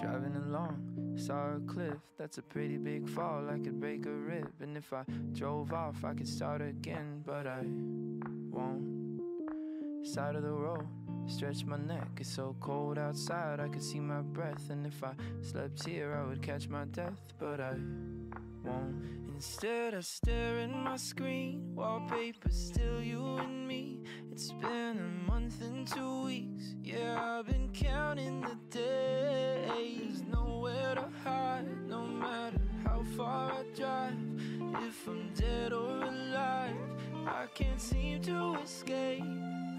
Driving 0.00 0.34
along, 0.36 1.14
saw 1.16 1.56
a 1.56 1.60
cliff. 1.66 1.98
That's 2.18 2.38
a 2.38 2.42
pretty 2.42 2.78
big 2.78 3.06
fall. 3.06 3.46
I 3.50 3.58
could 3.58 3.78
break 3.78 4.06
a 4.06 4.10
rib. 4.10 4.50
And 4.60 4.76
if 4.76 4.92
I 4.94 5.04
drove 5.34 5.74
off, 5.74 6.04
I 6.04 6.14
could 6.14 6.26
start 6.26 6.62
again. 6.62 7.22
But 7.26 7.46
I 7.46 7.60
won't. 8.50 9.20
Side 10.02 10.36
of 10.36 10.42
the 10.42 10.52
road, 10.52 10.86
stretch 11.26 11.66
my 11.66 11.76
neck. 11.76 12.08
It's 12.18 12.30
so 12.30 12.56
cold 12.60 12.98
outside, 12.98 13.60
I 13.60 13.68
could 13.68 13.82
see 13.82 14.00
my 14.00 14.22
breath. 14.22 14.70
And 14.70 14.86
if 14.86 15.04
I 15.04 15.12
slept 15.42 15.86
here, 15.86 16.14
I 16.14 16.26
would 16.26 16.40
catch 16.40 16.68
my 16.68 16.86
death. 16.86 17.20
But 17.38 17.60
I 17.60 17.74
won't. 18.64 19.04
Instead, 19.34 19.94
I 19.94 20.00
stare 20.00 20.60
at 20.60 20.70
my 20.70 20.96
screen. 20.96 21.74
Wallpaper, 21.74 22.50
still 22.50 23.02
you 23.02 23.36
and 23.36 23.68
me. 23.68 23.98
It's 24.32 24.52
been 24.52 24.98
a 24.98 25.30
month 25.30 25.60
and 25.60 25.86
two 25.86 26.24
weeks. 26.24 26.74
Yeah, 26.82 27.38
I've 27.38 27.46
been 27.46 27.68
counting 27.72 28.40
the 28.42 28.56
days. 28.70 30.22
Nowhere 30.30 30.94
to 30.94 31.08
hide, 31.24 31.66
no 31.88 32.06
matter 32.06 32.60
how 32.84 33.02
far 33.16 33.52
I 33.52 33.62
drive. 33.76 34.14
If 34.86 35.08
I'm 35.08 35.30
dead 35.34 35.72
or 35.72 36.02
alive, 36.02 36.76
I 37.26 37.46
can't 37.54 37.80
seem 37.80 38.22
to 38.22 38.58
escape. 38.62 39.24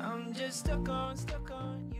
I'm 0.01 0.33
just 0.33 0.59
stuck 0.59 0.89
on, 0.89 1.15
stuck 1.15 1.49
on 1.51 1.90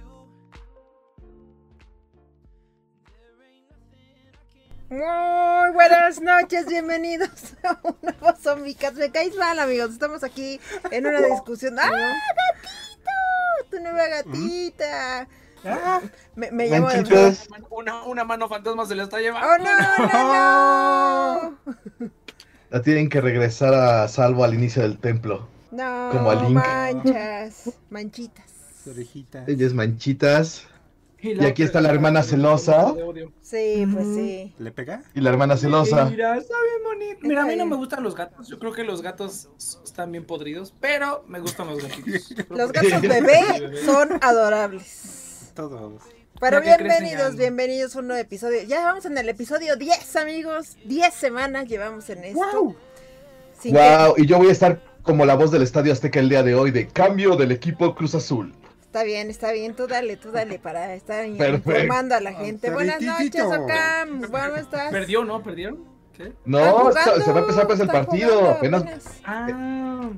Muy 4.91 5.71
buenas 5.73 6.19
noches, 6.19 6.65
bienvenidos 6.67 7.29
a 7.63 7.79
un 7.81 7.95
nuevo 8.01 8.35
Zombicast. 8.37 8.97
Me 8.97 9.09
caes 9.09 9.33
mal, 9.37 9.57
amigos. 9.57 9.91
Estamos 9.91 10.21
aquí 10.21 10.59
en 10.91 11.07
una 11.07 11.21
discusión. 11.27 11.75
¡Ah, 11.79 11.89
gatito! 11.89 13.69
Tu 13.69 13.79
nueva 13.79 14.05
gatita. 14.09 15.29
Ah, 15.63 16.01
Me, 16.35 16.51
me 16.51 16.67
llamo 16.67 16.89
de 16.89 17.33
una, 17.69 18.03
una 18.03 18.25
mano 18.25 18.49
fantasma 18.49 18.85
se 18.85 18.95
la 18.95 19.03
está 19.03 19.19
llevando. 19.19 19.47
¡Oh, 19.47 19.57
no, 19.59 19.77
no, 20.07 21.57
no! 22.01 22.09
La 22.69 22.81
tienen 22.81 23.07
que 23.07 23.21
regresar 23.21 23.73
a 23.73 24.09
salvo 24.09 24.43
al 24.43 24.53
inicio 24.53 24.81
del 24.81 24.97
templo. 24.97 25.47
No, 25.71 26.09
Como 26.11 26.31
a 26.31 26.35
Link. 26.35 26.51
manchas, 26.51 27.69
manchitas. 27.89 28.45
Su 28.83 28.89
orejita. 28.89 29.45
Ella 29.47 29.67
es 29.67 29.73
manchitas. 29.73 30.65
Y 31.21 31.45
aquí 31.45 31.63
está 31.63 31.81
la 31.81 31.89
hermana 31.89 32.23
celosa. 32.23 32.93
Sí, 33.41 33.85
pues 33.93 34.05
sí. 34.15 34.53
¿Le 34.57 34.71
pega? 34.71 35.03
Y 35.13 35.21
la 35.21 35.29
hermana 35.29 35.55
celosa. 35.57 36.05
Mira, 36.05 36.37
está 36.37 36.55
bien 36.63 36.83
bonito. 36.83 37.19
Mira, 37.27 37.43
a 37.43 37.45
mí 37.45 37.55
no 37.55 37.65
me 37.65 37.75
gustan 37.75 38.03
los 38.03 38.15
gatos. 38.15 38.47
Yo 38.47 38.57
creo 38.59 38.71
que 38.73 38.83
los 38.83 39.01
gatos 39.01 39.49
están 39.85 40.11
bien 40.11 40.25
podridos, 40.25 40.73
pero 40.79 41.23
me 41.27 41.39
gustan 41.39 41.67
los 41.67 41.81
gatitos. 41.83 42.33
Los 42.49 42.71
gatos 42.71 43.01
bebé 43.01 43.41
son 43.85 44.09
adorables. 44.21 45.51
Todos. 45.55 46.01
Pero 46.39 46.59
bienvenidos, 46.61 47.35
bienvenidos 47.35 47.95
a 47.95 47.99
un 47.99 48.07
nuevo 48.07 48.21
episodio. 48.21 48.63
Ya 48.63 48.83
vamos 48.83 49.05
en 49.05 49.15
el 49.17 49.29
episodio 49.29 49.75
10, 49.75 50.15
amigos. 50.15 50.75
10 50.85 51.13
semanas 51.13 51.67
llevamos 51.67 52.09
en 52.09 52.23
esto. 52.23 52.39
¡Wow! 52.53 52.75
Sin 53.59 53.75
que- 53.75 53.79
Wow, 53.79 54.15
y 54.17 54.25
yo 54.25 54.39
voy 54.39 54.47
a 54.47 54.51
estar 54.51 54.81
como 55.03 55.25
la 55.25 55.35
voz 55.35 55.51
del 55.51 55.61
Estadio 55.61 55.93
Azteca 55.93 56.19
el 56.19 56.29
día 56.29 56.41
de 56.41 56.55
hoy 56.55 56.71
de 56.71 56.87
cambio 56.87 57.35
del 57.35 57.51
equipo 57.51 57.93
Cruz 57.93 58.15
Azul. 58.15 58.53
Está 58.91 59.03
bien, 59.03 59.29
está 59.29 59.53
bien, 59.53 59.73
tú 59.73 59.87
dale, 59.87 60.17
tú 60.17 60.33
dale 60.33 60.59
para 60.59 60.93
estar 60.95 61.25
Perfecto. 61.37 61.71
informando 61.71 62.13
a 62.13 62.19
la 62.19 62.33
gente. 62.33 62.69
Buenas 62.71 63.01
noches, 63.01 63.41
Ocam. 63.41 64.21
¿Cómo 64.29 64.55
estás? 64.57 64.91
¿Perdió, 64.91 65.23
no? 65.23 65.41
¿Perdieron? 65.41 65.85
¿Qué? 66.11 66.33
No, 66.43 66.59
jugando, 66.73 67.21
se 67.23 67.31
va 67.31 67.37
a 67.37 67.39
empezar 67.39 67.67
pues 67.67 67.79
el 67.79 67.87
partido. 67.87 68.35
jugando 68.35 68.49
Apenas. 68.49 68.83
Ah, 69.23 70.09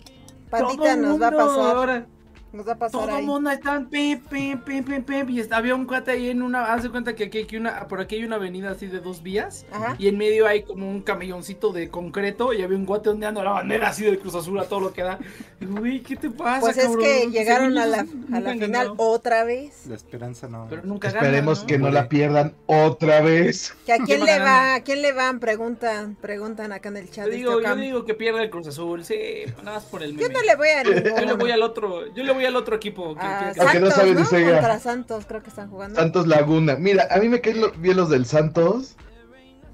el 0.51 1.01
nos 1.03 1.21
va 1.21 1.27
a 1.27 1.31
pasar. 1.31 1.75
ahora. 1.75 2.07
Nos 2.53 2.67
va 2.67 2.73
a 2.73 2.77
pasar 2.77 2.91
Todo 3.01 3.09
el 3.09 3.15
ahí. 3.15 3.25
mundo 3.25 3.49
está 3.49 3.83
pim, 3.89 4.19
pim, 4.29 4.59
pim, 4.61 4.83
pim, 4.83 5.03
pim, 5.03 5.29
y 5.31 5.39
está- 5.39 5.57
había 5.57 5.73
un 5.73 5.85
cuate 5.85 6.11
ahí 6.11 6.29
en 6.29 6.43
una, 6.43 6.71
haz 6.71 6.83
de 6.83 6.89
cuenta 6.91 7.15
que 7.15 7.23
aquí, 7.25 7.39
aquí 7.41 7.57
una, 7.57 7.87
por 7.87 7.99
aquí 7.99 8.13
hay 8.15 8.25
una 8.25 8.35
avenida 8.35 8.69
así 8.69 8.85
de 8.85 8.99
dos 8.99 9.23
vías, 9.23 9.65
Ajá. 9.71 9.95
y 9.97 10.07
en 10.07 10.17
medio 10.19 10.45
hay 10.45 10.61
como 10.61 10.87
un 10.87 11.01
camelloncito 11.01 11.73
de 11.73 11.89
concreto, 11.89 12.53
y 12.53 12.61
había 12.61 12.77
un 12.77 12.85
guate 12.85 13.09
ondeando 13.09 13.43
la 13.43 13.51
bandera 13.51 13.87
así 13.89 14.05
del 14.05 14.19
Cruz 14.19 14.35
Azul 14.35 14.59
a 14.59 14.65
todo 14.65 14.81
lo 14.81 14.93
que 14.93 15.01
da. 15.01 15.17
Güey, 15.61 16.01
¿qué 16.01 16.15
te 16.15 16.29
pasa, 16.29 16.59
Pues 16.61 16.77
es 16.77 16.83
cabrón? 16.85 17.01
que 17.03 17.27
llegaron 17.31 17.75
a 17.77 17.85
yo, 17.85 17.91
la, 17.91 17.97
a 18.37 18.39
la 18.39 18.51
final 18.51 18.59
ganado, 18.59 18.95
otra 18.97 19.43
vez. 19.45 19.87
La 19.87 19.95
esperanza 19.95 20.47
no. 20.47 20.67
Pero 20.69 20.83
nunca 20.83 21.07
Esperemos 21.07 21.59
ganan, 21.61 21.67
que 21.67 21.77
no 21.79 21.89
la 21.89 22.07
pierdan 22.07 22.53
otra 22.67 23.21
vez. 23.21 23.75
¿Que 23.87 23.93
¿A 23.93 23.97
quién 24.05 24.23
le 24.23 24.37
va? 24.39 24.75
¿A 24.75 24.83
quién 24.83 25.01
le 25.01 25.11
van? 25.11 25.39
Preguntan, 25.39 26.15
preguntan 26.21 26.71
acá 26.71 26.89
en 26.89 26.97
el 26.97 27.09
chat. 27.09 27.25
Yo 27.25 27.31
de 27.31 27.37
digo, 27.37 27.51
este 27.59 27.67
yo 27.69 27.75
digo 27.77 28.05
que 28.05 28.13
pierde 28.13 28.43
el 28.43 28.51
Cruz 28.51 28.67
Azul, 28.67 29.03
sí, 29.03 29.15
nada 29.63 29.77
más 29.77 29.85
por 29.85 30.03
el 30.03 30.11
Yo 30.17 30.27
meme. 30.27 30.33
no 30.35 30.41
le 30.43 30.55
voy 30.55 30.67
a 30.69 30.83
Yo 30.83 31.25
le 31.25 31.33
voy 31.33 31.49
al 31.49 31.63
otro, 31.63 32.13
yo 32.13 32.23
le 32.23 32.31
voy 32.31 32.42
al 32.45 32.55
otro 32.55 32.75
equipo. 32.75 33.15
que- 33.15 33.21
A 33.21 33.53
que- 33.53 33.59
no 33.59 33.63
Santos, 33.89 33.93
sabes, 33.93 34.13
¿no? 34.13 34.19
dice 34.21 34.37
ella. 34.41 34.53
Contra 34.59 34.79
Santos, 34.79 35.25
creo 35.27 35.41
que 35.43 35.49
están 35.49 35.69
jugando. 35.69 35.99
Santos 35.99 36.27
Laguna. 36.27 36.75
Mira, 36.75 37.07
a 37.11 37.17
mí 37.19 37.29
me 37.29 37.41
caen 37.41 37.61
lo- 37.61 37.71
bien 37.73 37.97
los 37.97 38.09
del 38.09 38.25
Santos. 38.25 38.95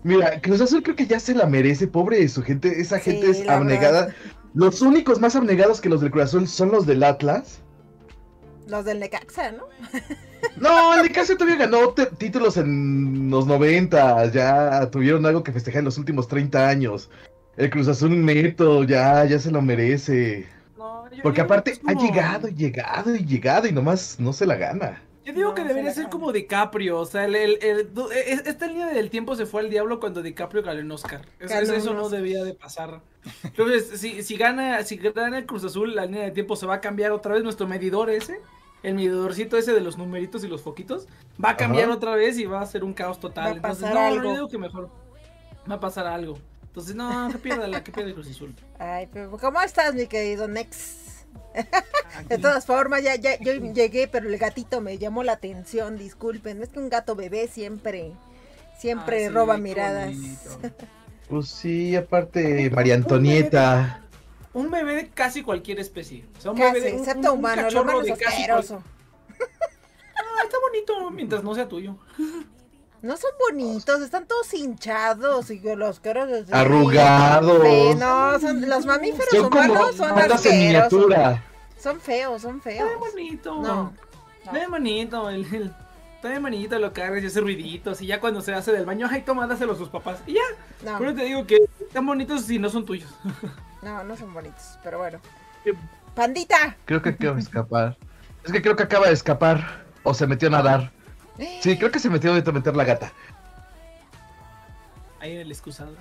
Mira, 0.04 0.40
Cruz 0.42 0.62
Azul 0.62 0.82
creo 0.82 0.96
que 0.96 1.08
ya 1.08 1.20
se 1.20 1.36
la 1.36 1.46
merece, 1.46 1.88
pobre 1.88 2.26
su 2.30 2.42
gente. 2.42 2.80
Esa 2.80 2.98
Sí, 3.00 3.12
gente 3.12 3.30
es 3.32 3.48
abnegada. 3.50 4.06
verdad. 4.08 4.16
Los 4.54 4.82
únicos 4.82 5.20
más 5.20 5.36
abnegados 5.36 5.82
que 5.82 5.90
los 5.90 6.02
del 6.02 6.10
Cruz 6.12 6.24
Azul 6.26 6.48
son 6.48 6.72
los 6.72 6.86
del 6.86 7.04
Atlas. 7.04 7.60
Los 8.68 8.86
del 8.86 9.00
Necaxa, 9.00 9.52
¿no? 9.52 9.66
No, 10.56 10.96
el 10.96 11.04
Necaxa 11.04 11.36
todavía 11.36 11.58
ganó 11.58 11.90
títulos 12.18 12.56
en 12.56 13.30
los 13.30 13.46
90. 13.46 14.26
Ya 14.32 14.90
tuvieron 14.90 15.26
algo 15.26 15.44
que 15.44 15.52
festejar 15.52 15.80
en 15.80 15.86
los 15.86 15.98
últimos 15.98 16.30
30 16.30 16.70
años. 16.70 17.10
El 17.58 17.70
Cruz 17.70 17.90
Azul 17.90 18.24
neto, 18.26 18.86
ya, 18.86 19.26
ya 19.26 19.38
se 19.38 19.52
lo 19.52 19.62
merece. 19.62 20.48
No, 20.80 21.12
yo- 21.12 21.22
Porque 21.24 21.38
yo 21.40 21.44
aparte 21.44 21.74
ha 21.88 21.94
llegado 21.94 22.48
y 22.48 22.54
llegado 22.56 23.14
y 23.16 23.26
llegado 23.26 23.68
y 23.68 23.72
nomás 23.74 24.18
no 24.20 24.32
se 24.34 24.46
la 24.46 24.56
gana. 24.56 25.02
Yo 25.26 25.34
digo 25.34 25.50
No, 25.50 25.56
que 25.56 25.64
debería 25.66 25.92
ser 25.92 26.04
gana. 26.04 26.10
como 26.12 26.32
DiCaprio, 26.32 26.98
o 27.00 27.06
sea, 27.06 27.26
el, 27.26 27.36
el- 27.36 27.60
el- 27.62 27.80
e- 28.14 28.34
e- 28.34 28.50
esta 28.50 28.66
línea 28.66 28.88
del 28.88 29.10
tiempo 29.10 29.36
se 29.36 29.46
fue 29.46 29.62
al 29.62 29.70
diablo 29.70 30.00
cuando 30.00 30.22
DiCaprio 30.24 30.64
ganó 30.64 30.80
un 30.80 30.92
Oscar. 30.94 31.22
Eso, 31.40 31.54
Ganó 31.74 31.94
no 31.94 32.10
debía 32.10 32.44
de 32.44 32.54
pasar. 32.56 33.02
Entonces, 33.44 34.00
si, 34.00 34.24
si 34.24 34.38
gana, 34.38 34.82
si 34.84 34.96
gana 34.96 35.38
el 35.38 35.46
Cruz 35.46 35.66
Azul, 35.66 35.94
la 35.96 36.06
línea 36.06 36.24
de 36.24 36.32
tiempo 36.32 36.56
se 36.56 36.66
va 36.66 36.76
a 36.76 36.82
cambiar 36.82 37.12
otra 37.12 37.34
vez 37.36 37.44
nuestro 37.44 37.68
medidor 37.68 38.10
ese, 38.10 38.40
el 38.82 38.96
medidorcito 38.96 39.58
ese 39.58 39.74
de 39.74 39.82
los 39.82 39.98
numeritos 39.98 40.44
y 40.46 40.48
los 40.48 40.62
foquitos, 40.62 41.08
va 41.44 41.50
a 41.52 41.58
cambiar 41.58 41.90
Ajá. 41.90 41.94
otra 41.96 42.16
vez 42.16 42.40
y 42.40 42.46
va 42.46 42.62
a 42.62 42.66
ser 42.66 42.84
un 42.86 42.94
caos 42.94 43.20
total. 43.20 43.46
Va 43.46 43.50
a 43.52 43.56
Entonces, 43.74 43.94
no, 43.94 44.00
algo. 44.00 44.24
yo 44.24 44.34
digo 44.34 44.48
que 44.48 44.58
mejor 44.58 44.90
va 45.70 45.76
a 45.76 45.80
pasar 45.82 46.08
algo. 46.08 46.40
Entonces, 46.80 46.96
no, 46.96 47.30
que 47.32 47.38
pierda 47.38 47.68
la 47.68 47.84
que 47.84 47.92
pierda 47.92 48.10
el 48.10 48.16
Cruz 48.16 48.30
Azul. 48.30 48.56
Ay, 48.78 49.08
pero 49.12 49.32
¿cómo 49.38 49.62
estás, 49.62 49.94
mi 49.94 50.08
querido 50.08 50.48
Nex? 50.48 50.96
De 52.30 52.38
todas 52.38 52.66
formas, 52.66 53.04
ya, 53.04 53.16
ya, 53.16 53.38
yo 53.40 53.54
llegué, 53.54 54.08
pero 54.08 54.30
el 54.30 54.38
gatito 54.38 54.82
me 54.82 54.98
llamó 54.98 55.24
la 55.24 55.34
atención, 55.34 55.98
disculpen. 55.98 56.62
Es 56.64 56.70
que 56.70 56.80
un 56.80 56.90
gato 56.90 57.16
bebé 57.16 57.48
siempre, 57.48 58.14
siempre 58.78 59.26
Ah, 59.26 59.28
sí, 59.28 59.34
roba 59.34 59.58
miradas. 59.58 60.06
bonito. 60.16 60.60
Pues 61.28 61.50
sí, 61.50 61.96
aparte 61.96 62.70
María 62.70 62.96
Antonieta. 62.96 64.02
Un 64.54 64.72
bebé 64.72 64.96
de 64.96 65.10
casi 65.10 65.44
cualquier 65.44 65.80
especie. 65.80 66.26
O 66.38 66.42
sea, 66.42 66.52
un 66.52 66.58
Casi, 66.58 66.74
bebé 66.76 66.86
de- 66.88 66.94
un- 66.94 67.00
excepto 67.00 67.20
un- 67.20 67.28
un 67.34 67.40
humano, 67.40 67.62
lo 67.62 67.68
cachorro 67.68 67.84
humano 67.84 68.02
es 68.02 68.06
de 68.08 68.24
casi 68.26 68.36
asqueroso. 68.38 68.84
Ah, 70.16 70.44
está 70.44 70.58
bonito 70.60 71.12
mientras 71.12 71.44
no 71.44 71.54
sea 71.56 71.68
tuyo. 71.68 71.98
No 73.02 73.16
son 73.16 73.32
bonitos, 73.50 74.02
están 74.02 74.26
todos 74.28 74.54
hinchados 74.54 75.50
y 75.52 75.60
los 75.60 76.00
caros 76.00 76.48
de- 76.48 76.54
Arrugados. 76.54 77.62
Sí, 77.64 77.96
no, 77.98 78.40
son, 78.40 78.70
los 78.70 78.86
mamíferos 78.86 79.30
Son 79.32 79.50
como 79.50 79.64
humanos 79.74 79.96
son 79.96 80.16
bandas 80.16 80.46
en 80.46 80.60
miniatura. 80.60 81.44
Son 81.78 82.00
feos, 82.02 82.42
son 82.42 82.62
feos. 82.62 82.88
Está 82.90 83.00
bonito. 83.00 83.62
No. 83.62 83.94
Está 84.40 84.52
bien 84.52 84.70
bonito. 84.72 85.30
El, 85.30 85.46
el- 85.54 85.74
está 86.16 86.38
bonito, 86.40 86.78
lo 86.78 86.92
cargas 86.92 87.24
y 87.24 87.28
hace 87.28 87.40
ruiditos. 87.40 88.02
Y 88.02 88.08
ya 88.08 88.20
cuando 88.20 88.42
se 88.42 88.54
hace 88.54 88.74
del 88.74 88.86
baño, 88.86 89.08
ay, 89.10 89.22
toma, 89.22 89.48
dáselo 89.48 89.74
a 89.74 89.78
sus 89.78 89.88
papás. 89.88 90.20
Y 90.28 90.34
ya. 90.34 90.42
No, 90.84 91.00
Pero 91.00 91.16
te 91.16 91.24
digo 91.24 91.48
que 91.48 91.58
están 91.80 92.06
bonitos 92.06 92.42
si 92.42 92.60
no 92.60 92.70
son 92.70 92.86
tuyos. 92.86 93.10
no, 93.82 94.04
no 94.04 94.18
son 94.18 94.34
bonitos, 94.34 94.78
pero 94.84 94.98
bueno. 94.98 95.20
Pandita. 96.16 96.76
Creo 96.84 97.02
que 97.02 97.10
acaba 97.10 97.36
de 97.36 97.42
escapar. 97.42 97.98
Es 98.44 98.52
que 98.52 98.62
creo 98.62 98.76
que 98.76 98.84
acaba 98.84 99.08
de 99.08 99.14
escapar. 99.14 99.86
O 100.04 100.14
se 100.14 100.28
metió 100.28 100.48
a 100.50 100.52
nadar. 100.52 100.92
Sí, 101.62 101.78
creo 101.78 101.92
que 101.92 102.00
se 102.00 102.10
metió 102.10 102.32
a 102.34 102.52
meter 102.52 102.76
la 102.76 102.84
gata. 102.84 103.12
Ahí 105.20 105.34
en 105.34 105.40
el 105.42 105.52
excusado. 105.52 105.92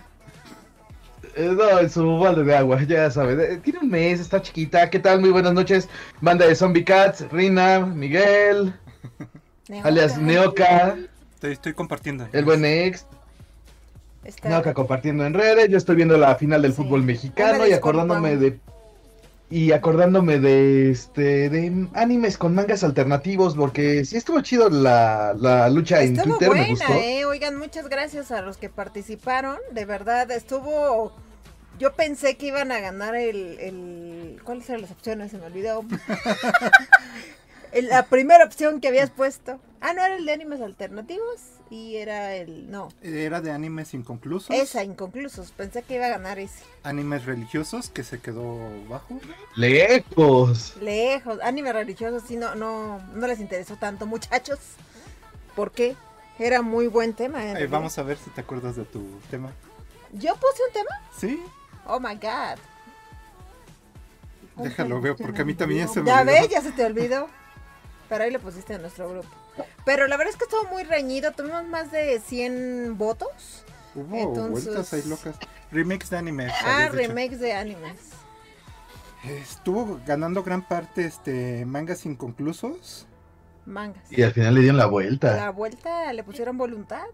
Eh, 1.37 1.53
no, 1.57 1.79
en 1.81 1.91
su 1.91 2.19
balde 2.19 2.45
de 2.45 2.57
agua, 2.57 2.83
ya 2.85 3.11
sabe. 3.11 3.55
eh, 3.55 3.57
Tiene 3.59 3.81
un 3.81 3.89
mes, 3.91 4.21
está 4.21 4.41
chiquita. 4.41 4.89
¿Qué 4.91 4.99
tal? 4.99 5.21
Muy 5.21 5.31
buenas 5.31 5.53
noches. 5.53 5.89
Banda 6.21 6.47
de 6.47 6.55
Zombie 6.55 6.85
Cats, 6.85 7.27
Rina, 7.31 7.81
Miguel, 7.81 8.73
Neoca. 9.69 9.89
alias 9.89 10.19
Neoka, 10.19 10.97
Estoy, 11.35 11.53
estoy 11.53 11.73
compartiendo. 11.75 12.29
el 12.33 12.45
buen 12.45 12.65
ex. 12.65 13.07
Está- 14.25 14.49
Neoka 14.49 14.75
compartiendo 14.75 15.25
en 15.27 15.35
redes. 15.35 15.69
Yo 15.69 15.79
estoy 15.79 15.97
viendo 15.97 16.17
la 16.17 16.35
final 16.37 16.63
del 16.63 16.73
Sí. 16.73 16.83
fútbol 16.83 17.03
mexicano 17.03 17.67
y 17.67 17.73
acordándome 17.73 18.37
de. 18.37 18.59
Y 19.51 19.73
acordándome 19.73 20.39
de 20.39 20.91
este 20.91 21.49
de 21.49 21.87
animes 21.95 22.37
con 22.37 22.55
mangas 22.55 22.85
alternativos, 22.85 23.55
porque 23.57 24.05
sí 24.05 24.17
estuvo 24.19 24.43
chido 24.43 24.69
la, 24.69 25.35
la 25.39 25.71
lucha 25.71 26.03
en 26.03 26.17
Estuvo 26.17 26.37
Twitter, 26.37 26.51
me 26.51 26.67
buena, 26.67 26.69
gustó. 26.69 26.93
eh. 26.93 27.25
Oigan, 27.25 27.57
muchas 27.57 27.89
gracias 27.89 28.31
a 28.31 28.43
los 28.43 28.59
que 28.59 28.69
participaron. 28.69 29.57
De 29.73 29.87
verdad, 29.87 30.31
estuvo. 30.31 31.15
Yo 31.79 31.95
pensé 31.95 32.37
que 32.37 32.49
iban 32.49 32.73
a 32.73 32.81
ganar 32.81 33.15
el. 33.15 33.59
el... 33.61 34.41
¿Cuáles 34.45 34.69
eran 34.69 34.83
las 34.83 34.91
opciones? 34.91 35.31
Se 35.31 35.39
me 35.39 35.47
olvidó. 35.47 35.83
La 37.83 38.07
primera 38.07 38.45
opción 38.45 38.81
que 38.81 38.89
habías 38.89 39.11
puesto. 39.11 39.61
Ah, 39.81 39.93
no, 39.93 40.05
era 40.05 40.17
el 40.17 40.27
de 40.27 40.33
animes 40.33 40.61
alternativos 40.61 41.41
y 41.71 41.97
era 41.97 42.35
el... 42.35 42.69
No, 42.71 42.89
Era 43.03 43.41
de 43.41 43.53
animes 43.53 43.95
inconclusos. 43.95 44.51
esa, 44.51 44.83
inconclusos. 44.83 45.53
Pensé 45.53 45.83
que 45.83 45.95
iba 45.95 46.07
a 46.07 46.11
ganar 46.11 46.39
ese. 46.41 46.65
Animes 46.83 47.27
religiosos 47.27 47.89
que 47.89 48.03
se 48.03 48.19
quedó 48.21 48.59
bajo. 48.89 49.21
Lejos. 49.55 50.75
Lejos, 50.81 51.39
anime 51.43 51.73
religioso, 51.73 52.25
sí, 52.27 52.37
no, 52.37 52.55
no, 52.57 52.99
no 53.15 53.27
les 53.29 53.39
interesó 53.39 53.77
tanto, 53.77 54.05
muchachos. 54.07 54.59
¿Por 55.55 55.71
qué? 55.71 55.95
Era 56.41 56.63
muy 56.63 56.87
buen 56.89 57.15
tema. 57.15 57.45
Eh, 57.59 57.67
vamos 57.69 57.99
a 57.99 58.03
ver 58.03 58.17
si 58.19 58.31
te 58.31 58.41
acuerdas 58.41 58.75
de 58.77 58.85
tu 58.85 59.05
tema. 59.31 59.53
¿Yo 60.13 60.35
puse 60.35 60.63
un 60.67 60.73
tema? 60.73 60.91
Sí, 61.17 61.41
Oh 61.87 62.01
my 62.01 62.15
god. 62.17 62.59
déjalo 64.57 65.01
veo 65.01 65.17
porque 65.17 65.43
a 65.43 65.45
mí 65.45 65.55
también 65.55 65.89
se 65.89 66.01
me 66.01 66.07
Ya 66.09 66.21
olvidó. 66.23 66.41
ves, 66.41 66.49
ya 66.51 66.61
se 66.63 66.73
te 66.73 66.85
olvidó. 66.85 67.29
Pero 68.09 68.25
ahí 68.25 68.31
lo 68.31 68.41
pusiste 68.41 68.75
en 68.75 68.83
nuestro 68.83 69.09
grupo. 69.11 69.29
Pero 69.85 70.07
la 70.07 70.17
verdad 70.17 70.33
es 70.33 70.39
que 70.39 70.45
estuvo 70.45 70.65
muy 70.71 70.83
reñido. 70.85 71.33
Tuvimos 71.33 71.65
más 71.67 71.91
de 71.93 72.21
100 72.21 72.97
votos. 72.97 73.65
Hubo 73.95 74.17
Entonces- 74.17 74.65
vueltas 74.67 74.93
ahí 74.93 75.03
locas. 75.07 75.37
Remakes 75.71 76.09
de 76.11 76.17
animes. 76.17 76.53
Ah, 76.65 76.89
remakes 76.91 77.41
de 77.41 77.53
animes. 77.53 77.99
Estuvo 79.25 80.01
ganando 80.07 80.43
gran 80.43 80.67
parte 80.67 81.05
este 81.05 81.67
mangas 81.67 82.07
inconclusos. 82.07 83.07
Mangas. 83.67 84.11
Y 84.11 84.23
al 84.23 84.33
final 84.33 84.55
le 84.55 84.61
dieron 84.61 84.79
la 84.79 84.85
La 84.85 84.91
vuelta. 84.91 85.51
vuelta 85.51 86.13
le 86.13 86.23
pusieron 86.25 86.57
voluntad. 86.57 87.05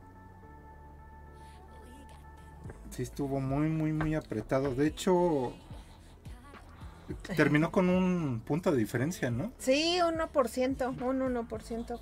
Sí, 2.91 3.03
estuvo 3.03 3.41
muy, 3.41 3.69
muy, 3.69 3.93
muy 3.93 4.15
apretado. 4.15 4.73
De 4.75 4.87
hecho, 4.87 5.53
terminó 7.37 7.71
con 7.71 7.89
un 7.89 8.41
punto 8.45 8.73
de 8.73 8.79
diferencia, 8.79 9.31
¿no? 9.31 9.53
Sí, 9.59 9.99
1%, 10.01 11.03
un 11.03 11.21
1%. 11.21 12.01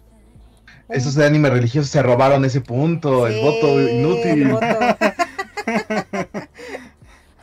Esos 0.88 1.14
de 1.14 1.26
anime 1.26 1.50
religiosos 1.50 1.90
se 1.90 2.02
robaron 2.02 2.44
ese 2.44 2.60
punto, 2.60 3.26
el 3.26 3.40
voto 3.40 3.80
inútil. 3.80 4.42
el 4.42 4.48
voto. 4.48 4.66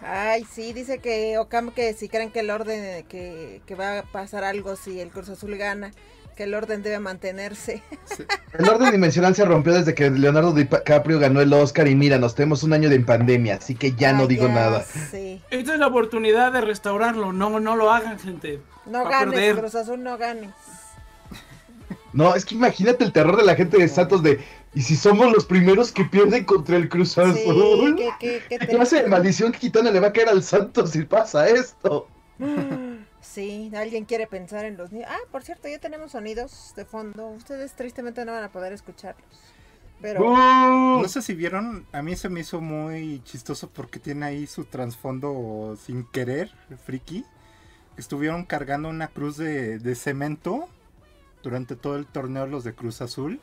Ay, 0.01 0.45
sí, 0.51 0.73
dice 0.73 0.99
que 0.99 1.37
Okam 1.37 1.71
que 1.71 1.93
si 1.93 2.09
creen 2.09 2.31
que 2.31 2.39
el 2.39 2.49
orden, 2.49 3.05
que, 3.07 3.61
que 3.65 3.75
va 3.75 3.99
a 3.99 4.03
pasar 4.03 4.43
algo 4.43 4.75
si 4.75 4.99
el 4.99 5.09
Cruz 5.09 5.29
Azul 5.29 5.55
gana, 5.55 5.91
que 6.39 6.45
el 6.45 6.53
orden 6.55 6.81
debe 6.81 6.99
mantenerse. 6.99 7.83
El 8.57 8.69
orden 8.69 8.91
dimensional 8.93 9.35
se 9.35 9.43
rompió 9.43 9.73
desde 9.73 9.93
que 9.93 10.09
Leonardo 10.09 10.53
DiCaprio 10.53 11.19
ganó 11.19 11.41
el 11.41 11.51
Oscar 11.51 11.85
y 11.89 11.95
mira, 11.95 12.17
nos 12.17 12.33
tenemos 12.33 12.63
un 12.63 12.71
año 12.71 12.87
de 12.87 12.97
pandemia, 13.01 13.55
así 13.55 13.75
que 13.75 13.91
ya 13.91 14.13
no 14.13 14.23
Ah, 14.23 14.27
digo 14.27 14.47
ya, 14.47 14.53
nada. 14.53 14.85
Sí. 15.11 15.41
Esta 15.51 15.73
es 15.73 15.79
la 15.81 15.87
oportunidad 15.87 16.53
de 16.53 16.61
restaurarlo. 16.61 17.33
No, 17.33 17.59
no 17.59 17.75
lo 17.75 17.91
hagan, 17.91 18.17
gente. 18.19 18.61
No 18.85 19.03
Va 19.03 19.09
ganes. 19.09 19.57
Cruz 19.57 19.75
Azul 19.75 20.01
no 20.01 20.17
ganes. 20.17 20.51
No, 22.13 22.33
es 22.33 22.45
que 22.45 22.55
imagínate 22.55 23.03
el 23.03 23.11
terror 23.11 23.35
de 23.35 23.43
la 23.43 23.55
gente 23.55 23.75
de 23.77 23.89
Santos 23.89 24.23
de 24.23 24.39
¿y 24.73 24.81
si 24.81 24.95
somos 24.95 25.33
los 25.33 25.45
primeros 25.45 25.91
que 25.91 26.05
pierden 26.05 26.45
contra 26.45 26.77
el 26.77 26.87
Cruz 26.87 27.17
Azul? 27.17 27.97
que 28.17 28.41
¿Qué 28.47 28.59
te- 28.59 28.67
clase 28.75 29.03
de 29.03 29.09
maldición 29.09 29.51
gitana 29.51 29.91
le 29.91 29.99
va 29.99 30.07
a 30.07 30.13
caer 30.13 30.29
al 30.29 30.41
Santos 30.41 30.91
si 30.91 31.03
pasa 31.03 31.49
esto? 31.49 32.07
Sí, 33.39 33.71
alguien 33.75 34.05
quiere 34.05 34.27
pensar 34.27 34.65
en 34.65 34.75
los 34.77 34.91
niños. 34.91 35.07
Ah, 35.09 35.17
por 35.31 35.43
cierto, 35.43 35.67
ya 35.67 35.79
tenemos 35.79 36.11
sonidos 36.11 36.73
de 36.75 36.83
fondo. 36.85 37.27
Ustedes 37.29 37.73
tristemente 37.73 38.25
no 38.25 38.33
van 38.33 38.43
a 38.43 38.51
poder 38.51 38.73
escucharlos. 38.73 39.25
Pero. 40.01 40.19
No 41.01 41.07
sé 41.07 41.21
si 41.21 41.33
vieron, 41.33 41.85
a 41.91 42.01
mí 42.01 42.15
se 42.15 42.29
me 42.29 42.41
hizo 42.41 42.59
muy 42.61 43.21
chistoso 43.23 43.69
porque 43.69 43.99
tiene 43.99 44.25
ahí 44.25 44.47
su 44.47 44.65
trasfondo 44.65 45.77
sin 45.81 46.03
querer, 46.05 46.51
friki. 46.85 47.25
Estuvieron 47.97 48.45
cargando 48.45 48.89
una 48.89 49.07
cruz 49.07 49.37
de, 49.37 49.79
de 49.79 49.95
cemento 49.95 50.67
durante 51.43 51.75
todo 51.75 51.95
el 51.97 52.05
torneo 52.05 52.45
los 52.47 52.63
de 52.63 52.73
Cruz 52.73 53.01
Azul 53.01 53.39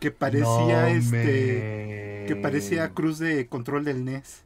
que 0.00 0.10
parecía 0.10 0.46
No 0.82 0.86
este 0.86 1.10
me- 1.10 2.26
que 2.28 2.36
parecía 2.40 2.90
cruz 2.90 3.18
de 3.18 3.46
control 3.48 3.84
del 3.84 4.04
NES. 4.04 4.42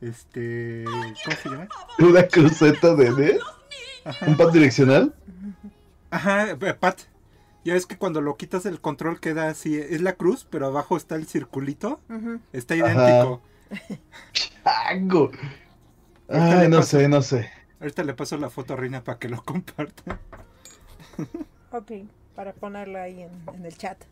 Este, 0.00 0.84
¿cómo 0.84 1.36
se 1.42 1.48
llama? 1.48 1.68
Una 1.98 2.26
cruceta 2.28 2.94
de 2.94 3.10
NES. 3.10 3.40
¿Un 4.26 4.36
pan 4.36 4.52
direccional? 4.52 5.14
Ajá, 6.10 6.50
eh, 6.50 6.74
Pat. 6.74 7.00
Ya 7.64 7.74
ves 7.74 7.86
que 7.86 7.98
cuando 7.98 8.20
lo 8.20 8.36
quitas 8.36 8.62
del 8.62 8.80
control 8.80 9.20
queda 9.20 9.48
así, 9.48 9.76
es 9.76 10.00
la 10.00 10.14
cruz, 10.14 10.46
pero 10.48 10.66
abajo 10.66 10.96
está 10.96 11.16
el 11.16 11.26
circulito. 11.26 12.00
ujú. 12.08 12.40
Está 12.52 12.76
idéntico. 12.76 13.42
¡Chango! 14.64 15.30
Ay, 16.28 16.68
no 16.68 16.78
paso. 16.78 16.98
sé, 16.98 17.08
no 17.08 17.22
sé. 17.22 17.50
Ahorita 17.80 18.02
le 18.04 18.14
paso 18.14 18.36
la 18.38 18.50
foto 18.50 18.74
a 18.74 18.76
Reina 18.76 19.04
para 19.04 19.18
que 19.18 19.28
lo 19.28 19.42
comparta. 19.42 20.18
ok, 21.72 21.92
para 22.34 22.52
ponerlo 22.52 22.98
ahí 23.00 23.22
en, 23.22 23.30
en 23.54 23.64
el 23.66 23.76
chat. 23.76 24.02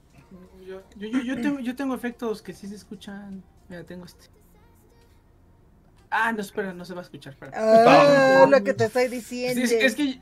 Yo, 0.67 0.83
yo, 0.97 1.09
yo, 1.09 1.21
yo 1.23 1.41
tengo, 1.41 1.61
yo 1.61 1.77
tengo 1.77 1.95
efectos 1.95 2.43
que 2.43 2.53
sí 2.53 2.67
se 2.67 2.75
escuchan. 2.75 3.43
Mira, 3.69 3.85
tengo 3.85 4.05
este. 4.05 4.27
Ah, 6.19 6.33
no, 6.33 6.41
espera, 6.41 6.73
no 6.73 6.85
se 6.85 6.95
va 6.95 7.01
a 7.01 7.05
escuchar. 7.05 7.35
espera. 7.35 7.53
Ah, 7.55 8.45
No. 8.45 8.47
lo 8.51 8.65
que 8.65 8.73
te 8.75 8.85
estoy 8.87 9.09
diciendo. 9.09 9.61
es, 9.63 9.71
es 9.73 9.95
que 9.95 10.21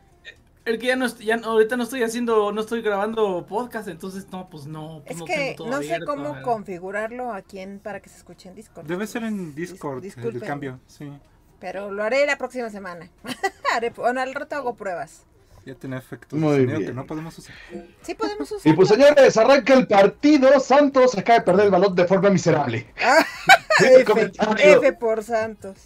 el 0.64 0.79
que 0.79 0.87
ya 0.87 0.96
no, 0.96 1.06
ya 1.19 1.37
no- 1.37 1.49
ahorita 1.50 1.76
no 1.76 1.85
estoy 1.85 2.02
haciendo, 2.02 2.50
no 2.50 2.61
estoy 2.62 2.81
grabando 2.82 3.44
podcast, 3.46 3.87
entonces 3.88 4.26
no, 4.32 4.49
pues 4.50 4.67
no. 4.67 5.02
pues 5.05 5.12
Es 5.12 5.19
no 5.19 5.25
que 5.26 5.35
tengo 5.37 5.56
todo 5.56 5.67
no 5.69 5.79
sé 5.82 5.94
abierto, 5.94 6.06
cómo 6.06 6.43
configurarlo 6.43 7.32
aquí 7.32 7.58
en, 7.61 7.79
para 7.79 8.00
que 8.00 8.08
se 8.08 8.17
escuche 8.17 8.49
en 8.49 8.55
Discord. 8.55 8.87
Debe 8.87 9.06
ser 9.06 9.25
en 9.25 9.55
Dis- 9.55 9.73
Discord 10.00 10.35
el 10.35 10.41
cambio, 10.43 10.81
sí. 10.87 11.12
Pero 11.61 11.91
lo 11.93 12.02
haré 12.02 12.26
la 12.26 12.37
próxima 12.38 12.70
semana. 12.70 13.08
Bueno, 13.96 14.20
al 14.20 14.32
rato 14.35 14.55
hago 14.56 14.75
pruebas. 14.75 15.25
Ya 15.67 15.75
tiene 15.75 15.96
efectos 15.96 16.38
Muy 16.38 16.52
sonido 16.58 16.79
bien. 16.79 16.91
que 16.91 16.94
no 16.94 17.06
podemos 17.06 17.37
usar. 17.38 17.55
Sí 18.02 18.14
podemos 18.14 18.52
usar. 18.52 18.70
Y 18.73 18.76
pues 18.76 18.88
señores, 18.88 19.37
arranca 19.37 19.75
el 19.75 19.87
partido. 19.88 20.61
Santos 20.61 21.17
acaba 21.19 21.38
de 21.41 21.44
perder 21.44 21.64
el 21.67 21.70
balón 21.73 21.94
de 21.94 22.05
forma 22.05 22.31
miserable. 22.31 22.87
Ah, 23.02 23.25
F, 23.79 24.93
por 24.94 25.23
Santos. 25.23 25.76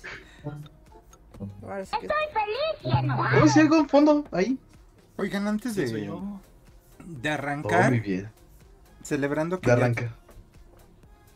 Ahora 1.63 1.85
sí 1.87 1.93
que- 2.01 2.09
¿Cómo 3.35 3.49
si 3.49 3.61
algo 3.61 3.77
en 3.77 3.89
fondo? 3.89 4.25
Ahí. 4.33 4.59
Oigan, 5.17 5.47
antes 5.49 5.75
de, 5.75 5.87
de 5.87 6.11
Oh, 6.11 6.41
arrancar, 7.33 7.91
muy 7.91 8.01
bien. 8.01 8.31
celebrando 9.03 9.61
que 9.61 9.71
De 9.71 9.77
ya, 9.77 9.83
arranca. 9.85 10.15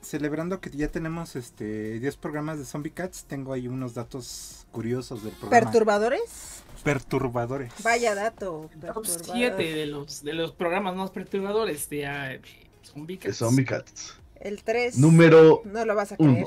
celebrando 0.00 0.60
que 0.60 0.70
ya 0.70 0.88
tenemos 0.88 1.36
este 1.36 1.98
10 1.98 2.16
programas 2.16 2.58
de 2.58 2.64
Zombie 2.64 2.90
Cats, 2.92 3.24
tengo 3.24 3.52
ahí 3.52 3.68
unos 3.68 3.94
datos 3.94 4.66
curiosos 4.72 5.22
del 5.24 5.32
programa. 5.34 5.64
¿Perturbadores? 5.64 6.62
Perturbadores. 6.84 7.72
Vaya 7.82 8.14
dato. 8.14 8.68
Top 8.80 9.02
perturbador. 9.04 9.24
7 9.36 9.56
de 9.74 9.86
los, 9.86 10.22
de 10.24 10.32
los 10.32 10.52
programas 10.52 10.94
más 10.96 11.10
perturbadores 11.10 11.88
de 11.90 12.06
ah, 12.06 12.38
Zombie 12.82 13.16
De 13.16 13.26
Cats. 13.26 13.36
Zombie 13.36 13.64
Cats. 13.64 14.16
El 14.42 14.62
3. 14.64 14.98
Número 14.98 15.62
No 15.64 15.84
lo 15.84 15.94
vas 15.94 16.12
a 16.12 16.16
uno. 16.18 16.32
creer. 16.32 16.46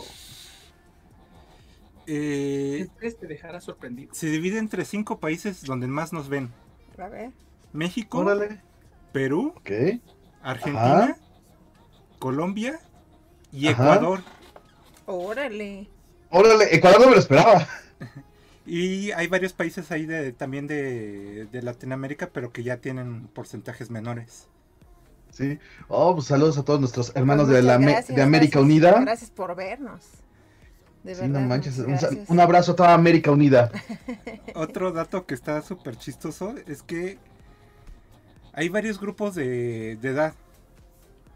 Eh, 2.08 2.78
El 2.82 2.90
tres 2.92 3.18
te 3.18 3.26
dejará 3.26 3.62
sorprendido. 3.62 4.14
se 4.14 4.28
divide 4.28 4.60
entre 4.60 4.86
cinco 4.86 5.20
países 5.20 5.64
donde 5.64 5.88
más 5.88 6.14
nos 6.14 6.30
ven. 6.30 6.52
A 6.98 7.08
ver. 7.10 7.32
México, 7.74 8.20
Órale. 8.20 8.62
Perú. 9.12 9.54
Argentina, 10.44 11.04
Ajá. 11.04 11.18
Colombia 12.20 12.80
y 13.52 13.68
Ajá. 13.68 13.96
Ecuador. 13.96 14.22
Órale. 15.06 15.90
Órale, 16.30 16.76
Ecuador 16.76 17.02
no 17.02 17.08
me 17.08 17.14
lo 17.14 17.20
esperaba. 17.20 17.68
Y 18.68 19.12
hay 19.12 19.28
varios 19.28 19.54
países 19.54 19.92
ahí 19.92 20.08
de, 20.08 20.32
también 20.34 20.66
de, 20.66 21.46
de 21.52 21.62
Latinoamérica, 21.62 22.32
pero 22.34 22.52
que 22.52 22.64
ya 22.64 22.78
tienen 22.78 23.28
porcentajes 23.28 23.92
menores. 23.92 24.48
Sí. 25.36 25.60
Oh, 25.90 26.16
pues 26.16 26.28
saludos 26.28 26.58
a 26.58 26.64
todos 26.64 26.80
nuestros 26.80 27.12
hermanos 27.14 27.48
Pues 27.48 27.58
de, 27.58 27.64
la 27.64 27.78
gracias, 27.78 28.16
de 28.16 28.22
América 28.22 28.60
gracias, 28.60 28.64
Unida. 28.64 29.02
Gracias 29.02 29.30
por 29.32 29.54
vernos. 29.56 30.02
De 31.04 31.14
Sí, 31.14 31.22
verdad. 31.22 31.42
no 31.42 31.48
manches. 31.48 31.78
un 32.30 32.40
abrazo 32.40 32.72
a 32.72 32.76
toda 32.78 32.94
América 32.94 33.32
Unida. 33.32 33.70
Otro 34.56 34.94
dato 34.94 35.26
que 35.26 35.34
está 35.34 35.62
súper 35.62 35.98
chistoso 35.98 36.56
es 36.68 36.82
que 36.84 37.18
hay 38.54 38.70
varios 38.70 38.98
grupos 39.00 39.36
de, 39.36 39.98
de 40.02 40.10
edad. 40.10 40.34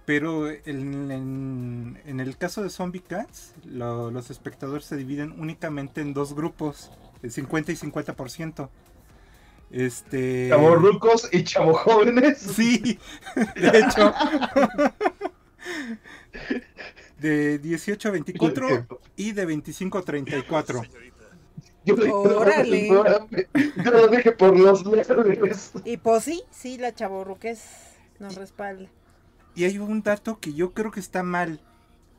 Pero 0.05 0.49
en, 0.49 1.11
en- 1.11 2.01
en 2.05 2.19
el 2.21 2.37
caso 2.37 2.63
de 2.63 2.69
Zombie 2.69 3.01
Cats, 3.01 3.53
lo- 3.65 4.09
los 4.11 4.31
espectadores 4.31 4.85
se 4.85 4.95
dividen 4.95 5.35
únicamente 5.39 5.99
en 6.01 6.13
dos 6.13 6.33
grupos, 6.33 6.89
el 7.21 7.31
50 7.31 7.73
y 7.73 7.75
50%. 7.75 8.69
Este. 9.71 10.47
Chavorrucos 10.49 11.29
y 11.31 11.43
chavojóvenes. 11.43 12.39
Sí, 12.39 12.99
de 13.55 13.79
hecho. 13.79 14.13
De 17.19 17.59
18 17.59 18.07
a 18.07 18.11
24 18.11 18.87
y 19.15 19.31
de 19.33 19.45
25 19.45 19.97
a 19.97 20.01
34. 20.03 20.81
Yo 21.85 21.95
le- 21.95 22.11
Órale. 22.11 22.87
Yo 22.87 23.03
lo 23.91 24.07
dije 24.07 24.31
por 24.31 24.57
los 24.57 24.85
leves. 24.85 25.71
Y 25.83 25.97
pues 25.97 26.23
sí, 26.23 26.43
sí, 26.51 26.77
la 26.77 26.93
chaborruques 26.93 27.61
nos 28.19 28.35
respalda. 28.35 28.89
Y 29.55 29.65
hay 29.65 29.77
un 29.79 30.01
dato 30.01 30.39
que 30.39 30.53
yo 30.53 30.71
creo 30.71 30.91
que 30.91 30.99
está 30.99 31.23
mal. 31.23 31.61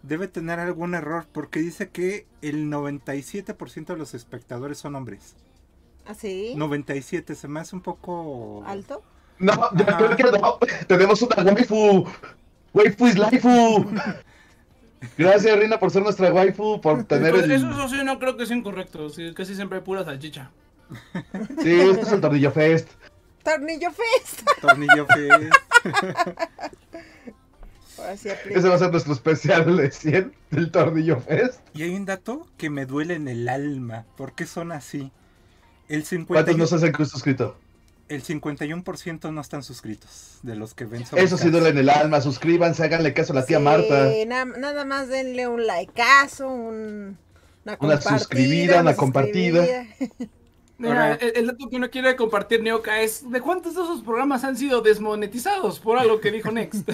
Debe 0.02 0.28
tener 0.28 0.58
algún 0.58 0.94
error 0.94 1.26
porque 1.30 1.60
dice 1.60 1.90
que 1.90 2.26
el 2.42 2.70
97% 2.70 3.86
de 3.86 3.96
los 3.96 4.14
espectadores 4.14 4.78
son 4.78 4.94
hombres. 4.96 5.36
¿Así? 6.10 6.54
97, 6.56 7.34
se 7.36 7.46
me 7.48 7.60
hace 7.60 7.76
un 7.76 7.82
poco... 7.82 8.64
¿Alto? 8.66 9.02
No, 9.38 9.52
yo 9.74 9.84
Ajá. 9.88 9.96
creo 9.96 10.16
que 10.16 10.38
no. 10.38 10.58
Tenemos 10.88 11.22
una 11.22 11.36
waifu. 11.44 12.04
Waifu 12.74 13.06
is 13.06 13.16
waifu. 13.18 13.86
Gracias, 15.16 15.58
Rina, 15.58 15.78
por 15.78 15.90
ser 15.90 16.02
nuestra 16.02 16.32
waifu, 16.32 16.80
por 16.80 17.04
tener 17.04 17.30
Pues 17.30 17.44
el... 17.44 17.52
eso, 17.52 17.70
eso 17.70 17.88
sí, 17.88 18.04
no 18.04 18.18
creo 18.18 18.36
que 18.36 18.44
sea 18.44 18.56
incorrecto. 18.56 19.08
sí, 19.08 19.32
casi 19.34 19.54
siempre 19.54 19.78
hay 19.78 19.84
pura 19.84 20.04
salchicha. 20.04 20.50
Sí, 21.62 21.70
este 21.80 22.00
es 22.02 22.12
el 22.12 22.20
Tornillo 22.20 22.50
Fest. 22.50 22.88
Tornillo 23.44 23.90
Fest. 23.92 24.42
Tornillo 24.60 25.06
Fest. 25.06 25.54
Sí 28.16 28.28
Ese 28.50 28.68
va 28.68 28.74
a 28.74 28.78
ser 28.78 28.90
nuestro 28.90 29.12
especial 29.12 29.76
de 29.76 29.90
100 29.90 30.34
del 30.50 30.70
Tornillo 30.70 31.20
Fest. 31.20 31.60
Y 31.74 31.82
hay 31.82 31.94
un 31.94 32.04
dato 32.06 32.46
que 32.56 32.68
me 32.70 32.86
duele 32.86 33.14
en 33.14 33.28
el 33.28 33.48
alma. 33.48 34.06
¿Por 34.16 34.32
qué 34.34 34.46
son 34.46 34.72
así? 34.72 35.12
El 35.90 36.04
¿Cuántos 36.26 36.54
51%, 36.54 36.56
no 36.56 36.66
se 36.66 36.74
hacen 36.76 36.94
suscrito? 37.06 37.56
el 38.08 38.22
51 38.22 38.82
no 39.32 39.40
están 39.40 39.62
suscritos 39.62 40.38
de 40.42 40.54
los 40.56 40.72
que 40.74 40.84
ven 40.84 41.04
Eso 41.14 41.36
sí 41.36 41.50
duele 41.50 41.68
en 41.70 41.78
el 41.78 41.88
alma. 41.90 42.20
Suscríbanse, 42.20 42.82
háganle 42.84 43.12
caso 43.14 43.32
a 43.32 43.36
la 43.36 43.44
tía 43.46 43.58
Sí, 43.58 43.62
Marta. 43.64 44.08
na- 44.26 44.44
nada 44.44 44.84
más 44.84 45.08
denle 45.08 45.46
un 45.46 45.64
likeazo, 45.66 46.48
un, 46.48 46.74
una, 46.74 47.16
Una 47.64 47.76
compartida, 47.76 48.18
suscribida, 48.18 48.80
una 48.80 48.96
compartida. 48.96 49.64
suscribida. 49.66 50.30
Mira, 50.78 50.92
Ahora- 51.10 51.14
el, 51.16 51.32
el 51.36 51.46
dato 51.48 51.68
que 51.68 51.76
uno 51.76 51.90
quiere 51.90 52.16
compartir, 52.16 52.62
Neoka, 52.62 53.00
es 53.00 53.30
¿de 53.30 53.40
cuántos 53.40 53.74
de 53.74 53.82
esos 53.82 54.02
programas 54.02 54.42
han 54.44 54.56
sido 54.56 54.80
desmonetizados 54.80 55.78
por 55.78 55.98
algo 55.98 56.20
que 56.20 56.30
dijo 56.32 56.50
Next? 56.50 56.88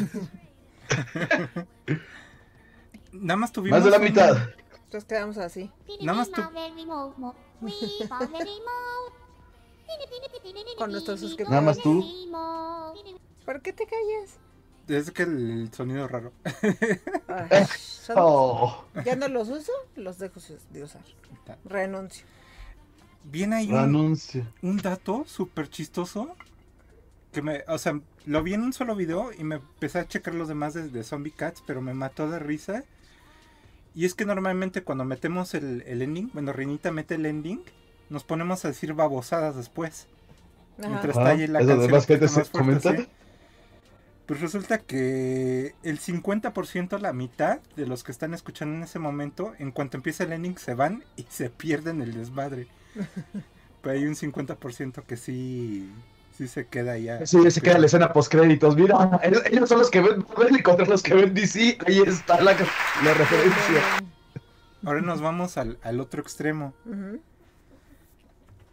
Nada 3.13 3.37
más 3.37 3.53
tuvimos 3.53 3.79
Más 3.79 3.85
de 3.85 3.91
la 3.91 3.99
un- 3.99 4.05
mitad. 4.05 4.37
Entonces 4.85 5.05
quedamos 5.09 5.39
así. 5.39 5.71
Nada 6.01 6.19
más 6.19 6.31
tú- 6.31 6.43
Con 10.79 10.93
nuestros 10.93 11.21
suscriptores. 11.21 11.51
Nada 11.51 11.63
más 11.63 11.79
tú. 11.79 12.05
¿Por 13.45 13.63
qué 13.63 13.73
te 13.73 13.87
callas? 13.87 14.39
Es 14.89 15.11
que 15.11 15.23
el 15.25 15.71
sonido 15.73 16.05
es 16.05 16.11
raro. 16.11 16.33
Ay, 17.29 17.67
son- 17.79 18.17
Oh, 18.19 18.85
Ya 19.05 19.17
no 19.17 19.29
los 19.29 19.49
uso, 19.49 19.73
los 19.97 20.19
dejo 20.19 20.41
de 20.71 20.85
usar. 20.85 21.03
Renuncio. 21.65 22.25
Bien 23.25 23.53
hay 23.53 23.69
un, 23.71 23.77
anuncio. 23.77 24.47
un 24.63 24.77
dato 24.77 25.25
súper 25.27 25.69
chistoso. 25.69 26.29
Que 27.33 27.43
me, 27.43 27.65
o 27.69 27.79
sea, 27.79 28.01
lo 28.27 28.43
vi 28.43 28.55
en 28.55 28.63
un 28.63 28.73
solo 28.73 28.95
video 28.95 29.33
y 29.33 29.43
me 29.45 29.57
empecé 29.57 29.99
a 29.99 30.09
checar 30.09 30.35
los 30.35 30.49
demás 30.49 30.75
de, 30.75 30.89
de 30.89 31.03
Zombie 31.05 31.33
Cats, 31.33 31.63
pero 31.67 31.81
me 31.83 31.93
mató 31.93 32.31
de 32.31 32.39
risa. 32.39 32.85
Y 33.97 34.05
es 34.05 34.15
que 34.15 34.27
normalmente 34.27 34.83
cuando 34.83 35.07
metemos 35.07 35.55
el, 35.55 35.83
el 35.87 36.03
ending, 36.03 36.31
bueno, 36.35 36.53
Rinita 36.53 36.93
mete 36.93 37.15
el 37.15 37.25
ending, 37.25 37.63
nos 38.11 38.25
ponemos 38.25 38.63
a 38.65 38.69
decir 38.69 38.93
babosadas 38.93 39.57
después. 39.57 40.07
Ajá. 40.79 40.89
Mientras 40.91 41.17
está 41.17 41.29
ahí 41.31 41.47
la 41.47 41.61
canción 41.61 41.91
más 41.91 42.03
un 42.03 42.07
poquito 42.07 42.07
gente 42.07 42.29
se 42.29 42.39
más 42.39 42.51
fuerte, 42.51 42.81
comenta. 42.83 42.97
sí. 42.97 43.09
Pues 44.27 44.41
resulta 44.41 44.79
que 44.79 45.75
el 45.83 45.99
50%, 45.99 46.99
la 46.99 47.15
mitad 47.15 47.61
de 47.75 47.87
los 47.87 48.05
que 48.05 48.13
están 48.13 48.35
escuchando 48.35 48.77
en 48.77 48.83
ese 48.83 48.99
momento, 48.99 49.55
en 49.59 49.71
cuanto 49.71 49.97
empieza 49.97 50.25
el 50.25 50.33
ending, 50.33 50.59
se 50.59 50.75
van 50.75 51.03
y 51.17 51.25
se 51.31 51.49
pierden 51.49 52.03
el 52.03 52.13
desmadre. 52.13 52.67
Pero 53.83 53.95
hay 53.95 54.05
un 54.05 54.15
50% 54.15 55.05
que 55.05 55.17
sí, 55.17 55.89
sí 56.37 56.49
se 56.49 56.67
queda 56.67 56.99
ya. 56.99 57.25
Sí, 57.27 57.51
se 57.51 57.61
queda 57.61 57.79
la 57.79 57.87
escena 57.87 58.13
post 58.13 58.31
créditos. 58.31 58.77
Mira, 58.77 59.21
ellos, 59.23 59.69
son 59.69 59.79
los 59.79 59.91
que 59.91 60.01
ven 60.01 60.25
Marvel 60.29 60.57
y 60.59 60.63
contra 60.63 60.87
los 60.87 61.03
que 61.03 61.15
ven 61.15 61.33
DC. 61.35 61.79
Ahí 61.87 62.01
está 62.01 62.41
la, 62.41 62.53
la 63.05 63.15
referencia. 63.15 63.83
Ahora 64.85 65.01
nos 65.01 65.21
vamos 65.21 65.57
al, 65.57 65.79
al 65.83 66.01
otro 66.01 66.21
extremo. 66.23 66.75
Ujú. 66.85 67.21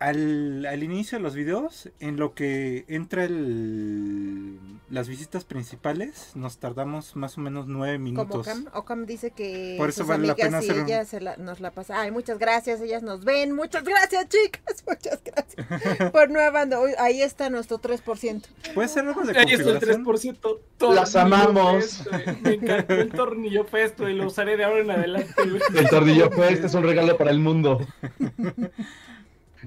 Al, 0.03 0.65
al 0.65 0.83
inicio 0.83 1.17
de 1.17 1.24
los 1.24 1.33
videos, 1.33 1.89
en 2.01 2.17
lo 2.17 2.33
que 2.33 2.83
entra 2.89 3.24
el, 3.24 4.57
las 4.89 5.07
visitas 5.07 5.45
principales, 5.45 6.31
nos 6.36 6.57
tardamos 6.57 7.15
más 7.15 7.38
o 7.38 7.41
menos 7.41 7.67
nueve 7.67 7.93
Como 7.95 8.03
minutos. 8.03 8.48
Ocam, 8.48 8.65
Ocam 8.74 9.05
dice 9.05 9.31
que 9.31 9.75
Por 9.77 9.88
eso 9.88 10.00
sus 10.01 10.07
vale 10.10 10.27
la 10.27 10.36
pena 10.36 10.57
y 10.62 10.69
hacer 10.69 10.79
un- 10.81 10.86
ella 10.88 11.05
se 11.05 11.22
la- 11.22 11.38
nos 11.38 11.62
la 11.62 11.72
pasa. 11.72 12.01
Ay, 12.01 12.12
muchas 12.12 12.38
gracias, 12.38 12.81
ellas 12.81 13.01
nos 13.01 13.24
ven. 13.24 13.53
Muchas 13.53 13.86
gracias, 13.86 14.27
chicas. 14.27 14.83
Muchas 14.88 15.22
gracias. 15.24 16.12
Por 16.12 16.29
nueva 16.29 16.50
banda. 16.51 16.81
Uy, 16.81 16.91
Ahí 17.00 17.22
está 17.22 17.50
nuestro 17.50 17.79
3%. 17.79 18.43
¿Puede 18.75 18.89
ser 18.89 19.07
algo 19.07 19.22
de 19.22 19.39
Ahí 19.39 19.53
está 19.53 19.69
el 19.69 19.79
configuración? 19.79 20.38
3%. 20.81 20.93
Las 20.95 21.15
amamos. 21.15 22.03
Güey. 22.10 22.41
Me 22.41 22.53
encantó 22.55 22.93
el 22.95 23.10
tornillo 23.10 23.63
festo 23.63 24.10
y 24.10 24.15
lo 24.15 24.27
usaré 24.27 24.57
de 24.57 24.65
ahora 24.65 24.81
en 24.81 24.91
adelante. 24.91 25.33
El 25.75 25.88
Tornillo 25.89 26.29
Fest 26.29 26.65
es 26.65 26.74
un 26.74 26.83
regalo 26.83 27.17
para 27.17 27.31
el 27.31 27.39
mundo. 27.39 27.79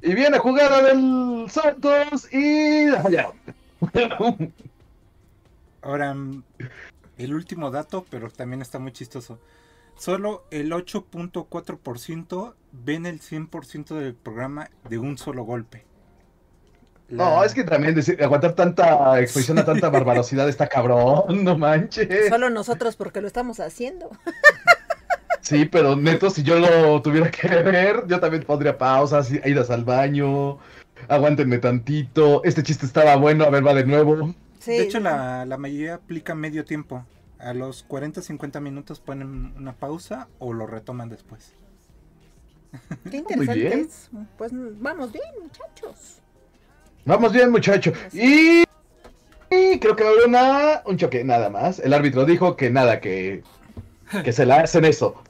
Y 0.02 0.14
viene 0.14 0.36
a 0.36 0.40
jugar 0.40 0.72
a 0.72 0.82
del 0.82 1.46
Santos 1.50 2.32
y. 2.32 2.86
Ya. 3.10 3.30
Ahora, 5.82 6.14
mm, 6.14 6.42
el 7.18 7.34
último 7.34 7.70
dato, 7.70 8.04
pero 8.10 8.30
también 8.30 8.62
está 8.62 8.78
muy 8.78 8.92
chistoso. 8.92 9.38
Solo 9.96 10.44
el 10.50 10.72
8.4% 10.72 12.54
ven 12.72 13.06
el 13.06 13.20
100% 13.20 13.94
del 13.94 14.14
programa 14.14 14.68
de 14.88 14.98
un 14.98 15.16
solo 15.16 15.44
golpe. 15.44 15.84
No, 17.08 17.38
La- 17.40 17.46
es 17.46 17.54
que 17.54 17.64
también 17.64 17.94
decir, 17.94 18.22
aguantar 18.22 18.54
tanta 18.54 19.18
exposición 19.20 19.58
a 19.58 19.64
tanta 19.64 19.88
barbarosidad 19.90 20.48
está 20.48 20.66
cabrón, 20.66 21.44
no 21.44 21.56
manches. 21.56 22.28
Solo 22.28 22.50
nosotros 22.50 22.96
porque 22.96 23.20
lo 23.20 23.26
estamos 23.28 23.60
haciendo. 23.60 24.10
Sí, 25.40 25.64
pero 25.66 25.96
neto, 25.96 26.30
si 26.30 26.42
yo 26.42 26.58
lo 26.58 27.00
tuviera 27.02 27.30
que 27.30 27.48
ver, 27.48 28.04
yo 28.08 28.18
también 28.20 28.42
pondría 28.44 28.76
pausas, 28.78 29.30
i- 29.32 29.40
idas 29.44 29.70
al 29.70 29.84
baño, 29.84 30.58
aguántenme 31.08 31.58
tantito, 31.58 32.42
este 32.44 32.62
chiste 32.62 32.86
estaba 32.86 33.16
bueno, 33.16 33.44
a 33.44 33.50
ver, 33.50 33.66
va 33.66 33.74
de 33.74 33.84
nuevo. 33.84 34.34
Sí. 34.58 34.72
de 34.72 34.82
hecho, 34.82 34.98
la, 35.00 35.44
la 35.44 35.56
mayoría 35.58 35.94
aplica 35.94 36.34
medio 36.34 36.64
tiempo. 36.64 37.04
A 37.38 37.52
los 37.52 37.86
40-50 37.86 38.60
minutos 38.60 38.98
ponen 38.98 39.54
una 39.56 39.74
pausa 39.74 40.26
o 40.38 40.52
lo 40.52 40.66
retoman 40.66 41.08
después. 41.10 41.52
Qué 43.10 43.22
Muy 43.36 43.46
bien. 43.46 43.80
interesantes. 43.80 44.10
Pues 44.36 44.52
vamos 44.52 45.12
bien, 45.12 45.24
muchachos. 45.42 46.18
Vamos 47.04 47.32
bien, 47.32 47.50
muchacho. 47.50 47.92
Y, 48.12 48.64
y 49.50 49.78
creo 49.78 49.94
que 49.94 50.02
va 50.02 50.10
a 50.10 50.12
haber 50.12 50.26
una, 50.28 50.82
un 50.86 50.96
choque, 50.96 51.22
nada 51.24 51.48
más. 51.50 51.78
El 51.78 51.92
árbitro 51.94 52.24
dijo 52.24 52.56
que 52.56 52.70
nada, 52.70 53.00
que, 53.00 53.42
que 54.24 54.32
se 54.32 54.44
la 54.46 54.56
hacen 54.62 54.84
eso. 54.84 55.22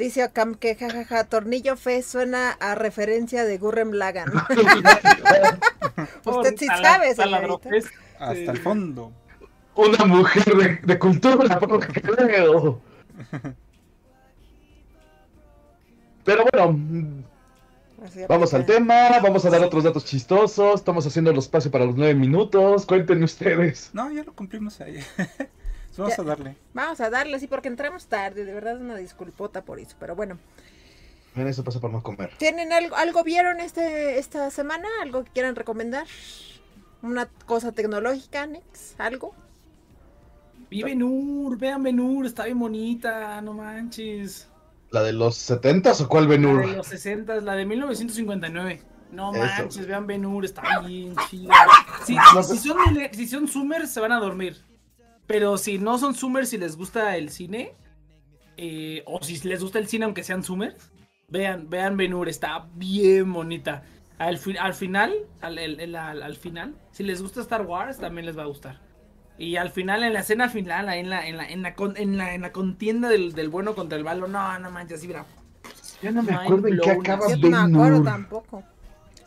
Dice 0.00 0.24
Ocam 0.24 0.54
que 0.54 0.76
jajaja, 0.76 1.24
Tornillo 1.24 1.76
Fe 1.76 2.02
suena 2.02 2.52
a 2.52 2.74
referencia 2.74 3.44
de 3.44 3.58
Gurrem 3.58 3.92
Lagan. 3.92 4.32
Usted 6.24 6.54
sí 6.56 6.72
sabe, 6.80 7.14
señorita. 7.14 7.76
Hasta 8.18 8.52
el 8.52 8.58
fondo. 8.58 9.12
Una 9.74 10.06
mujer 10.06 10.56
de, 10.56 10.78
de 10.82 10.98
cultura, 10.98 11.58
por 11.58 11.72
lo 11.72 11.80
que 11.80 12.00
creo. 12.00 12.80
Pero 16.24 16.44
bueno, 16.50 17.26
vamos 18.26 18.54
al 18.54 18.62
aplica. 18.62 18.74
tema, 18.78 19.20
vamos 19.20 19.44
a 19.44 19.50
dar 19.50 19.62
otros 19.62 19.84
datos 19.84 20.06
chistosos. 20.06 20.76
Estamos 20.76 21.06
haciendo 21.06 21.30
el 21.30 21.36
espacio 21.38 21.70
para 21.70 21.84
los 21.84 21.96
nueve 21.96 22.14
minutos. 22.14 22.86
Cuéntenme 22.86 23.26
ustedes. 23.26 23.90
No, 23.92 24.10
ya 24.10 24.24
lo 24.24 24.34
cumplimos 24.34 24.80
ahí. 24.80 25.00
Vamos 25.96 26.16
Ya. 26.16 26.22
a 26.22 26.24
darle. 26.26 26.56
Vamos 26.74 27.00
a 27.00 27.10
darle, 27.10 27.38
sí, 27.40 27.46
porque 27.46 27.68
entramos 27.68 28.06
tarde. 28.06 28.44
De 28.44 28.54
verdad, 28.54 28.80
una 28.80 28.96
disculpota 28.96 29.62
por 29.62 29.78
eso. 29.80 29.96
Pero 29.98 30.14
bueno, 30.16 30.38
Mira, 31.34 31.48
eso 31.50 31.62
pasa 31.62 31.78
por 31.80 31.90
no 31.92 32.02
comer. 32.02 32.32
¿tienen 32.38 32.72
algo, 32.72 32.96
algo 32.96 33.22
vieron 33.22 33.60
este, 33.60 34.18
esta 34.18 34.50
semana? 34.50 34.88
¿Algo 35.02 35.22
que 35.24 35.30
quieran 35.30 35.54
recomendar? 35.54 36.06
¿Una 37.02 37.26
cosa 37.46 37.70
tecnológica, 37.72 38.46
Nex? 38.46 38.94
¿Algo? 38.98 39.32
Vi 40.70 40.82
Benur, 40.82 41.56
vean 41.58 41.82
Benur, 41.82 42.26
está 42.26 42.44
bien 42.44 42.58
bonita, 42.58 43.40
no 43.42 43.52
manches. 43.54 44.48
¿La 44.90 45.02
de 45.02 45.12
los 45.12 45.36
70 45.36 45.92
o 46.00 46.08
cuál 46.08 46.24
La 46.24 46.30
de 46.30 46.36
Benur? 46.36 46.68
los 46.76 46.86
60, 46.88 47.36
la 47.40 47.54
de 47.54 47.64
1959. 47.64 48.82
No 49.12 49.32
Eso. 49.34 49.44
manches, 49.44 49.86
vean 49.86 50.06
Benur, 50.06 50.44
está 50.44 50.62
bien 50.80 51.14
chida. 51.28 51.54
Si, 52.06 52.14
No, 52.16 52.42
si, 52.42 52.58
son, 52.58 52.78
si 53.12 53.28
son 53.28 53.46
Zoomers, 53.48 53.90
se 53.90 54.00
van 54.00 54.12
a 54.12 54.18
dormir. 54.20 54.56
Pero 55.30 55.56
si 55.58 55.78
no 55.78 55.96
son 55.96 56.16
Zoomers 56.16 56.52
y 56.54 56.58
les 56.58 56.76
gusta 56.76 57.16
el 57.16 57.30
cine, 57.30 57.72
eh, 58.56 59.04
o 59.06 59.22
si 59.22 59.38
les 59.46 59.62
gusta 59.62 59.78
el 59.78 59.86
cine 59.86 60.04
aunque 60.04 60.24
sean 60.24 60.42
Zoomers, 60.42 60.90
vean, 61.28 61.70
vean 61.70 61.96
Benur, 61.96 62.28
está 62.28 62.66
bien 62.74 63.32
bonita. 63.32 63.84
Al, 64.18 64.38
fi- 64.38 64.56
al 64.58 64.74
final, 64.74 65.14
al, 65.40 65.56
el- 65.58 65.78
el- 65.78 65.94
al- 65.94 66.24
al 66.24 66.34
final, 66.34 66.74
si 66.90 67.04
les 67.04 67.22
gusta 67.22 67.42
Star 67.42 67.62
Wars, 67.64 67.98
también 67.98 68.26
les 68.26 68.36
va 68.36 68.42
a 68.42 68.46
gustar. 68.46 68.80
Y 69.38 69.54
al 69.54 69.70
final, 69.70 70.02
en 70.02 70.14
la 70.14 70.18
escena 70.20 70.48
final, 70.48 70.88
ahí 70.88 70.98
en 70.98 71.10
la, 71.10 71.24
en 71.24 71.36
la, 71.36 71.48
en 71.48 71.62
la, 71.62 71.74
con- 71.76 71.96
en 71.96 72.16
la, 72.18 72.34
en 72.34 72.42
la 72.42 72.50
contienda 72.50 73.08
del, 73.08 73.32
del 73.32 73.50
bueno 73.50 73.76
contra 73.76 73.96
el 73.96 74.02
malo, 74.02 74.26
no, 74.26 74.58
no 74.58 74.70
manches, 74.72 74.98
así 74.98 75.06
mira. 75.06 75.26
Ya 76.02 76.10
no 76.10 76.24
me 76.24 76.32
Mind 76.32 76.42
acuerdo 76.42 76.66
en 76.66 76.74
qué 76.80 76.80
blown, 76.90 77.00
acaba 77.02 77.28
Yo 77.28 77.34
así. 77.34 77.42
no 77.42 77.68
me 77.68 77.76
acuerdo 77.76 78.02
tampoco. 78.02 78.64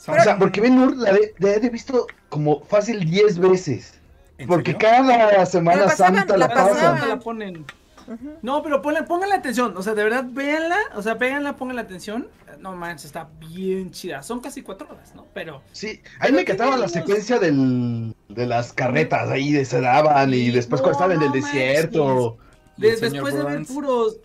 O 0.06 0.20
sea, 0.22 0.38
porque 0.38 0.60
Ben-Hur 0.60 0.98
la 0.98 1.50
he 1.50 1.70
visto 1.70 2.08
como 2.28 2.60
fácil 2.66 3.10
10 3.10 3.40
veces. 3.40 4.02
¿En 4.38 4.48
Porque 4.48 4.72
serio? 4.74 4.88
cada 4.90 5.46
Semana 5.46 5.82
La 5.82 5.86
pasaban, 5.88 6.16
Santa 6.16 6.38
la 6.38 6.48
la 6.48 6.54
pasan. 6.54 6.92
¿Dónde 6.98 7.08
la 7.08 7.20
ponen? 7.20 7.66
No, 8.42 8.62
pero 8.64 8.82
ponle, 8.82 9.04
pónganle 9.04 9.36
atención. 9.36 9.78
O 9.78 9.82
sea, 9.82 9.94
de 9.94 10.04
verdad, 10.04 10.26
véanla. 10.28 10.78
O 10.96 11.02
sea, 11.02 11.14
véanla, 11.14 11.56
pónganle 11.56 11.82
atención. 11.84 12.28
No 12.60 12.74
manches, 12.76 13.06
está 13.06 13.30
bien 13.40 13.92
chida. 13.92 14.22
Son 14.24 14.42
casi 14.42 14.62
cuatro 14.62 14.88
horas, 14.92 15.14
¿no? 15.16 15.26
Pero. 15.34 15.62
Sí, 15.72 16.02
a 16.20 16.26
mí 16.28 16.34
me 16.34 16.42
encantaba 16.42 16.76
la 16.78 16.90
secuencia 16.90 17.40
del, 17.40 18.14
de 18.28 18.46
las 18.46 18.74
carretas 18.74 19.30
ahí 19.30 19.52
de 19.54 19.64
se 19.66 19.80
daban 19.82 20.34
y 20.34 20.52
después 20.52 20.82
no, 20.82 20.90
cuando 20.92 21.04
estaban 21.14 21.18
en 21.18 21.34
el 21.34 21.42
desierto. 21.42 22.38
De- 22.78 22.96
después 22.98 23.34
de 23.36 23.44
ver 23.44 23.54
Burns. 23.54 23.68
puros. 23.70 24.18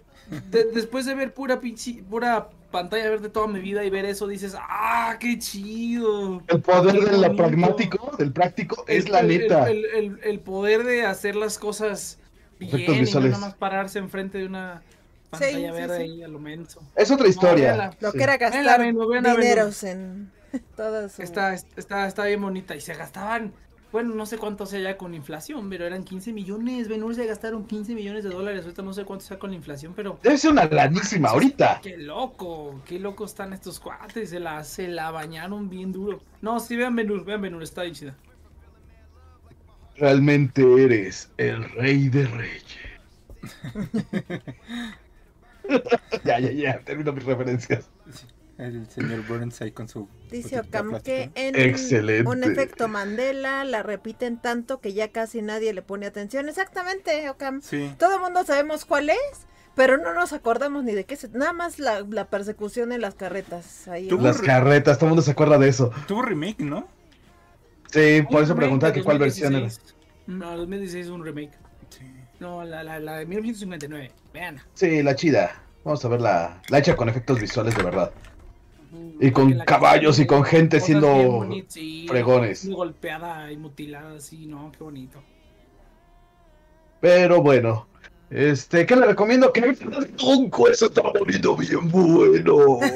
de- 0.50 0.64
después 0.74 1.06
de 1.06 1.14
ver 1.14 1.32
pura 1.34 1.60
pinche. 1.60 2.02
Pura 2.08 2.48
pantalla 2.70 3.08
verde 3.10 3.28
toda 3.30 3.46
mi 3.46 3.60
vida 3.60 3.84
y 3.84 3.90
ver 3.90 4.04
eso, 4.04 4.26
dices, 4.26 4.54
¡ah, 4.58 5.16
qué 5.20 5.38
chido! 5.38 6.42
El 6.48 6.60
poder 6.60 7.00
del 7.00 7.36
pragmático, 7.36 8.16
del 8.18 8.32
práctico, 8.32 8.84
es 8.86 9.06
El- 9.06 9.12
la 9.12 9.20
el- 9.20 9.28
neta. 9.28 9.70
El, 9.70 9.84
el- 9.86 10.20
el 10.22 10.40
poder 10.40 10.84
de 10.84 11.06
hacer 11.06 11.36
las 11.36 11.58
cosas 11.58 12.18
bien 12.58 13.06
y 13.06 13.10
no 13.12 13.20
nada 13.20 13.38
más 13.38 13.54
pararse 13.54 13.98
enfrente 13.98 14.38
de 14.38 14.46
una 14.46 14.82
pantalla 15.30 15.56
sí, 15.72 15.80
verde 15.80 15.96
sí. 15.96 16.02
ahí 16.02 16.22
a 16.22 16.28
lo 16.28 16.38
menso. 16.38 16.82
Es 16.96 17.10
otra 17.10 17.28
historia. 17.28 17.68
véala. 17.68 17.96
Lo 18.00 18.10
Sí. 18.12 18.18
que 18.18 18.24
era 18.24 18.36
gastar 18.36 18.80
Venus, 18.80 19.08
ven 19.08 19.26
a 19.26 19.30
Venus. 19.34 19.42
dineros 19.44 19.84
en 19.84 20.32
todas 20.76 21.12
su... 21.12 21.22
Está, 21.22 21.54
está, 21.54 22.06
está 22.06 22.24
bien 22.24 22.40
bonita 22.42 22.74
y 22.76 22.80
se 22.80 22.94
gastaban, 22.94 23.52
bueno, 23.92 24.14
no 24.14 24.26
sé 24.26 24.38
cuánto 24.38 24.66
sea 24.66 24.80
ya 24.80 24.96
con 24.96 25.14
inflación, 25.14 25.70
pero 25.70 25.86
eran 25.86 26.04
15 26.04 26.32
millones. 26.32 26.88
Benur 26.88 27.14
se 27.14 27.26
gastaron 27.26 27.66
15 27.66 27.94
millones 27.94 28.24
de 28.24 28.30
dólares. 28.30 28.62
Ahorita 28.62 28.82
no 28.82 28.92
sé 28.92 29.04
cuánto 29.04 29.24
sea 29.24 29.38
con 29.38 29.50
la 29.50 29.56
inflación, 29.56 29.94
pero 29.94 30.18
Debe 30.22 30.36
ser 30.38 30.52
una 30.52 30.66
lanísima 30.66 31.30
ahorita. 31.30 31.80
qué 31.82 31.96
loco, 31.96 32.82
qué 32.84 32.98
loco 32.98 33.24
están 33.24 33.52
estos 33.52 33.80
cuates. 33.80 34.30
Se 34.30 34.40
la, 34.40 34.62
se 34.64 34.88
la 34.88 35.10
bañaron 35.10 35.70
bien 35.70 35.92
duro. 35.92 36.20
No, 36.42 36.60
sí, 36.60 36.76
vean 36.76 36.94
Benur, 36.96 37.24
vean 37.24 37.40
Benur, 37.42 37.62
está 37.62 37.82
bien 37.82 37.94
chida. 37.94 38.16
Realmente 39.96 40.62
eres 40.84 41.30
el 41.38 41.64
rey 41.70 42.08
de 42.08 42.26
reyes. 42.26 42.64
ya, 46.24 46.38
ya, 46.40 46.52
ya, 46.52 46.80
termino 46.80 47.12
mis 47.12 47.24
referencias. 47.24 47.90
El 48.58 48.90
señor 48.90 49.24
Burns 49.26 49.60
ahí 49.62 49.70
con 49.70 49.88
su. 49.88 50.08
Dice 50.32 50.58
Ocam 50.58 51.00
que 51.00 51.30
en 51.36 51.54
Excelente. 51.54 52.28
un 52.28 52.42
efecto 52.42 52.88
Mandela 52.88 53.64
la 53.64 53.84
repiten 53.84 54.36
tanto 54.38 54.80
que 54.80 54.92
ya 54.92 55.12
casi 55.12 55.42
nadie 55.42 55.72
le 55.72 55.80
pone 55.82 56.06
atención. 56.06 56.48
Exactamente, 56.48 57.30
Ocam. 57.30 57.62
Sí. 57.62 57.94
Todo 57.98 58.16
el 58.16 58.20
mundo 58.20 58.42
sabemos 58.44 58.84
cuál 58.84 59.10
es, 59.10 59.16
pero 59.76 59.96
no 59.96 60.12
nos 60.12 60.32
acordamos 60.32 60.82
ni 60.82 60.92
de 60.92 61.04
qué 61.04 61.14
se... 61.14 61.28
Nada 61.28 61.52
más 61.52 61.78
la, 61.78 62.00
la 62.00 62.24
persecución 62.24 62.90
en 62.90 63.00
las 63.00 63.14
carretas. 63.14 63.86
Ahí. 63.86 64.10
Las 64.10 64.40
carretas, 64.40 64.98
todo 64.98 65.06
el 65.06 65.10
mundo 65.10 65.22
se 65.22 65.30
acuerda 65.30 65.56
de 65.56 65.68
eso. 65.68 65.92
Tuvo 66.08 66.22
remake, 66.22 66.58
¿no? 66.60 66.88
Sí, 67.92 68.22
por 68.28 68.38
Un 68.38 68.44
eso 68.44 68.56
preguntaba 68.56 68.92
que 68.92 69.04
cuál 69.04 69.20
versión 69.20 69.54
era. 69.54 69.66
2016. 69.66 69.94
No, 70.26 70.56
2016 70.56 71.06
es 71.06 71.12
un 71.12 71.24
remake. 71.24 71.52
Sí. 71.90 72.04
No, 72.40 72.64
la, 72.64 72.82
la, 72.82 72.98
la 72.98 73.18
de 73.18 73.26
1959. 73.26 74.10
Vean. 74.34 74.60
Sí, 74.74 75.00
la 75.04 75.14
chida. 75.14 75.62
Vamos 75.84 76.04
a 76.04 76.08
ver 76.08 76.20
la, 76.20 76.60
la 76.68 76.78
hecha 76.78 76.96
con 76.96 77.08
efectos 77.08 77.40
visuales 77.40 77.76
de 77.76 77.82
verdad. 77.84 78.12
Y 79.20 79.30
con 79.30 79.58
caballos 79.60 80.18
y 80.18 80.26
con 80.26 80.44
gente 80.44 80.80
siendo 80.80 81.48
sí, 81.68 82.06
fregones. 82.08 82.64
muy 82.64 82.74
golpeada 82.74 83.50
y 83.52 83.56
mutilada, 83.56 84.20
sí, 84.20 84.46
no, 84.46 84.72
qué 84.72 84.84
bonito. 84.84 85.22
Pero 87.00 87.42
bueno. 87.42 87.86
Este, 88.30 88.84
¿qué 88.84 88.94
le 88.94 89.06
recomiendo? 89.06 89.52
Que 89.52 89.60
un 90.22 90.52
eso 90.70 90.86
está 90.86 91.02
poniendo 91.02 91.56
bien 91.56 91.90
bueno. 91.90 92.78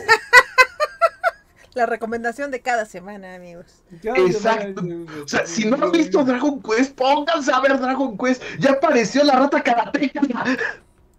La 1.75 1.87
recomendación 1.87 2.51
de 2.51 2.61
cada 2.61 2.85
semana, 2.85 3.35
amigos. 3.35 3.83
Exacto. 4.03 4.83
O 5.25 5.29
sea, 5.29 5.47
si 5.47 5.65
no 5.65 5.83
han 5.83 5.91
visto 5.91 6.23
Dragon 6.23 6.63
Quest, 6.63 6.95
pónganse 6.95 7.51
a 7.51 7.61
ver 7.61 7.81
Dragon 7.81 8.19
Quest. 8.19 8.43
Ya 8.59 8.73
apareció 8.73 9.25
la 9.25 9.39
rata 9.39 9.63
karateca. 9.63 10.21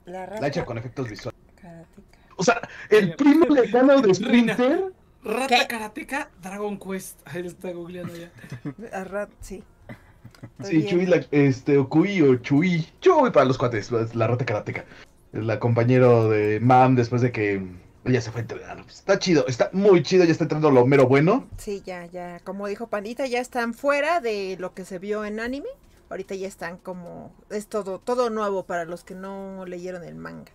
La 0.05 0.27
La 0.27 0.47
hecha 0.47 0.63
con 0.63 0.77
efectos 0.77 1.09
visuales. 1.09 1.32
Karateka. 2.35 2.35
O 2.37 2.43
sea, 2.43 2.61
el 2.89 3.15
primo 3.15 3.45
lejano 3.49 4.01
de 4.01 4.13
Splinter. 4.13 4.93
Rata 5.23 5.47
¿Qué? 5.59 5.67
Karateka 5.67 6.29
Dragon 6.41 6.77
Quest. 6.77 7.19
Ahí 7.25 7.45
está 7.47 7.71
googleando 7.71 8.13
ya. 8.15 8.31
La 8.91 9.03
rat- 9.05 9.29
sí. 9.39 9.63
Estoy 10.59 10.81
Sí. 10.81 10.87
Chui, 10.89 11.05
la, 11.05 11.25
este, 11.31 11.77
o 11.77 11.87
Kui 11.87 12.21
o 12.21 12.35
Chui. 12.35 12.85
Chui 12.99 13.31
para 13.31 13.45
los 13.45 13.57
cuates, 13.57 13.91
la 14.13 14.27
rata 14.27 14.45
karateca. 14.45 14.83
La 15.31 15.59
compañero 15.59 16.29
de 16.29 16.59
Mam 16.59 16.95
después 16.95 17.21
de 17.21 17.31
que 17.31 17.65
ella 18.05 18.19
se 18.19 18.31
fue 18.31 18.39
a 18.39 18.41
entrenar. 18.41 18.83
Está 18.87 19.17
chido, 19.17 19.45
está 19.47 19.69
muy 19.71 20.03
chido, 20.03 20.25
ya 20.25 20.31
está 20.33 20.43
entrando 20.43 20.69
lo 20.69 20.85
mero 20.85 21.07
bueno. 21.07 21.47
Sí, 21.57 21.81
ya, 21.85 22.05
ya. 22.07 22.39
Como 22.43 22.67
dijo 22.67 22.87
Pandita, 22.87 23.25
ya 23.25 23.39
están 23.39 23.73
fuera 23.73 24.19
de 24.19 24.57
lo 24.59 24.73
que 24.73 24.83
se 24.83 24.99
vio 24.99 25.23
en 25.23 25.39
anime. 25.39 25.69
Ahorita 26.09 26.35
ya 26.35 26.47
están 26.49 26.77
como. 26.77 27.33
Es 27.49 27.67
todo, 27.67 27.99
todo 27.99 28.29
nuevo 28.29 28.65
para 28.65 28.83
los 28.83 29.05
que 29.05 29.15
no 29.15 29.65
leyeron 29.65 30.03
el 30.03 30.15
manga. 30.15 30.51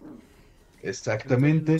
Exactamente. 0.82 1.76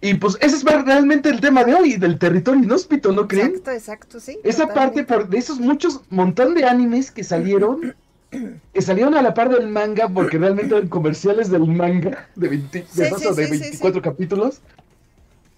Y 0.00 0.14
pues 0.14 0.38
ese 0.40 0.56
es 0.56 0.64
realmente 0.64 1.28
el 1.28 1.40
tema 1.40 1.64
de 1.64 1.74
hoy, 1.74 1.96
del 1.96 2.18
territorio 2.18 2.62
inhóspito, 2.62 3.12
¿no 3.12 3.28
creen? 3.28 3.48
Exacto, 3.48 3.70
exacto, 3.70 4.20
sí. 4.20 4.38
Esa 4.44 4.68
parte 4.68 5.04
por 5.04 5.28
de 5.28 5.38
esos 5.38 5.60
muchos 5.60 6.00
montón 6.08 6.54
de 6.54 6.64
animes 6.64 7.10
que 7.10 7.22
salieron, 7.22 7.94
que 8.72 8.82
salieron 8.82 9.14
a 9.14 9.22
la 9.22 9.34
par 9.34 9.50
del 9.50 9.68
manga 9.68 10.08
porque 10.08 10.38
realmente 10.38 10.74
eran 10.74 10.88
comerciales 10.88 11.50
del 11.50 11.66
manga 11.66 12.28
de, 12.34 12.48
20 12.48 12.78
de, 12.78 12.86
Sí, 12.86 13.10
dos 13.10 13.20
sí, 13.20 13.26
o 13.26 13.34
de 13.34 13.46
sí, 13.46 13.54
sí, 13.54 13.60
24 13.60 14.00
capítulos 14.00 14.60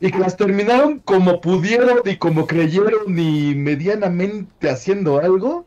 y 0.03 0.11
que 0.11 0.19
las 0.19 0.37
terminaron 0.37 0.99
como 0.99 1.41
pudieron 1.41 2.01
y 2.05 2.17
como 2.17 2.49
creyeron 2.49 3.17
y 3.17 3.55
medianamente 3.55 4.69
haciendo 4.69 5.21
algo 5.21 5.65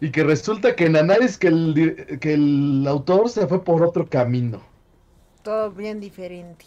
y 0.00 0.10
que 0.10 0.24
resulta 0.24 0.74
que 0.74 0.86
en 0.86 0.96
análisis 0.96 1.38
que 1.38 1.46
el, 1.46 2.18
que 2.20 2.34
el 2.34 2.84
autor 2.88 3.28
se 3.30 3.46
fue 3.46 3.62
por 3.62 3.84
otro 3.84 4.08
camino, 4.08 4.60
Todo 5.46 5.70
bien 5.70 6.00
diferente. 6.00 6.64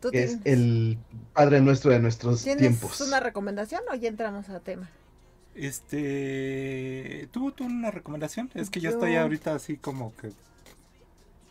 ¿Tú 0.00 0.10
que 0.10 0.22
es 0.22 0.42
tienes, 0.42 0.46
el 0.46 0.98
padre 1.34 1.60
nuestro 1.60 1.90
de 1.90 1.98
nuestros 1.98 2.42
¿tienes 2.42 2.62
tiempos. 2.62 2.98
una 3.02 3.20
recomendación 3.20 3.82
o 3.92 3.94
ya 3.94 4.08
entramos 4.08 4.48
a 4.48 4.60
tema? 4.60 4.88
Este. 5.54 7.28
¿Tú, 7.30 7.52
tú 7.52 7.66
una 7.66 7.90
recomendación? 7.90 8.50
Es 8.54 8.70
que 8.70 8.80
yo 8.80 8.88
estoy 8.88 9.16
ahorita 9.16 9.54
así 9.54 9.76
como 9.76 10.16
que. 10.16 10.32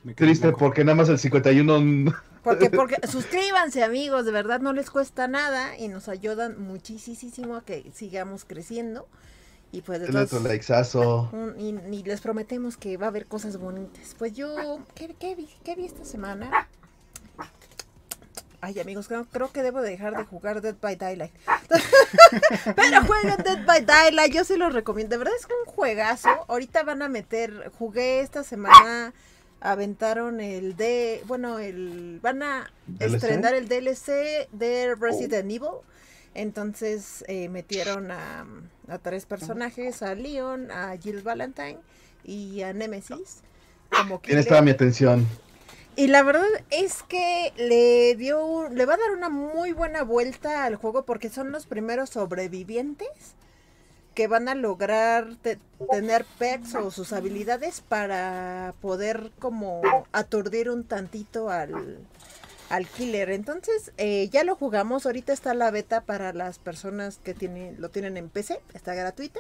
me 0.04 0.16
Triste 0.16 0.48
blanco. 0.48 0.58
porque 0.58 0.84
nada 0.84 0.96
más 0.96 1.10
el 1.10 1.20
51 1.20 2.12
Porque, 2.44 2.72
porque 2.72 2.98
suscríbanse 3.08 3.84
amigos, 3.84 4.26
de 4.26 4.32
verdad 4.32 4.60
no 4.60 4.74
les 4.74 4.90
cuesta 4.90 5.28
nada 5.28 5.78
y 5.78 5.88
nos 5.88 6.10
ayudan 6.10 6.60
muchísimo 6.60 7.58
a 7.58 7.64
que 7.64 7.92
sigamos 7.94 8.44
creciendo. 8.44 9.08
Y 9.74 9.82
pues 9.82 10.00
de 10.00 10.06
todos- 10.14 10.32
otro 10.32 10.40
un- 11.34 11.60
y, 11.60 11.70
y 11.98 12.04
les 12.04 12.22
prometemos 12.22 12.78
que 12.78 12.96
va 12.96 13.08
a 13.08 13.10
haber 13.10 13.26
cosas 13.26 13.58
bonitas. 13.58 14.16
Pues 14.18 14.32
yo, 14.34 14.80
¿qué, 14.96 15.14
qué 15.20 15.36
vi, 15.36 15.50
qué 15.66 15.76
vi 15.76 15.86
esta 15.86 16.06
semana? 16.06 16.70
Ay 18.62 18.80
amigos, 18.80 19.10
creo, 19.10 19.26
creo 19.26 19.52
que 19.52 19.62
debo 19.62 19.82
dejar 19.82 20.16
de 20.16 20.24
jugar 20.24 20.62
Dead 20.62 20.76
by 20.80 20.96
Daylight. 20.96 21.34
Pero 22.76 23.02
jueguen 23.06 23.36
Dead 23.44 23.66
by 23.66 23.84
Daylight, 23.84 24.32
yo 24.34 24.46
sí 24.46 24.56
los 24.56 24.72
recomiendo. 24.74 25.12
De 25.12 25.18
verdad 25.18 25.34
es 25.38 25.46
un 25.46 25.74
juegazo. 25.74 26.30
Ahorita 26.48 26.84
van 26.84 27.02
a 27.02 27.10
meter, 27.10 27.72
jugué 27.78 28.22
esta 28.22 28.44
semana, 28.46 29.14
aventaron 29.60 30.40
el 30.40 30.78
de, 30.78 31.24
bueno, 31.28 31.60
el, 31.60 32.20
van 32.22 32.42
a 32.42 32.72
¿DLC? 32.88 33.16
estrenar 33.16 33.54
el 33.54 33.68
DLC 33.68 34.48
de 34.54 34.96
Resident 34.96 35.52
Evil. 35.52 35.82
Entonces 36.36 37.24
eh, 37.28 37.50
metieron 37.50 38.12
a, 38.12 38.46
a 38.88 38.98
tres 39.00 39.26
personajes, 39.26 40.02
a 40.02 40.16
Leon, 40.16 40.72
a 40.72 40.98
Jill 40.98 41.22
Valentine 41.22 41.78
y 42.24 42.62
a 42.62 42.74
Nemesis. 42.74 43.42
Como 43.96 44.20
Tienes 44.20 44.48
toda 44.48 44.62
mi 44.62 44.72
atención. 44.72 45.28
Y 45.96 46.08
la 46.08 46.24
verdad 46.24 46.48
es 46.72 47.04
que 47.04 47.54
le 47.56 48.16
dio, 48.16 48.68
le 48.70 48.86
va 48.88 48.96
a 48.96 48.98
dar 48.98 49.12
una 49.12 49.30
muy 49.30 49.74
buena 49.74 50.02
vuelta 50.02 50.66
al 50.66 50.76
juego 50.76 51.04
porque 51.06 51.30
son 51.30 51.52
los 51.52 51.68
primeros 51.68 52.10
sobrevivientes 52.10 53.08
que 54.16 54.28
van 54.28 54.48
a 54.50 54.56
lograr 54.56 55.36
te- 55.44 55.60
tener 55.92 56.26
pets 56.40 56.74
o 56.76 56.90
sus 56.90 57.14
habilidades 57.14 57.82
para 57.82 58.74
poder 58.82 59.32
como 59.38 59.82
aturdir 60.12 60.70
un 60.72 60.84
tantito 60.84 61.50
al, 61.52 62.00
al 62.74 62.88
killer. 62.88 63.30
Entonces, 63.30 63.92
eh, 63.98 64.30
ya 64.32 64.44
lo 64.44 64.56
jugamos. 64.56 65.06
Ahorita 65.06 65.32
está 65.32 65.54
la 65.54 65.70
beta 65.70 66.02
para 66.02 66.34
las 66.34 66.58
personas 66.58 67.20
que 67.24 67.36
tienen, 67.36 67.80
lo 67.80 67.90
tienen 67.90 68.18
en 68.18 68.30
PC. 68.30 68.60
Está 68.74 68.96
gratuita. 68.96 69.40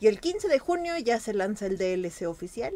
Y 0.00 0.06
el 0.06 0.18
15 0.18 0.48
de 0.48 0.58
junio 0.58 0.96
ya 0.96 1.20
se 1.20 1.34
lanza 1.34 1.66
el 1.66 1.76
DLC 1.76 2.26
oficial. 2.26 2.74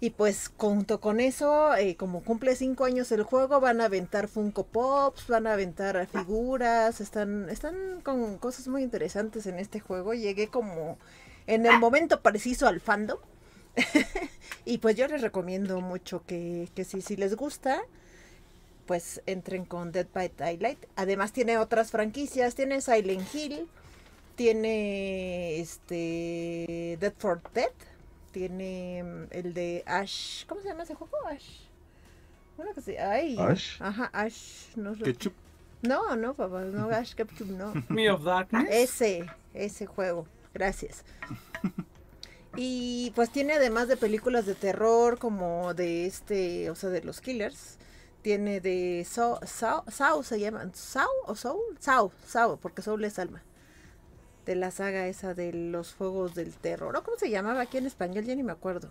Y 0.00 0.10
pues 0.10 0.50
junto 0.56 1.00
con 1.00 1.20
eso, 1.20 1.76
eh, 1.76 1.94
como 1.96 2.24
cumple 2.24 2.56
cinco 2.56 2.84
años 2.84 3.12
el 3.12 3.22
juego, 3.22 3.60
van 3.60 3.80
a 3.80 3.84
aventar 3.84 4.26
Funko 4.26 4.66
Pops, 4.66 5.28
van 5.28 5.46
a 5.46 5.52
aventar 5.52 6.04
figuras, 6.08 7.00
están, 7.00 7.48
están 7.48 8.00
con 8.02 8.38
cosas 8.38 8.66
muy 8.66 8.82
interesantes 8.82 9.46
en 9.46 9.60
este 9.60 9.78
juego. 9.78 10.14
Llegué 10.14 10.48
como 10.48 10.98
en 11.46 11.66
el 11.66 11.78
momento 11.78 12.20
preciso 12.20 12.66
al 12.66 12.80
fandom. 12.80 13.20
y 14.64 14.78
pues 14.78 14.96
yo 14.96 15.06
les 15.06 15.22
recomiendo 15.22 15.80
mucho 15.80 16.24
que, 16.26 16.68
que 16.74 16.82
si, 16.82 17.00
si 17.00 17.14
les 17.14 17.36
gusta, 17.36 17.80
pues 18.92 19.22
entren 19.24 19.64
con 19.64 19.90
Dead 19.90 20.06
by 20.12 20.30
Daylight. 20.36 20.84
Además 20.96 21.32
tiene 21.32 21.56
otras 21.56 21.90
franquicias, 21.90 22.54
tiene 22.54 22.82
Silent 22.82 23.26
Hill, 23.34 23.66
tiene 24.34 25.60
este 25.60 26.98
Dead 27.00 27.14
for 27.16 27.40
Dead, 27.54 27.70
tiene 28.32 29.02
mm, 29.02 29.24
el 29.30 29.54
de 29.54 29.82
Ash. 29.86 30.44
¿Cómo 30.44 30.60
se 30.60 30.68
llama 30.68 30.82
ese 30.82 30.94
juego? 30.94 31.16
Ash. 31.26 31.60
Uno 32.58 32.74
que 32.74 32.82
se. 32.82 32.98
Ay. 33.00 33.34
¿Ash? 33.38 33.80
Ajá, 33.80 34.10
Ash. 34.12 34.76
No, 34.76 34.94
sé. 34.94 35.04
Ketchup. 35.04 35.32
no, 35.80 36.14
no, 36.14 36.34
papá, 36.34 36.60
no, 36.60 36.90
Ash 36.90 37.14
Ketchum, 37.14 37.56
no. 37.56 37.72
Me 37.88 38.10
of 38.10 38.24
Darkness. 38.24 38.68
Ese, 38.70 39.24
ese 39.54 39.86
juego. 39.86 40.26
Gracias. 40.52 41.02
Y 42.56 43.10
pues 43.14 43.30
tiene 43.30 43.54
además 43.54 43.88
de 43.88 43.96
películas 43.96 44.44
de 44.44 44.54
terror 44.54 45.18
como 45.18 45.72
de 45.72 46.04
este, 46.04 46.68
o 46.68 46.74
sea, 46.74 46.90
de 46.90 47.02
los 47.02 47.22
killers. 47.22 47.78
Tiene 48.22 48.60
de 48.60 49.04
Saw, 49.08 49.38
Saw, 49.44 49.82
Saw 49.90 50.22
se 50.22 50.38
llaman, 50.38 50.72
Saw 50.74 51.08
o 51.26 51.34
Soul, 51.34 51.60
Saw, 51.80 52.10
Saw, 52.26 52.56
porque 52.58 52.80
Soul 52.82 53.04
es 53.04 53.18
alma. 53.18 53.42
De 54.46 54.54
la 54.54 54.70
saga 54.70 55.06
esa 55.08 55.34
de 55.34 55.52
los 55.52 55.92
fuegos 55.92 56.34
del 56.34 56.52
terror. 56.54 56.96
¿O 56.96 57.02
cómo 57.02 57.16
se 57.16 57.30
llamaba 57.30 57.60
aquí 57.62 57.78
en 57.78 57.86
español? 57.86 58.24
Ya 58.24 58.34
ni 58.34 58.42
me 58.42 58.52
acuerdo. 58.52 58.88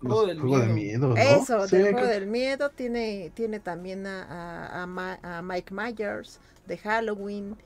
Juego 0.00 0.26
del 0.26 0.40
miedo. 0.42 0.66
miedo, 0.66 1.08
¿no? 1.08 1.16
Eso, 1.16 1.66
Sí, 1.68 1.76
del 1.78 1.92
juego 1.92 2.06
que- 2.08 2.12
del 2.14 2.26
miedo. 2.26 2.70
Tiene, 2.70 3.30
tiene 3.34 3.60
también 3.60 4.06
a, 4.06 4.22
a- 4.24 4.82
a 4.82 4.86
Ma- 4.86 5.18
a 5.22 5.42
Mike 5.42 5.72
Myers 5.72 6.38
de 6.66 6.78
Halloween. 6.78 7.56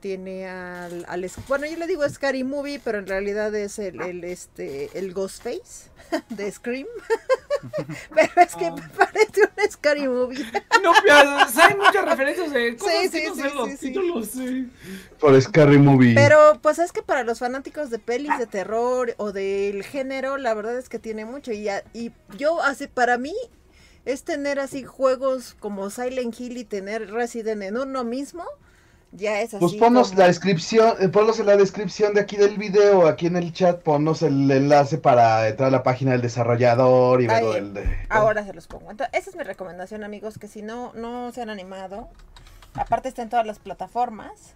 Tiene 0.00 0.46
al, 0.48 1.04
al 1.08 1.24
es- 1.24 1.34
bueno, 1.48 1.66
yo 1.66 1.76
le 1.76 1.86
digo 1.88 2.08
Scary 2.08 2.44
Movie, 2.44 2.80
pero 2.84 2.98
en 2.98 3.06
realidad 3.08 3.52
es 3.56 3.78
el, 3.80 4.00
el, 4.00 4.22
este 4.24 4.96
el 4.96 5.12
Ghostface 5.12 5.90
de 6.28 6.52
Scream. 6.52 6.86
pero 8.14 8.32
es 8.42 8.54
que 8.54 8.70
me 8.70 8.82
parece 8.96 9.42
un 9.42 9.70
Scary 9.70 10.08
Movie. 10.08 10.44
No, 10.82 10.92
pero 11.02 11.14
hay 11.16 11.74
muchas 11.74 12.04
referencias 12.04 12.52
de 12.52 12.76
cosas 12.76 12.94
Sí, 13.02 13.10
que 13.10 13.30
sí, 13.30 13.34
sí, 13.34 13.42
los 13.56 13.68
sí, 13.70 13.76
sí. 13.76 13.86
títulos. 13.88 14.28
sí. 14.28 14.70
Por 15.18 15.42
Scary 15.42 15.78
Movie. 15.78 16.14
Pero 16.14 16.60
pues 16.62 16.78
es 16.78 16.92
que 16.92 17.02
para 17.02 17.24
los 17.24 17.40
fanáticos 17.40 17.90
de 17.90 17.98
pelis 17.98 18.38
de 18.38 18.46
terror 18.46 19.12
o 19.16 19.32
del 19.32 19.82
género, 19.82 20.36
la 20.36 20.54
verdad 20.54 20.78
es 20.78 20.88
que 20.88 21.00
tiene 21.00 21.24
mucho. 21.24 21.50
Y, 21.50 21.68
a- 21.68 21.82
y 21.92 22.12
yo, 22.36 22.62
así, 22.62 22.86
para 22.86 23.18
mí, 23.18 23.34
es 24.04 24.22
tener 24.22 24.60
así 24.60 24.84
juegos 24.84 25.56
como 25.58 25.90
Silent 25.90 26.38
Hill 26.38 26.56
y 26.58 26.64
tener 26.64 27.10
Resident 27.10 27.62
en 27.64 27.76
uno 27.76 28.04
mismo, 28.04 28.44
ya 29.12 29.40
es 29.40 29.54
así. 29.54 29.60
Pues 29.60 29.74
ponnos 29.74 30.08
como- 30.10 30.20
la 30.20 30.26
descripción, 30.26 30.94
eh, 31.00 31.08
ponnos 31.08 31.38
en 31.40 31.46
la 31.46 31.56
descripción 31.56 32.14
de 32.14 32.20
aquí 32.20 32.36
del 32.36 32.56
video, 32.58 33.06
aquí 33.06 33.26
en 33.26 33.36
el 33.36 33.52
chat, 33.52 33.80
ponnos 33.82 34.22
el 34.22 34.50
enlace 34.50 34.98
para 34.98 35.48
entrar 35.48 35.68
a 35.68 35.70
la 35.70 35.82
página 35.82 36.12
del 36.12 36.20
desarrollador 36.22 37.22
y 37.22 37.26
ver 37.26 37.42
el 37.56 37.74
de... 37.74 38.06
Ahora 38.08 38.44
se 38.44 38.52
los 38.52 38.66
pongo. 38.66 38.90
Entonces, 38.90 39.18
esa 39.18 39.30
es 39.30 39.36
mi 39.36 39.42
recomendación, 39.44 40.04
amigos, 40.04 40.38
que 40.38 40.48
si 40.48 40.62
no, 40.62 40.92
no 40.94 41.32
se 41.32 41.42
han 41.42 41.50
animado, 41.50 42.08
aparte 42.74 43.08
está 43.08 43.22
en 43.22 43.28
todas 43.30 43.46
las 43.46 43.58
plataformas. 43.58 44.54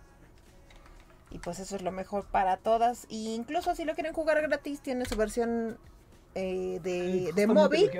Y 1.30 1.38
pues 1.38 1.58
eso 1.60 1.76
es 1.76 1.82
lo 1.82 1.92
mejor 1.92 2.26
para 2.26 2.58
todas. 2.58 3.06
Y 3.08 3.34
incluso 3.34 3.74
si 3.74 3.86
lo 3.86 3.94
quieren 3.94 4.12
jugar 4.12 4.42
gratis, 4.42 4.80
tiene 4.80 5.06
su 5.06 5.16
versión 5.16 5.78
eh, 6.34 6.78
de, 6.82 7.32
de 7.34 7.46
móvil. 7.46 7.90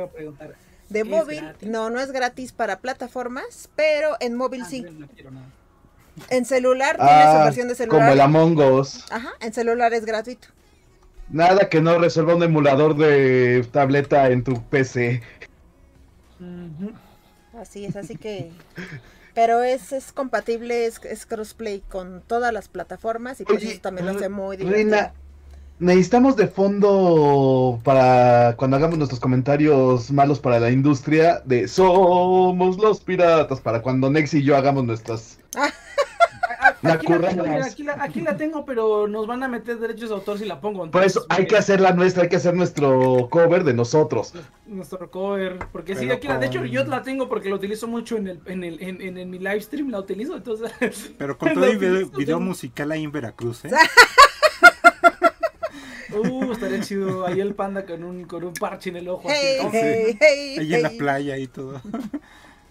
De 0.91 1.01
¿Es 1.01 1.07
móvil, 1.07 1.41
gratis? 1.41 1.69
no, 1.69 1.89
no 1.89 1.99
es 2.01 2.13
gratis 2.13 2.53
para 2.53 2.81
plataformas, 2.81 3.71
pero 3.75 4.17
en 4.21 4.35
móvil 4.35 4.63
Ah, 4.65 4.69
sí. 4.69 4.83
no, 4.83 4.91
no 4.93 5.09
quiero 5.09 5.31
nada. 5.31 5.47
En 6.29 6.45
celular 6.45 7.01
tiene 7.03 7.29
su 7.29 7.39
Ah, 7.39 7.45
versión 7.45 7.69
de 7.69 7.75
como 7.89 8.11
el 8.11 8.21
celular. 8.21 8.21
Among 8.21 8.59
Us. 8.59 9.05
Ajá, 9.11 9.31
en 9.41 9.53
celular 9.53 9.93
es 9.95 10.05
gratuito. 10.05 10.49
Nada 11.29 11.69
que 11.69 11.81
no 11.81 11.99
resuelva 11.99 12.35
un 12.37 12.43
emulador 12.43 12.97
de 12.97 13.67
tableta 13.73 14.31
en 14.31 14.45
tu 14.45 14.63
PC. 14.69 15.23
Así 17.53 17.85
es, 17.85 17.97
así 17.97 18.17
que. 18.17 18.53
Pero 19.35 19.63
es, 19.63 19.93
es 19.93 20.13
compatible, 20.13 20.87
es, 20.87 21.01
es 21.05 21.25
crossplay 21.27 21.81
con 21.81 22.23
todas 22.27 22.53
las 22.53 22.69
plataformas 22.69 23.41
y 23.41 23.45
Oye, 23.47 23.73
eso 23.73 23.81
también 23.81 24.07
lo 24.07 24.13
hace 24.13 24.29
muy 24.29 24.57
Reina, 24.59 24.97
divertido. 24.97 25.13
necesitamos 25.79 26.37
de 26.37 26.49
fondo 26.49 27.81
para 27.85 28.55
cuando 28.59 28.77
hagamos 28.77 28.99
nuestros 28.99 29.21
comentarios 29.21 30.11
malos 30.11 30.41
para 30.41 30.61
la 30.61 30.71
industria 30.71 31.41
de 31.45 31.69
Somos 31.69 32.79
los 32.79 33.01
piratas, 33.03 33.61
para 33.61 33.83
cuando 33.83 34.11
Nex 34.11 34.35
y 34.35 34.43
yo 34.43 34.57
hagamos 34.57 34.85
nuestras... 34.85 35.39
La 36.83 36.95
Aquí 36.95 37.07
la, 37.07 37.21
tengo, 37.29 37.43
mira, 37.45 37.65
aquí, 37.65 37.83
la, 37.85 38.03
aquí 38.03 38.21
la 38.21 38.37
tengo, 38.37 38.65
pero 38.65 39.07
nos 39.07 39.27
van 39.29 39.43
a 39.45 39.49
meter 39.49 39.79
derechos 39.79 40.09
de 40.09 40.15
autor 40.17 40.39
si 40.39 40.45
la 40.47 40.61
pongo. 40.61 40.91
Por 40.91 41.05
eso 41.05 41.21
entonces, 41.21 41.27
hay 41.31 41.37
que 41.37 41.43
porque- 41.45 41.57
hacer 41.59 41.81
la 41.81 41.93
nuestra, 41.93 42.25
hay 42.25 42.29
que 42.29 42.37
hacer 42.37 42.55
nuestro 42.55 43.29
cover 43.31 43.63
de 43.63 43.73
nosotros. 43.73 44.35
Nuestro 44.67 45.09
cover. 45.11 45.59
Porque 45.71 45.95
sí, 45.95 46.01
Pero 46.07 46.15
aquí 46.15 46.27
la, 46.27 46.39
de 46.39 46.47
hecho 46.47 46.59
con- 46.59 46.69
yo 46.69 46.85
la 46.85 47.03
tengo 47.03 47.29
porque 47.29 47.49
la 47.49 47.55
utilizo 47.55 47.87
mucho 47.87 48.17
en 48.17 48.27
el, 48.27 48.41
en 48.47 48.65
el, 48.65 48.83
en, 48.83 49.01
en, 49.01 49.17
en 49.19 49.31
mi 49.31 49.39
live 49.39 49.61
stream, 49.61 49.91
la 49.91 50.01
utilizo, 50.01 50.37
entonces. 50.37 50.73
Pero 51.19 51.39
con 51.39 51.49
La 51.51 51.55
todo 51.55 51.71
y 51.73 51.77
video, 51.77 52.09
video 52.11 52.39
sí. 52.39 52.45
musical 52.45 52.91
ahí 52.91 53.05
en 53.05 53.13
Veracruz, 53.13 53.65
¿eh? 53.65 53.71
Uh, 56.15 56.53
estaría 56.53 56.81
chido 56.81 57.27
ahí 57.27 57.41
el 57.41 57.55
panda 57.55 57.87
con 57.87 58.05
un, 58.05 58.25
con 58.25 58.45
un 58.45 58.53
parche 58.53 58.91
en 58.91 58.97
el 58.97 59.09
ojo. 59.09 59.27
así, 59.31 59.39
Hey, 59.41 59.59
¿no? 59.63 59.71
hey, 59.73 60.19
hey, 60.21 60.57
Ahí 60.59 60.75
en 60.75 60.83
la 60.83 60.91
playa 60.91 61.39
y 61.39 61.47
todo. 61.47 61.81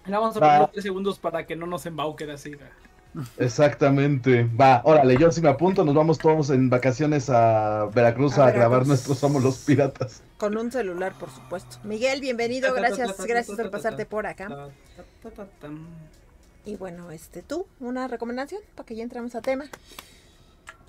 Le 0.06 0.12
vamos 0.12 0.36
a 0.36 0.40
poner 0.40 0.68
tres 0.70 0.84
segundos 0.84 1.18
para 1.18 1.44
que 1.44 1.56
no 1.56 1.66
nos 1.66 1.84
embauquen 1.86 2.30
así. 2.30 2.52
Exactamente. 3.36 4.44
Va, 4.44 4.80
órale, 4.84 5.16
yo 5.18 5.30
sí 5.30 5.40
me 5.40 5.50
apunto, 5.50 5.84
nos 5.84 5.94
vamos 5.94 6.18
todos 6.18 6.50
en 6.50 6.70
vacaciones 6.70 7.28
a 7.28 7.86
Veracruz 7.94 8.38
A 8.38 8.46
a, 8.46 8.50
grabar 8.50 8.86
nuestros 8.86 9.18
Somos 9.18 9.42
los 9.42 9.58
Piratas. 9.58 10.22
Con 10.38 10.56
un 10.56 10.72
celular, 10.72 11.12
por 11.18 11.30
supuesto. 11.30 11.78
Miguel, 11.84 12.20
bienvenido, 12.20 12.72
gracias, 12.74 13.16
gracias 13.24 13.56
por 13.56 13.70
pasarte 13.70 14.06
por 14.06 14.26
acá. 14.26 14.70
Y 16.64 16.76
bueno, 16.76 17.10
este, 17.10 17.42
tú, 17.42 17.66
una 17.80 18.08
recomendación 18.08 18.62
para 18.74 18.86
que 18.86 18.94
ya 18.94 19.02
entramos 19.02 19.34
a 19.34 19.42
tema. 19.42 19.64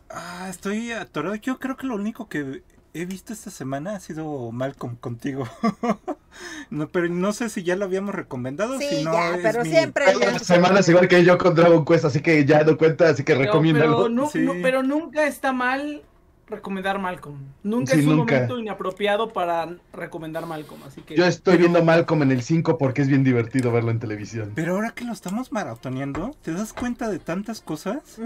Ah, 0.10 0.48
estoy 0.50 0.92
atorado. 0.92 1.36
Yo 1.36 1.60
creo 1.60 1.76
que 1.76 1.88
lo 1.88 1.96
único 1.96 2.30
que 2.30 2.62
he 2.94 3.06
visto 3.06 3.34
esta 3.34 3.50
semana 3.50 3.96
ha 3.96 4.00
sido 4.00 4.52
Malcolm 4.52 4.96
contigo. 4.98 5.48
no, 6.70 6.88
pero 6.90 7.10
no 7.10 7.34
sé 7.34 7.50
si 7.50 7.64
ya 7.64 7.76
lo 7.76 7.86
habíamos 7.86 8.14
recomendado. 8.14 8.78
Sí, 8.80 8.86
si 8.90 9.04
no 9.04 9.14
ya, 9.14 9.36
es 9.36 9.42
pero 9.42 9.64
mi- 9.64 9.70
siempre. 9.70 10.06
Hay 10.06 10.16
unas 10.16 10.44
semanas 10.44 10.88
igual 10.90 11.08
que 11.08 11.24
yo 11.24 11.38
con 11.38 11.56
Dragon 11.56 11.84
Quest, 11.86 12.06
así 12.06 12.22
que 12.22 12.46
ya 12.46 12.64
no 12.64 12.78
cuenta, 12.78 13.10
así 13.10 13.24
que 13.24 13.34
Pero, 13.34 13.46
recomiéndalo. 13.46 14.04
pero, 14.08 14.30
Sí. 14.30 14.46
pero 14.62 14.84
nunca 14.84 15.26
está 15.28 15.54
mal 15.54 16.04
recomendar 16.46 17.00
Malcolm. 17.00 17.40
Nunca 17.64 17.94
Sí, 17.94 18.02
es 18.02 18.06
un 18.06 18.18
nunca. 18.18 18.34
momento 18.36 18.60
inapropiado 18.60 19.34
para 19.34 19.76
recomendar 19.92 20.46
Malcolm. 20.46 20.82
Así 20.86 21.02
que 21.02 21.16
Yo 21.16 21.26
estoy 21.26 21.54
Pero- 21.56 21.70
viendo 21.70 21.84
Malcolm 21.84 22.22
en 22.22 22.32
el 22.32 22.44
5 22.44 22.78
porque 22.78 23.02
es 23.02 23.08
bien 23.08 23.24
divertido 23.24 23.72
verlo 23.72 23.90
en 23.90 24.00
televisión. 24.00 24.52
Pero 24.54 24.74
ahora 24.76 24.92
que 24.92 25.04
lo 25.06 25.14
estamos 25.14 25.52
maratoneando, 25.52 26.36
¿te 26.44 26.52
das 26.54 26.74
cuenta 26.74 27.10
de 27.10 27.18
tantas 27.20 27.62
cosas? 27.62 28.20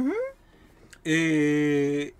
Eh, 1.06 2.14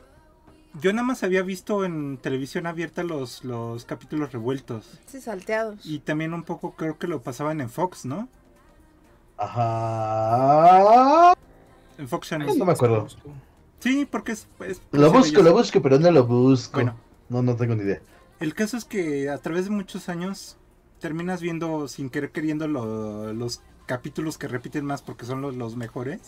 yo 0.82 0.94
nada 0.94 1.06
más 1.08 1.24
había 1.24 1.42
visto 1.42 1.84
en 1.86 2.18
televisión 2.18 2.68
abierta 2.68 3.04
los, 3.04 3.44
los 3.44 3.86
capítulos 3.86 4.32
revueltos. 4.32 5.00
Sí, 5.08 5.20
salteados. 5.22 5.86
Y 5.86 6.00
también 6.00 6.34
un 6.34 6.44
poco 6.44 6.72
creo 6.76 6.98
que 6.98 7.08
lo 7.08 7.22
pasaban 7.22 7.62
en 7.62 7.70
Fox, 7.70 8.06
¿no? 8.06 8.28
Ajá. 10.08 11.34
En 11.98 12.08
Fox 12.08 12.28
Channel. 12.30 12.58
No 12.58 12.66
me 12.66 12.72
acuerdo. 12.74 13.08
Sí, 13.80 14.08
porque 14.10 14.32
es... 14.34 14.48
es- 14.66 14.82
Lo 14.92 15.12
busco, 15.12 15.42
lo 15.42 15.54
busco, 15.54 15.82
pero 15.82 16.00
no 16.00 16.12
lo 16.12 16.26
busco. 16.26 16.74
Bueno. 16.76 16.96
No, 17.30 17.42
no 17.42 17.56
tengo 17.56 17.76
ni 17.76 17.84
idea. 17.84 18.02
El 18.40 18.54
caso 18.54 18.78
es 18.78 18.86
que 18.86 19.30
a 19.30 19.38
través 19.40 19.66
de 19.66 19.72
muchos 19.72 20.10
años 20.10 20.58
terminas 21.00 21.42
viendo 21.42 21.88
sin 21.88 22.10
querer 22.10 22.32
queriendo 22.32 22.68
lo- 22.68 23.34
los 23.34 23.62
capítulos 23.86 24.38
que 24.38 24.48
repiten 24.48 24.86
más 24.86 25.02
porque 25.02 25.26
son 25.26 25.42
los, 25.42 25.56
los 25.56 25.76
mejores. 25.76 26.20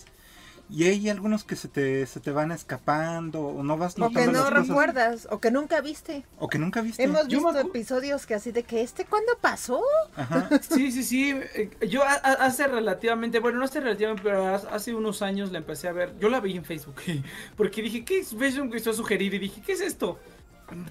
Y 0.71 0.83
hay 0.83 1.09
algunos 1.09 1.43
que 1.43 1.55
se 1.55 1.67
te, 1.67 2.05
se 2.05 2.19
te 2.19 2.29
van 2.31 2.51
escapando 2.51 3.41
o 3.41 3.63
no 3.63 3.75
vas 3.75 3.95
O 3.97 4.01
notando 4.01 4.19
que 4.19 4.27
no 4.27 4.33
las 4.43 4.49
cosas. 4.51 4.67
recuerdas, 4.67 5.27
o 5.31 5.39
que 5.39 5.49
nunca 5.49 5.81
viste. 5.81 6.23
O 6.37 6.47
que 6.47 6.59
nunca 6.59 6.81
viste. 6.81 7.01
Hemos 7.01 7.27
Yo 7.27 7.39
visto 7.43 7.59
episodios 7.59 8.27
que 8.27 8.35
así 8.35 8.51
de 8.51 8.61
que 8.61 8.81
este, 8.81 9.05
¿cuándo 9.05 9.31
pasó? 9.41 9.81
Ajá. 10.15 10.47
Sí, 10.61 10.91
sí, 10.91 11.03
sí. 11.03 11.31
eh, 11.55 11.71
Yo 11.89 12.03
hace 12.05 12.67
relativamente, 12.67 13.39
bueno, 13.39 13.57
no 13.57 13.65
hace 13.65 13.79
relativamente, 13.79 14.21
pero 14.23 14.45
ha- 14.45 14.55
hace 14.75 14.93
unos 14.93 15.23
años 15.23 15.51
la 15.51 15.57
empecé 15.57 15.87
a 15.87 15.91
ver. 15.91 16.13
Yo 16.19 16.29
la 16.29 16.39
vi 16.39 16.55
en 16.55 16.63
Facebook. 16.65 16.95
Porque 17.57 17.81
dije, 17.81 18.05
¿qué 18.05 18.19
es? 18.19 18.29
Facebook 18.29 18.65
empezó 18.65 18.91
a 18.91 18.93
sugerir 18.93 19.33
y 19.33 19.39
dije, 19.39 19.61
¿qué 19.65 19.71
es 19.73 19.81
esto? 19.81 20.19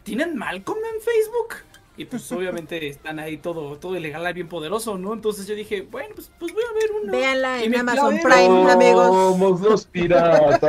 ¿Tienen 0.02 0.36
Malcolm 0.36 0.78
en 0.78 1.00
Facebook? 1.00 1.54
Y 1.98 2.04
pues 2.04 2.30
obviamente 2.30 2.87
están 2.87 3.18
ahí 3.18 3.38
todo, 3.38 3.76
todo 3.76 3.96
ilegal, 3.96 4.32
bien 4.32 4.48
poderoso, 4.48 4.96
¿no? 4.98 5.12
Entonces 5.14 5.48
yo 5.48 5.56
dije, 5.56 5.82
bueno, 5.90 6.11
pues, 6.14 6.30
pues 6.38 6.52
voy 6.54 6.62
a 6.62 6.72
ver 6.72 6.90
uno. 7.02 7.11
Véanla 7.12 7.61
en 7.64 7.74
Amazon. 7.76 8.20
Prime, 8.22 8.70
amigos. 8.70 9.06
Somos 9.08 9.61
los 9.61 9.84
piratas. 9.87 10.61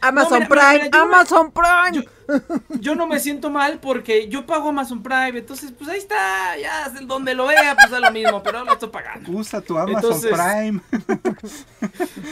Amazon 0.00 0.40
No, 0.40 0.48
mira, 0.48 0.48
mira, 0.48 0.48
Prime, 0.48 0.72
mira, 0.72 0.84
yo 0.84 0.90
me- 0.90 0.98
Amazon 1.14 1.52
Prime. 1.52 2.06
Yo 2.80 2.94
no 2.94 3.06
me 3.06 3.18
siento 3.20 3.50
mal 3.50 3.78
porque 3.80 4.28
yo 4.28 4.46
pago 4.46 4.70
Amazon 4.70 5.02
Prime, 5.02 5.38
entonces 5.38 5.72
pues 5.76 5.88
ahí 5.90 5.98
está, 5.98 6.56
ya 6.58 6.88
donde 7.02 7.34
lo 7.34 7.46
vea 7.46 7.74
pues 7.76 7.90
da 7.90 8.00
lo 8.00 8.10
mismo, 8.10 8.42
pero 8.42 8.64
lo 8.64 8.72
estoy 8.72 8.88
pagando. 8.88 9.30
Usa 9.32 9.60
tu 9.60 9.76
Amazon 9.78 10.12
Entonces- 10.14 10.32
Prime. 10.32 10.80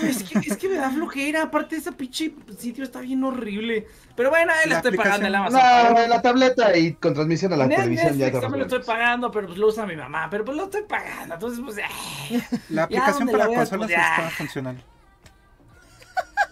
Es 0.03 0.23
que, 0.25 0.39
es 0.39 0.57
que 0.57 0.69
me 0.69 0.77
da 0.77 0.91
flojera, 0.91 1.43
aparte 1.43 1.77
ese 1.77 1.93
pinche 1.93 2.35
sitio 2.59 2.85
está 2.85 3.01
bien 3.01 3.23
horrible. 3.25 3.87
Pero 4.17 4.29
bueno, 4.31 4.53
ahí 4.53 4.65
le 4.69 4.73
La 4.73 4.77
estoy 4.79 4.97
pagando 4.97 5.27
el 5.27 5.35
Amazon 5.35 5.61
No, 5.61 5.95
Prime. 5.95 6.09
la 6.09 6.23
tableta 6.23 6.77
y 6.77 6.93
con 6.95 7.15
transmisión 7.15 7.53
a 7.53 7.57
la 7.57 7.69
televisión 7.69 8.17
ya 8.19 8.27
te 8.27 8.41
también 8.41 8.59
lo 8.61 8.65
estoy 8.67 8.83
pagando, 8.83 9.31
pero 9.31 9.47
pues 9.47 9.59
lo 9.59 9.69
usa 9.69 9.87
mi 9.87 9.97
mamá, 9.97 10.29
pero 10.31 10.45
pues 10.45 10.57
lo 10.57 10.65
estoy 10.65 10.83
pagando, 10.83 11.35
entonces 11.35 11.61
pues 11.65 11.77
ay. 11.79 12.43
La 12.71 12.85
aplicación 12.85 13.29
para 13.29 13.47
veas, 13.47 13.59
consolas 13.71 13.91
pues, 13.91 13.99
está 14.01 14.31
funcional. 14.37 14.85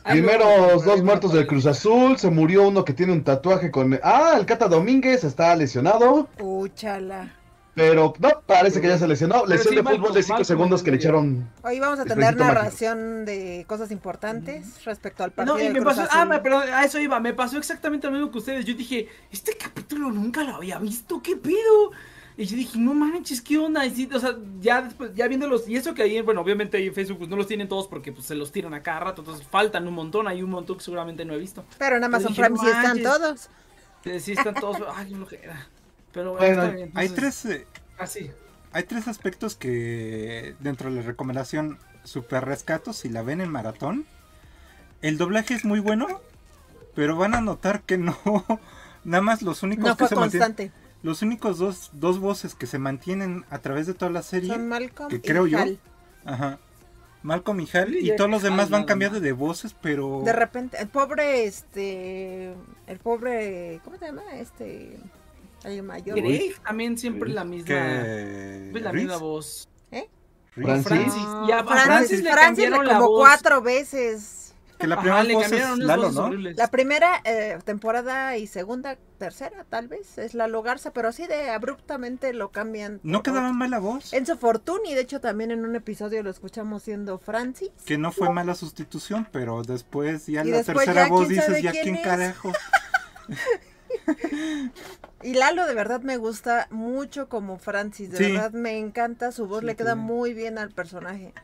Primeros 0.05 0.85
dos 0.85 1.03
muertos 1.03 1.33
del 1.33 1.47
Cruz 1.47 1.67
Azul, 1.67 2.17
se 2.19 2.31
murió 2.31 2.67
uno 2.69 2.85
que 2.85 2.93
tiene 2.95 3.13
un 3.13 3.23
tatuaje 3.23 3.71
con... 3.71 3.99
Ah, 4.03 4.35
el 4.39 4.47
Cata 4.47 4.67
Domínguez 4.69 5.25
está 5.25 5.55
lesionado, 5.55 6.29
Úchala. 6.41 7.35
pero 7.75 8.15
no, 8.19 8.31
parece 8.47 8.81
que 8.81 8.89
ya 8.89 8.99
se 8.99 9.07
lesionó. 9.07 9.37
Pero 9.43 9.47
Lesión 9.47 9.75
sí, 9.75 9.77
de 9.77 9.83
fútbol 9.83 10.15
de 10.15 10.23
5 10.23 10.33
Malcolm 10.33 10.45
segundos 10.45 10.83
que 10.83 10.91
le 10.91 10.97
echaron... 10.97 11.49
Hoy 11.63 11.79
vamos 11.81 12.01
a 12.01 12.05
tener 12.05 12.35
mágico. 12.35 12.45
narración 12.45 13.25
de 13.25 13.65
cosas 13.69 13.91
importantes 13.91 14.85
respecto 14.85 15.23
al 15.23 15.33
partido 15.33 15.55
No, 15.57 15.61
y 15.61 15.65
del 15.65 15.75
me 15.75 15.81
Cruz 15.81 15.95
pasó, 15.97 16.03
Azul. 16.11 16.19
ah, 16.21 16.25
me- 16.25 16.41
pero 16.41 16.59
a 16.59 16.85
eso 16.85 16.99
iba, 16.99 17.21
me 17.21 17.35
pasó 17.35 17.59
exactamente 17.59 18.07
lo 18.07 18.13
mismo 18.15 18.31
que 18.31 18.39
ustedes. 18.39 18.65
Yo 18.65 18.75
dije, 18.75 19.07
este 19.31 19.57
capítulo 19.57 20.11
nunca 20.11 20.43
lo 20.45 20.57
había 20.57 20.79
visto, 20.79 21.23
¿qué 21.23 21.37
pedo? 21.37 21.91
Y 22.41 22.47
yo 22.47 22.57
dije, 22.57 22.79
no 22.79 22.95
manches, 22.95 23.43
¿qué 23.43 23.59
onda? 23.59 23.85
Y 23.85 23.95
sí, 23.95 24.09
o 24.11 24.19
sea, 24.19 24.35
ya 24.63 24.81
después, 24.81 25.15
ya 25.15 25.29
viéndolos, 25.29 25.69
y 25.69 25.77
eso 25.77 25.93
que 25.93 26.05
ahí, 26.05 26.23
bueno, 26.23 26.41
obviamente 26.41 26.79
ahí 26.79 26.87
en 26.87 26.95
Facebook 26.95 27.19
pues 27.19 27.29
no 27.29 27.37
los 27.37 27.47
tienen 27.47 27.69
todos 27.69 27.87
porque 27.87 28.13
pues 28.13 28.25
se 28.25 28.35
los 28.35 28.51
tiran 28.51 28.73
a 28.73 28.83
cada 28.83 29.01
rato, 29.01 29.21
entonces 29.21 29.47
faltan 29.47 29.87
un 29.87 29.93
montón, 29.93 30.27
hay 30.27 30.43
un 30.43 30.49
montón 30.49 30.79
que 30.79 30.83
seguramente 30.83 31.27
no 31.27 31.35
he 31.35 31.39
visto. 31.39 31.67
Pero 31.77 31.99
en 31.99 32.05
Amazon 32.05 32.35
Prime 32.35 32.57
sí 32.59 32.67
están 32.67 33.03
todos. 33.03 33.51
Sí, 34.23 34.33
están 34.33 34.55
todos, 34.55 34.79
ay, 34.97 35.11
qué 35.11 35.17
flojera. 35.17 35.69
Pero 36.13 36.35
bueno. 36.35 36.91
Hay 36.95 37.11
tres, 37.11 37.45
eh, 37.45 37.67
Así. 37.99 38.31
hay 38.73 38.85
tres 38.85 39.07
aspectos 39.07 39.55
que 39.55 40.55
dentro 40.61 40.89
de 40.89 40.97
la 40.97 41.03
recomendación 41.03 41.79
super 42.05 42.47
rescato 42.47 42.95
si 42.95 43.11
la 43.11 43.21
ven 43.21 43.43
en 43.43 43.51
maratón. 43.51 44.07
El 45.03 45.19
doblaje 45.19 45.53
es 45.53 45.67
muy 45.67 45.81
bueno, 45.81 46.23
pero 46.95 47.19
van 47.19 47.35
a 47.35 47.43
notar 47.43 47.83
que 47.83 47.99
no, 47.99 48.17
nada 49.05 49.23
más 49.23 49.43
los 49.43 49.63
únicos 49.63 49.85
No 49.85 49.97
que 49.99 49.99
fue 49.99 50.09
se 50.09 50.17
mantienen, 50.17 50.49
constante. 50.49 50.80
Los 51.03 51.23
únicos 51.23 51.59
dos, 51.59 51.91
dos 51.95 52.19
voces 52.19 52.55
que 52.55 52.67
se 52.67 52.79
mantienen 52.79 53.45
a 53.51 53.59
través 53.59 53.87
de 53.87 53.95
toda 53.95 54.11
la 54.11 54.23
serie, 54.23 54.51
Son 54.53 54.69
Malcolm 54.69 55.09
que 55.09 55.17
y 55.17 55.21
creo 55.21 55.47
yo, 55.47 55.59
Hal. 55.59 55.79
ajá, 56.25 56.59
Malcolm 57.23 57.61
y 57.61 57.69
Hal, 57.73 57.95
y 57.95 58.15
todos 58.17 58.31
los 58.31 58.43
demás 58.43 58.71
van 58.71 58.85
cambiando 58.85 59.21
de 59.21 59.33
voces, 59.33 59.75
pero 59.81 60.23
De 60.25 60.33
repente, 60.33 60.79
el 60.81 60.89
pobre, 60.89 61.45
este, 61.45 62.55
el 62.87 62.99
pobre, 63.03 63.81
¿cómo 63.85 63.99
se 63.99 64.07
llama? 64.07 64.23
Este, 64.35 64.99
el 65.65 65.83
mayor. 65.83 66.19
También 66.65 66.97
siempre 66.99 67.29
la 67.31 67.45
misma, 67.45 67.67
que 67.67 68.69
pues, 68.73 68.83
la 68.83 68.93
misma 68.93 69.17
voz. 69.19 69.67
Francis. 70.53 70.89
Francis. 70.89 71.23
Y 71.49 71.53
a- 71.53 71.61
a 71.61 71.65
Francis, 71.65 71.85
Francis 71.85 72.23
le 72.25 72.33
Francis 72.33 72.65
cambiaron 72.65 72.81
le 72.87 72.93
la 72.93 72.99
como 72.99 73.09
voz. 73.11 73.21
cuatro 73.29 73.63
veces. 73.63 74.50
Que 74.81 74.87
la 74.89 74.95
Ajá, 74.97 75.03
primera 75.03 75.23
le 75.25 75.35
voz 75.35 75.43
cambiaron 75.45 75.81
es 75.81 75.87
Lalo, 75.87 76.11
¿no? 76.11 76.25
horribles. 76.25 76.57
La 76.57 76.69
primera 76.69 77.21
eh, 77.25 77.59
temporada 77.65 78.37
y 78.37 78.47
segunda, 78.49 78.97
tercera, 79.19 79.65
tal 79.69 79.87
vez, 79.89 80.19
es 80.19 80.35
la 80.35 80.49
Logarza, 80.49 80.93
pero 80.93 81.09
así 81.09 81.27
de 81.29 81.51
abruptamente 81.51 82.33
lo 82.33 82.51
cambian. 82.51 82.99
No 83.03 83.23
quedaba 83.23 83.49
otro. 83.49 83.55
mal 83.55 83.71
la 83.71 83.79
voz. 83.79 84.13
Enzo 84.13 84.37
Fortuni, 84.37 84.95
de 84.95 85.03
hecho, 85.03 85.21
también 85.21 85.51
en 85.53 85.65
un 85.65 85.77
episodio 85.77 86.23
lo 86.23 86.31
escuchamos 86.31 86.83
siendo 86.83 87.19
Francis. 87.19 87.71
Que 87.85 87.99
no 87.99 88.11
fue 88.11 88.31
mala 88.31 88.55
sustitución, 88.57 89.29
pero 89.31 89.63
después 89.63 90.27
ya 90.27 90.45
Y 90.45 90.51
la 90.51 90.57
después 90.59 90.87
tercera 90.87 91.05
ya, 91.05 91.09
voz 91.11 91.29
¿quién 91.29 91.41
sabe 91.43 91.57
dices, 91.59 91.63
ya 91.65 91.71
quién 91.73 91.95
quién 91.95 92.05
carajo. 92.05 92.53
Y 95.23 95.35
Lalo 95.35 95.67
de 95.67 95.75
verdad 95.75 96.01
me 96.01 96.17
gusta 96.17 96.67
mucho 96.71 97.29
como 97.29 97.59
Francis, 97.59 98.11
de 98.11 98.17
Sí. 98.19 98.33
verdad 98.33 98.53
me 98.53 98.79
encanta, 98.79 99.33
su 99.33 99.47
voz 99.47 99.61
Sí, 99.61 99.67
le 99.67 99.77
queda 99.77 99.93
sí. 99.93 99.99
muy 100.01 100.33
bien 100.33 100.57
al 100.57 100.71
personaje. 100.71 101.35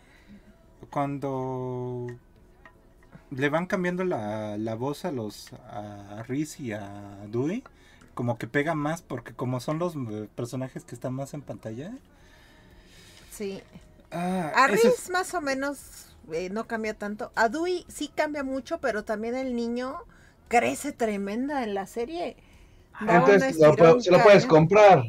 Cuando 0.90 2.06
le 3.30 3.48
van 3.48 3.66
cambiando 3.66 4.04
la, 4.04 4.56
la 4.58 4.74
voz 4.74 5.04
a 5.04 5.12
los 5.12 5.52
a 5.52 6.22
Riz 6.28 6.60
y 6.60 6.72
a 6.72 7.26
Dewey, 7.28 7.64
como 8.14 8.38
que 8.38 8.46
pega 8.48 8.74
más 8.74 9.02
porque 9.02 9.34
como 9.34 9.60
son 9.60 9.78
los 9.78 9.94
eh, 9.96 10.28
personajes 10.34 10.84
que 10.84 10.94
están 10.94 11.14
más 11.14 11.34
en 11.34 11.42
pantalla. 11.42 11.92
Sí. 13.30 13.62
Ah, 14.10 14.52
A 14.52 14.66
ese 14.66 14.88
es- 14.88 14.94
Riz 14.94 15.10
más 15.10 15.34
o 15.34 15.40
menos 15.40 16.16
eh, 16.32 16.50
no 16.50 16.66
cambia 16.66 16.94
tanto. 16.94 17.32
A 17.34 17.48
Dewey 17.48 17.84
sí 17.88 18.08
cambia 18.14 18.42
mucho, 18.44 18.78
pero 18.80 19.04
también 19.04 19.34
el 19.36 19.54
niño 19.54 19.98
crece 20.48 20.92
tremenda 20.92 21.62
en 21.64 21.74
la 21.74 21.86
serie. 21.86 22.36
Da 23.00 23.24
un 23.24 23.42
Entonces 23.42 23.56
lo, 23.58 23.74
estirón 23.74 23.76
pu- 23.76 24.00
se 24.00 24.10
lo 24.10 24.20
puedes 24.22 24.46
comprar. 24.46 25.02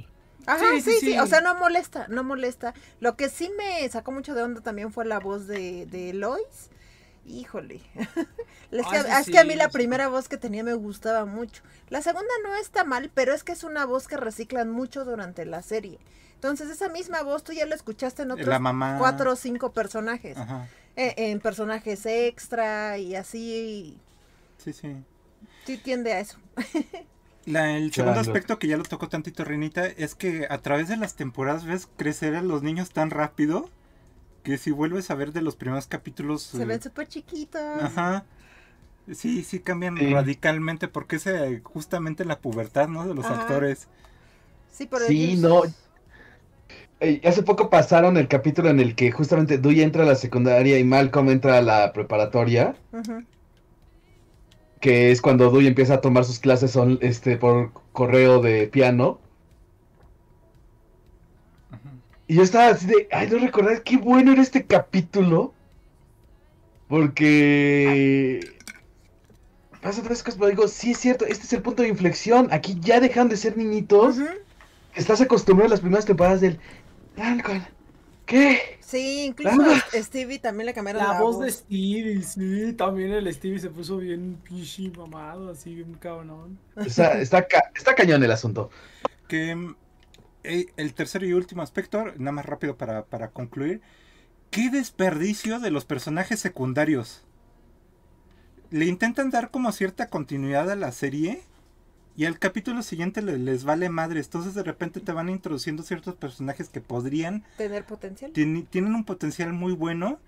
Ajá, 0.46 0.66
Sí, 0.66 0.82
sí 0.82 0.94
sí, 0.94 1.02
sí, 1.02 1.14
sí. 1.14 1.20
o 1.20 1.28
sea, 1.28 1.42
no 1.42 1.56
molesta, 1.56 2.08
no 2.08 2.24
molesta. 2.24 2.74
Lo 3.02 3.18
que 3.18 3.30
sí 3.30 3.52
me 3.58 3.88
sacó 3.90 4.12
mucho 4.12 4.34
de 4.34 4.44
onda 4.44 4.62
también 4.62 4.94
fue 4.94 5.06
la 5.06 5.20
voz 5.20 5.48
de, 5.48 5.86
de 5.88 6.14
Lois. 6.14 6.70
Híjole. 7.28 7.82
es, 8.72 8.88
que, 8.88 8.98
Ah, 8.98 9.20
es 9.20 9.28
que 9.30 9.38
a 9.38 9.44
mí 9.44 9.52
sí, 9.52 9.58
la 9.58 9.66
sí. 9.66 9.72
primera 9.74 10.08
voz 10.08 10.30
que 10.30 10.38
tenía 10.38 10.64
me 10.64 10.74
gustaba 10.74 11.26
mucho. 11.26 11.62
La 11.90 12.02
segunda 12.02 12.32
no 12.44 12.56
está 12.56 12.84
mal, 12.86 13.12
pero 13.14 13.34
es 13.34 13.44
que 13.44 13.52
es 13.52 13.64
una 13.64 13.86
voz 13.86 14.08
que 14.08 14.16
reciclan 14.18 14.70
mucho 14.72 15.04
durante 15.06 15.46
la 15.46 15.62
serie. 15.62 16.00
Entonces, 16.36 16.70
esa 16.70 16.88
misma 16.90 17.24
voz 17.24 17.44
tú 17.44 17.52
ya 17.52 17.66
la 17.66 17.76
escuchaste 17.76 18.22
en 18.24 18.32
otros 18.32 18.48
la 18.48 18.60
mamá. 18.60 18.96
cuatro 19.00 19.32
o 19.34 19.36
cinco 19.36 19.72
personajes. 19.74 20.38
Ajá, 20.38 20.68
Eh, 20.96 21.14
en 21.18 21.40
personajes 21.42 22.06
extra 22.06 22.98
y 22.98 23.16
así. 23.16 24.00
sí, 24.58 24.72
sí. 24.74 24.96
Sí 25.66 25.78
tiende 25.78 26.14
a 26.14 26.20
eso. 26.22 26.38
La- 27.46 27.78
el 27.78 27.94
segundo 27.94 28.14
Claro. 28.16 28.30
aspecto 28.30 28.60
que 28.60 28.68
ya 28.68 28.78
lo 28.78 28.84
tocó 28.84 29.08
tantito 29.10 29.44
Renita 29.46 29.86
es 29.86 30.16
que 30.16 30.48
a 30.50 30.58
través 30.60 30.88
de 30.90 30.98
las 30.98 31.16
temporadas 31.16 31.66
ves 31.66 31.88
crecer 31.98 32.36
a 32.36 32.42
los 32.42 32.62
niños 32.64 32.92
tan 32.92 33.10
rápido 33.10 33.70
que 34.48 34.58
si 34.58 34.72
vuelves 34.72 35.12
a 35.12 35.16
ver 35.16 35.34
de 35.34 35.42
los 35.42 35.58
primeros 35.58 35.88
capítulos... 35.88 36.42
Se 36.42 36.64
eh, 36.64 36.66
ven 36.66 36.82
súper 36.82 37.06
chiquitos. 37.10 37.62
Ajá. 37.82 38.24
Sí, 39.14 39.44
sí 39.44 39.60
cambian 39.60 39.98
Sí. 39.98 40.10
radicalmente 40.14 40.88
porque 40.88 41.18
es 41.18 41.28
eh, 41.28 41.60
justamente 41.66 42.24
la 42.24 42.40
pubertad, 42.40 42.88
¿no? 42.88 43.06
De 43.06 43.14
los 43.14 43.26
Ajá. 43.26 43.42
actores. 43.42 43.90
Sí, 44.72 44.88
pero 44.90 45.06
Sí, 45.06 45.32
ellos- 45.32 45.42
no. 45.42 45.62
Hace 47.26 47.44
poco 47.44 47.70
pasaron 47.70 48.16
el 48.16 48.30
capítulo 48.30 48.70
en 48.70 48.80
el 48.80 48.96
que 48.96 49.12
justamente 49.12 49.58
Dewey 49.58 49.82
entra 49.82 50.04
a 50.04 50.06
la 50.08 50.16
secundaria 50.16 50.80
y 50.80 50.86
Malcolm 50.86 51.30
entra 51.30 51.58
a 51.58 51.62
la 51.62 51.92
preparatoria, 51.92 52.74
Ujú. 52.94 53.26
que 54.80 55.12
es 55.12 55.22
cuando 55.22 55.52
Dewey 55.52 55.68
empieza 55.68 55.96
a 55.96 56.02
tomar 56.02 56.24
sus 56.24 56.40
clases 56.40 56.72
son, 56.72 57.00
este, 57.02 57.36
por 57.36 57.74
correo 57.92 58.40
de 58.42 58.68
piano. 58.68 59.20
Y 62.28 62.36
yo 62.36 62.44
estaba 62.44 62.68
así 62.70 62.86
de, 62.88 63.08
ay, 63.12 63.30
no 63.30 63.38
recordar 63.40 63.84
qué 63.84 63.98
bueno 63.98 64.34
era 64.34 64.42
este 64.42 64.66
capítulo. 64.66 65.54
Porque 66.88 68.54
pasa 69.82 70.02
tres 70.02 70.24
cosas, 70.24 70.38
pero 70.38 70.50
digo, 70.50 70.68
sí 70.68 70.92
es 70.92 70.98
cierto, 70.98 71.26
este 71.26 71.44
es 71.46 71.54
el 71.54 71.62
punto 71.62 71.84
de 71.84 71.90
inflexión. 71.90 72.48
Aquí 72.52 72.78
ya 72.82 73.00
dejan 73.00 73.30
de 73.30 73.38
ser 73.38 73.58
niñitos. 73.58 74.18
Estás 74.96 75.22
acostumbrado 75.22 75.68
a 75.68 75.72
las 75.72 75.82
primeras 75.82 76.06
temporadas 76.06 76.42
del. 76.42 76.60
¿Qué? 78.26 78.78
Sí, 78.82 79.26
incluso 79.26 79.58
Stevie 79.94 80.40
también 80.40 80.66
le 80.66 80.74
cambiaron 80.74 81.02
la, 81.04 81.14
La 81.14 81.22
voz 81.22 81.40
de 81.40 81.52
Stevie, 81.52 82.22
sí, 82.24 82.74
también 82.74 83.12
el 83.12 83.34
Stevie 83.34 83.60
se 83.60 83.70
puso 83.70 83.98
bien 83.98 84.38
pinche 84.44 84.90
mamado, 84.98 85.52
así 85.52 85.76
bien 85.76 85.94
cabrón. 85.96 86.58
Está, 86.76 87.20
está, 87.20 87.48
ca- 87.48 87.72
está 87.76 87.96
cañón 87.96 88.24
el 88.24 88.32
asunto. 88.32 88.70
Que 89.28 89.74
el 90.48 90.94
tercer 90.94 91.24
y 91.24 91.34
último 91.34 91.62
aspecto, 91.62 92.06
nada 92.18 92.32
más 92.32 92.46
rápido 92.46 92.78
para, 92.78 93.06
para 93.06 93.30
concluir. 93.30 93.82
Qué 94.52 94.70
desperdicio 94.70 95.60
de 95.60 95.72
los 95.72 95.86
personajes 95.86 96.40
secundarios. 96.40 97.24
Le 98.70 98.86
intentan 98.86 99.30
dar 99.30 99.50
como 99.52 99.72
cierta 99.72 100.10
continuidad 100.10 100.70
a 100.72 100.76
la 100.76 100.92
serie. 100.92 101.42
Y 102.16 102.26
al 102.26 102.40
capítulo 102.40 102.82
siguiente 102.82 103.22
le- 103.22 103.38
les 103.38 103.64
vale 103.64 103.90
madre. 103.90 104.20
Entonces 104.20 104.56
de 104.56 104.64
repente 104.64 105.00
te 105.00 105.12
van 105.12 105.30
introduciendo 105.30 105.84
ciertos 105.84 106.16
personajes 106.16 106.68
que 106.70 106.82
podrían 106.82 107.44
Tener 107.58 107.86
potencial. 107.86 108.32
tiene- 108.32 108.64
tienen 108.64 108.96
un 108.96 109.04
potencial 109.04 109.54
muy 109.54 109.74
bueno. 109.74 110.20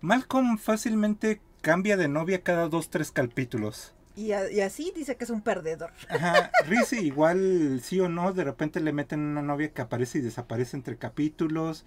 Malcolm 0.00 0.58
fácilmente 0.58 1.40
cambia 1.62 1.96
de 1.96 2.08
novia 2.08 2.42
cada 2.42 2.68
dos, 2.68 2.90
tres 2.90 3.12
capítulos. 3.12 3.92
Y, 4.16 4.32
a- 4.32 4.50
y 4.50 4.60
así 4.60 4.92
dice 4.96 5.16
que 5.16 5.24
es 5.24 5.30
un 5.30 5.42
perdedor. 5.42 5.92
Ajá, 6.08 6.54
Reese 6.60 7.00
igual 7.00 7.80
sí 7.82 7.98
o 8.00 8.08
no, 8.08 8.32
de 8.32 8.44
repente 8.44 8.80
le 8.80 8.92
meten 8.92 9.20
una 9.20 9.42
novia 9.42 9.72
que 9.72 9.82
aparece 9.82 10.18
y 10.18 10.20
desaparece 10.22 10.76
entre 10.76 10.96
capítulos. 10.98 11.84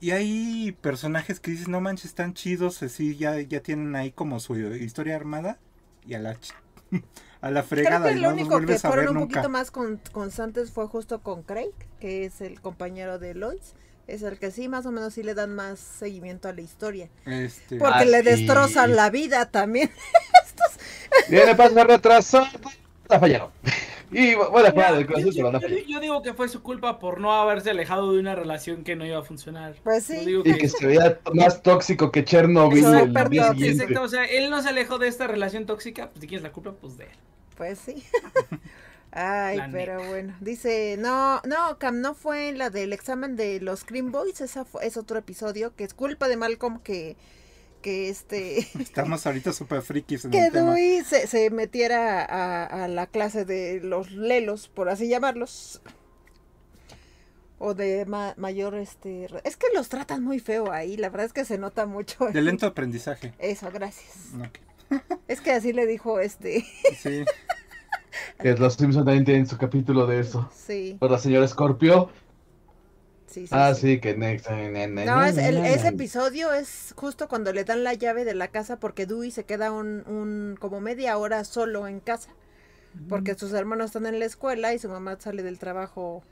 Y 0.00 0.12
hay 0.12 0.72
personajes 0.82 1.40
que 1.40 1.52
dices, 1.52 1.68
no 1.68 1.80
manches, 1.80 2.06
están 2.06 2.34
chidos, 2.34 2.82
así 2.82 3.16
ya, 3.16 3.40
ya 3.40 3.62
tienen 3.62 3.96
ahí 3.96 4.12
como 4.12 4.40
su 4.40 4.56
historia 4.58 5.16
armada. 5.16 5.58
Y 6.06 6.14
a 6.14 6.20
la, 6.20 6.34
ch- 6.40 6.54
a 7.42 7.50
la 7.50 7.62
Creo 7.68 7.68
fregada 7.68 8.00
que 8.00 8.14
y 8.14 8.20
lo 8.20 8.28
no 8.28 8.30
único 8.32 8.64
que 8.64 8.78
fueron 8.80 9.08
un 9.08 9.14
nunca. 9.14 9.20
poquito 9.20 9.48
más 9.48 9.70
con- 9.70 10.00
constantes 10.12 10.70
fue 10.72 10.86
justo 10.86 11.22
con 11.22 11.42
Craig, 11.42 11.72
que 12.00 12.24
es 12.24 12.40
el 12.40 12.60
compañero 12.60 13.18
de 13.18 13.34
Lois. 13.34 13.74
Es 14.10 14.22
el 14.22 14.38
que 14.38 14.50
sí, 14.50 14.68
más 14.68 14.86
o 14.86 14.90
menos 14.92 15.14
sí 15.14 15.22
le 15.22 15.34
dan 15.34 15.54
más 15.54 15.78
seguimiento 15.78 16.48
a 16.48 16.52
la 16.52 16.60
historia. 16.62 17.08
Este, 17.26 17.76
Porque 17.76 17.94
Ah, 18.00 18.04
le 18.04 18.18
sí. 18.18 18.24
destrozan 18.24 18.96
la 18.96 19.08
vida 19.10 19.50
también. 19.50 19.90
Viene 21.28 21.54
pasa 21.54 21.84
retrasado. 21.84 22.46
La 23.08 23.20
fallaron. 23.20 23.50
Y 24.12 24.34
jugada 24.34 24.92
del 24.98 25.06
Yo, 25.86 26.00
digo 26.00 26.22
que 26.22 26.34
fue 26.34 26.48
su 26.48 26.62
culpa 26.62 26.98
por 26.98 27.20
no 27.20 27.32
haberse 27.32 27.70
alejado 27.70 28.12
de 28.12 28.18
una 28.18 28.34
relación 28.34 28.82
que 28.82 28.96
no 28.96 29.06
iba 29.06 29.18
a 29.18 29.22
funcionar. 29.22 29.76
Pues 29.84 30.08
Yo 30.08 30.14
sí. 30.18 30.26
digo 30.26 30.42
Y 30.44 30.58
que 30.58 30.68
se 30.68 30.84
veía 30.84 31.20
más 31.32 31.62
tóxico 31.62 32.10
que 32.10 32.24
Chernobyl 32.24 32.80
Eso, 32.80 32.94
el 32.94 33.12
día. 33.30 33.52
Exacto, 33.56 34.02
o 34.02 34.08
sea, 34.08 34.24
él 34.24 34.50
no 34.50 34.60
se 34.62 34.70
alejó 34.70 34.98
de 34.98 35.06
esta 35.06 35.28
relación 35.28 35.66
tóxica, 35.66 36.10
pues 36.10 36.22
si 36.22 36.26
quieres 36.26 36.42
la 36.42 36.50
culpa, 36.50 36.72
pues 36.72 36.96
de 36.96 37.04
él. 37.04 37.10
Pues 37.56 37.78
sí. 37.78 38.02
Ay, 39.12 39.56
La 39.56 39.68
pero 39.70 40.02
bueno. 40.06 40.36
Dice, 40.40 40.96
no, 40.98 41.40
no, 41.44 41.78
Cam, 41.78 42.00
no 42.00 42.14
fue 42.14 42.52
la 42.52 42.70
del 42.70 42.92
examen 42.92 43.34
de 43.36 43.60
los 43.60 43.84
Cream 43.84 44.12
Boys, 44.12 44.40
esa 44.40 44.64
fue, 44.64 44.86
es 44.86 44.96
otro 44.96 45.18
episodio 45.18 45.74
que 45.74 45.82
es 45.84 45.94
culpa 45.94 46.28
de 46.28 46.36
Malcolm 46.36 46.78
que, 46.80 47.16
que 47.82 48.08
este 48.08 48.58
Estamos 48.80 49.26
ahorita 49.26 49.52
súper 49.52 49.82
frikis 49.82 50.24
en 50.26 50.30
que 50.30 50.46
el 50.46 50.52
tema. 50.52 50.74
Dewey 50.74 51.02
se, 51.02 51.26
se 51.26 51.50
metiera 51.50 52.24
a, 52.24 52.84
a 52.84 52.88
la 52.88 53.06
clase 53.08 53.44
de 53.44 53.80
los 53.82 54.12
lelos, 54.12 54.68
por 54.68 54.88
así 54.88 55.08
llamarlos. 55.08 55.82
O 57.62 57.74
de 57.74 58.06
ma- 58.06 58.32
mayor, 58.38 58.74
este... 58.76 59.26
Es 59.44 59.56
que 59.58 59.66
los 59.74 59.90
tratan 59.90 60.24
muy 60.24 60.38
feo 60.38 60.72
ahí, 60.72 60.96
la 60.96 61.10
verdad 61.10 61.26
es 61.26 61.32
que 61.34 61.44
se 61.44 61.58
nota 61.58 61.84
mucho. 61.84 62.26
De 62.32 62.40
lento 62.40 62.64
aprendizaje. 62.66 63.34
Eso, 63.38 63.70
gracias. 63.70 64.14
Es 65.28 65.40
que 65.42 65.52
así 65.52 65.72
le 65.74 65.86
dijo 65.86 66.20
este... 66.20 66.64
Sí. 66.98 67.24
Que 68.40 68.54
los 68.54 68.74
Simpsons 68.74 69.04
también 69.04 69.24
tienen 69.24 69.46
su 69.46 69.56
capítulo 69.58 70.06
de 70.06 70.20
eso. 70.20 70.48
Sí, 70.54 70.96
Por 70.98 71.10
la 71.10 71.18
señora 71.18 71.46
Scorpio. 71.48 72.10
sí, 73.26 73.46
sí. 73.46 73.48
Ah, 73.52 73.74
sí. 73.74 73.94
sí, 73.94 74.00
que 74.00 74.16
next. 74.16 74.48
No, 74.50 75.24
es 75.24 75.36
el- 75.38 75.58
ese 75.58 75.88
episodio 75.88 76.52
es 76.52 76.92
justo 76.96 77.28
cuando 77.28 77.52
le 77.52 77.64
dan 77.64 77.84
la 77.84 77.94
llave 77.94 78.24
de 78.24 78.34
la 78.34 78.48
casa 78.48 78.78
porque 78.80 79.06
Dewey 79.06 79.30
se 79.30 79.44
queda 79.44 79.70
un, 79.72 80.04
un 80.08 80.56
como 80.58 80.80
media 80.80 81.16
hora 81.18 81.44
solo 81.44 81.86
en 81.86 82.00
casa. 82.00 82.30
Porque 83.08 83.34
sus 83.36 83.52
hermanos 83.52 83.86
están 83.86 84.06
en 84.06 84.18
la 84.18 84.24
escuela 84.24 84.74
y 84.74 84.80
su 84.80 84.88
mamá 84.88 85.16
sale 85.20 85.44
del 85.44 85.60
trabajo. 85.60 86.24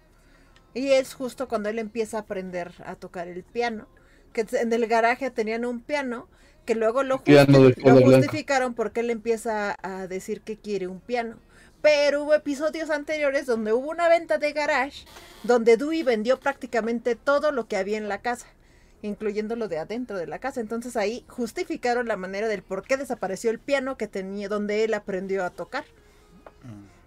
Y 0.75 0.89
es 0.91 1.15
justo 1.15 1.47
cuando 1.49 1.69
él 1.69 1.79
empieza 1.79 2.17
a 2.19 2.21
aprender 2.23 2.73
a 2.85 2.97
tocar 2.97 3.29
el 3.29 3.45
piano. 3.45 3.87
Que 4.33 4.45
en 4.53 4.73
el 4.73 4.87
garaje 4.89 5.31
tenían 5.31 5.65
un 5.65 5.81
piano 5.81 6.29
que 6.67 6.75
luego 6.75 7.05
lo, 7.05 7.21
justi- 7.47 7.77
lo 7.85 7.95
justificaron 8.27 8.75
porque 8.75 9.01
él 9.01 9.11
empieza 9.11 9.77
a 9.83 10.09
decir 10.09 10.41
que 10.43 10.59
quiere 10.59 10.89
un 10.89 11.01
piano. 11.01 11.39
Pero 11.83 12.25
hubo 12.25 12.35
episodios 12.35 12.91
anteriores 12.91 13.47
donde 13.47 13.73
hubo 13.73 13.91
una 13.91 14.09
venta 14.09 14.39
de 14.39 14.53
garage 14.53 15.05
donde 15.45 15.77
Dewey 15.77 16.03
vendió 16.03 16.41
prácticamente 16.41 17.15
todo 17.15 17.53
lo 17.53 17.69
que 17.69 17.77
había 17.77 17.99
en 17.99 18.09
la 18.09 18.21
casa, 18.21 18.47
incluyendo 19.03 19.55
lo 19.55 19.69
de 19.69 19.79
adentro 19.79 20.19
de 20.19 20.27
la 20.27 20.41
casa. 20.41 20.61
Entonces 20.61 20.97
ahí 20.97 21.25
justificaron 21.29 22.09
la 22.09 22.17
manera 22.17 22.49
del 22.49 22.63
por 22.63 22.83
qué 22.83 22.97
desapareció 22.97 23.51
el 23.51 23.61
piano 23.61 23.97
que 23.97 24.09
tenía 24.09 24.49
donde 24.49 24.85
él 24.85 24.95
aprendió 24.95 25.45
a 25.45 25.51
tocar. 25.51 25.85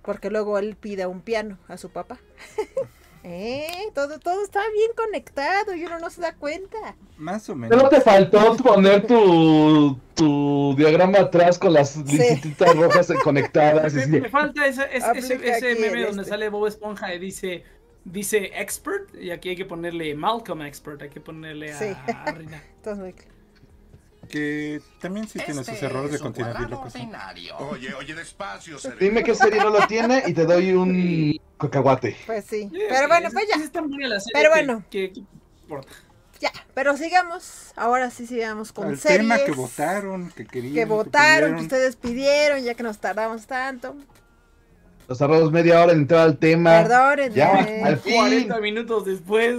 Porque 0.02 0.30
luego 0.32 0.58
él 0.58 0.76
pide 0.80 1.06
un 1.06 1.22
piano 1.22 1.60
a 1.68 1.78
su 1.78 1.90
papá. 1.90 2.20
eh, 3.24 3.92
todo, 3.94 4.20
todo 4.20 4.44
está 4.44 4.62
bien 4.74 4.92
conectado 4.96 5.76
y 5.76 5.86
uno 5.86 6.00
no 6.00 6.10
se 6.10 6.22
da 6.22 6.36
cuenta. 6.36 6.96
Más 7.18 7.48
o 7.50 7.56
¿No 7.56 7.60
menos. 7.68 7.90
te 7.90 8.02
faltó 8.02 8.56
poner 8.58 9.06
tu, 9.06 10.00
tu 10.16 10.74
diagrama 10.78 11.20
atrás 11.20 11.60
con 11.60 11.74
las 11.74 11.96
lincitas 11.98 12.76
rojas 12.76 13.12
conectadas? 13.24 13.94
Me, 13.94 14.08
me 14.08 14.30
falta 14.30 14.66
ese, 14.68 14.84
ese, 14.92 15.18
ese, 15.18 15.50
ese 15.50 15.76
meme 15.76 16.04
donde 16.06 16.24
este. 16.24 16.30
sale 16.32 16.50
Bob 16.50 16.68
Esponja 16.68 17.14
y 17.14 17.20
dice, 17.20 17.64
dice 18.04 18.52
expert, 18.56 19.14
y 19.16 19.32
aquí 19.32 19.50
hay 19.50 19.56
que 19.56 19.66
ponerle 19.66 20.16
Malcolm 20.16 20.62
expert, 20.64 21.02
hay 21.04 21.10
que 21.10 21.22
ponerle 21.22 21.74
a, 21.74 21.78
Sí. 21.80 21.98
a 22.06 22.32
Rina. 22.32 22.64
Entonces, 22.78 23.04
muy 23.04 23.14
claro. 23.14 23.41
Que 24.32 24.82
también 25.00 25.28
sí 25.28 25.40
tiene 25.46 25.64
sus 25.64 25.82
errores 25.84 26.12
de 26.12 26.20
continuidad 26.20 26.68
y 26.68 26.72
lo 26.72 26.84
que 26.84 26.90
sea. 26.90 27.34
Oye, 27.60 27.94
oye, 27.94 28.16
despacio, 28.16 28.78
Dime 29.00 29.24
qué 29.24 29.36
serie 29.36 29.60
no 29.60 29.70
lo 29.70 29.86
tiene 29.88 30.24
y 30.28 30.34
te 30.34 30.46
doy 30.46 30.74
un 30.74 31.40
cacahuate. 31.60 32.16
pues 32.26 32.46
sí. 32.46 32.70
Yeah, 32.72 32.86
Pero 32.90 33.08
bueno, 33.08 33.28
es- 33.28 33.34
pues 33.34 33.46
ya. 33.48 33.58
Pero 33.72 34.24
que- 34.34 34.50
bueno. 34.50 34.84
que- 34.90 35.12
que- 35.14 35.20
importa. 35.64 35.92
Ya, 36.40 36.52
pero 36.74 36.98
sigamos. 36.98 37.72
Ahora 37.76 38.10
sí 38.10 38.26
sigamos 38.26 38.72
con 38.72 38.90
El 38.90 38.98
series. 38.98 39.20
tema 39.20 39.38
que 39.38 39.52
votaron, 39.52 40.32
que 40.32 40.48
querían. 40.48 40.74
que 40.74 40.86
votaron, 40.86 41.12
que 41.12 41.38
pidieron. 41.42 41.60
ustedes 41.62 41.96
pidieron, 41.96 42.64
ya 42.64 42.74
que 42.74 42.82
nos 42.84 42.98
tardamos 42.98 43.46
tanto. 43.46 43.96
Nos 45.08 45.18
tardamos 45.20 45.52
media 45.52 45.84
hora 45.84 45.92
en 45.94 46.00
entrar 46.00 46.22
al 46.22 46.38
tema. 46.38 46.82
Perdónenme. 46.82 47.36
Ya, 47.36 47.52
al 47.84 47.98
fin. 48.00 48.16
40 48.16 48.60
minutos 48.60 49.06
después. 49.06 49.56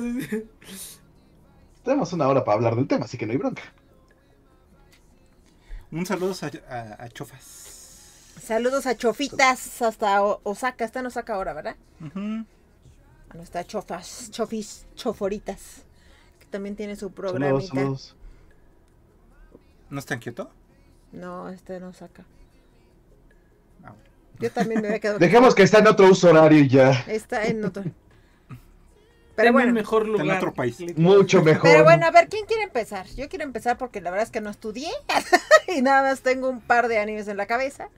Tenemos 1.84 2.12
una 2.12 2.28
hora 2.28 2.44
para 2.44 2.56
hablar 2.56 2.74
del 2.76 2.86
tema, 2.86 3.04
así 3.04 3.18
que 3.18 3.26
no 3.26 3.32
hay 3.32 3.38
bronca. 3.38 3.62
Un 5.92 6.06
saludo 6.06 6.34
a, 6.68 6.74
a- 6.74 7.04
a 7.04 7.08
Chofas. 7.10 8.34
Saludos 8.42 8.86
a 8.86 8.96
Chofitas 8.96 9.82
hasta 9.82 10.22
Osaka. 10.22 10.84
Está 10.84 11.00
en 11.00 11.06
Osaka 11.06 11.34
ahora, 11.34 11.52
¿verdad? 11.52 11.76
Ujú. 12.00 12.44
Ah, 13.30 13.34
no 13.34 13.42
está 13.42 13.64
Chofas, 13.64 14.30
Chofis, 14.30 14.86
Choforitas. 14.96 15.82
Que 16.40 16.46
también 16.46 16.74
tiene 16.76 16.96
su 16.96 17.08
Saludos, 17.10 17.14
programita. 17.32 17.66
saludos. 17.68 18.16
¿No 19.90 19.98
está 19.98 20.14
en 20.14 20.20
Kioto? 20.20 20.50
No, 21.12 21.50
está 21.50 21.76
en 21.76 21.84
Osaka. 21.84 22.24
Ah. 23.84 23.92
Yo 24.40 24.50
también 24.50 24.80
me 24.80 24.88
había 24.88 25.00
quedado. 25.00 25.18
Dejemos 25.20 25.54
que 25.54 25.62
está 25.62 25.78
en 25.80 25.86
otro 25.88 26.08
uso 26.08 26.30
horario 26.30 26.64
ya. 26.64 26.90
Está 27.06 27.44
en 27.46 27.64
otro. 27.64 27.84
Pero 29.34 29.48
en 29.48 29.54
bueno. 29.54 29.72
mejor 29.72 30.06
lugar. 30.06 30.26
en 30.26 30.32
otro 30.32 30.52
país. 30.52 30.76
Mucho 30.96 31.42
mejor. 31.42 31.62
Pero 31.62 31.84
bueno, 31.84 32.06
a 32.06 32.10
ver, 32.10 32.28
¿quién 32.28 32.44
quiere 32.46 32.62
empezar? 32.64 33.06
Yo 33.16 33.28
quiero 33.28 33.44
empezar 33.44 33.78
porque 33.78 34.00
la 34.00 34.10
verdad 34.10 34.24
es 34.26 34.30
que 34.30 34.40
no 34.40 34.50
estudié 34.50 34.90
y 35.74 35.80
nada 35.82 36.02
más 36.02 36.20
tengo 36.20 36.48
un 36.48 36.60
par 36.60 36.88
de 36.88 36.98
animes 36.98 37.28
en 37.28 37.36
la 37.38 37.46
cabeza. 37.46 37.88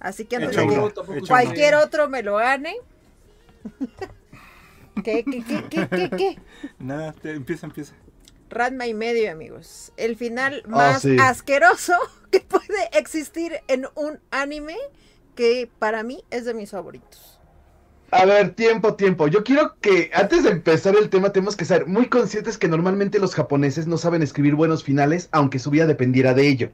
Así 0.00 0.24
que 0.24 0.36
antes 0.36 0.56
de 0.56 0.66
que 0.66 1.26
cualquier 1.28 1.76
otro 1.76 2.08
me 2.08 2.22
lo 2.24 2.36
gane. 2.36 2.74
¿Qué, 5.04 5.24
qué, 5.24 5.42
qué, 5.44 5.64
qué, 5.70 5.88
qué, 5.88 6.10
qué? 6.10 6.38
Nada, 6.78 7.12
te- 7.12 7.30
empieza, 7.32 7.66
empieza. 7.66 7.94
Ranma 8.50 8.86
y 8.86 8.94
medio, 8.94 9.30
amigos. 9.32 9.92
El 9.96 10.16
final 10.16 10.62
Ah, 10.66 10.70
más 10.70 11.02
sí. 11.02 11.16
asqueroso 11.18 11.94
que 12.30 12.40
puede 12.40 12.88
existir 12.92 13.60
en 13.68 13.86
un 13.94 14.20
anime 14.30 14.76
que 15.34 15.70
para 15.78 16.02
mí 16.02 16.22
es 16.30 16.44
de 16.44 16.52
mis 16.54 16.70
favoritos. 16.70 17.31
A 18.12 18.26
ver, 18.26 18.54
tiempo, 18.54 18.94
tiempo. 18.94 19.26
Yo 19.26 19.42
quiero 19.42 19.74
que 19.80 20.10
antes 20.12 20.44
de 20.44 20.50
empezar 20.50 20.94
el 20.96 21.08
tema 21.08 21.32
tenemos 21.32 21.56
que 21.56 21.64
ser 21.64 21.86
muy 21.86 22.08
conscientes 22.08 22.58
que 22.58 22.68
normalmente 22.68 23.18
los 23.18 23.34
japoneses 23.34 23.86
no 23.86 23.96
saben 23.96 24.22
escribir 24.22 24.54
buenos 24.54 24.84
finales, 24.84 25.30
aunque 25.32 25.58
su 25.58 25.70
vida 25.70 25.86
dependiera 25.86 26.34
de 26.34 26.46
ello. 26.46 26.70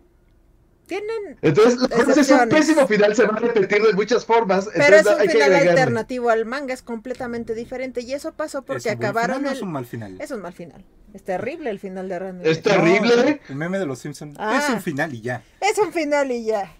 Tienen, 0.89 1.39
Entonces, 1.43 1.79
entonces 1.93 2.31
un 2.31 2.49
pésimo 2.49 2.89
final 2.89 3.15
se 3.15 3.25
va 3.25 3.37
a 3.37 3.39
repetir 3.39 3.83
de 3.83 3.93
muchas 3.93 4.25
formas. 4.27 4.69
pero 4.75 4.97
es 4.97 5.07
un 5.07 5.19
final 5.31 5.55
alternativo 5.55 6.31
al 6.31 6.45
manga, 6.45 6.75
es 6.75 6.83
completamente 6.83 7.55
diferente. 7.55 8.01
Y 8.01 8.15
eso 8.15 8.33
pasó 8.33 8.63
porque 8.63 8.89
¿Es 8.89 8.97
un 8.97 9.05
acabaron 9.05 9.37
final 9.37 9.47
o 9.47 9.51
el... 9.53 9.57
es 9.57 9.63
un 9.63 9.71
mal 9.71 9.87
final? 9.87 10.17
Es 10.21 10.31
un 10.33 10.41
mal 10.43 10.53
final. 10.53 10.85
Es 11.15 11.23
terrible 11.23 11.71
el 11.71 11.79
final 11.79 12.09
de 12.09 12.19
Ranma. 12.19 12.43
y 12.45 12.49
Es 12.49 12.63
terrible. 12.63 13.17
No, 13.17 13.39
el 13.51 13.55
meme 13.55 13.79
de 13.79 13.87
los 13.87 14.01
Simpsons. 14.01 14.35
Ah. 14.41 14.61
Es 14.61 14.75
un 14.75 14.81
final 14.81 15.15
y 15.15 15.21
ya. 15.21 15.43
Es 15.61 15.79
un 15.79 15.93
final 15.93 16.33
y 16.33 16.47
ya. 16.47 16.75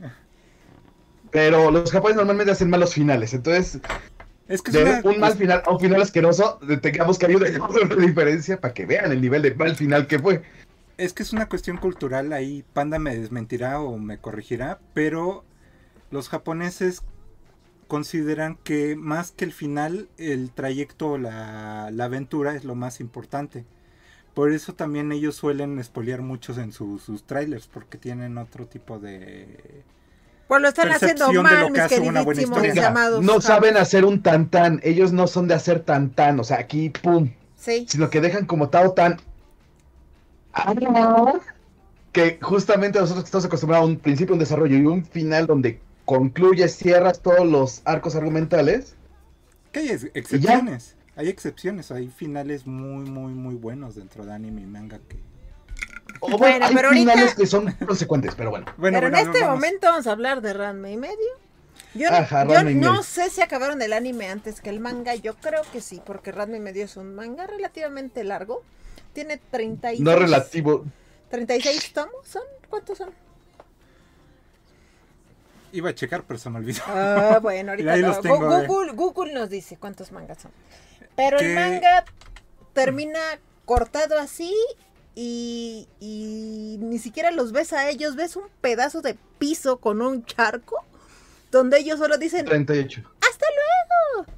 Pero 1.31 1.71
los 1.71 1.93
japoneses 1.93 2.17
normalmente 2.17 2.51
hacen 2.51 2.71
malos 2.71 2.95
finales. 2.95 3.35
Entonces, 3.35 3.79
Es 4.49 4.63
que 4.63 4.71
es 4.71 4.77
una- 4.77 5.01
un 5.05 5.21
mal 5.21 5.35
final 5.35 5.63
a 5.65 5.71
un 5.71 5.81
final 5.81 6.01
asqueroso, 6.03 6.59
tengamos 6.81 7.19
que 7.19 7.27
hay 7.27 7.35
una 7.35 7.49
diferencia 7.97 8.61
para 8.61 8.73
que 8.75 8.87
vean 8.87 9.13
el 9.13 9.21
nivel 9.21 9.43
de 9.43 9.55
mal 9.55 9.77
final 9.77 10.07
que 10.07 10.19
fue. 10.19 10.43
Es 10.97 11.13
que 11.13 11.23
es 11.23 11.33
una 11.33 11.49
cuestión 11.49 11.77
cultural, 11.77 12.33
ahí 12.33 12.65
Panda 12.73 12.99
me 12.99 13.17
desmentirá 13.17 13.81
o 13.81 13.99
me 13.99 14.19
corregirá, 14.19 14.81
pero 14.95 15.45
los 16.11 16.29
japoneses 16.29 17.03
consideran 17.87 18.57
que 18.65 18.97
más 18.97 19.31
que 19.31 19.45
el 19.45 19.53
final, 19.53 20.09
el 20.19 20.51
trayecto, 20.51 21.17
la, 21.19 21.91
la 21.93 22.05
aventura 22.05 22.55
es 22.55 22.65
lo 22.65 22.75
más 22.75 23.01
importante. 23.01 23.65
Por 24.35 24.53
eso 24.53 24.75
también 24.75 25.11
ellos 25.13 25.37
suelen 25.37 25.79
espolear 25.79 26.21
muchos 26.23 26.59
en 26.59 26.73
su- 26.73 26.99
sus 26.99 27.25
trailers, 27.25 27.67
porque 27.67 27.99
tienen 27.99 28.39
otro 28.39 28.67
tipo 28.67 28.99
de... 28.99 29.83
Pues 30.49 30.63
lo 30.63 30.69
están 30.69 30.91
haciendo 30.91 31.33
mal, 31.43 31.71
mis 31.71 31.81
hace 31.81 32.01
una 32.01 32.23
buena 32.23 32.43
queridísimos 32.43 33.23
no 33.23 33.41
saben 33.41 33.77
hacer 33.77 34.05
un 34.05 34.23
tan 34.23 34.49
tan. 34.49 34.81
Ellos 34.83 35.13
no 35.13 35.27
son 35.27 35.47
de 35.47 35.55
hacer 35.55 35.81
tan 35.81 36.11
tan. 36.11 36.41
O 36.41 36.45
sea, 36.45 36.59
aquí, 36.59 36.91
pum. 36.91 37.31
Sí. 37.57 37.87
sino 37.89 38.09
que 38.09 38.21
dejan 38.21 38.47
como 38.47 38.69
Tao 38.69 38.93
tan 38.93 39.19
que 42.13 42.39
justamente 42.41 42.99
nosotros 42.99 43.25
que 43.25 43.29
estamos 43.29 43.45
acostumbrados 43.45 43.87
a 43.87 43.91
un 43.91 43.99
principio, 43.99 44.35
un 44.35 44.39
desarrollo 44.41 44.77
y 44.77 44.87
un 44.87 45.05
final 45.05 45.47
donde 45.47 45.81
concluyes, 46.05 46.77
cierras 46.77 47.21
todos 47.21 47.47
los 47.47 47.83
arcos 47.85 48.17
argumentales. 48.17 48.95
Que 49.73 49.81
hay 49.81 49.89
ex- 49.91 50.11
excepciones, 50.15 50.97
hay 51.17 51.29
excepciones, 51.29 51.91
hay 51.91 52.09
finales 52.09 52.67
muy, 52.67 53.09
muy, 53.11 53.35
muy 53.35 53.55
buenos 53.55 53.95
dentro 53.95 54.25
de 54.25 54.33
anime 54.33 54.63
y 54.63 54.67
manga 54.67 54.99
que... 55.09 55.19
O 56.21 56.27
bueno, 56.29 56.39
Bueno, 56.39 56.67
hay 56.67 56.75
pero 56.75 56.89
ahorita- 56.89 57.13
finales 57.13 57.35
que 57.35 57.47
son 57.47 57.73
consecuentes, 57.87 58.35
pero 58.35 58.51
bueno. 58.51 58.67
Bueno, 58.77 58.99
Pero 58.99 59.11
bueno, 59.11 59.19
en 59.19 59.27
este 59.27 59.41
vamos. 59.45 59.57
momento 59.57 59.87
vamos 59.89 60.07
a 60.07 60.13
hablar 60.13 60.41
de 60.41 60.53
Ranma 60.53 60.91
y 60.91 60.97
medio. 60.97 61.17
Yo, 61.95 62.09
Ajá, 62.13 62.45
no 62.45 62.63
medio. 62.65 63.03
sé 63.03 63.31
si 63.31 63.41
acabaron 63.41 63.81
el 63.83 63.93
anime 63.93 64.29
antes 64.29 64.61
que 64.61 64.69
el 64.71 64.81
manga. 64.81 65.15
Yo 65.15 65.35
creo 65.37 65.63
que 65.73 65.81
sí, 65.81 66.03
porque 66.05 66.33
Ranma 66.33 66.57
y 66.57 66.61
medio 66.61 66.85
es 66.85 66.97
un 66.97 67.15
manga 67.15 67.47
relativamente 67.47 68.25
largo. 68.25 68.63
Tiene 69.13 69.39
36, 69.51 70.01
No 70.01 70.15
relativo. 70.17 70.85
36 71.31 71.93
tomos, 71.93 72.27
¿son? 72.27 72.43
¿Cuántos 72.69 72.99
son? 72.99 73.11
Iba 75.73 75.91
a 75.91 75.95
checar, 75.95 76.25
pero 76.27 76.39
se 76.39 76.49
me 76.51 76.59
olvidó. 76.59 76.83
Ah, 76.87 77.39
bueno, 77.43 77.71
ahorita 77.73 77.93
Ahí 77.93 78.01
no. 78.03 78.09
los 78.09 78.21
tengo, 78.21 78.59
eh. 78.61 78.67
Google, 78.67 78.93
Google 78.93 79.33
nos 79.35 79.51
dice 79.51 79.77
cuántos 79.77 80.13
mangas 80.13 80.39
son. 80.39 80.51
Pero 81.17 81.39
el 81.39 81.55
manga 81.55 82.05
termina 82.73 83.19
cortado 83.65 84.19
así 84.19 84.55
y, 85.21 85.89
y 85.99 86.77
ni 86.79 87.01
siquiera 87.01 87.33
los 87.33 87.51
ves 87.51 87.73
a 87.73 87.91
ellos. 87.91 88.15
Ves 88.15 88.37
un 88.37 88.45
pedazo 88.61 89.01
de 89.01 89.17
piso 89.41 89.79
con 89.79 90.01
un 90.01 90.25
charco 90.25 90.85
donde 91.51 91.81
ellos 91.81 91.99
solo 91.99 92.19
dicen, 92.19 92.47
38. 92.47 93.03
¡Hasta 93.29 93.47
luego! 94.15 94.33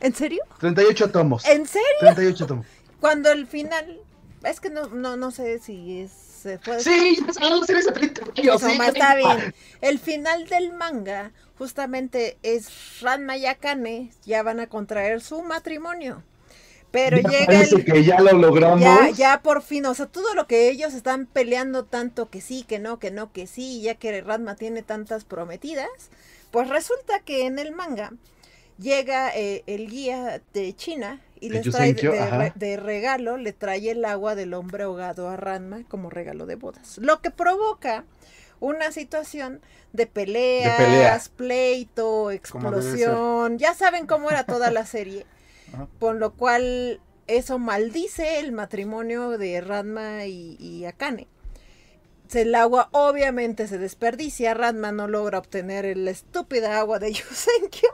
¿En 0.00 0.12
serio? 0.12 0.42
38 0.58 1.10
tomos. 1.12 1.44
¿En 1.44 1.66
serio? 1.68 1.86
38 2.00 2.46
tomos. 2.48 2.66
Cuando 3.00 3.30
el 3.30 3.46
final 3.46 4.00
Es 4.42 4.58
que 4.58 4.70
no, 4.70 4.88
no, 4.88 5.16
no 5.16 5.30
sé 5.30 5.60
si 5.60 6.00
es, 6.00 6.10
se 6.10 6.58
puede... 6.58 6.80
Sí, 6.80 7.24
sabemos 7.32 7.68
en 7.70 7.76
ese 7.76 7.92
territorio, 7.92 8.54
Eso, 8.56 8.68
sí. 8.68 8.76
ma, 8.76 8.88
está 8.88 9.14
bien. 9.14 9.54
El 9.80 10.00
final 10.00 10.48
del 10.48 10.72
manga 10.72 11.30
justamente 11.58 12.38
es 12.42 13.00
Ranma 13.00 13.36
y 13.36 13.46
Akane 13.46 14.10
ya 14.24 14.42
van 14.42 14.58
a 14.58 14.66
contraer 14.66 15.20
su 15.20 15.42
matrimonio. 15.42 16.24
Pero 16.92 17.16
Ya 17.16 17.28
llega 17.30 17.46
parece 17.46 17.74
el... 17.76 17.84
que 17.84 18.04
ya 18.04 18.20
lo 18.20 18.32
logramos. 18.34 18.80
Ya, 18.80 19.10
ya 19.10 19.40
por 19.42 19.62
fin, 19.62 19.86
o 19.86 19.94
sea, 19.94 20.06
todo 20.06 20.34
lo 20.34 20.46
que 20.46 20.68
ellos 20.68 20.94
están 20.94 21.26
peleando 21.26 21.84
tanto 21.84 22.28
que 22.30 22.40
sí, 22.40 22.64
que 22.68 22.78
no, 22.78 22.98
que 22.98 23.10
no, 23.10 23.32
que 23.32 23.46
sí, 23.46 23.80
ya 23.80 23.94
que 23.96 24.20
Ranma 24.20 24.54
tiene 24.54 24.82
tantas 24.82 25.24
prometidas, 25.24 25.88
pues 26.50 26.68
resulta 26.68 27.20
que 27.20 27.46
en 27.46 27.58
el 27.58 27.72
manga 27.72 28.12
llega 28.78 29.34
eh, 29.34 29.64
el 29.66 29.88
guía 29.88 30.42
de 30.52 30.76
China 30.76 31.20
y 31.40 31.48
les 31.48 31.68
trae 31.68 31.94
de, 31.94 32.76
regalo, 32.76 33.36
le 33.36 33.52
trae 33.52 33.90
el 33.90 34.04
agua 34.04 34.34
del 34.34 34.54
hombre 34.54 34.84
ahogado 34.84 35.28
a 35.28 35.36
Ranma 35.36 35.82
como 35.88 36.10
regalo 36.10 36.46
de 36.46 36.56
bodas. 36.56 36.98
Lo 36.98 37.20
que 37.20 37.30
provoca 37.30 38.04
una 38.60 38.92
situación 38.92 39.60
de 39.92 40.06
peleas, 40.06 40.76
pelea. 40.76 41.20
pleito, 41.36 42.30
explosión, 42.30 43.58
ya 43.58 43.74
saben 43.74 44.06
cómo 44.06 44.30
era 44.30 44.44
toda 44.44 44.70
la 44.70 44.86
serie. 44.86 45.26
Ajá. 45.72 45.88
Por 45.98 46.16
lo 46.16 46.32
cual 46.32 47.00
eso 47.26 47.58
maldice 47.58 48.40
el 48.40 48.52
matrimonio 48.52 49.38
de 49.38 49.60
Ranma 49.60 50.26
y, 50.26 50.56
y 50.58 50.84
Akane. 50.84 51.28
El 52.32 52.54
agua 52.54 52.88
obviamente 52.92 53.68
se 53.68 53.76
desperdicia, 53.76 54.54
Ranma 54.54 54.90
no 54.90 55.06
logra 55.06 55.38
obtener 55.38 55.84
el 55.84 56.08
estúpida 56.08 56.78
agua 56.78 56.98
de 56.98 57.12
Yusenkyo, 57.12 57.90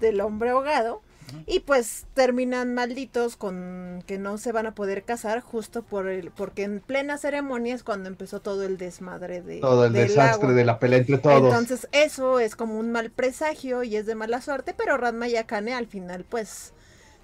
del 0.00 0.22
hombre 0.22 0.50
ahogado, 0.50 1.02
y 1.46 1.60
pues 1.60 2.06
terminan 2.14 2.72
malditos 2.74 3.36
con 3.36 4.02
que 4.06 4.18
no 4.18 4.38
se 4.38 4.52
van 4.52 4.66
a 4.66 4.74
poder 4.74 5.02
casar 5.04 5.40
justo 5.40 5.82
por 5.82 6.08
el, 6.08 6.30
porque 6.30 6.62
en 6.62 6.80
plena 6.80 7.18
ceremonia 7.18 7.74
es 7.74 7.82
cuando 7.82 8.08
empezó 8.08 8.40
todo 8.40 8.64
el 8.64 8.78
desmadre 8.78 9.42
de 9.42 9.60
Todo 9.60 9.84
el 9.86 9.92
del 9.92 10.08
desastre 10.08 10.44
agua. 10.48 10.52
de 10.54 10.64
la 10.64 10.78
pelea 10.78 10.98
entre 11.00 11.18
todos. 11.18 11.44
Entonces 11.44 11.88
eso 11.92 12.40
es 12.40 12.56
como 12.56 12.78
un 12.78 12.90
mal 12.90 13.10
presagio 13.10 13.82
y 13.82 13.96
es 13.96 14.06
de 14.06 14.14
mala 14.14 14.40
suerte, 14.40 14.74
pero 14.76 14.96
Ranma 14.96 15.28
y 15.28 15.36
Akane 15.36 15.74
al 15.74 15.86
final 15.86 16.24
pues 16.28 16.72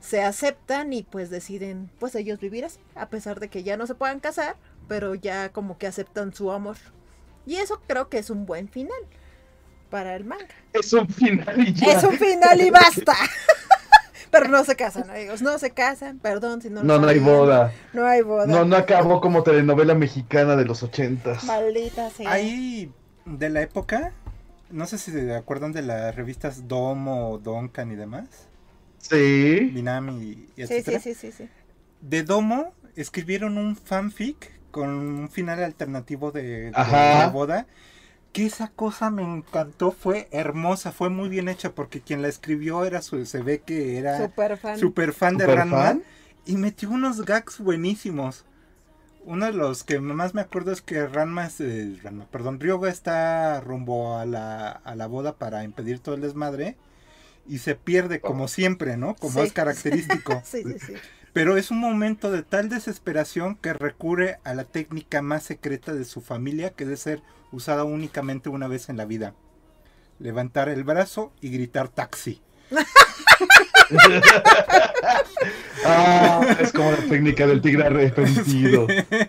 se 0.01 0.23
aceptan 0.23 0.93
y 0.93 1.03
pues 1.03 1.31
deciden 1.31 1.91
pues 1.99 2.15
ellos 2.15 2.41
vivir 2.41 2.65
así, 2.65 2.79
a 2.95 3.09
pesar 3.09 3.41
de 3.41 3.49
que 3.49 3.63
ya 3.63 3.77
no 3.77 3.87
se 3.87 3.95
puedan 3.95 4.21
casar, 4.21 4.57
pero 4.87 5.15
ya 5.15 5.51
como 5.51 5.79
que 5.79 5.87
aceptan 5.87 6.35
su 6.35 6.51
amor. 6.51 6.77
Y 7.47 7.57
eso 7.57 7.81
creo 7.87 8.09
que 8.09 8.19
es 8.19 8.31
un 8.31 8.47
buen 8.47 8.69
final 8.69 9.01
para 9.91 10.15
el 10.15 10.25
manga. 10.25 10.47
Es 10.73 10.93
un 10.93 11.09
final 11.09 11.67
y 11.67 11.73
ya. 11.73 11.93
Es 11.93 12.05
un 12.05 12.19
final 12.19 12.61
y 12.61 12.71
basta. 12.71 13.15
pero 14.31 14.49
no 14.49 14.65
se 14.65 14.77
casan, 14.77 15.11
amigos, 15.11 15.43
no 15.43 15.59
se 15.59 15.71
casan, 15.71 16.19
perdón 16.19 16.61
si 16.61 16.71
no 16.71 16.83
No, 16.83 16.99
no 16.99 17.09
hay 17.09 17.19
boda. 17.19 17.73
No 17.93 18.07
hay 18.07 18.23
boda. 18.23 18.47
No, 18.47 18.65
no 18.65 18.77
acabó 18.77 19.21
como 19.21 19.43
telenovela 19.43 19.95
mexicana 19.95 20.57
de 20.57 20.65
los 20.65 20.83
ochentas. 20.83 21.45
Maldita 21.45 22.11
sea. 22.11 22.31
Ahí, 22.31 22.93
de 23.25 23.49
la 23.49 23.63
época, 23.63 24.13
no 24.71 24.87
sé 24.87 24.99
si 24.99 25.11
se 25.11 25.35
acuerdan 25.35 25.73
de 25.73 25.83
las 25.83 26.15
revistas 26.15 26.69
Domo, 26.69 27.39
Donkan 27.39 27.91
y 27.91 27.97
demás. 27.97 28.48
Sí. 28.99 29.71
Minami 29.73 30.13
y 30.57 30.67
Sí, 30.67 30.75
etcétera. 30.75 31.01
sí, 31.01 31.15
sí, 31.15 31.33
sí, 31.33 31.45
sí. 31.45 31.49
De 32.01 32.23
Domo 32.23 32.73
escribieron 32.97 33.59
un 33.59 33.77
fanfic 33.77 34.53
con 34.71 34.89
un 34.91 35.29
final 35.31 35.63
alternativo 35.63 36.31
de, 36.31 36.71
la 36.73 37.31
boda. 37.33 37.67
Que 38.33 38.45
esa 38.47 38.69
cosa 38.69 39.11
me 39.11 39.23
encantó, 39.23 39.91
fue 39.91 40.29
hermosa, 40.31 40.93
fue 40.93 41.09
muy 41.09 41.29
bien 41.29 41.49
hecha 41.49 41.73
porque 41.75 42.03
quien 42.03 42.21
la 42.21 42.29
escribió 42.29 42.85
era 42.85 43.01
su, 43.01 43.25
se 43.25 43.43
ve 43.43 43.61
que 43.61 43.99
era 43.99 44.19
Super 44.19 44.59
fan. 44.59 44.79
super 44.79 45.13
fan 45.15 45.39
de 45.39 45.45
¿Super 45.45 45.59
Ranma 45.59 45.99
y 46.45 46.57
metió 46.57 46.91
unos 46.91 47.25
gags 47.25 47.59
buenísimos. 47.59 48.45
Uno 49.25 49.47
de 49.47 49.53
los 49.53 49.83
que 49.83 49.99
más 49.99 50.35
me 50.35 50.43
acuerdo 50.43 50.73
es 50.73 50.83
que 50.83 51.07
Ranma, 51.07 51.47
es, 51.47 51.61
eh, 51.61 51.99
Ranma, 52.03 52.27
perdón, 52.27 52.61
Ryoga 52.61 52.91
está 52.91 53.61
rumbo 53.61 54.17
a 54.19 54.27
la, 54.27 54.71
a 54.71 54.95
la 54.95 55.07
boda 55.07 55.35
para 55.37 55.65
impedir 55.65 56.01
todo 56.01 56.15
el 56.15 56.21
desmadre 56.21 56.77
y 57.49 57.59
se 57.59 57.75
pierde 57.75 58.21
como 58.21 58.49
siempre, 58.49 58.97
¿no? 58.97 59.15
Como 59.17 59.41
Sí. 59.41 59.47
es 59.47 59.53
característico. 59.55 60.43
Sí, 60.45 60.63
sí, 60.63 60.77
sí. 60.87 60.93
Pero 61.33 61.57
es 61.57 61.71
un 61.71 61.79
momento 61.79 62.31
de 62.33 62.43
tal 62.43 62.69
desesperación 62.69 63.55
que 63.57 63.73
recurre 63.73 64.39
a 64.45 64.55
la 64.55 64.65
técnica 64.65 65.23
más 65.23 65.43
secreta 65.45 65.93
de 65.93 66.05
su 66.05 66.21
familia 66.21 66.71
que 66.71 66.85
debe 66.85 66.97
ser 66.97 67.23
usada 67.53 67.85
únicamente 67.85 68.49
una 68.49 68.67
vez 68.69 68.89
en 68.89 68.97
la 68.97 69.05
vida. 69.05 69.35
Levantar 70.19 70.69
el 70.69 70.85
brazo 70.85 71.33
y 71.41 71.51
gritar 71.51 71.89
taxi. 71.89 72.43
Ah, 75.85 76.57
es 76.61 76.73
como 76.73 76.91
la 76.91 76.99
técnica 76.99 77.47
del 77.47 77.61
tigre 77.63 77.87
arrepentido. 77.87 78.87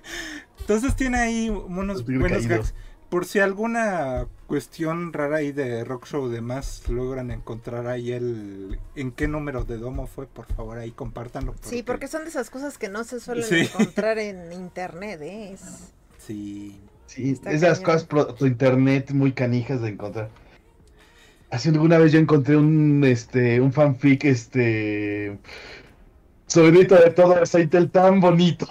Entonces 0.60 0.96
tiene 0.96 1.18
ahí 1.20 1.50
unos 1.50 2.04
buenos 2.06 2.48
gags. 2.48 2.74
Por 3.10 3.26
si 3.26 3.39
alguna 3.39 4.28
cuestión 4.45 5.14
rara 5.14 5.38
ahí 5.38 5.51
de 5.51 5.84
Rock 5.84 6.05
Show 6.05 6.30
demás 6.30 6.84
logran 6.88 7.32
encontrar 7.32 7.88
ahí 7.88 8.12
el 8.12 8.80
en 8.95 9.12
qué 9.12 9.28
número 9.28 9.64
de 9.64 9.78
domo 9.78 10.05
fue, 10.05 10.28
por 10.28 10.45
favor 10.53 10.78
ahí 10.78 10.91
compártanlo. 10.91 11.55
Sí, 11.62 11.82
porque 11.82 12.07
son 12.07 12.24
de 12.24 12.30
esas 12.30 12.51
cosas 12.51 12.78
que 12.78 12.88
no 12.88 13.03
se 13.03 13.20
suelen 13.20 13.45
Sí. 13.45 13.62
encontrar 13.62 14.20
en 14.20 14.53
internet, 14.53 15.22
¿eh? 15.22 15.53
Es- 15.53 15.91
Sí. 16.20 16.80
Sí, 17.07 17.32
Está 17.32 17.51
esas 17.51 17.80
cañón. 17.80 17.86
cosas 17.86 18.03
pro, 18.03 18.36
pro 18.36 18.45
internet 18.45 19.10
muy 19.12 19.32
canijas 19.32 19.82
de 19.82 19.89
encontrar. 19.89 20.30
Hace 21.49 21.70
alguna 21.70 21.97
vez 21.97 22.12
yo 22.12 22.20
encontré 22.20 22.55
un 22.55 23.03
este 23.03 23.60
un 23.60 23.74
fanfic 23.74 24.26
este 24.26 25.39
sobrinito 26.45 26.93
de 26.93 27.10
todo 27.10 27.41
aceite 27.41 27.84
tan 27.88 28.20
bonito. 28.20 28.68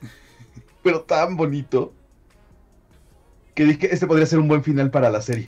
Pero 0.82 1.02
tan 1.02 1.36
bonito. 1.36 1.92
Que 3.54 3.64
dije, 3.64 3.92
este 3.94 4.06
podría 4.06 4.26
ser 4.26 4.38
un 4.40 4.48
buen 4.48 4.64
final 4.64 4.90
para 4.90 5.10
la 5.10 5.20
serie. 5.22 5.46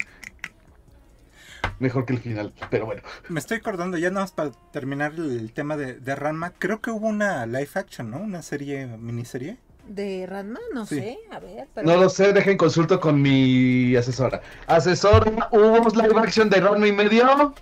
Mejor 1.78 2.07
que 2.07 2.14
el 2.14 2.20
final, 2.20 2.54
pero 2.70 2.86
bueno. 2.86 3.02
Me 3.28 3.38
estoy 3.38 3.59
acordando, 3.59 3.98
ya 3.98 4.09
nada 4.11 4.22
más 4.22 4.32
para 4.32 4.52
terminar 4.72 5.12
el, 5.16 5.52
tema 5.52 5.76
de, 5.76 5.94
de 5.94 6.14
Ranma, 6.14 6.52
creo 6.59 6.80
que 6.80 6.90
hubo 6.90 7.07
una 7.07 7.44
live 7.44 7.68
action, 7.74 8.11
¿no? 8.11 8.18
Una 8.18 8.40
serie, 8.42 8.86
miniserie. 8.86 9.59
¿De 9.86 10.26
Ranma? 10.26 10.59
No 10.72 10.86
Sí. 10.86 10.96
sé, 10.96 11.18
a 11.30 11.38
ver. 11.38 11.68
Pero... 11.74 11.86
No 11.86 11.96
lo 12.00 12.09
sé, 12.09 12.32
dejen 12.32 12.57
consulto 12.57 12.98
con 12.98 13.20
mi 13.20 13.94
asesora. 13.94 14.40
Asesora, 14.66 15.48
¿hubo 15.52 15.88
live 15.90 16.18
action 16.18 16.48
de 16.48 16.61
Ron 16.61 16.86
y 16.86 16.92
medio? 16.92 17.54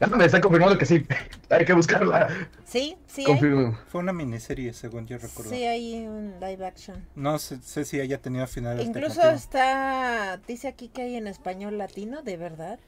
Ah, 0.00 0.06
me 0.08 0.24
están 0.24 0.40
confirmando 0.40 0.76
que 0.76 0.86
sí. 0.86 1.06
Hay 1.50 1.64
que 1.64 1.72
buscarla. 1.72 2.28
Sí, 2.64 2.96
sí 3.06 3.20
hay, 3.22 3.26
Confirmo. 3.26 3.78
Fue 3.88 4.00
una 4.00 4.12
miniserie, 4.12 4.72
según 4.72 5.06
yo 5.06 5.18
recuerdo. 5.18 5.50
sí 5.52 5.64
hay 5.64 6.06
un 6.06 6.34
live 6.40 6.66
action. 6.66 7.06
No 7.14 7.38
sé, 7.38 7.60
sé 7.62 7.84
si 7.84 8.00
haya 8.00 8.20
tenido 8.20 8.46
final 8.46 8.80
Incluso 8.80 9.22
alternativo. 9.22 9.34
está, 9.36 10.40
dice 10.48 10.68
aquí 10.68 10.88
que 10.88 11.02
hay 11.02 11.16
en 11.16 11.28
español 11.28 11.78
latino, 11.78 12.22
¿de 12.22 12.36
verdad? 12.36 12.78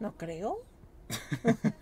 No 0.00 0.12
creo. 0.16 0.58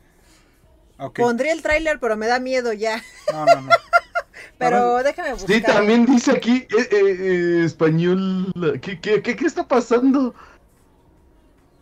Ok. 0.98 1.18
Pondría 1.18 1.52
el 1.52 1.60
tráiler, 1.60 1.98
pero 2.00 2.16
me 2.16 2.26
da 2.26 2.40
miedo 2.40 2.72
ya. 2.72 3.02
No, 3.30 3.44
no, 3.44 3.60
no. 3.60 3.68
Pero 4.58 5.02
déjame 5.02 5.32
buscar. 5.34 5.54
Sí, 5.54 5.60
también 5.62 6.06
dice 6.06 6.30
aquí 6.30 6.66
eh, 6.70 6.88
eh, 6.90 7.16
eh, 7.60 7.64
español. 7.66 8.50
¿Qué, 8.80 8.98
qué, 8.98 9.20
qué, 9.20 9.36
qué 9.36 9.44
está 9.46 9.68
pasando? 9.68 10.34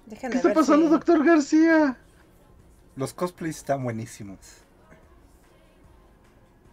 Déjame 0.06 0.32
¿Qué 0.32 0.36
está 0.38 0.48
ver 0.48 0.54
pasando, 0.56 0.86
si- 0.86 0.90
doctor 0.92 1.24
García? 1.24 1.96
Los 2.96 3.12
cosplays 3.14 3.56
están 3.58 3.82
buenísimos. 3.82 4.38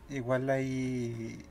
Igual 0.09 0.49
ahí. 0.49 1.43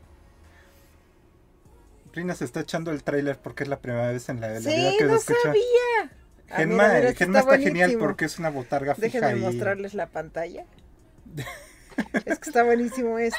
Rina 2.12 2.34
se 2.34 2.44
está 2.44 2.60
echando 2.60 2.90
el 2.90 3.02
tráiler 3.02 3.38
porque 3.38 3.62
es 3.62 3.68
la 3.68 3.78
primera 3.80 4.08
vez 4.10 4.28
en 4.28 4.40
la, 4.40 4.48
la 4.48 4.58
vida 4.58 4.70
Sí, 4.70 4.96
lo 5.00 5.06
no 5.08 5.14
escucha. 5.16 5.38
sabía. 5.44 5.62
Ah, 6.50 6.56
Genma, 6.56 6.74
mira, 6.74 6.88
mira, 6.94 7.08
esto 7.10 7.18
Genma 7.24 7.38
está, 7.40 7.58
genial 7.58 7.96
porque 7.98 8.24
es 8.24 8.38
una 8.40 8.50
botarga 8.50 8.94
fija 8.96 9.20
Déjenme 9.20 9.38
y- 9.38 9.42
mostrarles 9.44 9.94
la 9.94 10.06
pantalla. 10.08 10.66
es 12.24 12.38
que 12.38 12.48
está 12.50 12.64
buenísimo 12.64 13.18
esto. 13.18 13.38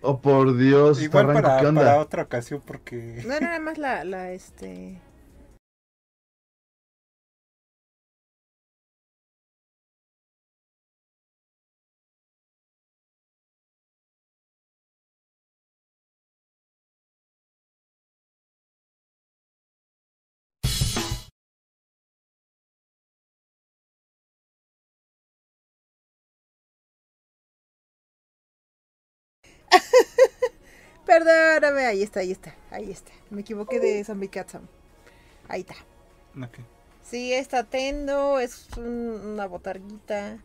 Oh, 0.00 0.20
por 0.20 0.56
Dios. 0.56 1.02
Igual 1.02 1.26
para, 1.26 1.60
para 1.72 1.98
otra 1.98 2.22
ocasión 2.22 2.62
porque... 2.64 3.22
No, 3.26 3.38
nada 3.40 3.58
más 3.60 3.76
la, 3.78 4.04
la, 4.04 4.30
este... 4.32 4.98
Perdóname, 31.10 31.86
ahí 31.86 32.04
está, 32.04 32.20
ahí 32.20 32.30
está, 32.30 32.54
ahí 32.70 32.88
está. 32.92 33.10
Me 33.30 33.40
equivoqué 33.40 33.80
de 33.80 34.04
Zombie 34.04 34.28
Catsom. 34.28 34.62
Ahí 35.48 35.62
está. 35.62 35.74
Sí, 37.02 37.32
está 37.32 37.64
Tendo, 37.64 38.38
es 38.38 38.68
un- 38.76 39.20
una 39.32 39.46
botarguita. 39.46 40.38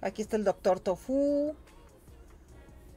Aquí 0.00 0.22
está 0.22 0.36
el 0.36 0.42
Doctor 0.42 0.80
Tofu. 0.80 1.54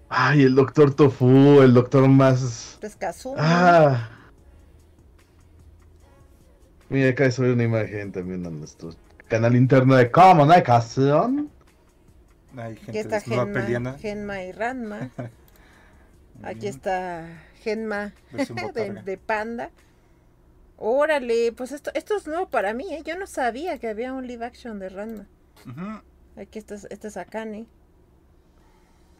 Ay, 0.10 0.42
el 0.42 0.56
doctor 0.56 0.92
Tofu, 0.94 1.62
el 1.62 1.74
doctor 1.76 2.08
más. 2.10 2.80
Kazuma. 3.00 3.36
Ah. 3.38 4.10
Mira, 6.90 7.12
acá 7.12 7.30
subir 7.30 7.52
una 7.52 7.64
imagen 7.64 8.12
también 8.12 8.44
a 8.48 8.50
nuestro 8.50 8.90
canal 9.30 9.56
interno 9.56 9.96
de 9.96 10.10
comunicación. 10.10 11.52
Hay 12.58 12.74
Aquí 12.74 12.86
gente 12.86 13.00
está 13.02 13.16
desnuda 13.20 13.46
Genma. 13.46 13.98
Genma 14.00 14.44
y 14.44 14.52
Ranma. 14.52 15.12
Aquí 16.44 16.68
está 16.68 17.28
Genma 17.62 18.14
de, 19.06 19.18
Panda. 19.18 19.70
Órale, 20.78 21.52
pues 21.52 21.72
esto, 21.72 21.92
esto 21.94 22.18
es 22.18 22.26
nuevo 22.28 22.50
para 22.50 22.74
mí, 22.74 22.92
¿eh? 22.94 23.04
Yo 23.06 23.18
no 23.18 23.28
sabía 23.28 23.78
que 23.78 23.88
había 23.88 24.14
un 24.14 24.26
live 24.28 24.46
action 24.46 24.80
de 24.80 24.90
Ranma. 24.90 25.28
Aquí 26.38 26.58
está, 26.60 26.76
este 26.90 27.08
es 27.08 27.18
Akane. 27.18 27.68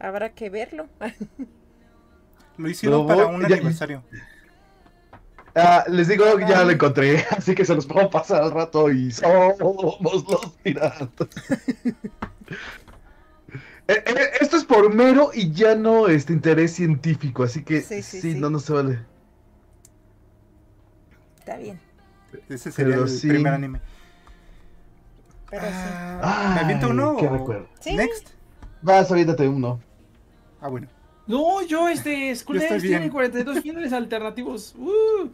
Habrá 0.00 0.30
que 0.32 0.50
verlo. 0.50 0.88
Lo 2.56 2.68
hicieron 2.68 3.02
Lo 3.02 3.06
para 3.06 3.26
un 3.26 3.46
ya- 3.48 3.56
aniversario. 3.56 4.02
Ah, 5.54 5.84
les 5.86 6.08
digo 6.08 6.24
que 6.38 6.46
ya 6.48 6.64
lo 6.64 6.70
encontré, 6.70 7.18
así 7.30 7.54
que 7.54 7.64
se 7.66 7.74
los 7.74 7.86
puedo 7.86 8.08
pasar 8.08 8.42
al 8.42 8.50
rato 8.52 8.90
y 8.90 9.10
somos 9.12 9.58
los 10.00 10.50
piratas. 10.62 11.08
Eh, 13.88 14.02
eh, 14.06 14.30
Esto 14.40 14.56
es 14.56 14.64
por 14.64 14.92
mero 14.94 15.30
y 15.34 15.52
ya 15.52 15.74
no 15.74 16.08
este 16.08 16.32
interés 16.32 16.72
científico, 16.74 17.42
así 17.42 17.62
que 17.64 17.80
Sí, 17.80 18.02
sí, 18.02 18.20
sí, 18.20 18.32
sí. 18.34 18.38
no, 18.40 18.48
no 18.50 18.58
se 18.58 18.72
vale. 18.72 19.00
Está 21.38 21.56
bien. 21.56 21.80
Ese 22.48 22.70
sería 22.72 22.92
Pero 22.94 23.04
el 23.04 23.10
sí. 23.10 23.28
primer 23.28 23.52
anime. 23.52 23.80
Pero 25.50 25.62
sí. 25.66 25.70
Ah, 26.22 26.52
¿Me 26.54 26.60
aviento 26.60 26.86
Ay, 26.86 26.92
uno? 26.92 27.16
qué 27.18 27.26
o- 27.26 27.30
recuerdo. 27.36 27.68
Sí. 27.80 27.94
Next. 27.96 28.28
Vas, 28.80 29.10
aviéntate 29.10 29.46
uno. 29.48 29.80
Ah, 30.60 30.68
bueno. 30.68 30.88
No, 31.26 31.62
yo, 31.66 31.88
este, 31.88 32.34
Skull 32.34 32.56
Yo 32.56 32.62
estoy 32.62 32.78
Days 32.78 32.82
tiene 32.82 32.98
bien. 33.00 33.10
42 33.12 33.60
finales 33.60 33.92
alternativos. 33.92 34.74
Uh, 34.76 35.28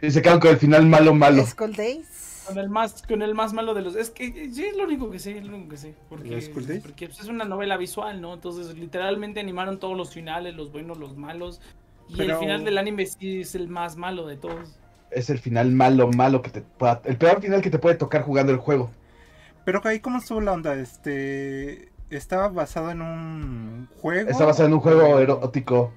Y 0.00 0.10
se 0.10 0.22
quedan 0.22 0.40
con 0.40 0.50
el 0.50 0.56
final 0.56 0.86
malo, 0.86 1.14
malo. 1.14 1.44
Skull 1.46 1.74
Days. 1.74 2.37
Con, 2.48 2.58
el 2.58 2.68
más, 2.68 3.02
con 3.02 3.22
el 3.22 3.34
más 3.34 3.52
malo 3.52 3.74
de 3.74 3.82
los. 3.82 3.94
Es 3.94 4.10
que 4.10 4.50
sí, 4.52 4.64
es 4.64 4.76
lo 4.76 4.84
único 4.84 5.10
que 5.10 5.18
sé, 5.18 5.38
es 5.38 5.44
lo 5.44 5.54
único 5.54 5.70
que 5.70 5.76
sé. 5.76 5.94
Porque, 6.08 6.34
¿El 6.34 6.42
Skull 6.42 6.66
Days? 6.66 6.82
porque 6.82 7.06
pues, 7.06 7.20
es 7.20 7.28
una 7.28 7.44
novela 7.44 7.76
visual, 7.76 8.20
¿no? 8.20 8.34
Entonces, 8.34 8.76
literalmente 8.76 9.40
animaron 9.40 9.78
todos 9.78 9.96
los 9.96 10.12
finales, 10.12 10.54
los 10.54 10.72
buenos, 10.72 10.98
los 10.98 11.16
malos. 11.16 11.60
Y 12.08 12.16
Pero- 12.16 12.34
el 12.34 12.40
final 12.40 12.64
del 12.64 12.78
anime 12.78 13.06
sí 13.06 13.42
es 13.42 13.54
el 13.54 13.68
más 13.68 13.96
malo 13.96 14.26
de 14.26 14.36
todos. 14.36 14.78
Es 15.10 15.30
el 15.30 15.38
final 15.38 15.70
malo, 15.70 16.10
malo 16.10 16.42
que 16.42 16.50
te 16.50 16.60
pueda... 16.60 17.00
El 17.04 17.16
peor 17.16 17.40
final 17.40 17.62
que 17.62 17.70
te 17.70 17.78
puede 17.78 17.94
tocar 17.94 18.22
jugando 18.22 18.52
el 18.52 18.58
juego. 18.58 18.90
Pero 19.64 19.80
ahí, 19.84 20.00
¿cómo 20.00 20.18
estuvo 20.18 20.40
la 20.40 20.52
onda? 20.52 20.74
Este. 20.74 21.90
Estaba 22.10 22.48
basado 22.48 22.90
en 22.90 23.02
un 23.02 23.88
juego. 24.00 24.30
Está 24.30 24.46
basado 24.46 24.68
en 24.68 24.74
un 24.74 24.80
juego 24.80 25.18
erótico. 25.18 25.92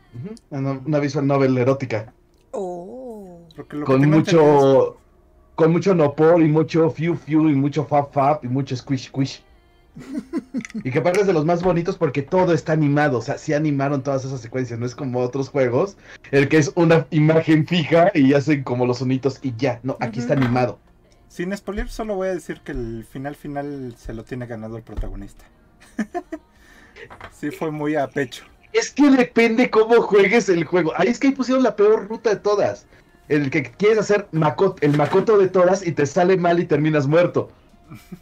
En 0.49 0.65
una 0.65 0.99
visual 0.99 1.25
novel 1.25 1.57
erótica. 1.57 2.13
Oh. 2.51 3.39
Con 3.85 4.09
mucho... 4.09 4.97
Con 5.55 5.71
mucho 5.71 5.93
nopor 5.93 6.41
y 6.41 6.47
mucho 6.47 6.89
fiu 6.89 7.15
fiu 7.15 7.49
y 7.49 7.53
mucho 7.53 7.85
fap 7.85 8.13
fap 8.13 8.43
y 8.43 8.47
mucho 8.47 8.75
squish 8.75 9.07
squish. 9.07 9.43
y 10.83 10.89
que 10.89 10.99
aparte 10.99 11.21
es 11.21 11.27
de 11.27 11.33
los 11.33 11.45
más 11.45 11.61
bonitos 11.61 11.97
porque 11.97 12.21
todo 12.21 12.53
está 12.53 12.73
animado. 12.73 13.17
O 13.17 13.21
sea, 13.21 13.37
sí 13.37 13.53
animaron 13.53 14.03
todas 14.03 14.25
esas 14.25 14.41
secuencias. 14.41 14.79
No 14.79 14.85
es 14.85 14.95
como 14.95 15.19
otros 15.19 15.49
juegos. 15.49 15.97
El 16.31 16.47
que 16.47 16.57
es 16.57 16.71
una 16.75 17.07
imagen 17.11 17.67
fija 17.67 18.11
y 18.13 18.33
hacen 18.33 18.63
como 18.63 18.85
los 18.85 18.99
sonitos 18.99 19.39
y 19.41 19.53
ya. 19.57 19.79
No, 19.83 19.97
aquí 19.99 20.19
está 20.19 20.33
animado. 20.33 20.79
Sin 21.27 21.55
spoiler, 21.55 21.87
solo 21.87 22.15
voy 22.15 22.27
a 22.27 22.33
decir 22.33 22.59
que 22.61 22.73
el 22.73 23.05
final 23.09 23.35
final 23.35 23.95
se 23.97 24.13
lo 24.13 24.25
tiene 24.25 24.47
ganado 24.47 24.75
el 24.75 24.83
protagonista. 24.83 25.45
sí, 27.31 27.51
fue 27.51 27.71
muy 27.71 27.95
a 27.95 28.07
pecho. 28.07 28.43
Es 28.73 28.91
que 28.91 29.09
depende 29.09 29.69
cómo 29.69 30.01
juegues 30.01 30.49
el 30.49 30.65
juego. 30.65 30.93
Ahí 30.95 31.07
es 31.07 31.19
que 31.19 31.27
ahí 31.27 31.33
pusieron 31.33 31.63
la 31.63 31.75
peor 31.75 32.07
ruta 32.07 32.31
de 32.31 32.35
todas. 32.37 32.85
El 33.31 33.49
que 33.49 33.63
quieres 33.63 33.97
hacer 33.99 34.27
Makoto- 34.33 34.75
el 34.81 34.97
Makoto 34.97 35.37
de 35.37 35.47
todas 35.47 35.87
y 35.87 35.93
te 35.93 36.05
sale 36.05 36.35
mal 36.35 36.59
y 36.59 36.65
terminas 36.65 37.07
muerto. 37.07 37.49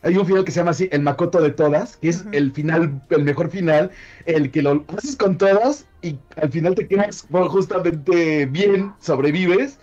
Hay 0.04 0.16
un 0.18 0.26
final 0.26 0.44
que 0.46 0.52
se 0.52 0.60
llama 0.60 0.70
así, 0.70 0.88
el 0.92 1.02
Makoto 1.02 1.42
de 1.42 1.50
todas, 1.50 1.98
que 1.98 2.10
es 2.10 2.26
el 2.32 2.52
final, 2.52 3.02
el 3.10 3.24
mejor 3.24 3.50
final, 3.50 3.90
el 4.26 4.52
que 4.52 4.62
lo 4.62 4.86
haces 4.96 5.16
con 5.16 5.36
todas 5.40 5.86
y 6.04 6.20
al 6.40 6.52
final 6.52 6.76
te 6.76 6.88
quedas 6.88 7.26
bueno, 7.30 7.50
justamente 7.50 8.46
bien, 8.46 8.94
sobrevives, 9.00 9.80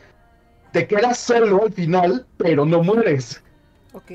te 0.73 0.87
quedas 0.87 1.19
solo 1.19 1.65
al 1.65 1.73
final, 1.73 2.25
pero 2.37 2.65
no 2.65 2.85
mueres. 2.85 3.43
Ok. 3.95 4.13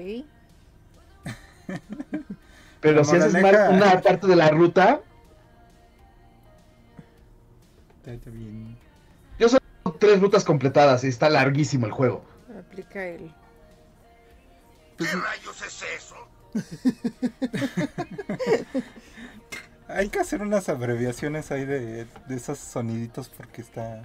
Pero 2.79 2.97
La 2.99 3.03
si 3.03 3.15
haces 3.17 3.33
mal 3.33 3.55
una 3.73 4.01
parte 4.01 4.27
de 4.27 4.35
la 4.37 4.49
ruta, 4.49 5.01
está 8.05 8.29
bien. 8.29 8.60
Tres 10.01 10.19
rutas 10.19 10.43
completadas 10.43 11.03
y 11.03 11.07
está 11.07 11.29
larguísimo 11.29 11.85
el 11.85 11.91
juego. 11.91 12.25
Aplica 12.59 13.05
el. 13.05 13.31
¿Qué 14.97 15.05
rayos 15.05 15.61
es 15.61 15.83
eso? 15.95 16.15
Hay 19.87 20.09
que 20.09 20.19
hacer 20.19 20.41
unas 20.41 20.69
abreviaciones 20.69 21.51
ahí 21.51 21.65
de, 21.65 22.05
de 22.05 22.35
esos 22.35 22.57
soniditos 22.57 23.29
porque 23.29 23.61
está. 23.61 24.01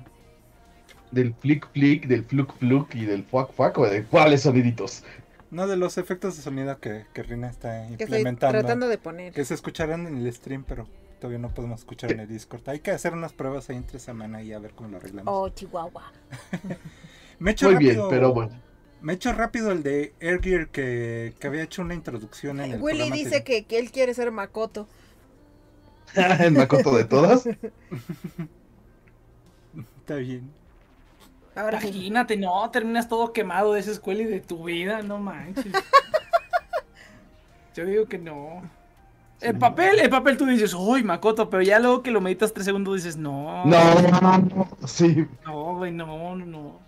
Del 1.13 1.35
flick 1.35 1.71
flick, 1.73 2.07
del 2.07 2.25
fluk 2.25 2.57
fluk 2.59 2.95
y 2.95 3.07
del 3.07 3.25
fuck 3.25 3.53
fuck, 3.53 3.79
o 3.79 3.89
de 3.89 4.05
cuáles 4.05 4.43
soniditos. 4.43 5.03
No 5.51 5.67
de 5.67 5.77
los 5.77 5.97
efectos 5.97 6.37
de 6.37 6.43
sonido 6.43 6.79
que, 6.81 7.07
que 7.15 7.23
Rina 7.23 7.49
está 7.49 7.87
Que 7.87 7.93
estoy 7.93 8.05
implementando. 8.05 8.59
tratando 8.59 8.89
de 8.89 8.99
poner. 8.99 9.33
Que 9.33 9.45
se 9.45 9.55
escucharán 9.55 10.07
en 10.07 10.19
el 10.19 10.33
stream, 10.33 10.65
pero 10.65 10.87
todavía 11.19 11.39
no 11.39 11.53
podemos 11.53 11.81
escuchar 11.81 12.13
en 12.13 12.21
el 12.21 12.29
Discord. 12.29 12.69
Hay 12.69 12.81
que 12.81 12.91
hacer 12.91 13.13
unas 13.13 13.33
pruebas 13.33 13.71
ahí 13.71 13.77
entre 13.77 13.99
semana 13.99 14.43
y 14.43 14.53
a 14.53 14.59
ver 14.59 14.73
cómo 14.73 14.89
lo 14.91 14.99
arreglamos. 14.99 15.33
Oh, 15.35 15.49
Chihuahua. 15.49 16.13
me 17.39 17.51
he 17.51 17.53
hecho 17.53 17.71
Muy 17.71 17.79
bien, 17.79 18.01
pero 18.11 18.33
bueno. 18.33 18.61
Me 19.01 19.13
he 19.13 19.17
hecho 19.17 19.33
rápido 19.33 19.73
el 19.73 19.83
de 19.83 20.15
Airgear 20.21 20.69
que, 20.69 21.35
que 21.39 21.47
había 21.47 21.63
hecho 21.63 21.83
una 21.83 21.95
introducción 21.95 22.61
en 22.61 22.73
el 22.73 22.81
Willy 22.81 22.99
programa 22.99 23.23
dice 23.23 23.45
que, 23.45 23.65
que 23.65 23.79
él 23.79 23.93
quiere 23.93 24.15
ser 24.15 24.33
Makoto. 24.33 24.89
el 26.15 26.53
Makoto 26.53 26.97
de 26.97 27.05
todas. 27.05 27.47
Está 29.99 30.15
bien. 30.17 30.51
Ahora 31.55 31.81
sí. 31.81 31.89
Imagínate, 31.89 32.37
no, 32.37 32.71
terminas 32.71 33.09
todo 33.09 33.33
quemado 33.33 33.73
de 33.73 33.81
esa 33.81 33.91
escuela 33.91 34.23
y 34.23 34.27
de 34.27 34.41
tu 34.41 34.65
vida, 34.65 35.03
no 35.03 35.19
manches. 35.19 35.73
Yo 37.75 37.85
digo 37.85 38.07
que 38.07 38.19
no. 38.19 38.63
El 39.41 39.59
papel, 39.59 39.99
el 40.01 40.09
papel 40.11 40.37
tú 40.39 40.47
dices, 40.47 40.73
uy, 40.75 41.05
Makoto, 41.05 41.51
pero 41.51 41.63
ya 41.63 41.79
luego 41.79 42.03
que 42.03 42.11
lo 42.11 42.21
meditas 42.21 42.53
tres 42.55 42.65
segundos 42.65 42.95
dices, 42.97 43.17
no. 43.17 43.65
No, 43.67 44.69
sí. 44.87 45.27
No, 45.45 45.77
güey, 45.77 45.93
no, 45.93 46.07
no, 46.37 46.47
no. 46.47 46.79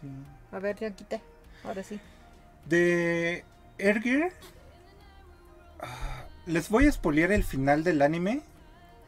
sí. 0.00 0.08
A 0.50 0.58
ver, 0.58 0.76
ya 0.78 0.90
quité. 0.90 1.20
Ahora 1.64 1.82
sí. 1.82 2.00
De 2.66 3.44
Airgear. 3.78 4.30
ah, 5.80 6.24
Les 6.46 6.68
voy 6.68 6.86
a 6.86 6.92
spoilear 6.92 7.32
el 7.32 7.44
final 7.44 7.84
del 7.84 8.02
anime. 8.02 8.42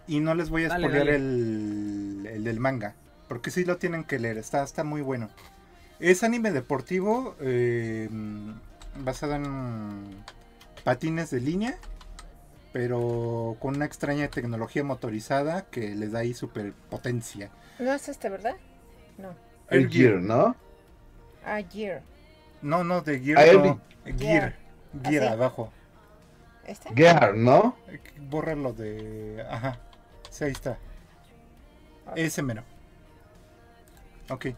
Y 0.09 0.21
no 0.21 0.35
les 0.37 0.51
voy 0.51 0.65
a 0.65 0.69
dale. 0.69 0.87
El, 1.17 2.29
el 2.31 2.45
del 2.45 2.61
manga. 2.61 2.95
Porque 3.29 3.51
sí 3.51 3.65
lo 3.65 3.77
tienen 3.79 4.05
que 4.05 4.21
leer. 4.21 4.39
Está, 4.39 4.63
está 4.63 4.85
muy 4.85 5.01
bueno. 5.03 5.29
Es 5.99 6.23
anime 6.23 6.53
deportivo. 6.53 7.35
eh, 7.41 8.09
basado 8.99 9.35
en 9.35 10.25
patines 10.85 11.31
de 11.31 11.41
línea. 11.41 11.77
Pero 12.77 13.57
con 13.59 13.77
una 13.77 13.87
extraña 13.87 14.29
tecnología 14.29 14.85
motorizada 14.85 15.65
que 15.71 15.95
les 15.95 16.13
da 16.13 16.19
ahí 16.19 16.35
superpotencia. 16.35 17.51
No 17.79 17.91
es 17.95 18.07
este, 18.11 18.29
¿verdad? 18.29 18.55
No. 19.17 19.35
El 19.71 19.89
Gear, 19.89 20.17
¿no? 20.17 20.55
Ah, 21.43 21.63
Gear. 21.63 22.03
No, 22.61 22.85
no, 22.85 23.01
de 23.01 23.19
Gear. 23.19 23.39
A 23.39 23.47
él 23.47 23.63
no, 23.63 23.81
Gear. 24.19 24.57
Gear 25.03 25.29
abajo. 25.29 25.73
¿Este? 26.67 26.91
Gear, 26.95 27.35
¿no? 27.35 27.77
Bórralo 28.29 28.75
de. 28.75 29.43
Ajá. 29.51 29.79
Sí, 30.29 30.45
ahí 30.45 30.53
está. 30.53 30.77
Ese 32.15 32.43
mero. 32.43 32.63
Ok. 34.29 34.49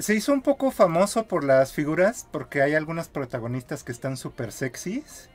Se 0.00 0.12
hizo 0.12 0.32
un 0.32 0.42
poco 0.42 0.72
famoso 0.72 1.28
por 1.28 1.44
las 1.44 1.72
figuras, 1.72 2.26
porque 2.32 2.62
hay 2.62 2.74
algunas 2.74 3.06
protagonistas 3.06 3.84
que 3.84 3.92
están 3.92 4.16
súper 4.16 4.50
sexys. 4.50 5.30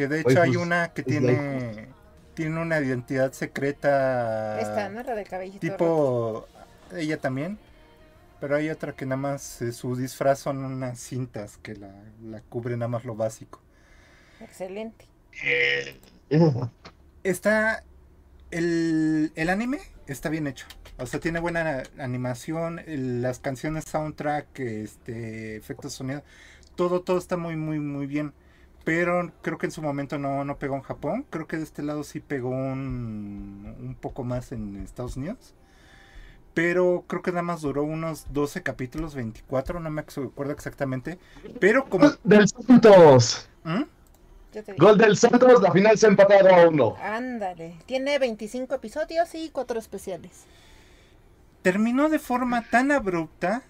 Que 0.00 0.08
de 0.08 0.20
hecho 0.20 0.40
hay 0.40 0.56
Waifus. 0.56 0.62
una 0.62 0.88
que 0.94 1.02
tiene. 1.02 1.88
Tiene 2.32 2.58
una 2.58 2.80
identidad 2.80 3.32
secreta. 3.32 4.58
Esta, 4.58 4.88
¿no? 4.88 5.02
La 5.02 5.14
del 5.14 5.28
cabellito. 5.28 5.66
rojo. 5.66 5.76
Tipo. 5.76 6.96
Ella 6.96 7.18
también. 7.18 7.58
Pero 8.40 8.56
hay 8.56 8.70
otra 8.70 8.94
que 8.94 9.04
nada 9.04 9.18
más 9.18 9.60
eh, 9.60 9.72
su 9.72 9.94
disfraz 9.94 10.38
son 10.38 10.64
unas 10.64 10.98
cintas 10.98 11.58
que 11.58 11.74
la, 11.74 11.92
la 12.22 12.40
cubren 12.40 12.78
nada 12.78 12.88
más 12.88 13.04
lo 13.04 13.14
básico. 13.14 13.60
Excelente. 14.40 15.04
Está. 17.22 17.84
El, 18.50 19.32
el 19.36 19.50
anime 19.50 19.80
está 20.06 20.30
bien 20.30 20.46
hecho. 20.46 20.64
O 20.98 21.04
sea, 21.04 21.20
tiene 21.20 21.40
buena 21.40 21.82
animación. 21.98 22.78
el- 22.78 23.20
las 23.20 23.38
canciones, 23.38 23.84
soundtrack, 23.84 24.60
este, 24.60 25.56
efectos 25.56 25.92
sonido. 25.92 26.22
Todo, 26.74 27.02
todo 27.02 27.18
está 27.18 27.36
muy, 27.36 27.56
muy, 27.56 27.78
muy 27.80 28.06
bien. 28.06 28.32
Pero 28.90 29.30
creo 29.40 29.56
que 29.56 29.66
en 29.66 29.70
su 29.70 29.82
momento 29.82 30.18
no, 30.18 30.44
no 30.44 30.58
pegó 30.58 30.74
en 30.74 30.82
Japón. 30.82 31.24
Creo 31.30 31.46
que 31.46 31.56
de 31.56 31.62
este 31.62 31.80
lado 31.80 32.02
sí 32.02 32.18
pegó 32.18 32.48
un, 32.48 33.76
un 33.78 33.94
poco 33.94 34.24
más 34.24 34.50
en 34.50 34.82
Estados 34.82 35.16
Unidos. 35.16 35.54
Pero 36.54 37.04
creo 37.06 37.22
que 37.22 37.30
nada 37.30 37.44
más 37.44 37.60
duró 37.60 37.84
unos 37.84 38.26
12 38.32 38.64
capítulos, 38.64 39.14
24, 39.14 39.78
no 39.78 39.90
me 39.90 40.00
acuerdo 40.00 40.52
exactamente. 40.52 41.20
Pero 41.60 41.88
como... 41.88 42.06
Gol 42.06 42.18
del 42.24 42.48
Santos. 42.48 43.48
¿Mm? 43.62 43.82
Gol 44.76 44.98
del 44.98 45.16
Santos, 45.16 45.62
la 45.62 45.70
final 45.70 45.96
se 45.96 46.06
ha 46.06 46.08
empatado 46.08 46.52
a 46.52 46.68
uno. 46.68 46.96
Ándale. 47.00 47.76
Tiene 47.86 48.18
25 48.18 48.74
episodios 48.74 49.32
y 49.36 49.50
4 49.50 49.78
especiales. 49.78 50.46
terminó 51.62 52.08
de 52.08 52.18
forma 52.18 52.68
tan 52.68 52.90
abrupta 52.90 53.62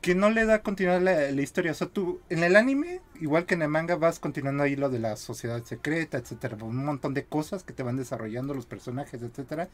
que 0.00 0.14
no 0.14 0.30
le 0.30 0.44
da 0.46 0.62
continuidad 0.62 1.00
la, 1.00 1.30
la 1.30 1.42
historia. 1.42 1.72
O 1.72 1.74
sea, 1.74 1.88
tú 1.88 2.20
en 2.28 2.42
el 2.44 2.56
anime, 2.56 3.00
igual 3.20 3.46
que 3.46 3.54
en 3.54 3.62
el 3.62 3.68
manga, 3.68 3.96
vas 3.96 4.18
continuando 4.18 4.62
ahí 4.62 4.76
lo 4.76 4.90
de 4.90 4.98
la 4.98 5.16
sociedad 5.16 5.62
secreta, 5.64 6.18
etcétera, 6.18 6.56
un 6.60 6.84
montón 6.84 7.14
de 7.14 7.24
cosas 7.24 7.64
que 7.64 7.72
te 7.72 7.82
van 7.82 7.96
desarrollando 7.96 8.54
los 8.54 8.66
personajes, 8.66 9.22
etcétera. 9.22 9.68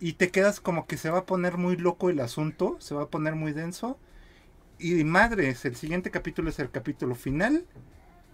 Y 0.00 0.14
te 0.14 0.30
quedas 0.30 0.60
como 0.60 0.86
que 0.86 0.96
se 0.96 1.10
va 1.10 1.18
a 1.18 1.26
poner 1.26 1.58
muy 1.58 1.76
loco 1.76 2.08
el 2.08 2.20
asunto, 2.20 2.76
se 2.80 2.94
va 2.94 3.02
a 3.02 3.08
poner 3.08 3.34
muy 3.34 3.52
denso. 3.52 3.98
Y 4.78 5.04
madres, 5.04 5.64
el 5.66 5.76
siguiente 5.76 6.10
capítulo 6.10 6.48
es 6.48 6.58
el 6.58 6.70
capítulo 6.70 7.14
final, 7.14 7.66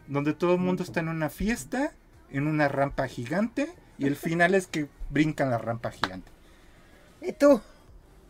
donde 0.07 0.33
todo 0.33 0.55
el 0.55 0.61
mundo 0.61 0.85
está 0.85 1.01
en 1.01 1.09
una 1.09 1.29
fiesta, 1.29 1.93
en 2.31 2.47
una 2.47 2.69
rampa 2.69 3.09
gigante, 3.09 3.75
y 3.99 4.07
el 4.07 4.15
final 4.15 4.55
es 4.55 4.69
que 4.69 4.89
brincan 5.11 5.51
la 5.51 5.59
rampa 5.59 5.91
gigante. 5.91 6.31
Y 7.21 7.33
tú 7.33 7.61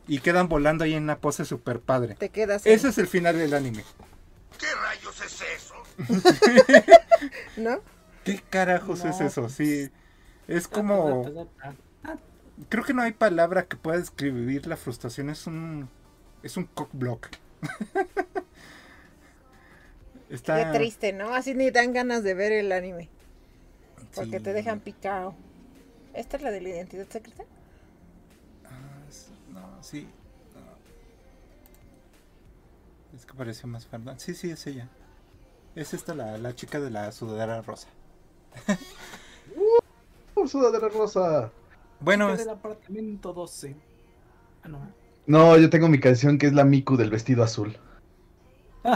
Y 0.08 0.20
quedan 0.20 0.48
volando 0.48 0.84
ahí 0.84 0.94
en 0.94 1.02
una 1.04 1.18
pose 1.18 1.44
super 1.44 1.80
padre. 1.80 2.14
te 2.14 2.28
quedas. 2.28 2.64
en- 2.66 2.72
Ese 2.74 2.88
es 2.88 2.98
el 2.98 3.06
final 3.08 3.36
del 3.38 3.54
anime. 3.54 3.84
¿Qué 4.58 4.66
rayos 4.74 5.20
es 5.20 5.42
eso? 5.56 5.74
¿No? 7.56 7.80
¿Qué 8.24 8.40
carajos 8.48 9.04
No, 9.04 9.10
es 9.10 9.20
eso? 9.20 9.48
Sí. 9.48 9.90
Es 10.48 10.68
como. 10.68 11.48
Creo 12.68 12.84
que 12.84 12.94
no 12.94 13.02
hay 13.02 13.12
palabra 13.12 13.66
que 13.66 13.76
pueda 13.76 13.98
describir 13.98 14.66
la 14.66 14.76
frustración. 14.76 15.28
Es 15.30 15.46
un. 15.46 15.88
Es 16.42 16.56
un 16.56 16.64
cockblock. 16.64 17.28
Está. 20.30 20.72
Qué 20.72 20.78
triste, 20.78 21.12
¿no? 21.12 21.34
Así 21.34 21.54
ni 21.54 21.70
dan 21.70 21.92
ganas 21.92 22.22
de 22.22 22.34
ver 22.34 22.52
el 22.52 22.72
anime. 22.72 23.08
Porque 24.14 24.38
sí. 24.38 24.42
te 24.44 24.52
dejan 24.52 24.80
picado. 24.80 25.34
¿Esta 26.14 26.36
es 26.36 26.42
la 26.42 26.50
de 26.50 26.60
la 26.62 26.68
identidad 26.70 27.06
secreta? 27.08 27.44
Ah, 29.86 29.90
sí. 29.90 30.08
no. 30.54 30.60
Es 33.18 33.26
que 33.26 33.34
pareció 33.34 33.68
más 33.68 33.86
Fernanda. 33.86 34.18
Sí, 34.18 34.34
sí, 34.34 34.50
es 34.50 34.66
ella. 34.66 34.88
Es 35.74 35.94
esta 35.94 36.14
la, 36.14 36.38
la 36.38 36.54
chica 36.54 36.80
de 36.80 36.90
la 36.90 37.12
sudadera 37.12 37.62
rosa. 37.62 37.88
Uh, 40.38 40.46
sudadera 40.46 40.88
rosa. 40.90 41.50
Bueno, 42.00 42.30
es- 42.30 42.40
del 42.40 42.50
apartamento 42.50 43.32
12. 43.32 43.74
Ah, 44.64 44.68
no. 44.68 44.86
No, 45.26 45.56
yo 45.56 45.70
tengo 45.70 45.88
mi 45.88 45.98
canción 45.98 46.36
que 46.36 46.46
es 46.46 46.52
la 46.52 46.62
Miku 46.64 46.96
del 46.98 47.08
vestido 47.10 47.42
azul. 47.42 47.78
¿Qué 48.82 48.90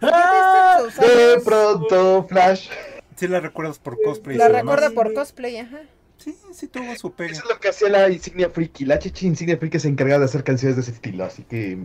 te 0.00 0.88
estás 0.88 0.98
De 0.98 1.40
pronto, 1.44 2.26
Flash. 2.28 2.70
sí 3.14 3.28
la 3.28 3.40
recuerdas 3.40 3.78
por 3.78 3.98
cosplay. 4.02 4.36
y 4.36 4.38
La 4.38 4.46
demás. 4.48 4.62
recuerdo 4.62 4.94
por 4.94 5.12
cosplay, 5.14 5.58
ajá. 5.58 5.80
Sí, 6.18 6.36
sí 6.52 6.66
tuvo 6.68 6.94
su 6.96 7.12
pega. 7.12 7.32
Eso 7.32 7.42
es 7.44 7.48
lo 7.50 7.60
que 7.60 7.68
hacía 7.68 7.88
la 7.88 8.08
Insignia 8.08 8.50
Friki. 8.50 8.84
La 8.84 8.98
Chichi 8.98 9.26
Insignia 9.26 9.56
Friki 9.58 9.78
se 9.78 9.88
encargaba 9.88 10.20
de 10.20 10.24
hacer 10.24 10.42
canciones 10.44 10.76
de 10.76 10.82
ese 10.82 10.92
estilo. 10.92 11.24
Así 11.24 11.42
que 11.44 11.78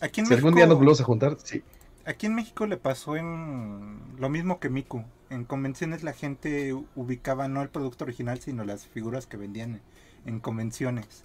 Aquí 0.00 0.20
en 0.20 0.26
si 0.26 0.34
algún 0.34 0.54
día 0.54 0.64
nos 0.66 0.70
México- 0.70 0.78
volvemos 0.78 1.00
a 1.00 1.04
juntar, 1.04 1.36
sí. 1.42 1.62
Aquí 2.06 2.26
en 2.26 2.34
México 2.34 2.66
le 2.66 2.76
pasó 2.76 3.16
en 3.16 4.00
lo 4.18 4.28
mismo 4.28 4.58
que 4.60 4.68
Miku. 4.70 5.04
En 5.28 5.44
convenciones 5.44 6.02
la 6.02 6.12
gente 6.12 6.72
ubicaba 6.94 7.46
no 7.48 7.62
el 7.62 7.68
producto 7.68 8.04
original, 8.04 8.40
sino 8.40 8.64
las 8.64 8.86
figuras 8.86 9.26
que 9.26 9.36
vendían 9.36 9.80
en 10.26 10.40
convenciones. 10.40 11.24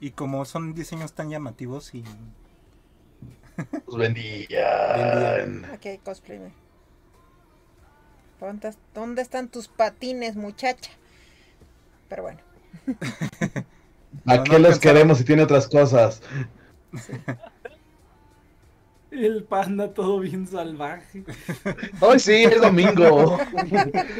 Y 0.00 0.10
como 0.10 0.44
son 0.44 0.74
diseños 0.74 1.12
tan 1.12 1.30
llamativos 1.30 1.94
y 1.94 2.04
Nos 3.86 3.96
vendían. 3.96 5.64
Aquí 5.72 5.88
hay 5.90 5.98
cosplay. 5.98 6.38
ve. 6.38 6.52
¿Dónde, 8.40 8.74
dónde 8.94 9.22
están 9.22 9.48
tus 9.48 9.68
patines, 9.68 10.36
muchacha? 10.36 10.90
Pero 12.14 12.22
bueno. 12.22 12.38
¿A 14.26 14.36
No, 14.36 14.44
qué 14.44 14.52
no 14.52 14.58
los 14.60 14.78
queremos 14.78 15.18
si 15.18 15.24
tiene 15.24 15.42
otras 15.42 15.66
cosas? 15.66 16.22
El 19.10 19.42
panda 19.44 19.92
todo 19.92 20.20
bien 20.20 20.46
salvaje. 20.46 21.24
Hoy 22.00 22.20
sí, 22.20 22.44
es 22.44 22.60
domingo. 22.60 23.36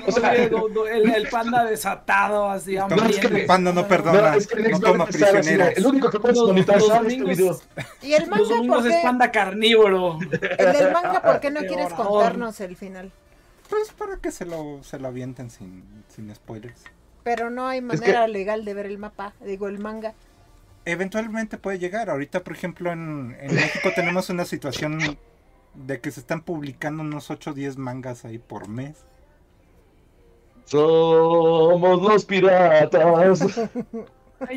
O 0.07 0.13
sea, 0.13 0.33
Oye, 0.33 0.49
do- 0.49 0.69
do- 0.69 0.89
el, 0.89 1.09
el 1.09 1.29
panda 1.29 1.65
desatado, 1.65 2.51
así, 2.51 2.75
No, 2.77 2.87
es 3.09 3.19
que 3.21 3.27
el 3.29 3.47
panda 3.47 3.73
no 3.73 3.87
perdona. 3.87 4.33
no, 4.33 4.37
es 4.39 4.47
que 4.49 4.69
no 4.69 4.81
toma 4.81 5.07
prisioneros. 5.07 5.69
El 5.77 5.87
único 5.87 6.11
que 6.11 6.19
puedes 6.19 6.37
monetizar 6.39 6.81
los 6.81 7.13
este 7.13 7.25
video. 7.25 7.61
¿Y 8.03 8.15
el 8.15 8.29
Los 8.29 8.49
por 8.67 8.87
es 8.89 8.97
panda 9.05 9.31
carnívoro. 9.31 10.19
El 10.21 10.73
del 10.73 10.93
manga, 10.93 11.23
¿por 11.23 11.39
qué 11.39 11.51
no 11.53 11.61
Qué 11.61 11.67
quieres 11.69 11.93
horror. 11.93 12.07
contarnos 12.09 12.61
el 12.61 12.75
final? 12.77 13.13
Pues 13.71 13.93
para 13.93 14.17
que 14.17 14.31
se 14.33 14.45
lo, 14.47 14.81
se 14.83 14.99
lo 14.99 15.09
avienten 15.09 15.49
sin, 15.51 15.85
sin 16.09 16.33
spoilers. 16.35 16.83
Pero 17.25 17.51
no 17.51 17.67
hay 17.67 17.81
que- 17.81 17.87
manera 17.87 18.29
legal 18.29 18.65
de 18.65 18.75
ver 18.75 18.87
el 18.87 18.99
mapa, 18.99 19.33
digo, 19.45 19.67
el 19.69 19.79
manga. 19.79 20.15
Eventualmente 20.85 21.57
puede 21.59 21.79
llegar. 21.79 22.11
Ahorita, 22.11 22.45
por 22.45 22.53
ejemplo, 22.55 22.93
en, 22.93 23.35
en 23.41 23.55
México 23.55 23.89
tenemos 23.97 24.29
una 24.31 24.45
situación 24.45 24.99
de 25.75 26.01
que 26.01 26.11
se 26.11 26.21
están 26.21 26.43
publicando 26.43 27.03
unos 27.03 27.31
8 27.31 27.51
o 27.51 27.55
10 27.55 27.79
mangas 27.79 28.25
ahí 28.27 28.39
por 28.39 28.69
mes. 28.69 29.05
Somos 30.67 32.03
los 32.03 32.25
piratas. 32.25 33.41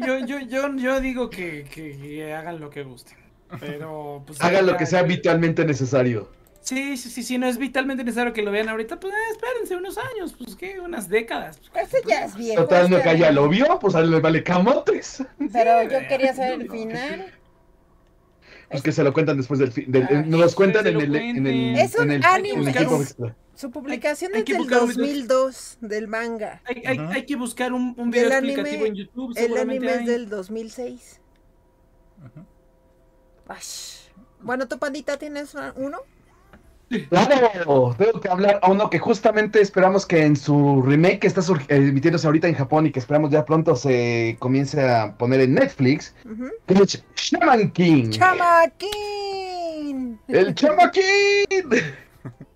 Yo, 0.05 0.17
yo, 0.19 0.39
yo, 0.39 0.75
yo 0.75 0.99
digo 0.99 1.29
que, 1.29 1.63
que- 1.63 1.95
que 1.97 2.33
hagan 2.33 2.59
lo 2.59 2.69
que 2.69 2.83
gusten. 2.83 3.15
Pero, 3.59 4.21
pues. 4.27 4.41
Hagan 4.41 4.65
lo 4.65 4.75
que 4.75 4.85
sea 4.85 5.03
vitalmente 5.03 5.63
necesario. 5.63 6.29
Sí, 6.67 6.97
sí, 6.97 7.09
sí, 7.09 7.23
sí, 7.23 7.37
no 7.37 7.47
es 7.47 7.57
vitalmente 7.57 8.03
necesario 8.03 8.33
que 8.33 8.41
lo 8.41 8.51
vean 8.51 8.67
ahorita, 8.67 8.99
pues 8.99 9.13
eh, 9.13 9.17
espérense 9.31 9.77
unos 9.77 9.97
años, 9.97 10.35
pues 10.37 10.53
qué, 10.57 10.81
unas 10.81 11.07
décadas. 11.07 11.61
pues, 11.71 11.87
Ese 11.93 12.01
ya 12.05 12.25
es 12.25 12.35
viejo. 12.35 12.63
Total, 12.63 12.89
no 12.89 12.97
este- 12.97 13.09
que 13.11 13.17
ya 13.19 13.31
lo 13.31 13.47
vio, 13.47 13.79
pues 13.79 13.95
a 13.95 14.01
él 14.01 14.11
le 14.11 14.19
vale 14.19 14.43
camotes. 14.43 15.23
Pero 15.53 15.83
yo 15.83 16.05
quería 16.09 16.33
saber 16.35 16.59
el 16.63 16.69
final. 16.69 17.31
Pues 18.69 18.83
que 18.83 18.91
se 18.91 19.01
lo 19.01 19.13
cuentan 19.13 19.37
después 19.37 19.61
del 19.61 19.71
fin. 19.71 19.89
del- 19.89 20.29
nos 20.29 20.41
los 20.41 20.55
cuentan 20.55 20.85
en 20.87 20.95
lo 20.95 20.99
el, 20.99 21.15
en 21.15 21.15
el, 21.15 21.31
cuenten. 21.43 21.75
Es 21.77 21.95
un 21.95 22.03
en 22.03 22.11
el, 22.11 22.25
anime. 22.25 22.73
Su 23.55 23.71
publicación 23.71 24.31
Hay 24.33 24.39
es 24.39 24.45
que 24.45 24.51
del 24.53 24.61
buscar 24.63 24.81
un- 24.81 24.87
2002 24.93 25.77
del 25.79 26.09
manga. 26.09 26.61
Hay, 26.65 26.83
hay, 26.85 26.99
hay 26.99 27.25
que 27.25 27.37
buscar 27.37 27.71
un, 27.71 27.95
un 27.97 28.11
video 28.11 28.25
Del 28.29 28.39
anime- 28.39 28.51
explicativo 28.55 28.85
en 28.87 28.95
YouTube. 28.95 29.33
El 29.37 29.57
anime 29.57 29.87
es 29.87 29.97
hay. 29.99 30.05
del 30.05 30.27
2006. 30.27 31.21
Ujú. 32.25 32.45
Ash. 33.47 34.09
Bueno, 34.41 34.67
¿tu 34.67 34.77
pandita 34.77 35.15
tienes 35.17 35.55
uno? 35.77 35.99
Claro, 37.09 37.93
tengo 37.97 38.21
que 38.21 38.29
hablar 38.29 38.59
a 38.61 38.71
uno 38.71 38.89
que 38.89 38.97
justamente 38.97 39.59
esperamos 39.59 40.05
que 40.05 40.23
en 40.23 40.37
su 40.37 40.81
remake 40.81 41.19
que 41.19 41.27
está 41.27 41.41
eh, 41.41 41.75
emitiéndose 41.75 42.25
ahorita 42.27 42.47
en 42.47 42.55
Japón 42.55 42.85
y 42.85 42.91
que 42.91 42.99
esperamos 42.99 43.29
ya 43.29 43.43
pronto 43.43 43.75
se 43.75 44.37
comience 44.39 44.81
a 44.89 45.17
poner 45.17 45.41
en 45.41 45.55
Netflix, 45.55 46.15
Ujú. 46.25 46.45
que 46.65 46.73
es 46.75 47.03
Shaman 47.15 47.71
King. 47.71 48.11
¡Chamaquín! 48.11 50.17
El 50.29 50.55
Chama 50.55 50.89
King. 50.91 51.81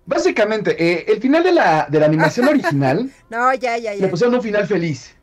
Básicamente, 0.06 0.74
eh, 0.82 1.04
el 1.08 1.20
final 1.20 1.42
de 1.44 1.52
la, 1.52 1.86
de 1.90 2.00
la 2.00 2.06
animación 2.06 2.48
original 2.48 3.10
No, 3.30 3.52
ya, 3.54 3.76
ya, 3.78 3.92
le 3.92 4.00
ya. 4.00 4.10
pusieron 4.10 4.34
un 4.34 4.42
final 4.42 4.66
feliz. 4.66 5.14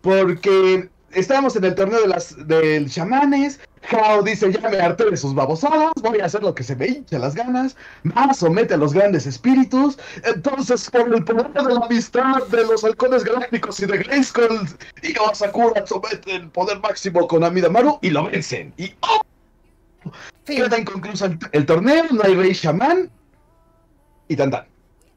Porque 0.00 0.88
estábamos 1.12 1.56
en 1.56 1.64
el 1.64 1.74
torneo 1.74 2.00
de 2.02 2.08
las 2.08 2.46
del 2.46 2.90
chamanes. 2.90 3.60
Hao 3.90 4.22
dice, 4.22 4.52
ya 4.52 4.68
me 4.68 4.78
harté 4.78 5.10
de 5.10 5.16
sus 5.16 5.34
babosadas, 5.34 5.92
voy 6.02 6.20
a 6.20 6.26
hacer 6.26 6.42
lo 6.42 6.54
que 6.54 6.62
se 6.62 6.76
me 6.76 6.86
hinche 6.86 7.18
las 7.18 7.34
ganas. 7.34 7.76
Va, 8.06 8.32
somete 8.34 8.74
a 8.74 8.76
los 8.76 8.92
grandes 8.92 9.26
espíritus. 9.26 9.98
Entonces, 10.24 10.90
por 10.90 11.12
el 11.12 11.24
poder 11.24 11.52
de 11.52 11.74
la 11.74 11.86
amistad 11.86 12.46
de 12.48 12.66
los 12.66 12.84
halcones 12.84 13.24
galácticos 13.24 13.80
y 13.80 13.86
de 13.86 13.98
Grayskull, 13.98 14.68
y 15.02 15.14
Sakura 15.34 15.86
somete 15.86 16.36
el 16.36 16.48
poder 16.50 16.78
máximo 16.80 17.26
con 17.26 17.42
Amidamaru 17.42 17.98
y 18.02 18.10
lo 18.10 18.24
vencen. 18.24 18.72
Y 18.76 18.92
¡oh! 19.00 19.22
Queda 20.44 20.78
inconcluso 20.78 21.26
el, 21.26 21.38
el 21.52 21.66
torneo, 21.66 22.04
no 22.10 22.22
hay 22.22 22.34
rey 22.34 22.54
chamán. 22.54 23.10
Y 24.28 24.36
tan 24.36 24.50
tan. 24.50 24.64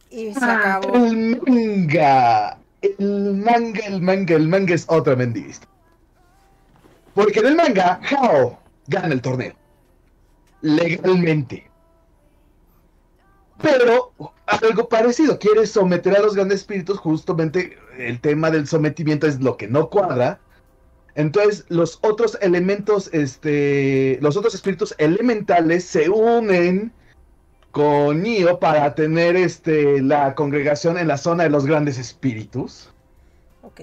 Y 0.09 0.33
se 0.33 0.45
acabó. 0.45 0.95
El 0.95 1.41
manga. 1.45 2.57
El 2.81 3.35
manga, 3.35 3.85
el 3.85 4.01
manga, 4.01 4.35
el 4.35 4.47
manga 4.47 4.73
es 4.73 4.85
otra 4.87 5.15
mendista. 5.15 5.67
Porque 7.13 7.39
en 7.39 7.47
el 7.47 7.55
manga, 7.55 7.99
Hao 8.09 8.59
gana 8.87 9.13
el 9.13 9.21
torneo. 9.21 9.53
Legalmente. 10.61 11.69
Pero 13.61 14.11
algo 14.45 14.89
parecido, 14.89 15.39
quiere 15.39 15.65
someter 15.67 16.17
a 16.17 16.21
los 16.21 16.35
grandes 16.35 16.61
espíritus, 16.61 16.97
justamente 16.97 17.77
el 17.97 18.19
tema 18.19 18.51
del 18.51 18.67
sometimiento 18.67 19.27
es 19.27 19.39
lo 19.39 19.57
que 19.57 19.67
no 19.67 19.89
cuadra. 19.89 20.39
Entonces, 21.15 21.65
los 21.69 21.99
otros 22.01 22.37
elementos, 22.41 23.09
este, 23.13 24.17
los 24.21 24.35
otros 24.35 24.55
espíritus 24.55 24.95
elementales 24.97 25.83
se 25.83 26.09
unen 26.09 26.91
con 27.71 28.23
Neo 28.23 28.59
para 28.59 28.93
tener 28.95 29.35
este 29.35 30.01
la 30.01 30.35
congregación 30.35 30.97
en 30.97 31.07
la 31.07 31.17
zona 31.17 31.43
de 31.43 31.49
los 31.49 31.65
grandes 31.65 31.97
espíritus. 31.97 32.91
Ok. 33.61 33.81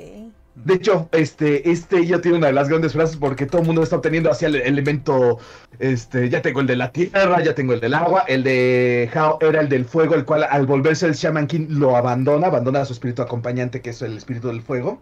De 0.55 0.75
hecho, 0.75 1.09
este, 1.13 1.71
este 1.71 2.05
ya 2.07 2.21
tiene 2.21 2.39
una 2.39 2.49
de 2.49 2.53
las 2.53 2.69
grandes 2.69 2.93
frases 2.93 3.17
porque 3.17 3.47
todo 3.47 3.61
el 3.63 3.67
mundo 3.67 3.83
está 3.83 3.97
obteniendo 3.97 4.31
hacia 4.31 4.49
el 4.49 4.57
elemento, 4.57 5.39
este, 5.79 6.29
ya 6.29 6.43
tengo 6.43 6.61
el 6.61 6.67
de 6.67 6.77
la 6.77 6.93
tierra, 6.93 7.41
ya 7.43 7.55
tengo 7.55 7.73
el 7.73 7.81
del 7.81 7.95
agua, 7.95 8.25
el 8.27 8.43
de 8.43 9.11
Hao 9.15 9.39
era 9.41 9.61
el 9.61 9.69
del 9.69 9.85
fuego, 9.87 10.15
el 10.17 10.25
cual 10.25 10.45
al 10.45 10.67
volverse 10.67 11.07
el 11.07 11.15
Shaman 11.15 11.47
King 11.47 11.67
lo 11.71 11.97
abandona, 11.97 12.49
abandona 12.49 12.81
a 12.81 12.85
su 12.85 12.93
espíritu 12.93 13.23
acompañante 13.23 13.81
que 13.81 13.91
es 13.91 14.03
el 14.03 14.17
espíritu 14.17 14.49
del 14.49 14.63
fuego. 14.63 15.01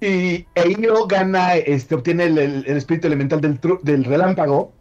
Y 0.00 0.46
Eino 0.54 1.06
gana, 1.06 1.54
este, 1.56 1.94
obtiene 1.94 2.24
el, 2.24 2.38
el- 2.38 2.66
espíritu 2.76 3.06
elemental 3.08 3.40
del, 3.40 3.60
del 3.82 4.04
relámpago. 4.04 4.72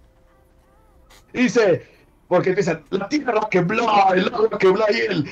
Y 1.33 1.43
dice, 1.43 1.83
porque 2.27 2.49
empiezan, 2.49 2.83
la 2.89 3.07
tierra 3.09 3.39
que 3.49 3.61
bla, 3.61 4.09
el 4.15 4.27
agua 4.33 4.57
que 4.59 4.67
y 4.67 4.99
el... 5.09 5.29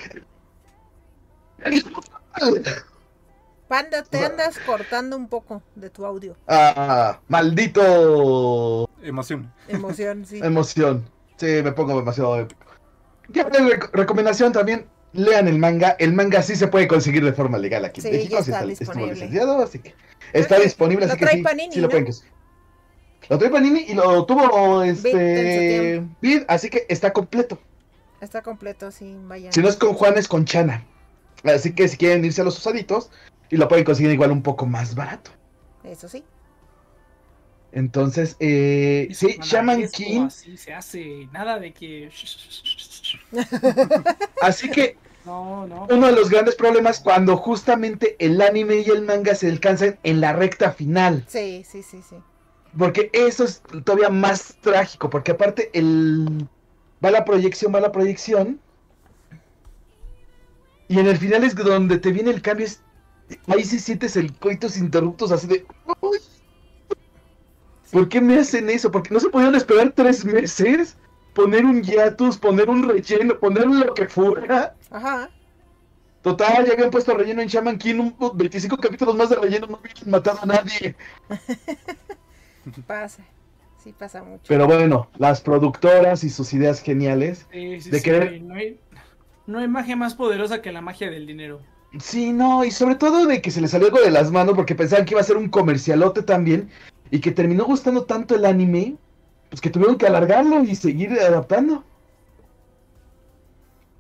Panda, 3.68 4.04
te 4.04 4.24
andas 4.24 4.60
cortando 4.60 5.18
un 5.18 5.28
poco 5.28 5.64
de 5.76 5.90
tu 5.90 6.06
audio. 6.06 6.36
Ah, 6.48 7.20
maldito 7.28 8.90
Emoción. 9.02 9.52
Emoción, 9.68 10.26
sí. 10.26 10.40
emoción. 10.44 11.10
Sí, 11.38 11.48
me 11.64 11.72
pongo 11.72 11.96
demasiado 11.98 12.40
épico. 12.40 12.62
Ya, 13.30 13.48
rec- 13.50 13.90
recomendación 13.92 14.52
también. 14.54 14.86
Lean 15.14 15.48
el 15.48 15.58
manga. 15.58 15.96
El 15.98 16.14
manga 16.14 16.42
sí 16.44 16.56
se 16.56 16.68
puede 16.68 16.88
conseguir 16.88 17.24
de 17.24 17.34
forma 17.34 17.58
legal 17.58 17.86
aquí 17.86 18.02
Sí, 18.02 18.08
en 18.10 18.14
México. 18.16 18.36
sí 18.44 18.52
está 18.52 18.58
estuvo 18.66 18.70
disponible. 18.70 19.14
licenciado, 19.14 19.62
así 19.64 19.80
que 19.80 19.96
está 20.34 20.58
que 20.58 20.64
disponible, 20.64 21.06
lo 21.08 21.12
así 21.14 21.20
que 21.20 21.26
trae 21.26 21.38
sí, 21.38 21.42
Panini, 21.42 21.74
sí 21.74 21.80
lo 21.80 21.88
¿no? 21.88 21.90
pueden 21.92 22.06
conseguir. 22.06 22.32
Lo 23.30 23.38
trae 23.40 23.50
Panini 23.50 23.80
y 23.88 23.94
lo 23.94 24.26
tuvo 24.26 24.84
en 24.84 24.90
este 24.92 26.04
Vid, 26.22 26.44
así 26.48 26.70
que 26.70 26.86
está 26.90 27.14
completo. 27.14 27.58
Está 28.22 28.42
completo, 28.42 28.92
sí, 28.92 29.18
vaya. 29.24 29.52
Si 29.52 29.62
no 29.62 29.70
es 29.70 29.78
con 29.78 29.94
Juan, 29.94 30.18
es 30.18 30.28
con 30.28 30.46
Chana. 30.46 30.84
Así 31.46 31.74
que 31.74 31.88
si 31.88 31.98
quieren 31.98 32.26
irse 32.26 32.42
a 32.42 32.44
los 32.46 32.58
usaditos, 32.58 33.10
y 33.50 33.58
lo 33.58 33.68
pueden 33.68 33.86
conseguir 33.86 34.12
igual 34.12 34.32
un 34.32 34.42
poco 34.42 34.66
más 34.66 34.96
barato. 34.96 35.32
Eso 35.84 36.08
sí. 36.10 36.24
Entonces, 37.72 38.38
eh, 38.40 39.08
Eso, 39.12 39.28
sí, 39.28 39.38
Shaman 39.42 39.82
esto 39.82 39.98
King. 39.98 40.22
Así 40.28 40.58
se 40.58 40.74
hace. 40.74 41.28
Nada 41.34 41.60
de 41.60 41.74
que. 41.74 42.10
Así 44.42 44.70
que 44.70 44.98
No, 45.26 45.68
no. 45.68 45.88
uno 45.92 46.08
de 46.08 46.14
los 46.14 46.30
grandes 46.30 46.56
problemas 46.56 47.00
cuando 47.00 47.36
justamente 47.38 48.16
el 48.20 48.42
anime 48.42 48.78
y 48.78 48.90
el 48.90 49.02
manga 49.04 49.36
se 49.36 49.50
alcanzan 49.50 50.00
en 50.04 50.22
la 50.22 50.34
recta 50.34 50.72
final. 50.72 51.26
Sí, 51.28 51.66
sí, 51.70 51.84
sí, 51.84 52.02
sí. 52.08 52.16
Porque 52.78 53.10
eso 53.14 53.44
es 53.44 53.62
todavía 53.84 54.10
más 54.10 54.56
trágico, 54.62 55.10
porque 55.10 55.32
aparte 55.32 55.70
el 55.74 56.48
va 57.04 57.12
la 57.12 57.26
proyección, 57.26 57.74
va 57.74 57.80
la 57.82 57.92
proyección. 57.92 58.60
Y 60.88 61.00
en 61.00 61.08
el 61.08 61.18
final 61.18 61.44
es 61.44 61.56
donde 61.56 61.98
te 61.98 62.12
viene 62.12 62.32
el 62.32 62.42
cambio. 62.42 62.66
es- 62.68 62.82
ahí 63.48 63.64
sí 63.64 63.80
sientes 63.80 64.16
el 64.16 64.34
coitos 64.38 64.78
interruptos 64.78 65.32
así 65.32 65.48
de. 65.48 65.66
"Uy, 66.02 66.18
¿Por 67.92 68.10
qué 68.10 68.20
me 68.22 68.38
hacen 68.40 68.70
eso? 68.70 68.92
Porque 68.92 69.14
no 69.14 69.20
se 69.20 69.30
podían 69.30 69.56
esperar 69.56 69.92
tres 69.96 70.26
meses. 70.26 70.98
Poner 71.34 71.66
un 71.66 71.82
hiatus, 71.84 72.38
poner 72.38 72.70
un 72.70 72.88
relleno, 72.88 73.38
poner 73.40 73.66
lo 73.68 73.94
que 73.94 74.08
fuera. 74.08 74.76
Ajá. 74.92 75.30
Total, 76.22 76.66
ya 76.66 76.74
habían 76.74 76.90
puesto 76.90 77.14
relleno 77.16 77.42
en 77.42 77.48
Shaman 77.48 77.78
King, 77.78 78.12
un, 78.20 78.38
25 78.38 78.78
capítulos 78.78 79.16
más 79.16 79.30
de 79.30 79.36
relleno, 79.36 79.68
no 79.68 79.78
habían 79.78 80.10
matado 80.10 80.40
a 80.42 80.46
nadie. 80.46 80.96
Pasa. 82.88 83.24
Sí, 83.84 83.94
pasa 83.94 84.24
mucho. 84.24 84.42
Pero 84.48 84.66
bueno, 84.66 85.10
las 85.20 85.42
productoras 85.42 86.24
y 86.24 86.32
sus 86.32 86.52
ideas 86.54 86.82
geniales. 86.82 87.46
Sí, 87.52 87.80
sí, 87.82 87.90
de 87.92 88.00
sí, 88.00 88.04
querer- 88.04 88.42
No 88.42 88.56
hay, 88.56 88.80
no 89.48 89.60
hay 89.60 89.68
magia 89.68 89.96
más 89.96 90.16
poderosa 90.16 90.62
que 90.62 90.72
la 90.72 90.82
magia 90.82 91.10
del 91.10 91.26
dinero. 91.28 91.62
Sí, 92.00 92.34
no, 92.34 92.66
y 92.66 92.72
sobre 92.72 92.96
todo 92.96 93.26
de 93.26 93.42
que 93.42 93.52
se 93.52 93.62
les 93.62 93.72
salió 93.72 93.88
algo 93.88 94.02
de 94.02 94.12
las 94.12 94.32
manos 94.32 94.56
porque 94.56 94.76
pensaban 94.76 95.06
que 95.06 95.14
iba 95.14 95.22
a 95.22 95.26
ser 95.26 95.38
un 95.38 95.50
comercialote 95.50 96.24
también 96.24 96.70
y 97.12 97.20
que 97.22 97.32
terminó 97.32 97.64
gustando 97.66 98.04
tanto 98.06 98.36
el 98.36 98.46
anime, 98.46 98.98
pues 99.50 99.62
que 99.62 99.70
tuvieron 99.70 99.98
que 99.98 100.06
alargarlo 100.08 100.64
y 100.64 100.76
seguir 100.76 101.12
adaptando. 101.14 101.84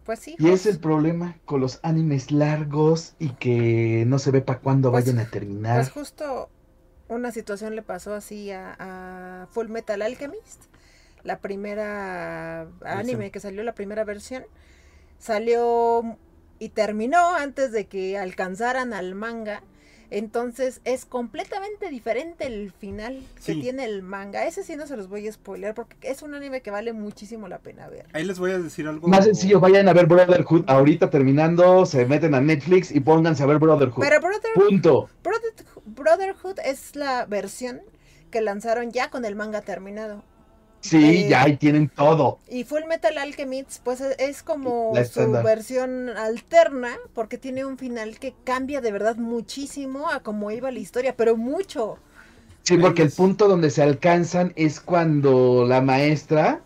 Pues 0.05 0.19
sí. 0.19 0.35
Y 0.37 0.49
es 0.49 0.65
el 0.65 0.79
problema 0.79 1.37
con 1.45 1.61
los 1.61 1.79
animes 1.83 2.31
largos 2.31 3.15
y 3.17 3.29
que 3.29 4.03
no 4.07 4.19
se 4.19 4.31
ve 4.31 4.41
para 4.41 4.59
cuándo 4.59 4.91
Pues- 4.91 5.05
vayan 5.05 5.19
a 5.25 5.29
terminar. 5.29 5.77
Pues 5.77 5.91
justo 5.91 6.49
una 7.07 7.31
situación 7.31 7.75
le 7.75 7.81
pasó 7.81 8.13
así 8.13 8.51
a, 8.51 8.75
a 8.79 9.47
Full 9.47 9.69
Metal 9.69 10.01
Alchemist. 10.01 10.65
La 11.23 11.39
primera 11.39 12.67
anime 12.83 13.31
que 13.31 13.39
salió, 13.39 13.63
la 13.63 13.73
primera 13.73 14.03
versión, 14.03 14.43
salió 15.19 16.17
y 16.59 16.69
terminó 16.69 17.35
antes 17.35 17.71
de 17.71 17.87
que 17.87 18.17
alcanzaran 18.17 18.93
al 18.93 19.15
manga. 19.15 19.61
Entonces 20.11 20.81
es 20.83 21.03
completamente 21.03 21.89
diferente 21.89 22.45
el 22.45 22.71
final 22.71 23.23
que 23.43 23.55
tiene 23.55 23.85
el 23.85 24.03
manga. 24.03 24.45
Ese 24.45 24.63
sí 24.63 24.75
no 24.75 24.85
se 24.85 24.95
los 24.95 25.09
voy 25.09 25.27
a 25.27 25.31
spoiler 25.33 25.73
porque 25.73 25.97
es 26.03 26.21
un 26.21 26.35
anime 26.35 26.61
que 26.61 26.69
vale 26.69 26.93
muchísimo 26.93 27.47
la 27.47 27.57
pena 27.57 27.87
ver. 27.89 28.05
Ahí 28.13 28.23
les 28.23 28.37
voy 28.37 28.51
a 28.51 28.59
decir 28.59 28.87
algo. 28.87 29.07
Más 29.07 29.25
sencillo, 29.25 29.59
vayan 29.59 29.89
a 29.89 29.93
ver 29.93 30.05
Brotherhood 30.05 30.63
ahorita 30.67 31.09
terminando, 31.09 31.87
se 31.87 32.05
meten 32.05 32.35
a 32.35 32.39
Netflix 32.39 32.91
y 32.91 32.99
pónganse 32.99 33.41
a 33.41 33.47
ver 33.47 33.57
Brotherhood. 33.57 34.03
Pero 34.03 34.21
Brother, 34.21 34.51
Punto. 34.53 35.09
Brother- 35.23 35.65
Brotherhood 35.85 36.59
es 36.63 36.95
la 36.95 37.25
versión 37.25 37.81
que 38.29 38.41
lanzaron 38.41 38.91
ya 38.91 39.09
con 39.09 39.25
el 39.25 39.35
manga 39.35 39.61
terminado. 39.61 40.23
Sí, 40.89 41.25
Eh, 41.25 41.27
ya 41.27 41.43
ahí 41.43 41.57
tienen 41.57 41.89
todo. 41.89 42.39
Y 42.47 42.63
Full 42.63 42.85
Metal 42.87 43.17
Alchemist, 43.17 43.83
pues 43.83 44.01
e- 44.01 44.15
es 44.19 44.43
como 44.43 45.03
su 45.03 45.41
versión 45.41 46.09
alterna, 46.09 46.95
porque 47.13 47.37
tiene 47.37 47.65
un 47.65 47.77
final 47.77 48.19
que 48.19 48.35
cambia 48.43 48.81
de 48.81 48.91
verdad 48.91 49.15
muchísimo 49.17 50.09
a 50.11 50.21
cómo 50.21 50.51
iba 50.51 50.71
la 50.71 50.79
historia, 50.79 51.15
pero 51.17 51.37
mucho. 51.37 51.99
Sí, 52.63 52.77
porque 52.77 53.01
el 53.03 53.13
punto 53.13 53.47
donde 53.47 53.69
se 53.69 53.81
alcanzan 53.81 54.51
es 54.57 54.81
cuando 54.81 55.65
la 55.65 55.79
maestra 55.81 56.65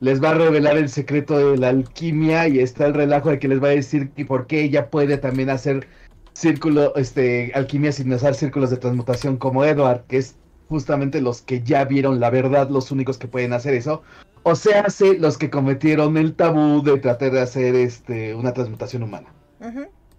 les 0.00 0.22
va 0.22 0.30
a 0.30 0.34
revelar 0.34 0.76
el 0.76 0.88
secreto 0.88 1.38
de 1.38 1.56
la 1.58 1.68
alquimia 1.68 2.48
y 2.48 2.58
está 2.58 2.86
el 2.86 2.94
relajo 2.94 3.30
de 3.30 3.38
que 3.38 3.48
les 3.48 3.62
va 3.62 3.68
a 3.68 3.70
decir 3.70 4.12
y 4.16 4.24
por 4.24 4.46
qué 4.46 4.62
ella 4.64 4.90
puede 4.90 5.16
también 5.18 5.50
hacer 5.50 5.88
círculo, 6.34 6.94
este, 6.96 7.52
alquimia 7.54 7.92
sin 7.92 8.12
usar 8.12 8.34
círculos 8.34 8.70
de 8.70 8.78
transmutación 8.78 9.36
como 9.38 9.64
Edward, 9.64 10.06
que 10.06 10.18
es 10.18 10.38
justamente 10.72 11.20
los 11.20 11.42
que 11.42 11.62
ya 11.62 11.84
vieron 11.84 12.18
la 12.18 12.30
verdad, 12.30 12.68
los 12.70 12.90
únicos 12.90 13.18
que 13.18 13.28
pueden 13.28 13.52
hacer 13.52 13.74
eso. 13.74 14.02
O 14.42 14.56
sea, 14.56 14.80
hace 14.82 15.18
los 15.18 15.38
que 15.38 15.50
cometieron 15.50 16.16
el 16.16 16.34
tabú 16.34 16.82
de 16.82 16.98
tratar 16.98 17.30
de 17.30 17.40
hacer 17.40 17.76
este 17.76 18.34
una 18.34 18.52
transmutación 18.52 19.02
humana. 19.04 19.28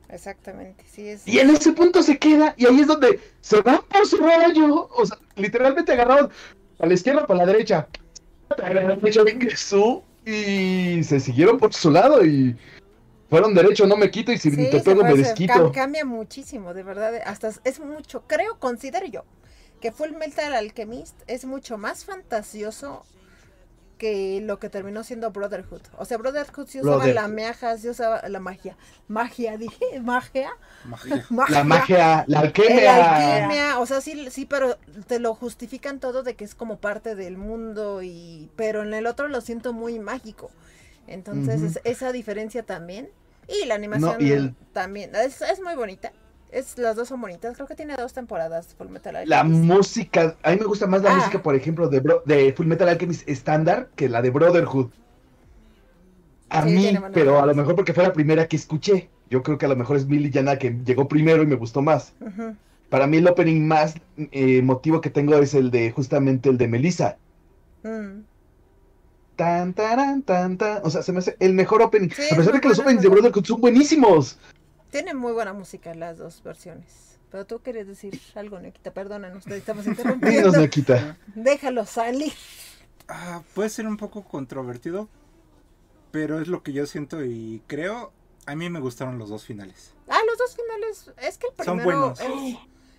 Exactamente, 0.09 0.85
sí 0.89 1.07
es. 1.09 1.27
Y 1.27 1.39
en 1.39 1.49
ese 1.49 1.71
punto 1.73 2.03
se 2.03 2.17
queda, 2.19 2.53
y 2.55 2.65
ahí 2.67 2.79
es 2.81 2.87
donde 2.87 3.19
se 3.41 3.61
van 3.61 3.79
por 3.89 4.05
su 4.05 4.17
rollo. 4.17 4.87
O 4.95 5.05
sea, 5.05 5.17
literalmente 5.35 5.91
agarraron 5.91 6.29
a 6.79 6.85
la 6.85 6.93
izquierda 6.93 7.25
para 7.25 7.45
la 7.45 7.51
derecha. 7.51 7.87
A 8.63 8.73
la 8.73 8.95
derecha 8.95 9.21
ingresó 9.29 10.03
y 10.25 11.03
se 11.03 11.19
siguieron 11.19 11.57
por 11.57 11.73
su 11.73 11.89
lado 11.89 12.23
y 12.23 12.55
fueron 13.29 13.55
derecho, 13.55 13.87
no 13.87 13.97
me 13.97 14.11
quito, 14.11 14.31
y 14.31 14.37
si 14.37 14.51
Sí, 14.51 14.55
te 14.69 14.77
se 14.79 14.85
pego 14.85 15.03
me 15.03 15.15
desquito. 15.15 15.51
cam- 15.53 15.71
cambia 15.73 16.05
muchísimo, 16.05 16.75
de 16.75 16.83
verdad. 16.83 17.15
Hasta 17.25 17.49
es 17.63 17.79
mucho, 17.79 18.23
creo, 18.27 18.59
considero 18.59 19.07
yo, 19.07 19.23
que 19.83 19.91
Full 19.91 20.11
Metal 20.11 20.53
Alchemist 20.55 21.13
es 21.27 21.43
mucho 21.43 21.77
más 21.77 22.05
fantasioso 22.05 23.03
que 23.97 24.39
lo 24.41 24.57
que 24.57 24.69
terminó 24.69 25.03
siendo 25.03 25.31
Brotherhood. 25.31 25.81
O 25.97 26.05
sea, 26.05 26.17
Brotherhood 26.17 26.67
sí 26.67 26.79
usaba 26.79 27.03
la 27.13 27.27
magia, 27.27 27.77
sí 27.77 27.89
usaba 27.89 28.21
la 28.29 28.39
magia. 28.39 28.77
Magia, 29.09 29.57
dije, 29.65 29.99
magia. 30.01 30.51
Magia. 30.85 31.25
La 31.49 31.63
magia, 31.65 32.23
la 32.27 32.39
alquimia. 32.39 33.41
alquimia, 33.41 33.79
o 33.79 33.85
sea, 33.85 33.99
sí, 33.99 34.29
sí, 34.31 34.45
pero 34.45 34.77
te 35.07 35.19
lo 35.19 35.35
justifican 35.35 35.99
todo 35.99 36.23
de 36.23 36.35
que 36.37 36.45
es 36.45 36.55
como 36.55 36.77
parte 36.77 37.15
del 37.15 37.37
mundo 37.37 38.01
y 38.03 38.49
pero 38.55 38.83
en 38.83 38.93
el 38.93 39.05
otro 39.05 39.27
lo 39.27 39.41
siento 39.41 39.73
muy 39.73 39.99
mágico. 39.99 40.49
Entonces, 41.07 41.61
es- 41.61 41.79
esa 41.83 42.13
diferencia 42.13 42.63
también 42.63 43.09
y 43.49 43.65
la 43.65 43.75
animación 43.75 44.15
y 44.21 44.31
el- 44.31 44.55
también 44.71 45.13
es, 45.13 45.41
es 45.41 45.61
muy 45.61 45.75
bonita. 45.75 46.13
Es 46.53 46.77
las 46.77 46.95
dos 46.95 47.07
son 47.07 47.19
bonitas. 47.19 47.55
Creo 47.55 47.67
que 47.67 47.75
tiene 47.75 47.95
dos 47.95 48.13
temporadas 48.13 48.75
Full 48.77 48.87
Metal 48.89 49.13
La 49.25 49.41
Alchemist. 49.41 49.63
música, 49.65 50.35
a 50.43 50.51
mí 50.51 50.57
me 50.59 50.65
gusta 50.65 50.85
más 50.85 51.01
la 51.01 51.11
Ah. 51.11 51.15
música, 51.17 51.41
por 51.41 51.55
ejemplo, 51.55 51.89
de, 51.89 51.99
Bro- 51.99 52.21
de 52.25 52.53
Full 52.53 52.67
Metal 52.67 52.87
Alchemist 52.87 53.27
estándar 53.27 53.89
que 53.95 54.07
la 54.07 54.21
de 54.21 54.29
Brotherhood. 54.29 54.91
A 56.49 56.61
Sí, 56.63 56.69
mí, 56.69 56.93
pero 57.13 57.39
a 57.41 57.45
lo 57.47 57.55
mejor 57.55 57.75
porque 57.75 57.93
fue 57.93 58.03
la 58.03 58.13
primera 58.13 58.47
que 58.47 58.55
escuché. 58.55 59.09
Yo 59.31 59.41
creo 59.41 59.57
que 59.57 59.65
a 59.65 59.69
lo 59.69 59.75
mejor 59.75 59.97
es 59.97 60.05
Billy 60.05 60.29
Yana 60.29 60.59
que 60.59 60.77
llegó 60.85 61.07
primero 61.07 61.41
y 61.41 61.47
me 61.47 61.55
gustó 61.55 61.81
más. 61.81 62.13
Para 62.89 63.07
mí 63.07 63.17
el 63.17 63.27
opening 63.27 63.65
más 63.67 63.95
eh, 64.17 64.57
emotivo 64.59 65.01
que 65.01 65.09
tengo 65.09 65.33
es 65.37 65.55
el 65.55 65.71
de 65.71 65.89
justamente 65.91 66.49
el 66.49 66.59
de 66.59 66.67
Melissa. 66.67 67.17
Mm. 67.81 68.21
Tan, 69.35 69.73
taran, 69.73 70.21
tan, 70.21 70.57
tan. 70.59 70.81
O 70.83 70.91
sea, 70.91 71.01
se 71.01 71.11
me 71.11 71.17
hace 71.19 71.35
el 71.39 71.53
mejor 71.53 71.81
opening. 71.81 72.09
Sí, 72.11 72.21
a 72.21 72.25
es 72.25 72.35
pesar 72.35 72.53
de 72.53 72.61
que 72.61 72.69
los 72.69 72.77
openings 72.77 73.01
de. 73.01 73.09
Brotherhood 73.09 73.45
son 73.45 73.59
buenísimos. 73.59 74.37
Tienen 74.93 75.17
muy 75.17 75.33
buena 75.33 75.53
música 75.53 75.93
las 75.95 76.19
dos 76.19 76.43
versiones. 76.43 77.19
Pero 77.31 77.47
tú 77.47 77.61
querías 77.63 77.87
decir 77.87 78.21
algo, 78.35 78.59
Nikita, 78.59 78.91
perdónanos, 78.93 79.43
te 79.43 79.57
estamos 79.57 79.87
interrumpiendo. 79.87 80.51
Nikita. 80.51 81.17
Déjalo 81.33 81.83
salir. 81.87 82.31
Ah, 83.07 83.41
puede 83.55 83.69
ser 83.69 83.87
un 83.87 83.97
poco 83.97 84.23
controvertido, 84.23 85.09
pero 86.11 86.39
es 86.39 86.47
lo 86.47 86.61
que 86.61 86.73
yo 86.73 86.85
siento 86.85 87.25
y 87.25 87.63
creo. 87.65 88.13
A 88.45 88.55
mí 88.55 88.69
me 88.69 88.79
gustaron 88.79 89.17
los 89.17 89.29
dos 89.29 89.45
finales. 89.45 89.93
Ah, 90.07 90.19
los 90.27 90.37
dos 90.37 90.55
finales. 90.55 91.11
Es 91.27 91.39
que 91.39 91.47
el 91.57 91.65
Son 91.65 91.77
primero 91.79 92.13
buenos. 92.13 92.19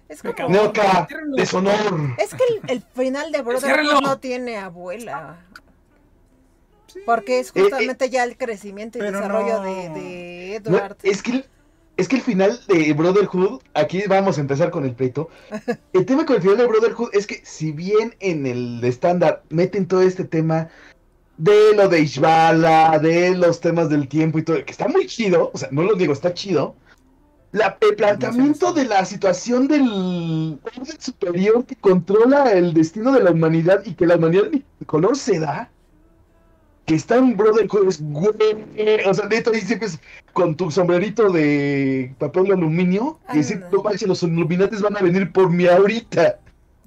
es, 0.09 0.19
es 0.19 0.25
Me 0.25 0.35
como. 0.35 0.49
Neoca, 0.49 1.07
deshonor. 1.37 1.75
Es 2.19 2.31
que 2.35 2.43
el, 2.49 2.71
el 2.71 2.83
final 2.83 3.31
de 3.31 3.41
Brotherhood 3.43 3.67
Ciérrenlo. 3.67 4.01
no 4.01 4.19
tiene 4.19 4.57
abuela. 4.57 5.39
Sí. 6.89 7.01
Porque 7.07 7.39
es 7.41 7.49
Eh, 7.49 7.53
eh, 7.55 7.61
justamente 7.63 8.11
ya 8.11 8.25
el 8.25 8.37
crecimiento 8.37 8.99
y 8.99 9.03
desarrollo 9.03 9.63
no. 9.63 9.63
de, 9.63 9.89
de 9.91 10.61
No, 10.65 10.77
Edward. 10.79 10.97
es 11.03 11.23
que 11.23 11.31
el- 11.33 11.49
es 11.97 12.09
que 12.09 12.17
el 12.17 12.23
final 12.23 12.61
de 12.67 12.93
Brotherhood, 12.93 13.61
aquí 13.75 14.03
vamos 14.09 14.39
a 14.39 14.41
empezar 14.41 14.71
con 14.71 14.85
el 14.85 14.95
pleito. 14.95 15.29
El 15.93 16.05
tema 16.07 16.27
con 16.27 16.37
el 16.37 16.43
final 16.43 16.59
de 16.59 16.67
Brotherhood 16.67 17.11
es 17.13 17.27
que 17.27 17.41
si 17.45 17.73
bien 17.73 18.15
en 18.21 18.47
el 18.47 18.83
estándar 18.83 19.45
meten 19.51 19.87
todo 19.87 20.03
este 20.03 20.25
tema 20.25 20.69
de 21.37 21.75
lo 21.77 21.89
de 21.89 22.01
Ishbala, 22.01 22.99
de 22.99 23.37
los 23.37 23.61
temas 23.61 23.89
del 23.89 24.09
tiempo 24.09 24.39
y 24.39 24.43
todo, 24.43 24.65
que 24.65 24.73
está 24.73 24.89
muy 24.89 25.07
chido, 25.07 25.51
o 25.53 25.59
sea, 25.59 25.69
no 25.71 25.83
lo 25.83 25.95
digo, 25.95 26.13
está 26.13 26.35
chido. 26.35 26.75
La, 27.53 27.79
el 27.81 27.95
planteamiento 27.95 28.73
de 28.73 28.85
la 28.85 29.05
situación 29.05 29.69
del 29.69 30.59
orden 30.65 31.01
superior 31.01 31.65
que 31.65 31.77
controla 31.77 32.51
el 32.51 32.75
destino 32.75 33.13
de 33.13 33.23
la 33.23 33.31
humanidad 33.31 33.83
y 33.85 33.95
que 33.95 34.07
la 34.07 34.17
humanidad 34.17 34.49
ni 34.51 34.65
color 34.87 35.17
se 35.17 35.39
da, 35.39 35.71
que 36.87 36.95
está 36.95 37.17
en 37.17 37.37
Brotherhood 37.37 37.89
es 37.89 38.03
güey, 38.03 38.35
o 39.07 39.15
sea, 39.15 39.27
neto 39.27 39.51
ahí 39.53 39.61
siempre 39.61 39.89
es 39.89 39.99
con 40.33 40.55
tu 40.55 40.71
sombrerito 40.71 41.31
de 41.31 42.15
papel 42.19 42.45
de 42.45 42.53
aluminio 42.55 43.19
y 43.33 43.39
decir, 43.39 43.57
Anda. 43.57 43.71
no 43.73 43.83
manches, 43.83 44.07
los 44.09 44.23
iluminantes 44.23 44.83
van 44.83 44.97
a 44.97 45.01
venir 45.01 45.33
por 45.33 45.51
mí 45.51 45.67
ahorita. 45.67 46.39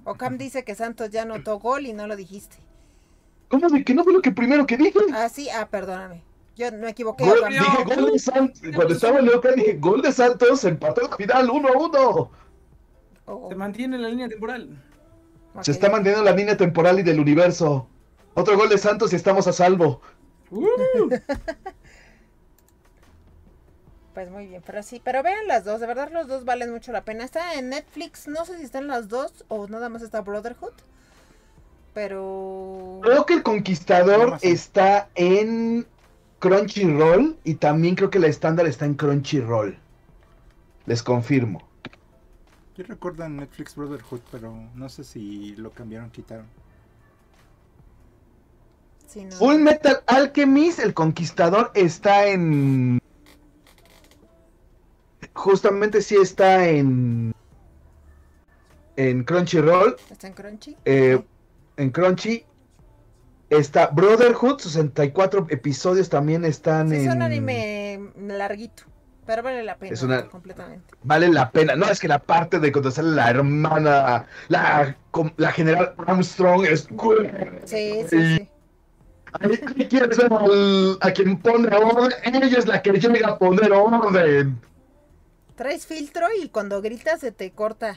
Ocam 0.04 0.38
dice 0.38 0.64
que 0.64 0.76
Santos 0.76 1.10
ya 1.10 1.24
anotó 1.24 1.60
gol 1.60 1.86
y 1.86 1.93
no 1.93 2.06
lo 2.08 2.16
dijiste. 2.16 2.58
¿Cómo 3.50 3.68
de 3.70 3.84
que 3.84 3.93
no 3.93 4.04
fue 4.04 4.14
lo 4.14 4.22
que 4.22 4.32
primero 4.32 4.66
que 4.68 4.78
dije? 4.78 5.00
Ah, 5.14 5.30
sí, 5.30 5.50
ah, 5.50 5.68
perdóname. 5.70 6.24
Yo 6.56 6.72
me 6.72 6.89
equivoqué. 6.89 7.24
Gol- 7.24 7.39
Ocam. 7.39 7.54
dije 7.54 7.84
gol 7.95 8.12
de 8.12 8.20
Santos. 8.20 8.62
Cuando 8.76 8.93
estaba 8.93 9.20
en 9.20 9.26
Leoca 9.26 9.52
dije 9.54 9.74
gol 9.80 10.02
de 10.02 10.12
Santos, 10.12 10.64
empató 10.66 11.02
el 11.10 11.16
final 11.16 11.50
1 11.50 11.68
a 11.68 11.72
1. 11.78 12.32
Oh, 13.26 13.50
Se 13.50 13.56
mantiene 13.56 13.98
la 13.98 14.10
línea 14.10 14.30
temporal. 14.30 14.82
Se 15.62 15.72
está 15.72 15.89
manteniendo 15.89 16.24
la 16.24 16.36
línea 16.36 16.56
temporal 16.56 17.00
y 17.00 17.04
del 17.04 17.20
universo. 17.20 17.88
Otro 18.38 18.56
gol 18.56 18.70
de 18.70 18.78
Santos 18.78 19.12
y 19.14 19.16
estamos 19.16 19.48
a 19.48 19.54
salvo. 19.54 20.00
Pues 24.14 24.32
muy 24.32 24.48
bien, 24.48 24.64
pero 24.66 24.82
sí, 24.82 25.00
pero 25.04 25.22
vean 25.22 25.46
las 25.46 25.64
dos, 25.64 25.80
de 25.80 25.86
verdad 25.86 26.10
los 26.12 26.28
dos 26.28 26.44
valen 26.44 26.72
mucho 26.72 26.92
la 26.92 27.04
pena. 27.06 27.24
Está 27.24 27.54
en 27.54 27.70
Netflix, 27.70 28.28
no 28.28 28.46
sé 28.46 28.58
si 28.58 28.64
están 28.64 28.88
las 28.88 29.10
dos 29.10 29.46
o 29.48 29.68
nada 29.68 29.90
más 29.90 30.02
está 30.02 30.22
Brotherhood. 30.22 30.74
Pero 31.94 33.00
Creo 33.04 33.28
que 33.28 33.36
el 33.36 33.44
Conquistador 33.44 34.40
está 34.42 35.10
en 35.14 35.86
Crunchyroll 36.40 37.38
y 37.44 37.56
también 37.56 37.94
creo 37.94 38.10
que 38.10 38.18
la 38.18 38.26
estándar 38.26 38.66
está 38.66 38.86
en 38.86 38.96
Crunchyroll. 38.96 39.78
Les 40.88 41.04
confirmo. 41.04 41.68
Yo 42.76 42.86
recuerdo 42.86 43.24
en 43.24 43.38
Netflix 43.38 43.76
Brotherhood, 43.76 44.22
pero 44.32 44.52
no 44.74 44.90
sé 44.90 45.04
si 45.04 45.56
lo 45.58 45.70
cambiaron, 45.70 46.10
quitaron. 46.10 46.48
Sí, 49.08 49.26
no. 49.26 49.32
Full 49.36 49.55
Metal 49.58 50.01
Alchemist, 50.05 50.80
el 50.80 50.93
Conquistador 50.93 51.72
está 51.74 52.28
en. 52.28 52.99
Justamente 55.34 56.01
sí 56.01 56.16
está 56.16 56.68
en. 56.68 57.34
En 58.95 59.24
Crunchyroll. 59.24 59.95
¿Está 60.10 60.28
en 60.28 60.34
Crunchy? 60.34 60.76
eh, 60.86 61.22
en 61.78 61.89
Crunchy. 61.91 62.43
Está 63.49 63.88
Brotherhood, 63.88 64.60
64 64.60 65.47
episodios 65.49 66.10
también 66.10 66.43
están 66.43 66.89
Sí, 66.89 66.95
en. 66.95 67.01
es 67.10 67.16
un 67.16 67.22
anime 67.22 68.10
larguito, 68.18 68.84
pero 69.26 69.41
vale 69.41 69.64
la 69.64 69.78
pena 69.78 69.93
Es 69.93 70.03
una- 70.03 70.28
completamente. 70.28 70.93
Vale 71.03 71.30
la 71.30 71.49
pena. 71.51 71.76
No, 71.78 71.86
es 71.89 71.99
que 72.01 72.10
la 72.10 72.20
parte 72.20 72.60
de 72.60 72.72
cuando 72.74 72.91
sale 72.91 73.12
la 73.12 73.30
hermana, 73.30 74.26
la 74.49 75.51
general 75.53 75.93
Armstrong 76.05 76.66
es. 76.66 76.89
Sí, 77.64 78.01
sí, 78.10 78.38
sí. 78.38 78.49
Ahí 79.34 79.58
quieres 79.88 80.18
ver 80.18 80.30
a 81.02 81.12
quien 81.12 81.38
pone 81.40 81.76
orden. 81.76 82.12
Ella 82.24 82.58
es 82.60 82.66
la 82.68 82.82
que 82.82 82.92
llega 82.94 83.28
a 83.30 83.38
poner 83.38 83.72
orden. 83.72 84.60
Traes 85.56 85.86
filtro 85.88 86.28
y 86.42 86.50
cuando 86.50 86.82
gritas 86.82 87.20
se 87.20 87.32
te 87.32 87.52
corta. 87.52 87.96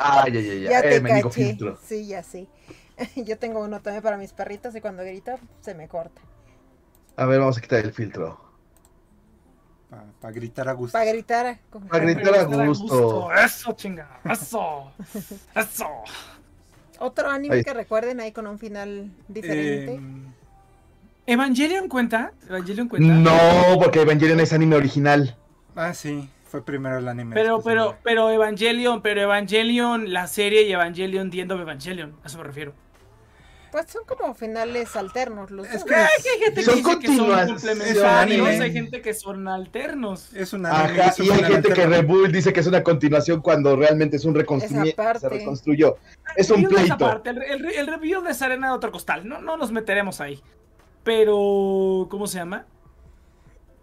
Ay, 0.00 0.36
ay, 0.36 0.50
ay, 0.50 0.60
Ya 0.68 0.78
ay. 0.78 0.82
te 0.82 0.96
Eh, 0.96 1.00
me 1.00 1.14
digo 1.14 1.28
caché. 1.28 1.44
filtro. 1.46 1.78
Sí, 1.84 2.06
ya 2.08 2.22
sí. 2.22 2.48
Yo 3.16 3.38
tengo 3.38 3.60
uno 3.62 3.80
también 3.80 4.02
para 4.02 4.16
mis 4.16 4.32
perritos 4.32 4.74
y 4.74 4.80
cuando 4.80 5.02
grito 5.04 5.38
se 5.60 5.74
me 5.74 5.86
corta. 5.88 6.20
A 7.16 7.26
ver, 7.26 7.38
vamos 7.40 7.58
a 7.58 7.60
quitar 7.60 7.80
el 7.84 7.92
filtro. 7.92 8.40
Para 10.20 10.32
gritar 10.32 10.68
a 10.68 10.72
gusto. 10.72 10.92
Para 10.92 11.06
gritar. 11.10 11.58
Pa' 11.88 11.98
gritar 11.98 12.34
a 12.34 12.44
gusto. 12.44 13.32
Eso, 13.32 13.72
chinga. 13.72 14.20
Eso. 14.24 14.92
Eso. 15.54 15.86
Otro 16.98 17.30
anime 17.30 17.56
Ahí. 17.56 17.64
que 17.64 17.74
recuerden 17.74 18.20
ahí 18.20 18.32
con 18.32 18.46
un 18.46 18.58
final 18.58 19.10
diferente. 19.28 19.94
Eh, 19.94 20.00
¿Evangelion 21.26 21.88
cuenta? 21.88 22.32
¿Evangelion 22.48 22.88
cuenta? 22.88 23.12
No, 23.14 23.78
porque 23.78 24.00
Evangelion 24.00 24.40
es 24.40 24.52
anime 24.52 24.76
original. 24.76 25.36
ah, 25.76 25.92
sí, 25.94 26.28
fue 26.44 26.64
primero 26.64 26.98
el 26.98 27.06
anime. 27.08 27.34
Pero, 27.34 27.60
pero, 27.62 27.82
anime. 27.82 27.98
pero 28.02 28.30
Evangelion, 28.30 29.02
pero 29.02 29.20
Evangelion, 29.22 30.12
la 30.12 30.26
serie 30.26 30.62
y 30.62 30.72
Evangelion, 30.72 31.30
The 31.30 31.40
End 31.42 31.52
of 31.52 31.60
Evangelion. 31.60 32.16
A 32.24 32.26
eso 32.26 32.38
me 32.38 32.44
refiero. 32.44 32.72
Pues 33.70 33.86
son 33.90 34.02
como 34.06 34.34
finales 34.34 34.96
alternos 34.96 35.50
los 35.50 35.66
Es 35.66 35.72
dos. 35.74 35.84
que 35.84 35.94
Hay 35.94 36.08
gente 36.44 36.54
que 36.54 36.62
Son 36.62 36.76
dice 36.76 36.82
que 36.82 36.82
son 36.82 36.92
continuaciones. 36.94 37.62
complementarios, 37.62 38.60
hay 38.60 38.72
gente 38.72 39.02
que 39.02 39.14
son 39.14 39.48
alternos. 39.48 40.32
Es 40.34 40.52
un 40.52 40.66
anime. 40.66 41.00
Ajá, 41.02 41.10
es 41.10 41.20
un 41.20 41.26
y 41.26 41.30
hay 41.30 41.44
gente 41.44 41.72
que. 41.72 41.86
Rebull 41.86 42.32
dice 42.32 42.52
que 42.52 42.60
es 42.60 42.66
una 42.66 42.82
continuación 42.82 43.40
cuando 43.42 43.76
realmente 43.76 44.16
es 44.16 44.24
un 44.24 44.34
parte. 44.96 45.20
Se 45.20 45.28
reconstruyó. 45.28 45.96
Es 46.36 46.50
un 46.50 46.64
pleito. 46.64 46.96
parte, 46.98 47.30
el, 47.30 47.42
el, 47.42 47.64
el 47.66 47.86
review 47.86 48.22
de 48.22 48.32
Sarena 48.34 48.68
de 48.68 48.74
otro 48.74 48.90
costal. 48.90 49.28
No, 49.28 49.40
no 49.40 49.56
nos 49.56 49.70
meteremos 49.72 50.20
ahí. 50.20 50.42
Pero, 51.04 52.06
¿cómo 52.10 52.26
se 52.26 52.38
llama? 52.38 52.66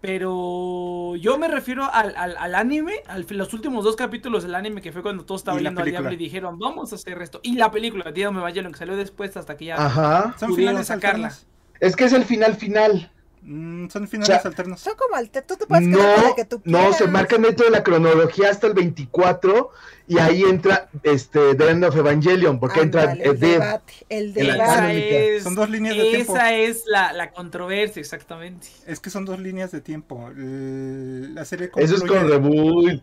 Pero 0.06 1.16
yo 1.16 1.36
me 1.36 1.48
refiero 1.48 1.92
al, 1.92 2.14
al, 2.16 2.36
al 2.36 2.54
anime, 2.54 3.02
al, 3.08 3.26
los 3.30 3.52
últimos 3.52 3.84
dos 3.84 3.96
capítulos 3.96 4.44
del 4.44 4.54
anime 4.54 4.80
que 4.80 4.92
fue 4.92 5.02
cuando 5.02 5.24
todo 5.24 5.36
estaba 5.36 5.58
Y 5.60 5.64
la 5.64 5.70
yendo 5.70 5.82
al 5.82 5.90
diablo 5.90 6.12
y 6.12 6.16
dijeron, 6.16 6.58
vamos 6.60 6.92
a 6.92 6.94
hacer 6.94 7.20
esto. 7.20 7.40
Y 7.42 7.56
la 7.56 7.72
película, 7.72 8.12
Día 8.12 8.30
de 8.30 8.38
Evangelion, 8.38 8.72
que 8.72 8.78
salió 8.78 8.96
después 8.96 9.36
hasta 9.36 9.56
que 9.56 9.66
ya... 9.66 9.84
Ajá. 9.84 10.36
Son 10.38 10.54
finales 10.54 10.86
sacarla. 10.86 11.32
Es 11.80 11.96
que 11.96 12.04
es 12.04 12.12
el 12.12 12.24
final 12.24 12.54
final. 12.54 13.10
Mm, 13.48 13.88
son 13.90 14.08
finales 14.08 14.36
O 14.38 14.40
sea, 14.42 14.48
alternos. 14.50 14.80
Son 14.80 14.94
como 14.96 15.14
alternos. 15.14 15.46
Tú 15.46 15.56
te 15.56 15.66
puedes 15.66 15.86
No, 15.86 16.34
que 16.34 16.44
tú 16.44 16.60
no, 16.64 16.78
se 16.92 16.96
quieras. 16.98 17.10
marcan 17.12 17.42
dentro 17.42 17.64
de 17.66 17.70
la 17.70 17.84
cronología 17.84 18.50
hasta 18.50 18.66
el 18.66 18.74
24 18.74 19.70
y 20.08 20.18
ahí 20.18 20.42
entra 20.42 20.88
este 21.04 21.54
The 21.54 21.70
End 21.70 21.84
of 21.84 21.94
Evangelion, 21.96 22.58
porque 22.58 22.80
entra 22.80 23.12
el 23.12 23.38
debate. 23.38 23.92
El 24.08 24.34
debate. 24.34 24.62
Esa 24.64 24.92
es, 24.92 25.42
Son 25.44 25.54
dos 25.54 25.70
líneas 25.70 25.96
de 25.96 26.02
tiempo. 26.10 26.34
Esa 26.34 26.54
es 26.54 26.82
la, 26.86 27.12
la 27.12 27.30
controversia, 27.30 28.00
exactamente. 28.00 28.66
Es 28.84 28.98
que 28.98 29.10
son 29.10 29.24
dos 29.24 29.38
líneas 29.38 29.70
de 29.70 29.80
tiempo. 29.80 30.28
La 30.34 31.44
serie 31.44 31.70
Eso 31.76 31.94
es 31.94 32.02
concluye- 32.02 32.18
con 32.20 32.28
Rebull. 32.28 33.02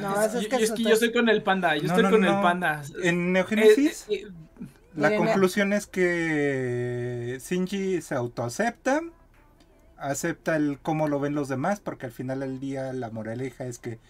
No, 0.00 0.20
eso 0.24 0.38
es 0.38 0.44
yo, 0.44 0.48
que 0.50 0.58
yo- 0.58 0.64
es 0.64 0.70
que 0.72 0.82
yo 0.82 0.90
estoy 0.90 1.12
con 1.12 1.28
el 1.28 1.42
panda, 1.42 1.76
yo 1.76 1.82
No, 1.84 1.88
estoy 1.88 2.02
no, 2.04 2.10
con 2.10 2.20
no. 2.20 2.36
el 2.36 2.42
panda. 2.42 2.82
En 3.02 3.32
Neogénesis, 3.32 4.06
eh, 4.08 4.14
eh, 4.14 4.26
la 4.96 5.10
Miren, 5.10 5.14
conclusión 5.14 5.72
es 5.72 5.86
que 5.86 7.38
Shinji 7.40 8.00
se 8.02 8.14
autoacepta, 8.14 9.02
acepta 9.98 10.56
el 10.56 10.80
cómo 10.82 11.08
lo 11.08 11.20
ven 11.20 11.34
los 11.34 11.48
demás, 11.48 11.80
porque 11.80 12.06
al 12.06 12.12
final 12.12 12.40
del 12.40 12.60
día 12.60 12.92
la 12.94 13.10
moraleja 13.10 13.66
es 13.66 13.78
que 13.78 14.00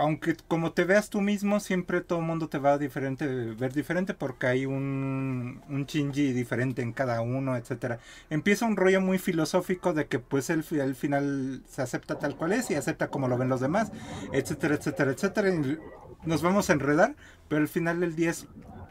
aunque 0.00 0.36
como 0.46 0.72
te 0.72 0.84
veas 0.84 1.10
tú 1.10 1.20
mismo, 1.20 1.58
siempre 1.58 2.00
todo 2.02 2.20
el 2.20 2.24
mundo 2.24 2.48
te 2.48 2.58
va 2.58 2.74
a 2.74 2.78
diferente, 2.78 3.26
ver 3.26 3.72
diferente 3.72 4.14
porque 4.14 4.46
hay 4.46 4.64
un, 4.64 5.60
un 5.68 5.86
Shinji 5.86 6.32
diferente 6.32 6.82
en 6.82 6.92
cada 6.92 7.20
uno, 7.20 7.56
etcétera. 7.56 7.98
Empieza 8.30 8.66
un 8.66 8.76
rollo 8.76 9.00
muy 9.00 9.18
filosófico 9.18 9.94
de 9.94 10.06
que 10.06 10.20
pues 10.20 10.52
fi- 10.62 10.78
al 10.80 10.94
final 10.94 11.62
se 11.68 11.82
acepta 11.82 12.16
tal 12.18 12.36
cual 12.36 12.52
es 12.52 12.70
y 12.70 12.76
acepta 12.76 13.08
como 13.10 13.26
lo 13.26 13.38
ven 13.38 13.48
los 13.48 13.60
demás, 13.60 13.90
etcétera, 14.32 14.76
etcétera, 14.76 15.10
etcétera. 15.12 15.48
y 15.50 15.78
nos 16.24 16.42
vamos 16.42 16.70
a 16.70 16.74
enredar, 16.74 17.16
pero 17.48 17.60
al 17.62 17.68
final 17.68 17.98
del 18.00 18.14
día 18.14 18.30
es 18.30 18.46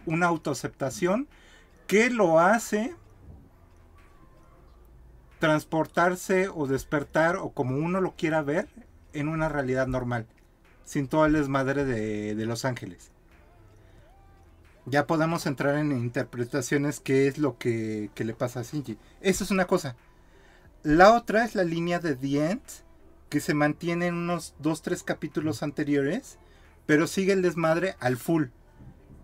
una 0.07 0.25
autoaceptación 0.25 1.27
que 1.85 2.09
lo 2.09 2.39
hace 2.39 2.95
transportarse 5.39 6.49
o 6.49 6.65
despertar 6.65 7.35
o 7.35 7.51
como 7.51 7.77
uno 7.77 8.01
lo 8.01 8.15
quiera 8.15 8.41
ver 8.41 8.67
en 9.13 9.27
una 9.27 9.49
realidad 9.49 9.87
normal, 9.87 10.25
sin 10.83 11.07
todo 11.07 11.25
el 11.25 11.33
desmadre 11.33 11.85
de, 11.85 12.45
Los 12.45 12.65
Ángeles. 12.65 13.11
Ya 14.85 15.05
podemos 15.05 15.45
entrar 15.45 15.77
en 15.77 15.91
interpretaciones 15.91 16.99
qué 16.99 17.27
es 17.27 17.37
lo 17.37 17.57
que, 17.57 18.09
que 18.15 18.23
le 18.23 18.33
pasa 18.33 18.61
a 18.61 18.63
Shinji. 18.63 18.97
Eso 19.21 19.43
es 19.43 19.51
una 19.51 19.67
cosa. 19.67 19.95
La 20.83 21.13
otra 21.13 21.43
es 21.43 21.55
la 21.55 21.65
línea 21.65 21.99
de 21.99 22.15
The 22.15 22.51
End, 22.51 22.61
que 23.29 23.41
se 23.41 23.53
mantiene 23.53 24.07
en 24.07 24.15
unos 24.15 24.55
2-3 24.61 25.03
capítulos 25.03 25.61
anteriores, 25.61 26.37
pero 26.85 27.05
sigue 27.05 27.33
el 27.33 27.41
desmadre 27.41 27.95
al 27.99 28.15
full. 28.15 28.45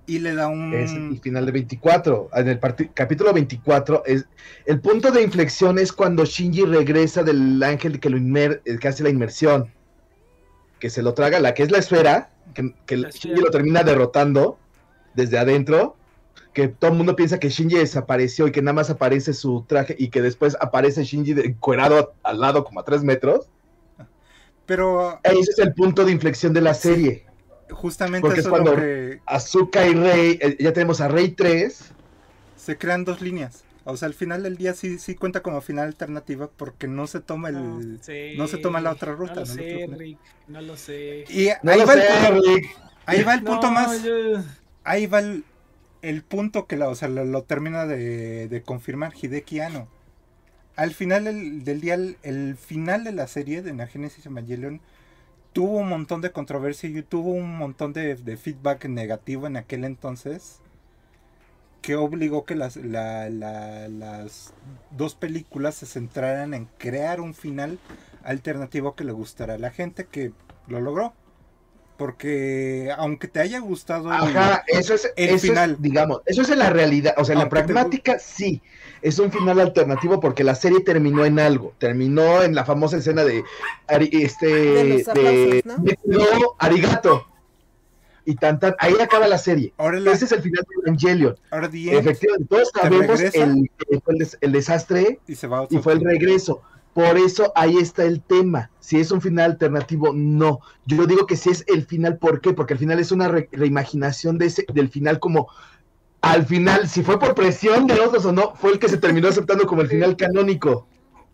Y 0.06 0.20
le 0.20 0.36
da 0.36 0.48
un... 0.50 0.74
Es 0.74 0.92
el 0.92 1.20
final 1.22 1.46
de 1.46 1.52
24. 1.54 2.30
En 2.36 2.48
el 2.50 2.60
capítulo 2.94 3.32
24, 3.34 4.04
es, 4.06 4.26
el 4.66 4.82
punto 4.82 5.12
de 5.12 5.22
inflexión 5.22 5.80
es 5.80 5.94
cuando 5.94 6.26
Shinji 6.26 6.66
regresa 6.66 7.24
del 7.24 7.62
ángel 7.64 8.00
que, 8.02 8.10
lo 8.10 8.18
inmer, 8.18 8.62
eh, 8.66 8.78
que 8.80 8.88
hace 8.90 9.04
la 9.04 9.10
inmersión. 9.10 9.72
Que 10.80 10.90
se 10.90 11.02
lo 11.02 11.14
traga, 11.14 11.40
la 11.40 11.54
que 11.54 11.64
es 11.64 11.72
la 11.72 11.78
esfera, 11.78 12.32
que, 12.54 12.74
que 12.86 12.98
La 12.98 13.10
Shinji 13.10 13.30
esfera. 13.30 13.42
lo 13.46 13.52
termina 13.52 13.84
derrotando 13.84 14.60
desde 15.16 15.38
adentro. 15.38 15.96
Que 16.54 16.68
todo 16.68 16.92
el 16.92 16.98
mundo 16.98 17.16
piensa 17.16 17.40
que 17.40 17.50
Shinji 17.50 17.78
desapareció 17.78 18.46
y 18.48 18.52
que 18.52 18.62
nada 18.62 18.74
más 18.74 18.90
aparece 18.90 19.34
su 19.34 19.64
traje 19.68 19.96
y 19.98 20.10
que 20.10 20.22
después 20.22 20.58
aparece 20.60 21.04
Shinji 21.06 21.34
de- 21.34 21.46
encuerado 21.46 22.14
al 22.24 22.42
lado 22.42 22.66
como 22.66 22.82
a 22.82 22.84
3 22.84 23.04
metros. 23.04 23.48
Pero 24.66 25.20
Ese 25.24 25.52
es 25.52 25.60
el 25.60 25.74
punto 25.74 26.06
de 26.06 26.12
inflexión 26.12 26.54
de 26.54 26.62
la 26.62 26.74
serie. 26.74 27.26
Justamente 27.74 28.22
Porque 28.22 28.40
eso 28.40 28.50
es 28.50 28.54
es 28.56 28.60
lo 28.60 28.64
cuando- 28.64 28.82
que 28.82 29.20
Azuka 29.26 29.86
y 29.88 29.94
Rey, 29.94 30.40
eh, 30.42 30.58
ya 30.60 30.74
tenemos 30.74 31.02
a 31.02 31.08
Rey 31.08 31.30
3. 31.32 31.92
se 32.56 32.78
crean 32.78 33.04
dos 33.04 33.22
líneas. 33.22 33.64
O 33.86 33.98
sea, 33.98 34.08
al 34.08 34.14
final 34.14 34.44
del 34.44 34.56
día 34.56 34.74
sí, 34.74 34.98
sí 34.98 35.14
cuenta 35.16 35.42
como 35.42 35.60
final 35.60 35.88
alternativa 35.88 36.50
porque 36.56 36.88
no 36.88 37.06
se 37.08 37.20
toma 37.20 37.50
el... 37.50 38.00
Sí, 38.02 38.36
no 38.38 38.48
se 38.48 38.58
toma 38.58 38.80
la 38.80 38.92
otra 38.92 39.12
ruta, 39.14 39.34
No 39.36 39.42
lo 39.42 39.46
¿no? 39.48 39.54
sé, 39.54 39.90
Rick. 39.98 40.18
No 40.48 40.62
lo 40.62 40.78
sé. 40.78 41.26
Y 41.30 41.50
No 41.64 41.72
ahí, 41.74 41.80
lo 41.80 41.86
va 41.88 41.94
el 41.96 42.02
sé, 42.02 42.08
punto, 42.30 42.42
Rick. 42.56 42.78
ahí 43.06 43.24
va 43.24 43.34
el 43.34 43.44
punto 43.44 43.68
No, 43.68 43.72
más... 43.74 44.02
yo- 44.04 44.42
Ahí 44.86 45.06
va 45.08 45.20
el, 45.20 45.44
el 46.02 46.24
punto 46.24 46.66
que 46.68 46.78
la, 46.78 46.88
o 46.88 46.96
sea, 46.96 47.10
lo, 47.10 47.26
lo 47.26 47.44
termina 47.44 47.86
de, 47.86 48.48
de 48.48 48.62
confirmar 48.64 49.12
Hideki 49.22 49.60
Anno. 49.60 49.90
Al 50.78 50.94
final 50.94 51.26
del, 51.26 51.64
del 51.66 51.82
día, 51.82 51.94
el, 51.96 52.18
el 52.24 52.56
final 52.56 53.04
de 53.04 53.12
la 53.12 53.28
serie 53.28 53.62
de 53.62 53.74
la 53.74 53.88
Genesis 53.88 54.26
Evangelion 54.26 54.80
tuvo 55.54 55.78
un 55.80 55.90
montón 55.90 56.22
de 56.22 56.32
controversia 56.32 56.90
y 56.90 57.02
tuvo 57.04 57.32
un 57.32 57.58
montón 57.58 57.94
de, 57.94 58.16
feedback 58.38 58.86
negativo 58.86 59.48
en 59.48 59.58
aquel 59.58 59.84
entonces 59.86 60.60
que 61.82 61.96
obligó 61.96 62.46
que 62.46 62.56
las, 62.56 62.78
la- 62.78 63.30
la- 63.30 63.88
las 63.90 64.54
dos 64.92 65.16
películas 65.16 65.76
se 65.76 65.86
centraran 65.86 66.54
en 66.54 66.66
crear 66.78 67.20
un 67.20 67.34
final 67.34 67.78
alternativo 68.24 68.96
que 68.96 69.04
le 69.04 69.12
gustara 69.12 69.56
a 69.56 69.58
la 69.58 69.72
gente 69.72 70.06
que 70.06 70.32
lo 70.68 70.80
logró. 70.80 71.14
Porque 71.98 72.92
aunque 72.98 73.28
te 73.28 73.40
haya 73.40 73.60
gustado 73.60 74.10
el- 74.10 74.36
Ajá, 74.36 74.64
eso 74.68 74.96
es, 74.96 75.12
el 75.16 75.26
eso 75.26 75.36
es, 75.36 75.42
final. 75.42 75.78
digamos, 75.80 76.22
eso 76.26 76.42
es 76.42 76.50
en 76.50 76.60
la 76.60 76.70
realidad, 76.72 77.14
o 77.18 77.24
sea, 77.24 77.34
en 77.34 77.40
la 77.40 77.46
te 77.46 77.50
pragmática 77.52 78.18
sí, 78.18 78.62
es 79.04 79.20
un 79.20 79.32
final 79.32 79.60
alternativo 79.60 80.20
porque 80.20 80.44
la 80.44 80.56
serie 80.56 80.80
terminó 80.80 81.24
en 81.24 81.40
algo, 81.40 81.74
terminó 81.78 82.42
en 82.42 82.56
la 82.56 82.66
famosa 82.66 82.98
escena 82.98 83.24
de, 83.24 83.44
Ari- 83.88 84.10
este, 84.12 84.48
De 84.48 84.84
los 84.98 85.08
aplausos, 85.08 85.66
¿no? 85.66 85.78
de- 85.84 86.00
no, 86.06 86.26
arigato, 86.58 87.28
y 88.26 88.36
tan, 88.36 88.60
tan, 88.60 88.74
ahí 88.80 88.96
acaba 89.00 89.28
la 89.28 89.38
serie, 89.38 89.72
ahora, 89.78 90.00
la, 90.00 90.14
ese 90.14 90.26
es 90.26 90.32
el 90.32 90.42
final 90.42 90.66
de 90.68 90.76
Evangelion, 90.88 91.36
ahora 91.52 91.68
efectivamente, 91.72 92.48
todos 92.50 92.72
sabemos 92.74 93.20
el, 93.22 93.70
que 93.78 94.00
fue 94.00 94.14
el, 94.14 94.20
des- 94.20 94.38
el 94.42 94.52
desastre 94.52 95.20
y 95.28 95.36
se 95.36 95.46
va 95.46 95.60
a 95.60 95.62
otro 95.62 95.78
y 95.78 95.82
fue 95.82 95.94
el 95.94 96.02
regreso. 96.02 96.64
Por 96.94 97.18
eso 97.18 97.52
ahí 97.56 97.78
está 97.78 98.04
el 98.06 98.22
tema. 98.22 98.70
Si 98.80 99.00
es 99.00 99.12
un 99.12 99.22
final 99.22 99.52
alternativo, 99.52 100.12
no. 100.14 100.60
Yo 100.86 101.06
digo 101.08 101.26
que 101.26 101.36
si 101.38 101.50
es 101.50 101.64
el 101.68 101.86
final, 101.86 102.18
¿por 102.18 102.40
qué? 102.42 102.54
Porque 102.54 102.74
al 102.74 102.80
final 102.80 103.00
es 103.00 103.12
una 103.12 103.28
re- 103.28 103.50
reimaginación 103.52 104.38
de 104.38 104.46
ese, 104.48 104.66
del 104.74 104.90
final 104.90 105.20
como 105.20 105.48
al 106.22 106.46
final, 106.46 106.88
si 106.88 107.04
fue 107.04 107.20
por 107.20 107.36
presión 107.36 107.86
de 107.88 108.00
otros 108.00 108.26
o 108.26 108.32
no, 108.32 108.56
fue 108.56 108.72
el 108.72 108.80
que 108.80 108.90
se 108.90 108.98
terminó 108.98 109.28
aceptando 109.28 109.66
como 109.68 109.82
el 109.82 109.90
final 109.90 110.16
canónico. 110.16 110.88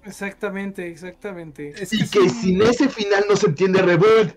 Exactamente, 0.03 0.88
exactamente. 0.88 1.70
Es 1.78 1.93
Y 1.93 2.10
que 2.10 2.20
un- 2.20 2.30
sin 2.30 2.62
ese 2.62 2.89
final 2.89 3.26
no 3.30 3.36
se 3.36 3.47
entiende 3.47 3.82
reboot. 3.82 4.36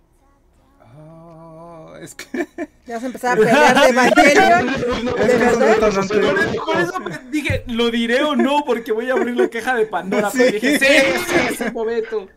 Es 2.03 2.15
que 2.17 2.47
Ya 2.87 2.99
se 2.99 3.07
empezaba 3.07 3.35
a 3.35 3.37
pelear 3.37 3.81
de 3.81 3.89
Evangelion. 3.89 5.05
No, 5.05 5.13
¿De 5.15 5.37
verdad? 5.39 5.79
Por 5.79 5.89
eso, 5.89 6.65
por 6.65 6.81
eso 6.81 7.01
me- 7.01 7.19
dije, 7.31 7.63
¿lo 7.69 7.91
diré 7.93 8.23
o 8.25 8.35
no? 8.35 8.65
Porque 8.67 8.91
voy 8.91 9.09
a 9.09 9.13
abrir 9.13 9.37
la 9.37 9.49
caja 9.49 9.77
de 9.77 9.87
Pandora. 9.87 10.31
Sí. 10.31 10.39
Pero 10.39 10.53
dije, 10.53 10.79
sí, 10.81 10.87
sí, 11.29 11.35
es 11.53 11.61
el 11.61 11.73
momento. 11.73 12.29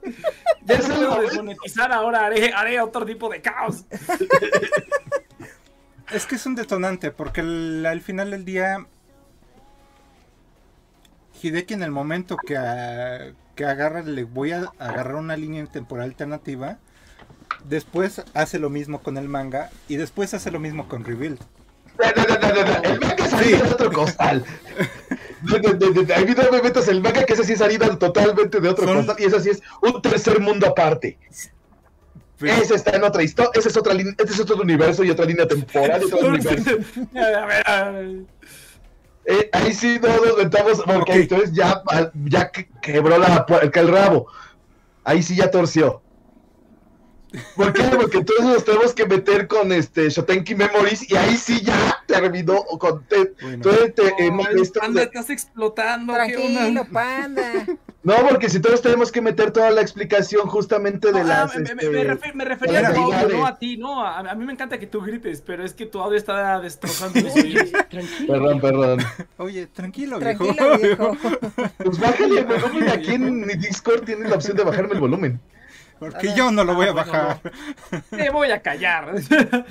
Ya 0.65 0.81
se 0.81 0.89
momento. 0.89 1.21
desmonetizar 1.21 1.91
ahora, 1.91 2.27
haré, 2.27 2.53
haré 2.53 2.79
otro 2.79 3.05
tipo 3.07 3.27
de 3.29 3.41
caos. 3.41 3.85
Es 6.11 6.27
que 6.27 6.35
es 6.35 6.45
un 6.45 6.53
detonante, 6.55 7.09
porque 7.11 7.41
el- 7.41 7.83
al 7.87 8.01
final 8.01 8.29
del 8.29 8.45
día, 8.45 8.85
Hideki 11.41 11.73
en 11.73 11.83
el 11.83 11.91
momento 11.91 12.37
que, 12.37 12.55
a- 12.55 13.33
que 13.55 13.65
agarra, 13.65 14.03
le 14.03 14.23
voy 14.25 14.51
a 14.51 14.71
agarrar 14.77 15.15
una 15.15 15.35
línea 15.35 15.65
temporal 15.65 16.05
alternativa, 16.05 16.77
después 17.65 18.21
hace 18.33 18.59
lo 18.59 18.69
mismo 18.69 19.01
con 19.01 19.17
el 19.17 19.27
manga 19.27 19.69
y 19.87 19.95
después 19.97 20.33
hace 20.33 20.51
lo 20.51 20.59
mismo 20.59 20.87
con 20.87 21.03
Rebuild. 21.03 21.39
El 22.83 22.99
manga 22.99 23.27
salida 23.27 23.57
es 23.57 23.71
otro 23.71 23.91
costal. 23.91 24.43
De- 25.41 26.13
Ahí 26.13 26.25
no 26.25 26.51
me 26.51 26.61
metas 26.61 26.87
el 26.87 27.01
manga, 27.01 27.23
que 27.23 27.33
ese 27.33 27.43
sí 27.43 27.53
es 27.53 27.59
salida 27.59 27.87
totalmente 27.99 28.59
de 28.59 28.69
otro 28.69 28.85
Son- 28.85 28.97
costal. 28.97 29.15
Y 29.19 29.25
ese 29.25 29.39
sí 29.41 29.49
es 29.51 29.61
un 29.81 30.01
tercer 30.01 30.39
mundo 30.39 30.67
aparte. 30.67 31.17
Pero- 32.39 32.53
Ese 32.61 32.75
está 32.75 32.91
en 32.95 33.03
otra 33.03 33.23
historia, 33.23 33.51
ese 33.53 33.69
es 33.69 33.77
otra 33.77 33.93
línea, 33.93 34.13
este 34.17 34.33
es 34.33 34.39
otro 34.39 34.57
universo 34.57 35.03
y 35.03 35.09
otra 35.11 35.25
línea 35.25 35.47
temporal 35.47 36.01
y 36.01 36.05
otro 36.05 36.27
universo. 36.27 36.71
A 37.15 37.45
ver, 37.45 37.69
a 37.69 37.89
ver. 37.91 38.15
Eh, 39.27 39.49
ahí 39.53 39.73
sí 39.73 39.99
no 40.01 40.09
nos 40.23 40.37
metamos, 40.37 40.81
porque 40.85 41.13
entonces 41.13 41.51
ya, 41.53 41.81
ya 42.25 42.51
que- 42.51 42.69
quebró 42.81 43.17
la, 43.17 43.45
el 43.73 43.87
rabo. 43.87 44.27
Ahí 45.03 45.23
sí 45.23 45.35
ya 45.35 45.49
torció. 45.49 46.01
¿Por 47.55 47.73
qué? 47.73 47.83
Porque 47.83 48.17
entonces 48.17 48.45
nos 48.45 48.65
tenemos 48.65 48.93
que 48.93 49.05
meter 49.05 49.47
con 49.47 49.71
este 49.71 50.09
Shotenki 50.09 50.55
Memories 50.55 51.09
y 51.09 51.15
ahí 51.15 51.35
sí 51.37 51.61
ya 51.63 52.03
terminó 52.07 52.63
con 52.79 53.03
te- 53.05 53.33
Bueno. 53.41 53.63
todo 53.63 53.83
este, 53.85 54.07
eh, 54.19 54.31
Panda, 54.79 55.01
de- 55.01 55.05
estás 55.07 55.29
explotando. 55.29 56.13
¿qué 56.13 56.33
Tranquilo, 56.33 56.85
panda. 56.91 57.65
No, 58.05 58.13
porque 58.29 58.49
si 58.51 58.59
todos 58.59 58.83
tenemos 58.83 59.11
que 59.11 59.19
meter 59.19 59.49
toda 59.49 59.71
la 59.71 59.81
explicación 59.81 60.47
justamente 60.47 61.11
de 61.11 61.21
Ah, 61.21 61.23
las. 61.23 61.55
me, 61.55 61.61
me- 61.63 61.69
este, 61.71 61.89
me 61.89 62.03
refer- 62.03 62.33
me 62.35 62.45
refería 62.45 62.87
a 62.89 62.93
tu 62.93 63.01
audio, 63.11 63.37
no 63.39 63.45
a 63.47 63.57
ti, 63.57 63.77
no. 63.77 64.05
A, 64.05 64.19
a 64.19 64.35
mí 64.35 64.45
me 64.45 64.53
encanta 64.53 64.77
que 64.77 64.85
tú 64.85 65.01
grites, 65.01 65.41
pero 65.41 65.65
es 65.65 65.73
que 65.73 65.87
tu 65.87 65.99
audio 65.99 66.15
está 66.15 66.59
destrozando 66.59 67.19
mis 67.23 67.35
oídos. 67.35 67.69
Perdón, 68.27 68.61
perdón. 68.61 68.99
Oye, 69.37 69.65
tranquilo, 69.65 70.19
viejo. 70.19 70.45
Tranquilo, 70.53 70.77
viejo. 70.77 71.17
Pues 71.83 71.99
bájale 71.99 72.41
el 72.41 72.45
volumen. 72.45 72.89
Aquí 72.89 73.13
en 73.13 73.39
mi 73.43 73.55
Discord 73.55 74.03
tienes 74.03 74.29
la 74.29 74.35
opción 74.35 74.55
de 74.55 74.63
bajarme 74.65 74.93
el 74.93 74.99
volumen. 74.99 75.41
Porque 75.99 76.33
yo 76.35 76.51
no 76.51 76.63
lo 76.63 76.75
voy 76.75 76.87
a 76.87 76.89
Ah, 76.89 76.93
bueno, 76.93 77.11
bajar. 77.11 77.41
Te 78.09 78.29
voy 78.29 78.51
a 78.51 78.61
callar. 78.61 79.13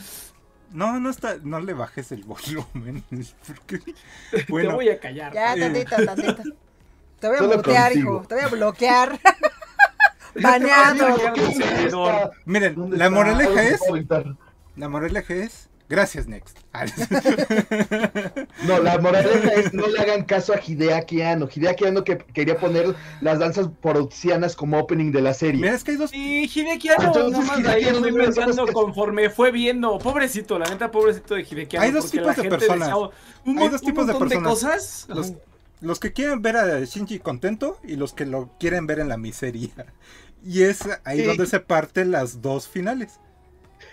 No, 0.73 0.99
no 0.99 1.09
está, 1.09 1.37
no 1.41 1.61
le 1.61 1.73
bajes 1.73 2.11
el 2.11 2.25
volumen. 2.25 3.05
Porque, 3.47 3.79
Te 3.79 4.45
bueno, 4.49 4.75
voy 4.75 4.89
a 4.89 4.99
callar. 4.99 5.33
Ya, 5.33 5.55
Eh. 5.55 5.61
tantito, 5.61 6.05
tantito. 6.05 6.43
Te 7.21 7.29
voy 7.29 7.37
a 7.37 7.39
Solo 7.39 7.57
mutear, 7.59 7.93
contigo. 7.93 8.17
hijo. 8.17 8.27
Te 8.27 8.35
voy 8.35 8.45
a 8.45 8.49
bloquear. 8.49 9.21
Baneado. 10.43 11.17
Miren, 12.45 12.75
¿Dónde 12.75 12.97
la 12.97 13.09
moraleja 13.09 13.63
es, 13.63 13.81
la 14.77 14.89
moraleja 14.89 15.35
es, 15.35 15.69
gracias 15.95 16.27
Next. 16.27 16.59
No, 18.67 18.79
la 18.83 18.99
moraleja 18.99 19.53
es 19.55 19.73
no 19.75 19.87
le 19.87 19.99
hagan 20.01 20.25
caso 20.25 20.53
a 20.53 20.61
Hideaki 20.61 21.23
Anno. 21.23 21.49
Hideaki 21.55 21.85
Anno 21.87 22.05
que 22.05 22.19
quería 22.19 22.59
poner 22.59 22.95
las 23.21 23.39
danzas 23.39 23.69
poroxianas 23.81 24.57
como 24.57 24.79
opening 24.79 25.13
de 25.13 25.21
la 25.23 25.35
serie. 25.35 25.61
Mira, 25.61 25.75
es 25.75 25.85
que 25.85 25.93
hay 25.93 25.97
dos, 25.97 26.11
Y 26.13 26.45
Hideki 26.47 26.89
Anno, 26.91 27.07
Entonces, 27.07 27.33
nomás 27.41 27.59
Hideki 27.61 27.75
ahí 27.75 27.85
fue 27.85 27.93
no 27.93 28.01
me 28.01 28.25
pensando 28.25 28.67
conforme 28.73 29.31
fue 29.31 29.53
viendo. 29.53 29.99
Pobrecito, 29.99 30.59
la 30.59 30.67
neta, 30.69 30.91
pobrecito 30.91 31.35
de 31.35 31.43
Hideki 31.43 31.77
Anno. 31.77 31.87
Hay 31.87 31.93
dos 31.93 32.11
tipos 32.11 32.27
la 32.27 32.33
de 32.35 32.43
gente 32.43 32.57
personas. 32.59 32.89
decía, 32.89 32.97
un, 33.45 33.59
Hay 33.59 33.69
dos 33.69 33.83
un 33.83 33.87
tipos 33.87 34.07
de 34.07 34.13
montón 34.15 34.29
personas. 34.29 34.53
cosas. 34.53 35.07
los, 35.09 35.33
los 35.81 36.01
que 36.01 36.13
quieren 36.13 36.43
ver 36.43 36.57
a 36.57 36.81
Shinji 36.81 37.19
contento 37.21 37.79
y 37.85 37.97
los 37.97 38.13
que 38.15 38.27
lo 38.27 38.51
quieren 38.59 38.87
ver 38.87 38.99
en 39.01 39.09
la 39.09 39.17
miseria. 39.17 39.71
Y 40.47 40.65
es 40.65 40.81
ahí 41.05 41.21
Sí. 41.21 41.25
donde 41.25 41.47
se 41.47 41.59
parten 41.59 42.11
las 42.11 42.43
dos 42.43 42.69
finales. 42.69 43.19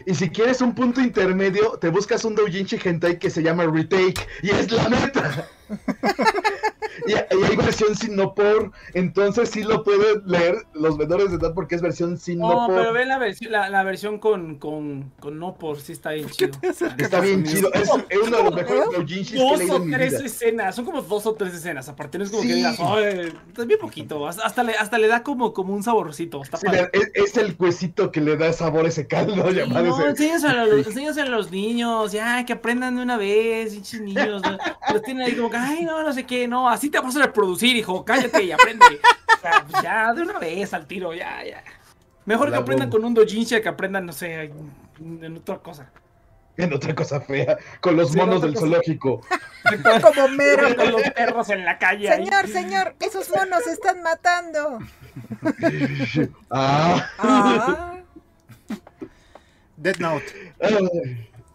Y 0.06 0.16
si 0.16 0.30
quieres 0.30 0.62
un 0.62 0.74
punto 0.74 1.02
intermedio, 1.02 1.78
te 1.80 1.90
buscas 1.90 2.26
un 2.26 2.36
doujinshi 2.36 2.80
hentai 2.84 3.20
que 3.20 3.30
se 3.30 3.44
llama 3.44 3.66
Retake. 3.66 4.28
Y 4.42 4.50
es 4.50 4.72
la 4.72 4.90
neta. 4.90 5.48
y, 7.08 7.12
y 7.12 7.44
hay 7.44 7.56
versión 7.56 7.96
sin 7.96 8.16
no 8.16 8.34
por. 8.34 8.72
Entonces 8.94 9.50
sí 9.50 9.64
lo 9.64 9.84
pueden 9.84 10.22
leer 10.26 10.56
los 10.74 10.98
menores 10.98 11.30
de 11.32 11.38
edad 11.38 11.54
porque 11.54 11.76
es 11.76 11.82
versión 11.82 12.18
sin 12.18 12.40
no, 12.40 12.50
No, 12.50 12.68
por. 12.68 12.76
pero 12.78 12.94
ve 12.94 13.06
la, 13.06 13.18
versión 13.18 13.52
la, 13.52 13.70
la 13.70 13.84
versión 13.84 14.20
con, 14.20 14.56
con, 14.58 15.12
con 15.20 15.40
no 15.40 15.56
por, 15.56 15.80
sí 15.80 15.92
está 15.94 16.12
bien 16.12 16.30
chido. 16.30 16.52
Está 16.98 17.20
bien 17.20 17.44
chido. 17.44 17.72
Es, 17.74 17.90
es 18.10 18.20
uno 18.28 18.38
de 18.38 18.44
los 18.44 18.56
mejores 18.56 18.84
doujinshis 18.92 19.32
que 19.32 19.38
he 19.38 19.50
Dos 19.50 19.60
leído 19.60 19.74
o 19.76 19.78
en 19.78 19.86
mi 19.88 19.92
tres 19.94 20.12
vida. 20.14 20.26
escenas, 20.26 20.76
son 20.76 20.86
como 20.86 21.02
dos 21.02 21.26
o 21.26 21.34
tres 21.36 21.54
escenas. 21.54 21.88
Aparte, 21.90 22.18
no 22.18 22.24
es 22.24 22.30
como 22.30 22.42
Sí. 22.44 22.50
que 22.50 22.56
digas, 22.56 22.78
"Ay, 22.80 23.34
es 23.58 23.68
bien 23.68 23.80
poquito. 23.80 24.28
Hasta, 24.28 24.44
hasta 24.46 24.64
le, 24.64 24.74
hasta 24.74 24.98
le 24.98 25.08
da 25.08 25.24
como, 25.24 25.54
como 25.54 25.74
un 25.74 25.84
saborcito. 25.84 26.42
Está 26.42 26.58
Sí, 26.58 26.66
padre. 26.66 26.90
es, 26.94 27.12
es 27.14 27.38
el 27.38 27.56
huesito 27.58 28.12
que 28.12 28.22
le 28.22 28.38
da 28.38 28.52
sabor 28.54 28.86
a 28.86 28.90
ese 28.90 29.08
caldo 29.08 29.50
Sí, 29.50 29.56
llamado 29.56 29.86
no, 29.88 30.00
ese- 30.00 30.10
enséñaselo 30.10 30.62
a, 30.62 30.66
los, 30.66 30.88
enséñaselo 30.88 31.28
a 31.28 31.38
los 31.38 31.52
niños, 31.52 32.12
ya, 32.12 32.46
que 32.46 32.54
aprendan 32.54 32.96
de 32.96 33.04
una 33.04 33.18
vez, 33.18 33.74
pinches 33.74 34.02
niños. 34.02 34.42
¿no? 34.42 34.58
Los 34.94 35.02
tienen 35.04 35.24
ahí 35.28 35.36
como 35.36 35.50
que, 35.50 35.58
ay, 35.58 35.86
no, 35.86 36.04
no 36.04 36.14
sé 36.14 36.26
qué, 36.26 36.48
no, 36.48 36.70
así 36.70 36.81
te 36.90 37.00
vas 37.00 37.16
a 37.16 37.20
reproducir, 37.26 37.76
hijo, 37.76 38.04
cállate 38.06 38.44
y 38.44 38.52
aprende. 38.52 38.86
O 39.38 39.42
sea, 39.42 39.66
pues 39.70 39.84
ya, 39.84 40.14
de 40.14 40.22
una 40.24 40.40
vez 40.40 40.74
al 40.74 40.86
tiro, 40.88 41.14
ya, 41.14 41.44
ya. 41.46 41.64
Mejor 42.26 42.50
La 42.50 42.58
que 42.58 42.62
aprendan 42.64 42.90
bomba. 42.90 43.00
con 43.02 43.08
un 43.08 43.14
dojinshi 43.14 43.56
a 43.56 43.62
que 43.62 43.70
aprendan, 43.70 44.06
no 44.06 44.14
sé, 44.14 44.52
en 45.00 45.38
otra 45.38 45.58
cosa. 45.60 45.92
En 46.58 46.74
otra 46.74 46.94
cosa 46.94 47.22
fea, 47.22 47.58
con 47.80 47.96
los 47.96 48.12
Sí, 48.12 48.18
monos 48.18 48.42
del 48.42 48.54
cosa- 48.54 48.66
zoológico. 48.68 49.22
Como 50.16 50.28
mero. 50.30 50.76
Con 50.76 50.92
los 50.92 51.02
perros 51.12 51.50
en 51.50 51.64
la 51.66 51.78
calle. 51.80 52.10
ahí. 52.10 52.26
Señor, 52.26 52.48
señor, 52.48 52.96
esos 53.00 53.30
monos 53.30 53.64
se 53.64 53.72
están 53.72 54.02
matando. 54.04 54.80
Ah, 56.52 57.06
Ah, 57.18 57.98
Dead 59.78 59.98
Note. 59.98 60.54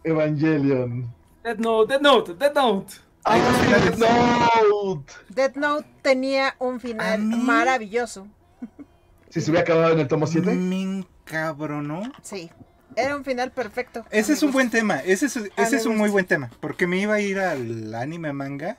Evangelion. 0.05 1.12
Death 1.45 1.59
Note, 1.59 1.93
Death 1.93 2.03
Note, 2.03 2.35
Death 2.35 2.55
Note. 2.55 2.95
Hay 3.27 3.41
dos 3.41 3.57
finales. 3.57 3.99
Note. 3.99 5.12
Death 5.31 5.57
Note 5.57 5.87
tenía 6.03 6.55
un 6.59 6.81
final 6.81 7.14
A 7.14 7.16
mí- 7.18 7.37
maravilloso. 7.37 8.27
Si 9.31 9.41
se 9.41 9.51
hubiera 9.51 9.62
acabado 9.64 9.93
en 9.93 10.01
el 10.01 10.09
tomo 10.09 10.27
7. 10.27 10.51
Me 10.55 10.81
encabronó. 10.83 12.03
Sí, 12.22 12.51
era 12.95 13.16
un 13.16 13.24
final 13.24 13.51
perfecto. 13.51 14.05
Ese 14.11 14.33
es 14.33 14.43
un 14.43 14.53
buen 14.53 14.70
tema, 14.70 15.01
ese 15.01 15.27
es, 15.27 15.37
ese 15.57 15.77
es 15.77 15.87
un 15.87 15.99
muy 15.99 16.09
buen 16.09 16.24
tema, 16.24 16.51
porque 16.61 16.87
me 16.87 16.99
iba 16.99 17.14
a 17.14 17.20
ir 17.20 17.39
al 17.41 17.95
anime 17.95 18.33
manga, 18.33 18.79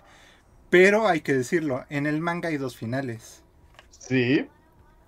pero 0.70 1.08
hay 1.08 1.22
que 1.22 1.34
decirlo, 1.34 1.86
en 1.89 2.08
el 2.08 2.22
manga 2.22 2.50
hay 2.50 2.58
dos 2.58 2.76
finales. 2.78 3.43
Sí. 4.00 4.48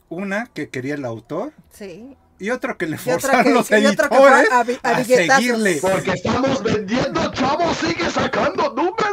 Una 0.09 0.47
que 0.47 0.69
quería 0.69 0.95
el 0.95 1.05
autor 1.05 1.53
Sí. 1.71 2.15
y 2.39 2.49
otro 2.51 2.77
que 2.77 2.87
le 2.87 2.97
forzaron 2.97 3.43
que, 3.45 3.49
los 3.53 3.71
y 3.71 3.85
otra 3.85 4.09
que 4.09 4.15
fue 4.17 4.27
editores 4.27 4.51
a, 4.51 4.57
a 4.57 4.59
a 4.59 4.99
billetazos. 4.99 5.35
seguirle. 5.43 5.79
Porque 5.81 6.11
estamos 6.11 6.61
vendiendo, 6.63 7.31
chavo, 7.31 7.73
sigue 7.73 8.09
sacando 8.09 8.69
números. 8.73 9.08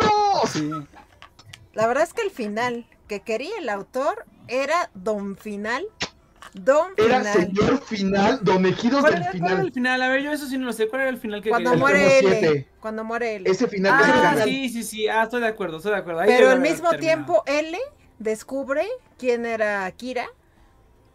Sí. 0.57 0.71
La 1.75 1.87
verdad 1.87 2.05
es 2.05 2.13
que 2.13 2.23
el 2.23 2.31
final 2.31 2.87
que 3.09 3.21
quería 3.21 3.57
el 3.59 3.69
autor 3.69 4.25
era 4.49 4.91
Don 4.95 5.37
Final. 5.37 5.85
Don 6.55 6.93
Era 6.97 7.19
Final. 7.19 7.33
señor 7.35 7.83
final, 7.83 8.39
don 8.43 8.65
Ejidos 8.65 9.01
¿Cuál 9.01 9.13
del 9.15 9.23
era, 9.23 9.31
cuál 9.33 9.43
era 9.43 9.51
el 9.51 9.57
final. 9.59 9.73
final? 9.73 10.03
A 10.03 10.09
ver, 10.09 10.23
yo 10.23 10.33
eso 10.33 10.47
sí 10.47 10.57
no 10.57 10.67
lo 10.67 10.73
sé. 10.73 10.89
¿Cuál 10.89 11.03
era 11.03 11.11
el 11.11 11.19
final 11.19 11.43
que 11.43 11.51
Cuando 11.51 11.77
muere 11.77 12.19
L. 12.21 12.69
Cuando 12.81 13.05
muere 13.05 13.37
L. 13.37 13.51
Ese 13.51 13.67
final, 13.69 14.01
Ah, 14.03 14.31
final. 14.33 14.49
sí, 14.49 14.69
sí, 14.71 14.83
sí. 14.83 15.09
Ah, 15.09 15.25
estoy 15.25 15.43
de 15.43 15.49
acuerdo, 15.49 15.77
estoy 15.79 15.93
de 15.93 15.99
acuerdo. 15.99 16.21
Ahí 16.21 16.29
Pero 16.29 16.49
al 16.51 16.61
mismo 16.61 16.89
terminado. 16.91 16.99
tiempo 17.27 17.43
L 17.47 17.79
descubre 18.19 18.87
quién 19.19 19.45
era 19.45 19.91
Kira. 19.93 20.27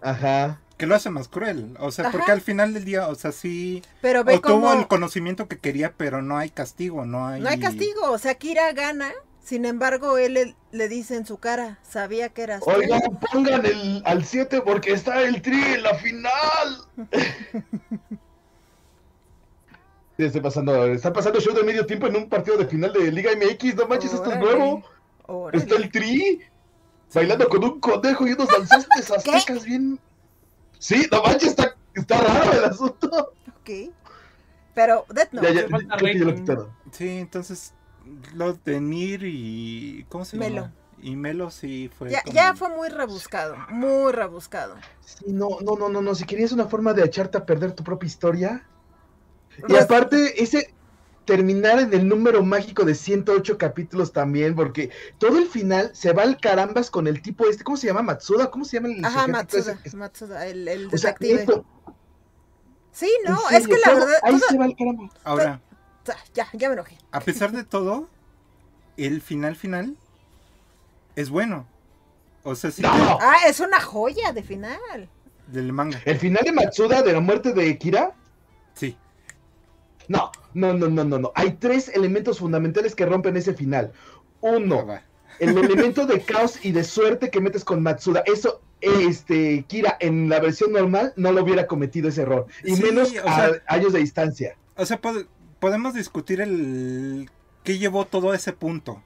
Ajá. 0.02 0.60
Que 0.78 0.86
lo 0.88 0.96
hace 0.96 1.10
más 1.12 1.28
cruel, 1.28 1.76
o 1.80 1.92
sea, 1.92 2.08
Ajá. 2.08 2.18
porque 2.18 2.32
al 2.32 2.42
final 2.42 2.74
del 2.74 2.86
día, 2.86 3.08
o 3.08 3.14
sea, 3.16 3.32
sí 3.32 3.84
Pero 4.02 4.24
ve 4.24 4.36
obtuvo 4.36 4.74
el 4.74 4.88
conocimiento 4.88 5.48
que 5.48 5.60
quería, 5.60 5.94
pero 5.96 6.24
no 6.24 6.38
hay 6.40 6.50
castigo, 6.50 7.06
no 7.06 7.28
hay... 7.28 7.40
no 7.40 7.50
hay 7.50 7.60
castigo. 7.60 8.10
O 8.12 8.18
sea, 8.18 8.36
Kira 8.36 8.72
gana. 8.74 9.12
Sin 9.44 9.66
embargo, 9.66 10.18
él 10.18 10.36
le, 10.36 10.56
le 10.72 10.88
dice 10.88 11.16
en 11.16 11.26
su 11.26 11.38
cara, 11.38 11.80
sabía 11.82 12.30
que 12.30 12.44
eras 12.44 12.64
tú. 12.64 12.70
Oigan, 12.70 13.02
pongan 13.32 13.66
el, 13.66 14.02
al 14.06 14.24
7 14.24 14.62
porque 14.62 14.92
está 14.92 15.22
el 15.24 15.42
tri 15.42 15.62
en 15.62 15.84
la 15.84 15.96
final. 15.96 16.78
Sí, 20.18 20.26
estoy 20.26 20.42
pasando, 20.42 20.86
está 20.88 21.12
pasando 21.12 21.40
show 21.40 21.56
de 21.56 21.64
medio 21.64 21.86
tiempo 21.86 22.06
en 22.06 22.16
un 22.16 22.30
partido 22.30 22.58
de 22.58 22.68
final 22.68 22.94
de 22.94 23.12
Liga 23.12 23.32
MX, 23.36 23.76
no 23.76 23.88
manches, 23.88 24.14
esto 24.14 24.32
es 24.32 24.38
nuevo. 24.40 24.84
órale. 25.26 25.64
Está 25.64 25.78
el 25.78 25.90
tri 25.90 26.40
bailando 27.14 27.48
con 27.50 27.64
un 27.64 27.80
conejo 27.80 28.28
y 28.28 28.34
unos 28.34 28.48
danzantes 28.50 29.10
aztecas 29.18 29.64
bien. 29.64 30.00
Sí, 30.78 31.08
no 31.12 31.24
manches, 31.24 31.50
está, 31.50 31.76
está 31.96 32.20
raro 32.22 32.52
el 32.54 32.66
asunto. 32.66 33.34
Ok. 33.48 33.92
Pero 34.76 35.06
Death 35.10 35.32
Note. 35.32 35.54
ya, 35.54 35.62
ya, 35.68 35.98
que 35.98 36.20
ya 36.20 36.26
lo 36.26 36.36
quitaron. 36.36 36.70
Sí, 36.92 37.10
entonces, 37.18 37.74
lo 38.34 38.54
de 38.54 38.80
Nir 38.82 39.24
y... 39.24 40.06
¿Cómo 40.10 40.26
se 40.26 40.38
Melo. 40.38 40.56
llama? 40.64 40.74
Y 41.04 41.16
Melo 41.16 41.50
sí 41.50 41.90
fue 41.98 42.12
Ya, 42.12 42.22
como- 42.22 42.34
ya 42.36 42.54
fue 42.56 42.70
muy 42.70 42.90
rebuscado, 42.90 43.56
muy 43.70 44.12
rebuscado. 44.12 44.76
Sí, 45.04 45.26
no, 45.30 45.50
no, 45.64 45.76
no, 45.76 45.90
no, 45.90 46.02
no. 46.02 46.14
Si 46.16 46.26
querías 46.26 46.52
una 46.52 46.66
forma 46.66 46.94
de 46.94 47.04
echarte 47.04 47.38
a 47.40 47.46
perder 47.46 47.72
tu 47.74 47.84
propia 47.84 48.06
historia. 48.08 48.68
Y 49.68 49.74
Res- 49.74 49.84
aparte, 49.86 50.42
ese 50.44 50.74
terminar 51.26 51.80
en 51.80 51.94
el 51.94 52.08
número 52.08 52.44
mágico 52.44 52.84
de 52.84 52.94
108 52.96 53.58
capítulos 53.58 54.12
también, 54.12 54.56
porque 54.56 54.90
todo 55.18 55.38
el 55.40 55.48
final 55.48 55.90
se 55.94 56.14
va 56.14 56.24
al 56.24 56.38
carambas 56.40 56.90
con 56.92 57.08
el 57.08 57.22
tipo 57.22 57.48
este, 57.48 57.64
¿cómo 57.64 57.78
se 57.78 57.88
llama? 57.88 58.02
Matsuda, 58.02 58.50
¿cómo 58.52 58.66
se 58.66 58.78
llama 58.78 58.90
el 58.94 59.04
Ajá, 59.06 59.24
ese? 59.24 59.32
Matsuda, 59.32 59.78
Matsuda, 59.96 60.46
el, 60.48 60.68
el 60.68 60.88
O 60.88 60.98
sea, 60.98 61.12
detective. 61.14 61.42
esto, 61.42 61.66
Sí, 62.92 63.10
no, 63.26 63.38
es 63.52 63.68
que 63.68 63.78
la 63.78 63.86
todo 63.86 63.96
verdad, 64.00 64.16
ahí 64.24 64.38
todo- 64.38 64.50
se 64.50 64.58
va 64.58 64.66
el 64.66 64.76
carambas. 64.76 65.12
Ahora, 65.24 65.62
Ah, 65.64 65.71
ya, 66.34 66.48
ya 66.54 66.68
me 66.70 66.74
enojé. 66.74 66.98
a 67.12 67.20
pesar 67.20 67.52
de 67.52 67.64
todo, 67.64 68.08
el 68.98 69.22
final 69.22 69.56
final 69.56 69.96
es 71.16 71.30
bueno. 71.30 71.68
O 72.44 72.56
sea, 72.56 72.72
sí, 72.72 72.82
¡No! 72.82 72.90
Ah, 73.22 73.38
es 73.48 73.60
una 73.60 73.80
joya 73.80 74.32
de 74.34 74.44
final. 74.44 75.10
del 75.48 75.74
manga. 75.74 76.02
El 76.06 76.18
final 76.18 76.44
de 76.46 76.52
Matsuda 76.54 77.02
de 77.04 77.14
la 77.14 77.20
muerte 77.20 77.54
de 77.54 77.78
Kira, 77.78 78.14
Sí. 78.74 78.98
no, 80.08 80.32
no, 80.54 80.74
no, 80.74 80.88
no, 80.90 81.04
no, 81.04 81.20
no. 81.20 81.32
Hay 81.36 81.52
tres 81.54 81.90
elementos 81.90 82.40
fundamentales 82.40 82.96
que 82.96 83.06
rompen 83.06 83.36
ese 83.38 83.54
final. 83.54 83.92
Uno, 84.40 84.86
Ah, 84.90 85.02
el 85.40 85.58
elemento 85.58 86.06
de 86.06 86.22
caos 86.22 86.64
y 86.64 86.72
de 86.72 86.84
suerte 86.84 87.30
que 87.30 87.42
metes 87.42 87.64
con 87.64 87.82
Matsuda. 87.84 88.24
Eso, 88.26 88.62
este, 88.80 89.64
Kira, 89.68 89.98
en 90.00 90.30
la 90.30 90.40
versión 90.40 90.72
normal 90.72 91.14
no 91.16 91.32
lo 91.32 91.44
hubiera 91.44 91.68
cometido 91.68 92.10
ese 92.10 92.22
error. 92.24 92.46
Y 92.64 92.76
Sí, 92.76 92.82
menos 92.84 93.12
o 93.24 93.28
a 93.28 93.36
sea- 93.36 93.62
años 93.68 93.94
de 93.94 94.00
distancia. 94.00 94.56
O 94.76 94.86
sea, 94.86 95.00
pod- 95.02 95.28
podemos 95.62 95.94
discutir 95.96 96.42
el 96.42 97.32
qué 97.64 97.78
llevó 97.80 98.06
todo 98.08 98.32
a 98.32 98.36
ese 98.36 98.54
punto. 98.54 99.06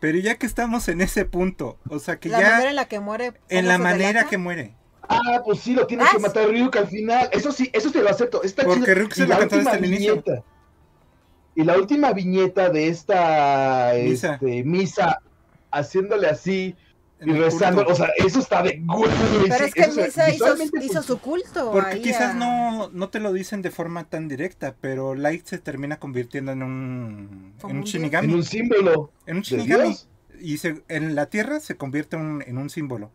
Pero 0.00 0.18
ya 0.18 0.36
que 0.38 0.46
estamos 0.46 0.88
en 0.88 1.02
ese 1.02 1.26
punto, 1.26 1.78
o 1.90 1.98
sea 1.98 2.18
que 2.20 2.30
La 2.30 2.40
ya 2.40 2.50
manera 2.52 2.70
en 2.70 2.76
la 2.76 2.86
que 2.88 3.00
muere. 3.00 3.34
en 3.50 3.66
¿cómo 3.66 3.68
la 3.68 3.78
manera 3.78 4.24
delata? 4.24 4.30
que 4.30 4.38
muere. 4.38 4.78
Ah, 5.08 5.42
pues 5.44 5.60
sí, 5.60 5.74
lo 5.74 5.86
tiene 5.86 6.04
Ah, 6.04 6.08
que 6.12 6.18
matar 6.18 6.48
Ryuk 6.48 6.76
al 6.76 6.88
final. 6.88 7.28
Eso 7.32 7.52
sí, 7.52 7.70
eso 7.72 7.90
sí 7.90 7.98
lo 8.00 8.08
acepto. 8.10 8.42
Está 8.42 8.64
Porque 8.64 8.80
chido. 8.86 8.94
Ryuk 8.94 9.12
se 9.14 9.24
Y 9.24 9.26
lo 9.26 9.34
la 9.34 9.38
cantó 9.38 9.56
desde 9.56 9.72
última 9.72 9.76
el 9.76 9.84
inicio. 9.86 10.24
viñeta. 10.24 10.44
Y 11.54 11.64
la 11.64 11.76
última 11.76 12.12
viñeta 12.12 12.70
de 12.70 12.88
esta 12.88 13.92
Misa. 13.92 14.40
este, 14.40 14.64
misa 14.64 15.18
haciéndole 15.70 16.28
así 16.28 16.76
y 17.20 17.32
rezando. 17.32 17.84
culto. 17.84 17.92
O 17.92 17.96
sea, 17.96 18.08
eso 18.24 18.38
está 18.40 18.62
de 18.62 18.80
güey. 18.84 19.10
Pero 19.48 19.64
es 19.64 19.74
que 19.74 19.86
Misa 19.88 20.30
hizo, 20.30 20.54
hizo 20.80 21.02
su 21.02 21.18
culto. 21.18 21.72
Porque 21.72 21.90
ahí 21.96 22.02
quizás 22.02 22.34
a- 22.34 22.34
no, 22.34 22.90
no 22.90 23.08
te 23.08 23.18
lo 23.20 23.32
dicen 23.32 23.62
de 23.62 23.70
forma 23.70 24.04
tan 24.04 24.28
directa, 24.28 24.74
pero 24.80 25.14
Light 25.14 25.46
se 25.46 25.58
termina 25.58 25.98
convirtiendo 25.98 26.52
en 26.52 26.62
un, 26.62 27.54
en 27.68 27.76
un. 27.78 27.82
Shinigami. 27.84 28.28
En 28.28 28.34
un 28.34 28.44
símbolo 28.44 29.12
En 29.26 29.36
un 29.38 29.42
Shinigami. 29.42 29.84
Dios. 29.88 30.08
Y 30.40 30.58
se- 30.58 30.82
en 30.88 31.14
la 31.16 31.26
Tierra 31.26 31.58
se 31.60 31.76
convierte 31.76 32.16
un- 32.16 32.42
en 32.46 32.58
un 32.58 32.70
símbolo. 32.70 33.10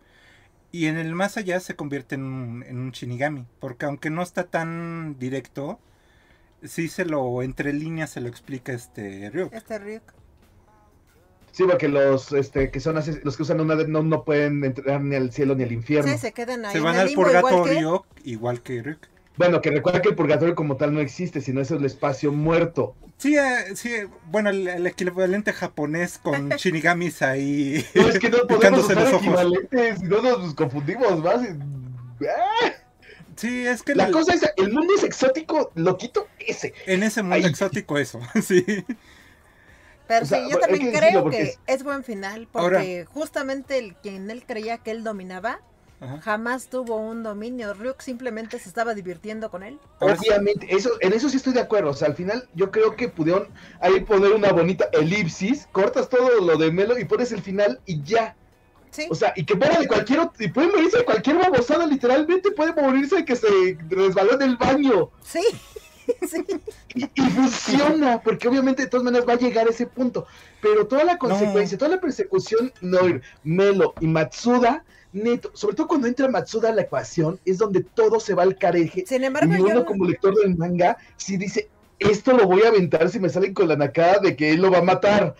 Y 0.71 0.87
en 0.87 0.97
el 0.97 1.13
más 1.13 1.37
allá 1.37 1.59
se 1.59 1.75
convierte 1.75 2.15
en 2.15 2.23
un, 2.23 2.63
en 2.63 2.79
un 2.79 2.91
Shinigami. 2.91 3.45
Porque 3.59 3.85
aunque 3.85 4.09
no 4.09 4.21
está 4.23 4.45
tan 4.45 5.17
directo, 5.19 5.79
sí 6.63 6.87
se 6.87 7.05
lo, 7.05 7.43
entre 7.43 7.71
líneas 7.73 8.09
se 8.09 8.21
lo 8.21 8.27
explica 8.27 8.73
este 8.73 9.29
Ryuk. 9.29 9.53
Este 9.53 9.77
Ryuk. 9.79 10.03
Sí, 11.53 11.63
porque 11.63 11.87
los 11.87 12.33
este, 12.33 12.69
que 12.71 12.79
son 12.81 12.95
los 13.23 13.37
que 13.37 13.43
usan 13.43 13.61
una 13.61 13.75
Death 13.75 13.87
Note 13.87 14.07
no 14.07 14.23
pueden 14.25 14.63
entrar 14.65 14.99
ni 15.01 15.15
al 15.15 15.31
cielo 15.31 15.55
ni 15.55 15.63
al 15.63 15.71
infierno. 15.71 16.11
Sí, 16.11 16.17
se 16.17 16.31
quedan 16.33 16.65
ahí. 16.65 16.73
Se 16.73 16.79
van 16.81 16.97
al 16.97 17.07
limbo, 17.07 17.21
igual 17.29 17.35
que- 17.35 17.41
purgatorio 17.49 18.05
igual 18.25 18.61
que 18.61 18.81
Ryuk. 18.83 19.07
Bueno, 19.37 19.61
que 19.61 19.71
recuerda 19.71 20.01
que 20.01 20.09
el 20.09 20.15
purgatorio 20.15 20.53
como 20.55 20.75
tal 20.77 20.93
no 20.93 20.99
existe, 20.99 21.41
sino 21.41 21.61
es 21.61 21.71
el 21.71 21.85
espacio 21.85 22.31
muerto. 22.31 22.95
Sí, 23.17 23.35
eh, 23.37 23.75
sí, 23.75 23.91
bueno, 24.31 24.49
el, 24.49 24.67
el 24.67 24.85
equivalente 24.87 25.53
japonés 25.53 26.17
con 26.17 26.49
Shinigamis 26.57 27.21
ahí. 27.21 27.85
No 27.95 28.09
es 28.09 28.19
que 28.19 28.29
no 28.29 28.45
podemos 28.47 28.83
usar 28.85 28.97
los 28.97 29.09
ojos. 29.13 29.21
equivalentes, 29.23 30.01
no 30.03 30.21
nos 30.21 30.53
confundimos 30.55 31.23
más. 31.23 31.39
¡Ah! 32.21 32.71
Sí, 33.35 33.65
es 33.65 33.81
que 33.81 33.95
La 33.95 34.05
el- 34.05 34.11
cosa 34.11 34.33
es, 34.33 34.41
el 34.57 34.71
mundo 34.71 34.93
es 34.95 35.03
exótico, 35.03 35.71
lo 35.75 35.97
quito 35.97 36.27
ese. 36.39 36.73
en 36.85 37.01
ese 37.03 37.23
mundo 37.23 37.47
exótico 37.47 37.97
eso, 37.97 38.19
sí. 38.43 38.63
Pero 40.07 40.23
O 40.23 40.27
sea, 40.27 40.43
sí, 40.45 40.51
yo 40.51 40.59
también 40.59 40.91
que 40.91 40.97
creo 40.97 41.29
que 41.29 41.41
es- 41.41 41.59
es 41.65 41.83
buen 41.83 42.03
final. 42.03 42.47
Ahora- 42.53 42.79
Porque 42.79 43.05
justamente 43.05 43.77
el 43.77 43.95
quien 43.95 44.29
él 44.29 44.43
creía 44.45 44.77
que 44.77 44.91
él 44.91 45.03
dominaba, 45.03 45.59
Ajá. 46.01 46.19
jamás 46.21 46.67
tuvo 46.67 46.97
un 46.97 47.23
dominio. 47.23 47.73
Ryuk 47.73 48.01
simplemente 48.01 48.59
se 48.59 48.67
estaba 48.67 48.93
divirtiendo 48.93 49.49
con 49.49 49.63
él. 49.63 49.79
Obviamente, 49.99 50.67
eso, 50.75 50.89
en 50.99 51.13
eso 51.13 51.29
sí 51.29 51.37
estoy 51.37 51.53
de 51.53 51.61
acuerdo. 51.61 51.91
O 51.91 51.93
sea, 51.93 52.09
al 52.09 52.15
final 52.15 52.47
yo 52.53 52.69
creo 52.71 52.95
que 52.97 53.07
pudieron 53.07 53.47
ahí 53.79 54.01
poner 54.01 54.33
una 54.33 54.51
bonita 54.51 54.89
elipsis, 54.91 55.67
cortas 55.71 56.09
todo 56.09 56.41
lo 56.41 56.57
de 56.57 56.71
Melo 56.71 56.97
y 56.99 57.05
pones 57.05 57.31
el 57.31 57.41
final 57.41 57.79
y 57.85 58.01
ya. 58.03 58.35
Sí. 58.91 59.07
O 59.09 59.15
sea, 59.15 59.33
y 59.35 59.43
que 59.43 59.55
muera 59.55 59.79
de 59.79 59.87
cualquier 59.87 60.19
otro, 60.19 60.43
y 60.43 60.49
puede 60.49 60.67
morirse 60.67 60.97
de 60.99 61.05
cualquier 61.05 61.37
babosada, 61.37 61.87
literalmente 61.87 62.51
puede 62.51 62.73
morirse 62.79 63.15
de 63.15 63.25
que 63.25 63.35
se 63.35 63.47
resbaló 63.89 64.33
en 64.33 64.41
el 64.43 64.57
baño. 64.57 65.09
Sí. 65.23 65.41
sí. 66.29 66.45
Y, 66.95 67.03
y 67.05 67.21
funciona, 67.29 68.21
porque 68.21 68.47
obviamente 68.47 68.83
de 68.83 68.89
todas 68.89 69.03
maneras 69.03 69.27
va 69.27 69.33
a 69.33 69.37
llegar 69.39 69.67
a 69.67 69.71
ese 69.71 69.87
punto. 69.87 70.25
Pero 70.61 70.87
toda 70.87 71.03
la 71.03 71.17
consecuencia, 71.17 71.77
toda 71.77 71.91
la 71.91 72.01
persecución, 72.01 72.71
Noir, 72.81 73.21
Melo 73.43 73.93
y 73.99 74.07
Matsuda, 74.07 74.83
neto, 75.11 75.51
sobre 75.53 75.75
todo 75.75 75.87
cuando 75.87 76.07
entra 76.07 76.27
Matsuda 76.27 76.69
a 76.69 76.73
la 76.73 76.83
ecuación, 76.83 77.39
es 77.45 77.57
donde 77.57 77.83
todo 77.83 78.19
se 78.19 78.33
va 78.33 78.43
al 78.43 78.57
careje. 78.57 79.05
Sin 79.07 79.21
Y 79.21 79.25
embargo, 79.25 79.53
yo 79.55 79.63
uno 79.65 79.73
no- 79.75 79.85
como 79.85 80.05
lector 80.05 80.35
del 80.35 80.55
manga, 80.57 80.97
si 81.17 81.37
dice, 81.37 81.69
esto 81.99 82.33
lo 82.33 82.47
voy 82.47 82.63
a 82.63 82.69
aventar 82.69 83.09
si 83.09 83.19
me 83.19 83.29
salen 83.29 83.53
con 83.53 83.67
la 83.67 83.75
nacada 83.75 84.19
de 84.19 84.35
que 84.35 84.51
él 84.51 84.61
lo 84.61 84.71
va 84.71 84.79
a 84.79 84.83
matar. 84.83 85.35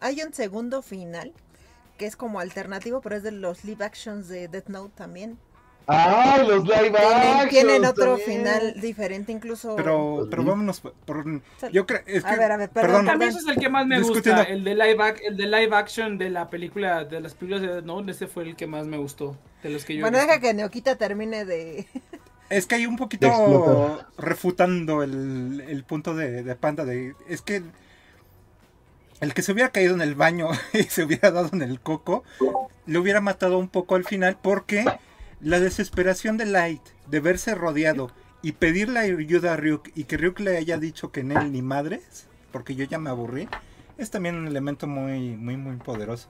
hay 0.00 0.22
un 0.22 0.32
segundo 0.32 0.82
final 0.82 1.32
que 1.98 2.06
es 2.06 2.16
como 2.16 2.40
alternativo, 2.40 3.02
pero 3.02 3.16
es 3.16 3.22
de 3.22 3.30
los 3.32 3.64
live 3.64 3.84
actions 3.84 4.26
de 4.28 4.48
Death 4.48 4.68
Note 4.68 4.92
también. 4.96 5.38
¡Ay, 5.86 6.46
los 6.46 6.62
live 6.64 6.96
action! 6.96 7.48
tienen 7.48 7.84
otro 7.84 8.16
también! 8.16 8.28
final 8.28 8.80
diferente, 8.80 9.32
incluso. 9.32 9.74
Pero, 9.74 10.26
pero 10.30 10.44
vámonos 10.44 10.80
por... 10.80 11.24
Yo 11.72 11.86
creo... 11.86 12.00
Es 12.06 12.22
que, 12.22 12.30
A 12.30 12.36
ver, 12.36 12.52
a 12.52 12.56
ver, 12.56 12.70
perdón, 12.70 13.06
perdón, 13.06 13.08
A 13.10 13.16
mí 13.16 13.24
ese 13.24 13.38
es 13.38 13.46
el 13.48 13.56
que 13.58 13.68
más 13.68 13.86
me 13.86 14.00
gusta, 14.00 14.42
el 14.44 14.62
de 14.62 14.74
live 14.74 14.98
ac- 14.98 15.20
el 15.26 15.36
de 15.36 15.46
live 15.46 15.74
action 15.74 16.16
de 16.16 16.30
la 16.30 16.48
película 16.48 17.04
de 17.04 17.20
las 17.20 17.34
películas 17.34 17.62
de 17.62 17.82
Note, 17.82 18.12
ese 18.12 18.26
fue 18.28 18.44
el 18.44 18.56
que 18.56 18.66
más 18.68 18.86
me 18.86 18.98
gustó 18.98 19.36
de 19.62 19.70
los 19.70 19.84
que 19.84 19.96
yo 19.96 20.02
Bueno, 20.02 20.18
deja 20.18 20.38
que 20.38 20.54
Neoquita 20.54 20.96
termine 20.96 21.44
de. 21.44 21.86
Es 22.50 22.66
que 22.66 22.74
hay 22.74 22.86
un 22.86 22.96
poquito 22.96 24.04
refutando 24.18 25.04
el, 25.04 25.64
el 25.68 25.84
punto 25.84 26.14
de, 26.16 26.42
de 26.42 26.56
Panda 26.56 26.84
de 26.84 27.14
es 27.28 27.42
que 27.42 27.62
el 29.20 29.34
que 29.34 29.42
se 29.42 29.52
hubiera 29.52 29.70
caído 29.70 29.94
en 29.94 30.00
el 30.00 30.14
baño 30.16 30.48
y 30.72 30.82
se 30.84 31.04
hubiera 31.04 31.30
dado 31.30 31.50
en 31.52 31.62
el 31.62 31.78
coco 31.80 32.24
le 32.86 32.98
hubiera 32.98 33.20
matado 33.20 33.56
un 33.58 33.68
poco 33.68 33.94
al 33.94 34.04
final 34.04 34.36
porque 34.42 34.84
la 35.40 35.60
desesperación 35.60 36.36
de 36.36 36.46
Light 36.46 36.82
de 37.08 37.20
verse 37.20 37.54
rodeado 37.54 38.10
y 38.42 38.52
pedirle 38.52 39.00
ayuda 39.00 39.54
a 39.54 39.56
Ryuk 39.56 39.88
y 39.94 40.04
que 40.04 40.16
Ryuk 40.16 40.40
le 40.40 40.56
haya 40.56 40.78
dicho 40.78 41.12
que 41.12 41.20
en 41.20 41.32
él 41.32 41.52
ni 41.52 41.62
madres 41.62 42.26
porque 42.52 42.74
yo 42.74 42.84
ya 42.84 42.98
me 42.98 43.10
aburrí 43.10 43.48
es 43.98 44.10
también 44.10 44.36
un 44.36 44.46
elemento 44.46 44.86
muy 44.86 45.36
muy 45.36 45.56
muy 45.56 45.76
poderoso. 45.76 46.28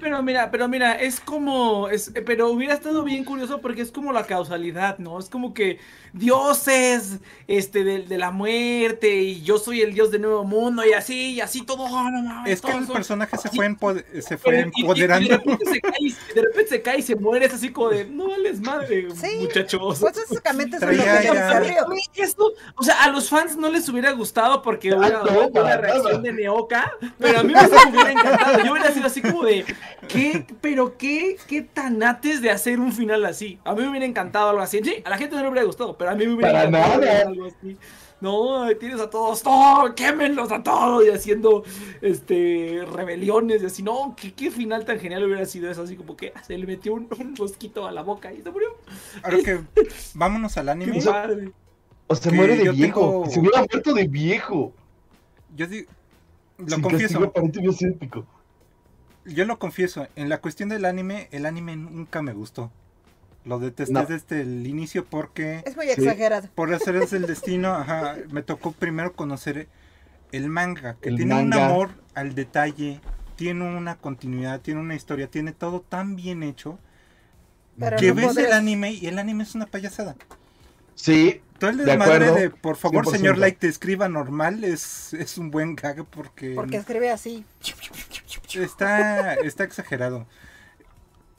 Pero 0.00 0.22
mira, 0.22 0.50
pero 0.50 0.68
mira, 0.68 0.94
es 0.94 1.20
como, 1.20 1.88
es, 1.88 2.12
pero 2.26 2.50
hubiera 2.50 2.74
estado 2.74 3.02
bien 3.04 3.24
curioso 3.24 3.60
porque 3.60 3.82
es 3.82 3.90
como 3.92 4.12
la 4.12 4.24
causalidad, 4.26 4.98
¿no? 4.98 5.18
Es 5.18 5.28
como 5.28 5.54
que 5.54 5.78
dioses, 6.12 7.18
este, 7.48 7.84
de, 7.84 8.00
de 8.02 8.18
la 8.18 8.30
muerte 8.30 9.14
y 9.22 9.42
yo 9.42 9.58
soy 9.58 9.80
el 9.80 9.92
dios 9.94 10.10
del 10.10 10.22
nuevo 10.22 10.44
mundo 10.44 10.84
y 10.86 10.92
así, 10.92 11.32
y 11.34 11.40
así 11.40 11.62
todo, 11.64 11.84
oh, 11.84 12.10
no 12.10 12.46
Es 12.46 12.60
que 12.60 12.70
el 12.70 12.84
son- 12.86 12.94
personaje 12.94 13.36
se 13.38 13.48
fue, 13.48 13.76
se 14.20 14.36
fue 14.38 14.56
y- 14.56 14.58
y- 14.58 14.62
y 14.76 14.80
empoderando. 14.82 15.28
de 15.28 15.36
repente 15.38 15.64
se 15.66 15.80
cae, 15.80 15.92
y- 16.00 16.10
de 16.34 16.42
repente 16.42 16.68
se 16.68 16.82
cae 16.82 16.98
y 16.98 17.02
se 17.02 17.16
muere, 17.16 17.46
es 17.46 17.54
así 17.54 17.70
como 17.70 17.88
de, 17.90 18.04
no 18.06 18.28
vales 18.28 18.60
madre, 18.60 19.08
Sí, 19.14 19.36
muchachos. 19.40 19.98
Pues 20.00 20.14
básicamente 20.28 20.76
eso 20.76 20.88
es 20.90 20.96
lo 20.98 21.04
que 22.12 22.22
esto, 22.22 22.52
o 22.76 22.82
sea, 22.82 23.02
a 23.04 23.08
los 23.10 23.28
fans 23.28 23.56
no 23.56 23.70
les 23.70 23.88
hubiera 23.88 24.12
gustado 24.12 24.62
porque 24.62 24.94
hubiera 24.94 25.22
una 25.22 25.76
reacción 25.76 26.22
de 26.22 26.32
Neoka, 26.32 26.92
pero 27.18 27.40
a 27.40 27.42
mí 27.42 27.52
me 27.52 27.90
hubiera 27.90 28.12
encantado. 28.12 28.64
Yo 28.64 28.72
hubiera 28.72 28.90
sido 28.92 29.06
así 29.06 29.22
como 29.22 29.42
de, 29.44 29.64
¿qué? 30.08 30.46
¿Pero 30.60 30.96
qué? 30.96 31.36
¿Qué 31.46 31.62
tanates 31.62 32.40
de 32.42 32.50
hacer 32.50 32.80
un 32.80 32.92
final 32.92 33.24
así? 33.24 33.58
A 33.64 33.74
mí 33.74 33.82
me 33.82 33.90
hubiera 33.90 34.06
encantado 34.06 34.50
algo 34.50 34.62
así. 34.62 34.80
Sí, 34.82 34.96
a 35.04 35.10
la 35.10 35.18
gente 35.18 35.34
no 35.36 35.42
le 35.42 35.48
hubiera 35.48 35.64
gustado, 35.66 35.96
pero 35.96 36.10
a 36.10 36.14
mí 36.14 36.26
me 36.26 36.34
hubiera 36.34 36.52
Para 36.52 36.68
encantado 36.68 37.00
nada. 37.00 37.20
algo 37.28 37.46
así. 37.46 37.76
No, 38.20 38.68
tienes 38.78 39.00
a 39.00 39.10
todos, 39.10 39.44
¡no! 39.44 39.92
¡Quémenlos 39.96 40.52
a 40.52 40.62
todos! 40.62 41.04
Y 41.04 41.10
haciendo 41.10 41.64
este 42.00 42.84
rebeliones 42.92 43.62
y 43.62 43.66
así. 43.66 43.82
No, 43.82 44.14
¿qué, 44.16 44.32
qué 44.32 44.50
final 44.52 44.84
tan 44.84 45.00
genial 45.00 45.24
hubiera 45.24 45.44
sido 45.44 45.68
eso? 45.68 45.82
Así 45.82 45.96
como 45.96 46.16
que 46.16 46.32
se 46.46 46.56
le 46.56 46.64
metió 46.64 46.94
un, 46.94 47.08
un 47.18 47.34
mosquito 47.36 47.84
a 47.84 47.90
la 47.90 48.02
boca 48.02 48.32
y 48.32 48.40
se 48.40 48.50
murió. 48.52 48.76
Ahora 49.24 49.38
que 49.42 49.60
vámonos 50.14 50.56
al 50.56 50.68
anime. 50.68 51.00
Qué 51.00 51.04
padre. 51.04 51.50
O 52.06 52.14
se 52.14 52.30
Que 52.30 52.36
muere 52.36 52.56
de 52.58 52.70
viejo. 52.70 53.00
tengo- 53.00 53.26
Se 53.30 53.40
hubiera 53.40 53.58
muerto 53.58 53.92
de 53.92 54.06
viejo. 54.06 54.72
Yo 55.56 55.66
digo, 55.66 55.90
lo 56.58 56.68
Sin 56.68 56.80
confieso, 56.80 57.32
yo 59.24 59.44
lo 59.44 59.58
confieso, 59.58 60.06
en 60.16 60.28
la 60.28 60.38
cuestión 60.38 60.68
del 60.68 60.84
anime, 60.84 61.28
el 61.32 61.46
anime 61.46 61.76
nunca 61.76 62.22
me 62.22 62.32
gustó. 62.32 62.70
Lo 63.44 63.58
detesté 63.58 63.92
No. 63.92 64.04
desde 64.06 64.40
el 64.42 64.66
inicio 64.66 65.04
porque 65.04 65.62
Es 65.66 65.76
muy 65.76 65.86
Sí. 65.86 65.92
exagerado. 65.92 66.48
por 66.54 66.72
hacer 66.72 66.96
es 66.96 67.12
el 67.12 67.26
destino, 67.26 67.74
ajá, 67.74 68.16
me 68.30 68.42
tocó 68.42 68.70
primero 68.72 69.12
conocer 69.14 69.68
el 70.30 70.48
manga, 70.48 70.96
que 71.00 71.08
El 71.10 71.16
tiene 71.16 71.34
un 71.42 71.52
amor 71.52 71.90
al 72.14 72.34
detalle, 72.36 73.00
tiene 73.36 73.64
una 73.76 73.96
continuidad, 73.96 74.60
tiene 74.60 74.80
una 74.80 74.94
historia, 74.94 75.26
tiene 75.26 75.52
todo 75.52 75.80
tan 75.80 76.14
bien 76.14 76.42
hecho 76.44 76.78
Pero 77.78 77.96
que 77.96 78.08
no 78.08 78.14
ves 78.14 78.36
el 78.36 78.52
anime 78.52 78.92
y 78.92 79.06
el 79.06 79.18
anime 79.18 79.42
es 79.42 79.54
una 79.56 79.66
payasada. 79.66 80.14
Sí, 80.94 81.40
Todo 81.58 81.70
el 81.70 81.76
De 81.78 81.84
desmadre 81.84 82.14
acuerdo, 82.26 82.34
de, 82.34 82.50
por 82.50 82.76
favor, 82.76 83.04
100%. 83.06 83.10
señor 83.16 83.38
Light, 83.38 83.58
te 83.58 83.68
escriba 83.68 84.08
normal 84.08 84.62
es, 84.64 85.14
es 85.14 85.38
un 85.38 85.50
buen 85.50 85.74
gag 85.76 86.04
porque... 86.04 86.54
Porque 86.54 86.76
escribe 86.76 87.10
así. 87.10 87.44
Está, 88.62 89.34
está 89.34 89.64
exagerado. 89.64 90.26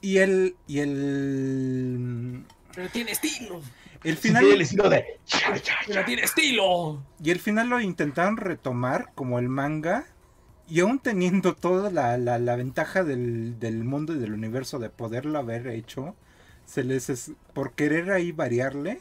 Y 0.02 0.18
el. 0.18 0.56
Y 0.68 0.80
el. 0.80 2.44
Pero 2.76 2.90
tiene 2.90 3.12
estilo. 3.12 3.62
El 4.04 4.18
final. 4.18 4.44
el 4.46 4.62
estilo 4.62 4.90
de. 4.90 5.20
Pero 5.88 6.04
tiene 6.06 6.24
estilo. 6.24 7.02
Y 7.24 7.32
el 7.32 7.40
final 7.40 7.70
lo 7.70 7.80
intentaron 7.80 8.38
retomar 8.38 9.12
como 9.16 9.40
el 9.40 9.48
manga. 9.50 10.06
Y 10.68 10.80
aún 10.80 11.00
teniendo 11.00 11.56
toda 11.56 11.92
la, 11.92 12.18
la, 12.18 12.40
la 12.40 12.56
ventaja 12.56 13.04
del, 13.04 13.60
del 13.60 13.84
mundo 13.84 14.14
y 14.14 14.20
del 14.20 14.34
universo 14.34 14.80
de 14.80 14.90
poderlo 14.90 15.40
haber 15.40 15.68
hecho. 15.68 16.16
Se 16.66 16.84
les. 16.84 17.10
es- 17.10 17.32
por 17.54 17.74
querer 17.74 18.12
ahí 18.12 18.32
variarle. 18.32 19.00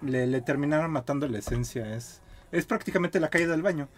Le, 0.00 0.26
le 0.26 0.40
terminaron 0.40 0.90
matando 0.90 1.28
la 1.28 1.38
esencia. 1.38 1.94
Es. 1.94 2.20
Es 2.50 2.66
prácticamente 2.66 3.20
la 3.20 3.30
caída 3.30 3.52
del 3.52 3.62
baño. 3.62 3.88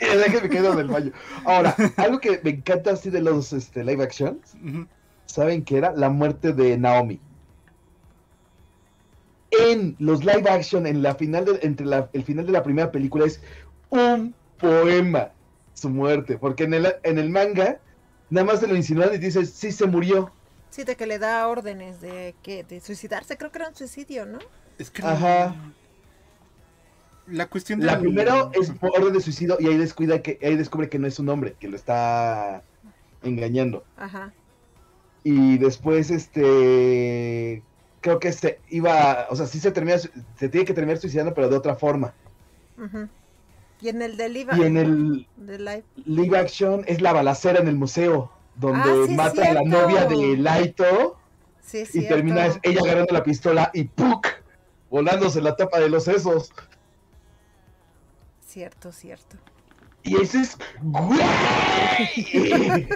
Eh, 0.00 0.16
Déjame 0.16 0.48
quedo 0.48 0.74
del 0.76 0.88
baño. 0.88 1.12
Ahora, 1.44 1.74
algo 1.96 2.20
que 2.20 2.40
me 2.42 2.50
encanta 2.50 2.92
así 2.92 3.10
de 3.10 3.20
los 3.20 3.52
este, 3.52 3.84
live 3.84 4.02
action, 4.02 4.40
Ujú. 4.66 4.86
¿saben 5.26 5.64
qué 5.64 5.78
era? 5.78 5.92
La 5.92 6.08
muerte 6.08 6.52
de 6.52 6.76
Naomi. 6.78 7.20
En 9.50 9.96
los 9.98 10.24
live 10.24 10.48
action, 10.48 10.86
en 10.86 11.02
la 11.02 11.14
final 11.14 11.44
de, 11.46 11.58
entre 11.62 11.86
la- 11.86 12.08
el 12.12 12.22
final 12.24 12.44
de 12.46 12.52
la 12.52 12.62
primera 12.62 12.90
película 12.92 13.24
es 13.26 13.40
un 13.90 14.34
poema 14.58 15.30
su 15.72 15.88
muerte, 15.88 16.36
porque 16.38 16.64
en 16.64 16.74
el, 16.74 16.94
en 17.02 17.18
el 17.18 17.30
manga 17.30 17.78
nada 18.30 18.44
más 18.46 18.60
se 18.60 18.66
lo 18.66 18.76
insinúan 18.76 19.14
y 19.14 19.18
dices, 19.18 19.50
sí 19.50 19.72
se 19.72 19.86
murió. 19.86 20.30
Sí, 20.70 20.84
de 20.84 20.96
que 20.96 21.06
le 21.06 21.18
da 21.18 21.48
órdenes 21.48 22.00
de 22.02 22.34
que 22.42 22.62
de 22.62 22.80
suicidarse. 22.80 23.38
Creo 23.38 23.50
que 23.50 23.58
era 23.58 23.68
un 23.68 23.74
suicidio, 23.74 24.26
¿no? 24.26 24.38
Es 24.78 24.90
que. 24.90 25.02
Ajá. 25.02 25.54
La 27.30 27.46
cuestión 27.46 27.84
La 27.84 27.92
del- 27.92 28.02
primero 28.02 28.50
es 28.54 28.70
por 28.70 28.90
orden 28.98 29.12
de 29.12 29.20
suicidio 29.20 29.56
y 29.60 29.66
ahí 29.66 29.76
descuida 29.76 30.22
que 30.22 30.38
ahí 30.42 30.56
descubre 30.56 30.88
que 30.88 30.98
no 30.98 31.06
es 31.06 31.18
un 31.18 31.28
hombre, 31.28 31.54
que 31.60 31.68
lo 31.68 31.76
está 31.76 32.62
engañando. 33.22 33.84
Ajá. 33.96 34.32
Y 35.24 35.58
después 35.58 36.10
este 36.10 37.62
creo 38.00 38.18
que 38.20 38.32
se 38.32 38.60
iba, 38.70 39.26
o 39.30 39.36
sea, 39.36 39.46
sí 39.46 39.58
se 39.60 39.72
termina 39.72 39.98
se 39.98 40.48
tiene 40.48 40.64
que 40.64 40.72
terminar 40.74 40.98
suicidando 40.98 41.34
pero 41.34 41.48
de 41.48 41.56
otra 41.56 41.74
forma. 41.74 42.14
Y 43.80 43.88
en 43.88 44.02
el 44.02 44.16
de 44.16 44.28
Liva. 44.28 44.56
Y 44.56 44.62
en 44.62 44.76
el 44.76 45.26
de 45.36 45.58
live. 45.58 45.84
live 46.06 46.38
action 46.38 46.84
es 46.86 47.00
la 47.00 47.12
balacera 47.12 47.60
en 47.60 47.68
el 47.68 47.76
museo 47.76 48.30
donde 48.56 48.88
Ah, 48.90 49.04
sí 49.06 49.14
mata 49.14 49.50
a 49.50 49.54
la 49.54 49.62
novia 49.62 50.04
de 50.06 50.36
Laito 50.36 51.16
Sí, 51.60 51.78
y 51.82 51.86
cierto. 51.86 52.08
termina 52.14 52.46
es- 52.46 52.58
ella 52.62 52.80
agarrando 52.82 53.12
la 53.12 53.22
pistola 53.22 53.70
y 53.74 53.84
¡puc! 53.84 54.26
volándose 54.90 55.42
la 55.42 55.54
tapa 55.54 55.78
de 55.80 55.90
los 55.90 56.04
sesos. 56.04 56.50
Cierto, 58.58 58.90
cierto. 58.90 59.36
Y 60.02 60.20
ese 60.20 60.40
es 60.40 60.58
¡Güey! 60.82 61.20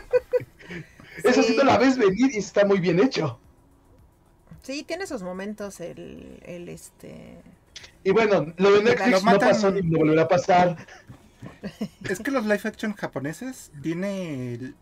Eso 1.22 1.42
sí 1.44 1.52
Sí. 1.52 1.56
te 1.56 1.62
la 1.64 1.78
ves 1.78 1.96
venir 1.96 2.34
y 2.34 2.38
está 2.38 2.64
muy 2.66 2.80
bien 2.80 2.98
hecho. 2.98 3.38
Sí, 4.62 4.82
tiene 4.82 5.04
esos 5.04 5.22
momentos 5.22 5.78
el, 5.78 6.40
el 6.44 6.68
este. 6.68 7.40
Y 8.02 8.10
bueno, 8.10 8.52
lo 8.56 8.72
de 8.72 8.82
Netflix 8.82 9.22
Lo 9.22 9.32
no 9.32 9.38
pasó 9.38 9.70
ni 9.70 9.82
me 9.82 9.98
volverá 9.98 10.22
a 10.22 10.28
pasar. 10.28 10.84
Es 12.10 12.18
que 12.18 12.32
los 12.32 12.42
live 12.44 12.62
action 12.64 12.92
japoneses 12.94 13.70
tiene. 13.82 14.54
el- 14.54 14.74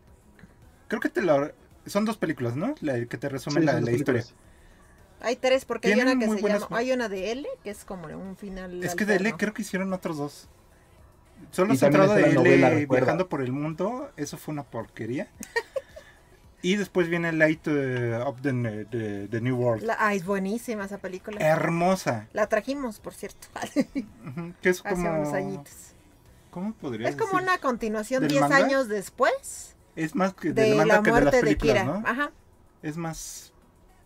Creo 0.88 1.00
que 1.02 1.10
te 1.10 1.20
lo. 1.20 1.52
Son 1.84 2.06
dos 2.06 2.16
películas, 2.16 2.56
¿no? 2.56 2.74
La 2.80 3.04
que 3.04 3.18
te 3.18 3.28
resumen 3.28 3.64
Sí, 3.64 3.66
la, 3.66 3.80
la 3.82 3.92
historia. 3.92 4.24
Hay 5.20 5.36
tres, 5.36 5.66
porque 5.66 5.92
hay 5.92 6.00
una 6.00 6.18
que 6.18 6.26
se 6.26 6.40
llama. 6.40 6.66
Hay 6.70 6.92
una 6.92 7.10
de 7.10 7.32
L, 7.32 7.46
que 7.62 7.68
es 7.68 7.84
como 7.84 8.06
un 8.06 8.34
final. 8.38 8.82
Es 8.82 8.94
que 8.94 9.04
de 9.04 9.16
L 9.16 9.34
creo 9.36 9.52
que 9.52 9.60
hicieron 9.60 9.92
otros 9.92 10.16
dos. 10.16 10.48
Solo 11.50 11.74
centrado 11.76 12.14
de 12.14 12.20
está 12.22 12.26
la 12.34 12.40
L 12.40 12.50
novela, 12.50 12.70
recuerda. 12.70 13.04
viajando 13.04 13.28
por 13.28 13.42
el 13.42 13.52
mundo, 13.52 14.10
eso 14.16 14.36
fue 14.38 14.52
una 14.52 14.62
porquería. 14.64 15.28
y 16.62 16.76
después 16.76 17.08
viene 17.08 17.32
Light 17.32 17.66
eh, 17.66 18.16
of 18.24 18.40
the, 18.42 18.52
the- 18.90 19.28
the 19.28 19.40
New 19.40 19.56
World. 19.56 19.82
La- 19.84 19.96
ah, 19.98 20.14
es 20.14 20.24
buenísima 20.24 20.84
esa 20.84 20.98
película. 20.98 21.38
Hermosa. 21.40 22.28
La 22.32 22.46
trajimos, 22.48 23.00
por 23.00 23.14
cierto, 23.14 23.48
Que 24.62 24.68
es 24.68 24.80
hace 24.84 24.94
como. 24.94 25.10
unos 25.10 25.32
añitos. 25.32 25.72
¿Cómo 26.50 26.72
podría 26.74 27.08
Es 27.08 27.16
como 27.16 27.32
decir? 27.32 27.42
una 27.44 27.58
continuación 27.58 28.22
¿Del 28.22 28.30
10 28.30 28.40
manga? 28.42 28.56
años 28.56 28.88
después 28.88 29.76
Es 29.94 30.14
más 30.16 30.34
que 30.34 30.52
de 30.52 30.62
del 30.62 30.76
manga 30.78 30.96
la 30.96 31.02
que 31.02 31.10
de 31.10 31.12
las 31.12 31.22
muerte 31.32 31.46
de, 31.48 31.56
Kira. 31.56 31.84
¿no? 31.84 32.02
Ajá. 32.04 32.32
Es 32.82 32.96
más 32.96 33.49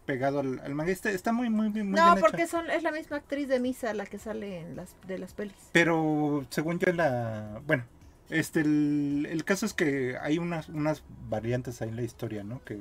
pegado 0.06 0.40
al, 0.40 0.60
al 0.60 0.74
manga. 0.74 0.92
Está, 0.92 1.10
está 1.10 1.32
muy, 1.32 1.50
muy, 1.50 1.70
muy 1.70 1.82
No, 1.82 2.12
bien 2.14 2.20
porque 2.20 2.42
hecha. 2.42 2.52
son, 2.52 2.70
es 2.70 2.82
la 2.82 2.92
misma 2.92 3.16
actriz 3.18 3.48
de 3.48 3.60
Misa 3.60 3.92
la 3.94 4.06
que 4.06 4.18
sale 4.18 4.60
en 4.60 4.76
las 4.76 4.94
de 5.06 5.18
las 5.18 5.34
pelis. 5.34 5.54
Pero 5.72 6.46
según 6.50 6.78
yo 6.78 6.92
la... 6.92 7.60
Bueno, 7.66 7.84
este 8.30 8.60
el, 8.60 9.26
el 9.30 9.44
caso 9.44 9.66
es 9.66 9.74
que 9.74 10.16
hay 10.20 10.38
unas, 10.38 10.68
unas 10.68 11.02
variantes 11.28 11.82
ahí 11.82 11.88
en 11.88 11.96
la 11.96 12.02
historia, 12.02 12.44
¿no? 12.44 12.62
Que, 12.64 12.78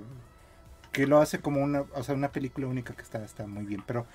que 0.91 1.07
lo 1.07 1.19
hace 1.19 1.39
como 1.39 1.61
una, 1.61 1.81
o 1.95 2.03
sea, 2.03 2.15
una 2.15 2.31
película 2.31 2.67
única 2.67 2.93
que 2.93 3.01
está, 3.01 3.23
está 3.23 3.47
muy 3.47 3.65
bien. 3.65 3.83
Pero 3.85 4.05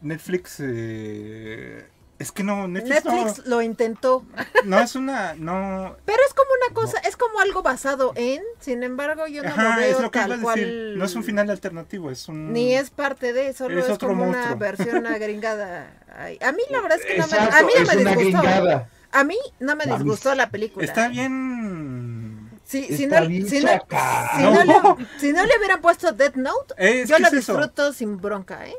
Netflix 0.00 0.60
eh, 0.60 1.88
Es 2.18 2.32
que 2.32 2.42
no, 2.42 2.66
Netflix, 2.66 3.04
Netflix 3.04 3.46
lo 3.46 3.62
intentó. 3.62 4.24
no, 4.64 4.80
es 4.80 4.96
una, 4.96 5.34
no, 5.34 5.96
Pero 6.04 6.18
es 6.26 6.34
como 6.34 6.50
una 6.66 6.74
cosa, 6.74 6.98
es 7.08 7.16
como 7.16 7.38
algo 7.38 7.62
basado 7.62 8.12
en, 8.16 8.42
sin 8.58 8.82
embargo, 8.82 9.28
yo 9.28 9.44
no 9.44 9.50
lo 9.50 9.54
ajá, 9.54 9.76
veo 9.76 9.96
es 9.96 10.00
lo 10.02 10.10
que 10.10 10.18
iba 10.18 10.24
a 10.24 10.28
tal 10.28 10.40
decir. 10.40 10.42
cual. 10.42 10.98
No 10.98 11.04
es 11.04 11.14
un 11.14 11.22
final 11.22 11.48
alternativo, 11.48 12.10
es 12.10 12.26
un... 12.28 12.52
Ni 12.52 12.74
es 12.74 12.90
parte 12.90 13.32
de, 13.32 13.52
solo 13.52 13.78
Es 13.78 13.84
es, 13.86 13.92
otro 13.92 14.08
como 14.08 14.24
una 14.24 14.54
versión 14.56 15.06
agringada. 15.06 15.92
Ay, 16.16 16.38
A 16.42 16.50
mí 16.50 16.62
la 16.70 16.80
verdad 16.80 16.98
es 16.98 17.06
que 17.06 17.18
no 17.18 17.26
me, 17.28 17.38
a 17.38 17.62
mí 17.62 17.72
no 17.78 17.86
me 18.04 18.14
disgustó. 18.16 18.88
A 19.12 19.24
mí 19.24 19.38
no 19.60 19.76
me 19.76 19.86
disgustó 19.86 20.34
la 20.34 20.50
película. 20.50 20.84
Está 20.84 21.08
bien... 21.08 22.50
Si, 22.64 23.06
no, 23.06 23.26
bien 23.28 23.48
si, 23.48 23.60
no, 23.60 23.68
chaca. 23.68 24.30
si 24.36 24.42
No. 24.42 24.50
no 24.52 24.64
le, 24.98 25.06
si 25.20 25.32
no 25.32 25.46
le 25.46 25.56
hubieran 25.56 25.80
puesto 25.80 26.12
Death 26.12 26.34
Note, 26.34 26.74
Es 26.76 27.08
yo 27.08 27.18
lo 27.18 27.28
eso. 27.28 27.36
disfruto 27.36 27.92
sin 27.94 28.20
bronca, 28.20 28.66
¿eh? 28.66 28.74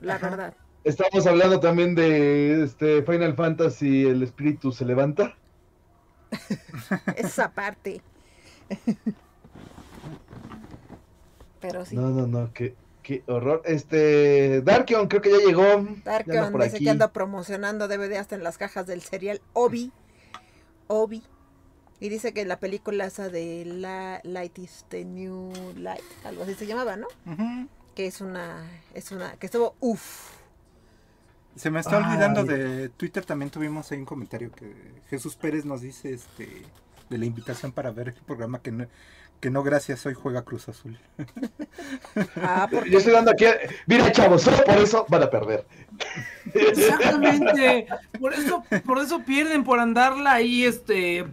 La 0.00 0.14
Ajá. 0.16 0.28
verdad. 0.28 0.54
Estamos 0.84 1.26
hablando 1.26 1.60
también 1.60 1.94
de 1.94 2.62
este 2.62 3.02
Final 3.02 3.34
Fantasy, 3.34 4.04
el 4.04 4.22
espíritu 4.22 4.70
se 4.70 4.84
levanta. 4.84 5.34
Esa 7.16 7.52
parte. 7.52 8.02
Pero 11.60 11.86
sí. 11.86 11.96
No, 11.96 12.10
no, 12.10 12.26
no, 12.26 12.52
qué, 12.52 12.74
qué 13.02 13.22
horror. 13.26 13.62
Este, 13.64 14.60
Darkion 14.60 15.08
creo 15.08 15.22
que 15.22 15.30
ya 15.30 15.38
llegó. 15.38 15.86
Darkion 16.04 16.52
por 16.52 16.62
dice 16.62 16.76
aquí. 16.76 16.84
que 16.84 16.90
anda 16.90 17.12
promocionando 17.12 17.88
DVD 17.88 18.16
hasta 18.18 18.34
en 18.34 18.42
las 18.42 18.58
cajas 18.58 18.86
del 18.86 19.00
serial 19.00 19.40
Obi. 19.54 19.90
Obi. 20.88 21.22
Y 21.98 22.10
dice 22.10 22.34
que 22.34 22.44
la 22.44 22.58
película 22.60 23.06
esa 23.06 23.30
de 23.30 23.64
la 23.64 24.20
Light 24.24 24.58
is 24.58 24.84
the 24.90 25.06
New 25.06 25.50
Light, 25.76 26.02
algo 26.24 26.42
así 26.42 26.52
se 26.52 26.66
llamaba, 26.66 26.96
¿no? 26.96 27.06
Ujú. 27.24 27.68
Que 27.94 28.06
es 28.06 28.20
una, 28.20 28.68
es 28.92 29.12
una, 29.12 29.36
que 29.36 29.46
estuvo 29.46 29.76
uff. 29.80 30.43
Se 31.56 31.70
me 31.70 31.80
está 31.80 31.98
olvidando 31.98 32.40
Ay. 32.40 32.46
de 32.48 32.88
Twitter, 32.90 33.24
también 33.24 33.50
tuvimos 33.50 33.90
ahí 33.92 33.98
un 33.98 34.04
comentario 34.04 34.50
que 34.52 34.74
Jesús 35.08 35.36
Pérez 35.36 35.64
nos 35.64 35.80
dice 35.80 36.12
este 36.12 36.62
de 37.08 37.18
la 37.18 37.24
invitación 37.26 37.72
para 37.72 37.90
ver 37.90 38.08
el 38.08 38.14
programa 38.14 38.60
que 38.60 38.72
no, 38.72 38.86
que 39.40 39.50
no 39.50 39.62
gracias, 39.62 40.04
hoy 40.06 40.14
juega 40.14 40.42
Cruz 40.42 40.68
Azul. 40.68 40.98
Ah, 42.36 42.68
Yo 42.70 42.98
estoy 42.98 43.12
dando 43.12 43.32
aquí. 43.32 43.44
Mira, 43.86 44.10
chavos, 44.12 44.42
solo 44.42 44.58
por 44.64 44.78
eso 44.78 45.04
van 45.08 45.24
a 45.24 45.30
perder. 45.30 45.66
Exactamente. 46.54 47.86
Por 48.20 48.32
eso, 48.32 48.62
por 48.86 48.98
eso 48.98 49.20
pierden 49.24 49.64
por 49.64 49.80
andarla 49.80 50.34
ahí, 50.34 50.64
este. 50.64 51.26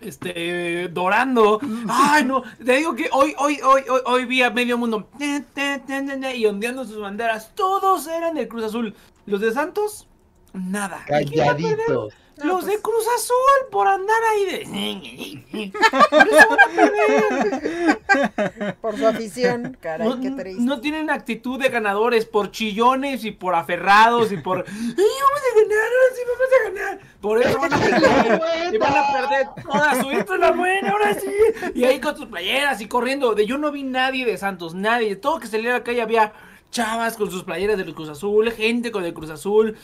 Este, 0.00 0.88
dorando. 0.88 1.60
Ay, 1.88 2.24
no. 2.24 2.42
Te 2.64 2.76
digo 2.76 2.94
que 2.94 3.08
hoy, 3.12 3.34
hoy, 3.38 3.60
hoy, 3.62 3.82
hoy, 3.88 4.00
hoy 4.06 4.24
vi 4.24 4.42
a 4.42 4.50
medio 4.50 4.78
mundo. 4.78 5.08
Y 5.20 6.46
ondeando 6.46 6.84
sus 6.84 6.98
banderas. 7.00 7.54
Todos 7.54 8.06
eran 8.08 8.34
del 8.34 8.48
Cruz 8.48 8.64
Azul. 8.64 8.94
Los 9.26 9.40
de 9.40 9.52
Santos, 9.52 10.08
nada. 10.52 11.04
Calladitos. 11.06 12.14
No, 12.38 12.46
Los 12.46 12.62
pues- 12.64 12.74
de 12.74 12.80
Cruz 12.82 13.04
Azul 13.16 13.68
por 13.70 13.86
andar 13.86 14.16
ahí 14.32 14.46
de. 14.46 15.72
Por 16.10 16.28
eso 16.28 16.48
van 16.48 16.60
a 16.60 17.44
perder. 17.44 18.76
por 18.80 18.96
su 18.96 19.06
afición, 19.06 19.76
caray, 19.78 20.08
No, 20.08 20.20
qué 20.20 20.30
triste. 20.30 20.62
no 20.62 20.80
tienen 20.80 21.10
actitud 21.10 21.60
de 21.60 21.68
ganadores 21.68 22.24
por 22.24 22.50
chillones 22.50 23.24
y 23.24 23.30
por 23.32 23.54
aferrados 23.54 24.32
y 24.32 24.38
por 24.38 24.58
¡Ay, 24.68 24.94
vamos 24.96 25.42
a 25.44 25.60
ganar! 25.60 25.90
¡Ahora 25.90 26.14
sí 26.14 26.22
vamos 26.26 26.48
a 26.54 26.70
ganar! 26.70 27.00
Por 27.20 27.42
eso 27.42 27.58
van 27.58 27.72
a 27.74 27.78
perder. 28.40 28.74
y 28.74 28.78
van 28.78 28.94
a 28.96 29.12
perder 29.12 29.46
toda 29.62 30.02
su 30.02 30.10
es 30.10 30.40
la 30.40 30.52
buena, 30.52 30.90
ahora 30.92 31.14
sí. 31.14 31.28
Y 31.74 31.84
ahí 31.84 32.00
con 32.00 32.16
sus 32.16 32.26
playeras 32.26 32.80
y 32.80 32.88
corriendo. 32.88 33.34
De 33.34 33.44
yo 33.46 33.58
no 33.58 33.70
vi 33.70 33.82
nadie 33.82 34.24
de 34.24 34.38
Santos, 34.38 34.74
nadie. 34.74 35.14
Todo 35.16 35.40
que 35.40 35.46
saliera 35.46 35.74
a 35.76 35.78
la 35.80 35.84
calle 35.84 36.00
había 36.00 36.32
chavas 36.70 37.16
con 37.16 37.30
sus 37.30 37.44
playeras 37.44 37.76
del 37.76 37.94
Cruz 37.94 38.08
Azul, 38.08 38.50
gente 38.52 38.90
con 38.90 39.04
el 39.04 39.14
Cruz 39.14 39.30
Azul. 39.30 39.76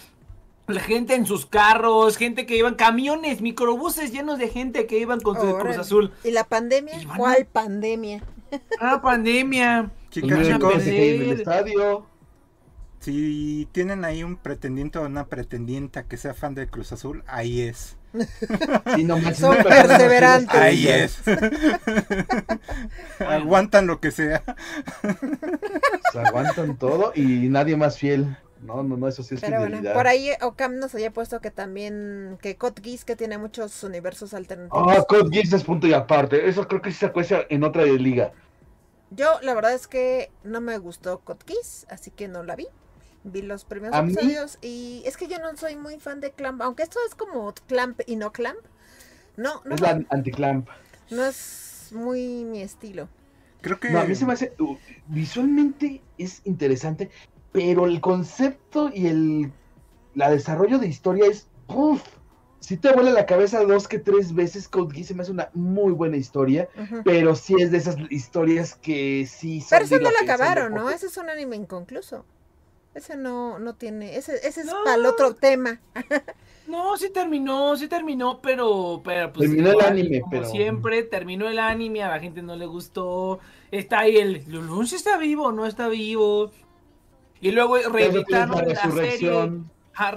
La 0.68 0.80
gente 0.80 1.14
en 1.14 1.26
sus 1.26 1.46
carros, 1.46 2.16
gente 2.16 2.44
que 2.44 2.56
iban, 2.56 2.74
camiones, 2.74 3.40
microbuses 3.40 4.10
llenos 4.12 4.38
de 4.38 4.48
gente 4.48 4.86
que 4.86 4.98
iban 4.98 5.20
con 5.20 5.36
su. 5.40 5.56
Cruz 5.58 5.76
Azul. 5.78 6.12
¿Y 6.24 6.32
la 6.32 6.42
pandemia? 6.44 7.00
Y 7.00 7.04
van 7.04 7.14
a- 7.14 7.18
¿Cuál 7.18 7.46
pandemia? 7.46 8.22
Ah, 8.80 9.00
pandemia. 9.02 9.90
Chicas, 10.10 10.38
Pues 10.38 10.48
chicos, 10.48 10.86
el 10.86 11.32
estadio. 11.32 12.06
si 13.00 13.68
tienen 13.72 14.04
ahí 14.04 14.22
un 14.24 14.36
pretendiente 14.36 14.98
o 14.98 15.06
una 15.06 15.26
pretendienta 15.26 16.04
que 16.04 16.16
sea 16.16 16.34
fan 16.34 16.54
de 16.54 16.66
Cruz 16.68 16.92
Azul, 16.92 17.22
ahí 17.26 17.60
es. 17.60 17.95
Sí, 18.94 19.04
no 19.04 19.20
Son 19.34 19.56
perseverantes. 19.62 20.54
Ahí 20.54 20.88
es. 20.88 21.18
Aguantan 23.20 23.86
lo 23.86 24.00
que 24.00 24.10
sea. 24.10 24.42
Se 26.12 26.20
aguantan 26.20 26.76
todo 26.76 27.12
y 27.14 27.48
nadie 27.48 27.76
más 27.76 27.98
fiel. 27.98 28.36
No, 28.62 28.82
no, 28.82 28.96
no, 28.96 29.06
eso 29.06 29.22
sí 29.22 29.34
es 29.34 29.40
Pero 29.40 29.58
bueno, 29.58 29.76
fidelidad. 29.76 29.94
por 29.94 30.06
ahí 30.06 30.30
Ocam 30.40 30.78
nos 30.78 30.94
había 30.94 31.12
puesto 31.12 31.40
que 31.40 31.50
también, 31.50 32.38
que 32.40 32.56
Code 32.56 32.80
Geass, 32.82 33.04
que 33.04 33.14
tiene 33.14 33.38
muchos 33.38 33.82
universos 33.84 34.34
alternativos. 34.34 34.86
Ah, 34.88 35.04
Code 35.06 35.28
Geass 35.30 35.52
es 35.52 35.62
punto 35.62 35.86
y 35.86 35.92
aparte. 35.92 36.48
Eso 36.48 36.66
creo 36.66 36.80
que 36.80 36.90
sí 36.90 36.98
se 36.98 37.12
cuesta 37.12 37.42
en 37.48 37.64
otra 37.64 37.84
liga. 37.84 38.32
Yo, 39.10 39.38
la 39.42 39.54
verdad 39.54 39.74
es 39.74 39.86
que 39.86 40.32
no 40.42 40.60
me 40.60 40.78
gustó 40.78 41.20
Code 41.20 41.44
Geass, 41.46 41.86
así 41.90 42.10
que 42.10 42.28
no 42.28 42.42
la 42.42 42.56
vi. 42.56 42.66
Vi 43.28 43.43
los 43.43 43.65
primeros 43.65 43.97
A 43.97 44.03
mí- 44.03 44.12
episodios 44.12 44.59
y 44.62 45.03
es 45.05 45.16
que 45.16 45.27
yo 45.27 45.39
no 45.40 45.57
soy 45.57 45.74
muy 45.77 45.98
fan 45.98 46.20
de 46.20 46.31
Clamp, 46.31 46.62
aunque 46.62 46.85
esto 46.85 46.98
es 47.09 47.15
como 47.16 47.53
Clamp 47.66 48.01
y 48.07 48.15
no 48.16 48.32
Clamp. 48.32 48.61
No, 49.36 49.62
no, 49.65 49.74
Es 49.74 49.81
la 49.81 50.01
anticlamp. 50.11 50.69
no 51.11 51.24
es 51.24 51.89
muy 51.93 52.44
mi 52.44 52.62
estilo. 52.62 53.09
Creo 53.62 53.81
que 53.81 53.90
No, 53.90 53.98
a 54.01 54.05
mí 54.05 54.15
se 54.15 54.24
me 54.27 54.32
hace. 54.35 54.53
uh, 54.61 54.77
visualmente 55.09 56.03
es 56.19 56.40
interesante, 56.44 57.11
pero 57.53 57.86
el 57.86 58.01
concepto 58.01 58.90
y 58.94 59.09
el 59.09 59.53
la 60.15 60.31
desarrollo 60.31 60.78
de 60.78 60.86
historia 60.86 61.27
es. 61.28 61.48
¡Puf! 61.66 62.01
Si 62.61 62.77
te 62.77 62.93
vuela 62.93 63.11
la 63.11 63.27
cabeza 63.27 63.62
dos 63.65 63.86
que 63.89 63.98
tres 63.98 64.35
veces, 64.35 64.69
Code 64.69 64.94
Geass 64.94 65.09
se 65.09 65.15
me 65.15 65.23
hace 65.23 65.31
una 65.32 65.51
muy 65.53 65.93
buena 65.93 66.16
historia, 66.16 66.69
pero 67.05 67.35
sí 67.35 67.55
es 67.61 67.70
de 67.70 67.78
esas 67.78 67.97
historias 68.11 68.74
que 68.77 69.27
sí 69.28 69.61
son 69.61 69.69
Pero 69.78 69.89
de 69.89 70.01
no 70.01 70.11
lo 70.11 70.16
acabaron, 70.23 70.74
¿no? 70.74 70.89
Ese 70.90 71.07
es 71.07 71.16
un 71.16 71.28
anime 71.28 71.57
inconcluso. 71.57 72.24
Ese 72.97 73.16
no, 73.16 73.59
no 73.59 73.74
tiene, 73.74 74.16
ese, 74.16 74.36
ese 74.36 74.62
es 74.62 74.66
No. 74.66 74.82
para 74.85 74.97
el 74.97 75.06
otro 75.06 75.35
tema. 75.35 75.81
No, 76.66 76.97
sí 76.97 77.10
terminó, 77.10 77.77
sí 77.77 77.86
terminó, 77.86 78.40
pero, 78.40 79.01
pero 79.05 79.32
pues 79.32 79.48
Terminó 79.48 79.70
el 79.70 79.81
anime, 79.86 80.20
como 80.20 80.31
pero- 80.32 80.47
siempre 80.47 81.05
terminó 81.05 81.48
el 81.48 81.60
anime, 81.60 82.02
a 82.02 82.09
la 82.09 82.18
gente 82.18 82.43
no 82.43 82.56
le 82.56 82.66
gustó. 82.66 83.39
Está 83.70 84.01
ahí 84.01 84.16
el 84.16 84.43
Lulun 84.48 84.85
si 84.89 84.97
está 84.97 85.16
vivo, 85.16 85.52
no 85.52 85.64
está 85.64 85.86
vivo. 85.86 86.51
Y 87.40 87.52
luego 87.52 87.77
reeditaron 87.78 88.66
la 88.66 88.74
la, 88.74 88.90
serie. 88.90 89.31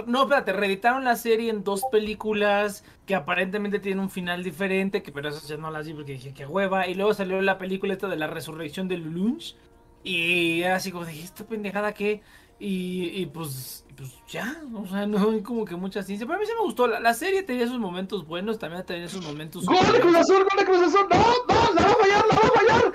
No, 0.07 0.23
espérate, 0.23 0.53
reeditaron 0.53 1.03
la 1.03 1.15
serie 1.18 1.51
en 1.51 1.64
dos 1.64 1.84
películas 1.91 2.84
que 3.06 3.14
aparentemente 3.14 3.77
tienen 3.77 3.99
un 3.99 4.10
final 4.10 4.43
diferente, 4.43 5.03
que 5.03 5.11
pero 5.11 5.30
esas 5.30 5.47
ya 5.47 5.57
no 5.57 5.69
las 5.69 5.85
vi 5.85 5.93
porque 5.93 6.14
dije 6.14 6.34
que 6.34 6.47
hueva. 6.47 6.88
Y 6.88 6.95
luego 6.95 7.14
salió 7.14 7.39
la 7.43 7.60
película 7.60 7.93
esta 7.93 8.07
de 8.07 8.15
la 8.18 8.26
resurrección 8.26 8.88
de 8.88 8.97
Lulunch. 8.97 9.56
Y 10.03 10.64
así 10.64 10.91
como 10.91 11.06
dije, 11.06 11.26
¿esta 11.26 11.43
pendejada 11.43 11.93
qué? 11.93 12.22
Y, 12.60 13.22
y 13.22 13.26
pues, 13.26 13.86
pues 13.95 14.11
ya, 14.27 14.61
o 14.73 14.86
sea, 14.88 15.06
no 15.07 15.31
hay 15.31 15.41
como 15.41 15.65
que 15.65 15.76
mucha 15.76 16.03
ciencia. 16.03 16.27
Pero 16.27 16.38
a 16.38 16.41
mí 16.41 16.45
sí 16.45 16.52
me 16.53 16.64
gustó. 16.64 16.88
La, 16.88 16.99
la 16.99 17.14
serie 17.14 17.44
tenía 17.44 17.68
sus 17.68 17.80
momentos 17.80 18.26
buenos, 18.27 18.60
también 18.60 18.86
tenía 18.86 19.07
sus 19.07 19.26
momentos. 19.26 19.65
¡Gol 19.65 19.91
de 19.91 19.99
Cruz 19.99 20.15
Azul! 20.15 20.45
¡Gol 20.49 20.60
de 20.60 20.65
Cruz 20.65 20.81
Azul! 20.81 21.07
¡No! 21.10 21.18
¡No! 21.18 21.73
¡La 21.73 21.81
va 21.81 21.91
a 21.91 21.95
fallar! 21.95 22.26
¡La 22.27 22.36
va 22.36 22.44
a 22.44 22.52
fallar! 22.52 22.94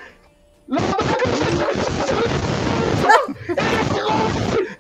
¡La 0.67 0.81
va 0.81 0.87
a 0.87 0.91
fallar! 0.91 1.35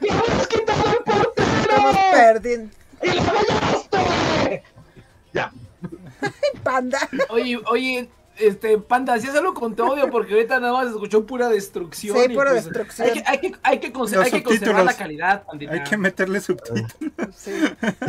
¡Le 0.00 0.10
has 0.10 0.46
quitado 0.48 0.84
el 0.84 0.96
Estamos 0.98 1.26
portero! 1.26 2.70
¡Y 3.02 3.06
la 3.06 3.22
fallaste! 3.22 4.62
Ya. 5.32 5.52
Panda. 6.62 6.98
Oye, 7.28 7.60
oye, 7.66 8.08
este, 8.38 8.78
Panda, 8.78 9.14
hacías 9.14 9.34
algo 9.36 9.54
con 9.54 9.74
tu 9.76 9.84
audio 9.84 10.10
porque 10.10 10.34
ahorita 10.34 10.58
nada 10.60 10.72
más 10.72 10.88
escuchó 10.88 11.24
pura 11.26 11.48
destrucción. 11.48 12.16
Sí, 12.16 12.28
pura 12.30 12.50
pues, 12.50 12.64
destrucción. 12.64 13.08
Hay 13.08 13.14
que, 13.14 13.22
hay 13.26 13.38
que, 13.38 13.54
hay 13.62 13.78
que, 13.80 13.92
conse- 13.92 14.16
Los 14.16 14.24
hay 14.26 14.30
que 14.32 14.42
conservar 14.42 14.84
la 14.84 14.96
calidad, 14.96 15.44
pandita. 15.44 15.72
hay 15.72 15.82
que 15.84 15.96
meterle 15.96 16.40
subtítulos. 16.40 16.92
Sí. 17.36 17.52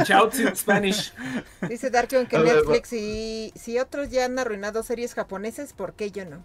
Shouts 0.06 0.40
in 0.40 0.56
Spanish. 0.56 1.14
Dice 1.70 1.90
Darkion 1.90 2.26
que 2.28 2.38
Netflix 2.40 2.94
y 2.94 3.52
si 3.56 3.78
otros 3.80 4.10
ya 4.10 4.26
han 4.26 4.38
arruinado 4.40 4.82
series 4.84 5.14
japonesas, 5.14 5.74
¿por 5.74 5.94
qué 5.94 6.12
yo 6.12 6.26
no? 6.26 6.42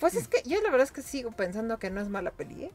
Pues 0.00 0.14
es 0.16 0.26
que 0.26 0.42
yo 0.44 0.60
la 0.62 0.70
verdad 0.70 0.84
es 0.84 0.92
que 0.92 1.02
sigo 1.02 1.30
pensando 1.30 1.78
que 1.78 1.88
no 1.90 2.00
es 2.00 2.08
mala 2.08 2.32
peli, 2.32 2.64
¿eh? 2.64 2.72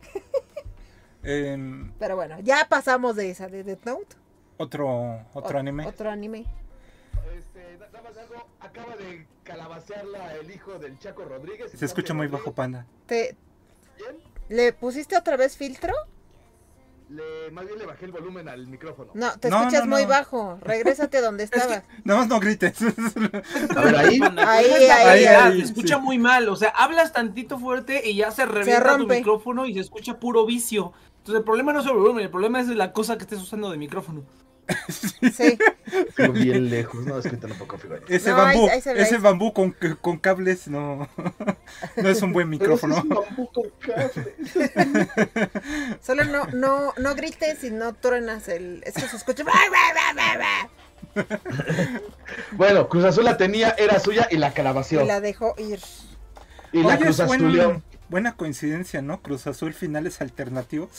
En 1.23 1.91
Pero 1.99 2.15
bueno, 2.15 2.39
ya 2.41 2.67
pasamos 2.69 3.15
de 3.15 3.29
esa, 3.31 3.47
de 3.47 3.63
Death 3.63 3.85
Note. 3.85 4.15
otro 4.57 5.19
otro 5.33 5.57
Ot- 5.57 5.59
anime. 5.59 5.85
Otro 5.85 6.09
anime. 6.09 6.45
Nada 7.79 8.01
más 8.01 8.17
algo, 8.17 8.47
acaba 8.59 8.95
de 8.95 9.27
calabacearla 9.43 10.35
el 10.35 10.51
hijo 10.51 10.77
del 10.79 10.97
Chaco 10.99 11.23
Rodríguez. 11.25 11.71
Se 11.71 11.85
escucha 11.85 12.13
muy 12.13 12.27
bajo, 12.27 12.53
panda. 12.53 12.85
¿Te, 13.05 13.35
¿Bien? 13.97 14.17
¿Le 14.49 14.73
pusiste 14.73 15.17
otra 15.17 15.37
vez 15.37 15.57
filtro? 15.57 15.93
Le, 17.09 17.51
más 17.51 17.65
bien 17.65 17.79
le 17.79 17.85
bajé 17.85 18.03
el 18.05 18.11
volumen 18.11 18.49
al 18.49 18.67
micrófono. 18.67 19.11
No, 19.13 19.39
te 19.39 19.49
No, 19.49 19.59
escuchas 19.59 19.85
no, 19.85 19.91
muy 19.95 20.03
no. 20.03 20.09
bajo. 20.09 20.57
Regrésate 20.61 21.17
a 21.17 21.21
donde 21.21 21.43
estabas. 21.45 21.83
Nada 22.03 22.19
más 22.19 22.27
no 22.27 22.39
grites. 22.39 22.81
A 22.81 23.81
ver, 23.81 23.95
ahí. 23.95 24.19
Ahí, 24.37 24.65
ahí, 24.65 25.05
realidad, 25.05 25.43
ahí, 25.45 25.59
se 25.59 25.65
escucha 25.67 25.95
sí. 25.95 26.01
muy 26.01 26.17
mal. 26.19 26.49
O 26.49 26.55
sea, 26.57 26.69
hablas 26.69 27.13
tantito 27.13 27.59
fuerte 27.59 28.09
y 28.09 28.15
ya 28.17 28.31
se 28.31 28.45
revienta 28.45 28.97
tu 28.97 29.07
micrófono 29.07 29.65
y 29.65 29.73
se 29.73 29.79
escucha 29.79 30.19
puro 30.19 30.45
vicio. 30.45 30.91
Entonces 31.19 31.39
el 31.39 31.43
problema 31.45 31.71
no 31.71 31.79
es 31.79 31.85
el 31.85 31.93
volumen, 31.93 32.23
el 32.23 32.29
problema 32.31 32.59
es 32.59 32.67
la 32.67 32.91
cosa 32.91 33.17
que 33.17 33.23
estés 33.23 33.39
usando 33.41 33.69
de 33.71 33.77
micrófono. 33.77 34.23
Sí. 35.33 35.57
Fui 36.15 36.27
bien 36.29 36.69
lejos. 36.69 37.05
No, 37.05 37.17
es 37.17 37.27
que 37.27 37.37
puedo 37.37 37.67
configurar. 37.67 38.01
Ese 38.07 38.31
No, 38.31 38.37
bambú, 38.37 38.69
ahí 38.69 38.81
se 38.81 38.93
ve, 38.93 39.01
ese 39.01 39.17
bambú 39.17 39.53
con, 39.53 39.75
con 40.01 40.17
cables 40.17 40.67
no, 40.67 41.07
no 41.95 42.09
es 42.09 42.21
un 42.21 42.33
buen 42.33 42.49
micrófono. 42.49 43.03
Pero 43.07 43.23
ese 43.23 43.35
es 43.35 43.37
un 43.37 43.47
bambú 43.47 43.51
con 43.51 43.69
cable. 43.79 44.35
Solo 46.01 46.23
no, 46.25 46.45
no, 46.47 46.93
no 46.97 47.15
grites 47.15 47.63
y 47.63 47.71
no 47.71 47.93
truenas 47.93 48.47
el. 48.47 48.83
Es 48.85 48.93
que 48.95 49.01
se 49.01 49.15
escucha. 49.15 49.43
Bueno, 52.51 52.89
Cruz 52.89 53.05
Azul 53.05 53.25
la 53.25 53.37
tenía, 53.37 53.71
era 53.77 53.99
suya 53.99 54.27
y 54.29 54.37
la 54.37 54.53
calabació. 54.53 55.03
Y 55.03 55.07
la 55.07 55.21
dejó 55.21 55.55
ir. 55.57 55.79
Y 56.71 56.83
la 56.83 56.95
Oye, 56.95 57.05
Cruz 57.05 57.25
buen- 57.25 57.83
buena 58.09 58.35
coincidencia, 58.35 59.01
¿no? 59.01 59.21
Cruz 59.21 59.47
Azul 59.47 59.73
finales 59.73 60.21
alternativos. 60.21 60.89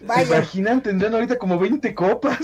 Vaya. 0.00 0.36
Imaginan, 0.38 0.82
tendrían 0.82 1.14
ahorita 1.14 1.38
como 1.38 1.58
20 1.58 1.94
copas. 1.94 2.38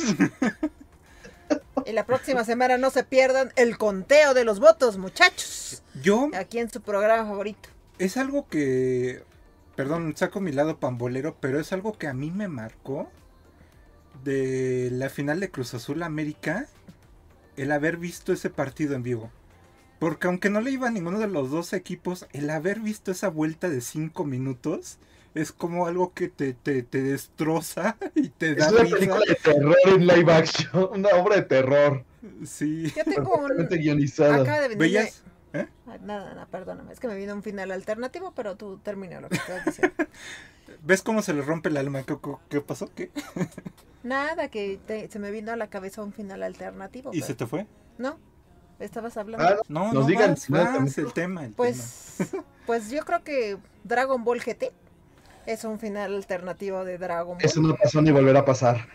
Y 1.86 1.93
la 1.93 2.05
próxima 2.05 2.44
semana 2.44 2.77
no 2.77 2.90
se 2.90 3.05
pierdan 3.05 3.52
el 3.56 3.78
conteo 3.78 4.35
de 4.35 4.44
los 4.44 4.60
votos, 4.60 4.98
muchachos. 4.98 5.82
Yo 6.02 6.28
Aquí 6.35 6.59
en 6.59 6.70
su 6.70 6.82
programa 6.82 7.28
favorito. 7.28 7.69
es 7.98 8.16
algo 8.16 8.47
que, 8.48 9.23
perdón, 9.77 10.15
saco 10.16 10.40
mi 10.40 10.52
lado 10.52 10.78
pambolero, 10.78 11.36
pero 11.40 11.59
es 11.59 11.73
algo 11.73 11.97
que 11.97 12.06
a 12.06 12.12
mí 12.12 12.31
me 12.31 12.48
marcó 12.48 13.09
de 14.24 14.90
la 14.93 15.09
final 15.09 15.40
de 15.40 15.51
Cruz 15.51 15.73
Azul 15.74 16.02
América, 16.02 16.66
el 17.56 17.73
haber 17.73 17.97
visto 17.97 18.32
ese 18.32 18.51
partido 18.51 18.94
en 18.94 19.02
vivo. 19.02 19.31
Porque 19.98 20.27
aunque 20.27 20.51
no 20.51 20.60
le 20.60 20.70
iba 20.70 20.89
a 20.89 20.93
ninguno 20.93 21.19
de 21.19 21.28
los 21.28 21.51
dos 21.51 21.73
equipos, 21.73 22.27
el 22.32 22.51
haber 22.51 22.81
visto 22.81 23.10
esa 23.10 23.28
vuelta 23.28 23.69
de 23.69 23.81
cinco 23.81 24.24
minutos 24.24 24.98
es 25.40 25.52
como 25.52 25.86
algo 25.86 26.12
que 26.12 26.28
te, 26.28 26.52
te, 26.55 26.82
te 26.82 27.02
destroza 27.02 27.97
y 28.15 28.28
te 28.28 28.55
da 28.55 28.66
Es 28.66 28.73
una 28.73 28.82
risa. 28.82 28.97
película 28.97 29.20
de 29.28 29.35
terror 29.35 29.77
en 29.86 30.06
live 30.06 30.32
action. 30.32 30.89
Una 30.93 31.09
obra 31.10 31.36
de 31.36 31.43
terror. 31.43 32.05
Sí. 32.44 32.93
Yo 32.97 33.05
tengo 33.05 33.35
un. 33.36 33.66
Guionizada. 33.69 34.43
Acaba 34.43 34.69
de. 34.69 34.74
¿Veías? 34.77 35.23
¿Eh? 35.52 35.66
Ay, 35.86 35.98
Nada, 36.02 36.35
nada, 36.35 36.47
perdóname. 36.47 36.93
Es 36.93 37.01
que 37.01 37.09
me 37.09 37.15
vino 37.16 37.32
un 37.35 37.43
final 37.43 37.70
alternativo, 37.70 38.32
pero 38.35 38.56
tú 38.56 38.78
termina 38.78 39.20
lo 39.20 39.28
que 39.28 39.36
estás 39.36 39.65
diciendo. 39.65 39.94
¿Ves 40.82 41.02
cómo 41.02 41.23
se 41.23 41.32
le 41.32 41.40
rompe 41.43 41.70
el 41.70 41.77
alma? 41.78 42.02
¿Qué, 42.02 42.16
qué- 42.23 42.36
qué 42.51 42.60
pasó? 42.60 42.90
¿Qué? 42.94 43.10
Nada, 44.02 44.48
que 44.48 44.78
te- 44.86 45.09
se 45.10 45.19
me 45.19 45.31
vino 45.31 45.52
a 45.52 45.56
la 45.56 45.69
cabeza 45.69 46.02
un 46.02 46.12
final 46.12 46.43
alternativo. 46.43 47.10
¿Y 47.12 47.19
pero- 47.20 47.27
se 47.27 47.35
te 47.35 47.47
fue? 47.47 47.66
No, 47.97 48.19
estabas 48.78 49.16
hablando. 49.16 49.47
Ah, 49.47 49.56
No, 49.69 49.85
Nos 49.93 49.94
no, 49.94 50.06
digan 50.06 50.36
no, 50.48 50.59
también. 50.62 50.94
el 50.97 51.12
tema. 51.12 51.40
el 51.44 51.47
tema. 51.48 51.56
Pues, 51.56 52.16
pues 52.66 52.90
yo 52.90 53.05
creo 53.05 53.24
que 53.24 53.56
Dragon 53.85 54.23
Ball 54.24 54.40
GT 54.40 54.73
es 55.52 55.64
un 55.64 55.78
final 55.80 56.14
alternativo 56.14 56.84
de 56.84 56.98
Dragon 56.98 57.36
Ball. 57.38 57.44
Eso 57.44 57.60
no 57.60 57.74
pasó 57.76 58.00
ni 58.02 58.10
volverá 58.10 58.40
a 58.40 58.44
pasar. 58.44 58.86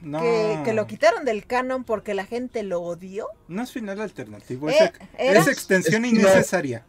No, 0.00 0.20
que, 0.20 0.60
que 0.64 0.72
lo 0.74 0.86
quitaron 0.86 1.24
del 1.24 1.44
canon 1.46 1.82
porque 1.82 2.14
la 2.14 2.24
gente 2.24 2.62
lo 2.62 2.80
odió. 2.82 3.26
no 3.48 3.62
es 3.62 3.72
final 3.72 4.00
alternativo, 4.00 4.70
Eh, 4.70 4.76
es, 4.78 4.92
era- 5.18 5.40
es 5.40 5.48
extensión 5.48 6.04
Es 6.04 6.12
no. 6.12 6.18
innecesaria. 6.20 6.84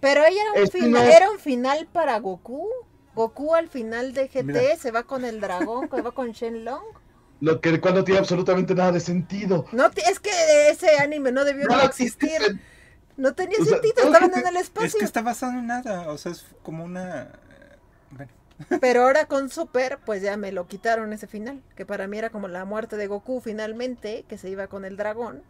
Pero 0.00 0.24
ella 0.24 0.40
era 0.42 0.52
un, 0.52 0.58
Es 0.64 0.70
final, 0.72 0.90
no- 0.90 1.12
era 1.12 1.30
un 1.30 1.38
final 1.38 1.88
para 1.92 2.18
Goku. 2.18 2.66
Goku 3.14 3.54
al 3.54 3.68
final 3.68 4.14
de 4.14 4.28
GT 4.28 4.42
Mira. 4.44 4.76
se 4.76 4.90
va 4.90 5.02
con 5.04 5.24
el 5.24 5.40
dragón, 5.40 5.88
que 5.88 6.00
va 6.00 6.10
con 6.12 6.32
Shenlong. 6.32 6.82
Lo 7.40 7.60
que 7.60 7.80
cuando 7.80 8.02
tiene 8.04 8.18
absolutamente 8.20 8.74
nada 8.74 8.92
de 8.92 9.00
sentido. 9.00 9.66
No, 9.72 9.86
es 9.86 10.18
que 10.20 10.30
ese 10.70 10.98
anime 10.98 11.30
no 11.32 11.44
debió 11.44 11.66
No, 11.68 11.80
existir. 11.82 12.60
No 13.16 13.34
tenía 13.34 13.58
O 13.60 13.64
sea, 13.64 13.74
sentido, 13.74 13.94
estaban 14.06 14.30
que- 14.30 14.40
en 14.40 14.46
el 14.48 14.56
Es 14.56 14.62
espacio. 14.62 14.98
que 14.98 15.04
está 15.04 15.22
basado 15.22 15.52
en 15.52 15.66
nada, 15.66 16.10
o 16.10 16.18
sea, 16.18 16.32
es 16.32 16.44
como 16.62 16.84
una... 16.84 17.30
Bueno, 18.10 18.30
Pero 18.80 19.02
ahora 19.04 19.26
con 19.26 19.48
Super, 19.48 19.98
pues 20.04 20.22
ya 20.22 20.36
me 20.36 20.52
lo 20.52 20.66
quitaron 20.66 21.12
ese 21.12 21.26
final. 21.26 21.62
Que 21.76 21.86
para 21.86 22.06
mí 22.06 22.18
era 22.18 22.30
como 22.30 22.48
la 22.48 22.64
muerte 22.64 22.96
de 22.96 23.06
Goku 23.06 23.40
finalmente, 23.40 24.24
que 24.28 24.38
se 24.38 24.50
iba 24.50 24.66
con 24.66 24.84
el 24.84 24.96
dragón. 24.96 25.42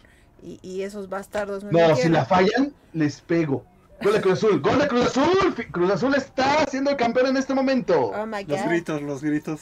Y, 0.42 0.58
y 0.62 0.82
esos 0.82 1.08
bastardos 1.08 1.64
me 1.64 1.72
No, 1.72 1.94
si 1.96 2.08
la 2.08 2.24
fallan, 2.24 2.72
les 2.92 3.20
pego. 3.20 3.64
Gol 4.02 4.14
de 4.14 4.20
Cruz 4.22 4.32
Azul, 4.32 4.60
gol 4.62 4.78
de 4.78 4.88
Cruz 4.88 5.06
Azul. 5.06 5.54
Cruz 5.70 5.90
Azul 5.90 6.14
está 6.14 6.64
siendo 6.66 6.90
el 6.90 6.96
campeón 6.96 7.26
en 7.26 7.36
este 7.36 7.52
momento. 7.52 8.06
Oh 8.06 8.26
my 8.26 8.44
los 8.44 8.64
gritos, 8.64 9.02
los 9.02 9.22
gritos. 9.22 9.60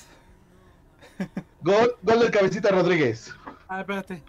Gol, 1.62 1.96
gol 2.02 2.20
del 2.20 2.30
cabecita 2.30 2.70
Rodríguez. 2.70 3.34
Ah, 3.68 3.80
espérate. 3.80 4.22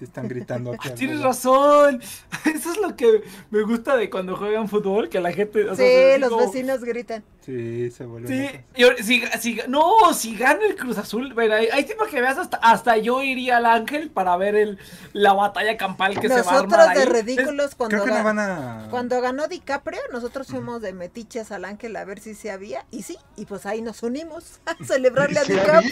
Sí 0.00 0.06
están 0.06 0.28
gritando 0.28 0.72
aquí. 0.72 0.88
Ah, 0.90 0.94
tienes 0.94 1.20
razón. 1.20 2.00
Eso 2.46 2.72
es 2.72 2.78
lo 2.78 2.96
que 2.96 3.22
me 3.50 3.60
gusta 3.64 3.98
de 3.98 4.08
cuando 4.08 4.34
juegan 4.34 4.66
fútbol, 4.66 5.10
que 5.10 5.20
la 5.20 5.30
gente. 5.30 5.68
o 5.68 5.76
Sí, 5.76 5.82
los 6.18 6.30
como- 6.30 6.46
vecinos 6.46 6.82
gritan. 6.82 7.22
Sí, 7.44 7.90
se 7.90 8.06
vuelve. 8.06 8.64
Sí, 8.74 9.02
si, 9.02 9.22
si- 9.40 9.60
no, 9.68 10.14
si 10.14 10.36
gana 10.36 10.60
el 10.64 10.74
Cruz 10.76 10.96
Azul, 10.96 11.34
bueno, 11.34 11.54
hay, 11.54 11.66
hay 11.70 11.84
tiempo 11.84 12.04
que 12.06 12.18
veas 12.20 12.38
hasta, 12.38 12.56
hasta 12.58 12.96
yo 12.96 13.22
iría 13.22 13.58
al 13.58 13.66
Ángel 13.66 14.08
para 14.10 14.36
ver 14.38 14.54
el, 14.54 14.78
la 15.12 15.34
batalla 15.34 15.76
campal 15.76 16.18
que 16.18 16.28
se 16.28 16.34
va 16.34 16.40
a 16.40 16.44
Nosotros 16.44 16.72
armar 16.80 16.96
de 16.96 17.02
ahí. 17.02 17.22
ridículos 17.22 17.74
cuando, 17.74 17.96
Creo 17.96 18.04
que 18.06 18.10
no 18.12 18.18
ga- 18.20 18.24
van 18.24 18.38
a... 18.38 18.86
cuando 18.90 19.20
ganó 19.20 19.48
DiCaprio, 19.48 20.00
nosotros 20.12 20.46
fuimos 20.46 20.80
de 20.80 20.94
metiches 20.94 21.52
al 21.52 21.66
ángel 21.66 21.94
a 21.96 22.04
ver 22.06 22.20
si 22.20 22.34
se 22.34 22.50
había. 22.50 22.86
Y 22.90 23.02
sí, 23.02 23.18
y 23.36 23.44
pues 23.44 23.66
ahí 23.66 23.82
nos 23.82 24.02
unimos 24.02 24.60
a 24.66 24.82
celebrarle 24.82 25.40
a. 25.40 25.44
DiCaprio. 25.44 25.82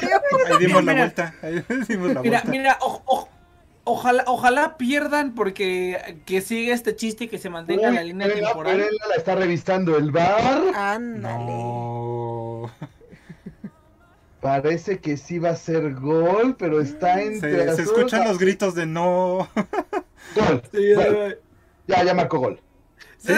Ahí 0.47 0.59
dimos 0.67 0.83
la 0.85 0.93
Mira. 0.93 1.05
vuelta. 1.05 1.35
Ahí 1.43 1.63
dimos 1.89 2.15
la 2.15 2.23
Mira, 2.23 2.41
vuelta. 2.41 2.51
mira, 2.51 2.79
o- 2.81 3.03
o- 3.07 3.29
ojalá, 3.89 4.25
ojalá 4.27 4.77
pierdan 4.77 5.35
porque 5.35 6.21
que 6.27 6.41
siga 6.41 6.75
este 6.75 6.95
chiste 6.97 7.25
y 7.25 7.29
que 7.29 7.39
se 7.39 7.51
mantenga 7.51 7.89
en 7.89 7.95
la 7.95 8.03
línea 8.05 8.27
Perela- 8.29 8.47
temporal. 8.49 8.77
Perela 8.77 9.07
la 9.09 9.15
está 9.17 9.35
revisando 9.35 9.97
el 9.97 10.11
bar. 10.13 10.63
Ándale. 10.75 11.45
No. 11.47 12.71
Parece 14.41 15.01
que 15.01 15.17
sí 15.17 15.39
va 15.41 15.51
a 15.51 15.57
ser 15.57 15.95
gol, 15.95 16.55
pero 16.57 16.81
está 16.81 17.15
Se, 17.17 17.27
entre 17.27 17.65
se 17.65 17.71
azul- 17.73 17.81
escuchan 17.83 18.25
los 18.29 18.39
gritos 18.39 18.75
de 18.77 18.87
no. 18.87 19.49
Gol. 20.37 20.63
Sí, 20.73 20.93
gol. 20.95 21.41
Ya, 21.89 22.05
ya 22.05 22.15
marcó 22.15 22.39
gol. 22.39 22.61
¿Sí? 23.17 23.33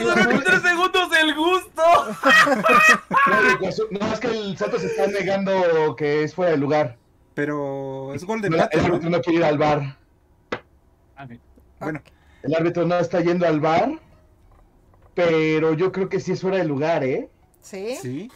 Duraron 0.00 0.42
tres 0.44 0.62
segundos 0.62 1.08
el 1.20 1.34
gusto. 1.34 1.82
No, 3.90 4.12
es 4.12 4.20
que 4.20 4.26
el 4.28 4.56
Santos 4.58 4.82
está 4.84 5.06
negando 5.06 5.94
que 5.96 6.24
es 6.24 6.34
fuera 6.34 6.52
de 6.52 6.58
lugar. 6.58 6.96
Pero 7.34 8.14
es 8.14 8.24
gol 8.24 8.40
de 8.40 8.50
No, 8.50 8.56
empate, 8.56 8.78
el 8.78 8.84
árbitro 8.86 9.10
no 9.10 9.20
quiere 9.20 9.38
ir 9.38 9.44
al 9.44 9.58
bar. 9.58 9.98
Bueno, 11.80 12.00
El 12.42 12.54
árbitro 12.54 12.86
no 12.86 12.98
está 12.98 13.20
yendo 13.20 13.46
al 13.46 13.60
bar. 13.60 13.98
Pero 15.14 15.74
yo 15.74 15.92
creo 15.92 16.08
que 16.08 16.20
sí 16.20 16.32
es 16.32 16.40
fuera 16.40 16.58
de 16.58 16.64
lugar, 16.64 17.04
¿eh? 17.04 17.28
¿Sí? 17.60 17.96
sí. 18.00 18.30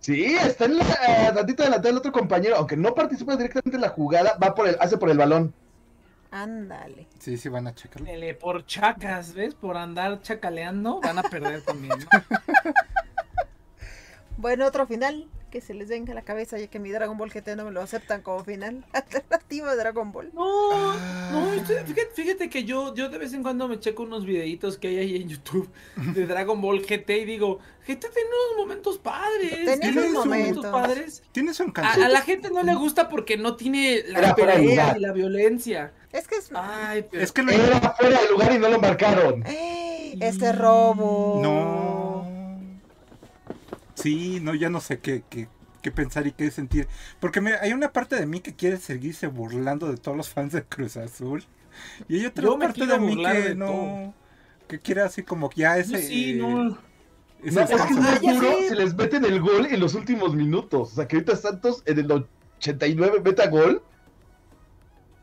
Sí, 0.00 0.34
está 0.34 0.66
en 0.66 0.76
la 0.76 0.84
eh, 0.84 1.32
tantito 1.34 1.62
delante 1.62 1.88
del 1.88 1.96
otro 1.96 2.12
compañero, 2.12 2.56
aunque 2.56 2.76
no 2.76 2.94
participa 2.94 3.36
directamente 3.36 3.76
en 3.76 3.80
la 3.80 3.88
jugada, 3.88 4.36
va 4.36 4.54
por 4.54 4.68
el, 4.68 4.76
hace 4.78 4.98
por 4.98 5.08
el 5.08 5.16
balón. 5.16 5.54
Ándale. 6.30 7.06
Sí, 7.18 7.38
sí 7.38 7.48
van 7.48 7.68
a 7.68 7.74
checarlo. 7.74 8.06
Lele, 8.06 8.34
Por 8.34 8.66
chacas, 8.66 9.32
¿ves? 9.32 9.54
Por 9.54 9.78
andar 9.78 10.20
chacaleando, 10.20 11.00
van 11.00 11.20
a 11.20 11.22
perder 11.22 11.62
también. 11.62 11.98
¿no? 11.98 12.06
Bueno, 14.36 14.66
otro 14.66 14.86
final 14.86 15.26
que 15.54 15.60
se 15.60 15.72
les 15.72 15.88
venga 15.88 16.10
a 16.10 16.16
la 16.16 16.22
cabeza, 16.22 16.58
ya 16.58 16.66
que 16.66 16.80
mi 16.80 16.90
Dragon 16.90 17.16
Ball 17.16 17.30
GT 17.30 17.54
no 17.54 17.64
me 17.64 17.70
lo 17.70 17.80
aceptan 17.80 18.22
como 18.22 18.42
final 18.42 18.84
alternativo 18.92 19.68
de 19.68 19.76
Dragon 19.76 20.10
Ball. 20.10 20.30
No, 20.34 20.94
no, 21.30 21.52
este- 21.54 21.84
fíjate, 21.84 22.10
fíjate 22.12 22.50
que 22.50 22.64
yo, 22.64 22.92
yo 22.96 23.08
de 23.08 23.18
vez 23.18 23.32
en 23.34 23.44
cuando 23.44 23.68
me 23.68 23.78
checo 23.78 24.02
unos 24.02 24.26
videitos 24.26 24.78
que 24.78 24.88
hay 24.88 24.98
ahí 24.98 25.16
en 25.22 25.28
YouTube 25.28 25.70
de 25.96 26.26
Dragon 26.26 26.60
Ball 26.60 26.80
GT 26.84 27.08
y 27.18 27.24
digo, 27.24 27.60
GT 27.86 28.00
tiene 28.12 28.28
unos 28.48 28.66
momentos 28.66 28.98
padres. 28.98 29.80
Tiene 29.80 30.00
unos 30.08 30.26
momentos 30.26 30.64
momentos. 30.64 30.66
padres. 30.72 31.22
Tienes 31.30 31.60
un 31.60 31.70
A, 31.70 31.72
canción. 31.72 32.04
a 32.06 32.08
la 32.08 32.20
gente 32.22 32.50
no 32.50 32.64
le 32.64 32.74
gusta 32.74 33.08
porque 33.08 33.36
no 33.36 33.54
tiene 33.54 34.02
la 34.08 34.34
pelea 34.34 34.58
lugar. 34.58 34.96
y 34.96 35.00
la 35.00 35.12
violencia. 35.12 35.92
Es 36.10 36.26
que 36.26 36.34
es... 36.36 36.50
Ay, 36.52 37.04
pero 37.08 37.22
Es 37.22 37.30
que 37.30 37.42
lo... 37.44 37.52
Era 37.52 37.78
fuera 37.92 38.20
de 38.20 38.28
lugar 38.28 38.52
y 38.52 38.58
no 38.58 38.68
lo 38.70 38.80
marcaron. 38.80 39.44
¡Eh! 39.46 40.16
Este 40.20 40.52
robo. 40.52 41.40
No. 41.42 41.83
Sí, 44.04 44.38
no, 44.42 44.54
ya 44.54 44.68
no 44.68 44.80
sé 44.80 45.00
qué, 45.00 45.24
qué, 45.30 45.48
qué 45.82 45.90
pensar 45.90 46.26
y 46.26 46.32
qué 46.32 46.50
sentir. 46.50 46.88
Porque 47.20 47.40
hay 47.60 47.72
una 47.72 47.90
parte 47.92 48.16
de 48.16 48.26
mí 48.26 48.40
que 48.40 48.54
quiere 48.54 48.76
seguirse 48.76 49.28
burlando 49.28 49.90
de 49.90 49.96
todos 49.96 50.16
los 50.16 50.28
fans 50.28 50.52
de 50.52 50.62
Cruz 50.64 50.96
Azul. 50.98 51.42
Y 52.08 52.20
hay 52.20 52.26
otra 52.26 52.44
Yo 52.44 52.58
parte 52.58 52.86
de 52.86 52.98
mí 53.00 53.16
que 53.22 53.40
de 53.40 53.54
no. 53.54 53.66
todo. 53.66 54.14
Que 54.68 54.80
quiere 54.80 55.02
así 55.02 55.22
como 55.22 55.50
ya 55.54 55.78
ese. 55.78 56.02
sí, 56.02 56.32
eh, 56.32 56.36
no. 56.36 56.78
ese 57.42 57.56
No, 57.56 57.62
es 57.62 57.84
que 57.84 57.94
descanso. 57.94 58.00
es 58.00 58.22
Ah, 58.26 58.40
sé. 58.40 58.68
si 58.68 58.74
les 58.74 58.94
meten 58.94 59.24
el 59.24 59.40
gol 59.40 59.66
en 59.66 59.80
los 59.80 59.94
últimos 59.94 60.34
minutos. 60.34 60.92
O 60.92 60.94
sea, 60.96 61.08
que 61.08 61.16
ahorita 61.16 61.36
Santos 61.36 61.82
en 61.86 61.98
el 61.98 62.12
89 62.12 63.20
meta 63.24 63.48
gol. 63.48 63.82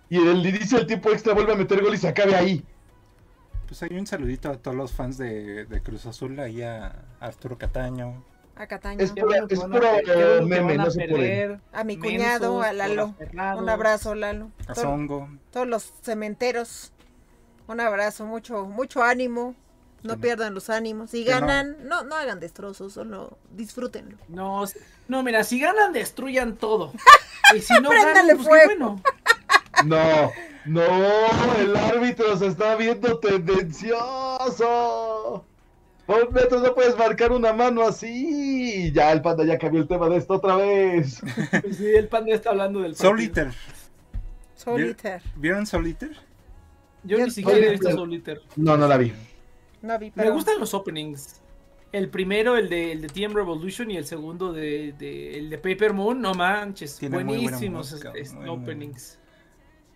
Y 0.09 0.17
en 0.17 0.27
el 0.27 0.45
inicio 0.45 0.77
del 0.77 0.87
tiempo 0.87 1.11
extra 1.11 1.33
vuelve 1.33 1.53
a 1.53 1.55
meter 1.55 1.81
gol 1.81 1.93
y 1.95 1.97
se 1.97 2.07
acabe 2.09 2.35
ahí. 2.35 2.67
Pues 3.67 3.81
hay 3.83 3.97
un 3.97 4.05
saludito 4.05 4.49
a 4.49 4.57
todos 4.61 4.75
los 4.77 4.91
fans 4.93 5.17
de, 5.17 5.65
de 5.65 5.81
Cruz 5.81 6.05
Azul, 6.05 6.39
ahí 6.39 6.61
a 6.61 7.05
Arturo 7.19 7.57
Cataño. 7.57 8.25
A 8.61 8.67
Cataño. 8.67 9.03
Es 9.03 9.11
puro, 9.11 9.33
es 9.49 9.59
a 9.59 9.67
meme, 10.43 10.77
no 10.77 10.91
se 10.91 11.07
puede. 11.07 11.59
A 11.73 11.83
mi 11.83 11.97
Mensos, 11.97 12.11
cuñado, 12.11 12.61
a 12.61 12.71
Lalo. 12.73 13.15
Un 13.57 13.67
abrazo, 13.69 14.13
Lalo. 14.13 14.51
A 14.67 14.73
Todo- 14.73 14.83
Zongo. 14.83 15.27
todos 15.49 15.65
los 15.67 15.91
cementeros. 16.03 16.91
Un 17.67 17.79
abrazo, 17.79 18.25
mucho, 18.27 18.65
mucho 18.65 19.01
ánimo. 19.01 19.55
No 20.03 20.17
pierdan 20.17 20.53
los 20.53 20.69
ánimos. 20.69 21.09
Si 21.09 21.25
no- 21.25 21.31
ganan, 21.31 21.75
no, 21.87 22.03
no 22.03 22.15
hagan 22.15 22.39
destrozos, 22.39 22.93
solo 22.93 23.35
disfrútenlo. 23.51 24.17
No, 24.27 24.63
no, 25.07 25.23
mira, 25.23 25.43
si 25.43 25.59
ganan, 25.59 25.91
destruyan 25.93 26.55
todo. 26.55 26.93
Y 27.55 27.61
si 27.61 27.73
no 27.81 27.89
ganan, 27.89 28.27
pues 28.35 28.47
fuego. 28.47 28.69
qué 28.69 28.75
bueno. 28.75 29.01
No, 29.85 30.31
no, 30.65 31.55
el 31.57 31.75
árbitro 31.75 32.37
se 32.37 32.45
está 32.47 32.75
viendo 32.75 33.17
tendencioso. 33.19 35.45
Por 36.05 36.31
metro 36.31 36.59
no 36.59 36.73
puedes 36.73 36.97
marcar 36.97 37.31
una 37.31 37.53
mano 37.53 37.83
así. 37.83 38.91
Ya 38.93 39.11
el 39.11 39.21
panda 39.21 39.45
ya 39.45 39.57
cambió 39.57 39.81
el 39.81 39.87
tema 39.87 40.09
de 40.09 40.17
esto 40.17 40.33
otra 40.35 40.55
vez. 40.57 41.21
Sí, 41.71 41.87
el 41.87 42.07
panda 42.07 42.33
está 42.33 42.49
hablando 42.49 42.79
del 42.81 42.91
partido. 42.93 43.09
Solitaire. 43.11 43.51
Solitaire. 44.55 45.23
¿Vieron 45.35 45.65
Solitaire? 45.65 46.15
Yo 47.03 47.17
Yo- 47.17 47.25
ni 47.25 47.31
siquiera 47.31 47.59
he 47.65 47.71
visto. 47.71 47.91
Solitaire. 47.91 48.41
No, 48.55 48.77
no 48.77 48.87
la 48.87 48.97
vi. 48.97 49.13
No 49.81 49.97
vi, 49.97 50.11
Me 50.15 50.29
gustan 50.29 50.59
los 50.59 50.73
openings. 50.73 51.41
El 51.91 52.09
primero, 52.09 52.55
el 52.55 52.69
de, 52.69 52.91
el 52.93 53.01
de 53.01 53.07
TM 53.09 53.33
Revolution, 53.33 53.91
y 53.91 53.97
el 53.97 54.05
segundo, 54.05 54.53
de, 54.53 54.93
de- 54.97 55.37
el 55.37 55.49
de 55.49 55.57
Paper 55.57 55.91
Moon, 55.93 56.21
no 56.21 56.33
manches. 56.33 56.97
Tiene 56.97 57.15
muy 57.17 57.23
buena 57.35 57.41
buenísimos 57.41 57.91
música, 57.91 58.11
este, 58.15 58.35
muy 58.37 58.47
openings. 58.49 59.19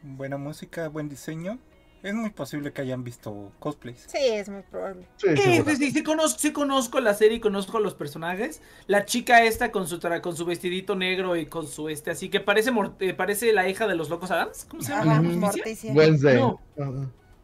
Buena 0.02 0.38
música, 0.38 0.88
buen 0.90 1.08
diseño. 1.08 1.58
Es 2.06 2.14
muy 2.14 2.30
posible 2.30 2.72
que 2.72 2.82
hayan 2.84 3.04
visto 3.04 3.52
cosplays. 3.58 4.06
sí, 4.08 4.20
es 4.22 4.48
muy 4.48 4.62
probable. 4.62 5.08
Sí, 5.18 5.28
Sí, 5.36 5.42
seguro. 5.42 5.72
sí, 5.72 5.76
sí, 5.78 5.92
sí 5.92 6.04
conozco, 6.04 6.40
sí 6.40 6.52
conozco 6.54 7.00
la 7.00 7.16
serie 7.16 7.38
y 7.38 7.40
conozco 7.40 7.80
los 7.80 7.96
personajes. 7.96 8.62
La 8.86 9.06
chica 9.06 9.44
esta 9.44 9.72
con 9.72 9.88
su 9.88 10.00
tra- 10.00 10.22
con 10.22 10.36
su 10.38 10.46
vestidito 10.46 10.96
negro 10.96 11.36
y 11.36 11.48
con 11.48 11.66
su 11.68 11.90
este, 11.90 12.12
así 12.12 12.30
que 12.30 12.40
parece 12.40 12.72
eh, 13.00 13.14
parece 13.16 13.52
la 13.54 13.68
hija 13.68 13.88
de 13.88 13.96
los 13.96 14.10
locos 14.12 14.30
Adams. 14.30 14.66
¿Cómo 14.70 14.84
se 14.84 14.92
llama? 14.92 15.14
Ajá. 15.14 15.22
¿Morticia? 15.24 15.94
Wednesday. 15.94 16.38
No. 16.40 16.62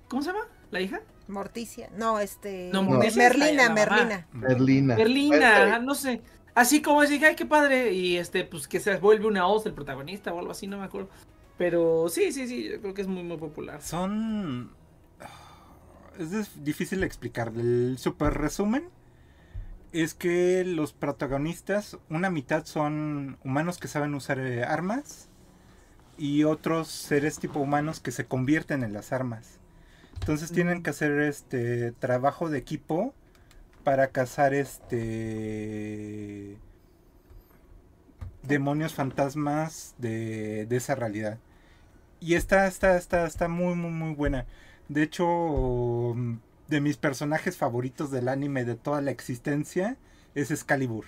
¿Cómo 0.08 0.22
se 0.22 0.32
llama? 0.32 0.46
¿La 0.70 0.80
hija? 0.80 1.02
Morticia. 1.28 1.90
No, 1.98 2.20
este. 2.20 2.70
No, 2.72 2.84
la- 2.84 3.00
Merlina. 3.16 3.70
Merlina. 3.74 4.28
Merlina. 4.32 4.96
Wednesday. 4.96 5.82
no 5.86 5.96
sé. 5.96 6.22
Así 6.54 6.82
como 6.82 7.02
dije, 7.04 7.26
ay, 7.28 7.36
qué 7.36 7.46
padre. 7.46 7.94
Y 7.94 8.18
este, 8.18 8.44
pues 8.44 8.68
que 8.68 8.80
se 8.80 8.96
vuelve 8.98 9.26
una 9.26 9.46
voz 9.46 9.66
el 9.66 9.74
protagonista 9.74 10.34
o 10.34 10.40
algo 10.40 10.52
así, 10.52 10.68
no 10.68 10.78
me 10.78 10.84
acuerdo. 10.86 11.10
Pero 11.58 12.10
sí, 12.10 12.32
sí, 12.32 12.48
sí, 12.48 12.70
yo 12.70 12.82
creo 12.82 12.94
que 12.94 13.02
es 13.02 13.08
muy, 13.08 13.24
muy 13.24 13.38
popular. 13.38 13.82
Son... 13.82 14.72
Es 16.20 16.64
difícil 16.64 17.04
explicar. 17.04 17.52
El 17.56 17.98
super 17.98 18.34
resumen 18.34 18.90
es 19.92 20.14
que 20.14 20.64
los 20.66 20.94
protagonistas, 20.94 21.98
una 22.10 22.30
mitad 22.30 22.66
son 22.66 23.38
humanos 23.44 23.78
que 23.78 23.88
saben 23.88 24.14
usar 24.14 24.40
eh, 24.40 24.64
armas 24.64 25.30
y 26.18 26.44
otros 26.44 26.88
seres 26.88 27.40
tipo 27.40 27.60
humanos 27.60 28.00
que 28.00 28.12
se 28.12 28.26
convierten 28.26 28.84
en 28.84 28.94
las 28.94 29.12
armas. 29.12 29.60
Entonces 30.14 30.52
tienen 30.52 30.84
que 30.84 30.92
hacer 30.92 31.20
este 31.22 31.92
trabajo 31.94 32.50
de 32.50 32.60
equipo 32.60 33.14
para 33.84 34.08
cazar 34.08 34.54
este 34.54 34.98
demonios 38.44 38.94
fantasmas 38.94 39.96
de, 39.98 40.66
de 40.68 40.78
esa 40.78 40.96
realidad. 40.96 41.40
Y 42.20 42.36
está, 42.36 42.68
está, 42.68 42.98
está, 42.98 43.26
está 43.26 43.48
muy, 43.48 43.76
muy, 43.76 43.92
muy 43.92 44.14
buena. 44.14 44.46
De 44.90 45.04
hecho, 45.04 46.16
de 46.68 46.82
mis 46.82 46.98
personajes 46.98 47.58
favoritos 47.58 48.12
del 48.12 48.28
anime 48.28 48.66
de 48.66 48.76
toda 48.76 49.02
la 49.02 49.12
existencia 49.12 49.98
es 50.36 50.52
Excalibur. 50.52 51.06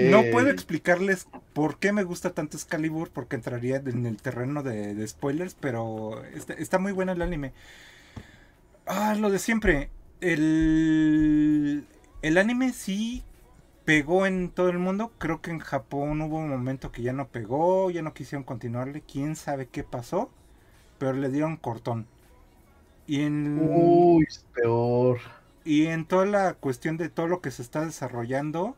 No 0.00 0.24
Ey. 0.24 0.30
puedo 0.30 0.50
explicarles 0.50 1.26
por 1.52 1.78
qué 1.78 1.92
me 1.92 2.02
gusta 2.02 2.34
tanto 2.34 2.56
Excalibur, 2.56 3.10
porque 3.10 3.36
entraría 3.36 3.76
en 3.76 4.06
el 4.06 4.20
terreno 4.20 4.62
de, 4.62 4.94
de 4.94 5.06
spoilers, 5.06 5.54
pero 5.54 6.24
está, 6.24 6.54
está 6.54 6.78
muy 6.78 6.92
bueno 6.92 7.12
el 7.12 7.22
anime. 7.22 7.52
Ah, 8.86 9.14
lo 9.18 9.30
de 9.30 9.38
siempre. 9.38 9.90
El, 10.20 11.86
el 12.22 12.38
anime 12.38 12.72
sí 12.72 13.24
pegó 13.84 14.26
en 14.26 14.50
todo 14.50 14.68
el 14.70 14.78
mundo. 14.78 15.12
Creo 15.18 15.40
que 15.42 15.50
en 15.50 15.58
Japón 15.60 16.20
hubo 16.22 16.38
un 16.38 16.50
momento 16.50 16.92
que 16.92 17.02
ya 17.02 17.12
no 17.12 17.28
pegó, 17.28 17.90
ya 17.90 18.02
no 18.02 18.14
quisieron 18.14 18.44
continuarle. 18.44 19.02
Quién 19.02 19.36
sabe 19.36 19.68
qué 19.68 19.84
pasó, 19.84 20.30
pero 20.98 21.14
le 21.14 21.30
dieron 21.30 21.56
cortón. 21.58 22.08
Y 23.06 23.22
en, 23.22 24.14
Uy, 24.16 24.24
es 24.28 24.44
peor. 24.54 25.20
y 25.64 25.86
en 25.86 26.06
toda 26.06 26.26
la 26.26 26.54
cuestión 26.54 26.96
de 26.96 27.08
todo 27.08 27.26
lo 27.28 27.40
que 27.40 27.50
se 27.50 27.62
está 27.62 27.84
desarrollando, 27.84 28.76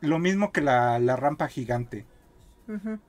lo 0.00 0.18
mismo 0.18 0.50
que 0.52 0.60
la, 0.60 0.98
la 0.98 1.14
rampa 1.16 1.46
gigante. 1.48 2.04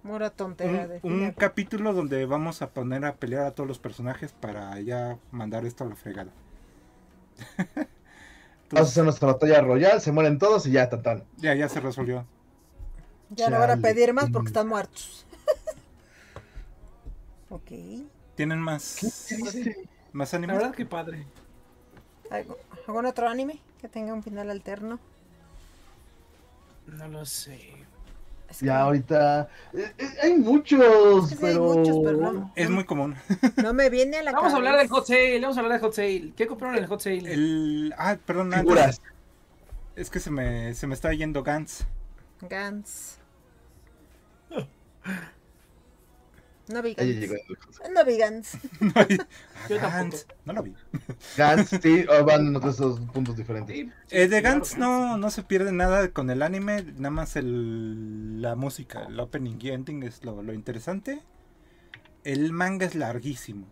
Pura 0.01 0.29
tontera 0.35 0.87
de 0.87 0.99
Un, 1.01 1.11
un 1.13 1.31
dinero. 1.31 1.33
capítulo 1.33 1.93
donde 1.93 2.25
vamos 2.25 2.61
a 2.61 2.71
poner 2.73 3.03
a 3.05 3.17
pelear 3.17 3.45
a 3.45 3.53
todos 3.55 3.67
los 3.67 3.79
personajes 3.79 4.31
para 4.33 4.79
ya 4.81 5.19
mandar 5.31 5.65
esto 5.65 5.83
a 5.83 5.87
la 5.87 5.95
fregada. 5.95 6.33
Vamos 8.71 8.89
a 8.89 8.91
hacer 8.91 9.03
nuestra 9.03 9.27
batalla 9.27 9.61
royal, 9.61 9.99
se 10.01 10.11
mueren 10.11 10.37
todos 10.37 10.65
y 10.67 10.71
ya, 10.71 10.89
tan 10.89 11.01
tan. 11.01 11.23
ya, 11.37 11.55
ya 11.55 11.67
se 11.69 11.79
resolvió. 11.79 12.25
Ya 13.31 13.49
no 13.49 13.59
van 13.59 13.71
a 13.71 13.73
Chale. 13.73 13.81
pedir 13.93 14.13
más 14.13 14.29
porque 14.31 14.47
están 14.47 14.67
muertos. 14.67 15.25
ok. 17.49 17.71
¿Tienen 18.35 18.59
más, 18.59 18.97
más 20.13 20.33
La 20.33 20.37
animes? 20.37 20.57
verdad 20.57 20.73
que 20.75 20.85
padre. 20.85 21.25
¿Algo- 22.29 22.57
¿Algún 22.87 23.05
otro 23.05 23.27
anime 23.27 23.59
que 23.81 23.87
tenga 23.89 24.13
un 24.13 24.23
final 24.23 24.49
alterno? 24.49 24.99
No 26.87 27.07
lo 27.07 27.25
sé. 27.25 27.73
Es 28.49 28.57
que 28.59 28.65
Ya 28.65 28.81
ahorita. 28.81 29.47
eh, 29.73 29.93
eh, 29.97 30.07
hay 30.23 30.33
muchos, 30.37 31.31
Es 31.31 31.37
que 31.37 31.37
sí 31.37 31.45
hay 31.45 31.53
pero. 31.53 31.63
muchos, 31.73 31.97
pero 32.03 32.17
no. 32.33 32.51
Es 32.55 32.69
muy 32.69 32.83
común. 32.85 33.15
No 33.63 33.73
me 33.73 33.89
viene 33.89 34.17
a 34.17 34.23
la 34.23 34.31
Vamos 34.31 34.53
a 34.53 34.55
hablar 34.57 34.73
del 34.77 34.87
cabeza. 34.89 34.95
hot 34.95 35.07
sale, 35.07 35.39
vamos 35.39 35.57
a 35.57 35.59
hablar 35.59 35.73
del 35.73 35.81
hot 35.81 35.93
sale. 35.93 36.33
¿Qué 36.35 36.47
compraron 36.47 36.77
en 36.77 36.83
el 36.83 36.89
hot 36.89 36.99
sale? 37.01 37.33
El, 37.33 37.93
ah, 37.97 38.17
perdón, 38.25 38.47
antes, 38.53 38.61
Figuras. 38.61 39.01
es 39.95 40.09
que 40.09 40.19
se 40.19 40.31
me, 40.31 40.73
se 40.73 40.87
me 40.87 40.93
está 40.95 41.13
yendo 41.13 41.43
Gantz. 41.43 41.83
Gans. 42.41 43.17
No 46.69 46.81
vi 46.81 46.93
el- 46.97 47.29
No 47.93 48.05
vi 48.05 48.17
Gans. 48.17 48.57
Ah, 48.95 49.67
Yo 49.67 49.79
tampoco. 49.79 49.91
Gantz, 49.97 50.25
no 50.45 50.53
lo 50.53 50.63
vi. 50.63 50.73
Gantz, 51.35 51.69
sí, 51.81 52.05
oh, 52.09 52.23
van 52.25 52.47
en 52.47 52.55
otros 52.55 52.75
esos 52.75 52.99
puntos 53.11 53.35
diferentes. 53.35 53.75
Sí, 53.75 53.91
Eh, 54.09 54.27
de 54.27 54.41
claro, 54.41 54.41
Gantz 54.41 54.77
no, 54.77 55.17
no 55.17 55.29
se 55.31 55.43
pierde 55.43 55.71
nada 55.71 56.11
con 56.13 56.29
el 56.29 56.41
anime, 56.41 56.83
nada 56.97 57.11
más 57.11 57.35
el, 57.35 58.41
la 58.41 58.55
música, 58.55 59.05
el 59.05 59.19
opening 59.19 59.57
y 59.59 59.69
ending 59.71 60.03
es 60.03 60.23
lo, 60.23 60.41
lo 60.43 60.53
interesante. 60.53 61.21
El 62.23 62.53
manga 62.53 62.85
es 62.85 62.95
larguísimo. 62.95 63.67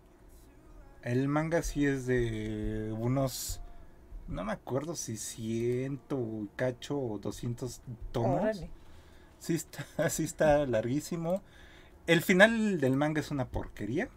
El 1.02 1.28
manga 1.28 1.62
sí 1.62 1.86
es 1.86 2.06
de 2.06 2.92
unos, 2.98 3.60
no 4.28 4.44
me 4.44 4.52
acuerdo 4.52 4.96
si 4.96 5.16
ciento 5.16 6.18
y 6.44 6.48
cacho 6.56 6.98
o 6.98 7.18
200 7.18 7.82
tomos. 8.12 8.42
Órale. 8.42 8.70
Sí 9.38 9.54
está, 9.54 9.86
sí 10.10 10.24
está 10.24 10.66
larguísimo. 10.66 11.42
El 12.08 12.22
final 12.22 12.80
del 12.80 12.96
manga 12.96 13.20
es 13.20 13.30
una 13.30 13.46
porquería. 13.46 14.08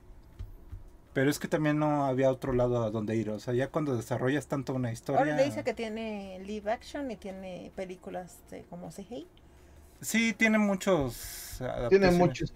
Pero 1.14 1.30
es 1.30 1.40
que 1.40 1.50
también 1.50 1.78
no 1.78 2.06
había 2.06 2.32
otro 2.32 2.54
lado 2.54 2.82
a 2.84 2.90
donde 2.90 3.18
ir. 3.18 3.30
O 3.32 3.40
sea, 3.40 3.54
ya 3.54 3.68
cuando 3.68 3.98
desarrollas 3.98 4.48
tanto 4.48 4.74
una 4.74 4.94
historia... 4.94 5.20
Ahora 5.20 5.36
le 5.36 5.44
dice 5.44 5.64
que 5.66 5.74
tiene 5.74 6.40
live 6.46 6.72
action 6.72 7.12
y 7.12 7.18
tiene 7.18 7.72
películas 7.76 8.38
de 8.50 8.64
como 8.64 8.90
CGI. 8.92 9.28
Sí, 10.00 10.34
tiene 10.34 10.58
muchos. 10.58 11.62
Tiene 11.90 12.12
muchos. 12.12 12.54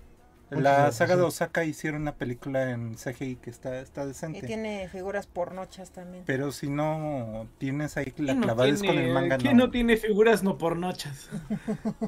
La 0.49 0.91
saga 0.93 1.17
de. 1.17 1.23
Osaka 1.23 1.65
hicieron 1.65 2.03
una 2.03 2.15
película 2.15 2.71
en 2.71 2.95
CGI 2.95 3.35
que 3.37 3.49
está, 3.49 3.79
está 3.81 4.05
Y 4.05 4.07
decente. 4.07 4.47
tiene 4.47 4.87
figuras 4.87 5.27
pornochas 5.27 5.91
también. 5.91 6.23
Pero 6.25 6.53
si 6.53 6.69
no 6.69 7.47
tienes 7.57 7.97
ahí 7.97 8.13
la 8.17 8.35
¿Quién 8.35 8.41
no 8.41 8.55
con 8.55 8.97
el 8.97 9.13
manga, 9.13 9.37
¿Quién 9.37 9.57
no. 9.57 9.65
no 9.65 9.71
tiene 9.71 9.97
figuras 9.97 10.43
no 10.43 10.57
pornochas? 10.57 11.29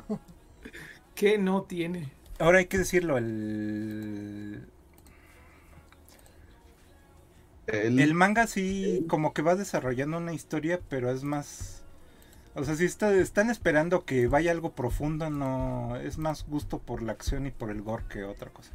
¿Qué 1.16 1.38
no 1.38 1.64
tiene? 1.64 2.17
Ahora 2.40 2.60
hay 2.60 2.66
que 2.68 2.78
decirlo, 2.78 3.18
el, 3.18 4.68
El, 7.68 8.00
el 8.00 8.14
manga 8.14 8.48
sí 8.48 9.06
como 9.08 9.34
que 9.34 9.42
va 9.42 9.56
desarrollando 9.56 10.18
una 10.18 10.34
historia, 10.34 10.82
pero 10.90 11.12
es 11.12 11.24
más... 11.24 11.84
O 12.56 12.64
sea, 12.66 12.76
si 12.76 12.86
está, 12.86 13.14
están 13.16 13.50
esperando 13.52 14.06
que 14.06 14.28
vaya 14.28 14.52
algo 14.52 14.76
profundo, 14.76 15.30
no 15.30 15.96
es 15.98 16.18
más 16.20 16.46
gusto 16.48 16.80
por 16.80 17.04
la 17.04 17.14
acción 17.14 17.48
y 17.48 17.52
por 17.52 17.72
el 17.72 17.82
gore 17.84 18.06
que 18.10 18.24
otra 18.26 18.52
cosa. 18.52 18.74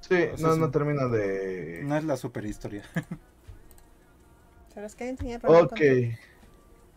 sí, 0.00 0.14
o 0.30 0.36
sea, 0.38 0.48
no, 0.48 0.50
es 0.50 0.56
no 0.56 0.70
un- 0.70 0.70
termina 0.70 1.06
de. 1.08 1.84
No 1.84 1.96
es 1.96 2.04
la 2.04 2.16
super 2.16 2.44
historia. 2.46 2.84
¿Se 4.68 4.80
los 4.80 4.94
quieren 4.94 5.14
enseñar? 5.14 5.40
Ok. 5.46 5.80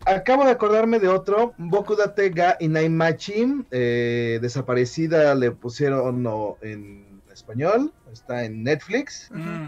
Acabo 0.08 0.44
de 0.44 0.52
acordarme 0.52 0.98
de 0.98 1.08
otro, 1.08 1.54
Boku 1.58 1.94
Date 1.94 2.30
ga 2.30 2.56
Inaimachi, 2.60 3.66
eh, 3.70 4.38
desaparecida 4.40 5.34
le 5.34 5.50
pusieron 5.50 6.22
no, 6.22 6.56
en 6.62 7.20
español, 7.30 7.92
está 8.10 8.44
en 8.44 8.62
Netflix. 8.62 9.28
Mm, 9.30 9.66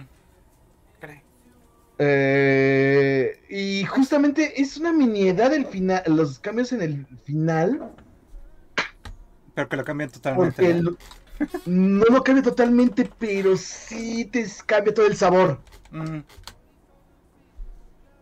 Eh, 2.02 3.42
y 3.50 3.84
justamente 3.84 4.58
es 4.62 4.78
una 4.78 4.90
miniedad 4.90 5.52
el 5.52 5.66
final, 5.66 6.02
los 6.06 6.38
cambios 6.38 6.72
en 6.72 6.80
el 6.80 7.06
final, 7.24 7.92
Pero 9.54 9.68
que 9.68 9.76
lo 9.76 9.84
cambian 9.84 10.08
totalmente. 10.08 10.82
no 11.66 12.04
lo 12.06 12.22
cambia 12.24 12.42
totalmente, 12.42 13.10
pero 13.18 13.54
sí 13.58 14.24
te 14.24 14.46
cambia 14.64 14.94
todo 14.94 15.06
el 15.06 15.14
sabor. 15.16 15.60
Mm, 15.90 16.20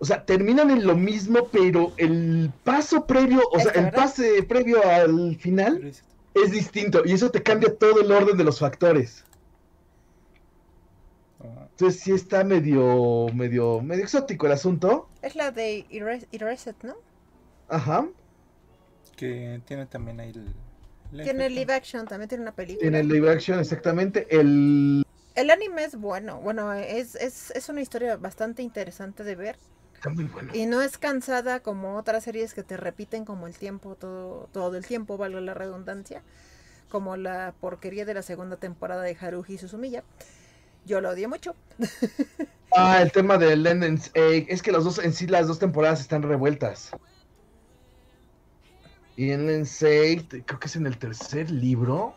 O 0.01 0.05
sea, 0.05 0.25
terminan 0.25 0.71
en 0.71 0.87
lo 0.87 0.95
mismo, 0.97 1.49
pero 1.51 1.93
el 1.97 2.53
paso 2.65 3.07
previo, 3.07 3.43
o 3.51 3.59
sea, 3.59 3.73
el 3.73 3.85
¿verdad? 3.87 3.95
pase 4.03 4.43
previo 4.45 4.81
al 4.87 5.37
final 5.37 5.85
es- 5.85 6.51
distinto 6.53 7.03
y 7.05 7.13
eso 7.13 7.31
te 7.33 7.43
cambia 7.43 7.77
todo 7.77 8.01
el 8.01 8.13
orden 8.13 8.37
de 8.37 8.45
los 8.45 8.61
factores. 8.61 9.25
oh, 11.41 11.67
Entonces 11.71 12.01
sí 12.01 12.13
está 12.13 12.45
medio, 12.45 13.27
medio, 13.35 13.81
medio 13.81 14.05
exótico 14.05 14.47
el 14.47 14.53
asunto. 14.53 15.09
Es 15.23 15.35
la 15.35 15.51
de 15.51 15.85
Erase- 15.91 16.29
Erased, 16.33 16.75
¿no? 16.83 16.95
Ajá. 17.69 18.07
que 19.17 19.61
tiene 19.67 19.85
también 19.87 20.21
ahí 20.21 20.31
el. 20.31 20.55
el 21.19 21.25
Tiene 21.25 21.47
efecto. 21.47 21.61
live 21.61 21.73
action, 21.75 22.07
también 22.07 22.29
tiene 22.29 22.43
una 22.43 22.53
película. 22.53 22.81
Tiene 22.83 23.01
el 23.01 23.09
live 23.09 23.31
action, 23.33 23.59
exactamente. 23.59 24.29
El. 24.31 25.05
El 25.35 25.51
anime 25.51 25.85
es 25.85 25.97
bueno, 25.97 26.41
bueno, 26.41 26.73
es, 26.73 27.15
es, 27.17 27.51
es 27.53 27.69
una 27.69 27.81
historia 27.81 28.17
bastante 28.17 28.63
interesante 28.63 29.23
de 29.25 29.35
ver. 29.37 29.57
Está 29.99 30.11
muy 30.11 30.27
bueno. 30.27 30.53
Y 30.55 30.67
no 30.67 30.81
es 30.81 30.97
cansada 30.97 31.59
como 31.59 31.97
otras 31.97 32.23
series 32.23 32.55
que 32.55 32.63
te 32.63 32.77
repiten 32.77 33.25
como 33.25 33.49
el 33.49 33.59
tiempo, 33.59 33.97
todo, 33.97 34.49
todo 34.53 34.77
el 34.77 34.87
tiempo, 34.87 35.19
valga 35.19 35.41
la 35.41 35.55
redundancia. 35.55 36.23
Como 36.89 37.17
la 37.17 37.53
porquería 37.61 38.05
de 38.05 38.15
la 38.15 38.23
segunda 38.23 38.59
temporada 38.59 39.03
de 39.03 39.17
Haruhi 39.21 39.59
Suzumiya. 39.59 40.05
Yo 40.87 41.01
lo 41.01 41.11
odié 41.11 41.27
mucho. 41.29 41.55
Ah, 42.77 43.01
el 43.01 43.11
tema 43.11 43.39
de 43.39 43.57
Lendens 43.57 44.11
Egg. 44.13 44.45
Es 44.51 44.61
que 44.61 44.71
los 44.73 44.85
dos, 44.85 44.99
en 44.99 45.15
sí, 45.15 45.27
las 45.27 45.49
dos 45.49 45.59
temporadas 45.59 46.01
están 46.01 46.23
revueltas. 46.23 46.91
Y 49.17 49.31
en 49.31 49.47
Lendens 49.47 49.83
Egg, 49.83 50.45
creo 50.45 50.61
que 50.61 50.67
es 50.67 50.77
en 50.77 50.87
el 50.87 50.99
tercer 50.99 51.51
libro. 51.51 52.15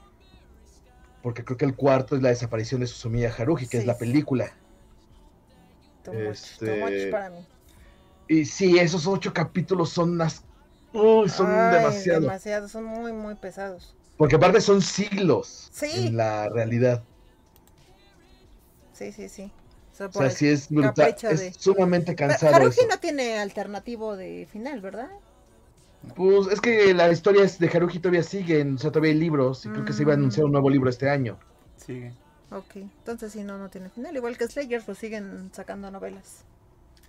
Porque 1.23 1.45
creo 1.45 1.57
que 1.57 1.63
el 1.63 1.73
cuarto 1.73 2.17
es 2.17 2.21
la 2.21 2.29
desaparición 2.29 2.81
de 2.81 2.87
Susumiya 2.87 3.33
Haruhi, 3.35 3.65
que 3.65 3.77
es 3.77 3.85
la 3.85 3.93
sí. 3.93 4.01
película. 4.01 4.51
Too 6.03 6.11
much, 6.13 6.21
too 6.59 6.65
Este- 6.65 6.79
much 6.81 7.11
para 7.11 7.29
mí. 7.29 7.47
Y 8.31 8.45
sí, 8.45 8.79
esos 8.79 9.07
ocho 9.07 9.33
capítulos 9.33 9.89
son 9.89 10.11
unas. 10.11 10.43
Uy, 10.93 11.27
son 11.27 11.47
Ay, 11.49 11.77
demasiado. 11.79 12.21
demasiado, 12.21 12.69
son 12.69 12.85
muy, 12.85 13.11
muy 13.11 13.35
pesados. 13.35 13.93
Porque 14.17 14.37
aparte 14.37 14.61
son 14.61 14.81
siglos 14.81 15.69
Sí. 15.73 16.07
en 16.07 16.15
la 16.15 16.47
realidad. 16.47 17.03
Sí, 18.93 19.11
sí, 19.11 19.27
sí. 19.27 19.51
O 19.99 20.11
sea, 20.13 20.29
sí 20.29 20.47
es 20.47 20.69
brutal. 20.69 21.13
de- 21.21 21.47
Es 21.47 21.55
sumamente 21.57 22.13
Pero 22.13 22.29
cansado. 22.29 22.55
Haruhi 22.55 22.69
eso. 22.69 22.87
no 22.89 22.99
tiene 22.99 23.37
alternativo 23.37 24.15
de 24.15 24.47
final, 24.49 24.79
¿verdad? 24.79 25.09
Pues 26.15 26.47
es 26.47 26.61
que 26.61 26.93
la 26.93 27.11
historia 27.11 27.43
es 27.43 27.59
de 27.59 27.67
Haruhi 27.67 27.99
todavía 27.99 28.23
siguen, 28.23 28.75
o 28.75 28.77
sea, 28.77 28.91
todavía 28.91 29.11
hay 29.11 29.19
libros, 29.19 29.65
y 29.65 29.69
creo 29.69 29.83
que 29.85 29.91
se 29.93 30.03
iba 30.03 30.13
a 30.13 30.15
anunciar 30.15 30.45
un 30.45 30.53
nuevo 30.53 30.69
libro 30.69 30.89
este 30.89 31.09
año. 31.09 31.37
Sigue. 31.75 32.13
Ok, 32.49 32.77
entonces 32.77 33.33
si 33.33 33.43
no, 33.43 33.57
no 33.57 33.69
tiene 33.69 33.89
final. 33.89 34.15
Igual 34.15 34.37
que 34.37 34.47
Slayers, 34.47 34.85
pues 34.85 34.97
siguen 34.97 35.51
sacando 35.53 35.91
novelas. 35.91 36.45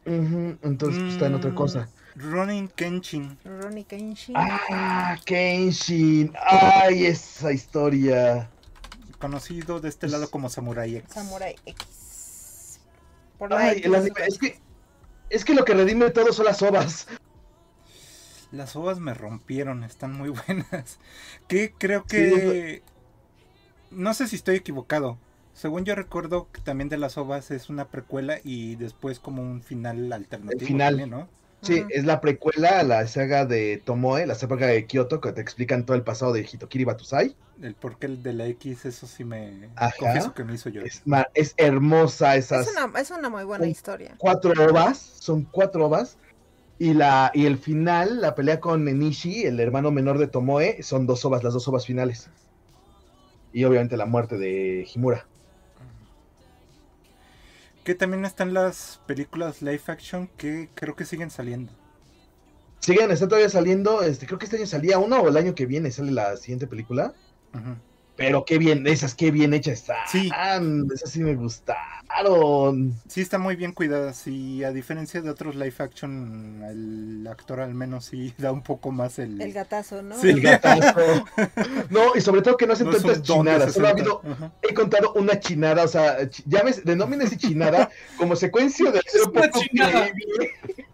Entonces 0.05 1.01
pues, 1.01 1.12
está 1.15 1.27
en 1.27 1.35
otra 1.35 1.51
Mm, 1.51 1.55
cosa. 1.55 1.89
Ronin 2.16 2.69
Kenshin. 2.69 3.39
Ronnie 3.45 3.85
Kenshin. 3.85 4.35
Ah, 4.37 5.16
Kenshin. 5.24 6.33
Ay, 6.45 7.07
esa 7.07 7.53
historia. 7.53 8.51
Conocido 9.19 9.81
de 9.81 9.89
este 9.89 10.09
lado 10.09 10.31
como 10.31 10.49
Samurai 10.51 10.97
X. 10.97 11.15
Samurai 11.15 11.55
X. 11.65 12.81
Por 13.39 13.51
la 13.51 13.59
Ay, 13.59 13.79
X 13.79 13.87
el 13.87 13.95
anime- 13.95 14.27
es 14.27 14.39
que 14.39 14.61
es 15.31 15.45
que 15.45 15.55
lo 15.55 15.65
que 15.65 15.73
redime 15.74 16.11
todo 16.11 16.33
son 16.33 16.45
las 16.47 16.61
ovas. 16.62 17.07
Las 18.51 18.77
ovas 18.77 18.99
me 18.99 19.15
rompieron, 19.15 19.83
están 19.85 20.12
muy 20.12 20.29
buenas. 20.47 20.99
Que 21.49 21.73
creo 21.73 22.05
que. 22.05 22.83
No 23.91 24.12
sé 24.15 24.27
si 24.27 24.37
estoy 24.37 24.57
equivocado. 24.57 25.19
Según 25.55 25.85
yo 25.85 25.95
recuerdo 25.95 26.49
que 26.51 26.61
también 26.61 26.89
de 26.89 26.97
las 26.97 27.19
ovas 27.19 27.51
es 27.51 27.69
una 27.69 27.89
precuela 27.89 28.39
y 28.43 28.77
después 28.77 29.19
como 29.19 29.43
un 29.43 29.62
final 29.62 30.12
alternativo. 30.12 30.66
final. 30.66 30.97
también, 30.97 31.11
¿no? 31.11 31.29
Sí, 31.62 31.85
es 31.91 32.05
la 32.05 32.20
precuela 32.20 32.81
a 32.81 32.83
la 32.83 33.07
saga 33.07 33.47
de 33.47 33.81
Tomoe, 33.85 34.27
la 34.27 34.35
saga 34.35 34.66
de 34.66 34.85
Kyoto, 34.85 35.20
que 35.20 35.31
te 35.33 35.41
explican 35.41 35.87
todo 35.87 35.97
el 35.97 36.03
pasado 36.03 36.33
de 36.33 36.43
Hitokiri 36.43 36.85
Batusai. 36.85 37.37
El 37.62 37.74
porqué 37.74 38.09
de 38.09 38.33
la 38.33 38.47
X, 38.47 38.85
eso 38.85 39.07
sí 39.07 39.24
me. 39.24 39.69
Ajá. 39.77 39.95
Confieso 39.97 40.35
que 40.35 40.43
me 40.43 40.55
hizo 40.55 40.70
llorar. 40.70 40.91
Es, 41.35 41.55
hermosa 41.57 42.35
esas 42.35 42.66
Es 42.66 42.74
una, 42.77 42.99
es 42.99 43.11
una 43.12 43.29
muy 43.29 43.45
buena 43.45 43.69
historia. 43.69 44.16
cuatro 44.19 44.53
ovas, 44.69 44.99
son 44.99 45.45
cuatro 45.45 45.87
ovas. 45.87 46.19
Y, 46.81 46.95
la, 46.95 47.31
y 47.33 47.47
el 47.47 47.59
final, 47.59 48.20
la 48.20 48.35
pelea 48.35 48.59
con 48.59 48.85
Nenishi, 48.85 49.45
el 49.45 49.61
hermano 49.61 49.93
menor 49.93 50.19
de 50.19 50.27
Tomoe, 50.27 50.83
son 50.83 51.07
dos 51.07 51.24
ovas, 51.24 51.45
las 51.45 51.55
dos 51.55 51.69
ovas 51.69 51.87
finales. 51.87 52.29
Y 53.53 53.62
obviamente 53.62 53.97
la 53.97 54.07
muerte 54.07 54.37
de 54.37 54.89
Himura. 54.93 55.29
Que 57.84 57.94
también 57.94 58.24
están 58.24 58.54
las 58.54 59.00
películas 59.06 59.60
live 59.60 59.82
action 59.86 60.28
que 60.36 60.68
creo 60.74 60.94
que 60.94 61.04
siguen 61.04 61.30
saliendo. 61.30 61.72
Siguen, 62.78 63.10
está 63.10 63.28
todavía 63.28 63.48
saliendo, 63.48 64.02
este, 64.02 64.26
creo 64.26 64.38
que 64.38 64.44
este 64.44 64.56
año 64.56 64.66
salía 64.66 64.98
una 64.98 65.20
o 65.20 65.28
el 65.28 65.36
año 65.36 65.54
que 65.54 65.66
viene 65.66 65.90
sale 65.90 66.10
la 66.10 66.36
siguiente 66.36 66.66
película. 66.66 67.14
Ujú. 67.54 67.76
Pero 68.14 68.44
qué 68.44 68.59
bien, 68.59 68.86
esas 68.86 69.14
qué 69.14 69.30
bien 69.30 69.55
hechas 69.55 69.80
están. 69.80 69.97
Sí. 70.06 70.30
Esas 70.94 71.10
sí 71.10 71.20
me 71.22 71.34
gustaron. 71.34 72.94
Sí, 73.09 73.22
está 73.22 73.39
muy 73.39 73.56
bien 73.56 73.72
cuidadas 73.72 74.26
y 74.26 74.62
a 74.64 74.70
diferencia 74.70 75.22
de 75.22 75.30
otros 75.30 75.55
live 75.56 75.74
action, 75.78 76.62
el 76.68 77.26
actor 77.26 77.60
al 77.60 77.72
menos 77.74 78.05
sí 78.05 78.34
da 78.36 78.52
un 78.52 78.62
poco 78.62 78.90
más 78.93 79.18
el... 79.18 79.40
El 79.40 79.52
gatazo, 79.55 80.02
¿no? 80.02 80.18
Sí. 80.20 80.28
El 80.28 80.40
gatazo. 80.43 81.01
No, 81.90 82.14
y 82.14 82.20
sobre 82.20 82.43
todo 82.43 82.56
que 82.59 82.66
no 82.66 82.74
hacen 82.74 82.86
No 82.89 82.93
tantas 82.97 83.22
chinadas. 83.22 83.72
Solo 83.72 83.89
ha 83.89 83.90
60. 83.93 84.12
habido, 84.12 84.22
he 84.62 84.74
contado 84.74 85.12
una 85.14 85.40
chinada, 85.40 85.84
o 85.84 85.89
sea, 85.89 86.20
ch- 86.22 86.43
llames, 86.47 86.84
denómines 86.84 87.32
y 87.32 87.36
chinada 87.39 87.89
como 88.18 88.36
secuencia 88.36 88.90
de 88.93 88.98
acción 88.98 89.30
una 89.30 89.43
poco 89.48 89.60
chinada. 89.60 90.10
creíble. 90.10 90.51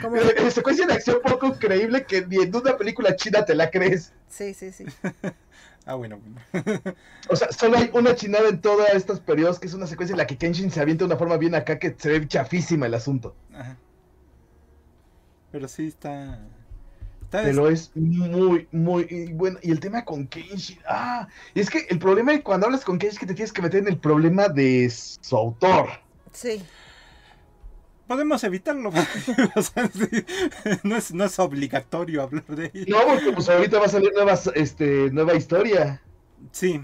Como- 0.00 0.16
Secuencia 0.50 0.86
de 0.86 0.94
acción 0.94 1.18
poco 1.22 1.52
creíble 1.58 2.04
que 2.06 2.24
ni 2.26 2.36
en 2.36 2.54
una 2.56 2.76
película 2.78 3.14
china 3.14 3.44
te 3.44 3.54
la 3.54 3.70
crees. 3.70 4.12
Sí, 4.28 4.54
sí, 4.54 4.72
sí. 4.72 4.86
Ah, 5.86 5.94
bueno, 5.94 6.18
bueno. 6.18 6.40
O 7.28 7.36
sea, 7.36 7.50
solo 7.52 7.78
hay 7.78 7.90
una 7.92 8.14
chinada 8.14 8.48
en 8.48 8.60
todos 8.60 8.88
estos 8.92 9.20
periodos 9.20 9.58
que 9.58 9.66
es 9.66 9.74
una 9.74 9.86
secuencia 9.86 10.14
en 10.14 10.18
la 10.18 10.26
que 10.26 10.36
Kenshin 10.36 10.70
se 10.70 10.80
avienta 10.80 11.04
de 11.04 11.06
una 11.06 11.16
forma 11.16 11.36
bien 11.36 11.54
acá 11.54 11.78
que 11.78 11.94
se 11.96 12.08
ve 12.08 12.28
chafísima 12.28 12.86
el 12.86 12.94
asunto. 12.94 13.34
Ajá. 13.52 13.76
Pero 15.50 15.68
sí 15.68 15.86
está... 15.86 16.40
está 17.22 17.42
Pero 17.42 17.68
es 17.68 17.90
muy, 17.94 18.68
muy 18.72 19.06
y 19.10 19.32
bueno. 19.32 19.58
Y 19.62 19.70
el 19.70 19.80
tema 19.80 20.04
con 20.04 20.26
Kenshin. 20.26 20.78
Ah, 20.86 21.28
y 21.54 21.60
es 21.60 21.68
que 21.68 21.86
el 21.90 21.98
problema 21.98 22.40
cuando 22.42 22.66
hablas 22.66 22.84
con 22.84 22.98
Kenshin 22.98 23.14
es 23.14 23.20
que 23.20 23.26
te 23.26 23.34
tienes 23.34 23.52
que 23.52 23.62
meter 23.62 23.80
en 23.80 23.88
el 23.88 23.98
problema 23.98 24.48
de 24.48 24.88
su 24.90 25.36
autor. 25.36 25.88
Sí. 26.32 26.62
Podemos 28.12 28.44
evitarlo. 28.44 28.90
o 29.56 29.62
sea, 29.62 29.88
sí, 29.88 30.26
no, 30.82 30.96
es, 30.96 31.14
no 31.14 31.24
es 31.24 31.38
obligatorio 31.38 32.20
hablar 32.20 32.44
de 32.44 32.70
ello. 32.74 32.94
No, 32.94 33.06
porque 33.06 33.32
pues 33.32 33.48
ahorita 33.48 33.78
va 33.78 33.86
a 33.86 33.88
salir 33.88 34.12
nuevas, 34.12 34.50
este, 34.54 35.10
nueva 35.10 35.34
historia. 35.34 36.02
Sí. 36.50 36.78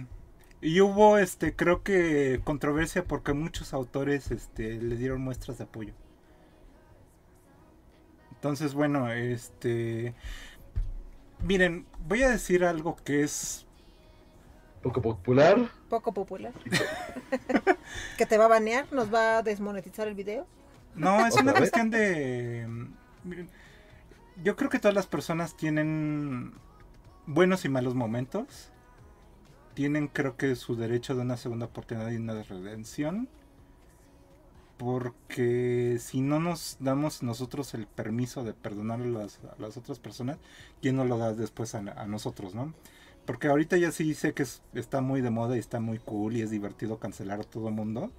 Y 0.63 0.81
hubo, 0.81 1.19
este, 1.19 1.55
creo 1.55 1.83
que 1.83 2.41
controversia 2.45 3.05
porque 3.05 3.35
muchos 3.35 3.75
autores, 3.75 4.31
este, 4.31 4.81
le 4.81 4.97
dieron 4.97 5.21
muestras 5.21 5.59
de 5.59 5.65
apoyo. 5.65 5.93
Entonces, 8.33 8.73
bueno, 8.73 9.13
este... 9.13 10.15
Miren, 11.45 11.85
voy 12.07 12.23
a 12.23 12.31
decir 12.31 12.65
algo 12.65 12.97
que 13.05 13.23
es... 13.23 13.67
Poco 14.83 15.03
popular. 15.03 15.69
Poco 15.91 16.15
popular. 16.15 16.55
que 18.17 18.25
te 18.25 18.39
va 18.39 18.47
a 18.47 18.49
banear, 18.49 18.91
nos 18.95 19.13
va 19.13 19.37
a 19.37 19.43
desmonetizar 19.43 20.09
el 20.09 20.15
video. 20.15 20.47
No, 20.99 21.27
es 21.27 21.37
¿Otra 21.37 21.43
una 21.43 21.53
vez? 21.53 21.71
cuestión 21.71 21.91
de... 21.91 22.67
miren, 23.25 23.51
yo 24.45 24.57
creo 24.57 24.71
que 24.71 24.79
todas 24.79 24.95
las 24.95 25.07
personas 25.07 25.57
tienen 25.57 26.55
buenos 27.27 27.65
y 27.65 27.69
malos 27.71 27.95
momentos. 27.95 28.71
Tienen, 29.73 30.09
creo 30.09 30.37
que, 30.37 30.55
su 30.57 30.77
derecho 30.77 31.15
de 31.15 31.23
una 31.23 31.39
segunda 31.39 31.65
oportunidad 31.67 32.11
y 32.11 32.17
una 32.17 32.43
redención. 32.43 33.31
Porque 34.77 35.97
si 36.01 36.21
no 36.21 36.39
nos 36.39 36.77
damos 36.79 37.23
nosotros 37.25 37.75
el 37.75 37.87
permiso 37.89 38.45
de 38.45 38.55
perdonar 38.55 39.01
a 39.01 39.05
las, 39.05 39.41
a 39.45 39.61
las 39.61 39.77
otras 39.77 39.99
personas, 39.99 40.39
¿quién 40.81 40.95
nos 40.97 41.09
lo 41.09 41.19
da 41.19 41.33
después 41.35 41.75
a, 41.75 41.79
a 41.81 42.07
nosotros, 42.07 42.55
no? 42.55 42.73
Porque 43.27 43.49
ahorita 43.49 43.77
ya 43.77 43.91
sí 43.91 44.15
sé 44.15 44.35
que 44.35 44.45
es- 44.45 44.63
está 44.75 45.01
muy 45.01 45.21
de 45.21 45.31
moda 45.31 45.57
y 45.57 45.59
está 45.61 45.81
muy 45.81 45.99
cool 45.99 46.37
y 46.37 46.43
es 46.43 46.51
divertido 46.51 46.99
cancelar 46.99 47.41
a 47.41 47.45
todo 47.45 47.69
el 47.69 47.75
mundo 47.75 48.13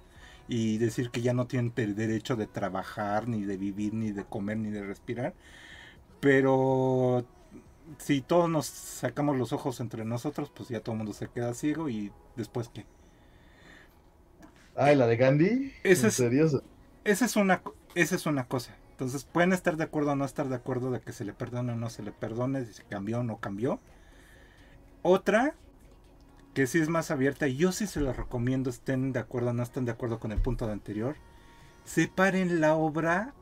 y 0.50 0.78
decir 0.78 1.10
que 1.10 1.22
ya 1.22 1.32
no 1.32 1.46
tienen 1.46 1.72
el 1.76 1.94
derecho 1.94 2.34
de 2.34 2.48
trabajar, 2.48 3.28
ni 3.28 3.44
de 3.44 3.56
vivir, 3.56 3.94
ni 3.94 4.10
de 4.10 4.24
comer, 4.24 4.56
ni 4.56 4.70
de 4.70 4.84
respirar. 4.84 5.32
Pero 6.18 7.24
si 7.98 8.20
todos 8.20 8.50
nos 8.50 8.66
sacamos 8.66 9.36
los 9.38 9.52
ojos 9.52 9.78
entre 9.78 10.04
nosotros, 10.04 10.50
pues 10.52 10.68
ya 10.68 10.80
todo 10.80 10.94
el 10.94 10.98
mundo 10.98 11.12
se 11.12 11.28
queda 11.28 11.54
ciego 11.54 11.88
y 11.88 12.10
después 12.34 12.68
qué. 12.68 12.84
Ay, 14.74 14.96
la 14.96 15.06
de 15.06 15.16
Gandhi. 15.16 15.46
¿En 15.46 15.72
es-? 15.84 16.20
Esa 17.04 17.24
es 17.24 17.36
una... 17.36 17.62
esa 17.94 18.16
es 18.16 18.26
una 18.26 18.48
cosa. 18.48 18.76
Entonces 18.90 19.22
pueden 19.22 19.52
estar 19.52 19.76
de 19.76 19.84
acuerdo 19.84 20.10
o 20.10 20.16
no 20.16 20.24
estar 20.24 20.48
de 20.48 20.56
acuerdo 20.56 20.90
de 20.90 21.00
que 21.00 21.12
se 21.12 21.24
le 21.24 21.32
perdone 21.32 21.74
o 21.74 21.76
no 21.76 21.90
se 21.90 22.02
le 22.02 22.10
perdone, 22.10 22.64
si 22.66 22.72
se 22.72 22.82
cambió 22.82 23.20
o 23.20 23.22
no 23.22 23.38
cambió. 23.38 23.78
Otra, 25.02 25.54
que 26.54 26.66
sí 26.66 26.78
es 26.80 26.88
más 26.88 27.10
abierta, 27.10 27.46
y 27.48 27.56
yo 27.56 27.72
sí 27.72 27.86
se 27.86 28.00
la 28.00 28.12
recomiendo, 28.12 28.70
estén 28.70 29.12
de 29.12 29.20
acuerdo 29.20 29.50
o 29.50 29.52
no 29.52 29.62
estén 29.62 29.84
de 29.84 29.92
acuerdo 29.92 30.18
con 30.18 30.32
el 30.32 30.40
punto 30.40 30.66
de 30.66 30.72
anterior. 30.72 31.16
Separen 31.84 32.60
la 32.60 32.74
obra 32.74 33.32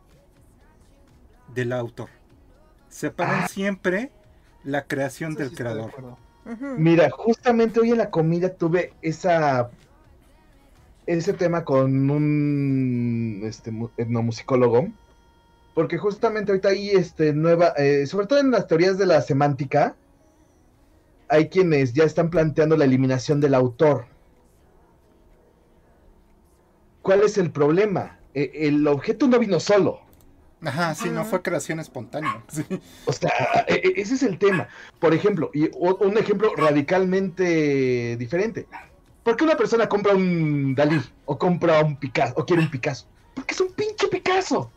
del 1.55 1.73
autor. 1.73 2.09
Separen 2.89 3.41
Ah. 3.45 3.49
siempre 3.49 4.11
la 4.65 4.85
creación 4.85 5.33
Eso 5.33 5.39
del 5.41 5.49
sí 5.49 5.55
estoy 5.55 5.67
de 5.67 5.91
creador. 5.91 6.17
Mira, 6.79 7.11
justamente 7.11 7.81
hoy 7.81 7.91
en 7.91 7.99
la 7.99 8.11
comida 8.11 8.55
tuve 8.55 8.93
esa 9.03 9.71
ese 11.07 11.33
tema 11.33 11.65
con 11.65 12.11
un 12.11 13.41
este 13.45 13.71
mu- 13.71 13.89
etnomusicólogo. 13.97 14.89
Porque 15.75 15.97
justamente 15.97 16.51
ahorita 16.53 16.69
hay 16.71 16.91
este 16.91 17.33
nueva, 17.33 17.69
eh, 17.79 18.07
sobre 18.07 18.27
todo 18.27 18.41
en 18.41 18.51
las 18.51 18.67
teorías 18.67 18.99
de 18.99 19.07
la 19.07 19.23
semántica, 19.23 19.95
hay 21.29 21.49
quienes 21.49 21.93
ya 21.93 22.05
están 22.05 22.31
planteando 22.31 22.77
la 22.77 22.85
eliminación 22.85 23.41
del 23.41 23.55
autor. 23.55 24.07
¿Cuál 27.03 27.23
es 27.23 27.39
el 27.39 27.51
problema? 27.51 28.19
E- 28.35 28.51
el 28.55 28.87
objeto 28.87 29.27
no 29.29 29.39
vino 29.39 29.61
solo. 29.61 30.01
Ajá, 30.63 30.95
sí, 30.95 31.09
no 31.09 31.25
fue 31.25 31.41
creación 31.41 31.79
espontánea. 31.81 32.43
sí. 32.49 32.65
O 33.05 33.13
sea, 33.13 33.31
e- 33.69 33.75
e- 33.75 34.01
ese 34.01 34.15
es 34.15 34.23
el 34.23 34.39
tema. 34.39 34.69
Por 34.99 35.15
ejemplo, 35.15 35.51
y 35.55 35.71
un 35.75 36.19
ejemplo 36.19 36.53
radicalmente 36.57 38.17
diferente. 38.19 38.67
¿Por 39.23 39.37
qué 39.37 39.45
una 39.45 39.57
persona 39.57 39.89
compra 39.89 40.15
un 40.15 40.75
Dalí 40.75 41.01
o 41.27 41.39
compra 41.39 41.83
un 41.85 41.97
Picasso 41.97 42.35
o 42.37 42.45
quiere 42.45 42.63
un 42.63 42.71
Picasso? 42.71 43.07
Porque 43.35 43.55
es 43.55 43.61
un 43.61 43.73
pinche 43.73 44.09
Picasso. 44.09 44.71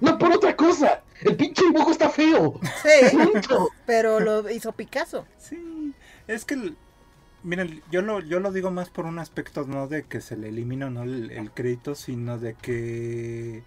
No 0.00 0.18
por 0.18 0.32
otra 0.32 0.54
cosa. 0.56 1.02
El 1.22 1.36
pinche 1.36 1.64
dibujo 1.64 1.90
está 1.90 2.10
feo. 2.10 2.60
Sí, 2.82 3.16
Punto. 3.16 3.70
pero 3.86 4.20
lo 4.20 4.50
hizo 4.50 4.72
Picasso. 4.72 5.24
Sí, 5.38 5.56
es 6.28 6.44
que, 6.44 6.54
el- 6.54 6.76
miren, 7.42 7.82
yo 7.90 8.02
lo, 8.02 8.20
yo 8.20 8.40
lo 8.40 8.52
digo 8.52 8.70
más 8.70 8.90
por 8.90 9.04
un 9.06 9.18
aspecto, 9.18 9.64
no 9.66 9.86
de 9.88 10.04
que 10.04 10.20
se 10.20 10.36
le 10.36 10.48
elimine 10.48 10.86
o 10.86 10.90
no 10.90 11.02
el, 11.02 11.30
el 11.30 11.50
crédito, 11.50 11.94
sino 11.94 12.38
de 12.38 12.54
que 12.54 13.62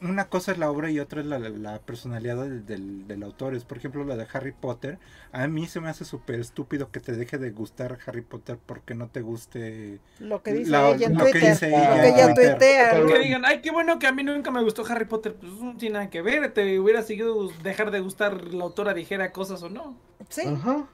una 0.00 0.26
cosa 0.26 0.52
es 0.52 0.58
la 0.58 0.70
obra 0.70 0.92
y 0.92 1.00
otra 1.00 1.20
es 1.22 1.26
la, 1.26 1.40
la 1.40 1.80
personalidad 1.80 2.36
del, 2.40 2.64
del, 2.64 3.08
del 3.08 3.22
autor. 3.24 3.56
Es, 3.56 3.64
por 3.64 3.78
ejemplo, 3.78 4.04
la 4.04 4.14
de 4.16 4.28
Harry 4.32 4.52
Potter. 4.52 5.00
A 5.32 5.48
mí 5.48 5.66
se 5.66 5.80
me 5.80 5.88
hace 5.88 6.04
súper 6.04 6.38
estúpido 6.38 6.92
que 6.92 7.00
te 7.00 7.16
deje 7.16 7.36
de 7.36 7.50
gustar 7.50 7.98
Harry 8.06 8.20
Potter 8.22 8.58
porque 8.64 8.94
no 8.94 9.08
te 9.08 9.22
guste... 9.22 9.98
Lo 10.20 10.40
que 10.44 10.52
dice 10.52 10.70
La- 10.70 10.90
ella 10.90 11.08
en 11.08 11.18
lo 11.18 11.24
que 11.24 11.40
dice 11.40 11.66
ella 11.70 11.96
lo 11.96 12.00
que 12.02 12.08
en 12.10 12.14
ella 12.14 12.26
Twitter. 12.34 12.50
tuitea. 12.58 12.90
Pero- 12.92 13.06
Que 13.08 13.18
digan, 13.18 13.44
ay, 13.44 13.60
qué 13.60 13.72
bueno 13.72 13.98
que 13.98 14.06
a 14.06 14.12
mí 14.12 14.22
nunca 14.22 14.52
me 14.52 14.62
gustó 14.62 14.86
Harry 14.86 15.04
Potter. 15.06 15.34
Pues 15.34 15.52
no 15.54 15.76
tiene 15.76 15.94
nada 15.94 16.10
que 16.10 16.22
ver. 16.22 16.54
Te 16.54 16.78
hubiera 16.78 17.02
seguido 17.02 17.48
dejar 17.64 17.90
de 17.90 17.98
gustar 17.98 18.54
la 18.54 18.62
autora 18.62 18.94
dijera 18.94 19.32
cosas 19.32 19.64
o 19.64 19.68
no. 19.68 19.96
Sí, 20.28 20.42
Ajá. 20.46 20.86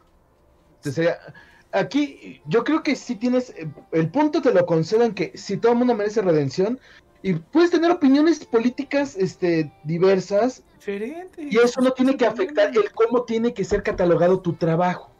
Sería- 0.92 1.18
aquí 1.72 2.40
yo 2.46 2.64
creo 2.64 2.82
que 2.82 2.94
sí 2.96 3.16
tienes, 3.16 3.50
eh, 3.50 3.68
el 3.92 4.08
punto 4.10 4.40
te 4.42 4.52
lo 4.52 4.64
concedo 4.66 5.04
en 5.04 5.14
que 5.14 5.32
si 5.34 5.56
todo 5.56 5.72
el 5.72 5.78
mundo 5.78 5.94
merece 5.94 6.22
redención 6.22 6.78
y 7.22 7.34
puedes 7.34 7.70
tener 7.70 7.90
opiniones 7.90 8.44
políticas 8.44 9.16
este, 9.16 9.72
diversas 9.82 10.62
y 11.50 11.58
eso 11.58 11.80
no 11.80 11.92
tiene 11.92 12.16
que 12.16 12.26
afectar 12.26 12.68
el 12.76 12.92
cómo 12.92 13.22
tiene 13.24 13.54
que 13.54 13.64
ser 13.64 13.82
catalogado 13.82 14.40
tu 14.40 14.52
trabajo. 14.54 15.10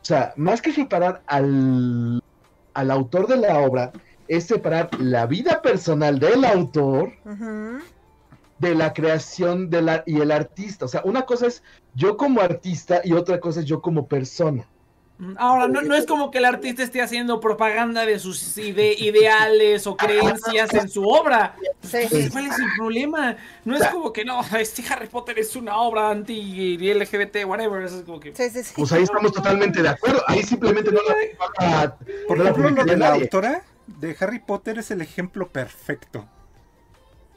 O 0.00 0.04
sea, 0.06 0.32
más 0.36 0.62
que 0.62 0.72
separar 0.72 1.22
al, 1.26 2.22
al 2.74 2.90
autor 2.90 3.26
de 3.26 3.38
la 3.38 3.58
obra, 3.58 3.92
es 4.28 4.44
separar 4.44 4.88
la 5.00 5.26
vida 5.26 5.60
personal 5.62 6.18
del 6.18 6.44
autor 6.44 7.12
de 8.58 8.74
la 8.74 8.92
creación 8.92 9.68
de 9.68 9.82
la, 9.82 10.02
y 10.06 10.20
el 10.20 10.30
artista. 10.30 10.84
O 10.84 10.88
sea, 10.88 11.02
una 11.04 11.22
cosa 11.22 11.46
es 11.46 11.62
yo 11.94 12.16
como 12.16 12.40
artista 12.40 13.00
y 13.04 13.12
otra 13.12 13.40
cosa 13.40 13.60
es 13.60 13.66
yo 13.66 13.82
como 13.82 14.06
persona. 14.06 14.66
Ahora, 15.36 15.68
no, 15.68 15.80
no 15.80 15.94
es 15.94 16.06
como 16.06 16.30
que 16.32 16.38
el 16.38 16.44
artista 16.44 16.82
esté 16.82 17.00
haciendo 17.00 17.38
propaganda 17.40 18.04
de 18.04 18.18
sus 18.18 18.58
ide- 18.58 18.96
ideales 18.98 19.86
o 19.86 19.96
creencias 19.96 20.74
en 20.74 20.88
su 20.88 21.04
obra. 21.08 21.54
sí. 21.82 21.98
Pues, 22.10 22.30
¿Cuál 22.30 22.46
es 22.48 22.58
el 22.58 22.66
problema? 22.76 23.36
No 23.64 23.76
es 23.76 23.86
como 23.88 24.12
que 24.12 24.24
no, 24.24 24.40
este 24.58 24.82
Harry 24.92 25.06
Potter 25.06 25.38
es 25.38 25.54
una 25.54 25.76
obra 25.76 26.10
anti-LGBT, 26.10 27.44
whatever. 27.46 27.82
Eso 27.84 27.98
es 27.98 28.02
como 28.04 28.18
que. 28.18 28.34
Sí, 28.34 28.50
sí, 28.50 28.64
sí. 28.64 28.72
Pues 28.76 28.90
ahí 28.92 29.04
estamos 29.04 29.32
totalmente 29.32 29.82
de 29.82 29.88
acuerdo. 29.88 30.22
Ahí 30.26 30.42
simplemente 30.42 30.90
no 30.90 30.98
la 31.60 31.96
Por 32.26 32.40
ejemplo, 32.40 32.70
lo 32.70 32.84
de 32.84 32.96
la 32.96 33.12
autora 33.14 33.62
de 33.86 34.16
Harry 34.18 34.40
Potter 34.40 34.78
es 34.78 34.90
el 34.90 35.00
ejemplo 35.00 35.48
perfecto. 35.48 36.26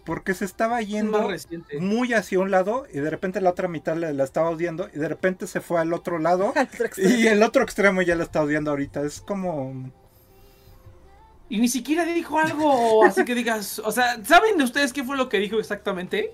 Porque 0.07 0.33
se 0.33 0.45
estaba 0.45 0.81
es 0.81 0.87
yendo 0.87 1.29
muy 1.75 2.13
hacia 2.13 2.39
un 2.39 2.51
lado 2.51 2.87
y 2.91 2.99
de 2.99 3.09
repente 3.09 3.41
la 3.41 3.51
otra 3.51 3.67
mitad 3.67 3.95
la, 3.97 4.13
la 4.13 4.23
estaba 4.23 4.49
odiando 4.49 4.89
y 4.93 4.97
de 4.99 5.07
repente 5.09 5.47
se 5.47 5.61
fue 5.61 5.79
al 5.81 5.93
otro 5.93 6.19
lado 6.19 6.59
y 6.95 7.27
el 7.27 7.43
otro 7.43 7.63
extremo 7.63 8.01
ya 8.01 8.15
la 8.15 8.23
está 8.23 8.41
odiando 8.43 8.71
ahorita. 8.71 9.01
Es 9.03 9.21
como... 9.21 9.91
Y 11.49 11.59
ni 11.59 11.69
siquiera 11.69 12.03
dijo 12.05 12.39
algo 12.39 13.05
así 13.05 13.23
que 13.23 13.33
digas. 13.35 13.79
O 13.79 13.91
sea, 13.91 14.23
¿saben 14.25 14.57
de 14.57 14.63
ustedes 14.65 14.91
qué 14.93 15.03
fue 15.03 15.15
lo 15.17 15.29
que 15.29 15.39
dijo 15.39 15.59
exactamente? 15.59 16.33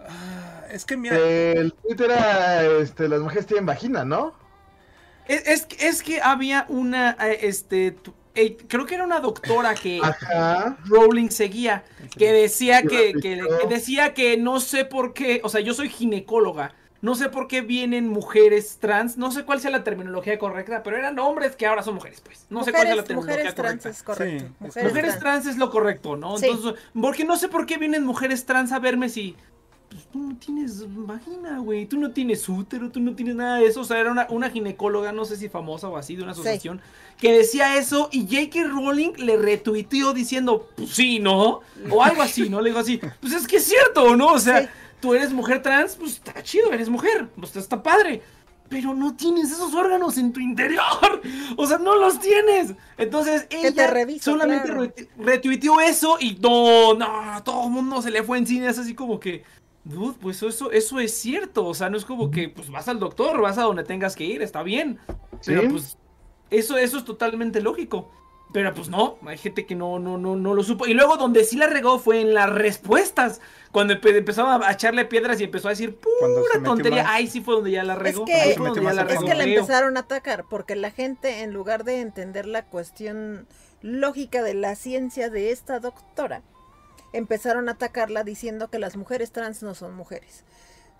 ah, 0.00 0.64
es 0.70 0.84
que 0.84 0.96
mira... 0.96 1.26
El 1.52 1.72
Twitter 1.74 2.10
era 2.10 2.64
este, 2.80 3.08
las 3.08 3.20
mujeres 3.20 3.46
tienen 3.46 3.66
vagina, 3.66 4.04
¿no? 4.04 4.34
Es, 5.24 5.46
es, 5.46 5.66
es 5.78 6.02
que 6.02 6.20
había 6.20 6.66
una. 6.68 7.16
eh, 7.20 7.38
Este. 7.42 7.96
Eh, 8.34 8.56
creo 8.68 8.86
que 8.86 8.94
era 8.94 9.04
una 9.04 9.20
doctora 9.20 9.74
que. 9.74 10.00
Ajá. 10.02 10.76
Rowling 10.86 11.28
seguía, 11.30 11.84
que 12.16 12.32
decía 12.32 12.82
que, 12.82 13.12
que- 13.20 13.42
decía 13.68 14.14
que 14.14 14.36
no 14.36 14.60
sé 14.60 14.84
por 14.84 15.12
qué, 15.14 15.40
o 15.44 15.48
sea, 15.48 15.60
yo 15.60 15.74
soy 15.74 15.88
ginecóloga, 15.88 16.74
no 17.00 17.14
sé 17.16 17.28
por 17.28 17.48
qué 17.48 17.62
vienen 17.62 18.08
mujeres 18.08 18.78
trans, 18.80 19.16
no 19.18 19.32
sé 19.32 19.44
cuál 19.44 19.60
sea 19.60 19.70
la 19.72 19.82
terminología 19.84 20.38
correcta, 20.38 20.82
pero 20.82 20.96
eran 20.96 21.18
hombres 21.18 21.56
que 21.56 21.66
ahora 21.66 21.82
son 21.82 21.94
mujeres, 21.94 22.20
pues. 22.20 22.46
No 22.48 22.62
sé 22.64 22.70
cuál 22.72 22.86
sea 22.86 22.94
la 22.96 23.02
mujeres, 23.02 23.08
terminología 23.08 23.44
mujeres 23.50 23.54
trans 23.54 23.82
correcta. 23.82 23.88
es 23.90 24.02
correcto. 24.02 24.44
Sí, 24.46 24.54
mujeres, 24.60 24.88
Mujeres 24.90 25.10
trans. 25.18 25.20
trans 25.42 25.46
es 25.46 25.56
lo 25.58 25.70
correcto, 25.70 26.16
¿no? 26.16 26.38
Sí. 26.38 26.46
Entonces, 26.46 26.80
porque 27.00 27.24
no 27.24 27.36
sé 27.36 27.48
por 27.48 27.66
qué 27.66 27.76
vienen 27.76 28.04
mujeres 28.04 28.44
trans 28.46 28.70
a 28.72 28.78
verme 28.78 29.08
si 29.08 29.34
pues, 29.92 30.06
tú 30.12 30.18
no 30.18 30.36
tienes 30.36 30.84
vagina, 30.88 31.58
güey, 31.58 31.86
tú 31.86 31.98
no 31.98 32.10
tienes 32.10 32.48
útero, 32.48 32.90
tú 32.90 33.00
no 33.00 33.14
tienes 33.14 33.36
nada 33.36 33.58
de 33.58 33.66
eso, 33.66 33.80
o 33.82 33.84
sea, 33.84 33.98
era 33.98 34.10
una, 34.10 34.26
una 34.30 34.50
ginecóloga, 34.50 35.12
no 35.12 35.24
sé 35.24 35.36
si 35.36 35.48
famosa 35.48 35.88
o 35.88 35.96
así, 35.96 36.16
de 36.16 36.22
una 36.22 36.34
Sí. 36.34 36.40
asociación, 36.40 36.80
que 37.18 37.32
decía 37.32 37.76
eso 37.76 38.08
y 38.12 38.22
J.K. 38.26 38.68
Rowling 38.68 39.12
le 39.18 39.36
retuiteó 39.36 40.12
diciendo, 40.12 40.68
pues 40.76 40.90
sí, 40.90 41.18
¿no? 41.20 41.60
O 41.90 42.02
algo 42.02 42.22
así, 42.22 42.48
¿no? 42.48 42.60
Le 42.60 42.70
digo 42.70 42.80
así, 42.80 43.00
pues 43.20 43.32
es 43.32 43.46
que 43.46 43.56
es 43.56 43.64
cierto, 43.64 44.16
¿no? 44.16 44.28
O 44.32 44.38
sea, 44.38 44.62
Sí. 44.62 44.68
tú 45.00 45.14
eres 45.14 45.32
mujer 45.32 45.62
trans, 45.62 45.96
pues 45.96 46.12
está 46.14 46.42
chido, 46.42 46.72
eres 46.72 46.88
mujer, 46.88 47.28
pues 47.36 47.54
está 47.56 47.82
padre. 47.82 48.22
Pero 48.68 48.94
no 48.94 49.14
tienes 49.14 49.50
esos 49.52 49.74
órganos 49.74 50.16
en 50.16 50.32
tu 50.32 50.40
interior. 50.40 50.80
O 51.58 51.66
sea, 51.66 51.76
no 51.76 51.94
los 51.94 52.18
tienes. 52.18 52.72
Entonces 52.96 53.46
ella 53.50 53.90
solamente 54.18 54.68
claro. 54.68 54.90
retuiteó 55.18 55.78
eso 55.82 56.16
y 56.18 56.36
no, 56.40 56.94
no, 56.94 57.42
todo 57.44 57.64
el 57.66 57.70
mundo 57.70 58.00
se 58.00 58.10
le 58.10 58.22
fue 58.22 58.38
en 58.38 58.46
cine. 58.46 58.68
Es 58.68 58.78
así 58.78 58.94
como 58.94 59.20
que, 59.20 59.44
dude, 59.84 60.16
pues 60.20 60.42
eso, 60.42 60.70
eso 60.72 61.00
es 61.00 61.14
cierto. 61.14 61.66
O 61.66 61.74
sea, 61.74 61.90
no 61.90 61.96
es 61.96 62.04
como 62.04 62.30
que 62.30 62.48
pues 62.48 62.70
vas 62.70 62.88
al 62.88 62.98
doctor, 62.98 63.40
vas 63.40 63.58
a 63.58 63.62
donde 63.62 63.84
tengas 63.84 64.16
que 64.16 64.24
ir, 64.24 64.42
está 64.42 64.62
bien. 64.62 64.98
Pero 65.44 65.68
pues 65.70 65.98
eso, 66.50 66.76
eso 66.76 66.98
es 66.98 67.04
totalmente 67.04 67.60
lógico. 67.60 68.10
Pero 68.52 68.74
pues 68.74 68.90
no, 68.90 69.16
hay 69.26 69.38
gente 69.38 69.64
que 69.64 69.74
no, 69.74 69.98
no, 69.98 70.18
no, 70.18 70.36
no 70.36 70.52
lo 70.52 70.62
supo. 70.62 70.86
Y 70.86 70.92
luego 70.92 71.16
donde 71.16 71.42
sí 71.44 71.56
la 71.56 71.68
regó 71.68 71.98
fue 71.98 72.20
en 72.20 72.34
las 72.34 72.50
respuestas. 72.50 73.40
Cuando 73.70 73.94
empe- 73.94 74.14
empezaba 74.14 74.68
a 74.68 74.72
echarle 74.72 75.06
piedras 75.06 75.40
y 75.40 75.44
empezó 75.44 75.68
a 75.68 75.70
decir 75.70 75.96
pura 75.96 76.62
tontería. 76.62 77.04
más. 77.04 77.12
Ahí 77.14 77.26
sí 77.28 77.40
fue 77.40 77.54
donde 77.54 77.70
ya 77.70 77.82
la 77.82 77.94
regó. 77.94 78.26
que- 78.26 78.34
ahí 78.34 78.50
Se 78.52 78.58
fue 78.58 78.66
donde 78.68 78.82
ya 78.84 78.92
la 78.92 79.00
a 79.02 79.04
Es 79.06 79.10
regó 79.12 79.24
que 79.24 79.32
feo. 79.32 79.42
empezaron 79.60 79.96
a 79.96 80.00
atacar 80.00 80.44
porque 80.50 80.76
la 80.76 80.90
gente, 80.90 81.40
en 81.42 81.54
lugar 81.54 81.84
de 81.84 82.00
entender 82.02 82.44
la 82.44 82.66
cuestión 82.66 83.46
lógica 83.80 84.42
de 84.42 84.52
la 84.52 84.74
ciencia 84.74 85.30
de 85.30 85.50
esta 85.50 85.80
doctora, 85.80 86.42
empezaron 87.12 87.68
a 87.68 87.72
atacarla 87.72 88.24
diciendo 88.24 88.68
que 88.70 88.78
las 88.78 88.96
mujeres 88.96 89.32
trans 89.32 89.62
no 89.62 89.74
son 89.74 89.94
mujeres. 89.94 90.44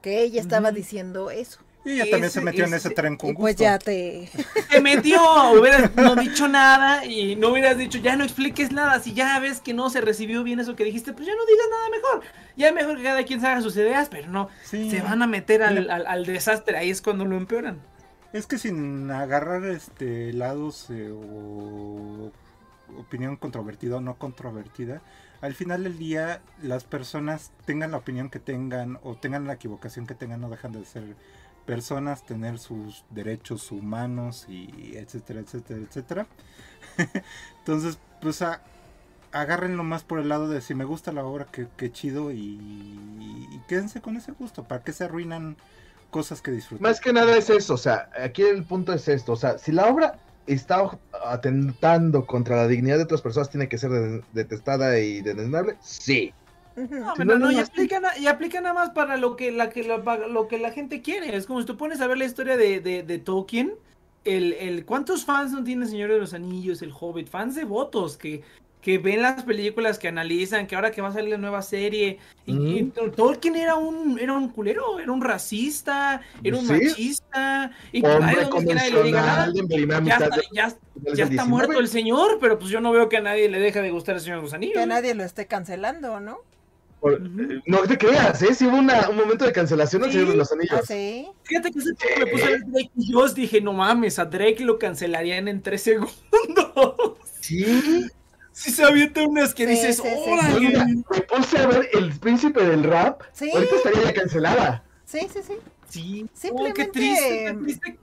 Que 0.02 0.22
ella 0.22 0.40
estaba 0.40 0.72
diciendo 0.72 1.30
eso. 1.30 1.60
Y 1.84 1.92
ella 1.94 2.02
también 2.04 2.24
Ese- 2.24 2.34
se 2.38 2.44
metió 2.44 2.64
en 2.64 2.74
ese- 2.74 2.90
tren 2.90 3.16
con 3.16 3.30
Y 3.30 3.32
gusto. 3.32 3.40
pues 3.42 3.56
ya 3.56 3.76
te... 3.78 4.30
te 4.70 4.80
metió, 4.80 5.20
hubieras 5.52 5.94
no 5.96 6.14
dicho 6.14 6.46
nada 6.46 7.04
y 7.04 7.34
no 7.34 7.48
hubieras 7.48 7.76
dicho, 7.76 7.98
ya 7.98 8.14
no 8.14 8.22
expliques 8.22 8.70
nada, 8.70 9.00
si 9.00 9.14
ya 9.14 9.38
ves 9.40 9.60
que 9.60 9.74
no 9.74 9.90
se 9.90 10.00
recibió 10.00 10.44
bien 10.44 10.60
eso 10.60 10.76
que 10.76 10.84
dijiste, 10.84 11.12
pues 11.12 11.26
ya 11.26 11.34
no 11.34 11.44
digas 11.44 11.66
nada 11.70 11.88
mejor. 11.90 12.22
Ya 12.56 12.68
es 12.68 12.74
mejor 12.74 12.96
que 12.98 13.02
cada 13.02 13.24
quien 13.24 13.44
haga 13.44 13.60
sus 13.62 13.76
ideas, 13.76 14.08
pero 14.10 14.28
no, 14.28 14.48
Sí. 14.64 14.90
se 14.90 15.00
van 15.02 15.22
a 15.22 15.26
meter 15.26 15.62
al, 15.64 15.90
al- 15.90 16.06
al 16.06 16.24
desastre, 16.24 16.76
ahí 16.76 16.90
es 16.90 17.02
cuando 17.02 17.24
lo 17.24 17.36
empeoran. 17.36 17.80
Es 18.32 18.46
que 18.46 18.58
sin 18.58 19.10
agarrar 19.10 19.64
este 19.66 20.32
lados 20.32 20.86
eh, 20.90 21.10
o 21.12 22.30
opinión 22.98 23.36
controvertida 23.36 23.96
o 23.96 24.00
no 24.00 24.14
controvertida, 24.18 25.00
al 25.42 25.54
final 25.54 25.84
del 25.84 25.98
día 25.98 26.42
las 26.62 26.84
personas 26.84 27.52
tengan 27.66 27.90
la 27.92 27.98
opinión 27.98 28.30
que 28.30 28.40
tengan 28.40 28.98
o 29.02 29.16
tengan 29.16 29.46
la 29.46 29.54
equivocación 29.54 30.06
que 30.06 30.14
tengan, 30.14 30.40
no 30.40 30.50
dejan 30.50 30.72
de 30.72 30.84
ser 30.86 31.16
personas, 31.66 32.24
tener 32.26 32.58
sus 32.58 33.04
derechos 33.10 33.70
humanos 33.72 34.46
y 34.48 34.96
etcétera, 34.96 35.40
etcétera, 35.40 35.80
etcétera. 35.80 36.26
Entonces, 37.58 37.98
pues 38.20 38.42
a- 38.42 38.62
agárrenlo 39.32 39.84
más 39.84 40.04
por 40.04 40.18
el 40.20 40.28
lado 40.28 40.48
de 40.48 40.60
si 40.60 40.74
me 40.74 40.84
gusta 40.84 41.12
la 41.12 41.24
obra, 41.24 41.46
que, 41.46 41.68
que 41.76 41.92
chido 41.92 42.32
y, 42.32 42.38
y 42.38 43.60
quédense 43.68 44.00
con 44.00 44.16
ese 44.16 44.32
gusto. 44.32 44.64
¿Para 44.64 44.82
que 44.84 44.92
se 44.92 45.04
arruinan 45.04 45.56
cosas 46.10 46.42
que 46.42 46.50
disfrutan? 46.52 46.82
Más 46.82 47.00
que 47.00 47.12
nada 47.12 47.36
es 47.36 47.48
eso, 47.50 47.74
o 47.74 47.78
sea, 47.78 48.10
aquí 48.20 48.42
el 48.42 48.64
punto 48.64 48.92
es 48.92 49.08
esto, 49.08 49.32
o 49.32 49.36
sea, 49.36 49.58
si 49.58 49.72
la 49.72 49.86
obra 49.86 50.18
está 50.46 50.98
atentando 51.24 52.26
contra 52.26 52.56
la 52.56 52.68
dignidad 52.68 52.96
de 52.96 53.04
otras 53.04 53.22
personas, 53.22 53.50
tiene 53.50 53.68
que 53.68 53.78
ser 53.78 53.90
de- 53.90 54.22
detestada 54.32 54.98
y 54.98 55.20
desdeñable, 55.22 55.76
sí. 55.80 56.32
No, 56.74 57.12
pero 57.16 57.38
no, 57.38 57.50
y, 57.52 57.56
no. 57.56 57.60
aplica, 57.60 58.00
na- 58.00 58.16
y 58.18 58.26
aplica 58.26 58.60
nada 58.60 58.74
más 58.74 58.90
para 58.90 59.18
lo 59.18 59.36
que 59.36 59.52
la, 59.52 59.68
que 59.68 59.82
la, 59.84 59.98
lo 60.28 60.48
que 60.48 60.58
la 60.58 60.70
gente 60.70 61.02
quiere. 61.02 61.36
Es 61.36 61.46
como 61.46 61.60
si 61.60 61.66
tú 61.66 61.76
pones 61.76 62.00
a 62.00 62.06
ver 62.06 62.16
la 62.16 62.24
historia 62.24 62.56
de, 62.56 62.80
de, 62.80 63.02
de 63.02 63.18
Tolkien. 63.18 63.74
El, 64.24 64.52
el, 64.54 64.84
¿Cuántos 64.86 65.24
fans 65.24 65.52
no 65.52 65.64
tiene 65.64 65.86
Señor 65.86 66.10
de 66.10 66.18
los 66.18 66.32
Anillos, 66.32 66.80
El 66.80 66.92
Hobbit? 66.98 67.28
Fans 67.28 67.56
devotos 67.56 68.16
que, 68.16 68.42
que 68.82 68.98
ven 68.98 69.22
las 69.22 69.44
películas, 69.44 69.98
que 69.98 70.08
analizan, 70.08 70.66
que 70.66 70.74
ahora 70.74 70.90
que 70.90 71.00
va 71.00 71.08
a 71.08 71.12
salir 71.12 71.30
la 71.30 71.38
nueva 71.38 71.62
serie. 71.62 72.18
Y, 72.46 72.52
y 72.80 72.82
Tolkien 73.16 73.54
era 73.54 73.76
un, 73.76 74.18
era 74.18 74.32
un 74.32 74.48
culero, 74.48 74.98
era 74.98 75.12
un 75.12 75.22
racista, 75.22 76.20
era 76.42 76.56
un 76.58 76.66
Sí. 76.66 76.72
machista. 76.72 77.70
Y 77.92 78.04
Hombre 78.04 78.48
que 78.66 78.74
nadie 78.74 78.90
le 78.90 79.02
diga 79.04 79.22
nada. 79.22 79.52
Ya, 80.04 80.14
está, 80.16 80.36
de- 80.36 80.42
ya, 80.52 80.68
finales 80.70 80.76
ya 80.94 81.00
del 81.02 81.12
está 81.12 81.28
19. 81.28 81.48
muerto 81.48 81.78
el 81.78 81.86
señor, 81.88 82.38
pero 82.40 82.58
pues 82.58 82.70
yo 82.72 82.80
no 82.80 82.90
veo 82.90 83.08
que 83.08 83.18
a 83.18 83.20
nadie 83.20 83.48
le 83.48 83.60
deje 83.60 83.80
de 83.80 83.90
gustar 83.92 84.16
el 84.16 84.20
Señor 84.20 84.38
de 84.38 84.42
los 84.42 84.52
Anillos. 84.54 84.74
Que 84.76 84.86
nadie 84.86 85.14
lo 85.14 85.22
esté 85.22 85.46
cancelando, 85.46 86.18
¿no? 86.18 86.38
Por- 87.00 87.20
No 87.66 87.78
te 87.86 87.96
creas, 87.98 88.42
¿eh? 88.42 88.52
Sí 88.54 88.66
hubo 88.66 88.78
una- 88.78 89.08
un 89.10 89.16
momento 89.16 89.44
de 89.44 89.52
cancelación 89.52 90.02
al 90.02 90.10
Sí. 90.10 90.14
Señor 90.18 90.32
de 90.32 90.36
los 90.38 90.50
Anillos. 90.50 90.80
Ah, 90.80 90.86
sí. 90.86 91.28
Fíjate 91.44 91.70
que 91.70 91.78
ese 91.78 91.94
tiempo 91.94 92.20
me 92.26 92.26
puse 92.32 92.44
a 92.46 92.58
Drake 92.58 92.90
y 92.96 93.12
Josh, 93.12 93.32
dije, 93.32 93.60
no 93.60 93.72
mames, 93.72 94.18
a 94.18 94.24
Drake 94.24 94.64
lo 94.64 94.76
cancelarían 94.78 95.46
en 95.46 95.62
tres 95.62 95.82
segundos. 95.82 96.14
Sí. 97.40 98.08
Si 98.52 98.70
se 98.70 98.84
avienta 98.84 99.22
unas 99.22 99.54
que 99.54 99.64
Sí, 99.66 99.70
dices, 99.72 99.96
sí, 99.96 100.02
sí, 100.02 100.30
órale. 100.30 100.54
Oiga, 100.66 100.84
me 100.86 101.20
puse 101.22 101.58
a 101.58 101.66
ver 101.66 101.88
El 101.94 102.12
Príncipe 102.18 102.62
del 102.62 102.84
Rap. 102.84 103.22
Sí. 103.32 103.50
Ahorita 103.52 103.76
estaría 103.76 104.02
ya 104.04 104.14
cancelada. 104.14 104.84
Sí, 105.06 105.20
sí, 105.32 105.40
sí. 105.46 105.54
Sí, 105.88 106.26
Simplemente- 106.34 106.82
oh, 106.82 106.84
qué 106.84 106.90
triste, 106.90 107.44
qué 107.46 107.52
triste. 107.62 107.98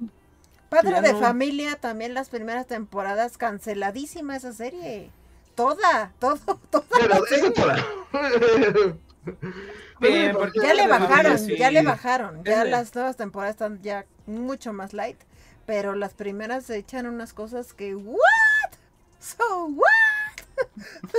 Padre 0.69 0.91
Ya 0.91 1.01
de 1.01 1.13
no. 1.13 1.19
familia, 1.19 1.75
también 1.75 2.13
las 2.13 2.29
primeras 2.29 2.67
temporadas, 2.67 3.37
canceladísima 3.37 4.35
esa 4.35 4.53
serie. 4.53 5.09
Toda, 5.55 6.13
todo, 6.19 6.37
toda. 6.69 6.85
La 7.07 7.15
eso 7.17 7.25
serie. 7.25 7.51
toda. 7.51 7.85
Bien, 9.99 10.35
Ya 10.63 10.73
le 10.73 10.87
bajaron, 10.87 11.37
familia, 11.37 11.57
ya 11.57 11.71
le 11.71 11.81
bajaron. 11.83 12.43
Ya 12.43 12.63
las 12.63 12.93
nuevas 12.95 13.17
temporadas 13.17 13.55
están 13.55 13.81
ya 13.81 14.05
mucho 14.25 14.73
más 14.73 14.93
light. 14.93 15.17
Pero 15.65 15.93
las 15.93 16.13
primeras 16.13 16.65
se 16.65 16.77
echan 16.77 17.05
unas 17.05 17.33
cosas 17.33 17.73
que, 17.73 17.95
¿what? 17.95 18.17
So, 19.19 19.65
¿what? 19.67 19.85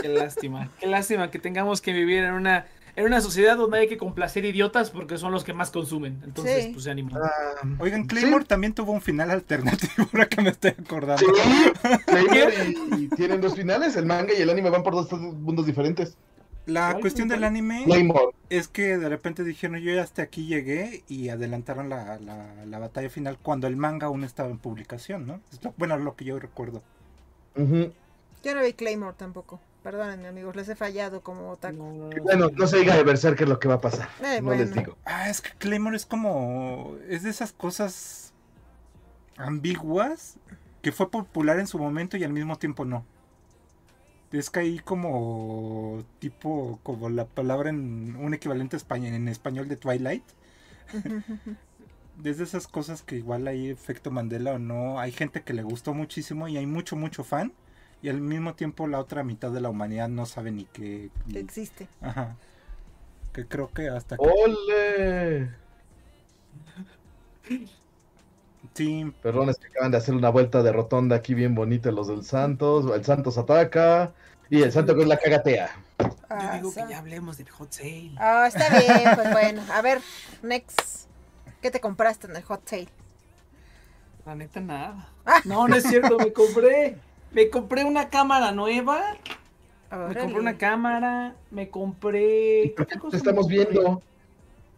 Qué 0.03 0.09
lástima, 0.09 0.71
qué 0.81 0.87
lástima 0.87 1.31
que 1.31 1.39
tengamos 1.39 1.81
que 1.81 1.93
vivir 1.93 2.25
en 2.25 2.33
una, 2.35 2.67
en 2.97 3.05
una 3.07 3.21
sociedad 3.21 3.57
donde 3.57 3.79
hay 3.81 3.89
que 3.89 3.97
complacer 3.99 4.45
idiotas 4.45 4.91
porque 4.91 5.19
son 5.19 5.33
los 5.33 5.45
que 5.45 5.53
más 5.53 5.71
consumen. 5.71 6.21
Entonces, 6.25 6.65
Sí. 6.65 6.71
pues 6.73 6.85
se 6.85 6.91
animó. 6.91 7.17
Ah, 7.23 7.31
Oigan, 7.79 8.07
Claymore 8.07 8.45
también 8.45 8.73
tuvo 8.75 8.93
un 8.93 9.01
final 9.01 9.31
alternativo, 9.31 10.09
ahora 10.13 10.27
que 10.29 10.41
me 10.43 10.51
estoy 10.51 10.71
acordando. 10.73 11.25
Sí, 11.35 12.01
Claymore 12.07 12.55
y, 12.99 13.05
y 13.05 13.09
tienen 13.09 13.41
dos 13.41 13.55
finales, 13.55 13.97
el 13.97 14.07
manga 14.07 14.33
y 14.37 14.41
el 14.43 14.51
anime 14.51 14.71
van 14.71 14.83
por 14.83 14.95
dos 14.95 15.11
mundos 15.13 15.67
diferentes. 15.67 16.17
La 16.67 16.99
cuestión 17.01 17.27
del 17.27 17.43
anime 17.43 17.83
Claymore. 17.85 18.29
es 18.49 18.69
que 18.69 18.97
de 18.97 19.09
repente 19.09 19.43
dijeron, 19.43 19.81
yo 19.81 19.93
ya 19.93 20.03
hasta 20.03 20.23
aquí 20.23 20.47
llegué 20.47 21.03
y 21.09 21.31
adelantaron 21.31 21.89
la, 21.89 22.19
la- 22.21 22.65
la 22.65 22.79
batalla 22.79 23.09
final 23.11 23.39
cuando 23.43 23.67
el 23.67 23.77
manga 23.77 24.07
aún 24.07 24.23
estaba 24.25 24.51
en 24.51 24.59
publicación, 24.59 25.27
¿no? 25.27 25.41
Es 25.53 25.65
lo- 25.65 25.75
bueno, 25.79 25.97
lo 25.99 26.15
que 26.15 26.27
yo 26.27 26.39
recuerdo. 26.39 26.83
Ujú. 27.57 27.93
Yo 28.43 28.55
no 28.55 28.63
vi 28.63 28.73
Claymore 28.73 29.17
tampoco. 29.17 29.61
Perdónenme, 29.83 30.29
amigos, 30.29 30.57
les 30.57 30.69
he 30.69 30.77
fallado 30.77 31.23
como 31.23 31.51
otaku. 31.51 31.77
No, 31.77 31.93
no, 31.93 32.09
no, 32.11 32.23
Bueno, 32.23 32.51
no 32.55 32.67
se 32.67 32.79
diga 32.79 32.95
de 32.97 33.03
Berserker 33.03 33.49
lo 33.49 33.59
que 33.59 33.69
va 33.69 33.75
a 33.75 33.81
pasar. 33.81 34.09
Eh, 34.23 34.41
no 34.43 34.51
les 34.51 34.71
bueno. 34.71 34.83
digo. 34.83 34.99
Ah, 35.05 35.31
es 35.31 35.41
que 35.41 35.51
Claymore 35.59 35.97
es 35.97 36.05
como... 36.05 36.97
Es 37.09 37.23
de 37.23 37.31
esas 37.31 37.53
cosas 37.53 38.35
ambiguas 39.37 40.37
que 40.83 40.93
fue 40.93 41.11
popular 41.11 41.59
en 41.59 41.67
su 41.67 41.79
momento 41.79 42.17
y 42.17 42.25
al 42.25 42.33
mismo 42.33 42.57
tiempo 42.57 42.85
no. 42.85 43.05
Es 44.33 44.51
que 44.51 44.61
ahí 44.61 44.79
como 44.79 46.05
tipo, 46.19 46.79
como 46.83 47.09
la 47.09 47.25
palabra 47.25 47.71
en 47.71 48.17
un 48.17 48.33
equivalente 48.35 48.77
español, 48.77 49.15
en 49.15 49.29
español 49.29 49.69
de 49.69 49.77
Twilight. 49.77 50.25
Desde 52.17 52.45
esas 52.45 52.69
cosas 52.69 53.03
que 53.03 53.17
igual 53.17 53.49
hay 53.49 53.71
efecto 53.71 54.11
Mandela 54.11 54.53
o 54.53 54.59
no, 54.59 55.01
hay 55.01 55.11
gente 55.11 55.43
que 55.43 55.55
le 55.55 55.63
gustó 55.63 55.95
muchísimo 55.95 56.49
y 56.49 56.59
hay 56.59 56.67
mucho, 56.67 56.97
mucho 56.97 57.25
fan. 57.25 57.53
Y 58.03 58.09
al 58.09 58.21
mismo 58.21 58.55
tiempo 58.55 58.87
la 58.87 58.99
otra 58.99 59.23
mitad 59.25 59.51
de 59.51 59.61
la 59.61 59.69
humanidad 59.69 60.09
no 60.09 60.25
sabe 60.27 60.51
ni 60.53 60.65
qué... 60.65 61.11
Que 61.27 61.33
ni- 61.35 61.39
existe. 61.41 61.87
Ajá. 62.01 62.37
Que 63.33 63.47
creo 63.47 63.69
que 63.69 63.89
hasta 63.89 64.17
que... 64.17 64.25
¡Ole! 64.25 65.51
Sí, 68.75 69.13
Perdón, 69.23 69.49
es 69.51 69.59
que 69.59 69.67
acaban 69.67 69.91
de 69.91 69.99
hacer 69.99 70.15
una 70.15 70.31
vuelta 70.31 70.63
de 70.63 70.73
rotonda 70.73 71.17
aquí 71.17 71.35
bien 71.35 71.55
bonita 71.55 71.91
los 71.91 72.09
del 72.09 72.25
Santos. 72.25 72.91
El 72.95 73.05
Santos 73.05 73.37
ataca 73.39 74.13
y 74.49 74.63
el 74.63 74.73
Santo 74.73 74.95
que 74.95 75.03
es 75.03 75.09
la 75.09 75.19
cagatea. 75.19 75.71
Yo 75.99 76.09
Ah, 76.31 76.55
digo 76.57 76.73
que 76.73 76.85
ya 76.89 76.99
hablemos 76.99 77.37
del 77.39 77.51
hot 77.51 77.73
sale. 77.73 78.13
Ah, 78.17 78.47
está 78.47 78.69
bien, 78.79 79.15
pues 79.17 79.33
bueno. 79.33 79.63
A 79.73 79.83
ver, 79.83 80.01
next. 80.43 81.09
¿Qué 81.61 81.71
te 81.71 81.81
compraste 81.81 82.29
en 82.29 82.37
el 82.37 82.43
hot 82.45 82.67
sale? 82.69 82.89
La 84.25 84.35
neta, 84.35 84.61
nada. 84.61 85.09
Ah. 85.27 85.41
No, 85.45 85.67
no 85.67 85.75
es 85.75 85.83
cierto, 85.85 86.19
me 86.19 86.33
compré. 86.33 86.97
Me 87.33 87.49
compré 87.51 87.85
una 87.85 88.09
cámara 88.09 88.53
nueva. 88.53 89.03
Me 89.91 90.15
compré 90.17 90.39
una 90.41 90.57
cámara. 90.59 91.35
Me 91.51 91.69
compré. 91.69 92.75
¿Por 92.77 92.87
¿qué 92.87 92.99
cosa 92.99 93.13
me 93.17 93.19
estamos 93.19 93.47
compré? 93.47 93.67
viendo? 93.67 94.03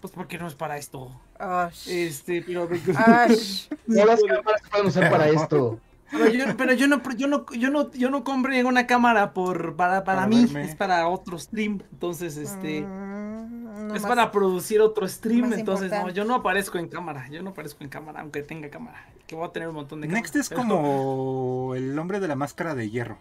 Pues 0.00 0.12
porque 0.12 0.38
no 0.38 0.46
es 0.48 0.54
para 0.54 0.76
esto. 0.78 1.10
Ash. 1.38 1.88
Este, 1.88 2.42
pero. 2.42 2.68
Ash. 2.96 3.68
No 3.86 4.04
las 4.04 4.20
cámaras 4.22 4.62
se 4.62 4.68
pueden 4.70 4.86
usar 4.86 5.10
para 5.10 5.28
esto. 5.28 5.78
Pero 6.10 6.28
yo, 6.28 6.44
pero 6.58 6.74
yo 6.74 6.88
no, 6.88 7.00
yo 7.16 7.26
no, 7.26 7.46
yo 7.52 7.70
no, 7.70 7.90
yo 7.92 8.10
no 8.10 8.22
compré 8.22 8.62
una 8.64 8.86
cámara 8.86 9.32
por, 9.32 9.76
para, 9.76 10.04
para, 10.04 10.18
Para 10.20 10.26
mí, 10.26 10.44
verme. 10.44 10.64
es 10.64 10.74
para 10.76 11.08
otro 11.08 11.38
stream. 11.38 11.80
Entonces, 11.90 12.36
este, 12.36 12.82
Mm, 12.82 13.88
no 13.88 13.94
es 13.94 14.02
más- 14.02 14.08
para 14.10 14.30
producir 14.30 14.80
otro 14.82 15.08
stream. 15.08 15.52
Entonces, 15.54 15.90
no, 15.90 16.10
yo 16.10 16.24
no 16.24 16.34
aparezco 16.34 16.78
en 16.78 16.88
cámara. 16.88 17.26
Yo 17.30 17.42
no 17.42 17.50
aparezco 17.50 17.82
en 17.82 17.88
cámara, 17.90 18.20
aunque 18.20 18.42
tenga 18.42 18.68
cámara. 18.68 19.02
Que 19.32 19.36
voy 19.36 19.48
a 19.48 19.50
tener 19.52 19.68
un 19.70 19.74
montón 19.76 20.02
de. 20.02 20.08
Next 20.08 20.36
es 20.36 20.50
como 20.50 21.72
el 21.74 21.98
hombre 21.98 22.20
de 22.20 22.28
la 22.28 22.34
máscara 22.36 22.74
de 22.74 22.90
hierro. 22.90 23.18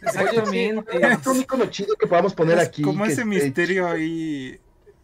Exactamente. 0.00 0.82
Es 1.12 1.26
un 1.26 1.40
icono 1.40 1.66
chido 1.66 1.94
que 1.96 2.06
podamos 2.06 2.34
poner 2.34 2.56
Es 2.58 2.68
aquí. 2.68 2.80
como 2.82 3.04
ese 3.04 3.24
misterio 3.26 3.86
ahí. 3.86 4.58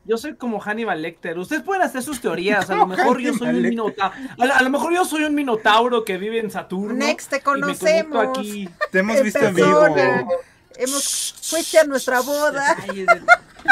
Yo 0.05 0.17
soy 0.17 0.35
como 0.37 0.59
Hannibal 0.59 1.03
Lecter. 1.03 1.39
Ustedes 1.39 1.63
pueden 1.63 1.83
hacer 1.83 2.03
sus 2.03 2.21
teorías. 2.21 2.69
A 2.71 2.77
lo 2.77 2.87
mejor 2.89 3.21
yo 3.21 3.35
soy 3.35 3.49
un 3.51 3.63
minotauro. 3.63 4.15
A, 4.39 4.47
lo- 4.47 4.55
a 4.55 4.63
lo 4.63 4.71
mejor 4.71 4.95
yo 4.95 5.05
soy 5.05 5.25
un 5.25 5.35
minotauro 5.35 6.03
que 6.05 6.17
vive 6.17 6.39
en 6.41 6.51
Saturno. 6.51 6.95
Next, 6.95 7.29
te 7.31 7.37
y 7.37 7.39
me 7.41 7.43
conecto 7.45 7.67
conocemos. 7.85 8.39
aquí. 8.39 8.69
Te 8.91 8.99
hemos 9.01 9.23
visto 9.23 9.39
en 9.41 9.55
vivo. 9.55 9.69
Hemos 10.77 11.35
fuiste 11.43 11.79
a 11.79 11.85
nuestra 11.85 12.21
boda. 12.21 12.75
Detalles, 12.77 13.07
de- 13.07 13.23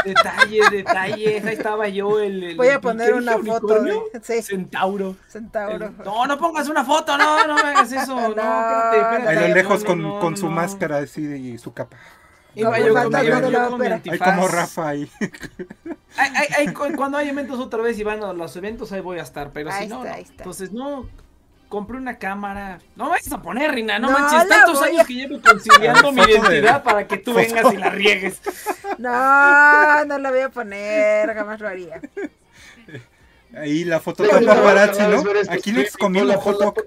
detalles, 0.04 0.70
detalles. 0.70 1.44
Ahí 1.44 1.54
estaba 1.54 1.88
yo. 1.88 2.20
El, 2.20 2.42
el- 2.42 2.56
Voy 2.56 2.68
a 2.68 2.80
poner 2.80 3.08
¿qué 3.12 3.18
una 3.18 3.38
foto 3.38 3.84
sí, 4.22 4.42
Centauro. 4.42 5.16
centauro. 5.28 5.86
El- 5.86 6.04
no, 6.04 6.26
no 6.26 6.38
pongas 6.38 6.68
una 6.68 6.84
foto, 6.84 7.16
no, 7.18 7.46
no 7.46 7.54
me 7.54 7.60
hagas 7.62 7.92
eso. 7.92 8.14
No, 8.20 8.28
No, 8.28 8.28
espérate, 8.28 8.96
espérate. 8.98 9.28
Ahí 9.28 9.36
lo 9.36 9.48
No, 9.48 9.54
lejos 9.54 9.80
no, 9.82 9.86
con, 9.86 10.02
no, 10.02 10.20
con 10.20 10.36
su 10.36 10.46
no. 10.46 10.52
máscara 10.52 10.98
así 10.98 11.22
y 11.22 11.58
su 11.58 11.72
capa. 11.72 11.96
Iba 12.54 12.70
Como 12.72 12.82
yo 12.84 12.94
con, 12.94 13.12
yo 13.12 13.50
la 13.50 13.68
con 13.68 13.78
mi. 13.80 13.86
Ahí 13.86 13.92
antifaz. 13.92 14.34
como 14.34 14.48
Rafa 14.48 14.88
ahí. 14.88 15.10
Ay, 16.16 16.30
ay, 16.34 16.46
ay, 16.58 16.72
cu- 16.72 16.96
cuando 16.96 17.16
hay 17.18 17.28
eventos 17.28 17.60
otra 17.60 17.80
vez 17.80 17.96
y 17.98 18.02
van 18.02 18.22
a 18.24 18.32
los 18.32 18.56
eventos, 18.56 18.90
ahí 18.92 19.00
voy 19.00 19.18
a 19.20 19.22
estar. 19.22 19.50
Pero 19.52 19.70
Ahí 19.70 19.84
si 19.84 19.88
no, 19.88 19.98
está, 19.98 20.08
no. 20.10 20.14
ahí 20.16 20.22
está. 20.22 20.34
Entonces, 20.34 20.72
no. 20.72 21.08
Compré 21.70 21.96
una 21.96 22.18
cámara. 22.18 22.80
No 22.96 23.04
me 23.04 23.10
vayas 23.10 23.32
a 23.32 23.40
poner, 23.40 23.70
Rina. 23.70 23.98
No, 23.98 24.10
No, 24.10 24.18
manches. 24.18 24.46
la 24.48 24.56
Tantos 24.56 24.82
años 24.82 25.00
a- 25.00 25.04
que 25.06 25.14
llevo 25.14 25.40
conciliando 25.40 26.10
mi 26.12 26.26
de- 26.26 26.32
identidad 26.32 26.82
para 26.82 27.06
que 27.06 27.16
tú 27.16 27.32
vengas 27.32 27.72
y 27.72 27.76
la 27.78 27.88
riegues. 27.90 28.40
No, 28.98 30.04
no 30.04 30.18
la 30.18 30.30
voy 30.30 30.40
a 30.40 30.50
poner, 30.50 31.32
jamás 31.32 31.58
lo 31.58 31.68
haría. 31.68 32.02
Ahí 33.56 33.84
la 33.84 33.98
foto 33.98 34.24
no, 34.24 34.46
paparazzi, 34.46 35.00
no, 35.02 35.14
es 35.30 35.36
esto, 35.42 35.52
Aquí 35.54 35.72
comiendo 35.98 36.38
ponla, 36.38 36.58
ponla, 36.58 36.66
foto. 36.66 36.84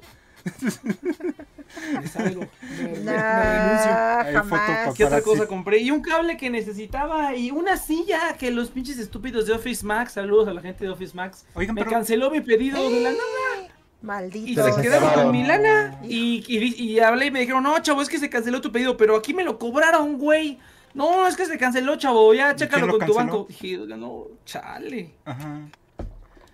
Me 2.00 2.08
salgo. 2.08 2.46
Me, 2.62 2.84
me- 2.84 2.98
No, 3.00 3.12
me 3.12 3.44
renuncio. 3.44 4.34
Jamás. 4.34 4.94
¿Qué 4.96 5.06
otra 5.06 5.22
cosa 5.22 5.48
compré? 5.48 5.80
Y 5.80 5.90
un 5.90 6.02
cable 6.02 6.38
que 6.38 6.50
necesitaba 6.52 7.36
y 7.36 7.50
una 7.50 7.78
silla 7.78 8.38
que 8.38 8.52
los 8.52 8.70
pinches 8.70 9.00
estúpidos 9.00 9.48
de 9.48 9.54
Office 9.54 9.84
Max, 9.86 10.14
saludos 10.14 10.48
a 10.50 10.54
la 10.54 10.62
gente 10.62 10.86
de 10.86 10.92
Office 10.92 11.16
Max, 11.16 11.46
Oigan, 11.56 11.74
me 11.74 11.82
pero 11.82 11.92
canceló 11.96 12.30
mi 12.30 12.42
pedido 12.42 12.90
de 12.92 13.00
la 13.02 13.10
nada. 13.10 13.73
Y 14.04 14.06
Maldito. 14.06 14.64
Se 14.66 14.74
se 14.84 14.88
acabaron. 14.90 15.24
con 15.24 15.32
mi 15.32 15.44
lana. 15.46 15.98
Y, 16.04 16.44
y, 16.48 16.84
y 16.84 17.00
hablé 17.00 17.28
y 17.28 17.32
me 17.32 17.40
dijeron, 17.40 17.64
no, 17.64 17.80
chavo, 17.80 18.02
es 18.02 18.10
que 18.10 18.18
se 18.20 18.30
canceló 18.30 18.60
tu 18.62 18.72
pedido, 18.72 18.98
pero 18.98 19.16
aquí 19.16 19.34
me 19.34 19.44
lo 19.46 19.58
cobraron, 19.58 20.18
güey. 20.18 20.60
No, 20.94 21.26
es 21.28 21.36
que 21.38 21.46
se 21.46 21.58
canceló, 21.58 21.96
chavo, 21.96 22.34
ya 22.34 22.56
chécalo 22.56 22.86
lo 22.88 22.98
con 23.00 23.08
tu 23.08 23.14
banco. 23.16 23.46
Dije, 23.48 23.78
no, 23.78 24.26
chale. 24.46 25.16
Ajá. 25.26 25.62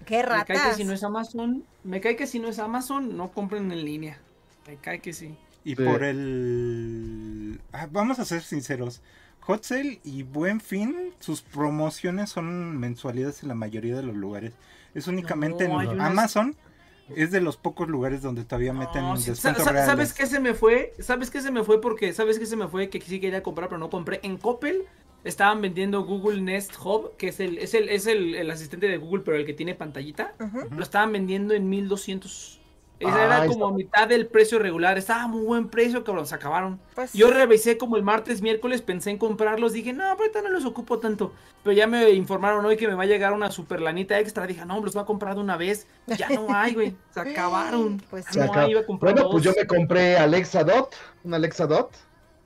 Qué 0.06 0.18
Me 0.18 0.24
cae 0.24 0.46
que 0.46 0.54
ratas. 0.54 0.78
si 0.78 0.84
no 0.86 0.94
es 0.94 1.04
Amazon, 1.04 1.64
me 1.84 2.00
cae 2.02 2.16
que 2.16 2.26
si 2.28 2.40
no 2.40 2.48
es 2.48 2.60
Amazon, 2.60 3.18
no 3.18 3.32
compren 3.32 3.72
en 3.72 3.84
línea. 3.84 4.20
Me 4.68 4.76
cae 4.78 5.00
que 5.00 5.12
sí. 5.14 5.36
Y 5.66 5.76
Sí. 5.76 5.84
por 5.84 6.04
el 6.04 7.60
ah, 7.74 7.88
vamos 7.92 8.20
a 8.20 8.26
ser 8.26 8.42
sinceros. 8.42 9.02
Hot 9.42 9.64
Sale 9.64 10.00
y 10.04 10.24
Buen 10.24 10.62
Fin, 10.62 10.96
sus 11.20 11.42
promociones 11.42 12.30
son 12.30 12.78
mensualidades 12.78 13.42
en 13.44 13.50
la 13.50 13.56
mayoría 13.56 13.96
de 13.96 14.04
los 14.04 14.16
lugares. 14.16 14.54
Es 14.94 15.08
únicamente 15.08 15.68
No, 15.68 15.82
en 15.82 15.90
unas- 15.90 16.12
Amazon. 16.12 16.56
Es 17.16 17.32
de 17.32 17.42
los 17.42 17.58
pocos 17.58 17.88
lugares 17.88 18.22
donde 18.22 18.44
todavía 18.46 18.74
meten 18.74 19.02
No, 19.04 19.18
sí, 19.18 19.32
descuentos 19.32 19.64
sa- 19.64 19.70
sa- 19.72 19.76
¿Sabes 19.86 19.88
reales. 19.88 20.14
qué 20.14 20.26
se 20.26 20.40
me 20.40 20.54
fue? 20.54 20.94
¿Sabes 21.00 21.30
qué 21.30 21.42
se 21.42 21.52
me 21.52 21.64
fue? 21.64 21.82
Porque, 21.82 22.14
¿sabes 22.14 22.40
qué 22.40 22.46
se 22.46 22.56
me 22.56 22.68
fue? 22.68 22.90
Que 22.90 23.00
sí 23.02 23.20
quería 23.20 23.44
comprar, 23.44 23.70
pero 23.70 23.80
no 23.80 23.90
compré. 23.90 24.20
En 24.24 24.38
Coppel 24.38 24.84
estaban 25.24 25.62
vendiendo 25.62 26.04
Google 26.04 26.42
Nest 26.42 26.74
Hub, 26.84 27.18
que 27.18 27.28
es 27.30 27.40
el, 27.40 27.58
es 27.58 27.74
el, 27.74 27.90
es 27.90 28.08
el, 28.08 28.36
el 28.36 28.50
asistente 28.52 28.88
de 28.88 28.98
Google, 28.98 29.24
pero 29.26 29.38
el 29.38 29.46
que 29.46 29.54
tiene 29.54 29.76
pantallita. 29.76 30.34
Lo 30.76 30.84
estaban 30.84 31.12
vendiendo 31.12 31.54
en 31.54 31.68
1200. 31.70 32.59
Esa 33.00 33.16
Ah, 33.16 33.26
era 33.26 33.42
ahí 33.44 33.48
como 33.50 33.66
está. 33.68 33.78
mitad 33.78 34.08
del 34.10 34.28
precio 34.28 34.60
regular. 34.60 34.98
Estaba 34.98 35.26
muy 35.28 35.42
buen 35.46 35.70
precio, 35.70 36.04
cabrón. 36.04 36.26
Se 36.28 36.36
acabaron. 36.36 36.80
Pues, 36.96 37.14
Yo 37.14 37.32
revisé 37.32 37.78
como 37.78 37.96
el 37.96 38.04
martes, 38.04 38.42
miércoles, 38.42 38.82
pensé 38.82 39.10
en 39.10 39.18
comprarlos. 39.18 39.72
Dije, 39.72 39.94
no, 39.94 40.04
ahorita 40.04 40.42
no 40.42 40.50
los 40.50 40.66
ocupo 40.66 41.00
tanto. 41.00 41.32
Pero 41.64 41.74
ya 41.74 41.88
me 41.88 42.10
informaron 42.12 42.66
hoy 42.66 42.76
que 42.76 42.88
me 42.90 42.96
va 42.96 43.04
a 43.04 43.06
llegar 43.06 43.32
una 43.32 43.52
super 43.52 43.80
lanita 43.80 44.20
extra. 44.20 44.46
Dije, 44.46 44.66
no, 44.66 44.82
los 44.84 44.94
voy 44.94 45.04
a 45.04 45.06
comprar 45.06 45.36
de 45.36 45.42
una 45.42 45.56
vez. 45.56 45.88
Ya 46.08 46.28
no 46.30 46.48
hay, 46.54 46.74
güey. 46.74 46.96
Se 47.12 47.22
acabaron. 47.22 48.02
Pues 48.10 48.26
Se 48.26 48.38
no 48.40 48.46
acaba- 48.46 48.64
hay, 48.64 48.72
iba 48.72 48.82
a 48.82 48.86
comprar 48.86 49.14
Bueno, 49.14 49.30
pues 49.32 49.44
yo 49.46 49.54
me 49.58 49.66
compré 49.66 50.18
Alexa 50.18 50.66
Dot, 50.66 50.94
una 51.24 51.38
Alexa 51.38 51.68
Dot. 51.68 51.92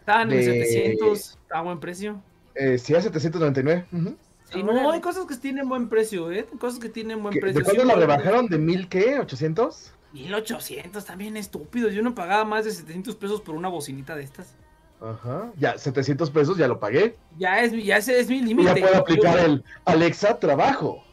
Estaban 0.01 0.31
en 0.31 0.37
de- 0.37 0.43
700. 0.65 1.19
Está 1.41 1.57
a 1.57 1.61
buen 1.63 1.79
precio. 1.79 2.21
Eh, 2.53 2.77
sí, 2.77 2.93
a 2.93 3.01
799. 3.01 3.85
ujú. 3.91 4.15
Sí, 4.51 4.61
no, 4.61 4.91
hay 4.91 5.01
cosas 5.01 5.25
que 5.25 5.35
tienen 5.35 5.67
buen 5.67 5.89
precio, 5.89 6.31
¿eh? 6.31 6.45
Cosas 6.59 6.77
que 6.77 6.89
tienen 6.89 7.23
buen 7.23 7.33
¿Qué- 7.33 7.39
precio. 7.39 7.57
¿De 7.59 7.65
cuándo 7.65 7.81
Sí, 7.81 7.87
la 7.87 7.95
rebajaron? 7.95 8.45
¿De 8.47 8.59
mil 8.59 8.87
qué? 8.87 9.19
¿800? 9.19 9.93
1800, 10.13 11.03
también 11.05 11.35
estúpido. 11.37 11.89
Yo 11.89 12.01
no 12.01 12.13
pagaba 12.15 12.45
más 12.45 12.65
de 12.65 12.71
700 12.71 13.15
pesos 13.15 13.41
por 13.41 13.55
una 13.55 13.67
bocinita 13.69 14.15
de 14.15 14.23
estas. 14.23 14.53
Ajá. 15.01 15.51
Ya, 15.57 15.77
700 15.77 16.29
pesos 16.31 16.57
ya 16.57 16.67
lo 16.67 16.79
pagué. 16.79 17.17
Ya 17.37 17.59
es, 17.61 17.73
mi- 17.73 17.83
ya 17.83 17.97
ese 17.97 18.19
es 18.19 18.29
mi 18.29 18.37
Y 18.37 18.39
ya 18.41 18.45
límite. 18.45 18.81
puedo 18.81 18.95
aplicar 18.97 19.37
Yo- 19.39 19.45
el 19.45 19.63
Alexa 19.85 20.39
trabajo. 20.39 21.03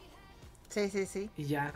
Sí, 0.69 0.89
sí, 0.89 1.05
sí. 1.05 1.29
Y 1.35 1.45
ya. 1.45 1.73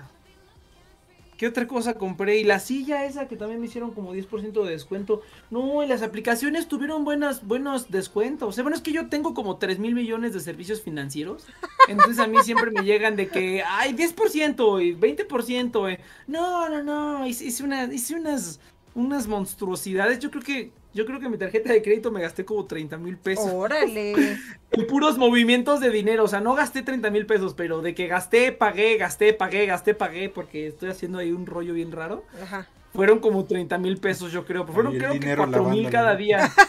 ¿Qué 1.38 1.48
otra 1.48 1.68
cosa 1.68 1.96
compré? 1.96 2.38
Y 2.40 2.44
la 2.46 2.60
silla 2.60 3.04
esa 3.06 3.28
que 3.28 3.36
también 3.36 3.60
me 3.60 3.66
hicieron 3.68 3.92
como 3.92 4.14
10% 4.14 4.64
de 4.64 4.72
descuento. 4.72 5.22
No, 5.52 5.84
y 5.84 5.88
las 5.88 6.02
aplicaciones 6.02 6.68
tuvieron 6.68 7.04
buenas, 7.04 7.46
buenos 7.46 7.92
descuentos. 7.92 8.48
O 8.50 8.52
sea, 8.54 8.64
bueno, 8.64 8.78
es 8.78 8.82
que 8.82 8.94
yo 8.94 9.10
tengo 9.10 9.34
como 9.34 9.58
3 9.58 9.78
mil 9.80 9.96
millones 9.96 10.34
de 10.34 10.40
servicios 10.40 10.82
financieros. 10.82 11.46
Entonces 11.90 12.20
a 12.20 12.28
mí 12.28 12.38
siempre 12.44 12.72
me 12.72 12.84
llegan 12.84 13.16
de 13.18 13.28
que, 13.28 13.64
ay, 13.68 13.94
10% 13.94 14.82
y 14.82 14.94
20%. 14.96 15.90
eh. 15.92 16.00
No, 16.28 16.70
no, 16.70 16.82
no. 16.84 17.28
Hice, 17.28 17.64
una- 17.64 17.94
hice 17.94 18.16
unas, 18.16 18.60
unas 18.94 19.28
monstruosidades. 19.28 20.20
Yo 20.20 20.32
creo 20.32 20.44
que, 20.44 20.72
yo 20.96 21.06
creo 21.06 21.20
que 21.20 21.28
mi 21.28 21.38
tarjeta 21.38 21.74
de 21.74 21.82
crédito 21.82 22.10
me 22.10 22.22
gasté 22.22 22.46
como 22.46 22.66
30 22.66 22.98
mil 22.98 23.18
pesos. 23.18 23.52
Órale. 23.54 24.16
En 24.72 24.88
puros 24.88 25.18
movimientos 25.18 25.80
de 25.80 25.90
dinero, 25.90 26.26
o 26.26 26.28
sea, 26.28 26.42
no 26.42 26.54
gasté 26.54 26.82
30 26.82 27.10
mil 27.10 27.26
pesos, 27.26 27.54
pero 27.54 27.82
de 27.82 27.96
que 27.96 28.08
gasté, 28.08 28.52
pagué, 28.52 28.98
gasté, 28.98 29.32
pagué, 29.32 29.66
gasté, 29.66 29.94
pagué, 29.94 30.28
porque 30.28 30.68
estoy 30.68 30.90
haciendo 30.90 31.18
ahí 31.18 31.32
un 31.32 31.46
rollo 31.46 31.74
bien 31.74 31.94
raro. 31.94 32.26
Ajá. 32.44 32.68
Fueron 32.94 33.20
como 33.20 33.46
30 33.46 33.78
mil 33.78 33.98
pesos, 33.98 34.34
yo 34.34 34.46
creo. 34.46 34.66
Fueron 34.68 34.98
creo 34.98 35.14
que 35.14 35.20
dinero 35.20 35.44
4 35.44 35.70
mil 35.70 35.90
cada 35.90 36.16
día. 36.16 36.52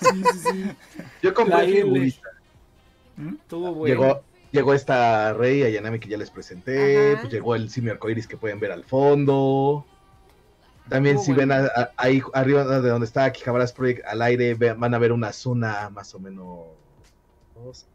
Sí, 0.00 0.22
sí, 0.32 0.38
sí. 0.38 0.64
Yo 1.24 1.34
compré. 1.34 1.84
¿Mm? 3.16 3.34
Estuvo 3.34 3.74
bueno. 3.74 4.00
Llegó, 4.00 4.22
llegó 4.52 4.72
esta 4.72 5.32
Rey 5.32 5.64
Ayanami 5.64 5.98
que 5.98 6.08
ya 6.08 6.16
les 6.16 6.30
presenté. 6.30 7.16
Pues 7.16 7.32
llegó 7.32 7.56
el 7.56 7.68
simio 7.68 7.90
arcoiris 7.90 8.28
que 8.28 8.36
pueden 8.36 8.60
ver 8.60 8.70
al 8.70 8.84
fondo. 8.84 9.84
También 10.88 11.18
si 11.18 11.32
ven 11.32 11.52
a- 11.52 11.66
a- 11.66 11.90
ahí 11.96 12.22
arriba 12.32 12.64
de 12.64 12.88
donde 12.88 13.06
está 13.06 13.24
Akihabaras 13.24 13.72
Project 13.72 14.04
al 14.06 14.22
aire, 14.22 14.54
ve- 14.54 14.72
van 14.72 14.94
a 14.94 14.98
ver 14.98 15.12
una 15.12 15.32
zona 15.32 15.90
más 15.90 16.14
o 16.14 16.18
menos 16.20 16.66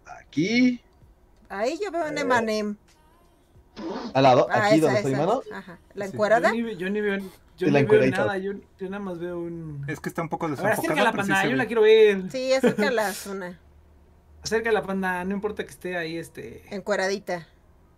aquí. 0.05 0.81
Ahí 1.49 1.79
yo 1.83 1.91
veo 1.91 2.07
un 2.07 2.17
Eh, 2.17 2.21
Emanem. 2.21 2.75
Al 4.13 4.23
lado, 4.23 4.47
Ah, 4.51 4.67
aquí 4.67 4.75
esa, 4.77 4.85
donde 4.85 4.99
estoy, 4.99 5.13
esa. 5.13 5.25
mano. 5.25 5.41
Ajá. 5.51 5.79
¿La 5.95 6.05
Sí. 6.07 6.13
encuerada? 6.13 6.49
Yo 6.53 6.63
ni, 6.63 6.75
yo 6.77 6.89
ni 6.89 7.01
veo, 7.01 7.17
yo 7.57 7.67
ni 7.67 7.71
veo 7.73 7.81
encueradita. 7.81 8.17
nada, 8.19 8.37
yo, 8.37 8.53
yo 8.79 8.89
nada 8.89 8.99
más 8.99 9.19
veo 9.19 9.39
un... 9.39 9.83
Es 9.87 9.99
que 9.99 10.09
está 10.09 10.21
un 10.21 10.29
poco 10.29 10.47
desenfocada. 10.47 10.73
acerca 10.81 11.03
la 11.03 11.11
sí 11.11 11.17
panda, 11.17 11.41
se 11.41 11.49
yo 11.49 11.55
la 11.55 11.65
quiero 11.65 11.81
ver. 11.81 12.31
Sí, 12.31 12.53
acerca 12.53 12.91
la 12.91 13.11
zona. 13.13 13.59
Acerca 14.43 14.71
la 14.71 14.83
panda, 14.83 15.23
no 15.25 15.33
importa 15.33 15.63
que 15.63 15.69
esté 15.71 15.97
ahí, 15.97 16.17
este... 16.17 16.63
Encueradita. 16.75 17.47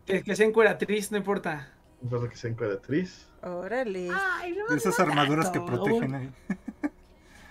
Que, 0.06 0.24
que 0.24 0.36
sea 0.36 0.46
encueratriz, 0.46 1.12
no 1.12 1.18
importa. 1.18 1.72
No 2.02 2.06
importa 2.06 2.30
que 2.30 2.38
sea 2.38 2.52
encuadratriz. 2.52 3.28
Órale. 3.46 4.10
Ay, 4.12 4.54
no, 4.54 4.68
De 4.68 4.76
esas 4.78 4.98
no 5.00 5.06
armaduras 5.06 5.50
que 5.52 5.62
protegen 5.62 6.16
ahí. 6.16 6.32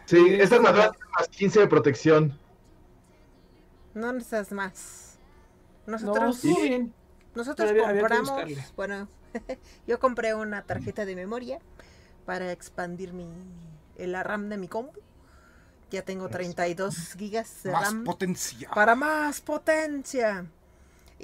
Sí, 0.07 0.17
Sí, 0.19 0.35
esta 0.35 0.45
esa- 0.45 0.57
armadura 0.57 0.91
tiene 0.91 1.07
más 1.19 1.29
15 1.29 1.61
de 1.61 1.67
protección. 1.67 2.39
No 3.95 4.13
necesitas 4.13 4.53
más. 4.53 5.19
No, 5.87 5.93
Nosotros, 5.93 6.45
estuvo 6.45 6.61
bien. 6.61 6.93
nosotros 7.35 7.73
compramos, 7.73 8.43
bueno, 8.77 9.09
yo 9.87 9.99
compré 9.99 10.35
una 10.35 10.63
tarjeta 10.63 11.07
de 11.07 11.15
memoria 11.17 11.59
para 12.27 12.53
expandir 12.53 13.15
mi 13.15 13.29
la 13.97 14.23
RAM 14.23 14.51
de 14.51 14.59
mi 14.59 14.69
compu. 14.69 15.01
Ya 15.91 16.03
tengo 16.03 16.29
32 16.29 17.15
gigas 17.17 17.63
de 17.63 17.73
Más 17.73 17.85
RAM 17.85 18.05
potencia. 18.05 18.69
para 18.75 18.95
más 18.95 19.41
potencia. 19.41 20.45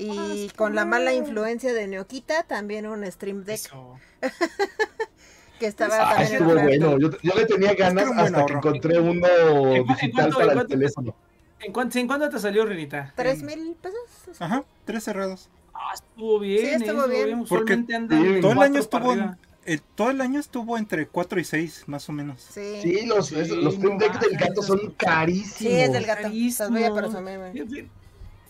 Y 0.01 0.09
Más 0.47 0.53
con 0.55 0.75
la 0.75 0.85
mala 0.85 1.13
influencia 1.13 1.73
de 1.75 1.87
Neokita, 1.87 2.45
también 2.45 2.87
un 2.87 3.05
Stream 3.11 3.45
Deck 3.45 3.57
Eso. 3.67 3.99
que 5.59 5.67
estaba 5.67 5.95
Ah, 5.97 6.15
también 6.17 6.29
en 6.29 6.33
estuvo 6.49 6.63
bueno. 6.63 6.99
Yo, 6.99 7.11
yo 7.23 7.35
le 7.35 7.47
tenía 7.47 7.75
ganas 7.75 8.09
hasta 8.17 8.47
que 8.47 8.53
encontré 8.55 8.99
uno 8.99 9.27
¿En 9.29 9.77
en 9.77 9.87
digital 9.87 10.11
cuánto- 10.13 10.37
para 10.39 10.45
en 10.45 10.51
el 10.51 10.55
cuánto- 10.57 10.67
teléfono. 10.69 11.15
¿En 11.61 11.73
cuánto, 11.75 11.99
¿En 11.99 12.07
cuánto 12.07 12.29
te 12.31 12.39
salió, 12.39 12.65
Renita? 12.65 13.13
¿Tres 13.15 13.43
mil 13.43 13.77
pesos? 13.83 14.41
Ajá, 14.41 14.65
tres 14.87 15.05
cerrados. 15.05 15.51
Ah, 15.75 15.91
estuvo 15.95 16.39
bien. 16.39 16.79
Sí, 16.81 16.85
estuvo 16.87 17.05
eh, 17.05 17.25
bien. 17.27 17.45
Porque 17.47 17.75
Usualmente 17.75 17.95
andan 17.95 18.23
sí, 18.23 18.29
en 18.29 18.41
Todo 18.41 18.53
el 18.53 18.59
año 18.61 18.81
estuvo 18.81 19.11
arriba. 19.11 19.39
eh, 19.67 19.81
todo 19.95 20.11
el 20.11 20.21
año 20.23 20.41
estuvo 20.41 20.79
entre 20.79 21.07
4 21.09 21.39
y 21.41 21.45
6, 21.45 21.85
más 21.87 22.09
o 22.09 22.13
menos. 22.13 22.41
Sí. 22.41 22.81
Sí, 22.83 23.05
los, 23.07 23.27
Sí, 23.27 23.39
es- 23.39 23.51
los 23.51 23.75
no 23.79 23.81
Stream 23.91 23.99
Deck 23.99 24.19
del 24.21 24.39
gato 24.39 24.63
son 24.63 24.95
carísimos. 24.97 25.53
Sí, 25.59 25.69
es 25.71 25.93
del 25.93 26.07
gato. 26.07 26.23
Los 26.23 26.31
voy 26.71 26.85
a 26.85 26.95
Carísimo. 26.95 26.95
presumir, 26.95 27.91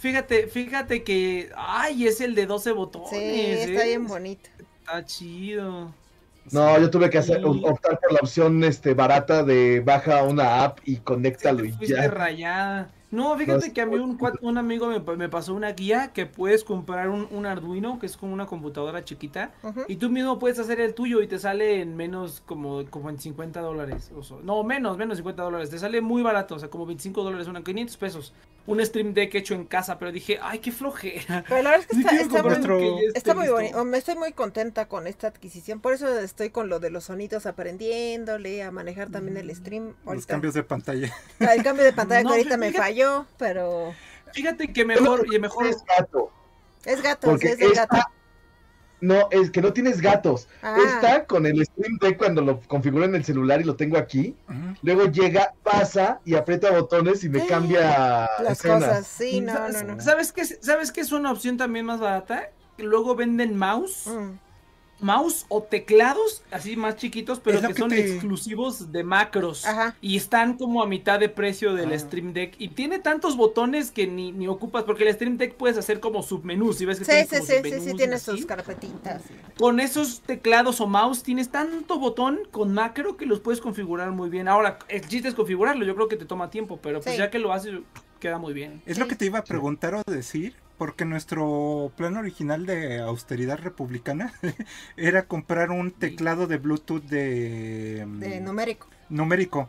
Fíjate, 0.00 0.46
fíjate 0.48 1.04
que. 1.04 1.50
Ay, 1.56 2.06
es 2.06 2.20
el 2.20 2.34
de 2.34 2.46
12 2.46 2.72
botones. 2.72 3.10
Sí, 3.10 3.16
está 3.18 3.84
¿eh? 3.84 3.88
bien 3.88 4.06
bonito. 4.06 4.48
Está 4.80 5.04
chido. 5.04 5.94
No, 6.50 6.78
yo 6.80 6.90
tuve 6.90 7.10
que 7.10 7.18
hacer, 7.18 7.36
Sí. 7.36 7.44
optar 7.44 8.00
por 8.00 8.12
la 8.14 8.20
opción 8.20 8.64
este, 8.64 8.94
barata 8.94 9.44
de 9.44 9.80
baja 9.80 10.22
una 10.24 10.64
app 10.64 10.78
y 10.84 10.96
conéctalo 10.96 11.62
Te 11.62 11.68
y 11.68 11.72
fuiste 11.72 11.94
ya. 11.94 12.08
rayada. 12.08 12.90
No, 13.10 13.36
fíjate 13.36 13.68
No, 13.68 13.74
que 13.74 13.80
a 13.80 13.86
mí 13.86 13.96
un, 13.96 14.18
un 14.40 14.58
amigo 14.58 14.86
me, 14.86 15.00
me 15.16 15.28
pasó 15.28 15.52
una 15.54 15.72
guía 15.72 16.12
que 16.12 16.26
puedes 16.26 16.62
comprar 16.64 17.08
un, 17.08 17.26
un 17.32 17.44
Arduino, 17.46 17.98
que 17.98 18.06
es 18.06 18.16
como 18.16 18.32
una 18.32 18.46
computadora 18.46 19.04
chiquita, 19.04 19.52
y 19.88 19.96
tú 19.96 20.10
mismo 20.10 20.38
puedes 20.38 20.58
hacer 20.58 20.80
el 20.80 20.94
tuyo 20.94 21.20
y 21.22 21.26
te 21.26 21.38
sale 21.38 21.80
en 21.80 21.96
menos, 21.96 22.42
como, 22.46 22.84
como 22.88 23.10
en 23.10 23.18
50 23.18 23.60
dólares. 23.60 24.10
O 24.16 24.22
so- 24.22 24.40
no, 24.42 24.62
menos, 24.62 24.96
menos 24.96 25.16
50 25.18 25.42
dólares. 25.42 25.70
Te 25.70 25.78
sale 25.78 26.00
muy 26.00 26.22
barato, 26.22 26.54
o 26.54 26.58
sea, 26.58 26.70
como 26.70 26.86
25 26.86 27.22
dólares, 27.24 27.48
una 27.48 27.62
500 27.64 27.96
pesos. 27.96 28.32
Un 28.66 28.84
Stream 28.84 29.14
Deck 29.14 29.34
hecho 29.34 29.54
en 29.54 29.64
casa, 29.64 29.98
pero 29.98 30.12
dije, 30.12 30.38
ay, 30.40 30.58
qué 30.60 30.70
flojera. 30.70 31.44
Pero 31.48 31.62
la 31.62 31.70
verdad 31.70 31.86
es 31.90 31.96
que 31.96 31.96
Sí 32.10 32.16
está, 32.16 32.38
está 32.38 32.42
muy, 32.42 32.54
que 32.78 33.06
está 33.18 33.34
muy 33.34 33.48
bonito. 33.48 33.84
Me 33.86 33.98
estoy 33.98 34.14
muy 34.16 34.32
contenta 34.32 34.86
con 34.86 35.06
esta 35.06 35.26
adquisición. 35.28 35.80
Por 35.80 35.94
eso 35.94 36.06
estoy 36.20 36.50
con 36.50 36.68
lo 36.68 36.78
de 36.78 36.90
los 36.90 37.04
sonidos 37.04 37.46
aprendiéndole, 37.46 38.62
a 38.62 38.70
manejar 38.70 39.10
también 39.10 39.36
el 39.38 39.54
stream. 39.56 39.94
Los 40.06 40.26
cambios 40.26 40.54
de 40.54 40.62
pantalla. 40.62 41.12
el 41.40 41.62
cambio 41.62 41.84
de 41.84 41.92
pantalla 41.92 42.22
No, 42.22 42.28
que 42.30 42.36
ahorita 42.36 42.56
me 42.58 42.68
fíjate- 42.70 42.78
pero 43.38 43.94
Fíjate 44.32 44.72
que 44.72 44.84
mejor, 44.84 45.26
y 45.32 45.38
mejor. 45.38 45.66
Es 45.66 45.82
gato. 45.84 46.30
es 46.84 47.02
gato, 47.02 47.26
sí, 47.26 47.30
Porque 47.30 47.48
es 47.48 47.60
esta, 47.60 47.86
gato. 47.86 48.08
no, 49.00 49.28
es 49.30 49.50
que 49.50 49.60
no 49.60 49.72
tienes 49.72 50.00
gatos. 50.00 50.46
Ah. 50.62 50.76
Esta 50.86 51.24
con 51.26 51.46
el 51.46 51.64
Stream 51.64 51.98
Deck 52.00 52.16
cuando 52.18 52.40
lo 52.42 52.60
configuro 52.60 53.04
en 53.06 53.14
el 53.14 53.24
celular 53.24 53.60
y 53.60 53.64
lo 53.64 53.74
tengo 53.76 53.96
aquí, 53.98 54.36
luego 54.82 55.06
llega, 55.06 55.52
pasa 55.62 56.20
y 56.24 56.34
aprieta 56.36 56.70
botones 56.70 57.24
y 57.24 57.28
me 57.28 57.40
Sí. 57.40 57.46
cambia 57.48 58.28
Las 58.42 58.58
escenas. 58.58 58.84
cosas, 58.84 59.06
sí, 59.06 59.40
no, 59.40 59.68
no, 59.68 59.82
no. 59.82 60.00
¿Sabes 60.00 60.32
qué, 60.32 60.42
es- 60.42 60.58
¿Sabes 60.60 60.92
qué 60.92 61.00
es 61.00 61.10
una 61.12 61.32
opción 61.32 61.56
también 61.56 61.86
más 61.86 61.98
barata? 62.00 62.50
Que 62.76 62.82
luego 62.84 63.14
venden 63.16 63.56
mouse. 63.56 64.06
Mm. 64.06 64.38
Mouse 65.02 65.44
o 65.48 65.62
teclados 65.62 66.42
así 66.50 66.76
más 66.76 66.96
chiquitos, 66.96 67.40
pero 67.40 67.60
que, 67.60 67.68
que 67.68 67.74
son 67.74 67.90
te- 67.90 68.12
exclusivos 68.14 68.92
de 68.92 69.04
macros. 69.04 69.64
Ajá. 69.66 69.96
Y 70.00 70.16
están 70.16 70.56
como 70.56 70.82
a 70.82 70.86
mitad 70.86 71.18
de 71.20 71.28
precio 71.28 71.74
del 71.74 71.92
Ah. 71.92 71.98
Stream 71.98 72.32
Deck. 72.32 72.54
Y 72.58 72.68
tiene 72.68 72.98
tantos 72.98 73.36
botones 73.36 73.90
que 73.90 74.06
ni, 74.06 74.32
ni 74.32 74.48
ocupas, 74.48 74.84
porque 74.84 75.06
el 75.08 75.14
Stream 75.14 75.36
Deck 75.38 75.54
puedes 75.54 75.76
hacer 75.78 76.00
como 76.00 76.22
submenús. 76.22 76.78
¿sí 76.78 76.84
ves 76.86 76.98
que 76.98 77.04
Sí, 77.04 77.12
sí, 77.22 77.26
como 77.36 77.42
sí, 77.46 77.52
sí, 77.52 77.58
submenús 77.62 77.84
sí, 77.84 77.94
tiene 77.96 78.18
sus 78.18 78.46
carpetitas. 78.46 79.22
Con 79.58 79.80
esos 79.80 80.20
teclados 80.20 80.80
o 80.80 80.86
mouse 80.86 81.22
tienes 81.22 81.50
tanto 81.50 81.98
botón 81.98 82.40
con 82.50 82.72
macro 82.72 83.16
que 83.16 83.26
los 83.26 83.40
puedes 83.40 83.60
configurar 83.60 84.10
muy 84.12 84.28
bien. 84.30 84.48
Ahora, 84.48 84.78
el 84.88 85.06
chiste 85.06 85.28
es 85.28 85.34
configurarlo, 85.34 85.84
yo 85.84 85.94
creo 85.94 86.08
que 86.08 86.16
te 86.16 86.24
toma 86.24 86.50
tiempo, 86.50 86.78
pero 86.82 87.00
pues 87.00 87.14
Sí. 87.14 87.18
ya 87.18 87.30
que 87.30 87.38
lo 87.38 87.52
haces, 87.52 87.80
queda 88.18 88.38
muy 88.38 88.52
bien. 88.52 88.82
Es 88.86 88.98
lo 88.98 89.08
que 89.08 89.16
te 89.16 89.24
iba 89.26 89.38
a 89.38 89.44
preguntar 89.44 89.94
o 89.94 90.02
decir, 90.06 90.54
porque 90.80 91.04
nuestro 91.04 91.92
plan 91.94 92.16
original 92.16 92.64
de 92.64 93.00
austeridad 93.00 93.58
republicana 93.58 94.32
era 94.96 95.26
comprar 95.26 95.70
un 95.70 95.90
teclado 95.90 96.46
de 96.46 96.56
Bluetooth 96.56 97.02
de, 97.02 98.02
mm, 98.08 98.18
De 98.20 98.40
numérico. 98.40 98.86
numérico. 99.10 99.68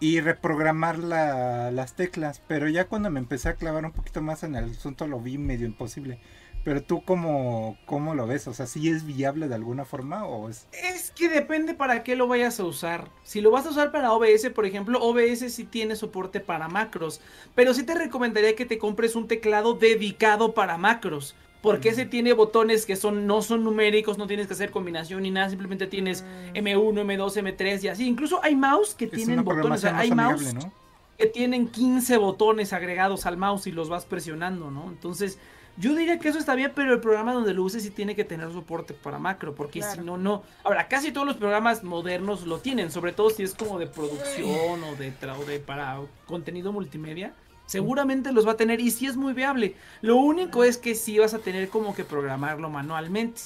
y 0.00 0.20
reprogramar 0.20 0.98
la- 0.98 1.70
las 1.70 1.94
teclas. 1.94 2.42
Pero 2.46 2.68
ya 2.68 2.84
cuando 2.84 3.08
me 3.10 3.18
empecé 3.20 3.48
a 3.48 3.54
clavar 3.54 3.86
un 3.86 3.92
poquito 3.92 4.20
más 4.20 4.42
en 4.42 4.56
el 4.56 4.72
asunto 4.72 5.06
lo 5.06 5.20
vi 5.20 5.38
medio 5.38 5.66
imposible. 5.66 6.18
Pero 6.64 6.82
tú 6.82 7.02
cómo, 7.04 7.76
cómo 7.84 8.14
lo 8.14 8.26
ves? 8.26 8.48
O 8.48 8.54
sea, 8.54 8.66
¿sí 8.66 8.88
es 8.88 9.04
viable 9.04 9.48
de 9.48 9.54
alguna 9.54 9.84
forma 9.84 10.24
o 10.24 10.48
es... 10.48 10.66
Es 10.72 11.10
que 11.10 11.28
depende 11.28 11.74
para 11.74 12.02
qué 12.02 12.16
lo 12.16 12.26
vayas 12.26 12.58
a 12.58 12.64
usar. 12.64 13.10
Si 13.22 13.42
lo 13.42 13.50
vas 13.50 13.66
a 13.66 13.70
usar 13.70 13.92
para 13.92 14.12
OBS, 14.12 14.48
por 14.54 14.64
ejemplo, 14.64 14.98
OBS 15.02 15.52
sí 15.52 15.64
tiene 15.64 15.94
soporte 15.94 16.40
para 16.40 16.68
macros. 16.68 17.20
Pero 17.54 17.74
sí 17.74 17.82
te 17.82 17.94
recomendaría 17.94 18.56
que 18.56 18.64
te 18.64 18.78
compres 18.78 19.14
un 19.14 19.28
teclado 19.28 19.74
dedicado 19.74 20.54
para 20.54 20.78
macros. 20.78 21.34
Porque 21.60 21.90
ese 21.90 22.06
tiene 22.06 22.32
botones 22.32 22.84
que 22.86 22.96
son, 22.96 23.26
no 23.26 23.40
son 23.40 23.64
numéricos, 23.64 24.18
no 24.18 24.26
tienes 24.26 24.46
que 24.46 24.52
hacer 24.52 24.70
combinación 24.70 25.22
ni 25.22 25.30
nada, 25.30 25.48
simplemente 25.48 25.86
tienes 25.86 26.22
M1, 26.54 26.92
M2, 26.92 27.56
M3 27.56 27.84
y 27.84 27.88
así. 27.88 28.06
Incluso 28.06 28.42
hay 28.42 28.54
mouse 28.54 28.94
que 28.94 29.06
es 29.06 29.10
tienen 29.10 29.44
botones. 29.44 29.78
o 29.78 29.80
sea, 29.80 29.98
hay 29.98 30.10
amigable, 30.10 30.52
mouse 30.52 30.54
¿no? 30.54 30.72
que 31.18 31.26
tienen 31.26 31.68
15 31.68 32.16
botones 32.18 32.72
agregados 32.72 33.26
al 33.26 33.36
mouse 33.36 33.66
y 33.66 33.72
los 33.72 33.88
vas 33.88 34.04
presionando, 34.04 34.70
¿no? 34.70 34.88
Entonces, 34.88 35.38
yo 35.76 35.94
diría 35.94 36.18
que 36.18 36.28
eso 36.28 36.38
está 36.38 36.54
bien, 36.54 36.72
pero 36.74 36.92
el 36.92 37.00
programa 37.00 37.32
donde 37.32 37.52
lo 37.54 37.62
uses 37.64 37.82
sí 37.82 37.90
tiene 37.90 38.14
que 38.14 38.24
tener 38.24 38.52
soporte 38.52 38.94
para 38.94 39.18
macro, 39.18 39.54
porque 39.54 39.80
Claro. 39.80 40.00
si 40.00 40.06
no, 40.06 40.16
no. 40.16 40.42
Ahora, 40.62 40.86
casi 40.88 41.10
todos 41.12 41.26
los 41.26 41.36
programas 41.36 41.82
modernos 41.82 42.46
lo 42.46 42.58
tienen, 42.60 42.90
sobre 42.90 43.12
todo 43.12 43.30
si 43.30 43.42
es 43.42 43.54
como 43.54 43.78
de 43.78 43.86
producción 43.86 44.84
o 44.84 44.94
de, 44.96 45.12
tra- 45.18 45.36
o 45.38 45.44
de 45.44 45.58
para 45.60 45.98
contenido 46.26 46.72
multimedia. 46.72 47.32
Seguramente 47.66 48.30
los 48.30 48.46
va 48.46 48.52
a 48.52 48.56
tener 48.56 48.78
y 48.80 48.90
sí 48.90 49.06
es 49.06 49.16
muy 49.16 49.32
viable. 49.32 49.74
Lo 50.02 50.16
único 50.16 50.64
es 50.64 50.76
que 50.76 50.94
sí 50.94 51.18
vas 51.18 51.32
a 51.32 51.38
tener 51.38 51.68
como 51.70 51.94
que 51.94 52.04
programarlo 52.04 52.68
manualmente 52.68 53.40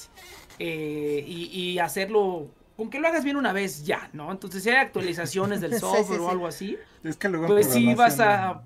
eh, 0.59 1.23
y, 1.27 1.45
y 1.45 1.79
hacerlo. 1.79 2.47
Con 2.75 2.89
que 2.89 2.99
lo 2.99 3.07
hagas 3.07 3.23
bien 3.25 3.35
una 3.37 3.51
vez 3.53 3.85
ya, 3.85 4.09
¿no? 4.13 4.31
Entonces, 4.31 4.63
si 4.63 4.69
hay 4.69 4.77
actualizaciones 4.77 5.61
del 5.61 5.71
Sí, 5.73 5.79
sí, 5.79 5.81
software 5.81 6.19
o 6.21 6.29
algo 6.29 6.47
así, 6.47 6.77
Es 7.03 7.17
que 7.17 7.27
luego 7.29 7.45
en 7.45 7.51
pues 7.51 7.73
sí 7.73 7.93
vas 7.93 8.19
a. 8.19 8.61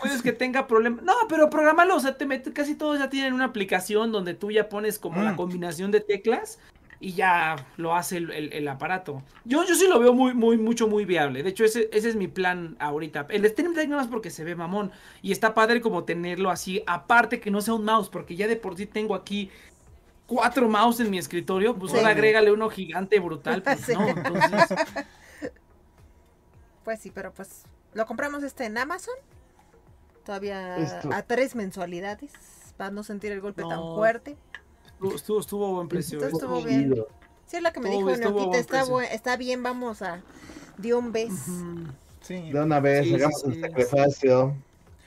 Puedes 0.00 0.20
que 0.22 0.32
tenga 0.32 0.66
problemas. 0.66 1.04
No, 1.04 1.12
pero 1.28 1.48
programalo, 1.48 1.94
o 1.96 2.00
sea, 2.00 2.16
te 2.16 2.26
metes, 2.26 2.52
casi 2.52 2.74
todos 2.74 2.98
ya 2.98 3.08
tienen 3.08 3.32
una 3.34 3.44
aplicación 3.44 4.10
donde 4.12 4.34
tú 4.34 4.50
ya 4.50 4.68
pones 4.68 4.98
como 4.98 5.22
la 5.22 5.32
Mm. 5.32 5.36
combinación 5.36 5.90
de 5.92 6.00
teclas 6.00 6.58
y 6.98 7.12
ya 7.12 7.54
lo 7.76 7.94
hace 7.94 8.16
el, 8.16 8.30
el- 8.32 8.52
el 8.52 8.66
aparato. 8.68 9.22
Yo, 9.44 9.64
yo 9.64 9.74
sí 9.76 9.86
lo 9.86 10.00
veo 10.00 10.12
muy, 10.12 10.34
muy, 10.34 10.56
mucho, 10.58 10.88
muy 10.88 11.04
viable. 11.04 11.42
De 11.42 11.50
hecho, 11.50 11.64
ese, 11.64 11.88
ese 11.92 12.08
es 12.08 12.16
mi 12.16 12.26
plan 12.26 12.74
ahorita. 12.80 13.26
El 13.30 13.46
Stream 13.48 13.74
Deck 13.74 13.88
nada 13.88 14.02
más 14.02 14.10
porque 14.10 14.30
se 14.30 14.42
ve 14.44 14.56
mamón. 14.56 14.90
Y 15.22 15.30
está 15.30 15.54
padre 15.54 15.80
como 15.80 16.02
tenerlo 16.04 16.50
así, 16.50 16.82
aparte 16.86 17.38
que 17.38 17.50
no 17.52 17.60
sea 17.60 17.74
un 17.74 17.84
mouse, 17.84 18.08
porque 18.08 18.34
ya 18.34 18.48
de 18.48 18.56
por 18.56 18.76
sí 18.76 18.86
tengo 18.86 19.14
aquí 19.14 19.50
cuatro 20.26 20.68
mouse 20.68 20.98
en 20.98 21.10
mi 21.10 21.18
escritorio, 21.18 21.76
pues 21.76 21.92
Sí. 21.92 21.98
ahora 21.98 22.10
agrégale 22.10 22.50
uno 22.50 22.68
gigante 22.70 23.20
brutal, 23.20 23.62
pues 23.62 23.80
Sí. 23.86 23.92
no, 23.94 24.08
entonces... 24.08 24.64
Pues 26.84 27.00
sí, 27.00 27.10
pero 27.14 27.32
pues 27.32 27.62
lo 27.94 28.06
compramos 28.06 28.42
este 28.42 28.64
en 28.64 28.78
Amazon. 28.78 29.14
Todavía 30.26 30.76
Esto- 30.76 31.08
a 31.12 31.22
tres 31.22 31.54
mensualidades. 31.54 32.32
Para 32.76 32.90
no 32.90 33.02
sentir 33.02 33.32
el 33.32 33.40
golpe 33.40 33.62
tan 33.62 33.78
fuerte. 33.80 34.36
Estuvo, 34.86 35.14
estuvo, 35.14 35.40
estuvo 35.40 35.74
buen 35.74 35.88
precio. 35.88 36.18
Entonces, 36.22 36.34
¿eh? 36.42 36.44
estuvo 36.44 36.62
bien. 36.66 36.92
Chido. 36.92 37.08
Sí, 37.46 37.56
es 37.56 37.62
la 37.62 37.72
que 37.72 37.80
me 37.80 37.88
Estuvo- 37.88 37.98
dijo 38.10 38.10
estuvo 38.22 38.54
Está, 38.54 38.84
buen- 38.84 39.12
está 39.12 39.36
bien, 39.38 39.62
vamos 39.62 40.02
a. 40.02 40.20
De 40.76 40.92
un 40.92 41.12
vez. 41.12 41.30
Ujú. 41.48 41.86
Sí. 42.20 42.50
De 42.52 42.60
una 42.60 42.80
vez, 42.80 43.06
Sí, 43.06 43.14
hagamos 43.14 43.40
sí. 43.40 43.46
el 43.52 43.60
sacrificio. 43.62 44.54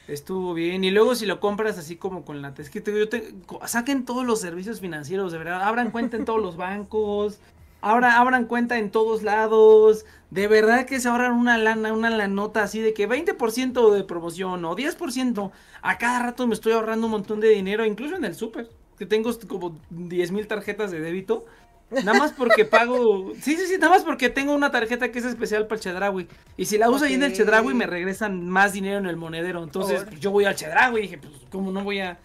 Estuvo 0.08 0.54
bien. 0.56 0.84
Y 0.84 0.90
luego 0.90 1.14
si 1.14 1.28
lo 1.28 1.40
compras 1.40 1.78
así 1.78 1.96
como 1.98 2.24
con 2.26 2.42
la... 2.42 2.54
Es 2.58 2.70
que 2.72 2.82
te- 2.82 2.98
yo 2.98 3.08
te- 3.10 3.36
saquen 3.68 4.06
todos 4.06 4.26
los 4.26 4.42
servicios 4.42 4.80
financieros, 4.80 5.32
de 5.32 5.38
verdad. 5.38 5.62
Abran 5.62 5.92
cuenta 5.92 6.18
en 6.18 6.26
todos 6.26 6.42
los 6.42 6.56
bancos. 6.58 7.38
Abra, 7.82 8.20
abran 8.20 8.46
cuenta 8.46 8.78
en 8.78 8.92
todos 8.92 9.24
lados. 9.24 10.06
De 10.32 10.48
verdad 10.48 10.86
que 10.86 11.00
se 11.00 11.08
ahorran 11.08 11.34
una 11.34 11.58
lana, 11.58 11.94
una 11.94 12.10
lanota 12.10 12.64
así 12.64 12.80
de 12.80 12.94
que 12.94 13.10
20% 13.10 13.92
de 13.92 14.04
promoción 14.04 14.64
o 14.66 14.76
10%. 14.76 15.52
A 15.82 15.98
cada 15.98 16.20
rato 16.20 16.46
me 16.46 16.54
estoy 16.54 16.74
ahorrando 16.74 17.08
un 17.08 17.12
montón 17.12 17.40
de 17.40 17.50
dinero, 17.50 17.86
incluso 17.86 18.16
en 18.16 18.26
el 18.26 18.36
súper. 18.36 18.70
Que 18.98 19.06
tengo 19.06 19.32
como 19.48 19.78
10 19.90 20.32
mil 20.32 20.46
tarjetas 20.48 20.92
de 20.92 21.00
débito. 21.00 21.46
Nada 21.90 22.14
más 22.14 22.34
porque 22.34 22.66
pago. 22.66 23.34
Sí, 23.42 23.56
sí, 23.56 23.66
sí, 23.66 23.78
nada 23.78 23.90
más 23.90 24.04
porque 24.04 24.30
tengo 24.30 24.54
una 24.54 24.72
tarjeta 24.72 25.12
que 25.12 25.20
es 25.20 25.26
especial 25.26 25.66
para 25.66 25.76
el 25.78 25.82
Chedraui. 25.82 26.28
Y 26.58 26.66
si 26.66 26.78
la 26.78 26.90
uso 26.90 27.06
ahí 27.06 27.14
en 27.14 27.24
el 27.24 27.32
Ok. 27.32 27.38
Chedraui 27.38 27.74
me 27.74 27.88
regresan 27.88 28.48
más 28.48 28.74
dinero 28.74 29.00
en 29.00 29.08
el 29.08 29.16
monedero. 29.16 29.64
Entonces 29.64 30.04
pues, 30.04 30.20
yo 30.20 30.32
voy 30.32 30.46
al 30.46 30.56
Chedraui 30.56 31.00
y 31.00 31.02
dije, 31.04 31.18
pues, 31.18 31.34
¿cómo 31.52 31.72
no 31.72 31.84
voy 31.84 32.00
a. 32.02 32.20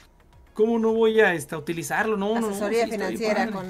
¿Cómo 0.53 0.79
no 0.79 0.93
voy 0.93 1.21
a 1.21 1.35
este, 1.35 1.55
a 1.55 1.59
utilizarlo? 1.59 2.17
No, 2.17 2.35
no, 2.35 2.41
no, 2.41 2.49
Asesoría 2.49 2.85
sí, 2.85 2.93
financiera 2.93 3.51
con. 3.51 3.67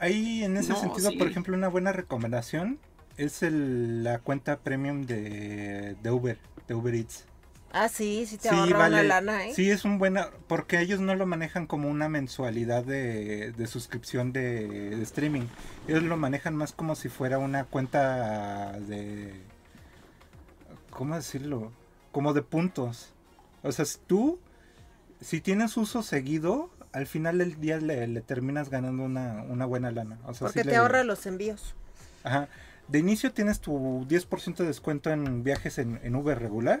Ahí 0.00 0.44
en 0.44 0.56
ese 0.56 0.72
No, 0.72 0.80
sentido, 0.80 1.10
sí. 1.10 1.16
por 1.16 1.26
ejemplo, 1.26 1.56
una 1.56 1.68
buena 1.68 1.92
recomendación 1.92 2.78
es 3.16 3.42
el- 3.42 4.04
la 4.04 4.18
cuenta 4.20 4.58
premium 4.60 5.02
de, 5.06 5.96
de 6.02 6.10
Uber, 6.10 6.38
de 6.68 6.74
Uber 6.74 6.94
Eats. 6.94 7.24
Ah, 7.72 7.88
sí, 7.88 8.24
sí 8.26 8.36
te 8.36 8.48
Sí, 8.48 8.54
ahorra 8.54 8.78
vale. 8.78 8.94
una 8.96 9.02
lana, 9.04 9.46
¿eh? 9.46 9.54
Sí, 9.54 9.70
es 9.70 9.84
un 9.84 9.98
buena, 9.98 10.28
porque 10.48 10.80
ellos 10.80 11.00
no 11.00 11.14
lo 11.14 11.24
manejan 11.26 11.66
como 11.66 11.88
una 11.88 12.08
mensualidad 12.08 12.82
de, 12.84 13.52
de 13.52 13.66
suscripción 13.68 14.32
de, 14.32 14.68
de 14.90 15.02
streaming. 15.02 15.42
Ellos 15.86 16.02
lo 16.02 16.16
manejan 16.16 16.56
más 16.56 16.72
como 16.72 16.94
si 16.96 17.08
fuera 17.08 17.38
una 17.38 17.64
cuenta 17.64 18.72
de, 18.80 19.34
¿cómo 20.90 21.14
decirlo? 21.16 21.72
Como 22.12 22.32
de 22.32 22.42
puntos. 22.42 23.12
O 23.62 23.72
sea, 23.72 23.84
si 23.84 23.98
tú, 24.06 24.38
si 25.20 25.40
tienes 25.40 25.76
uso 25.76 26.02
seguido, 26.02 26.70
al 26.92 27.06
final 27.06 27.38
del 27.38 27.60
día 27.60 27.78
le, 27.78 28.06
le 28.08 28.20
terminas 28.20 28.68
ganando 28.70 29.02
una, 29.04 29.42
una 29.48 29.66
buena 29.66 29.90
lana. 29.90 30.18
O 30.24 30.34
sea, 30.34 30.46
Porque 30.48 30.60
sí 30.60 30.64
te 30.64 30.70
le- 30.72 30.76
ahorra 30.76 31.04
los 31.04 31.24
envíos. 31.26 31.74
Ajá. 32.24 32.48
De 32.88 32.98
inicio 32.98 33.32
tienes 33.32 33.60
tu 33.60 34.04
10% 34.08 34.56
de 34.56 34.66
descuento 34.66 35.10
en 35.10 35.44
viajes 35.44 35.78
en, 35.78 36.00
en 36.02 36.16
Uber 36.16 36.36
regular. 36.36 36.80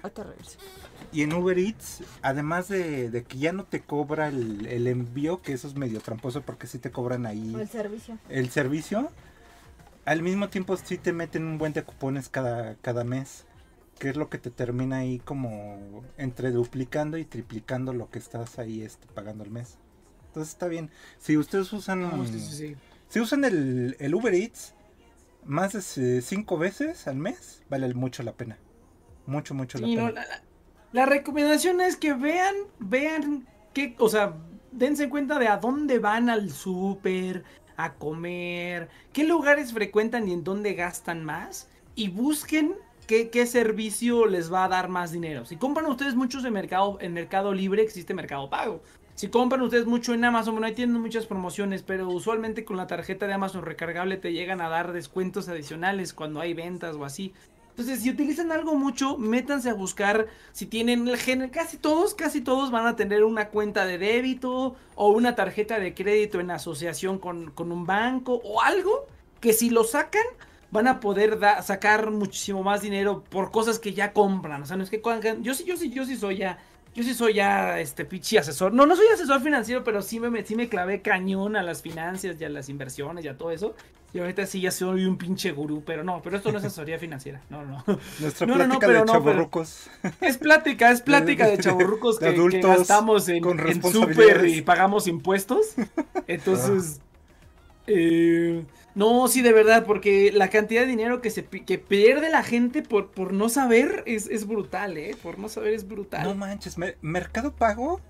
Y 1.12 1.22
en 1.22 1.32
Uber 1.32 1.56
Eats, 1.56 2.02
además 2.22 2.66
de, 2.68 3.10
de 3.10 3.22
que 3.22 3.38
ya 3.38 3.52
no 3.52 3.62
te 3.64 3.80
cobra 3.80 4.26
el, 4.28 4.66
el 4.66 4.88
envío, 4.88 5.40
que 5.40 5.52
eso 5.52 5.68
es 5.68 5.76
medio 5.76 6.00
tramposo 6.00 6.42
porque 6.42 6.66
sí 6.66 6.78
te 6.80 6.90
cobran 6.90 7.26
ahí 7.26 7.54
El 7.54 7.68
servicio. 7.68 8.18
el 8.28 8.50
servicio, 8.50 9.10
al 10.04 10.22
mismo 10.22 10.48
tiempo 10.48 10.76
sí 10.76 10.98
te 10.98 11.12
meten 11.12 11.44
un 11.44 11.58
buen 11.58 11.72
de 11.74 11.84
cupones 11.84 12.28
cada, 12.28 12.74
cada 12.76 13.04
mes, 13.04 13.44
que 14.00 14.08
es 14.08 14.16
lo 14.16 14.28
que 14.30 14.38
te 14.38 14.50
termina 14.50 14.98
ahí 14.98 15.20
como 15.20 16.02
entre 16.16 16.50
duplicando 16.50 17.18
y 17.18 17.24
triplicando 17.24 17.92
lo 17.92 18.10
que 18.10 18.18
estás 18.18 18.58
ahí 18.58 18.82
este, 18.82 19.06
pagando 19.14 19.44
al 19.44 19.50
mes. 19.50 19.78
Entonces 20.30 20.52
está 20.52 20.68
bien. 20.68 20.90
Si 21.18 21.36
ustedes 21.36 21.72
usan, 21.72 22.02
No, 22.02 22.24
sí, 22.24 22.38
sí, 22.38 22.56
sí. 22.56 22.76
si 23.08 23.18
usan 23.18 23.44
el, 23.44 23.96
el 23.98 24.14
Uber 24.14 24.32
Eats 24.32 24.74
más 25.44 25.72
de 25.72 26.22
cinco 26.22 26.56
veces 26.56 27.08
al 27.08 27.16
mes, 27.16 27.62
vale 27.68 27.92
mucho 27.94 28.22
la 28.22 28.32
pena. 28.32 28.58
Mucho, 29.26 29.54
mucho 29.54 29.78
la 29.78 29.86
pena. 30.12 30.24
la 30.92 31.06
recomendación 31.06 31.80
es 31.80 31.96
que 31.96 32.14
vean, 32.14 32.54
vean 32.78 33.46
qué, 33.74 33.96
o 33.98 34.08
sea, 34.08 34.34
dense 34.70 35.08
cuenta 35.08 35.38
de 35.38 35.48
a 35.48 35.56
dónde 35.56 35.98
van 35.98 36.30
al 36.30 36.50
súper, 36.50 37.42
a 37.76 37.94
comer, 37.94 38.88
qué 39.12 39.24
lugares 39.24 39.72
frecuentan 39.72 40.28
y 40.28 40.32
en 40.32 40.44
dónde 40.44 40.74
gastan 40.74 41.24
más 41.24 41.68
y 41.96 42.08
busquen 42.08 42.74
qué, 43.06 43.30
qué 43.30 43.46
servicio 43.46 44.26
les 44.26 44.52
va 44.52 44.64
a 44.64 44.68
dar 44.68 44.88
más 44.88 45.10
dinero. 45.10 45.44
Si 45.44 45.56
compran 45.56 45.86
ustedes 45.86 46.14
muchos 46.14 46.42
de 46.44 46.50
mercado, 46.50 46.98
en 47.00 47.12
Mercado 47.12 47.52
Libre 47.52 47.82
existe 47.82 48.14
Mercado 48.14 48.48
Pago. 48.48 48.82
Si 49.20 49.28
compran 49.28 49.60
ustedes 49.60 49.84
mucho 49.84 50.14
en 50.14 50.24
Amazon, 50.24 50.54
bueno, 50.54 50.66
ahí 50.66 50.72
tienen 50.72 50.98
muchas 50.98 51.26
promociones, 51.26 51.82
pero 51.82 52.08
usualmente 52.08 52.64
con 52.64 52.78
la 52.78 52.86
tarjeta 52.86 53.26
de 53.26 53.34
Amazon 53.34 53.60
recargable 53.60 54.16
te 54.16 54.32
llegan 54.32 54.62
a 54.62 54.70
dar 54.70 54.94
descuentos 54.94 55.46
adicionales 55.50 56.14
cuando 56.14 56.40
hay 56.40 56.54
ventas 56.54 56.96
o 56.96 57.04
así. 57.04 57.34
Entonces, 57.68 58.00
si 58.00 58.08
utilizan 58.08 58.50
algo 58.50 58.76
mucho, 58.76 59.18
métanse 59.18 59.68
a 59.68 59.74
buscar 59.74 60.28
si 60.52 60.64
tienen, 60.64 61.06
gen- 61.18 61.50
casi 61.50 61.76
todos, 61.76 62.14
casi 62.14 62.40
todos 62.40 62.70
van 62.70 62.86
a 62.86 62.96
tener 62.96 63.22
una 63.22 63.48
cuenta 63.50 63.84
de 63.84 63.98
débito 63.98 64.74
o 64.94 65.10
una 65.10 65.34
tarjeta 65.34 65.78
de 65.78 65.92
crédito 65.92 66.40
en 66.40 66.50
asociación 66.50 67.18
con, 67.18 67.50
con 67.50 67.72
un 67.72 67.84
banco 67.84 68.40
o 68.42 68.62
algo 68.62 69.04
que 69.42 69.52
si 69.52 69.68
lo 69.68 69.84
sacan 69.84 70.24
van 70.70 70.88
a 70.88 70.98
poder 71.00 71.38
sacar 71.62 72.10
muchísimo 72.10 72.62
más 72.62 72.80
dinero 72.80 73.22
por 73.28 73.50
cosas 73.50 73.78
que 73.78 73.92
ya 73.92 74.14
compran. 74.14 74.62
O 74.62 74.66
sea, 74.66 74.76
no 74.78 74.82
es 74.82 74.88
que 74.88 75.02
yo 75.42 75.52
sí, 75.54 75.64
yo 75.64 75.76
sí, 75.76 75.90
yo 75.90 76.06
sí 76.06 76.16
soy 76.16 76.38
ya, 76.38 76.58
yo 76.94 77.02
sí 77.04 77.14
soy 77.14 77.34
ya 77.34 77.78
este 77.80 78.04
pichi 78.04 78.36
asesor. 78.36 78.72
No, 78.72 78.86
no 78.86 78.96
soy 78.96 79.06
asesor 79.14 79.40
financiero, 79.40 79.84
pero 79.84 80.02
sí 80.02 80.18
me, 80.20 80.44
sí 80.44 80.56
me 80.56 80.68
clavé 80.68 81.02
cañón 81.02 81.56
a 81.56 81.62
las 81.62 81.82
finanzas 81.82 82.36
y 82.40 82.44
a 82.44 82.48
las 82.48 82.68
inversiones 82.68 83.24
y 83.24 83.28
a 83.28 83.36
todo 83.38 83.50
eso. 83.50 83.74
Y 84.12 84.18
ahorita 84.18 84.44
sí 84.44 84.60
ya 84.60 84.72
soy 84.72 85.04
un 85.04 85.16
pinche 85.16 85.52
gurú, 85.52 85.84
pero 85.86 86.02
no, 86.02 86.20
pero 86.20 86.36
esto 86.36 86.50
no 86.50 86.58
es 86.58 86.64
asesoría 86.64 86.98
financiera. 86.98 87.40
No, 87.48 87.64
no. 87.64 87.84
Nuestra 88.18 88.44
No, 88.44 88.56
no, 88.56 88.66
no, 88.66 88.78
plática 88.80 88.86
pero 88.88 88.92
de 88.92 88.98
no, 88.98 89.12
pero- 89.12 89.12
chavorrucos. 89.12 89.90
Es 90.20 90.36
plática, 90.36 90.90
es 90.90 91.00
plática 91.00 91.46
de 91.46 91.58
chaburrucos 91.58 92.18
De 92.20 92.34
que, 92.34 92.48
que 92.48 92.60
gastamos 92.60 93.28
en, 93.28 93.44
en 93.46 93.82
súper 93.82 94.46
y 94.48 94.62
pagamos 94.62 95.06
impuestos. 95.06 95.74
Entonces, 96.26 97.00
eh, 97.86 98.64
no, 98.94 99.28
sí, 99.28 99.42
de 99.42 99.52
verdad, 99.52 99.84
porque 99.86 100.32
la 100.32 100.48
cantidad 100.50 100.82
de 100.82 100.86
dinero 100.88 101.20
que 101.20 101.30
se 101.30 101.44
que 101.44 101.78
pierde 101.78 102.30
la 102.30 102.42
gente 102.42 102.82
por, 102.82 103.10
por 103.10 103.32
no 103.32 103.48
saber 103.48 104.02
es, 104.06 104.26
es 104.28 104.46
brutal, 104.46 104.96
¿eh? 104.98 105.16
Por 105.22 105.38
no 105.38 105.48
saber 105.48 105.74
es 105.74 105.86
brutal. 105.86 106.24
No 106.24 106.34
manches, 106.34 106.76
Mer- 106.78 106.98
Mercado 107.00 107.52
Pago 107.54 108.00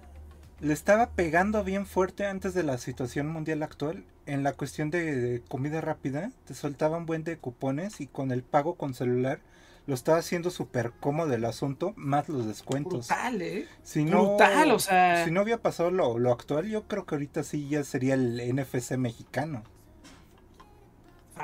le 0.60 0.72
estaba 0.72 1.10
pegando 1.10 1.64
bien 1.64 1.86
fuerte 1.86 2.26
antes 2.26 2.52
de 2.54 2.62
la 2.62 2.78
situación 2.78 3.28
mundial 3.28 3.62
actual 3.62 4.04
en 4.26 4.42
la 4.42 4.52
cuestión 4.52 4.90
de 4.90 5.42
comida 5.48 5.80
rápida. 5.80 6.30
Te 6.46 6.54
soltaban 6.54 7.06
buen 7.06 7.24
de 7.24 7.38
cupones 7.38 8.00
y 8.00 8.06
con 8.06 8.30
el 8.30 8.42
pago 8.42 8.74
con 8.74 8.94
celular 8.94 9.40
lo 9.86 9.94
está 9.94 10.16
haciendo 10.16 10.50
súper 10.50 10.92
cómodo 11.00 11.32
el 11.34 11.44
asunto, 11.46 11.94
más 11.96 12.28
los 12.28 12.46
descuentos. 12.46 13.08
Brutal, 13.08 13.42
¿eh? 13.42 13.66
Si 13.82 14.04
no, 14.04 14.36
Brutal, 14.36 14.70
o 14.72 14.78
sea. 14.78 15.24
Si 15.24 15.30
no 15.30 15.40
había 15.40 15.58
pasado 15.62 15.90
lo, 15.90 16.18
lo 16.18 16.30
actual, 16.30 16.68
yo 16.68 16.84
creo 16.86 17.06
que 17.06 17.14
ahorita 17.14 17.42
sí 17.42 17.68
ya 17.68 17.82
sería 17.82 18.14
el 18.14 18.38
NFC 18.54 18.92
mexicano. 18.98 19.64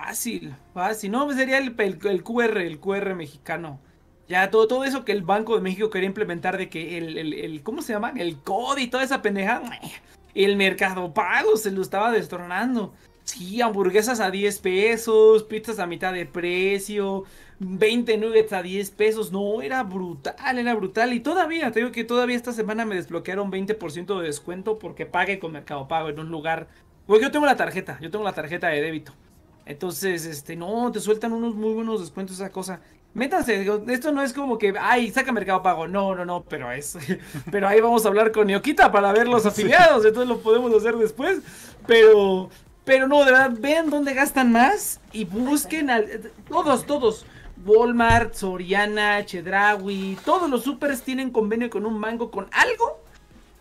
Fácil, 0.04 0.54
fácil. 0.74 1.10
No, 1.10 1.24
pues 1.24 1.36
sería 1.38 1.58
el, 1.58 1.74
el- 1.78 1.98
QR, 2.22 2.66
el 2.66 2.78
QR 2.80 3.14
mexicano. 3.14 3.80
Ya 4.28 4.50
todo, 4.50 4.66
todo 4.68 4.84
eso 4.84 5.04
que 5.04 5.12
el 5.12 5.22
Banco 5.22 5.54
de 5.54 5.60
México 5.62 5.88
quería 5.90 6.08
implementar 6.08 6.58
de 6.58 6.68
que 6.68 6.98
el, 6.98 7.16
el, 7.18 7.62
¿cómo 7.62 7.80
se 7.82 7.92
llama? 7.92 8.12
El 8.16 8.42
COD 8.42 8.78
y 8.78 8.88
toda 8.88 9.04
esa 9.04 9.22
pendeja. 9.22 9.62
El 10.34 10.56
mercado 10.56 11.14
pago 11.14 11.56
se 11.56 11.70
lo 11.70 11.80
estaba 11.82 12.12
destronando. 12.12 12.92
Sí, 13.24 13.60
hamburguesas 13.62 14.20
a 14.20 14.30
10 14.30 14.58
pesos, 14.60 15.44
pizzas 15.44 15.78
a 15.78 15.86
mitad 15.86 16.12
de 16.12 16.26
precio, 16.26 17.24
20 17.58 18.18
nuggets 18.18 18.52
a 18.52 18.62
10 18.62 18.90
pesos. 18.90 19.32
No, 19.32 19.62
era 19.62 19.82
brutal, 19.84 20.58
era 20.58 20.74
brutal. 20.74 21.12
Y 21.14 21.20
todavía, 21.20 21.70
te 21.72 21.80
digo 21.80 21.92
que 21.92 22.04
todavía 22.04 22.36
esta 22.36 22.52
semana 22.52 22.84
me 22.84 22.96
desbloquearon 22.96 23.50
20% 23.50 24.18
de 24.20 24.26
descuento 24.26 24.78
porque 24.78 25.06
pague 25.06 25.38
con 25.38 25.52
Mercado 25.52 25.88
Pago 25.88 26.08
en 26.10 26.18
un 26.20 26.30
lugar. 26.30 26.68
Porque 27.06 27.24
yo 27.24 27.30
tengo 27.32 27.46
la 27.46 27.56
tarjeta, 27.56 27.98
yo 28.00 28.10
tengo 28.10 28.24
la 28.24 28.34
tarjeta 28.34 28.68
de 28.68 28.82
débito. 28.82 29.12
Entonces, 29.66 30.24
este, 30.24 30.54
no, 30.54 30.90
te 30.92 31.00
sueltan 31.00 31.32
unos 31.32 31.54
muy 31.54 31.74
buenos 31.74 32.00
descuentos 32.00 32.36
esa 32.36 32.50
cosa. 32.50 32.80
Métanse, 33.14 33.58
digo, 33.58 33.82
esto 33.88 34.12
no 34.12 34.22
es 34.22 34.32
como 34.32 34.58
que, 34.58 34.74
ay, 34.78 35.10
saca 35.10 35.32
Mercado 35.32 35.62
Pago. 35.62 35.88
No, 35.88 36.14
no, 36.14 36.24
no, 36.24 36.44
pero 36.48 36.70
es. 36.70 36.96
Pero 37.50 37.66
ahí 37.66 37.80
vamos 37.80 38.04
a 38.04 38.08
hablar 38.08 38.30
con 38.30 38.46
Neoquita 38.46 38.92
para 38.92 39.12
ver 39.12 39.26
los 39.26 39.44
afiliados. 39.46 40.04
Entonces 40.04 40.28
lo 40.28 40.38
podemos 40.38 40.72
hacer 40.72 40.96
después. 40.96 41.40
Pero, 41.86 42.50
pero 42.84 43.08
no, 43.08 43.24
de 43.24 43.32
verdad, 43.32 43.52
vean 43.58 43.90
dónde 43.90 44.14
gastan 44.14 44.52
más 44.52 45.00
y 45.12 45.24
busquen 45.24 45.90
al, 45.90 46.30
todos, 46.48 46.86
todos. 46.86 47.26
Walmart, 47.64 48.34
Soriana, 48.34 49.24
Chedraui, 49.24 50.18
todos 50.24 50.48
los 50.48 50.62
supers 50.62 51.02
tienen 51.02 51.30
convenio 51.30 51.70
con 51.70 51.86
un 51.86 51.98
mango 51.98 52.30
con 52.30 52.46
algo 52.52 53.00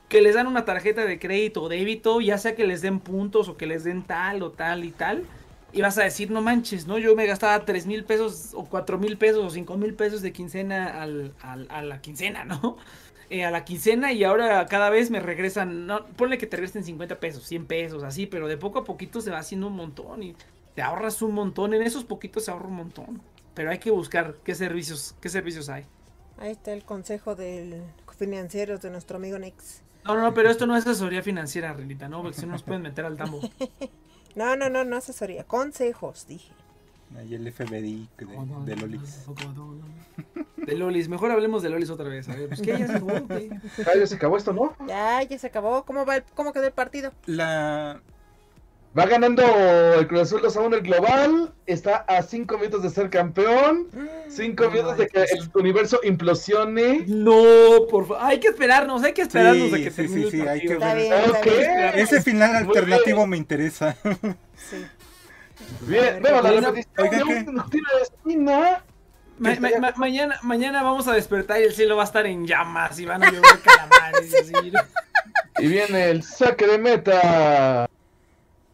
que 0.09 0.21
les 0.21 0.35
dan 0.35 0.47
una 0.47 0.65
tarjeta 0.65 1.05
de 1.05 1.17
crédito 1.17 1.63
o 1.63 1.69
débito, 1.69 2.21
ya 2.21 2.37
sea 2.37 2.55
que 2.55 2.67
les 2.67 2.81
den 2.81 2.99
puntos 2.99 3.47
o 3.47 3.57
que 3.57 3.65
les 3.65 3.83
den 3.83 4.03
tal 4.03 4.43
o 4.43 4.51
tal 4.51 4.83
y 4.83 4.91
tal. 4.91 5.23
Y 5.75 5.81
vas 5.81 5.97
a 5.97 6.03
decir, 6.03 6.31
no 6.31 6.41
manches, 6.41 6.87
¿no? 6.87 6.97
Yo 6.97 7.15
me 7.15 7.25
gastaba 7.25 7.65
3 7.65 7.85
mil 7.85 8.05
pesos 8.05 8.51
o 8.53 8.65
4 8.65 8.97
mil 8.97 9.17
pesos 9.17 9.43
o 9.45 9.49
5 9.49 9.77
mil 9.77 9.93
pesos 9.93 10.21
de 10.21 10.31
quincena 10.31 11.01
al, 11.01 11.33
al- 11.41 11.67
a 11.69 11.81
la 11.81 12.01
quincena, 12.01 12.45
¿no? 12.45 12.77
Eh, 13.31 13.43
a 13.43 13.49
la 13.49 13.65
quincena 13.65 14.13
y 14.13 14.23
ahora 14.23 14.67
cada 14.67 14.91
vez 14.91 15.09
me 15.09 15.19
regresan, 15.19 15.87
no, 15.87 16.05
ponle 16.15 16.37
que 16.37 16.45
te 16.45 16.57
regresen 16.57 16.83
50 16.83 17.19
pesos, 17.19 17.43
100 17.43 17.65
pesos, 17.65 18.03
así, 18.03 18.27
pero 18.27 18.47
de 18.47 18.55
poco 18.55 18.77
a 18.77 18.83
poquito 18.83 19.19
se 19.19 19.31
va 19.31 19.39
haciendo 19.39 19.65
un 19.65 19.75
montón 19.75 20.21
y 20.21 20.35
te 20.75 20.83
ahorras 20.83 21.23
un 21.23 21.33
montón, 21.33 21.73
en 21.73 21.81
esos 21.81 22.03
poquitos 22.03 22.45
se 22.45 22.51
ahorra 22.51 22.67
un 22.67 22.75
montón. 22.75 23.21
Pero 23.55 23.71
hay 23.71 23.79
que 23.79 23.89
buscar 23.89 24.35
qué 24.43 24.53
servicios, 24.53 25.15
qué 25.21 25.29
servicios 25.29 25.69
hay. 25.69 25.85
Ahí 26.37 26.51
está 26.51 26.73
el 26.73 26.83
consejo 26.83 27.35
del 27.35 27.81
financiero 28.17 28.77
de 28.77 28.89
nuestro 28.89 29.17
amigo 29.17 29.39
Nex. 29.39 29.81
No, 30.05 30.15
no, 30.15 30.21
no, 30.21 30.33
pero 30.33 30.49
esto 30.51 30.67
no 30.67 30.77
es 30.77 30.85
asesoría 30.85 31.23
financiera, 31.23 31.73
Renita, 31.73 32.07
¿no? 32.07 32.21
Porque 32.21 32.37
si 32.39 32.45
no 32.45 32.51
nos 32.53 32.63
pueden 32.63 32.83
meter 32.83 33.05
al 33.05 33.17
tambo. 33.17 33.41
No, 34.35 34.55
no, 34.55 34.69
no, 34.69 34.83
no 34.83 34.97
asesoría. 34.97 35.43
Consejos, 35.43 36.25
dije. 36.27 36.51
Ahí 37.17 37.33
el 37.35 37.51
FBI 37.51 38.09
de, 38.17 38.25
de 38.65 38.75
Lolis. 38.75 39.25
De 40.57 40.75
Lolis, 40.75 41.07
mejor 41.07 41.31
hablemos 41.31 41.61
de 41.63 41.69
Lolis 41.69 41.89
otra 41.89 42.09
vez. 42.09 42.27
A 42.27 42.35
ver, 42.35 42.47
pues 42.49 42.61
que 42.61 42.77
ya 42.77 42.87
se 42.87 42.99
güey. 42.99 43.49
Ah, 43.85 43.91
ya 43.97 44.07
se 44.07 44.15
acabó 44.15 44.35
esto, 44.37 44.51
¿no? 44.51 44.75
Ya, 44.87 45.21
ya 45.23 45.37
se 45.39 45.47
acabó. 45.47 45.85
¿Cómo 45.85 46.05
va 46.05 46.17
el- 46.17 46.23
cómo 46.33 46.51
quedó 46.51 46.65
el 46.65 46.73
partido? 46.73 47.13
La, 47.27 48.01
Va 48.97 49.05
ganando 49.07 49.43
el 49.99 50.07
Cruz 50.07 50.21
Azul 50.21 50.41
2 50.41 50.55
a 50.55 50.61
1 50.61 50.75
el 50.77 50.81
global. 50.81 51.53
Está 51.65 51.97
a 52.07 52.21
5 52.23 52.57
minutos 52.57 52.81
de 52.83 52.89
ser 52.89 53.09
campeón. 53.09 53.89
5 54.29 54.63
no 54.63 54.69
minutos 54.71 54.97
de 54.97 55.07
que 55.07 55.23
el 55.23 55.49
universo 55.53 55.99
implosione. 56.03 57.03
No, 57.07 57.87
por 57.89 58.07
favor. 58.07 58.23
Hay 58.23 58.39
que 58.39 58.47
esperarnos, 58.47 59.03
hay 59.03 59.11
que 59.11 59.23
esperarnos 59.23 59.67
Sí, 59.69 59.73
a 59.73 59.77
que 59.77 59.89
sí, 59.91 59.95
termine 59.97 60.31
sí, 60.31 60.39
el 60.41 60.47
hay 60.47 60.61
que. 60.61 60.73
Está 60.73 60.93
ver. 60.93 60.97
bien, 61.03 61.13
está 61.13 61.39
Ok. 61.39 61.45
bien. 61.45 61.89
ese 61.95 62.21
final 62.21 62.55
alternativo 62.55 63.17
bien. 63.17 63.29
me 63.31 63.37
interesa. 63.37 63.97
Sí. 64.55 64.85
Bien, 65.81 66.21
vemos 66.21 66.43
la 66.43 66.51
repetición 66.51 67.09
de 67.09 67.23
un 67.23 67.69
tiro 67.69 67.89
de 67.97 68.03
esquina. 68.03 68.83
Ma- 69.37 69.55
ma- 69.59 69.69
ma- 69.81 69.93
mañana, 69.97 70.39
mañana 70.43 70.83
vamos 70.83 71.09
a 71.09 71.13
despertar 71.13 71.59
y 71.59 71.63
el 71.63 71.73
cielo 71.73 71.97
va 71.97 72.03
a 72.03 72.05
estar 72.05 72.25
en 72.25 72.47
llamas 72.47 72.97
y 72.99 73.05
van 73.05 73.21
a 73.23 73.29
llover 73.29 73.59
calamares. 73.63 74.31
y 74.31 74.37
así. 74.37 74.71
Y 75.59 75.67
viene 75.67 76.09
el 76.11 76.23
saque 76.23 76.65
de 76.67 76.77
meta. 76.77 77.89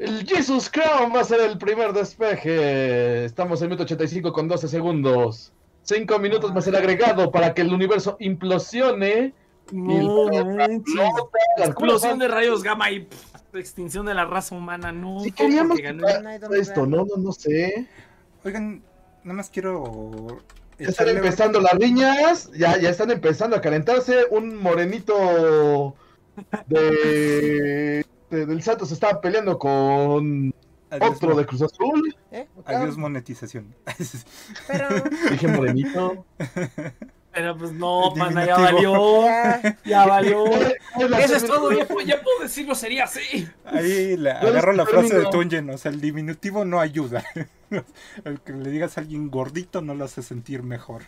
El 0.01 0.25
Jesus 0.25 0.67
Crown 0.67 1.13
va 1.15 1.21
a 1.21 1.23
ser 1.23 1.41
el 1.41 1.59
primer 1.59 1.93
despeje. 1.93 3.23
Estamos 3.25 3.61
en 3.61 3.67
minuto 3.67 3.83
85 3.83 4.33
con 4.33 4.47
12 4.47 4.67
segundos. 4.67 5.53
5 5.83 6.17
minutos 6.17 6.51
más 6.55 6.65
el 6.65 6.75
agregado 6.75 7.31
para 7.31 7.53
que 7.53 7.61
el 7.61 7.71
universo 7.71 8.17
implosione. 8.19 9.35
No, 9.71 10.27
Y- 10.33 11.61
Explosión 11.61 12.17
de 12.17 12.27
rayos 12.27 12.63
gamma 12.63 12.89
y 12.89 13.01
pff, 13.01 13.55
extinción 13.55 14.07
de 14.07 14.15
la 14.15 14.25
raza 14.25 14.55
humana. 14.55 14.91
No, 14.91 15.19
Si 15.19 15.31
queríamos 15.31 15.77
esto, 15.79 16.87
no, 16.87 17.05
no, 17.05 17.17
no 17.17 17.31
sé. 17.31 17.87
Oigan, 18.43 18.81
nada 19.23 19.35
más 19.37 19.51
quiero. 19.51 20.39
Ya 20.79 20.89
están 20.89 21.09
empezando 21.09 21.61
las 21.61 21.73
riñas, 21.73 22.49
ya, 22.57 22.79
ya 22.79 22.89
están 22.89 23.11
empezando 23.11 23.55
a 23.55 23.61
calentarse. 23.61 24.25
Un 24.31 24.55
morenito 24.55 25.95
de, 26.65 28.03
de- 28.31 28.45
del 28.47 28.63
Santos 28.63 28.87
se 28.87 28.95
estaba 28.95 29.21
peleando 29.21 29.59
con 29.59 30.53
Adiós, 30.89 31.15
otro 31.17 31.35
de 31.35 31.45
Cruz 31.45 31.61
Azul. 31.61 32.15
¿Eh? 32.31 32.47
Adiós 32.65 32.97
monetización. 32.97 33.75
Pero 34.67 34.87
Dije 35.29 35.47
morenito. 35.47 36.25
Pero 37.33 37.57
pues 37.57 37.71
no, 37.71 38.13
pana, 38.17 38.45
ya 38.45 38.57
valió. 38.57 39.21
ya, 39.85 40.05
valió. 40.05 40.45
Eso 41.19 41.35
es 41.37 41.45
todo, 41.45 41.71
ya, 41.71 41.87
puedo- 41.87 42.05
ya 42.05 42.21
puedo 42.21 42.39
decirlo, 42.41 42.75
sería 42.75 43.05
así. 43.05 43.47
Ahí 43.63 44.17
la- 44.17 44.39
agarro 44.39 44.73
la 44.73 44.85
frase 44.85 45.17
de. 45.17 45.25
Tunjen, 45.29 45.69
o 45.69 45.77
sea, 45.77 45.91
el 45.91 46.01
diminutivo 46.01 46.65
no 46.65 46.79
ayuda. 46.81 47.23
El 48.25 48.41
que 48.41 48.51
le 48.51 48.69
digas 48.69 48.97
a 48.97 49.01
alguien 49.01 49.29
gordito 49.31 49.81
no 49.81 49.93
lo 49.93 50.03
hace 50.03 50.21
sentir 50.23 50.61
mejor. 50.63 51.03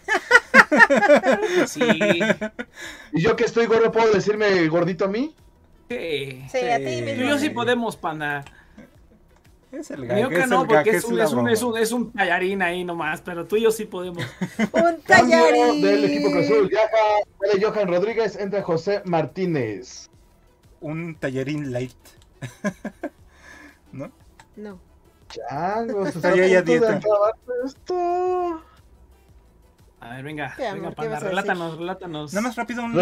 Sí. 1.68 1.82
¿Y 3.12 3.22
yo 3.22 3.36
que 3.36 3.44
estoy 3.44 3.66
gordo 3.66 3.92
puedo 3.92 4.12
decirme 4.14 4.66
gordito 4.70 5.06
a 5.06 5.08
mí? 5.10 5.36
Sí. 5.90 6.44
sí, 6.52 6.58
a 6.70 6.78
ti 6.78 6.86
Sí. 6.86 7.16
Tú 7.16 7.22
y 7.22 7.28
yo 7.30 7.38
sí 7.40 7.50
podemos, 7.50 7.96
pana. 7.98 8.44
Es 9.72 9.90
el 9.90 10.06
gag, 10.06 10.32
es 10.32 10.48
no, 10.50 10.62
el 10.62 10.68
porque 10.68 10.92
es 10.92 10.96
es 10.98 11.06
un, 11.06 11.20
es, 11.20 11.30
un, 11.32 11.36
broma. 11.38 11.52
es, 11.52 11.64
un, 11.64 11.78
es 11.80 11.92
un 11.92 12.12
tallarín 12.14 12.62
ahí 12.62 12.84
nomás, 12.84 13.22
pero 13.22 13.48
tú 13.48 13.56
y 13.56 13.62
yo 13.64 13.72
sí 13.72 13.86
podemos. 13.86 14.24
Un 14.72 15.02
Cambio 15.04 15.40
tallarín. 15.40 15.82
del 15.82 16.06
equipo 16.06 16.30
Cruz 16.32 16.46
Azul. 16.46 16.68
Viaja, 16.68 16.98
sale 17.42 17.64
Johan 17.66 17.88
Rodríguez, 17.88 18.36
entra 18.36 18.62
José 18.62 19.02
Martínez. 19.06 20.12
Un 20.80 21.16
tallarín 21.16 21.72
light. 21.72 21.96
¿No? 23.92 24.12
No. 24.56 24.80
Changos, 25.30 26.16
Está 26.16 26.36
ya- 26.36 26.62
dieta. 26.62 27.00
esto. 27.66 28.64
A 30.02 30.10
ver, 30.16 30.24
venga, 30.24 30.54
¿Qué, 30.56 30.68
amor? 30.68 30.82
venga, 30.82 30.90
¿Qué 30.90 30.96
pana, 31.10 31.20
relátanos, 31.20 31.78
relátanos. 31.80 32.34
Nada 32.34 32.48
más 32.48 32.56
rápido 32.56 32.84
un... 32.84 32.94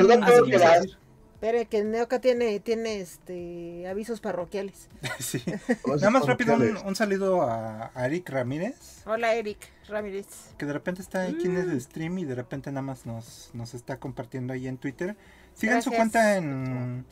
¿qué 1.42 1.68
que 1.70 1.84
Neoca 1.84 2.22
tiene, 2.22 2.60
tiene 2.60 3.02
este 3.02 3.88
avisos 3.88 4.22
parroquiales. 4.22 4.88
Sí. 5.20 5.44
Nada 5.86 6.10
más 6.12 6.26
rápido 6.26 6.56
un, 6.56 6.78
un 6.78 6.96
saludo 6.96 7.42
a, 7.42 7.92
a 7.94 8.06
Eric 8.06 8.30
Ramírez, 8.30 9.02
Hola, 9.06 9.34
Eric 9.36 9.58
Ramírez. 9.88 10.28
que 10.58 10.66
de 10.66 10.74
repente 10.74 11.02
está 11.02 11.24
aquí 11.24 11.46
en 11.46 11.58
el 11.58 11.82
stream 11.82 12.20
y 12.20 12.26
de 12.26 12.36
repente 12.36 12.72
nada 12.72 12.84
más 12.84 13.06
nos, 13.06 13.50
nos 13.54 13.74
está 13.74 13.98
compartiendo 13.98 14.54
ahí 14.54 14.68
en 14.68 14.78
Twitter. 14.78 15.18
Sigan 15.54 15.82
su 15.82 15.92
cuenta 15.92 16.38
en... 16.38 17.06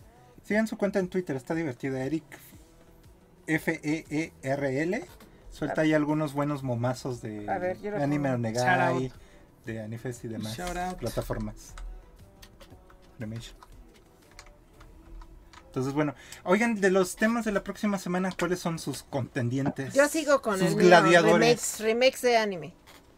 Sigan 0.43 0.67
su 0.67 0.77
cuenta 0.77 0.99
en 0.99 1.09
Twitter, 1.09 1.35
está 1.35 1.53
divertida. 1.53 2.03
Eric 2.03 2.23
F-E-E-R-L. 3.47 5.05
Suelta 5.51 5.81
ahí 5.81 5.93
algunos 5.93 6.33
buenos 6.33 6.63
momazos 6.63 7.21
de, 7.21 7.39
ver, 7.39 7.77
Anime. 7.95 8.31
Onegai, 8.31 9.11
de 9.65 9.81
Anifest 9.81 10.23
y 10.25 10.27
demás 10.29 10.57
plataformas. 10.99 11.73
Remation. 13.17 13.68
Entonces, 15.69 15.93
bueno, 15.93 16.15
oigan, 16.45 16.81
de 16.81 16.89
los 16.89 17.15
temas 17.15 17.45
de 17.45 17.51
la 17.51 17.63
próxima 17.63 17.99
semana, 17.99 18.31
¿cuáles 18.37 18.59
son 18.59 18.79
sus 18.79 19.03
contendientes? 19.03 19.93
Yo 19.93 20.07
sigo 20.07 20.41
con 20.41 20.57
sus 20.57 20.69
el 20.69 20.75
mío, 20.77 20.87
gladiadores. 20.87 21.33
remakes, 21.39 21.79
remakes 21.79 22.21
de 22.23 22.37
anime. 22.37 22.73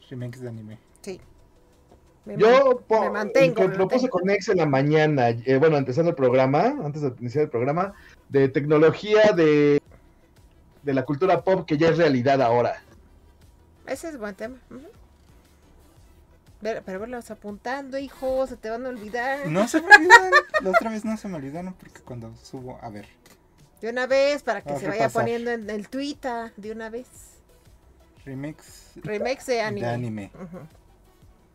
Remakes 0.10 0.42
de 0.42 0.50
anime. 0.50 0.78
Sí. 1.02 1.22
Me 2.26 2.36
Yo 2.38 2.84
me 2.90 3.10
mantengo. 3.10 3.62
me 3.62 3.68
me 3.70 3.74
propuse 3.76 4.02
mantengo. 4.04 4.10
con 4.20 4.30
Ex 4.30 4.50
en 4.50 4.58
la 4.58 4.66
mañana, 4.66 5.30
eh, 5.30 5.58
bueno, 5.60 5.78
empezando 5.78 6.10
el 6.10 6.16
programa, 6.18 6.76
antes 6.84 7.02
de 7.02 7.14
iniciar 7.20 7.46
el 7.46 7.50
programa, 7.50 7.94
de 8.28 8.50
tecnología 8.50 9.32
de, 9.34 9.82
de 10.84 10.94
la 10.94 11.04
cultura 11.06 11.42
pop 11.44 11.66
que 11.66 11.78
ya 11.78 11.88
es 11.90 11.98
realidad 11.98 12.42
ahora. 12.42 12.84
Ese 13.88 14.10
es 14.10 14.20
buen 14.20 14.36
tema. 14.36 14.58
ujú. 14.70 14.82
Ver- 16.62 16.84
Pero 16.86 17.00
verlos 17.00 17.32
apuntando, 17.32 17.98
hijo, 17.98 18.46
se 18.48 18.56
te 18.58 18.70
van 18.70 18.86
a 18.86 18.90
olvidar. 18.90 19.48
No 19.48 19.68
se 19.68 19.82
me 19.82 19.96
olvidaron. 19.96 20.32
La 20.62 20.70
otra 20.70 20.90
vez 20.92 21.04
no 21.06 21.18
se 21.18 21.28
me 21.28 21.38
olvidaron 21.38 21.74
porque 21.74 22.02
cuando 22.02 22.36
subo, 22.36 22.78
a 22.82 22.90
ver, 22.90 23.08
De 23.82 23.90
una 23.90 24.06
vez, 24.06 24.44
para 24.44 24.62
que 24.62 24.68
Vamos 24.70 24.82
se 24.82 24.88
vaya 24.88 25.10
poniendo 25.10 25.50
en 25.52 25.70
el 25.70 25.90
Twitter, 25.90 26.54
de 26.56 26.72
una 26.72 26.90
vez. 26.90 27.08
remakes 28.26 28.92
Remakes 29.04 29.46
de 29.48 29.62
anime. 29.62 29.88
de 29.88 29.94
anime. 29.94 30.32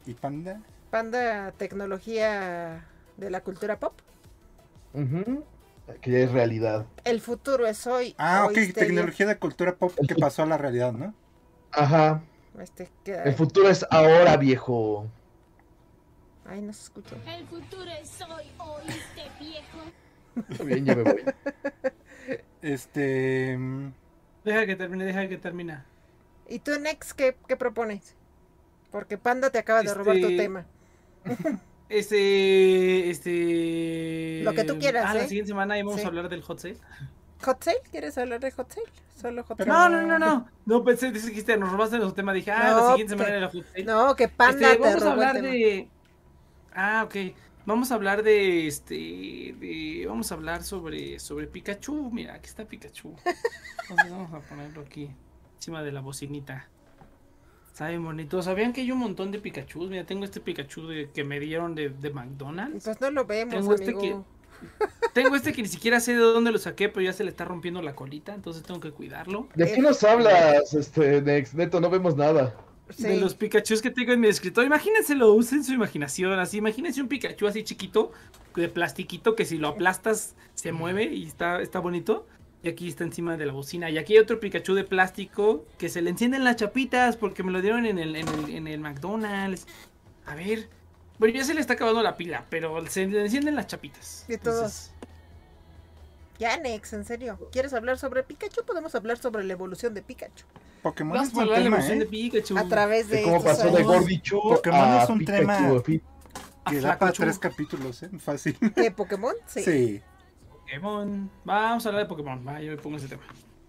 ¿Y 0.07 0.15
Panda? 0.15 0.61
Panda, 0.91 1.53
tecnología 1.57 2.85
de 3.17 3.31
la 3.31 3.41
cultura 3.43 3.79
pop. 3.79 3.95
Ujú. 4.93 5.45
Que 6.01 6.11
ya 6.11 6.19
es 6.19 6.33
realidad. 6.33 6.87
El 7.05 7.21
futuro 7.21 7.65
es 7.67 7.87
hoy. 7.87 8.17
Ah, 8.19 8.47
ok, 8.47 8.55
tecnología 8.75 9.27
de 9.27 9.39
cultura 9.39 9.77
pop 9.77 9.93
que 10.09 10.17
pasó 10.17 10.43
a 10.43 10.47
la 10.47 10.59
realidad, 10.59 10.93
¿no? 10.93 11.15
Ajá. 11.71 12.23
Este, 12.61 12.89
El 13.25 13.35
futuro 13.35 13.69
es 13.69 13.87
ahora, 13.91 14.37
viejo. 14.37 15.07
Ay, 16.47 16.61
no 16.63 16.73
se 16.73 16.83
escuchó. 16.85 17.17
El 17.27 17.47
futuro 17.47 17.91
es 17.91 18.21
hoy, 18.23 18.45
¿oíste, 18.59 19.23
viejo? 19.41 20.47
Está 20.51 20.65
bien, 20.65 20.85
ya 20.85 20.95
me 20.95 21.03
voy. 21.03 21.23
Este. 22.63 23.57
Deja 24.45 24.67
que 24.67 24.77
termine, 24.77 25.05
deja 25.05 25.29
que 25.29 25.37
termine. 25.39 25.83
¿Y 26.49 26.59
tú, 26.61 26.73
Nex, 26.81 27.15
qué, 27.15 27.37
qué 27.47 27.57
propones? 27.57 28.15
Porque 28.91 29.19
Panda 29.19 29.51
te 29.51 29.59
acaba 29.59 29.83
de 29.83 29.93
robar 29.95 30.17
tu 30.17 30.27
Este, 30.27 30.37
tema. 30.37 30.67
Este, 31.89 33.11
este... 33.11 34.41
Lo 34.43 34.53
que 34.55 34.65
tú 34.65 34.77
quieras, 34.77 35.05
Ah, 35.07 35.15
¿eh? 35.15 35.19
la 35.19 35.29
siguiente 35.29 35.51
semana 35.51 35.79
íbamos 35.79 36.01
Sí. 36.01 36.05
a 36.05 36.09
hablar 36.09 36.29
del 36.29 36.43
hot 36.43 36.59
sale. 36.59 36.79
¿Hot 37.43 37.63
sale? 37.63 37.79
¿Quieres 37.91 38.17
hablar 38.19 38.41
de 38.41 38.51
hot 38.51 38.73
sale? 38.73 38.87
Solo 39.15 39.45
hot 39.45 39.59
sale. 39.59 39.71
No, 39.71 39.89
no, 39.89 40.03
no, 40.03 40.19
no. 40.19 40.49
No, 40.65 40.85
pensé, 40.85 41.11
dijiste, 41.13 41.57
nos 41.57 41.71
robaste 41.71 41.97
nuestro 41.97 42.15
tema. 42.15 42.33
Dije, 42.33 42.51
ah, 42.51 42.71
No, 42.71 42.77
la 42.77 42.89
siguiente 42.91 43.11
semana 43.13 43.29
que- 43.29 43.37
era 43.37 43.47
el 43.47 43.53
hot 43.53 43.67
sale. 43.73 43.85
No, 43.85 44.17
que 44.17 44.29
Panda 44.29 44.73
Este, 44.73 44.83
te 44.83 44.89
vamos 44.89 45.03
a 45.03 45.13
hablar 45.13 45.43
de... 45.43 45.89
Ah, 46.75 47.03
ok. 47.07 47.15
Vamos 47.67 47.91
a 47.91 47.95
hablar 47.97 48.23
de, 48.23 48.67
este, 48.67 48.95
de... 48.95 50.05
Vamos 50.09 50.31
a 50.31 50.37
hablar 50.37 50.63
sobre, 50.63 51.19
sobre 51.19 51.47
Pikachu. 51.47 52.11
Mira, 52.13 52.35
aquí 52.35 52.47
está 52.47 52.65
Pikachu. 52.65 53.09
Entonces 53.91 54.11
vamos 54.11 54.33
a 54.33 54.41
ponerlo 54.41 54.83
aquí, 54.83 55.11
encima 55.57 55.83
de 55.83 55.93
la 55.93 56.01
bocinita. 56.01 56.69
Está 57.73 57.89
bien 57.89 58.05
bonito. 58.05 58.41
¿Sabían 58.41 58.73
que 58.73 58.81
hay 58.83 58.91
un 58.93 58.99
montón 58.99 59.33
de 59.33 59.39
Pikachu? 59.39 59.87
Mira, 59.89 60.05
tengo 60.05 60.25
este 60.25 60.41
Pikachu 60.41 60.87
de, 60.87 61.11
que 61.11 61.25
me 61.25 61.39
dieron 61.41 61.75
de, 61.75 61.91
de 61.91 62.11
McDonald's. 62.11 62.85
Pues 62.85 63.01
no 63.01 63.11
lo 63.11 63.27
vemos, 63.27 63.55
Tengo 63.55 63.75
este 63.75 63.91
amigo. 63.91 64.25
Tengo 65.13 65.35
este 65.35 65.53
que 65.53 65.63
ni 65.63 65.69
siquiera 65.69 65.99
sé 66.01 66.13
de 66.13 66.19
dónde 66.19 66.53
lo 66.53 66.59
saqué, 66.59 66.89
pero 66.89 67.03
ya 67.03 67.13
se 67.13 67.25
le 67.25 67.31
está 67.31 67.45
rompiendo 67.45 67.81
la 67.81 67.95
colita, 67.95 68.35
entonces 68.35 68.63
tengo 68.63 68.81
que 68.81 68.91
cuidarlo. 68.91 69.49
¿De 69.55 69.73
qué 69.73 69.81
nos 69.81 70.05
hablas, 70.05 70.75
este, 70.75 71.23
Nex? 71.23 71.55
Neto? 71.55 71.81
No 71.81 71.89
vemos 71.89 72.17
nada. 72.17 72.55
Sí. 72.91 73.05
De 73.05 73.17
los 73.17 73.35
Pikachus 73.35 73.83
que 73.83 73.91
tengo 73.91 74.13
en 74.13 74.21
mi 74.21 74.29
escritorio. 74.29 74.67
Imagínenselo, 74.67 75.33
usen 75.33 75.65
su 75.65 75.73
imaginación. 75.73 76.39
Así, 76.39 76.59
imagínense 76.59 77.01
un 77.01 77.09
Pikachu 77.09 77.47
así 77.47 77.65
chiquito, 77.65 78.13
de 78.55 78.69
plastiquito, 78.69 79.35
que 79.35 79.45
si 79.45 79.59
lo 79.59 79.69
aplastas 79.69 80.37
se 80.55 80.73
mueve 80.73 81.05
y 81.05 81.27
está, 81.27 81.61
está 81.61 81.81
bonito. 81.81 82.27
Y 82.63 82.69
aquí 82.69 82.89
está 82.89 83.05
encima 83.05 83.37
de 83.37 83.47
la 83.47 83.53
bocina. 83.53 83.91
Y 83.91 83.99
aquí 83.99 84.13
hay 84.13 84.19
otro 84.19 84.39
Pikachu 84.39 84.75
de 84.75 84.85
plástico 84.85 85.65
que 85.79 85.89
se 85.89 86.03
le 86.03 86.11
encienden 86.11 86.45
las 86.45 86.57
chapitas 86.57 87.17
porque 87.17 87.43
me 87.43 87.53
lo 87.53 87.61
dieron 87.61 87.87
en 87.87 87.99
el, 87.99 88.17
en 88.17 88.29
el, 88.29 88.55
en 88.55 88.69
el 88.69 88.81
McDonald's. 88.81 89.67
A 90.27 90.35
ver. 90.35 90.69
Bueno, 91.19 91.35
ya 91.35 91.45
se 91.45 91.55
le 91.55 91.61
está 91.61 91.75
acabando 91.75 92.03
la 92.03 92.17
pila, 92.17 92.45
pero 92.51 92.85
se 92.87 93.07
le 93.07 93.23
encienden 93.23 93.55
las 93.55 93.67
chapitas. 93.67 94.25
De 94.29 94.39
todos. 94.39 94.57
Entonces, 94.59 94.93
Ya, 96.39 96.57
Nex, 96.59 96.93
en 96.93 97.05
serio. 97.05 97.39
¿Quieres 97.51 97.73
hablar 97.73 97.99
sobre 97.99 98.23
Pikachu? 98.23 98.65
Podemos 98.67 98.95
hablar 98.95 99.17
sobre 99.17 99.43
la 99.45 99.53
evolución 99.55 99.95
de 99.95 100.03
Pikachu. 100.03 100.45
Pokémon 100.83 101.15
Vamos 101.15 101.29
es 101.29 101.35
a 101.35 101.37
un 101.39 101.43
hablar 101.45 101.59
de 101.59 101.65
la 101.65 101.71
tema, 101.71 101.77
emoción 101.79 101.99
de 102.01 102.05
¿eh? 102.05 102.09
Pikachu. 102.09 102.59
A 102.59 102.69
través 102.69 103.09
de 103.09 103.23
cómo 103.23 103.43
pasó 103.43 103.71
de. 103.71 103.83
Gordichu 103.83 104.41
Pokémon 104.43 104.81
a 104.81 105.03
es 105.03 105.09
un 105.09 105.19
Pikachu, 105.19 105.39
tema. 105.83 105.83
Que 106.69 106.81
da 106.81 106.99
para 106.99 107.13
tres 107.13 107.39
capítulos, 107.39 108.03
¿eh? 108.03 108.11
Fácil. 108.19 108.59
¿De 108.75 108.91
Pokémon? 108.91 109.35
Sí. 109.47 109.63
Sí. 109.63 110.03
Pokémon. 110.51 111.31
Vamos 111.45 111.87
a 111.87 111.89
hablar 111.89 112.03
de 112.05 112.09
Pokémon. 112.09 112.47
Va, 112.47 112.61
yo 112.61 112.73
me 112.73 112.77
pongo 112.77 112.99
ese 112.99 113.09
tema. 113.09 113.23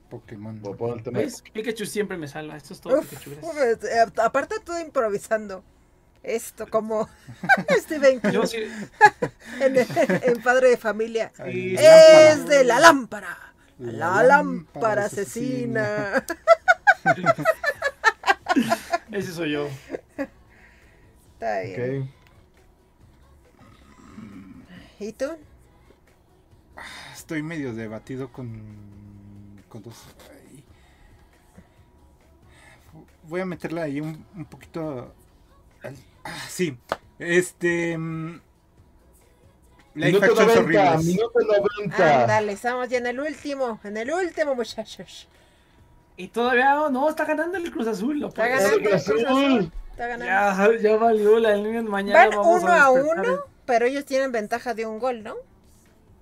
Pokémon. 0.10 0.62
El 0.96 1.04
tema. 1.04 1.20
¿Ves? 1.20 1.42
Pikachu 1.54 1.86
siempre 1.86 2.18
me 2.18 2.28
salva. 2.28 2.58
Esto 2.58 2.74
es 2.74 2.82
todo 2.82 3.00
Uf, 3.00 3.08
Pikachu. 3.10 3.32
eh, 3.32 4.06
aparte 4.24 4.56
tú 4.66 4.74
improvisando. 4.78 5.64
Esto 6.28 6.68
como 6.68 7.08
Steven 7.82 8.20
King 8.20 8.32
Yo 8.32 8.46
sí- 8.46 8.58
en, 9.62 9.78
en 9.78 10.42
Padre 10.44 10.72
de 10.72 10.78
Familia. 10.78 11.32
Sí. 11.46 11.76
Es 11.78 12.40
lámpara. 12.40 12.58
de 12.58 12.64
la 12.66 12.80
lámpara. 12.80 13.38
La 13.80 13.92
La 13.92 14.24
lámpara 14.24 14.26
lámpara 14.26 15.06
asesina. 15.06 16.26
Ese 19.12 19.32
soy 19.32 19.52
yo. 19.52 19.68
Está 21.34 21.62
bien. 21.62 22.04
Ok. 22.04 22.10
¿Y 25.00 25.14
tú? 25.14 25.38
Estoy 27.14 27.44
medio 27.44 27.74
debatido 27.74 28.32
con. 28.32 29.62
con 29.70 29.84
dos. 29.84 29.96
Voy 33.24 33.42
a 33.42 33.46
meterla 33.46 33.84
ahí 33.84 34.02
un, 34.02 34.26
un 34.36 34.46
poquito. 34.46 35.14
Ah, 36.28 36.46
sí. 36.50 36.78
Este. 37.20 37.98
mm, 37.98 38.42
Minuto 39.94 40.26
actions 40.26 40.48
90, 40.48 40.60
horribles. 40.60 41.06
minuto 41.06 41.40
90. 41.78 42.22
Ándale, 42.22 42.52
estamos 42.52 42.90
ya 42.90 42.98
en 43.00 43.08
el 43.08 43.20
último, 43.20 43.80
en 43.84 43.98
el 43.98 44.12
último, 44.12 44.54
muchachos. 44.54 45.28
Y 46.18 46.28
todavía 46.28 46.82
oh, 46.82 46.90
no, 46.90 47.10
está 47.10 47.26
ganando 47.26 47.58
el 47.58 47.72
Cruz 47.72 47.88
Azul. 47.88 48.20
Lo 48.20 48.28
Está 48.28 48.48
ganando 48.48 48.76
el 48.76 48.82
Cruz 48.84 48.94
Azul. 48.94 49.26
Azul. 49.26 49.72
Está 49.92 50.08
ganando. 50.08 50.26
Ya, 50.26 50.82
ya 50.82 50.98
valió 50.98 51.40
la 51.40 51.56
línea 51.56 51.82
mañana. 51.82 52.20
Van 52.20 52.30
vamos 52.30 52.62
uno 52.62 52.72
a 52.72 52.92
despertar 52.92 53.26
uno, 53.26 53.40
pero 53.66 53.86
ellos 53.86 54.06
tienen 54.06 54.32
ventaja 54.32 54.74
de 54.74 54.86
un 54.86 55.00
gol, 55.00 55.24
¿no? 55.24 55.36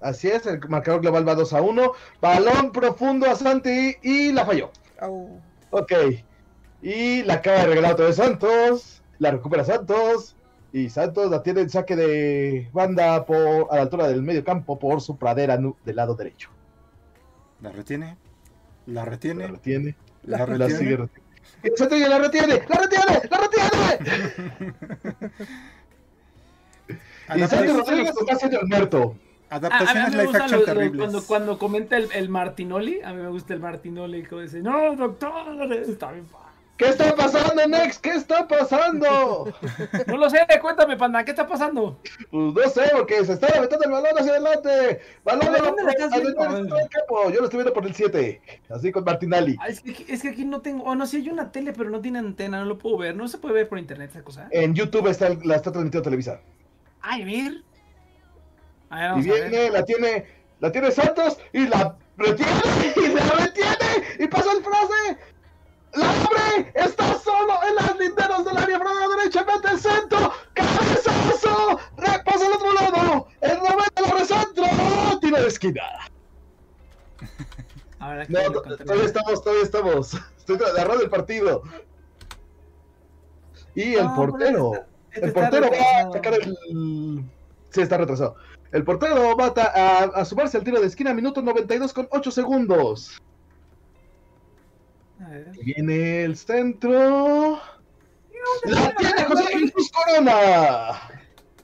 Así 0.02 0.30
es, 0.30 0.46
el 0.46 0.60
marcador 0.70 1.02
global 1.02 1.28
va 1.28 1.36
2 1.36 1.54
a 1.54 1.62
1. 1.62 1.92
Balón 2.22 2.72
profundo 2.72 3.30
a 3.30 3.36
Santi 3.36 3.96
y 4.02 4.32
la 4.32 4.46
falló. 4.46 4.72
Au. 5.00 5.42
Ok. 5.72 5.92
Y 6.82 7.24
la 7.24 7.36
acaba 7.36 7.60
de 7.60 7.66
regalar 7.68 7.94
otra 7.94 8.06
vez 8.06 8.16
Santos. 8.18 9.02
La 9.20 9.32
recupera 9.32 9.64
Santos. 9.64 10.36
Y 10.74 10.90
Santos 10.90 11.32
la 11.32 11.42
tiene 11.42 11.62
en 11.62 11.70
saque 11.70 11.96
de 11.96 12.70
banda 12.74 13.26
por, 13.26 13.68
a 13.72 13.76
la 13.78 13.82
altura 13.84 14.08
del 14.10 14.22
medio 14.22 14.44
campo 14.44 14.78
por 14.78 15.00
su 15.00 15.16
pradera 15.18 15.58
del 15.58 15.96
lado 15.96 16.16
derecho. 16.16 16.50
La 17.62 17.72
retiene. 17.72 18.18
La 18.86 19.04
La 19.04 19.06
retiene. 19.06 19.48
retiene. 19.48 19.96
La 20.24 20.40
La, 20.40 20.46
retiene. 20.46 20.76
sigue 20.78 20.98
reteniendo. 20.98 21.26
Y 21.64 21.70
Santos 21.78 22.00
ya 22.00 22.10
la 22.10 22.20
retiene. 22.20 22.62
¡La 22.68 22.76
retiene! 22.82 23.22
¡La 23.30 23.38
retiene! 23.38 25.26
Y 27.36 27.40
Santos 27.48 27.78
Rodríguez 27.78 28.14
está 28.20 28.34
haciendo 28.34 28.60
el 28.62 28.68
muerto. 28.68 29.16
A 29.50 29.60
live 30.10 30.26
gusta 30.26 30.44
action 30.46 30.60
lo- 30.60 30.98
cuando, 30.98 31.24
cuando 31.26 31.58
comenta 31.58 31.98
el, 31.98 32.12
el 32.12 32.30
Martinoli. 32.30 33.02
A 33.02 33.14
mí 33.14 33.22
me 33.22 33.30
gusta 33.30 33.54
el 33.54 33.60
Martinoli. 33.62 34.24
Como 34.26 34.42
dice, 34.42 34.62
no, 34.62 34.96
doctor. 34.96 35.72
Está 35.74 36.12
bien. 36.12 36.26
pa". 36.26 36.45
¿Qué 36.78 36.90
está 36.90 37.16
pasando, 37.16 37.66
Nex? 37.68 38.00
¿Qué 38.00 38.10
está 38.12 38.48
pasando? 38.48 39.54
No 40.08 40.18
lo 40.18 40.30
sé, 40.30 40.40
cuéntame, 40.62 40.98
panda, 40.98 41.24
¿qué 41.24 41.32
está 41.32 41.48
pasando? 41.48 42.00
Pues 42.32 42.54
no 42.54 42.70
sé, 42.70 42.90
porque 42.92 43.24
se 43.24 43.34
está 43.34 43.48
aventando 43.48 43.86
el 43.86 43.92
balón 43.92 44.18
hacia 44.18 44.32
adelante. 44.34 45.02
Balón 45.24 45.54
campo. 46.90 47.30
Yo 47.32 47.40
lo 47.40 47.46
estoy 47.46 47.58
viendo 47.60 47.74
por 47.74 47.86
el 47.86 47.96
7. 47.96 48.42
Así 48.70 48.92
con 48.92 49.04
Martinelli. 49.04 49.56
Ah, 49.60 49.68
es, 49.70 49.80
que, 49.82 50.06
es 50.08 50.22
que 50.22 50.30
aquí 50.30 50.44
no 50.46 50.62
tengo. 50.62 50.84
Oh, 50.84 50.96
no, 50.96 51.06
sí 51.06 51.18
hay 51.18 51.30
una 51.30 51.52
tele, 51.52 51.72
pero 51.74 51.90
no 51.90 52.02
tiene 52.02 52.20
antena, 52.20 52.60
no 52.60 52.66
lo 52.66 52.78
puedo 52.78 52.98
ver. 52.98 53.16
No 53.16 53.28
se 53.28 53.38
puede 53.38 53.54
ver 53.56 53.70
por 53.70 53.80
internet 53.80 54.10
esa 54.12 54.24
cosa. 54.24 54.48
En 54.52 54.74
YouTube 54.76 55.08
está, 55.08 55.28
el- 55.28 55.40
la 55.44 55.56
está 55.56 55.72
transmitiendo 55.72 56.04
Televisa. 56.04 56.42
Ay, 57.02 57.22
a 57.22 57.26
ver. 57.26 57.64
A 58.90 58.96
ver, 58.98 59.06
Y 59.06 59.10
vamos 59.10 59.26
a 59.26 59.30
ver. 59.30 59.50
viene, 59.50 59.70
la 59.72 59.86
tiene, 59.86 60.26
la 60.60 60.72
tiene 60.72 60.92
Santos 60.92 61.38
y 61.54 61.68
la 61.68 61.96
retiene 62.18 62.52
y 62.98 63.08
la 63.14 63.24
retiene 63.46 64.16
y 64.20 64.28
pasa 64.28 64.52
el 64.52 64.64
frase. 64.64 65.18
¡La 65.96 66.10
abre! 66.10 66.72
¡Está 66.76 67.18
solo 67.20 67.54
en 67.68 67.76
las 67.76 67.98
linderos 68.00 68.46
del 68.46 68.58
área 68.58 68.78
por 68.78 68.88
la 68.94 69.16
derecha! 69.18 69.46
¡Mete 69.46 69.70
el 69.72 69.80
centro! 69.80 70.32
¡Cabezazo! 70.54 71.80
¡Repasa 71.98 72.46
al 72.46 72.54
otro 72.54 72.74
lado! 72.74 73.28
¡El 73.42 73.58
90 73.60 74.02
lo 74.02 74.18
recentro! 74.18 74.66
¡Tiro 75.22 75.38
de 75.42 75.48
esquina! 75.48 75.82
No, 78.30 78.40
todavía 78.52 79.06
estamos, 79.06 79.44
todavía 79.44 79.64
estamos. 79.64 80.14
Estoy 80.38 80.58
agarrando 80.58 81.04
el 81.04 81.10
partido. 81.10 81.64
Y 83.74 83.96
el 83.96 84.06
No, 84.06 84.16
portero. 84.16 84.72
pero 84.72 84.86
este 85.12 85.26
El 85.26 85.34
portero 85.34 85.70
va 85.72 86.02
a 86.10 86.12
sacar 86.12 86.34
el. 86.36 87.26
Sí, 87.72 87.82
está 87.82 87.98
retrasado. 87.98 88.36
El 88.72 88.84
portero 88.84 89.36
va 89.36 89.48
a, 89.58 90.04
a 90.04 90.26
sumarse 90.26 90.56
al 90.58 90.64
tiro 90.64 90.80
de 90.80 90.86
esquina, 90.86 91.16
minuto 91.16 91.42
92 91.42 91.94
con 91.94 92.08
8 92.12 92.30
segundos. 92.30 93.20
A 95.24 95.30
ver. 95.30 95.52
Viene 95.64 96.24
el 96.24 96.36
centro. 96.38 97.60
¡La 98.66 98.96
tiene 98.96 99.24
José 99.26 99.58
Jesús 99.60 99.92
Corona! 99.92 101.00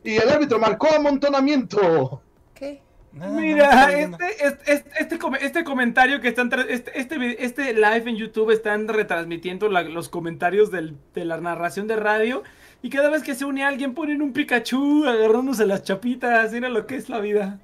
Y 0.03 0.15
el 0.15 0.30
árbitro 0.30 0.57
marcó 0.60 0.88
amontonamiento. 0.95 2.22
¿Qué? 2.56 2.82
No, 3.14 3.26
no, 3.28 3.34
no, 3.36 3.41
Mira, 3.41 3.88
bien. 3.88 4.14
este, 4.14 4.45
este, 4.48 4.73
este, 4.73 4.91
este, 4.99 5.45
este 5.45 5.64
comentario 5.64 6.22
que 6.22 6.30
están, 6.30 6.49
tra- 6.49 6.65
este, 6.68 6.98
este, 6.99 7.44
este 7.45 7.73
live 7.73 8.03
en 8.10 8.15
YouTube 8.15 8.52
están 8.52 8.88
retransmitiendo 8.88 9.68
la- 9.69 9.84
los 9.84 10.07
comentarios 10.10 10.72
del- 10.72 10.98
de 11.14 11.26
la 11.26 11.40
narración 11.41 11.88
de 11.88 11.98
radio 11.98 12.41
y 12.82 12.90
cada 12.90 13.10
vez 13.10 13.22
que 13.22 13.36
se 13.36 13.44
une 13.45 13.64
alguien 13.65 13.94
ponen 13.94 14.22
un 14.22 14.32
Pikachu 14.34 15.06
agarrándose 15.06 15.65
las 15.65 15.84
chapitas, 15.84 16.52
mira 16.53 16.69
lo 16.69 16.88
que 16.88 16.95
es 16.95 17.10
la 17.10 17.19
vida. 17.19 17.60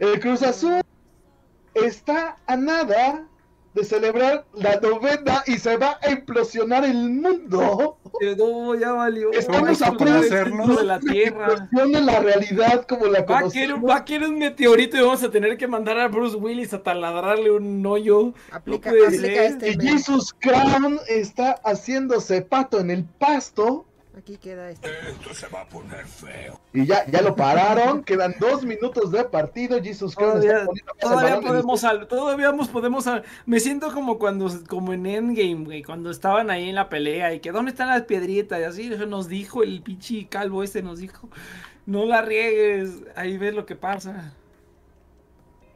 El 0.00 0.18
Cruz 0.20 0.42
Azul 0.42 0.80
está 1.74 2.36
a 2.46 2.56
nada 2.56 3.26
de 3.74 3.84
celebrar 3.84 4.44
la 4.54 4.78
novena 4.80 5.42
y 5.46 5.58
se 5.58 5.76
va 5.76 5.98
a 6.02 6.10
implosionar 6.10 6.84
el 6.84 7.10
mundo. 7.10 7.98
No, 8.36 8.74
ya 8.74 8.92
valió. 8.92 9.32
Estamos 9.32 9.80
a 9.82 9.92
punto 9.92 10.76
de 10.76 10.84
la 10.84 11.00
Tierra. 11.00 11.68
De 11.70 12.00
la 12.00 12.20
realidad 12.20 12.86
como 12.86 13.06
la 13.06 13.22
Va 13.22 13.38
a, 13.40 13.50
querer, 13.50 13.76
va 13.76 13.96
a 13.96 14.04
querer 14.04 14.28
un 14.28 14.38
meteorito 14.38 14.96
y 14.96 15.00
vamos 15.00 15.22
a 15.22 15.30
tener 15.30 15.56
que 15.56 15.66
mandar 15.66 15.98
a 15.98 16.08
Bruce 16.08 16.36
Willis 16.36 16.74
a 16.74 16.82
taladrarle 16.82 17.50
un 17.50 17.84
hoyo. 17.86 18.34
Aplica, 18.50 18.90
este. 18.90 19.70
Y. 19.70 19.80
Jesus 19.80 20.34
Crown 20.38 20.98
está 21.08 21.60
haciéndose 21.64 22.42
pato 22.42 22.80
en 22.80 22.90
el 22.90 23.04
pasto. 23.04 23.86
Aquí 24.22 24.36
queda 24.36 24.70
este. 24.70 24.88
Esto 25.10 25.34
se 25.34 25.48
va 25.48 25.62
a 25.62 25.66
poner 25.68 26.06
feo. 26.06 26.60
Y 26.72 26.86
ya, 26.86 27.04
ya 27.10 27.22
lo 27.22 27.34
pararon. 27.34 28.04
Quedan 28.04 28.36
dos 28.38 28.64
minutos 28.64 29.10
de 29.10 29.24
partido. 29.24 29.82
Jesus 29.82 30.14
Crown 30.14 30.34
Todavía, 30.40 30.64
todavía 31.00 31.40
podemos, 31.40 31.80
sal- 31.80 32.06
todavía 32.06 32.52
podemos, 32.72 33.02
sal- 33.02 33.24
me 33.46 33.58
siento 33.58 33.92
como 33.92 34.20
cuando, 34.20 34.48
como 34.68 34.92
en 34.92 35.06
Endgame, 35.06 35.64
güey, 35.64 35.82
cuando 35.82 36.08
estaban 36.12 36.50
ahí 36.50 36.68
en 36.68 36.76
la 36.76 36.88
pelea 36.88 37.34
y 37.34 37.40
que 37.40 37.50
dónde 37.50 37.72
están 37.72 37.88
las 37.88 38.02
piedritas 38.02 38.60
y 38.60 38.62
así 38.62 38.92
eso 38.92 39.06
nos 39.06 39.26
dijo 39.26 39.64
el 39.64 39.82
pinche 39.82 40.28
calvo 40.28 40.62
este 40.62 40.82
nos 40.82 41.00
dijo, 41.00 41.28
no 41.86 42.04
la 42.06 42.22
riegues, 42.22 42.90
ahí 43.16 43.36
ves 43.38 43.54
lo 43.54 43.66
que 43.66 43.74
pasa. 43.74 44.34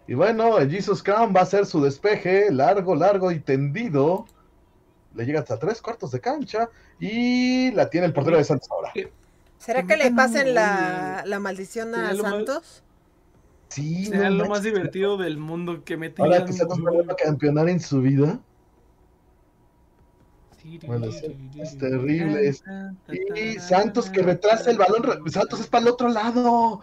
Y 0.06 0.14
bueno, 0.14 0.58
el 0.58 0.70
Jesus 0.70 1.02
Crown 1.02 1.32
va 1.34 1.40
a 1.40 1.42
hacer 1.42 1.66
su 1.66 1.82
despeje 1.82 2.52
largo, 2.52 2.94
largo 2.94 3.32
y 3.32 3.40
tendido. 3.40 4.26
Le 5.16 5.24
llega 5.24 5.40
hasta 5.40 5.58
tres 5.58 5.80
cuartos 5.80 6.10
de 6.10 6.20
cancha 6.20 6.68
y 7.00 7.70
la 7.72 7.88
tiene 7.88 8.06
el 8.06 8.12
portero 8.12 8.36
de 8.36 8.44
Santos 8.44 8.68
ahora. 8.70 8.92
¿Será 9.58 9.80
¿Por 9.80 9.88
que 9.88 9.96
le 9.96 10.10
pasen 10.12 10.54
la, 10.54 11.22
la 11.26 11.40
maldición 11.40 11.94
a 11.94 12.14
Santos? 12.14 12.82
Sí, 13.68 14.06
Será 14.06 14.30
no 14.30 14.36
lo 14.44 14.46
más 14.46 14.62
divertido 14.62 15.16
del 15.16 15.38
mundo 15.38 15.82
que 15.84 15.96
me 15.96 16.12
Ahora 16.18 16.44
que 16.44 16.52
Santos 16.52 16.78
no 16.78 16.92
vuelva 16.92 17.14
a 17.14 17.16
campeonar 17.16 17.68
en 17.68 17.80
su 17.80 18.00
vida. 18.02 18.38
Sí, 20.62 20.78
Bueno, 20.86 21.06
es, 21.06 21.22
es 21.58 21.78
terrible. 21.78 22.48
es- 22.48 22.62
Y 23.34 23.58
Santos 23.58 24.10
que 24.10 24.22
retrasa 24.22 24.70
el 24.70 24.78
balón. 24.78 25.30
Santos 25.30 25.60
es 25.60 25.66
para 25.66 25.82
el 25.82 25.88
otro 25.90 26.08
lado. 26.08 26.80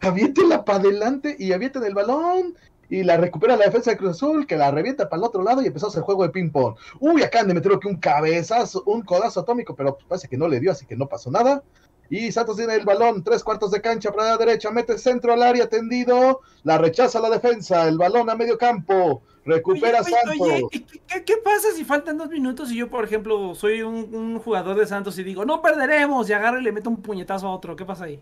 Aviéntela 0.00 0.64
para 0.64 0.80
adelante 0.80 1.36
y 1.38 1.52
avienten 1.52 1.84
el 1.84 1.94
balón. 1.94 2.54
Y 2.92 3.04
la 3.04 3.16
recupera 3.16 3.56
la 3.56 3.64
defensa 3.64 3.90
de 3.90 3.96
Cruz 3.96 4.10
Azul, 4.10 4.46
que 4.46 4.54
la 4.54 4.70
revienta 4.70 5.08
para 5.08 5.20
el 5.20 5.24
otro 5.24 5.42
lado 5.42 5.62
y 5.62 5.66
empezó 5.66 5.90
el 5.96 6.02
juego 6.02 6.24
de 6.24 6.28
ping-pong. 6.28 6.76
Uy, 7.00 7.22
acaban 7.22 7.48
de 7.48 7.54
meter 7.54 7.72
aquí 7.72 7.88
un 7.88 7.96
cabezazo, 7.96 8.82
un 8.84 9.00
codazo 9.00 9.40
atómico, 9.40 9.74
pero 9.74 9.96
parece 10.06 10.28
que 10.28 10.36
no 10.36 10.46
le 10.46 10.60
dio, 10.60 10.70
así 10.72 10.84
que 10.84 10.94
no 10.94 11.06
pasó 11.06 11.30
nada. 11.30 11.62
Y 12.10 12.30
Santos 12.32 12.58
tiene 12.58 12.74
el 12.74 12.84
balón, 12.84 13.24
tres 13.24 13.42
cuartos 13.42 13.70
de 13.70 13.80
cancha 13.80 14.12
para 14.12 14.32
la 14.32 14.36
derecha, 14.36 14.70
mete 14.70 14.98
centro 14.98 15.32
al 15.32 15.42
área 15.42 15.70
tendido, 15.70 16.40
la 16.64 16.76
rechaza 16.76 17.18
la 17.18 17.30
defensa, 17.30 17.88
el 17.88 17.96
balón 17.96 18.28
a 18.28 18.34
medio 18.34 18.58
campo, 18.58 19.22
recupera 19.46 20.02
Oye, 20.02 20.10
oye, 20.12 20.16
Santos. 20.26 20.46
oye, 20.48 20.66
¿y 20.72 20.80
¿qué, 20.80 21.00
qué- 21.06 21.24
qué 21.24 21.34
pasa 21.42 21.68
si 21.74 21.86
faltan 21.86 22.18
dos 22.18 22.28
minutos 22.28 22.70
y 22.72 22.76
yo, 22.76 22.90
por 22.90 23.04
ejemplo, 23.06 23.54
soy 23.54 23.80
un, 23.80 24.14
un 24.14 24.38
jugador 24.38 24.76
de 24.76 24.86
Santos 24.86 25.18
y 25.18 25.22
digo, 25.24 25.46
no 25.46 25.62
perderemos, 25.62 26.28
y 26.28 26.34
agarro 26.34 26.60
y 26.60 26.62
le 26.62 26.72
meto 26.72 26.90
un 26.90 27.00
puñetazo 27.00 27.46
a 27.48 27.54
otro? 27.54 27.74
¿Qué 27.74 27.86
pasa 27.86 28.04
ahí? 28.04 28.20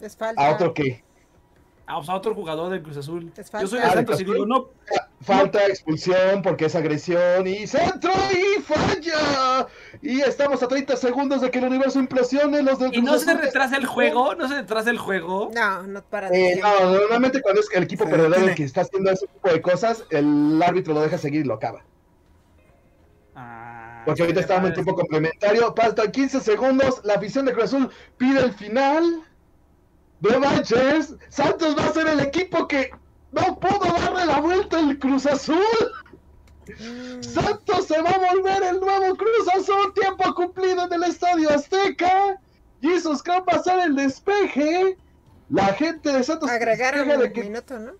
Es 0.00 0.16
falta. 0.16 0.40
¿A 0.46 0.54
otro 0.54 0.72
qué? 0.72 1.02
Ah, 1.86 1.98
o 1.98 2.04
sea, 2.04 2.14
a 2.14 2.16
otro 2.16 2.34
jugador 2.34 2.70
del 2.70 2.82
Cruz 2.82 2.96
Azul. 2.96 3.32
Yo 3.34 3.66
soy 3.66 3.80
falta. 3.80 3.88
de 3.88 3.92
Santos 3.94 4.20
y 4.20 4.24
digo, 4.24 4.46
no, 4.46 4.68
Falta 5.22 5.66
expulsión 5.66 6.42
porque 6.42 6.64
es 6.64 6.74
agresión 6.74 7.46
y 7.46 7.66
centro 7.66 8.12
y 8.32 8.60
falla. 8.60 9.68
Y 10.00 10.20
estamos 10.20 10.62
a 10.62 10.68
30 10.68 10.96
segundos 10.96 11.40
de 11.40 11.50
que 11.50 11.58
el 11.60 11.66
universo 11.66 12.00
implosione. 12.00 12.62
Los 12.62 12.80
del 12.80 12.94
y 12.94 13.02
no 13.02 13.18
se 13.18 13.34
retrasa 13.34 13.76
el 13.76 13.86
juego, 13.86 14.34
no 14.34 14.48
se 14.48 14.56
retrasa 14.56 14.90
el 14.90 14.98
juego. 14.98 15.50
No, 15.54 15.82
no 15.84 16.02
para 16.02 16.28
de 16.28 16.54
Eh, 16.54 16.60
no, 16.60 16.90
normalmente 16.90 17.40
cuando 17.40 17.60
es 17.60 17.68
el 17.72 17.84
equipo 17.84 18.04
perdedor 18.08 18.48
el 18.48 18.54
que 18.56 18.64
está 18.64 18.80
haciendo 18.80 19.10
ese 19.10 19.26
tipo 19.28 19.48
de 19.48 19.62
cosas, 19.62 20.04
el 20.10 20.60
árbitro 20.60 20.92
lo 20.92 21.02
deja 21.02 21.18
seguir 21.18 21.42
y 21.42 21.44
lo 21.44 21.54
acaba. 21.54 21.84
Ah, 23.36 24.02
Porque 24.04 24.22
ahorita 24.22 24.40
qué 24.40 24.42
estábamos 24.42 24.70
en 24.70 24.74
tiempo 24.74 24.94
complementario. 24.96 25.72
Faltan 25.76 26.10
15 26.10 26.40
segundos. 26.40 27.00
La 27.04 27.14
afición 27.14 27.46
de 27.46 27.52
Cruz 27.52 27.66
Azul 27.66 27.90
pide 28.16 28.40
el 28.40 28.52
final. 28.52 29.22
No 30.22 30.40
manches. 30.40 31.14
Santos 31.28 31.76
va 31.76 31.84
a 31.86 31.92
ser 31.92 32.06
el 32.08 32.20
equipo 32.20 32.66
que 32.68 32.90
no 33.32 33.58
pudo 33.58 33.92
darle 33.92 34.26
la 34.26 34.40
vuelta 34.40 34.78
al 34.78 34.98
Cruz 34.98 35.26
Azul. 35.26 35.62
Santos 37.20 37.86
se 37.88 38.00
va 38.00 38.10
a 38.10 38.32
volver 38.32 38.62
el 38.62 38.80
nuevo 38.80 39.16
Cruz 39.16 39.48
Azul. 39.54 39.92
Tiempo 39.94 40.34
cumplido 40.34 40.84
en 40.86 40.92
el 40.92 41.04
Estadio 41.04 41.50
Azteca. 41.50 42.38
Jesus 42.80 43.22
Crown 43.22 43.44
va 43.48 43.56
a 43.56 43.60
hacer 43.60 43.78
el 43.80 43.96
despeje. 43.96 44.96
La 45.50 45.66
gente 45.74 46.10
de 46.12 46.22
Santos 46.22 46.48
Agregaron 46.50 47.10
un 47.10 47.32
que- 47.32 47.42
minuto, 47.42 47.78
¿no? 47.78 47.92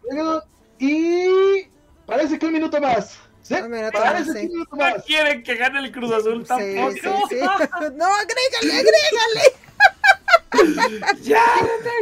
Y 0.78 1.66
parece 2.06 2.38
que 2.38 2.46
un 2.46 2.52
minuto 2.54 2.80
más. 2.80 3.18
¿Sí? 3.42 3.54
Un 3.54 3.70
minuto 3.72 3.98
Parece 3.98 4.32
sí. 4.32 4.38
un 4.46 4.52
minuto 4.52 4.76
No 4.76 4.82
más. 4.90 5.02
quieren 5.04 5.42
que 5.42 5.56
gane 5.56 5.80
el 5.80 5.90
Cruz 5.92 6.12
Azul 6.12 6.42
Sí, 6.42 6.48
tampoco. 6.48 6.92
sí, 6.92 7.00
sí. 7.30 7.36
No, 7.96 8.06
agrégale, 8.06 8.72
agrégale. 8.72 9.56
ya, 11.22 11.42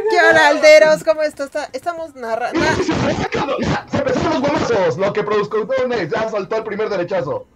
¿Qué 0.09 0.17
hora, 0.17 0.47
Alderos? 0.49 1.03
¿Cómo 1.03 1.21
está? 1.23 1.45
Está- 1.45 1.69
Estamos 1.73 2.15
narrando. 2.15 2.59
Ya, 2.59 2.75
se 2.75 3.97
empezaron 3.97 4.33
los 4.33 4.41
guamazos. 4.41 4.97
Lo 4.97 5.13
que 5.13 5.23
produjo 5.23 5.57
ya 6.09 6.29
saltó 6.29 6.57
el 6.57 6.63
primer 6.63 6.89
derechazo. 6.89 7.47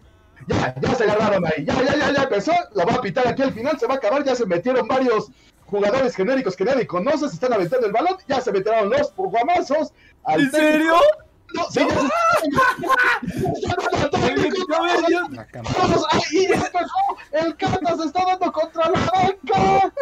Ya, 0.47 0.75
ya 0.79 0.95
se 0.95 1.03
agarraron 1.03 1.45
ahí. 1.45 1.65
Ya, 1.65 1.73
ya, 1.83 1.95
ya, 1.95 2.11
ya 2.11 2.23
empezó. 2.23 2.53
Lo 2.73 2.85
va 2.85 2.93
a 2.93 3.01
pitar 3.01 3.27
aquí 3.27 3.41
al 3.41 3.53
final. 3.53 3.79
Se 3.79 3.87
va 3.87 3.95
a 3.95 3.97
acabar. 3.97 4.23
Ya 4.23 4.35
se 4.35 4.45
metieron 4.45 4.87
varios 4.87 5.31
jugadores 5.65 6.15
genéricos 6.15 6.55
que 6.55 6.63
nadie 6.65 6.85
conoce. 6.87 7.27
Se 7.29 7.35
están 7.35 7.53
aventando 7.53 7.87
el 7.87 7.93
balón. 7.93 8.17
Ya 8.27 8.39
se 8.41 8.51
metieron 8.51 8.89
los 8.89 9.11
guamazos. 9.15 9.91
¿En 10.27 10.49
serio? 10.51 10.95
No, 11.53 11.63
sí. 11.69 11.79
El 17.31 17.55
Cata 17.57 17.97
se 17.97 18.05
está 18.05 18.25
dando 18.25 18.51
contra 18.51 18.89
la 18.89 18.99
banca. 18.99 19.93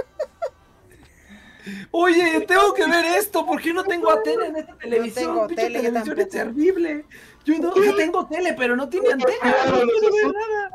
Oye, 1.92 2.42
tengo 2.48 2.74
que 2.74 2.86
ver 2.86 3.06
esto. 3.18 3.46
¿Por 3.46 3.62
qué 3.62 3.74
no 3.74 3.84
tengo 3.84 4.12
a 4.12 4.22
tele 4.22 4.48
en 4.48 4.58
esta 4.58 4.76
televisión? 4.76 5.26
tengo 5.26 5.48
Pinche 5.48 5.64
tele, 5.64 5.82
televisión 5.82 6.20
es 6.20 6.30
terrible. 6.30 7.06
Yo 7.46 7.60
no, 7.60 7.76
yo 7.76 7.96
tengo 7.96 8.26
tele, 8.28 8.54
pero 8.54 8.76
no 8.76 8.90
tiene 8.90 9.14
antena. 9.14 9.38
No 9.66 9.72
puedo 9.72 10.14
ver 10.14 10.34
nada. 10.34 10.72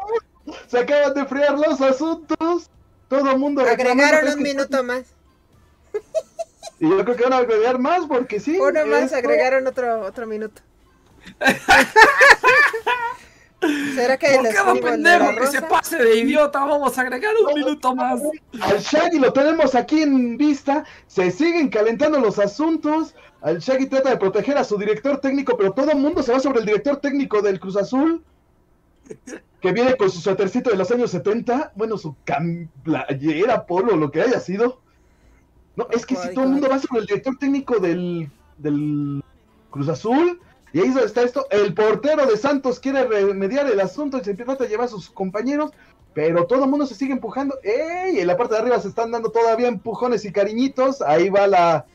Se 0.66 0.78
acaban 0.78 1.14
de 1.14 1.20
enfriar 1.20 1.58
los 1.58 1.80
asuntos. 1.80 2.70
Todo 3.08 3.30
el 3.30 3.38
mundo 3.38 3.62
Agregaron 3.62 4.34
un 4.34 4.42
minuto 4.42 4.84
más. 4.84 5.14
Y 6.80 6.88
yo 6.88 7.04
creo 7.04 7.16
que 7.16 7.24
van 7.24 7.32
a 7.32 7.38
agregar 7.38 7.78
más 7.78 8.06
porque 8.06 8.38
sí. 8.40 8.58
Uno 8.58 8.86
más, 8.86 9.04
esto- 9.04 9.16
agregaron 9.16 9.66
otro, 9.66 10.00
otro 10.02 10.26
minuto. 10.26 10.62
¿Será 13.94 14.16
que 14.16 14.36
Por 14.36 14.48
cada 14.52 14.74
pendejo 14.74 15.34
que 15.36 15.46
se 15.48 15.62
pase 15.62 15.96
de 15.98 16.18
idiota, 16.18 16.64
vamos 16.64 16.96
a 16.96 17.00
agregar 17.00 17.34
un 17.44 17.54
minuto 17.54 17.92
más. 17.92 18.20
Al 18.60 18.78
Shaggy 18.78 19.18
lo 19.18 19.32
tenemos 19.32 19.74
aquí 19.74 20.02
en 20.02 20.36
vista. 20.36 20.84
Se 21.08 21.32
siguen 21.32 21.68
calentando 21.68 22.20
los 22.20 22.38
asuntos. 22.38 23.16
Al 23.40 23.58
Shaggy 23.58 23.86
trata 23.86 24.10
de 24.10 24.16
proteger 24.16 24.56
a 24.58 24.64
su 24.64 24.78
director 24.78 25.20
técnico, 25.20 25.56
pero 25.56 25.72
todo 25.72 25.90
el 25.90 25.98
mundo 25.98 26.22
se 26.22 26.32
va 26.32 26.38
sobre 26.38 26.60
el 26.60 26.66
director 26.66 26.98
técnico 26.98 27.42
del 27.42 27.58
Cruz 27.58 27.76
Azul. 27.76 28.22
Que 29.60 29.72
viene 29.72 29.96
con 29.96 30.08
su 30.08 30.20
suétercito 30.20 30.70
de 30.70 30.76
los 30.76 30.90
años 30.92 31.10
70. 31.10 31.72
Bueno, 31.74 31.98
su 31.98 32.14
playera, 32.84 33.66
polo, 33.66 33.96
lo 33.96 34.12
que 34.12 34.22
haya 34.22 34.38
sido. 34.38 34.80
No, 35.78 35.86
es 35.92 36.04
que 36.04 36.16
si 36.16 36.34
todo 36.34 36.42
el 36.42 36.50
mundo 36.50 36.68
va 36.68 36.80
sobre 36.80 37.02
el 37.02 37.06
director 37.06 37.38
técnico 37.38 37.78
del, 37.78 38.28
del 38.56 39.22
Cruz 39.70 39.88
Azul. 39.88 40.40
Y 40.72 40.80
ahí 40.80 40.92
está 41.04 41.22
esto. 41.22 41.46
El 41.50 41.72
portero 41.72 42.26
de 42.26 42.36
Santos 42.36 42.80
quiere 42.80 43.04
remediar 43.04 43.70
el 43.70 43.78
asunto 43.78 44.18
y 44.18 44.24
se 44.24 44.32
empieza 44.32 44.54
a 44.54 44.66
llevar 44.66 44.86
a 44.86 44.90
sus 44.90 45.08
compañeros. 45.08 45.70
Pero 46.14 46.48
todo 46.48 46.64
el 46.64 46.70
mundo 46.70 46.84
se 46.84 46.96
sigue 46.96 47.12
empujando. 47.12 47.60
¡Ey! 47.62 48.18
En 48.18 48.26
la 48.26 48.36
parte 48.36 48.54
de 48.54 48.60
arriba 48.60 48.80
se 48.80 48.88
están 48.88 49.12
dando 49.12 49.30
todavía 49.30 49.68
empujones 49.68 50.24
y 50.24 50.32
cariñitos. 50.32 51.00
Ahí 51.00 51.28
va 51.28 51.46
la, 51.46 51.86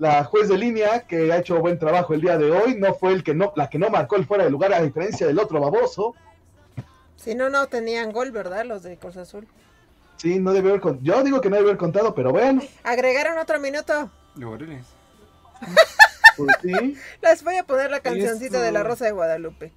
la 0.00 0.24
juez 0.24 0.48
de 0.48 0.58
línea 0.58 1.06
que 1.06 1.32
ha 1.32 1.38
hecho 1.38 1.60
buen 1.60 1.78
trabajo 1.78 2.14
el 2.14 2.22
día 2.22 2.36
de 2.36 2.50
hoy. 2.50 2.74
No 2.74 2.94
fue 2.94 3.12
el 3.12 3.22
que 3.22 3.32
no, 3.32 3.52
la 3.54 3.70
que 3.70 3.78
no 3.78 3.90
marcó 3.90 4.16
el 4.16 4.26
fuera 4.26 4.42
de 4.42 4.50
lugar, 4.50 4.74
a 4.74 4.82
diferencia 4.82 5.28
del 5.28 5.38
otro 5.38 5.60
baboso. 5.60 6.16
Si 7.14 7.36
no, 7.36 7.48
no 7.48 7.68
tenían 7.68 8.10
gol, 8.10 8.32
¿verdad? 8.32 8.64
Los 8.64 8.82
de 8.82 8.96
Cruz 8.96 9.16
Azul. 9.16 9.46
Sí, 10.20 10.38
no 10.38 10.52
debe 10.52 10.68
haber 10.68 10.82
con- 10.82 11.02
Yo 11.02 11.22
digo 11.22 11.40
que 11.40 11.48
no 11.48 11.56
debe 11.56 11.68
haber 11.68 11.78
contado, 11.78 12.14
pero 12.14 12.30
bueno. 12.30 12.60
Agregaron 12.84 13.38
otro 13.38 13.58
minuto. 13.58 14.10
Órale. 14.44 14.82
Pues 16.36 16.48
sí. 16.62 16.96
Les 17.22 17.42
voy 17.42 17.56
a 17.56 17.64
poner 17.64 17.90
la 17.90 18.00
cancioncita 18.00 18.58
Eso. 18.58 18.64
de 18.64 18.70
la 18.70 18.82
Rosa 18.82 19.06
de 19.06 19.12
Guadalupe. 19.12 19.72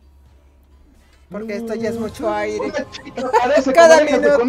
Porque 1.32 1.56
esto 1.56 1.74
ya 1.76 1.90
es 1.92 1.98
mucho 1.98 2.32
aire. 2.34 2.74
Cada 3.74 4.04
minuto. 4.04 4.40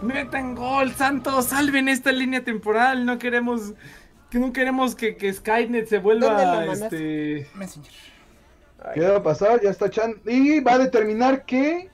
Metan 0.00 0.54
gol, 0.54 0.94
Santos, 0.94 1.44
salven 1.46 1.88
esta 1.88 2.10
línea 2.10 2.42
temporal. 2.42 3.04
No 3.04 3.18
queremos 3.18 3.74
que 4.30 4.38
no 4.38 4.50
queremos 4.54 4.94
que, 4.94 5.16
que 5.16 5.30
Skynet 5.30 5.88
se 5.88 6.00
¿Dónde 6.00 6.20
lo 6.26 6.32
vuelva 6.32 6.72
este 6.72 7.46
Messenger. 7.54 7.92
¿Qué 8.94 9.00
va 9.00 9.18
a 9.18 9.22
pasar? 9.22 9.60
Ya 9.60 9.68
está 9.68 9.90
Chan. 9.90 10.22
Y 10.24 10.60
va 10.60 10.72
a 10.72 10.78
determinar 10.78 11.44
que 11.44 11.90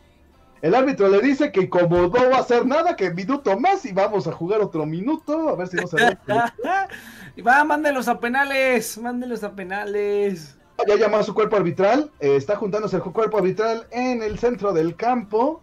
el 0.62 0.74
árbitro 0.74 1.08
le 1.08 1.20
dice 1.20 1.52
que 1.52 1.68
como 1.70 2.08
no 2.08 2.10
va 2.10 2.36
a 2.36 2.40
hacer 2.40 2.66
nada, 2.66 2.96
que 2.96 3.10
minuto 3.10 3.58
más 3.58 3.84
y 3.84 3.92
vamos 3.92 4.26
a 4.26 4.32
jugar 4.32 4.60
otro 4.60 4.84
minuto. 4.86 5.48
A 5.48 5.56
ver 5.56 5.68
si 5.68 5.76
no 5.76 5.86
se 5.86 5.96
va, 7.46 7.64
mándelos 7.64 8.08
a 8.08 8.20
penales, 8.20 8.98
mándelos 8.98 9.42
a 9.42 9.54
penales. 9.54 10.56
Ya 10.86 10.96
llamó 10.96 11.18
a 11.18 11.22
su 11.22 11.34
cuerpo 11.34 11.56
arbitral. 11.56 12.10
eh, 12.20 12.36
está 12.36 12.56
juntándose 12.56 12.96
el 12.96 13.02
cuerpo 13.02 13.38
arbitral 13.38 13.86
en 13.90 14.22
el 14.22 14.38
centro 14.38 14.72
del 14.72 14.96
campo. 14.96 15.62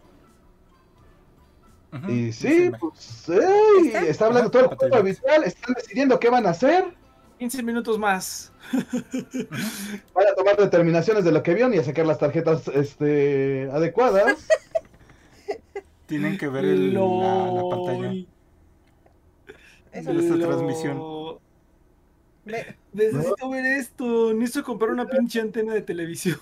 Y 2.07 2.31
sí, 2.31 2.69
pues, 2.79 3.29
ey, 3.29 3.87
¿Está? 3.87 3.99
está 4.01 4.25
hablando 4.27 4.51
todo 4.51 4.63
el 4.63 4.69
Max. 4.69 4.93
habitual, 4.93 5.43
están 5.45 5.73
decidiendo 5.73 6.19
qué 6.19 6.29
van 6.29 6.45
a 6.45 6.49
hacer, 6.49 6.93
15 7.39 7.63
minutos 7.63 7.99
más. 7.99 8.51
van 8.71 10.27
a 10.27 10.35
tomar 10.35 10.57
determinaciones 10.57 11.23
de 11.23 11.31
lo 11.31 11.43
que 11.43 11.53
vieron 11.53 11.73
y 11.73 11.77
a 11.77 11.83
sacar 11.83 12.05
las 12.05 12.19
tarjetas 12.19 12.67
este, 12.67 13.69
adecuadas. 13.71 14.47
Tienen 16.07 16.37
que 16.37 16.47
ver 16.47 16.65
el- 16.65 16.93
la, 16.93 17.63
pantalla. 17.69 18.13
Eso 19.91 20.13
de 20.13 20.19
esta 20.19 20.39
transmisión. 20.39 21.37
Necesito 22.93 23.49
ver 23.49 23.65
esto. 23.65 24.33
Necesito 24.33 24.63
comprar 24.63 24.91
una 24.91 25.05
pinche 25.05 25.39
antena 25.39 25.73
de 25.73 25.81
televisión. 25.81 26.39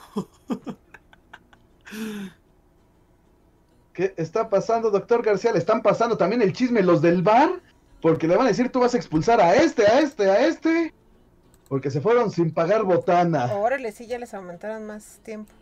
¿Qué 3.94 4.14
está 4.18 4.50
pasando, 4.50 4.92
doctor 4.92 5.24
García? 5.24 5.52
Le 5.52 5.60
están 5.60 5.82
pasando 5.82 6.18
también 6.18 6.42
el 6.42 6.54
chisme 6.54 6.82
los 6.84 7.02
del 7.02 7.22
bar, 7.22 7.62
porque 8.02 8.28
le 8.28 8.36
van 8.36 8.46
a 8.46 8.50
decir 8.50 8.70
tú 8.70 8.82
vas 8.82 8.94
a 8.94 8.98
expulsar 8.98 9.40
a 9.40 9.56
este, 9.56 9.88
a 9.88 10.00
este, 10.02 10.30
a 10.30 10.46
este, 10.48 10.94
porque 11.70 11.90
se 11.90 12.02
fueron 12.02 12.30
sin 12.30 12.52
pagar 12.54 12.84
botana. 12.84 13.56
Órale, 13.56 13.92
sí, 13.94 14.06
ya 14.06 14.20
les 14.20 14.34
aumentaron 14.34 14.86
más 14.86 15.20
tiempo. 15.24 15.54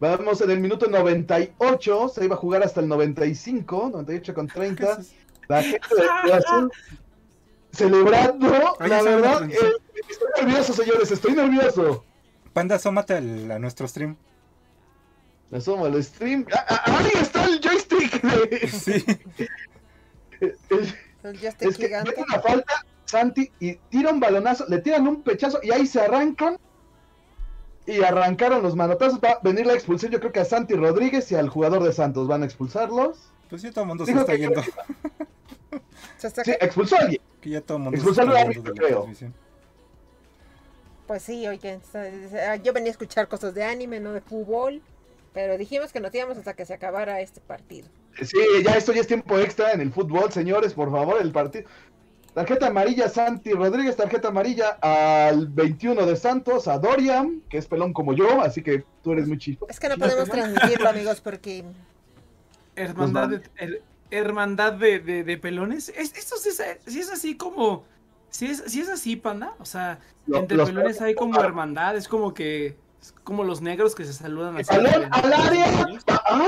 Vamos 0.00 0.40
en 0.40 0.50
el 0.50 0.60
minuto 0.60 0.86
98, 0.88 2.08
se 2.08 2.24
iba 2.24 2.34
a 2.34 2.38
jugar 2.38 2.62
hasta 2.62 2.80
el 2.80 2.88
95, 2.88 3.90
98 3.92 4.34
con 4.34 4.46
30. 4.46 4.98
La 5.48 5.62
gente 5.62 5.86
de 6.26 6.32
Azul 6.34 6.70
celebrando, 7.72 8.46
Oye, 8.80 8.88
la 8.88 8.98
¿saben 8.98 9.20
la 9.20 9.28
verdad, 9.38 9.50
eh, 9.50 9.56
estoy 10.08 10.28
nervioso, 10.44 10.72
señores, 10.72 11.10
estoy 11.10 11.32
nervioso. 11.34 12.04
Panda, 12.52 12.76
asómate 12.76 13.14
al- 13.14 13.50
a 13.50 13.58
nuestro 13.58 13.86
stream. 13.88 14.16
Me 15.50 15.58
asomo 15.58 15.86
al 15.86 16.02
stream. 16.04 16.44
¡Ah, 16.52 16.64
ah, 16.68 16.98
ahí 16.98 17.10
está 17.20 17.44
el 17.44 17.60
joystick! 17.60 18.22
de- 18.22 18.68
Sí. 18.68 19.04
Ya 21.42 21.48
estoy 21.48 21.68
Es 21.70 21.76
que 21.76 21.86
gigante. 21.86 22.14
una 22.16 22.40
falta, 22.40 22.86
Santi, 23.04 23.50
y 23.58 23.74
tira 23.90 24.10
un 24.12 24.20
balonazo, 24.20 24.66
le 24.68 24.78
tiran 24.78 25.06
un 25.08 25.22
pechazo 25.22 25.58
y 25.62 25.72
ahí 25.72 25.84
se 25.86 26.00
arrancan. 26.00 26.58
Y 27.88 28.02
arrancaron 28.04 28.62
los 28.62 28.76
manotazos. 28.76 29.18
Va 29.18 29.30
a 29.30 29.38
venir 29.42 29.66
la 29.66 29.72
expulsión, 29.72 30.12
yo 30.12 30.20
creo 30.20 30.30
que 30.32 30.40
a 30.40 30.44
Santi 30.44 30.74
Rodríguez 30.74 31.32
y 31.32 31.36
al 31.36 31.48
jugador 31.48 31.82
de 31.82 31.92
Santos 31.92 32.28
van 32.28 32.42
a 32.42 32.44
expulsarlos. 32.44 33.18
Pues 33.48 33.62
ya 33.62 33.70
todo 33.72 33.82
el 33.82 33.88
mundo 33.88 34.04
se 34.04 34.12
Dijo 34.12 34.20
está 34.20 34.32
que- 34.34 34.38
yendo. 34.38 34.62
Se 36.18 36.26
está 36.26 36.44
Sí, 36.44 36.52
expulsó 36.60 36.96
a 36.96 37.00
alguien. 37.00 37.20
Que 37.40 37.50
ya 37.50 37.60
todo 37.60 37.78
el 37.78 37.84
mundo 37.84 38.22
al 38.22 38.36
árbitro, 38.36 38.74
creo. 38.74 39.08
Pues 41.06 41.22
sí, 41.22 41.46
oigan, 41.46 41.76
está- 41.80 42.56
yo 42.56 42.72
venía 42.72 42.90
a 42.90 42.92
escuchar 42.92 43.28
cosas 43.28 43.54
de 43.54 43.64
anime, 43.64 44.00
no 44.00 44.12
de 44.12 44.20
fútbol. 44.20 44.82
Pero 45.32 45.56
dijimos 45.56 45.92
que 45.92 46.00
nos 46.00 46.12
íbamos 46.14 46.36
hasta 46.38 46.54
que 46.54 46.64
se 46.66 46.74
acabara 46.74 47.20
este 47.20 47.40
partido. 47.40 47.86
Sí, 48.22 48.36
ya 48.64 48.72
esto 48.72 48.92
ya 48.92 49.02
es 49.02 49.06
tiempo 49.06 49.38
extra 49.38 49.72
en 49.72 49.80
el 49.80 49.92
fútbol, 49.92 50.32
señores, 50.32 50.74
por 50.74 50.90
favor, 50.90 51.20
el 51.20 51.30
partido. 51.30 51.68
Tarjeta 52.38 52.68
amarilla 52.68 53.08
Santi 53.08 53.52
Rodríguez, 53.52 53.96
tarjeta 53.96 54.28
amarilla 54.28 54.78
al 54.80 55.48
21 55.48 56.06
de 56.06 56.14
Santos, 56.14 56.68
a 56.68 56.78
Dorian, 56.78 57.42
que 57.50 57.58
es 57.58 57.66
pelón 57.66 57.92
como 57.92 58.12
yo, 58.12 58.40
así 58.42 58.62
que 58.62 58.84
tú 59.02 59.10
eres 59.12 59.26
muy 59.26 59.38
chico. 59.38 59.66
Es 59.68 59.80
que 59.80 59.88
no 59.88 59.96
podemos 59.96 60.28
transmitirlo, 60.28 60.88
amigos, 60.88 61.20
porque 61.20 61.64
Hermandad 62.76 63.28
de, 63.30 63.40
her- 63.56 63.82
hermandad 64.12 64.72
de, 64.74 65.00
de- 65.00 65.24
de 65.24 65.36
pelones. 65.36 65.88
Es- 65.88 66.16
esto 66.16 66.36
sí 66.36 66.50
es, 66.50 66.62
sí 66.86 67.00
es 67.00 67.10
así 67.10 67.36
como. 67.36 67.82
Si 68.30 68.46
es, 68.46 68.62
sí 68.68 68.82
es 68.82 68.88
así, 68.88 69.16
panda. 69.16 69.54
O 69.58 69.64
sea, 69.64 69.98
entre 70.32 70.56
los- 70.58 70.68
pelones 70.68 71.00
hay 71.00 71.14
como 71.16 71.40
hermandad. 71.40 71.96
Es 71.96 72.06
como 72.06 72.34
que. 72.34 72.76
Es 73.02 73.12
como 73.24 73.42
los 73.42 73.62
negros 73.62 73.96
que 73.96 74.04
se 74.04 74.12
saludan 74.12 74.56
así. 74.58 74.68
¡Balón 74.76 75.08
al 75.10 75.32
área! 75.32 75.86
¡Ay! 76.06 76.38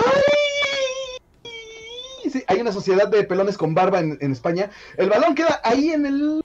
Sí, 2.30 2.44
hay 2.46 2.60
una 2.60 2.72
sociedad 2.72 3.08
de 3.08 3.24
pelones 3.24 3.58
con 3.58 3.74
barba 3.74 3.98
en, 4.00 4.18
en 4.20 4.32
España. 4.32 4.70
El 4.96 5.08
balón 5.10 5.34
queda 5.34 5.60
ahí 5.64 5.90
en 5.90 6.06
el. 6.06 6.44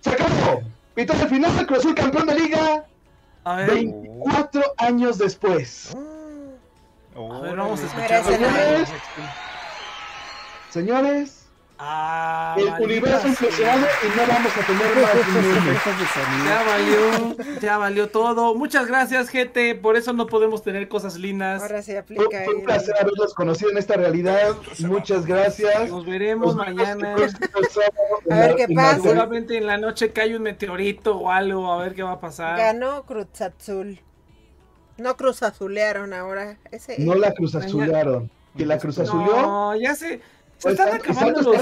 ¡Se 0.00 0.10
acabó! 0.10 0.62
Pitó 0.94 1.12
el 1.12 1.28
final, 1.28 1.66
Cruz 1.66 1.80
Azul 1.80 1.94
campeón 1.94 2.26
de 2.26 2.34
liga. 2.38 2.84
A 3.44 3.56
ver, 3.56 3.70
24 3.70 4.62
años 4.78 5.18
después. 5.18 5.94
mm, 5.96 7.32
a 7.32 7.40
ver, 7.40 7.56
vamos 7.56 7.80
a 7.80 7.86
escuchar. 7.86 8.24
Señores, 10.70 11.39
Ah, 11.82 12.56
el 12.58 12.68
universo 12.84 13.20
sea. 13.20 13.30
impresionado 13.30 13.86
y 14.02 14.16
no 14.16 14.26
vamos 14.26 14.52
a 14.54 14.66
tener 14.66 14.96
más. 15.00 16.44
Ya 16.44 16.62
valió, 16.62 17.58
ya 17.62 17.78
valió 17.78 18.10
todo. 18.10 18.54
Muchas 18.54 18.86
gracias, 18.86 19.30
gente. 19.30 19.74
Por 19.74 19.96
eso 19.96 20.12
no 20.12 20.26
podemos 20.26 20.62
tener 20.62 20.88
cosas 20.88 21.16
lindas. 21.16 21.62
ahora 21.62 21.82
Fue, 21.82 21.96
aplica. 21.96 22.44
fue 22.44 22.54
un 22.54 22.64
placer 22.64 22.94
haberlos 23.00 23.32
conocido 23.32 23.70
en 23.70 23.78
esta 23.78 23.94
realidad. 23.94 24.56
Muchas 24.80 25.24
gracias. 25.24 25.88
Nos 25.88 26.04
veremos 26.04 26.54
Nos 26.54 26.66
mañana. 26.66 27.16
A 28.30 28.34
ver 28.34 28.56
qué 28.56 28.68
pasa. 28.74 29.00
Seguramente 29.00 29.56
en 29.56 29.66
la 29.66 29.78
noche 29.78 30.12
cae 30.12 30.36
un 30.36 30.42
meteorito 30.42 31.16
o 31.16 31.30
algo. 31.30 31.72
A 31.72 31.78
ver 31.82 31.94
qué 31.94 32.02
va 32.02 32.12
a 32.12 32.20
pasar. 32.20 32.58
Ganó 32.58 33.04
Cruz 33.06 33.40
Azul. 33.40 33.98
No 34.98 35.16
Cruz 35.16 35.42
Azulearon 35.42 36.12
ahora. 36.12 36.58
Ese, 36.70 36.96
No 36.98 37.14
la 37.14 37.32
cruz 37.32 37.54
azulearon. 37.54 38.30
Que 38.54 38.66
la 38.66 38.78
cruz 38.78 38.98
azulió. 38.98 39.32
No, 39.40 39.76
ya 39.76 39.94
se. 39.94 40.20
Se 40.60 40.68
Pues, 40.68 40.78
están 40.78 40.94
acabando 40.94 41.40
los. 41.40 41.56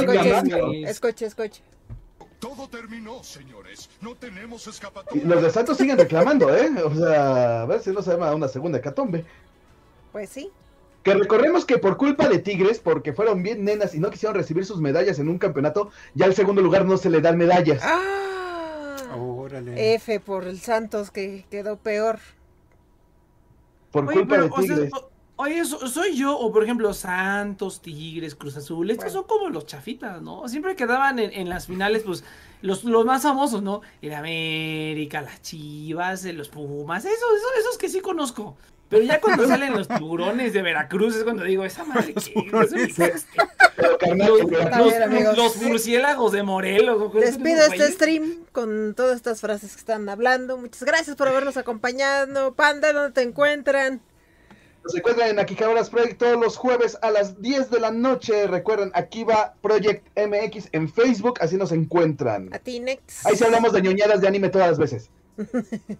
Todo 2.40 2.68
terminó, 2.68 3.22
señores. 3.22 3.88
No 4.00 4.14
tenemos 4.16 4.66
Y 4.66 4.70
escapatoria. 4.70 5.24
los 5.24 5.42
de 5.42 5.50
Santos 5.50 5.76
siguen 5.76 5.98
reclamando, 5.98 6.54
¿eh? 6.54 6.68
O 6.84 6.94
sea, 6.94 7.62
a 7.62 7.66
ver 7.66 7.80
si 7.80 7.90
no 7.90 8.02
se 8.02 8.10
llama 8.12 8.34
una 8.34 8.48
segunda 8.48 8.78
hecatombe. 8.78 9.24
Pues 10.12 10.30
sí. 10.30 10.50
Que 11.04 11.14
recordemos 11.14 11.64
que 11.64 11.78
por 11.78 11.96
culpa 11.96 12.28
de 12.28 12.40
Tigres, 12.40 12.80
porque 12.80 13.12
fueron 13.12 13.42
bien 13.42 13.64
nenas 13.64 13.94
y 13.94 14.00
no 14.00 14.10
quisieron 14.10 14.36
recibir 14.36 14.64
sus 14.66 14.80
medallas 14.80 15.20
en 15.20 15.28
un 15.28 15.38
campeonato, 15.38 15.90
ya 16.14 16.26
al 16.26 16.34
segundo 16.34 16.60
lugar 16.60 16.84
no 16.84 16.96
se 16.96 17.08
le 17.10 17.20
dan 17.20 17.38
medallas. 17.38 17.80
¡Ah! 17.84 19.16
Órale. 19.16 19.94
F 19.94 20.18
por 20.20 20.44
el 20.44 20.58
Santos 20.60 21.10
que 21.12 21.44
quedó 21.50 21.76
peor. 21.76 22.18
Por 23.92 24.06
Oye, 24.06 24.18
culpa 24.18 24.34
pero, 24.34 24.42
de 24.44 24.50
o 24.50 24.62
sea, 24.62 24.62
Tigres. 24.76 24.90
Oye, 25.38 25.64
so- 25.64 25.86
soy 25.88 26.14
yo, 26.16 26.38
o 26.38 26.52
por 26.52 26.62
ejemplo, 26.62 26.92
Santos, 26.92 27.80
Tigres, 27.80 28.34
Cruz 28.34 28.56
Azul. 28.56 28.90
Estos 28.90 29.06
Bueno. 29.12 29.20
son 29.20 29.24
como 29.28 29.48
los 29.50 29.64
chafitas, 29.66 30.20
¿no? 30.20 30.46
Siempre 30.48 30.76
quedaban 30.76 31.18
en, 31.18 31.32
en 31.32 31.48
las 31.48 31.66
finales, 31.66 32.02
pues, 32.04 32.22
los, 32.60 32.84
los 32.84 33.04
más 33.06 33.22
famosos, 33.22 33.62
¿no? 33.62 33.80
El 34.02 34.12
América, 34.14 35.22
las 35.22 35.40
Chivas, 35.42 36.24
eh, 36.26 36.32
los 36.34 36.48
Pumas, 36.48 37.04
esos, 37.04 37.16
esos, 37.16 37.50
esos 37.60 37.78
que 37.78 37.88
sí 37.88 38.00
conozco. 38.00 38.56
Pero 38.90 39.02
ya 39.04 39.20
cuando 39.20 39.46
salen 39.46 39.74
los 39.74 39.86
tiburones 39.86 40.54
de 40.54 40.62
Veracruz 40.62 41.14
es 41.14 41.22
cuando 41.22 41.44
digo, 41.44 41.62
esa 41.64 41.84
madre 41.84 42.14
que 42.14 42.34
los, 42.50 42.70
los- 44.42 45.36
los 45.36 45.56
murciélagos 45.62 46.32
de 46.32 46.42
Morelos. 46.42 47.12
Despido 47.12 47.62
este 47.66 47.92
stream 47.92 48.36
con 48.52 48.94
todas 48.94 49.16
estas 49.16 49.40
frases 49.40 49.72
que 49.74 49.78
están 49.80 50.08
hablando. 50.08 50.56
Muchas 50.56 50.82
gracias 50.84 51.16
por 51.16 51.28
habernos 51.28 51.56
acompañado. 51.56 52.54
Panda, 52.54 52.92
¿dónde 52.92 53.12
te 53.12 53.22
encuentran? 53.22 54.00
Nos 54.84 54.94
encuentran 54.96 55.28
en 55.30 55.38
Akihabara's 55.38 55.90
Project 55.90 56.18
todos 56.18 56.38
los 56.40 56.56
jueves 56.56 56.96
a 57.02 57.10
las 57.10 57.40
10 57.42 57.70
de 57.70 57.80
la 57.80 57.90
noche. 57.90 58.46
Recuerden, 58.46 58.90
aquí 58.94 59.22
va 59.24 59.54
Project 59.60 60.06
MX 60.16 60.68
en 60.72 60.88
Facebook, 60.88 61.34
así 61.40 61.56
nos 61.56 61.72
encuentran. 61.72 62.48
A 62.54 62.58
ti, 62.58 62.80
Nex. 62.80 63.26
Ahí 63.26 63.36
sí 63.36 63.44
hablamos 63.44 63.72
de 63.72 63.82
ñoñadas 63.82 64.20
de 64.20 64.28
anime 64.28 64.48
todas 64.48 64.68
las 64.68 64.78
veces. 64.78 65.10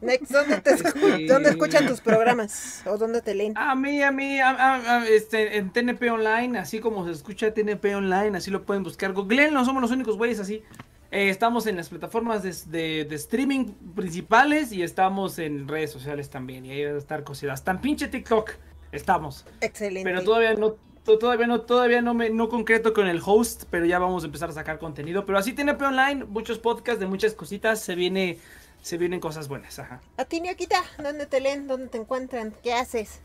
Nex, 0.00 0.28
¿dónde, 0.28 0.60
te 0.60 0.70
escu- 0.76 1.26
¿dónde 1.28 1.50
escuchan 1.50 1.86
tus 1.86 2.00
programas? 2.00 2.82
¿O 2.86 2.96
dónde 2.98 3.20
te 3.20 3.34
leen? 3.34 3.56
A 3.56 3.74
mí, 3.74 4.02
a 4.02 4.10
mí, 4.12 4.38
a- 4.40 4.50
a- 4.50 4.98
a- 4.98 5.08
este, 5.08 5.56
en 5.56 5.72
TNP 5.72 6.10
Online, 6.10 6.58
así 6.58 6.78
como 6.80 7.04
se 7.04 7.12
escucha 7.12 7.52
TNP 7.52 7.94
Online, 7.96 8.36
así 8.38 8.50
lo 8.50 8.64
pueden 8.64 8.82
buscar. 8.84 9.12
Googleenlo, 9.12 9.64
somos 9.64 9.82
los 9.82 9.90
únicos 9.90 10.16
güeyes 10.16 10.38
así. 10.40 10.62
Eh, 11.10 11.30
estamos 11.30 11.66
en 11.66 11.76
las 11.76 11.88
plataformas 11.88 12.42
de, 12.42 12.52
de- 12.66 13.04
de 13.06 13.16
streaming 13.16 13.66
principales 13.94 14.72
y 14.72 14.82
estamos 14.82 15.38
en 15.38 15.66
redes 15.66 15.90
sociales 15.90 16.28
también. 16.28 16.66
Y 16.66 16.70
ahí 16.72 16.84
va 16.84 16.92
a 16.92 16.98
estar 16.98 17.24
cositas. 17.24 17.54
Hasta 17.54 17.70
en 17.70 17.80
pinche 17.80 18.08
TikTok 18.08 18.50
estamos. 18.92 19.46
Excelente. 19.60 20.08
Pero 20.08 20.22
todavía 20.22 20.52
no, 20.54 20.76
to- 21.04 21.18
todavía 21.18 21.46
no, 21.46 21.62
todavía 21.62 22.02
no 22.02 22.12
me 22.12 22.28
no 22.28 22.48
concreto 22.50 22.92
con 22.92 23.06
el 23.08 23.22
host, 23.24 23.64
pero 23.70 23.86
ya 23.86 23.98
vamos 23.98 24.22
a 24.22 24.26
empezar 24.26 24.50
a 24.50 24.52
sacar 24.52 24.78
contenido. 24.78 25.24
Pero 25.24 25.38
así 25.38 25.54
TNP 25.54 25.82
Online, 25.82 26.24
muchos 26.24 26.58
podcasts 26.58 27.00
de 27.00 27.06
muchas 27.06 27.32
cositas, 27.32 27.80
se 27.80 27.94
viene, 27.94 28.38
se 28.82 28.98
vienen 28.98 29.18
cosas 29.20 29.48
buenas, 29.48 29.78
ajá. 29.78 30.02
A 30.18 30.26
ti, 30.26 30.42
Niaquita, 30.42 30.82
¿dónde 31.02 31.24
te 31.24 31.40
leen? 31.40 31.66
¿Dónde 31.68 31.88
te 31.88 31.96
encuentran? 31.96 32.52
¿Qué 32.62 32.74
haces? 32.74 33.20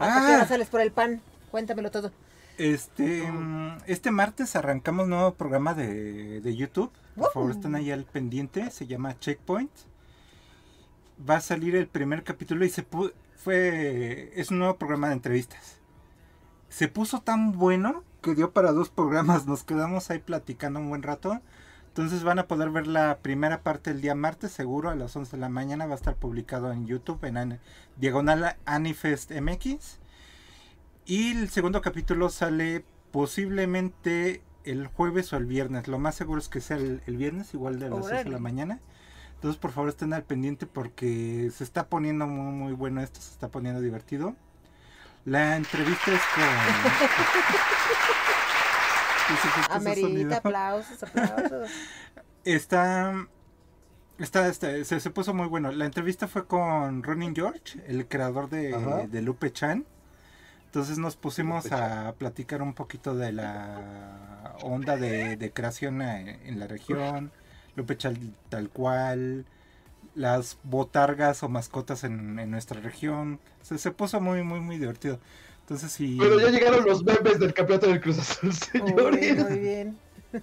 ¿Hasta 0.00 0.24
Ah. 0.24 0.26
qué 0.28 0.34
hora 0.34 0.46
sales 0.48 0.68
por 0.68 0.80
el 0.80 0.90
pan? 0.90 1.20
Cuéntamelo 1.52 1.92
todo. 1.92 2.10
Este, 2.58 3.22
mm, 3.30 3.78
este 3.86 4.10
martes 4.10 4.56
arrancamos 4.56 5.06
nuevo 5.06 5.34
programa 5.34 5.74
de, 5.74 6.40
de 6.40 6.56
YouTube. 6.56 6.90
Por 7.18 7.32
favor, 7.32 7.50
estén 7.50 7.74
ahí 7.74 7.90
al 7.90 8.04
pendiente. 8.04 8.70
Se 8.70 8.86
llama 8.86 9.18
Checkpoint. 9.18 9.70
Va 11.28 11.36
a 11.36 11.40
salir 11.40 11.74
el 11.74 11.88
primer 11.88 12.22
capítulo 12.24 12.64
y 12.64 12.68
se 12.70 12.84
fue 13.36 14.32
es 14.34 14.50
un 14.50 14.58
nuevo 14.58 14.76
programa 14.78 15.08
de 15.08 15.14
entrevistas. 15.14 15.78
Se 16.68 16.88
puso 16.88 17.20
tan 17.20 17.52
bueno 17.52 18.04
que 18.22 18.34
dio 18.34 18.52
para 18.52 18.72
dos 18.72 18.88
programas. 18.90 19.46
Nos 19.46 19.64
quedamos 19.64 20.10
ahí 20.10 20.18
platicando 20.20 20.78
un 20.80 20.88
buen 20.88 21.02
rato. 21.02 21.40
Entonces 21.88 22.22
van 22.22 22.38
a 22.38 22.46
poder 22.46 22.70
ver 22.70 22.86
la 22.86 23.18
primera 23.18 23.62
parte 23.62 23.90
el 23.90 24.00
día 24.00 24.14
martes, 24.14 24.52
seguro 24.52 24.90
a 24.90 24.94
las 24.94 25.16
11 25.16 25.36
de 25.36 25.40
la 25.40 25.48
mañana. 25.48 25.86
Va 25.86 25.92
a 25.92 25.96
estar 25.96 26.14
publicado 26.14 26.70
en 26.72 26.86
YouTube 26.86 27.24
en 27.24 27.36
An- 27.36 27.60
Diagonal 27.96 28.56
Anifest 28.66 29.32
MX. 29.32 29.98
Y 31.06 31.32
el 31.32 31.48
segundo 31.48 31.80
capítulo 31.80 32.28
sale 32.28 32.84
posiblemente 33.10 34.42
el 34.70 34.86
jueves 34.86 35.32
o 35.32 35.36
el 35.36 35.46
viernes. 35.46 35.88
Lo 35.88 35.98
más 35.98 36.14
seguro 36.14 36.40
es 36.40 36.48
que 36.48 36.60
sea 36.60 36.76
el, 36.76 37.02
el 37.06 37.16
viernes, 37.16 37.52
igual 37.54 37.78
de 37.78 37.90
las 37.90 38.06
6 38.06 38.24
de 38.24 38.30
la 38.30 38.38
mañana. 38.38 38.80
Entonces, 39.34 39.58
por 39.60 39.70
favor, 39.72 39.88
estén 39.88 40.12
al 40.12 40.24
pendiente 40.24 40.66
porque 40.66 41.50
se 41.54 41.62
está 41.64 41.86
poniendo 41.88 42.26
muy, 42.26 42.52
muy 42.52 42.72
bueno 42.72 43.00
esto, 43.00 43.20
se 43.20 43.30
está 43.30 43.48
poniendo 43.48 43.80
divertido. 43.80 44.34
La 45.24 45.56
entrevista 45.56 46.12
es 46.12 46.20
con... 46.34 46.44
Ese 49.34 49.72
Amerita 49.72 50.36
aplausos, 50.38 51.02
aplausos. 51.02 51.70
Está, 52.44 53.26
está, 54.18 54.48
está- 54.48 54.82
se, 54.84 55.00
se 55.00 55.10
puso 55.10 55.34
muy 55.34 55.48
bueno. 55.48 55.70
La 55.70 55.84
entrevista 55.84 56.26
fue 56.28 56.46
con 56.46 57.02
Ronin 57.02 57.34
George, 57.34 57.82
el 57.86 58.08
creador 58.08 58.48
de, 58.48 58.74
Ajá. 58.74 59.06
de 59.06 59.20
Lupe 59.20 59.52
Chan. 59.52 59.84
Entonces 60.68 60.98
nos 60.98 61.16
pusimos 61.16 61.72
a 61.72 62.12
platicar 62.18 62.60
un 62.60 62.74
poquito 62.74 63.14
de 63.14 63.32
la 63.32 64.54
onda 64.62 64.98
de, 64.98 65.36
de 65.38 65.50
creación 65.50 66.02
eh, 66.02 66.40
en 66.44 66.60
la 66.60 66.66
región, 66.66 67.32
Lupe 67.74 67.96
tal 68.50 68.68
cual, 68.68 69.46
las 70.14 70.58
botargas 70.64 71.42
o 71.42 71.48
mascotas 71.48 72.04
en, 72.04 72.38
en 72.38 72.50
nuestra 72.50 72.80
región. 72.82 73.40
Se, 73.62 73.78
se 73.78 73.92
puso 73.92 74.20
muy, 74.20 74.42
muy, 74.42 74.60
muy 74.60 74.78
divertido. 74.78 75.18
Entonces 75.60 75.90
sí. 75.90 76.16
Pero 76.20 76.38
ya 76.38 76.50
llegaron 76.50 76.84
los 76.84 77.02
memes 77.02 77.38
del 77.40 77.54
campeonato 77.54 77.86
del 77.86 78.00
Cruz 78.02 78.18
Azul, 78.18 78.50
Uy, 78.74 79.32
señores. 79.32 79.38
muy 79.48 79.58
bien. 79.58 79.98
Sí, 80.30 80.40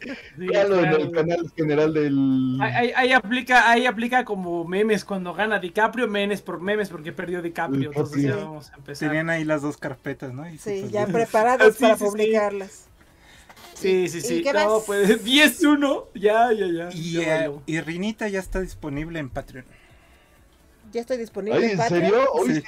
Véanlo 0.48 0.78
en 0.78 0.82
claro. 0.82 0.98
el 0.98 1.12
canal 1.12 1.52
general 1.56 1.94
del. 1.94 2.57
Ahí, 2.60 2.74
ahí- 2.74 2.94
ahí 2.95 3.12
aplica, 3.14 3.70
ahí 3.70 3.86
aplica 3.86 4.26
como 4.26 4.66
memes 4.66 5.06
cuando 5.06 5.34
gana 5.34 5.60
DiCaprio, 5.60 6.07
memes 6.07 6.41
por 6.41 6.60
memes 6.60 6.90
porque 6.90 7.12
perdió 7.12 7.41
DiCaprio. 7.41 7.90
Entonces 7.90 8.24
ya 8.24 8.36
vamos 8.36 8.72
a 8.72 8.76
empezar. 8.78 9.10
Tenían 9.10 9.30
ahí 9.30 9.44
las 9.44 9.62
dos 9.62 9.78
carpetas, 9.78 10.34
¿no? 10.34 10.49
Y 10.49 10.57
Sí, 10.57 10.90
ya 10.91 11.06
bien. 11.06 11.12
preparados 11.14 11.76
Sí, 11.78 11.82
para 11.84 11.98
sí, 11.98 12.03
publicarlas. 12.03 12.86
Sí, 13.76 14.07
sí, 14.10 14.18
¿Y 14.18 14.22
sí. 14.22 14.41
qué 14.41 14.53
No, 14.53 14.76
más? 14.78 14.84
pues 14.86 15.24
10-1. 15.24 16.10
Ya, 16.16 16.52
ya, 16.52 16.66
ya. 16.68 16.90
Y, 16.91 17.14
Ya 17.14 17.45
eh, 17.45 17.52
y 17.68 17.80
Rinita 17.82 18.28
ya 18.28 18.40
está 18.40 18.62
disponible 18.62 19.20
en 19.20 19.30
Patreon. 19.30 19.66
Ya 20.91 21.02
estoy 21.02 21.18
disponible 21.18 21.60
Ay, 21.60 21.64
en 21.66 21.72
¿en 21.72 21.78
Patreon. 21.78 22.03
serio? 22.03 22.32
Hoy 22.34 22.64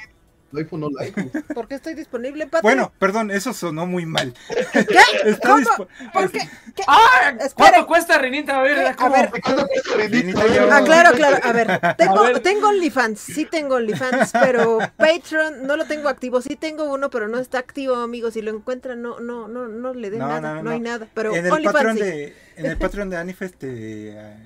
No 0.50 0.88
like. 0.90 1.22
¿Por 1.54 1.68
qué 1.68 1.74
estoy 1.74 1.94
disponible? 1.94 2.48
Bueno, 2.62 2.90
perdón, 2.98 3.30
eso 3.30 3.52
sonó 3.52 3.86
muy 3.86 4.06
mal. 4.06 4.32
¿qué? 4.72 4.96
Está 5.30 5.48
¿Cómo? 5.50 5.88
¿Por 6.12 6.30
qué? 6.30 6.38
¿Qué? 6.74 6.82
¡Ah! 6.86 7.34
¿Cuánto 7.54 7.86
cuesta, 7.86 8.16
Renita? 8.18 8.58
A 8.58 8.62
ver, 8.62 8.76
¿Qué? 8.78 8.86
A 8.88 8.96
¿cómo? 8.96 9.12
ver. 9.12 9.30
¿Cuándo 9.42 9.66
cuesta 9.66 9.94
Rinita? 9.96 10.40
Rinita 10.42 10.46
ya- 10.54 10.76
Ah, 10.76 10.82
claro, 10.84 11.10
claro. 11.16 11.36
A 11.42 11.52
ver, 11.52 11.80
tengo, 11.98 12.18
A 12.20 12.26
ver. 12.28 12.40
tengo 12.40 12.68
OnlyFans, 12.68 13.20
sí 13.20 13.44
tengo 13.44 13.74
OnlyFans, 13.76 14.32
pero 14.32 14.78
Patreon 14.96 15.66
no 15.66 15.76
lo 15.76 15.84
tengo 15.84 16.08
activo. 16.08 16.40
Sí 16.40 16.56
tengo 16.56 16.92
uno, 16.92 17.10
pero 17.10 17.28
no 17.28 17.38
está 17.38 17.58
activo, 17.58 17.96
amigos. 17.96 18.32
Si 18.34 18.40
lo 18.42 18.50
encuentran, 18.50 19.02
no, 19.02 19.20
no, 19.20 19.48
no, 19.48 19.68
no 19.68 19.92
le 19.92 20.08
den 20.10 20.20
No, 20.20 20.28
nada, 20.28 20.40
no, 20.40 20.54
no, 20.56 20.62
no. 20.62 20.70
hay 20.70 20.80
nada. 20.80 21.06
Pero 21.12 21.34
en 21.34 21.44
el 21.44 21.52
OnlyFans 21.52 21.74
Patreon 21.74 21.96
sí. 21.96 22.02
de 22.02 22.36
en 22.56 22.66
el 22.66 22.76
Patreon 22.78 23.10
de 23.10 23.16
Anifest 23.18 23.56
eh, 23.64 24.36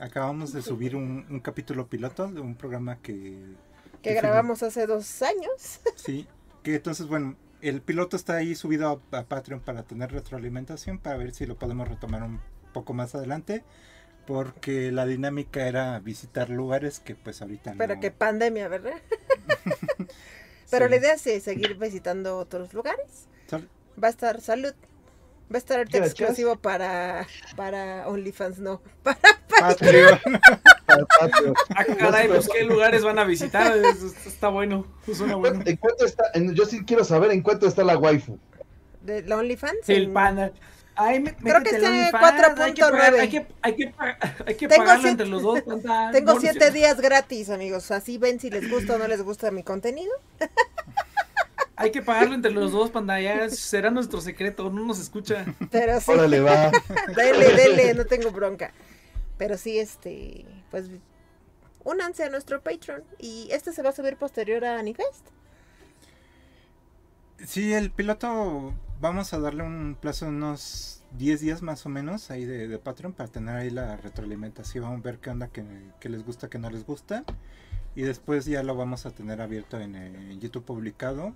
acabamos 0.00 0.52
de 0.52 0.62
subir 0.62 0.94
un, 0.96 1.26
un 1.28 1.40
capítulo 1.40 1.86
piloto 1.88 2.28
de 2.28 2.40
un 2.40 2.54
programa 2.54 2.98
que 3.02 3.36
que 4.02 4.10
que 4.10 4.14
grabamos 4.14 4.62
hace 4.62 4.86
dos 4.86 5.22
años. 5.22 5.80
sí, 5.96 6.26
que 6.62 6.74
entonces 6.76 7.06
bueno, 7.06 7.36
el 7.60 7.82
piloto 7.82 8.16
está 8.16 8.36
ahí 8.36 8.54
subido 8.54 9.02
a, 9.12 9.18
a 9.18 9.24
Patreon 9.24 9.60
para 9.60 9.82
tener 9.82 10.12
retroalimentación 10.12 10.98
para 10.98 11.16
ver 11.16 11.32
si 11.34 11.46
lo 11.46 11.58
podemos 11.58 11.88
retomar 11.88 12.22
un 12.22 12.40
poco 12.72 12.92
más 12.94 13.14
adelante. 13.14 13.64
Porque 14.26 14.92
la 14.92 15.06
dinámica 15.06 15.66
era 15.66 15.98
visitar 15.98 16.50
lugares 16.50 17.00
que 17.00 17.16
pues 17.16 17.42
ahorita 17.42 17.74
Pero 17.76 17.94
no. 17.96 18.00
que 18.00 18.10
pandemia, 18.12 18.68
¿verdad? 18.68 18.92
Pero 20.70 20.84
Sí. 20.86 20.90
la 20.90 20.96
idea 20.96 21.14
es 21.14 21.26
eh, 21.26 21.40
seguir 21.40 21.76
visitando 21.76 22.38
otros 22.38 22.72
lugares. 22.74 23.26
Sal- 23.48 23.68
Va 24.02 24.08
a 24.08 24.10
estar 24.10 24.40
salud. 24.40 24.72
Va 25.52 25.56
a 25.56 25.58
estar 25.58 25.80
Gracias. 25.88 26.06
exclusivo 26.12 26.56
para, 26.56 27.26
para 27.56 28.06
OnlyFans, 28.08 28.60
no. 28.60 28.80
Para 29.02 29.18
Patreon. 29.60 30.18
Ah, 31.76 31.84
caray, 31.96 32.26
pues 32.26 32.48
qué 32.48 32.64
lugares 32.64 33.04
van 33.04 33.18
a 33.20 33.24
visitar. 33.24 33.72
Está 34.26 34.48
bueno. 34.48 34.84
Suena 35.14 35.36
bueno. 35.36 35.62
¿En 35.64 35.76
cuánto 35.76 36.04
está? 36.04 36.24
yo 36.34 36.64
sí 36.66 36.84
quiero 36.84 37.04
saber 37.04 37.30
en 37.30 37.42
cuánto 37.42 37.68
está 37.68 37.84
la 37.84 37.96
waifu. 37.96 38.38
de 39.02 39.22
la 39.22 39.36
OnlyFans. 39.36 39.78
Sí, 39.84 39.92
el 39.92 40.04
en- 40.04 40.12
panda. 40.14 40.50
Ay, 40.96 41.20
me- 41.20 41.34
Creo 41.36 41.62
que 41.62 41.70
está 41.70 41.86
al 41.86 41.94
en 41.94 42.00
OnlyFans, 42.14 42.60
hay 42.60 42.74
que 42.74 42.82
4.9. 42.82 42.90
pagar- 42.90 43.14
Hay 43.20 43.28
que, 43.28 43.46
hay 43.62 43.76
que, 43.76 43.86
pagar- 43.88 44.18
hay 44.46 44.54
que 44.56 44.68
Tengo 44.68 44.82
pagarlo 44.82 45.02
siete- 45.02 45.10
entre 45.22 45.26
los 45.28 45.42
dos. 45.42 45.62
Tengo 46.12 46.32
No, 46.32 46.34
no 46.34 46.40
siete 46.40 46.66
sé. 46.66 46.70
días 46.72 47.00
gratis, 47.00 47.50
amigos. 47.50 47.90
Así 47.92 48.18
ven 48.18 48.40
si 48.40 48.50
les 48.50 48.68
gusta 48.68 48.96
o 48.96 48.98
no 48.98 49.06
les 49.06 49.22
gusta 49.22 49.50
mi 49.52 49.62
contenido. 49.62 50.12
Hay 51.76 51.92
que 51.92 52.02
pagarlo 52.02 52.34
entre 52.34 52.50
los 52.50 52.72
dos, 52.72 52.90
panda. 52.90 53.20
Ya 53.20 53.48
será 53.50 53.90
nuestro 53.90 54.20
secreto. 54.20 54.70
No 54.70 54.84
nos 54.84 54.98
escucha. 55.00 55.46
Pero 55.70 56.00
sí, 56.00 56.10
Órale, 56.10 56.40
va. 56.40 56.72
dele, 57.16 57.54
dele, 57.54 57.94
no 57.94 58.04
tengo 58.06 58.30
bronca. 58.32 58.72
Pero 59.40 59.56
sí, 59.56 59.78
este, 59.78 60.44
pues, 60.70 60.90
únanse 61.82 62.24
a 62.24 62.28
nuestro 62.28 62.62
Patreon. 62.62 63.02
Y 63.18 63.48
este 63.52 63.72
se 63.72 63.82
va 63.82 63.88
a 63.88 63.92
subir 63.92 64.18
posterior 64.18 64.62
a 64.66 64.78
Anifest. 64.78 65.28
Sí, 67.46 67.72
el 67.72 67.90
piloto 67.90 68.74
vamos 69.00 69.32
a 69.32 69.38
darle 69.38 69.62
un 69.62 69.96
plazo 69.98 70.26
de 70.26 70.32
unos 70.32 71.02
10 71.12 71.40
días 71.40 71.62
más 71.62 71.86
o 71.86 71.88
menos 71.88 72.30
ahí 72.30 72.44
de, 72.44 72.78
Patreon 72.78 73.14
para 73.14 73.30
tener 73.30 73.56
ahí 73.56 73.70
la 73.70 73.96
retroalimentación, 73.96 75.00
ver 75.00 75.20
qué 75.20 75.30
onda 75.30 75.48
que, 75.48 75.64
que 76.00 76.10
les 76.10 76.22
gusta, 76.22 76.50
que 76.50 76.58
no 76.58 76.68
les 76.68 76.84
gusta. 76.84 77.24
Y 77.94 78.02
después 78.02 78.44
ya 78.44 78.62
lo 78.62 78.76
vamos 78.76 79.06
a 79.06 79.10
tener 79.10 79.40
abierto 79.40 79.80
en 79.80 80.38
YouTube 80.38 80.66
publicado 80.66 81.34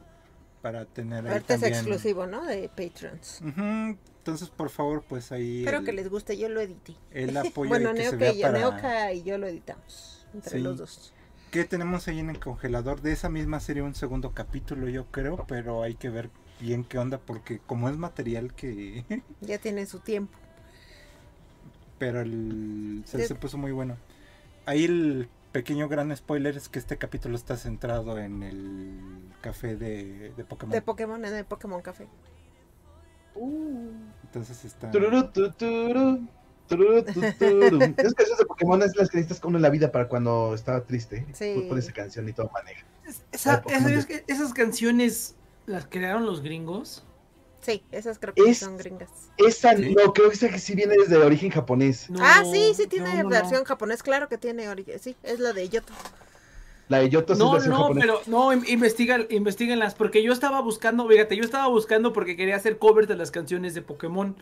para 0.64 0.86
tener 0.86 1.26
ahí 1.26 1.32
Ahorita 1.34 1.54
es 1.56 1.62
exclusivo, 1.62 2.26
¿no? 2.26 2.42
De 2.46 2.70
Patreons. 2.70 3.42
Entonces, 3.42 4.48
por 4.48 4.70
favor, 4.70 5.04
pues 5.06 5.30
ahí 5.30 5.58
Espero 5.58 5.80
el, 5.80 5.84
que 5.84 5.92
les 5.92 6.08
guste, 6.08 6.38
yo 6.38 6.48
lo 6.48 6.62
edité. 6.62 6.94
el 7.10 7.36
apoyo 7.36 7.68
Bueno, 7.68 7.92
que 7.92 8.08
se 8.08 8.16
Neoka 8.16 8.16
vea 8.16 8.32
y, 8.32 8.40
para... 8.40 8.58
Neoka 8.58 9.12
y 9.12 9.22
yo 9.24 9.36
lo 9.36 9.46
editamos. 9.46 10.26
Entre 10.32 10.52
Sí. 10.52 10.58
los 10.60 10.78
dos. 10.78 11.12
que 11.50 11.64
tenemos 11.64 12.08
ahí 12.08 12.18
en 12.18 12.30
el 12.30 12.40
congelador? 12.40 13.02
De 13.02 13.12
esa 13.12 13.28
misma 13.28 13.60
serie 13.60 13.82
un 13.82 13.94
segundo 13.94 14.32
capítulo, 14.32 14.88
yo 14.88 15.04
creo, 15.10 15.44
pero 15.46 15.82
hay 15.82 15.96
que 15.96 16.08
ver 16.08 16.30
bien 16.60 16.82
qué 16.84 16.96
onda 16.96 17.18
porque 17.18 17.58
como 17.58 17.90
es 17.90 17.98
material 17.98 18.54
que... 18.54 19.04
Ya 19.42 19.58
tiene 19.58 19.84
su 19.84 19.98
tiempo. 19.98 20.32
pero 21.98 22.22
el, 22.22 23.02
se, 23.04 23.18
Sí. 23.20 23.28
se 23.28 23.34
puso 23.34 23.58
muy 23.58 23.72
bueno. 23.72 23.98
Ahí 24.64 24.86
el 24.86 25.28
pequeño 25.54 25.88
gran 25.88 26.14
spoiler 26.16 26.56
es 26.56 26.68
que 26.68 26.80
este 26.80 26.98
capítulo 26.98 27.36
está 27.36 27.56
centrado 27.56 28.18
en 28.18 28.42
el 28.42 29.30
café 29.40 29.76
de, 29.76 30.32
de 30.36 30.44
Pokémon. 30.44 30.72
De 30.72 30.82
Pokémon 30.82 31.24
en 31.24 31.32
el 31.32 31.44
Pokémon 31.44 31.80
Café. 31.80 32.08
Entonces 34.24 34.64
está... 34.64 34.90
Tururú, 34.90 35.30
tu, 35.30 35.52
turu, 35.52 36.26
tururú, 36.68 37.04
tu, 37.04 37.20
turu. 37.38 37.78
Esas 37.96 38.14
canciones 38.14 38.38
de 38.38 38.46
Pokémon 38.46 38.82
es 38.82 38.96
las 38.96 39.08
que 39.08 39.18
necesitas 39.18 39.40
con 39.40 39.62
la 39.62 39.70
vida 39.70 39.92
para 39.92 40.08
cuando 40.08 40.54
estaba 40.54 40.84
triste. 40.84 41.24
Sí. 41.32 41.66
Pones 41.68 41.84
esa 41.84 41.94
canción 41.94 42.28
y 42.28 42.32
todo 42.32 42.50
maneja. 42.52 42.84
Esa- 43.30 43.62
esas 44.26 44.52
canciones 44.54 45.36
las 45.66 45.86
crearon 45.86 46.26
los 46.26 46.42
gringos. 46.42 47.04
Sí, 47.64 47.82
esas 47.92 48.18
creo 48.18 48.34
que 48.34 48.42
Es- 48.50 48.58
son 48.58 48.76
gringas. 48.76 49.08
Esa 49.38 49.74
Sí. 49.76 49.94
no, 49.94 50.12
creo 50.12 50.28
que 50.28 50.34
esa 50.36 50.48
que 50.50 50.58
sí 50.58 50.74
viene 50.74 50.96
desde 50.98 51.16
origen 51.16 51.50
japonés. 51.50 52.10
No, 52.10 52.18
ah, 52.22 52.42
sí, 52.50 52.72
sí 52.74 52.86
tiene 52.86 53.08
no, 53.10 53.16
no, 53.16 53.22
no. 53.24 53.28
versión 53.30 53.64
japonés, 53.64 54.02
claro 54.02 54.28
que 54.28 54.36
tiene. 54.38 54.68
ori- 54.68 54.98
Sí, 54.98 55.16
es 55.22 55.40
la 55.40 55.52
de 55.52 55.68
Yoto. 55.68 55.92
La 56.88 56.98
de 56.98 57.08
Yoto 57.08 57.34
sí 57.34 57.40
es 57.56 57.66
No, 57.66 57.88
no, 57.88 57.94
pero 57.98 58.20
no, 58.26 58.52
in- 58.52 58.64
investiga, 58.68 59.18
investiguenlas, 59.30 59.94
porque 59.94 60.22
yo 60.22 60.32
estaba 60.32 60.60
buscando, 60.60 61.08
fíjate, 61.08 61.34
yo 61.36 61.42
estaba 61.42 61.66
buscando 61.68 62.12
porque 62.12 62.36
quería 62.36 62.56
hacer 62.56 62.76
covers 62.78 63.08
de 63.08 63.16
las 63.16 63.30
canciones 63.30 63.72
de 63.72 63.80
Pokémon. 63.80 64.36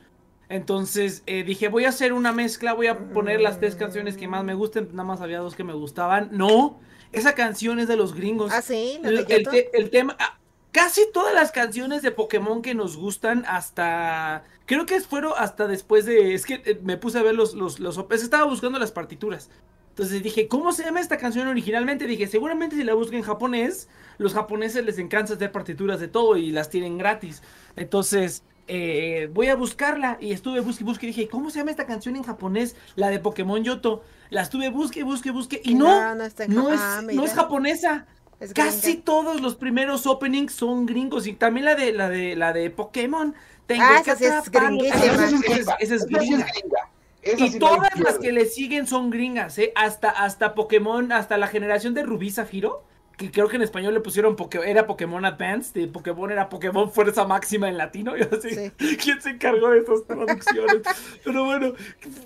Entonces 0.48 1.22
eh, 1.26 1.44
dije, 1.44 1.68
voy 1.68 1.84
a 1.84 1.90
hacer 1.90 2.12
una 2.12 2.32
mezcla, 2.32 2.72
voy 2.74 2.88
a 2.88 2.98
poner 2.98 3.40
las 3.40 3.58
tres 3.60 3.74
canciones 3.76 4.16
que 4.16 4.28
más 4.28 4.44
me 4.44 4.54
gusten, 4.54 4.88
nada 4.92 5.04
más 5.04 5.20
había 5.20 5.38
dos 5.38 5.54
que 5.54 5.64
me 5.64 5.72
gustaban. 5.72 6.28
No, 6.32 6.78
esa 7.12 7.34
canción 7.34 7.78
es 7.78 7.88
de 7.88 7.96
los 7.96 8.12
gringos. 8.14 8.52
Ah, 8.52 8.60
sí, 8.60 8.98
la 9.02 9.10
de 9.10 9.16
el, 9.20 9.26
el 9.30 9.48
te- 9.48 9.70
el 9.78 9.90
tema, 9.90 10.16
ah, 10.18 10.36
casi 10.72 11.02
todas 11.12 11.32
las 11.34 11.52
canciones 11.52 12.02
de 12.02 12.10
Pokémon 12.10 12.62
que 12.62 12.74
nos 12.74 12.96
gustan 12.96 13.44
hasta, 13.46 14.42
creo 14.66 14.86
que 14.86 15.00
fueron 15.00 15.32
hasta 15.36 15.68
después 15.68 16.04
de, 16.06 16.34
es 16.34 16.44
que 16.46 16.62
eh, 16.64 16.80
me 16.82 16.96
puse 16.96 17.18
a 17.18 17.22
ver 17.22 17.34
los, 17.34 17.54
los, 17.54 17.78
los, 17.78 17.98
op- 17.98 18.12
es 18.12 18.20
que 18.20 18.24
estaba 18.24 18.44
buscando 18.44 18.78
las 18.78 18.90
partituras. 18.92 19.50
Entonces 19.90 20.22
dije, 20.22 20.48
¿cómo 20.48 20.72
se 20.72 20.84
llama 20.84 21.00
esta 21.00 21.18
canción 21.18 21.46
originalmente? 21.48 22.06
Dije, 22.06 22.26
seguramente 22.26 22.76
si 22.76 22.82
la 22.82 22.94
busco 22.94 23.14
en 23.14 23.22
japonés, 23.22 23.88
los 24.16 24.32
japoneses 24.32 24.84
les 24.86 24.98
encanta 24.98 25.34
hacer 25.34 25.52
partituras 25.52 26.00
de 26.00 26.08
todo 26.08 26.38
y 26.38 26.50
las 26.50 26.70
tienen 26.70 26.96
gratis. 26.96 27.42
Entonces, 27.76 28.42
eh, 28.68 29.28
voy 29.34 29.48
a 29.48 29.56
buscarla 29.56 30.16
y 30.18 30.32
estuve 30.32 30.60
busque 30.60 30.82
y 30.82 30.86
busque 30.86 31.04
y 31.06 31.10
dije, 31.10 31.28
¿cómo 31.28 31.50
se 31.50 31.58
llama 31.58 31.72
esta 31.72 31.84
canción 31.84 32.16
en 32.16 32.22
japonés? 32.22 32.74
La 32.96 33.10
de 33.10 33.18
Pokémon 33.18 33.62
Yoto. 33.62 34.02
La 34.30 34.40
estuve 34.40 34.70
busque, 34.70 35.02
busque, 35.04 35.30
busque 35.30 35.60
y 35.62 35.74
no, 35.74 35.84
No, 35.84 36.14
no 36.14 36.24
está 36.24 36.44
en 36.44 36.54
no 36.54 36.70
es, 36.70 36.80
ah, 36.80 37.02
no 37.02 37.24
es 37.24 37.34
japonesa. 37.34 38.06
Es 38.42 38.52
Casi 38.54 38.80
gringa. 38.92 39.04
todos 39.04 39.40
los 39.40 39.54
primeros 39.56 40.06
openings 40.06 40.52
son 40.52 40.86
gringos 40.86 41.26
y 41.26 41.32
también 41.34 41.64
la 41.66 41.74
de 41.74 41.92
la 41.92 42.08
de 42.08 42.34
la 42.36 42.52
de 42.52 42.70
Pokémon. 42.70 43.34
Tengo 43.66 43.84
Ah, 43.86 44.02
que 44.04 44.10
esa 44.10 44.16
sí 44.16 44.24
es 44.24 44.50
gringuísima. 44.50 45.26
Esa 45.56 45.74
Esa 45.78 45.94
es- 45.94 46.06
gringa. 46.06 46.46
Esa 47.22 47.44
Y 47.46 47.58
todas 47.60 47.98
las 48.00 48.18
que 48.18 48.32
le 48.32 48.46
siguen 48.46 48.88
son 48.88 49.10
gringas, 49.10 49.56
¿eh? 49.58 49.72
Hasta, 49.76 50.10
hasta 50.10 50.54
Pokémon, 50.56 51.12
hasta 51.12 51.36
la 51.38 51.46
generación 51.46 51.94
de 51.94 52.02
Rubí 52.02 52.32
Zafiro, 52.32 52.82
que 53.16 53.30
creo 53.30 53.46
que 53.46 53.54
en 53.54 53.62
español 53.62 53.94
le 53.94 54.00
pusieron 54.00 54.34
Poké- 54.34 54.66
era 54.66 54.88
Pokémon 54.88 55.24
Advance, 55.24 55.78
de 55.78 55.86
Pokémon 55.86 56.32
era 56.32 56.48
Pokémon 56.48 56.90
Fuerza 56.90 57.24
Máxima 57.24 57.68
en 57.68 57.78
latino. 57.78 58.16
Yo 58.16 58.24
así, 58.36 58.50
Sí. 58.50 58.96
¿quién 58.96 59.22
se 59.22 59.30
encargó 59.30 59.70
de 59.70 59.78
esas 59.80 60.04
traducciones? 60.04 60.82
Pero 61.22 61.44
bueno, 61.44 61.74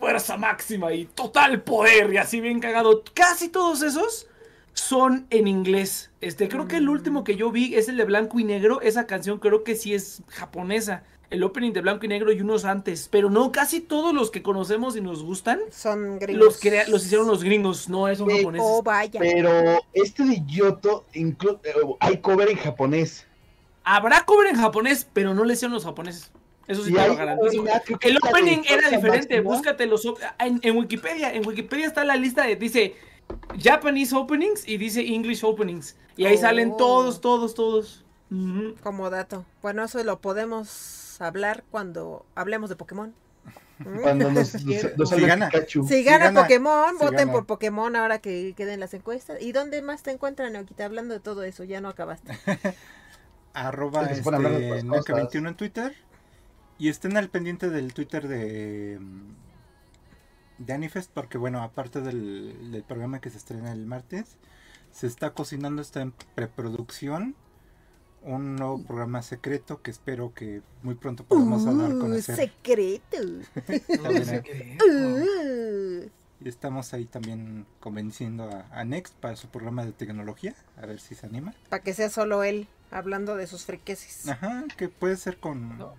Fuerza 0.01 0.39
Máxima 0.39 0.91
y 0.95 1.05
Total 1.05 1.61
Poder 1.61 2.15
y 2.15 2.17
así 2.17 2.41
bien 2.41 2.59
cagado. 2.61 3.03
Casi 3.13 3.51
todos 3.51 3.83
esos 3.83 4.29
son 4.77 5.27
en 5.31 5.49
inglés. 5.49 6.11
Este, 6.21 6.49
creo 6.49 6.69
que 6.69 6.77
el 6.77 6.89
último 6.89 7.25
que 7.25 7.35
yo 7.37 7.51
vi 7.51 7.75
es 7.75 7.89
el 7.89 7.97
de 7.97 8.05
Blanco 8.05 8.39
y 8.39 8.45
Negro. 8.45 8.81
Esa 8.83 9.07
canción 9.07 9.39
creo 9.39 9.65
que 9.65 9.75
sí 9.75 9.95
es 9.95 10.23
japonesa. 10.29 11.03
El 11.31 11.43
opening 11.43 11.73
de 11.73 11.81
Blanco 11.81 12.05
y 12.05 12.09
Negro 12.09 12.31
y 12.31 12.41
unos 12.41 12.65
antes. 12.65 13.09
Pero 13.11 13.31
no, 13.31 13.51
casi 13.51 13.81
todos 13.81 14.15
los 14.15 14.31
que 14.31 14.43
conocemos 14.43 14.97
y 14.97 15.01
nos 15.01 15.25
gustan 15.25 15.59
Son 15.73 16.19
gringos. 16.21 16.45
los, 16.45 16.61
crea- 16.61 16.87
los 16.89 17.05
hicieron 17.05 17.27
los 17.27 17.43
gringos, 17.43 17.89
no 17.89 18.15
son 18.15 18.31
Sí. 18.31 18.37
japoneses. 18.39 18.67
Oh, 18.71 18.83
vaya. 18.83 19.19
Pero 19.19 19.83
este 19.93 20.25
de 20.25 20.43
Yoto 20.47 21.05
eh, 21.15 21.25
hay 22.01 22.19
cover 22.19 22.49
en 22.51 22.57
japonés. 22.59 23.27
Habrá 23.83 24.25
cover 24.25 24.49
en 24.49 24.57
japonés, 24.57 25.09
pero 25.13 25.33
no 25.35 25.45
le 25.45 25.55
hicieron 25.55 25.73
los 25.75 25.85
japoneses. 25.85 26.31
Eso 26.69 26.85
sí 26.85 26.91
Y 26.91 26.95
te 26.95 27.09
lo 27.09 27.17
garantizo. 27.17 27.65
El 28.03 28.19
opening 28.19 28.59
era 28.69 28.91
diferente. 28.91 29.37
Máxima. 29.37 29.43
Búscate 29.43 29.87
los 29.87 30.05
en, 30.39 30.61
en 30.63 30.77
Wikipedia. 30.77 31.33
En 31.33 31.47
Wikipedia 31.47 31.87
está 31.87 32.05
la 32.05 32.17
lista 32.17 32.45
de 32.47 32.57
dice 32.57 32.95
Japanese 33.59 34.15
openings 34.15 34.67
y 34.69 34.77
dice 34.79 35.01
English 35.07 35.45
openings. 35.45 35.97
Y 36.17 36.27
ahí 36.27 36.37
Oh. 36.37 36.41
salen 36.41 36.77
todos, 36.77 37.21
todos, 37.21 37.55
todos. 37.55 38.05
Ujú. 38.31 38.75
Como 38.83 39.09
dato. 39.11 39.45
Bueno, 39.63 39.85
eso 39.85 40.03
lo 40.05 40.21
podemos 40.21 41.17
hablar 41.21 41.65
cuando 41.71 42.25
hablemos 42.35 42.69
de 42.71 42.77
Pokémon. 42.77 43.15
Cuando 44.03 44.31
nos, 44.31 44.55
nos, 44.65 44.97
nos 44.97 45.11
Si 45.11 45.21
gana. 45.21 45.49
Pikachu. 45.51 45.87
Si 45.87 46.03
gana, 46.03 46.27
gana, 46.27 46.43
Pokémon, 46.43 46.91
si 46.99 47.05
voten 47.05 47.19
gana. 47.19 47.33
por 47.33 47.47
Pokémon 47.47 47.95
ahora 47.95 48.19
que 48.21 48.55
queden 48.57 48.81
las 48.81 48.95
encuestas. 48.95 49.41
¿Y 49.41 49.53
dónde 49.53 49.83
más 49.83 50.03
te 50.03 50.11
encuentran, 50.11 50.53
Neoquita? 50.55 50.85
Hablando 50.87 51.15
de 51.15 51.21
todo 51.21 51.43
eso, 51.43 51.63
ya 51.65 51.81
no 51.81 51.89
acabaste. 51.89 52.33
Arroba 53.55 54.03
este, 54.07 54.21
otras 54.29 54.43
cosas. 54.43 54.85
Naka21 54.85 55.49
en 55.49 55.55
Twitter. 55.57 55.95
Y 56.79 56.89
estén 56.91 57.17
al 57.17 57.29
pendiente 57.31 57.71
del 57.71 57.95
Twitter 57.95 58.29
de, 58.29 58.99
mm, 59.01 59.31
de 60.59 60.73
Anifest, 60.73 61.11
porque 61.13 61.39
bueno, 61.39 61.63
aparte 61.63 62.01
del, 62.01 62.71
del 62.73 62.83
programa 62.83 63.21
que 63.21 63.31
se 63.31 63.39
estrena 63.39 63.73
el 63.73 63.87
martes, 63.87 64.37
se 64.93 65.07
está 65.07 65.31
cocinando, 65.35 65.83
está 65.83 66.01
en 66.03 66.13
preproducción, 66.35 67.35
un 68.23 68.57
nuevo 68.57 68.83
programa 68.83 69.23
secreto 69.23 69.83
que 69.83 69.91
espero 69.93 70.35
que 70.35 70.63
muy 70.83 70.95
pronto 70.97 71.23
podamos 71.25 71.65
dar 71.65 71.93
Uh, 71.93 72.01
conocer. 72.01 72.35
secreto. 72.37 73.19
Qué. 74.45 74.79
Uh. 74.85 76.11
Y 76.45 76.49
estamos 76.49 76.93
ahí 76.93 77.05
también 77.07 77.67
convenciendo 77.81 78.45
a, 78.51 78.67
a 78.71 78.85
Next 78.85 79.15
para 79.15 79.37
su 79.37 79.49
programa 79.49 79.85
de 79.87 79.93
tecnología, 79.93 80.55
a 80.77 80.87
ver 80.87 81.01
si 81.01 81.15
se 81.15 81.27
anima. 81.27 81.55
Para 81.71 81.83
que 81.83 81.95
sea 81.95 82.11
solo 82.11 82.43
él 82.45 82.67
hablando 82.91 83.37
de 83.37 83.47
sus 83.47 83.65
friquesis. 83.65 84.29
Ajá, 84.29 84.65
que 84.77 84.89
puede 84.89 85.17
ser 85.17 85.39
con, 85.39 85.79
No. 85.79 85.95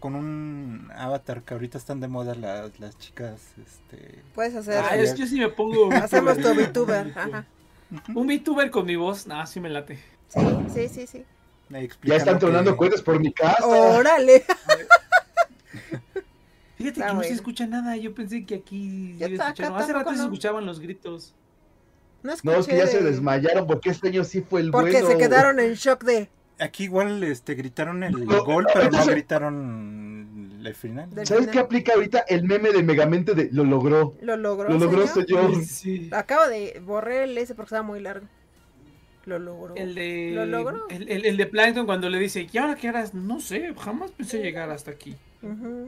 Con 0.00 0.16
un 0.16 0.90
avatar 0.96 1.42
que 1.42 1.54
ahorita 1.54 1.78
están 1.78 2.00
de 2.00 2.08
moda 2.08 2.34
las, 2.34 2.80
las 2.80 2.98
chicas. 2.98 3.40
Este, 3.64 4.22
Puedes 4.34 4.56
hacer. 4.56 4.82
Ah, 4.82 4.96
es 4.96 5.12
que 5.12 5.20
yo 5.20 5.26
sí 5.26 5.38
me 5.38 5.48
pongo. 5.48 5.90
Hacemos 5.94 6.38
tu 6.38 6.48
VTuber. 6.54 7.12
Ajá. 7.16 7.46
Un 8.14 8.26
VTuber 8.26 8.70
con 8.70 8.86
mi 8.86 8.96
voz. 8.96 9.26
Nah, 9.26 9.44
sí 9.46 9.60
me 9.60 9.68
late. 9.68 9.98
Sí, 10.28 10.40
sí, 10.72 10.88
sí, 10.88 11.06
sí. 11.06 11.24
Ya 12.02 12.16
están 12.16 12.38
tronando 12.38 12.72
que- 12.72 12.76
cuentas 12.78 13.02
por 13.02 13.20
mi 13.20 13.32
casa. 13.32 13.64
Órale. 13.64 14.44
Fíjate 16.76 17.00
Está 17.00 17.08
que 17.08 17.14
no 17.14 17.22
se 17.22 17.32
escucha 17.34 17.66
nada. 17.66 17.96
Yo 17.96 18.14
pensé 18.14 18.46
que 18.46 18.54
aquí. 18.56 19.16
Yo 19.18 19.26
se 19.26 19.34
iba 19.34 19.44
a 19.44 19.48
acá 19.50 19.62
escuchar. 19.64 19.82
Hace 19.82 19.92
rato 19.92 20.10
se 20.12 20.16
no. 20.16 20.22
escuchaban 20.24 20.64
los 20.66 20.80
gritos. 20.80 21.34
No, 22.22 22.32
No, 22.42 22.52
es 22.54 22.66
que 22.66 22.76
ya 22.76 22.86
se 22.86 23.02
desmayaron 23.02 23.66
porque 23.66 23.90
este 23.90 24.08
año 24.08 24.24
sí 24.24 24.40
fue 24.42 24.60
el 24.60 24.70
Porque 24.70 24.92
bueno. 24.92 25.08
se 25.08 25.18
quedaron 25.18 25.60
en 25.60 25.74
shock 25.74 26.04
de. 26.04 26.28
Aquí 26.60 26.84
igual 26.84 27.22
este, 27.24 27.54
gritaron 27.54 28.02
el 28.02 28.24
No, 28.26 28.44
gol, 28.44 28.66
pero 28.72 28.90
no 28.90 29.04
gritaron 29.06 30.60
el 30.64 30.74
final. 30.74 31.08
¿Sabes 31.24 31.48
qué 31.48 31.58
aplica 31.58 31.94
ahorita 31.94 32.20
el 32.28 32.44
meme 32.44 32.70
de 32.70 32.82
Megamente 32.82 33.34
de 33.34 33.48
lo 33.50 33.64
logró? 33.64 34.14
Lo 34.20 34.36
logró. 34.36 34.68
Lo 34.68 34.78
logró 34.78 35.06
señor? 35.06 35.50
señor. 35.52 35.64
Sí. 35.64 36.08
Acabo 36.12 36.48
de 36.48 36.80
borrar 36.84 37.22
el 37.22 37.38
S 37.38 37.54
porque 37.54 37.68
estaba 37.68 37.82
muy 37.82 38.00
largo. 38.00 38.26
Lo 39.26 39.38
logró. 39.38 39.74
El 39.76 39.94
de. 39.94 40.32
¿Lo 40.34 40.46
logró? 40.46 40.88
El, 40.88 41.08
el- 41.10 41.24
el 41.26 41.36
de 41.36 41.46
Plankton 41.46 41.86
cuando 41.86 42.08
le 42.10 42.18
dice, 42.18 42.46
¿y 42.50 42.58
ahora 42.58 42.74
qué 42.74 42.88
harás? 42.88 43.14
No 43.14 43.40
sé, 43.40 43.74
jamás 43.78 44.10
pensé 44.12 44.38
llegar 44.42 44.70
hasta 44.70 44.90
aquí. 44.90 45.16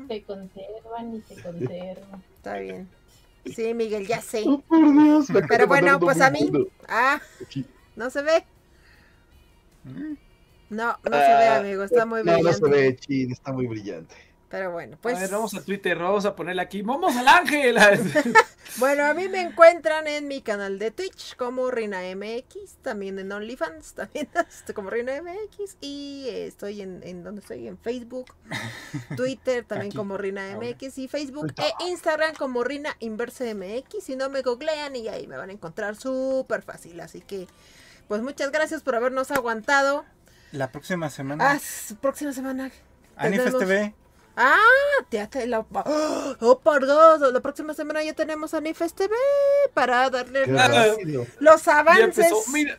Se 0.09 0.23
conservan 0.23 1.15
y 1.17 1.21
se 1.23 1.43
conservan. 1.43 2.23
está 2.37 2.59
bien. 2.59 2.89
Sí, 3.45 3.75
Miguel, 3.75 4.07
ya 4.07 4.21
sé. 4.21 4.45
Oh, 4.47 4.61
por 4.61 4.79
Dios. 4.93 5.27
Pero 5.49 5.67
bueno, 5.67 5.99
pues 5.99 6.21
a 6.21 6.31
mí. 6.31 6.41
mundo. 6.45 6.69
Ah, 6.89 7.21
Aquí. 7.45 7.67
no 7.97 8.09
se 8.09 8.23
ve. 8.23 8.45
Mm, 9.85 10.15
No, 10.73 10.99
no 11.05 11.11
se 11.11 11.11
ve, 11.11 11.49
Ah, 11.49 11.57
amigo. 11.59 11.83
Está 11.85 12.07
muy 12.07 12.23
No, 12.25 12.33
no 12.33 12.39
brillante. 12.39 12.59
se 12.67 12.71
ve, 12.71 12.97
chin, 12.97 13.31
está 13.33 13.53
muy 13.53 13.67
brillante. 13.67 14.15
Pero 14.49 14.71
bueno, 14.71 14.99
Pues, 15.01 15.17
a 15.17 15.21
ver, 15.21 15.31
vamos 15.31 15.55
a 15.55 15.65
Twitter, 15.65 15.99
vamos 15.99 16.27
a 16.27 16.37
ponerle 16.37 16.61
aquí. 16.61 16.83
¡Vamos 16.83 17.17
al 17.17 17.27
ángel! 17.29 17.77
Bueno, 18.77 19.05
a 19.05 19.13
mí 19.13 19.29
me 19.29 19.43
encuentran 19.43 20.07
en 20.07 20.29
mi 20.29 20.41
canal 20.41 20.79
de 20.79 20.91
Twitch 20.91 21.37
como 21.37 21.71
Rina 21.71 22.01
MX, 22.15 22.77
también 22.81 23.19
en 23.19 23.31
OnlyFans, 23.31 23.93
también 23.95 24.29
como 24.75 24.89
Rina 24.89 25.13
MX 25.21 25.77
y 25.83 26.27
estoy 26.31 26.81
en, 26.81 27.03
en 27.03 27.23
donde 27.23 27.43
estoy 27.43 27.69
en 27.69 27.77
Facebook, 27.77 28.33
Twitter 29.17 29.65
también 29.65 29.91
Aquí, 29.91 29.97
como 29.97 30.17
Rina 30.17 30.53
ahora. 30.55 30.69
MX 30.71 30.99
y 30.99 31.09
Facebook 31.09 31.53
e 31.59 31.85
Instagram 31.89 32.35
como 32.35 32.65
Rina 32.65 32.97
Inverse 33.01 33.55
MX. 33.55 34.03
Si 34.05 34.17
no 34.17 34.31
me 34.31 34.41
googlean 34.43 34.97
y 34.97 35.09
ahí 35.09 35.27
me 35.27 35.37
van 35.37 35.51
a 35.51 35.53
encontrar 35.53 35.97
súper 35.97 36.63
fácil. 36.63 37.01
Así 37.01 37.21
que, 37.21 37.47
pues 38.09 38.23
muchas 38.23 38.53
gracias 38.53 38.83
por 38.83 38.95
habernos 38.95 39.31
aguantado. 39.31 40.05
La 40.53 40.71
próxima 40.71 41.09
semana, 41.11 41.53
Ah, 41.53 41.59
próxima 42.01 42.33
semana. 42.33 42.71
Anifest 43.17 43.59
TV. 43.59 43.95
Ah, 44.37 44.57
ya 45.11 45.27
te 45.29 45.47
la... 45.47 45.61
¡Oh, 45.61 46.37
oh, 46.41 46.59
por 46.61 46.85
Dios! 46.85 47.33
La 47.33 47.41
próxima 47.41 47.75
semana 47.75 48.03
ya 48.03 48.13
tenemos 48.15 48.55
Anifest 48.55 48.97
TV 48.97 49.15
para 49.75 50.09
darle 50.11 50.47
los, 51.39 51.69
avances. 51.69 52.33
Mira, 52.53 52.79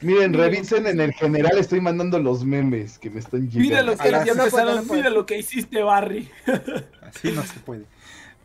Miren, 0.00 0.34
revisen 0.34 0.86
en 0.88 1.00
el 1.00 1.12
general, 1.12 1.58
estoy 1.58 1.80
mandando 1.80 2.18
los 2.18 2.44
memes 2.44 2.98
que 2.98 3.08
me 3.10 3.20
están 3.20 3.48
llegando. 3.48 3.60
mira 3.60 3.82
lo 3.82 3.96
que, 3.96 4.08
A 4.08 4.10
las- 4.10 4.26
ya 4.26 4.34
no 4.34 4.38
puedo, 4.42 4.46
empezaron, 4.48 4.76
no 4.76 4.82
puedo. 4.82 4.94
mira 5.00 5.10
lo 5.10 5.26
que 5.26 5.38
hiciste, 5.38 5.82
Barry. 5.82 6.28
Así 7.02 7.30
no 7.30 7.42
se 7.44 7.60
puede. 7.60 7.84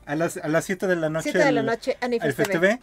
A 0.06 0.16
las, 0.16 0.38
a 0.38 0.48
las 0.48 0.66
7 0.66 0.86
de 0.88 0.96
la 0.96 1.10
noche. 1.10 1.32
7 1.32 1.46
de 1.46 1.52
la 1.52 1.64
noche, 1.64 1.98
Anifest 2.00 2.38
Fest 2.38 2.52
TV. 2.52 2.68
TV. 2.76 2.82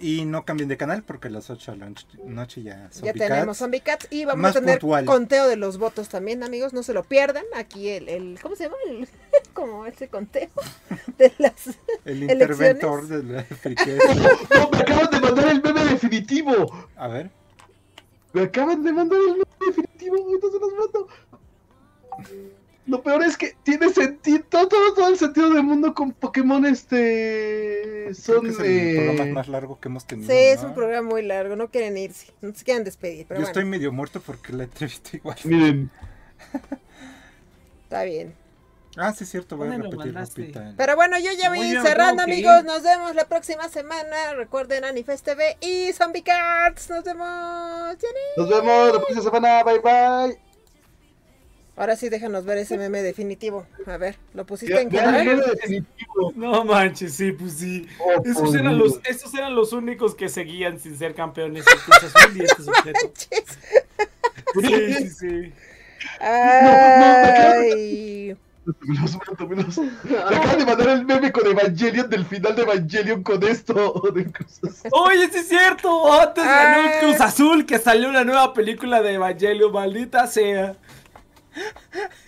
Y 0.00 0.24
no 0.26 0.44
cambien 0.44 0.68
de 0.68 0.76
canal 0.76 1.02
porque 1.02 1.26
a 1.26 1.30
las 1.32 1.50
8 1.50 1.72
de 1.72 1.76
la 1.78 1.90
noche- 2.24 2.62
ya 2.62 2.88
son 2.92 3.04
Ya 3.04 3.12
tenemos 3.12 3.58
Zombie 3.58 3.80
Cats 3.80 4.06
y 4.10 4.24
vamos 4.24 4.40
Más 4.42 4.54
a 4.56 4.60
tener 4.60 4.78
puntual. 4.78 5.04
conteo 5.04 5.48
de 5.48 5.56
los 5.56 5.78
votos 5.78 6.08
también, 6.08 6.44
amigos. 6.44 6.72
No 6.72 6.84
se 6.84 6.94
lo 6.94 7.02
pierdan. 7.02 7.42
Aquí 7.56 7.88
el, 7.88 8.08
el 8.08 8.38
¿cómo 8.40 8.54
se 8.54 8.64
llama? 8.64 8.76
El, 8.88 9.08
como 9.54 9.86
ese 9.86 10.06
conteo 10.06 10.48
de 11.18 11.32
las... 11.38 11.66
El 12.04 12.22
elecciones. 12.22 12.32
interventor 12.32 13.08
de 13.08 13.22
la. 13.24 13.46
No, 14.54 14.70
me 14.70 14.78
acaban 14.78 15.10
de 15.10 15.20
mandar 15.20 15.48
el 15.48 15.62
meme 15.62 15.84
definitivo. 15.86 16.86
A 16.96 17.08
ver. 17.08 17.30
Me 18.32 18.42
acaban 18.42 18.82
de 18.84 18.92
mandar 18.92 19.18
el 19.18 19.32
meme 19.32 19.44
definitivo. 19.66 20.14
Ahorita 20.16 20.46
se 20.52 20.58
los 20.60 20.72
mando. 20.78 21.08
Lo 22.88 23.02
peor 23.02 23.22
es 23.22 23.36
que 23.36 23.54
tiene 23.62 23.90
sentido, 23.90 24.42
todo, 24.48 24.66
todo, 24.66 24.94
todo 24.94 25.08
el 25.08 25.18
sentido 25.18 25.50
del 25.50 25.62
mundo 25.62 25.92
con 25.94 26.12
Pokémon, 26.12 26.64
este... 26.64 28.04
Creo 28.04 28.14
Son... 28.14 28.44
que 28.44 28.50
es 28.50 28.58
el 28.58 28.66
eh, 28.66 29.04
programa 29.06 29.34
más 29.34 29.48
largo 29.48 29.78
que 29.78 29.88
hemos 29.88 30.06
tenido. 30.06 30.28
Sí, 30.28 30.34
es 30.36 30.62
¿no? 30.62 30.68
un 30.68 30.74
programa 30.74 31.10
muy 31.10 31.22
largo. 31.22 31.54
No 31.54 31.68
quieren 31.68 31.98
irse. 31.98 32.32
No 32.40 32.54
se 32.54 32.64
quieren 32.64 32.84
despedir. 32.84 33.26
Pero 33.28 33.40
Yo 33.40 33.44
bueno, 33.44 33.48
estoy 33.48 33.64
medio 33.66 33.92
muerto 33.92 34.22
porque 34.24 34.54
la 34.54 34.64
entrevista 34.64 35.10
igual. 35.18 35.36
Miren, 35.44 35.90
está 37.82 38.04
bien. 38.04 38.34
Ah, 38.96 39.12
sí, 39.12 39.24
es 39.24 39.30
cierto, 39.30 39.56
voy 39.56 39.68
a 39.68 39.70
¿Dónde 39.72 39.84
lo 39.90 40.02
repetir? 40.02 40.44
Lupita. 40.44 40.74
Pero 40.76 40.96
bueno, 40.96 41.18
yo 41.18 41.30
ya 41.38 41.50
voy 41.50 41.70
cerrando, 41.82 42.22
amigos. 42.22 42.64
Nos 42.64 42.82
vemos 42.82 43.14
la 43.14 43.26
próxima 43.26 43.68
semana. 43.68 44.34
Recuerden 44.34 44.84
Anifest 44.84 45.26
TV 45.26 45.58
y 45.60 45.92
Zombie 45.92 46.22
Cats. 46.22 46.88
Nos 46.88 47.04
vemos. 47.04 47.96
Jenny. 48.00 48.20
nos 48.38 48.48
vemos 48.48 48.92
la 48.94 48.98
próxima 48.98 49.22
semana. 49.22 49.62
Bye, 49.62 49.78
bye. 49.80 50.47
Ahora 51.78 51.94
sí, 51.94 52.08
déjanos 52.08 52.44
ver 52.44 52.58
ese 52.58 52.76
meme 52.76 53.02
definitivo. 53.02 53.64
A 53.86 53.96
ver, 53.98 54.16
¿lo 54.34 54.44
pusiste 54.44 54.74
Ya- 54.74 54.80
en 54.80 54.90
canal? 54.90 55.44
No 56.34 56.64
manches, 56.64 57.14
sí, 57.14 57.30
pues 57.30 57.52
sí. 57.52 57.86
Oh, 58.00 58.20
Esos 58.24 58.52
eran, 58.54 58.76
Dios. 58.76 58.96
los, 58.96 59.00
esos 59.06 59.32
eran 59.34 59.54
los 59.54 59.72
únicos 59.72 60.16
que 60.16 60.28
seguían 60.28 60.80
sin 60.80 60.98
ser 60.98 61.14
campeones. 61.14 61.64
Cruz 61.64 62.02
Azul 62.14 62.36
y 62.36 62.44
este 62.44 62.62
sujeto. 62.64 63.12
Sí, 64.60 64.94
sí, 64.94 65.10
sí. 65.10 65.52
Ay. 66.20 68.36
Acaban 70.26 70.58
de 70.58 70.66
mandar 70.66 70.88
el 70.88 71.04
meme 71.06 71.32
con 71.32 71.46
Evangelion 71.46 72.10
del 72.10 72.26
final 72.26 72.54
de 72.54 72.62
Evangelion 72.62 73.22
con 73.22 73.42
esto. 73.44 74.02
de 74.14 74.30
cosas. 74.30 74.82
Oye, 74.90 75.28
sí 75.32 75.38
es 75.38 75.48
cierto. 75.48 76.12
Antes 76.12 76.44
ganó. 76.44 76.88
Cruz 77.00 77.20
Azul 77.20 77.64
que 77.64 77.78
salió 77.78 78.08
una 78.10 78.24
nueva 78.24 78.52
película 78.52 79.00
de 79.00 79.14
Evangelio, 79.14 79.70
maldita 79.70 80.26
sea. 80.26 80.76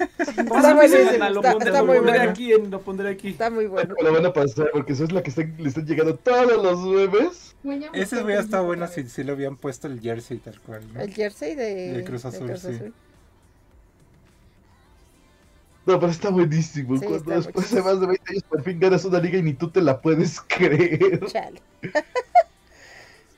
Está- 0.08 0.42
muy 0.42 0.46
pondré 0.48 1.02
bueno. 1.02 2.68
lo 2.68 2.80
pondré 2.80 3.08
aquí. 3.10 3.28
Está 3.30 3.50
muy 3.50 3.66
bueno. 3.66 3.94
Lo 4.00 4.12
van 4.12 4.26
a 4.26 4.32
pasar 4.32 4.70
porque 4.72 4.92
eso 4.92 5.04
es 5.04 5.12
la 5.12 5.22
que 5.22 5.30
le 5.58 5.68
están 5.68 5.86
llegando 5.86 6.16
todos 6.16 6.62
los 6.62 6.90
bebés. 6.90 7.54
Ese 7.92 8.22
hubiera 8.22 8.40
estado 8.40 8.64
bueno 8.64 8.86
si, 8.88 9.08
si 9.08 9.22
le 9.24 9.32
habían 9.32 9.56
puesto 9.56 9.86
el 9.86 10.00
jersey 10.00 10.38
tal 10.38 10.58
cual. 10.60 10.82
¿no? 10.92 11.00
El 11.00 11.12
jersey 11.12 11.54
de, 11.54 11.92
De 11.92 12.04
Cruz 12.04 12.24
Azul, 12.24 12.56
sí. 12.58 12.92
No, 15.86 15.98
pero 15.98 16.12
está 16.12 16.28
buenísimo. 16.30 16.96
Sí, 16.98 17.00
Cuando 17.06 17.16
está 17.18 17.34
después 17.36 17.70
de 17.70 17.82
más 17.82 18.00
de 18.00 18.06
20 18.06 18.30
años 18.30 18.42
por 18.44 18.62
fin 18.62 18.78
ganas 18.78 19.04
una 19.04 19.18
liga 19.18 19.38
y 19.38 19.42
ni 19.42 19.54
tú 19.54 19.70
te 19.70 19.80
la 19.80 20.00
puedes 20.00 20.40
creer. 20.42 21.20
Chale. 21.26 21.60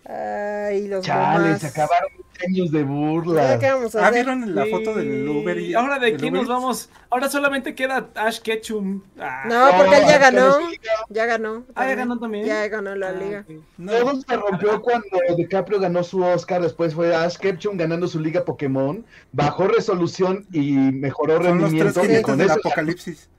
Ay, 0.05 0.89
los 0.89 1.05
Chale, 1.05 1.59
se 1.59 1.69
acabaron 1.69 2.11
20 2.13 2.22
años 2.47 2.71
de 2.71 2.81
¿Ya 2.81 2.85
burla. 2.85 3.59
¿Qué 3.59 3.71
vamos 3.71 3.95
a 3.95 3.99
Ah, 3.99 4.09
hacer? 4.09 4.15
¿vieron 4.25 4.55
la 4.55 4.67
foto 4.67 4.95
del 4.95 5.29
Uber? 5.29 5.59
Y 5.59 5.75
ahora 5.75 5.99
de 5.99 6.15
aquí 6.15 6.31
nos 6.31 6.47
vamos. 6.49 6.89
Ahora 7.11 7.29
solamente 7.29 7.75
queda 7.75 8.09
Ash 8.15 8.41
Ketchum. 8.41 9.03
Ah, 9.19 9.45
No, 9.49 9.71
porque 9.79 9.97
él 9.97 10.03
ya 10.09 10.15
Ah, 10.17 10.19
ganó. 10.19 10.53
sí, 10.71 10.81
Ya 11.11 11.27
ganó. 11.27 11.65
Ah, 11.75 11.87
ya 11.87 11.95
ganó 11.95 12.19
también. 12.19 12.45
Ya 12.47 12.67
ganó 12.69 12.95
la 12.97 13.09
Ah, 13.09 13.13
liga. 13.13 13.45
No, 13.79 13.93
Todo 13.93 14.21
se 14.21 14.37
rompió 14.37 14.81
cuando 14.83 15.07
DiCaprio 15.37 15.79
ganó 15.81 16.03
su 16.03 16.23
Oscar, 16.23 16.63
después 16.63 16.95
fue 16.95 17.15
Ash 17.15 17.37
Ketchum 17.37 17.77
ganando 17.77 18.09
su 18.09 18.19
liga 18.19 18.45
Pokémon, 18.45 19.05
bajó 19.33 19.69
resolución 19.69 20.47
y 20.53 20.73
mejoró 20.73 21.43
son 21.43 21.61
los 21.61 21.71
tres 21.71 21.95
rendimiento. 21.95 22.19
y 22.19 22.23
con 22.23 22.39
del 22.39 22.47
eso 22.51 22.59
apocalipsis. 22.61 23.29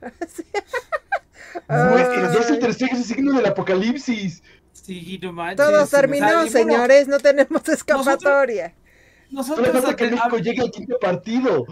Ya 1.68 2.32
es 2.40 2.50
el 2.50 2.58
tercer 2.58 2.96
signo 2.96 3.32
del 3.36 3.46
apocalipsis. 3.46 4.42
Sí, 4.72 5.18
no 5.22 5.32
manches. 5.32 5.56
Todo 5.64 5.86
terminó, 5.86 6.46
señores. 6.48 7.06
No 7.08 7.18
tenemos 7.18 7.66
escapatoria. 7.68 8.74
Solo 9.42 9.56
Nosotros 9.62 9.82
falta 9.82 9.96
que 9.96 10.10
México 10.10 10.38
llegue 10.38 10.60
al 10.62 10.70
quinto 10.70 10.96
partido. 11.00 11.66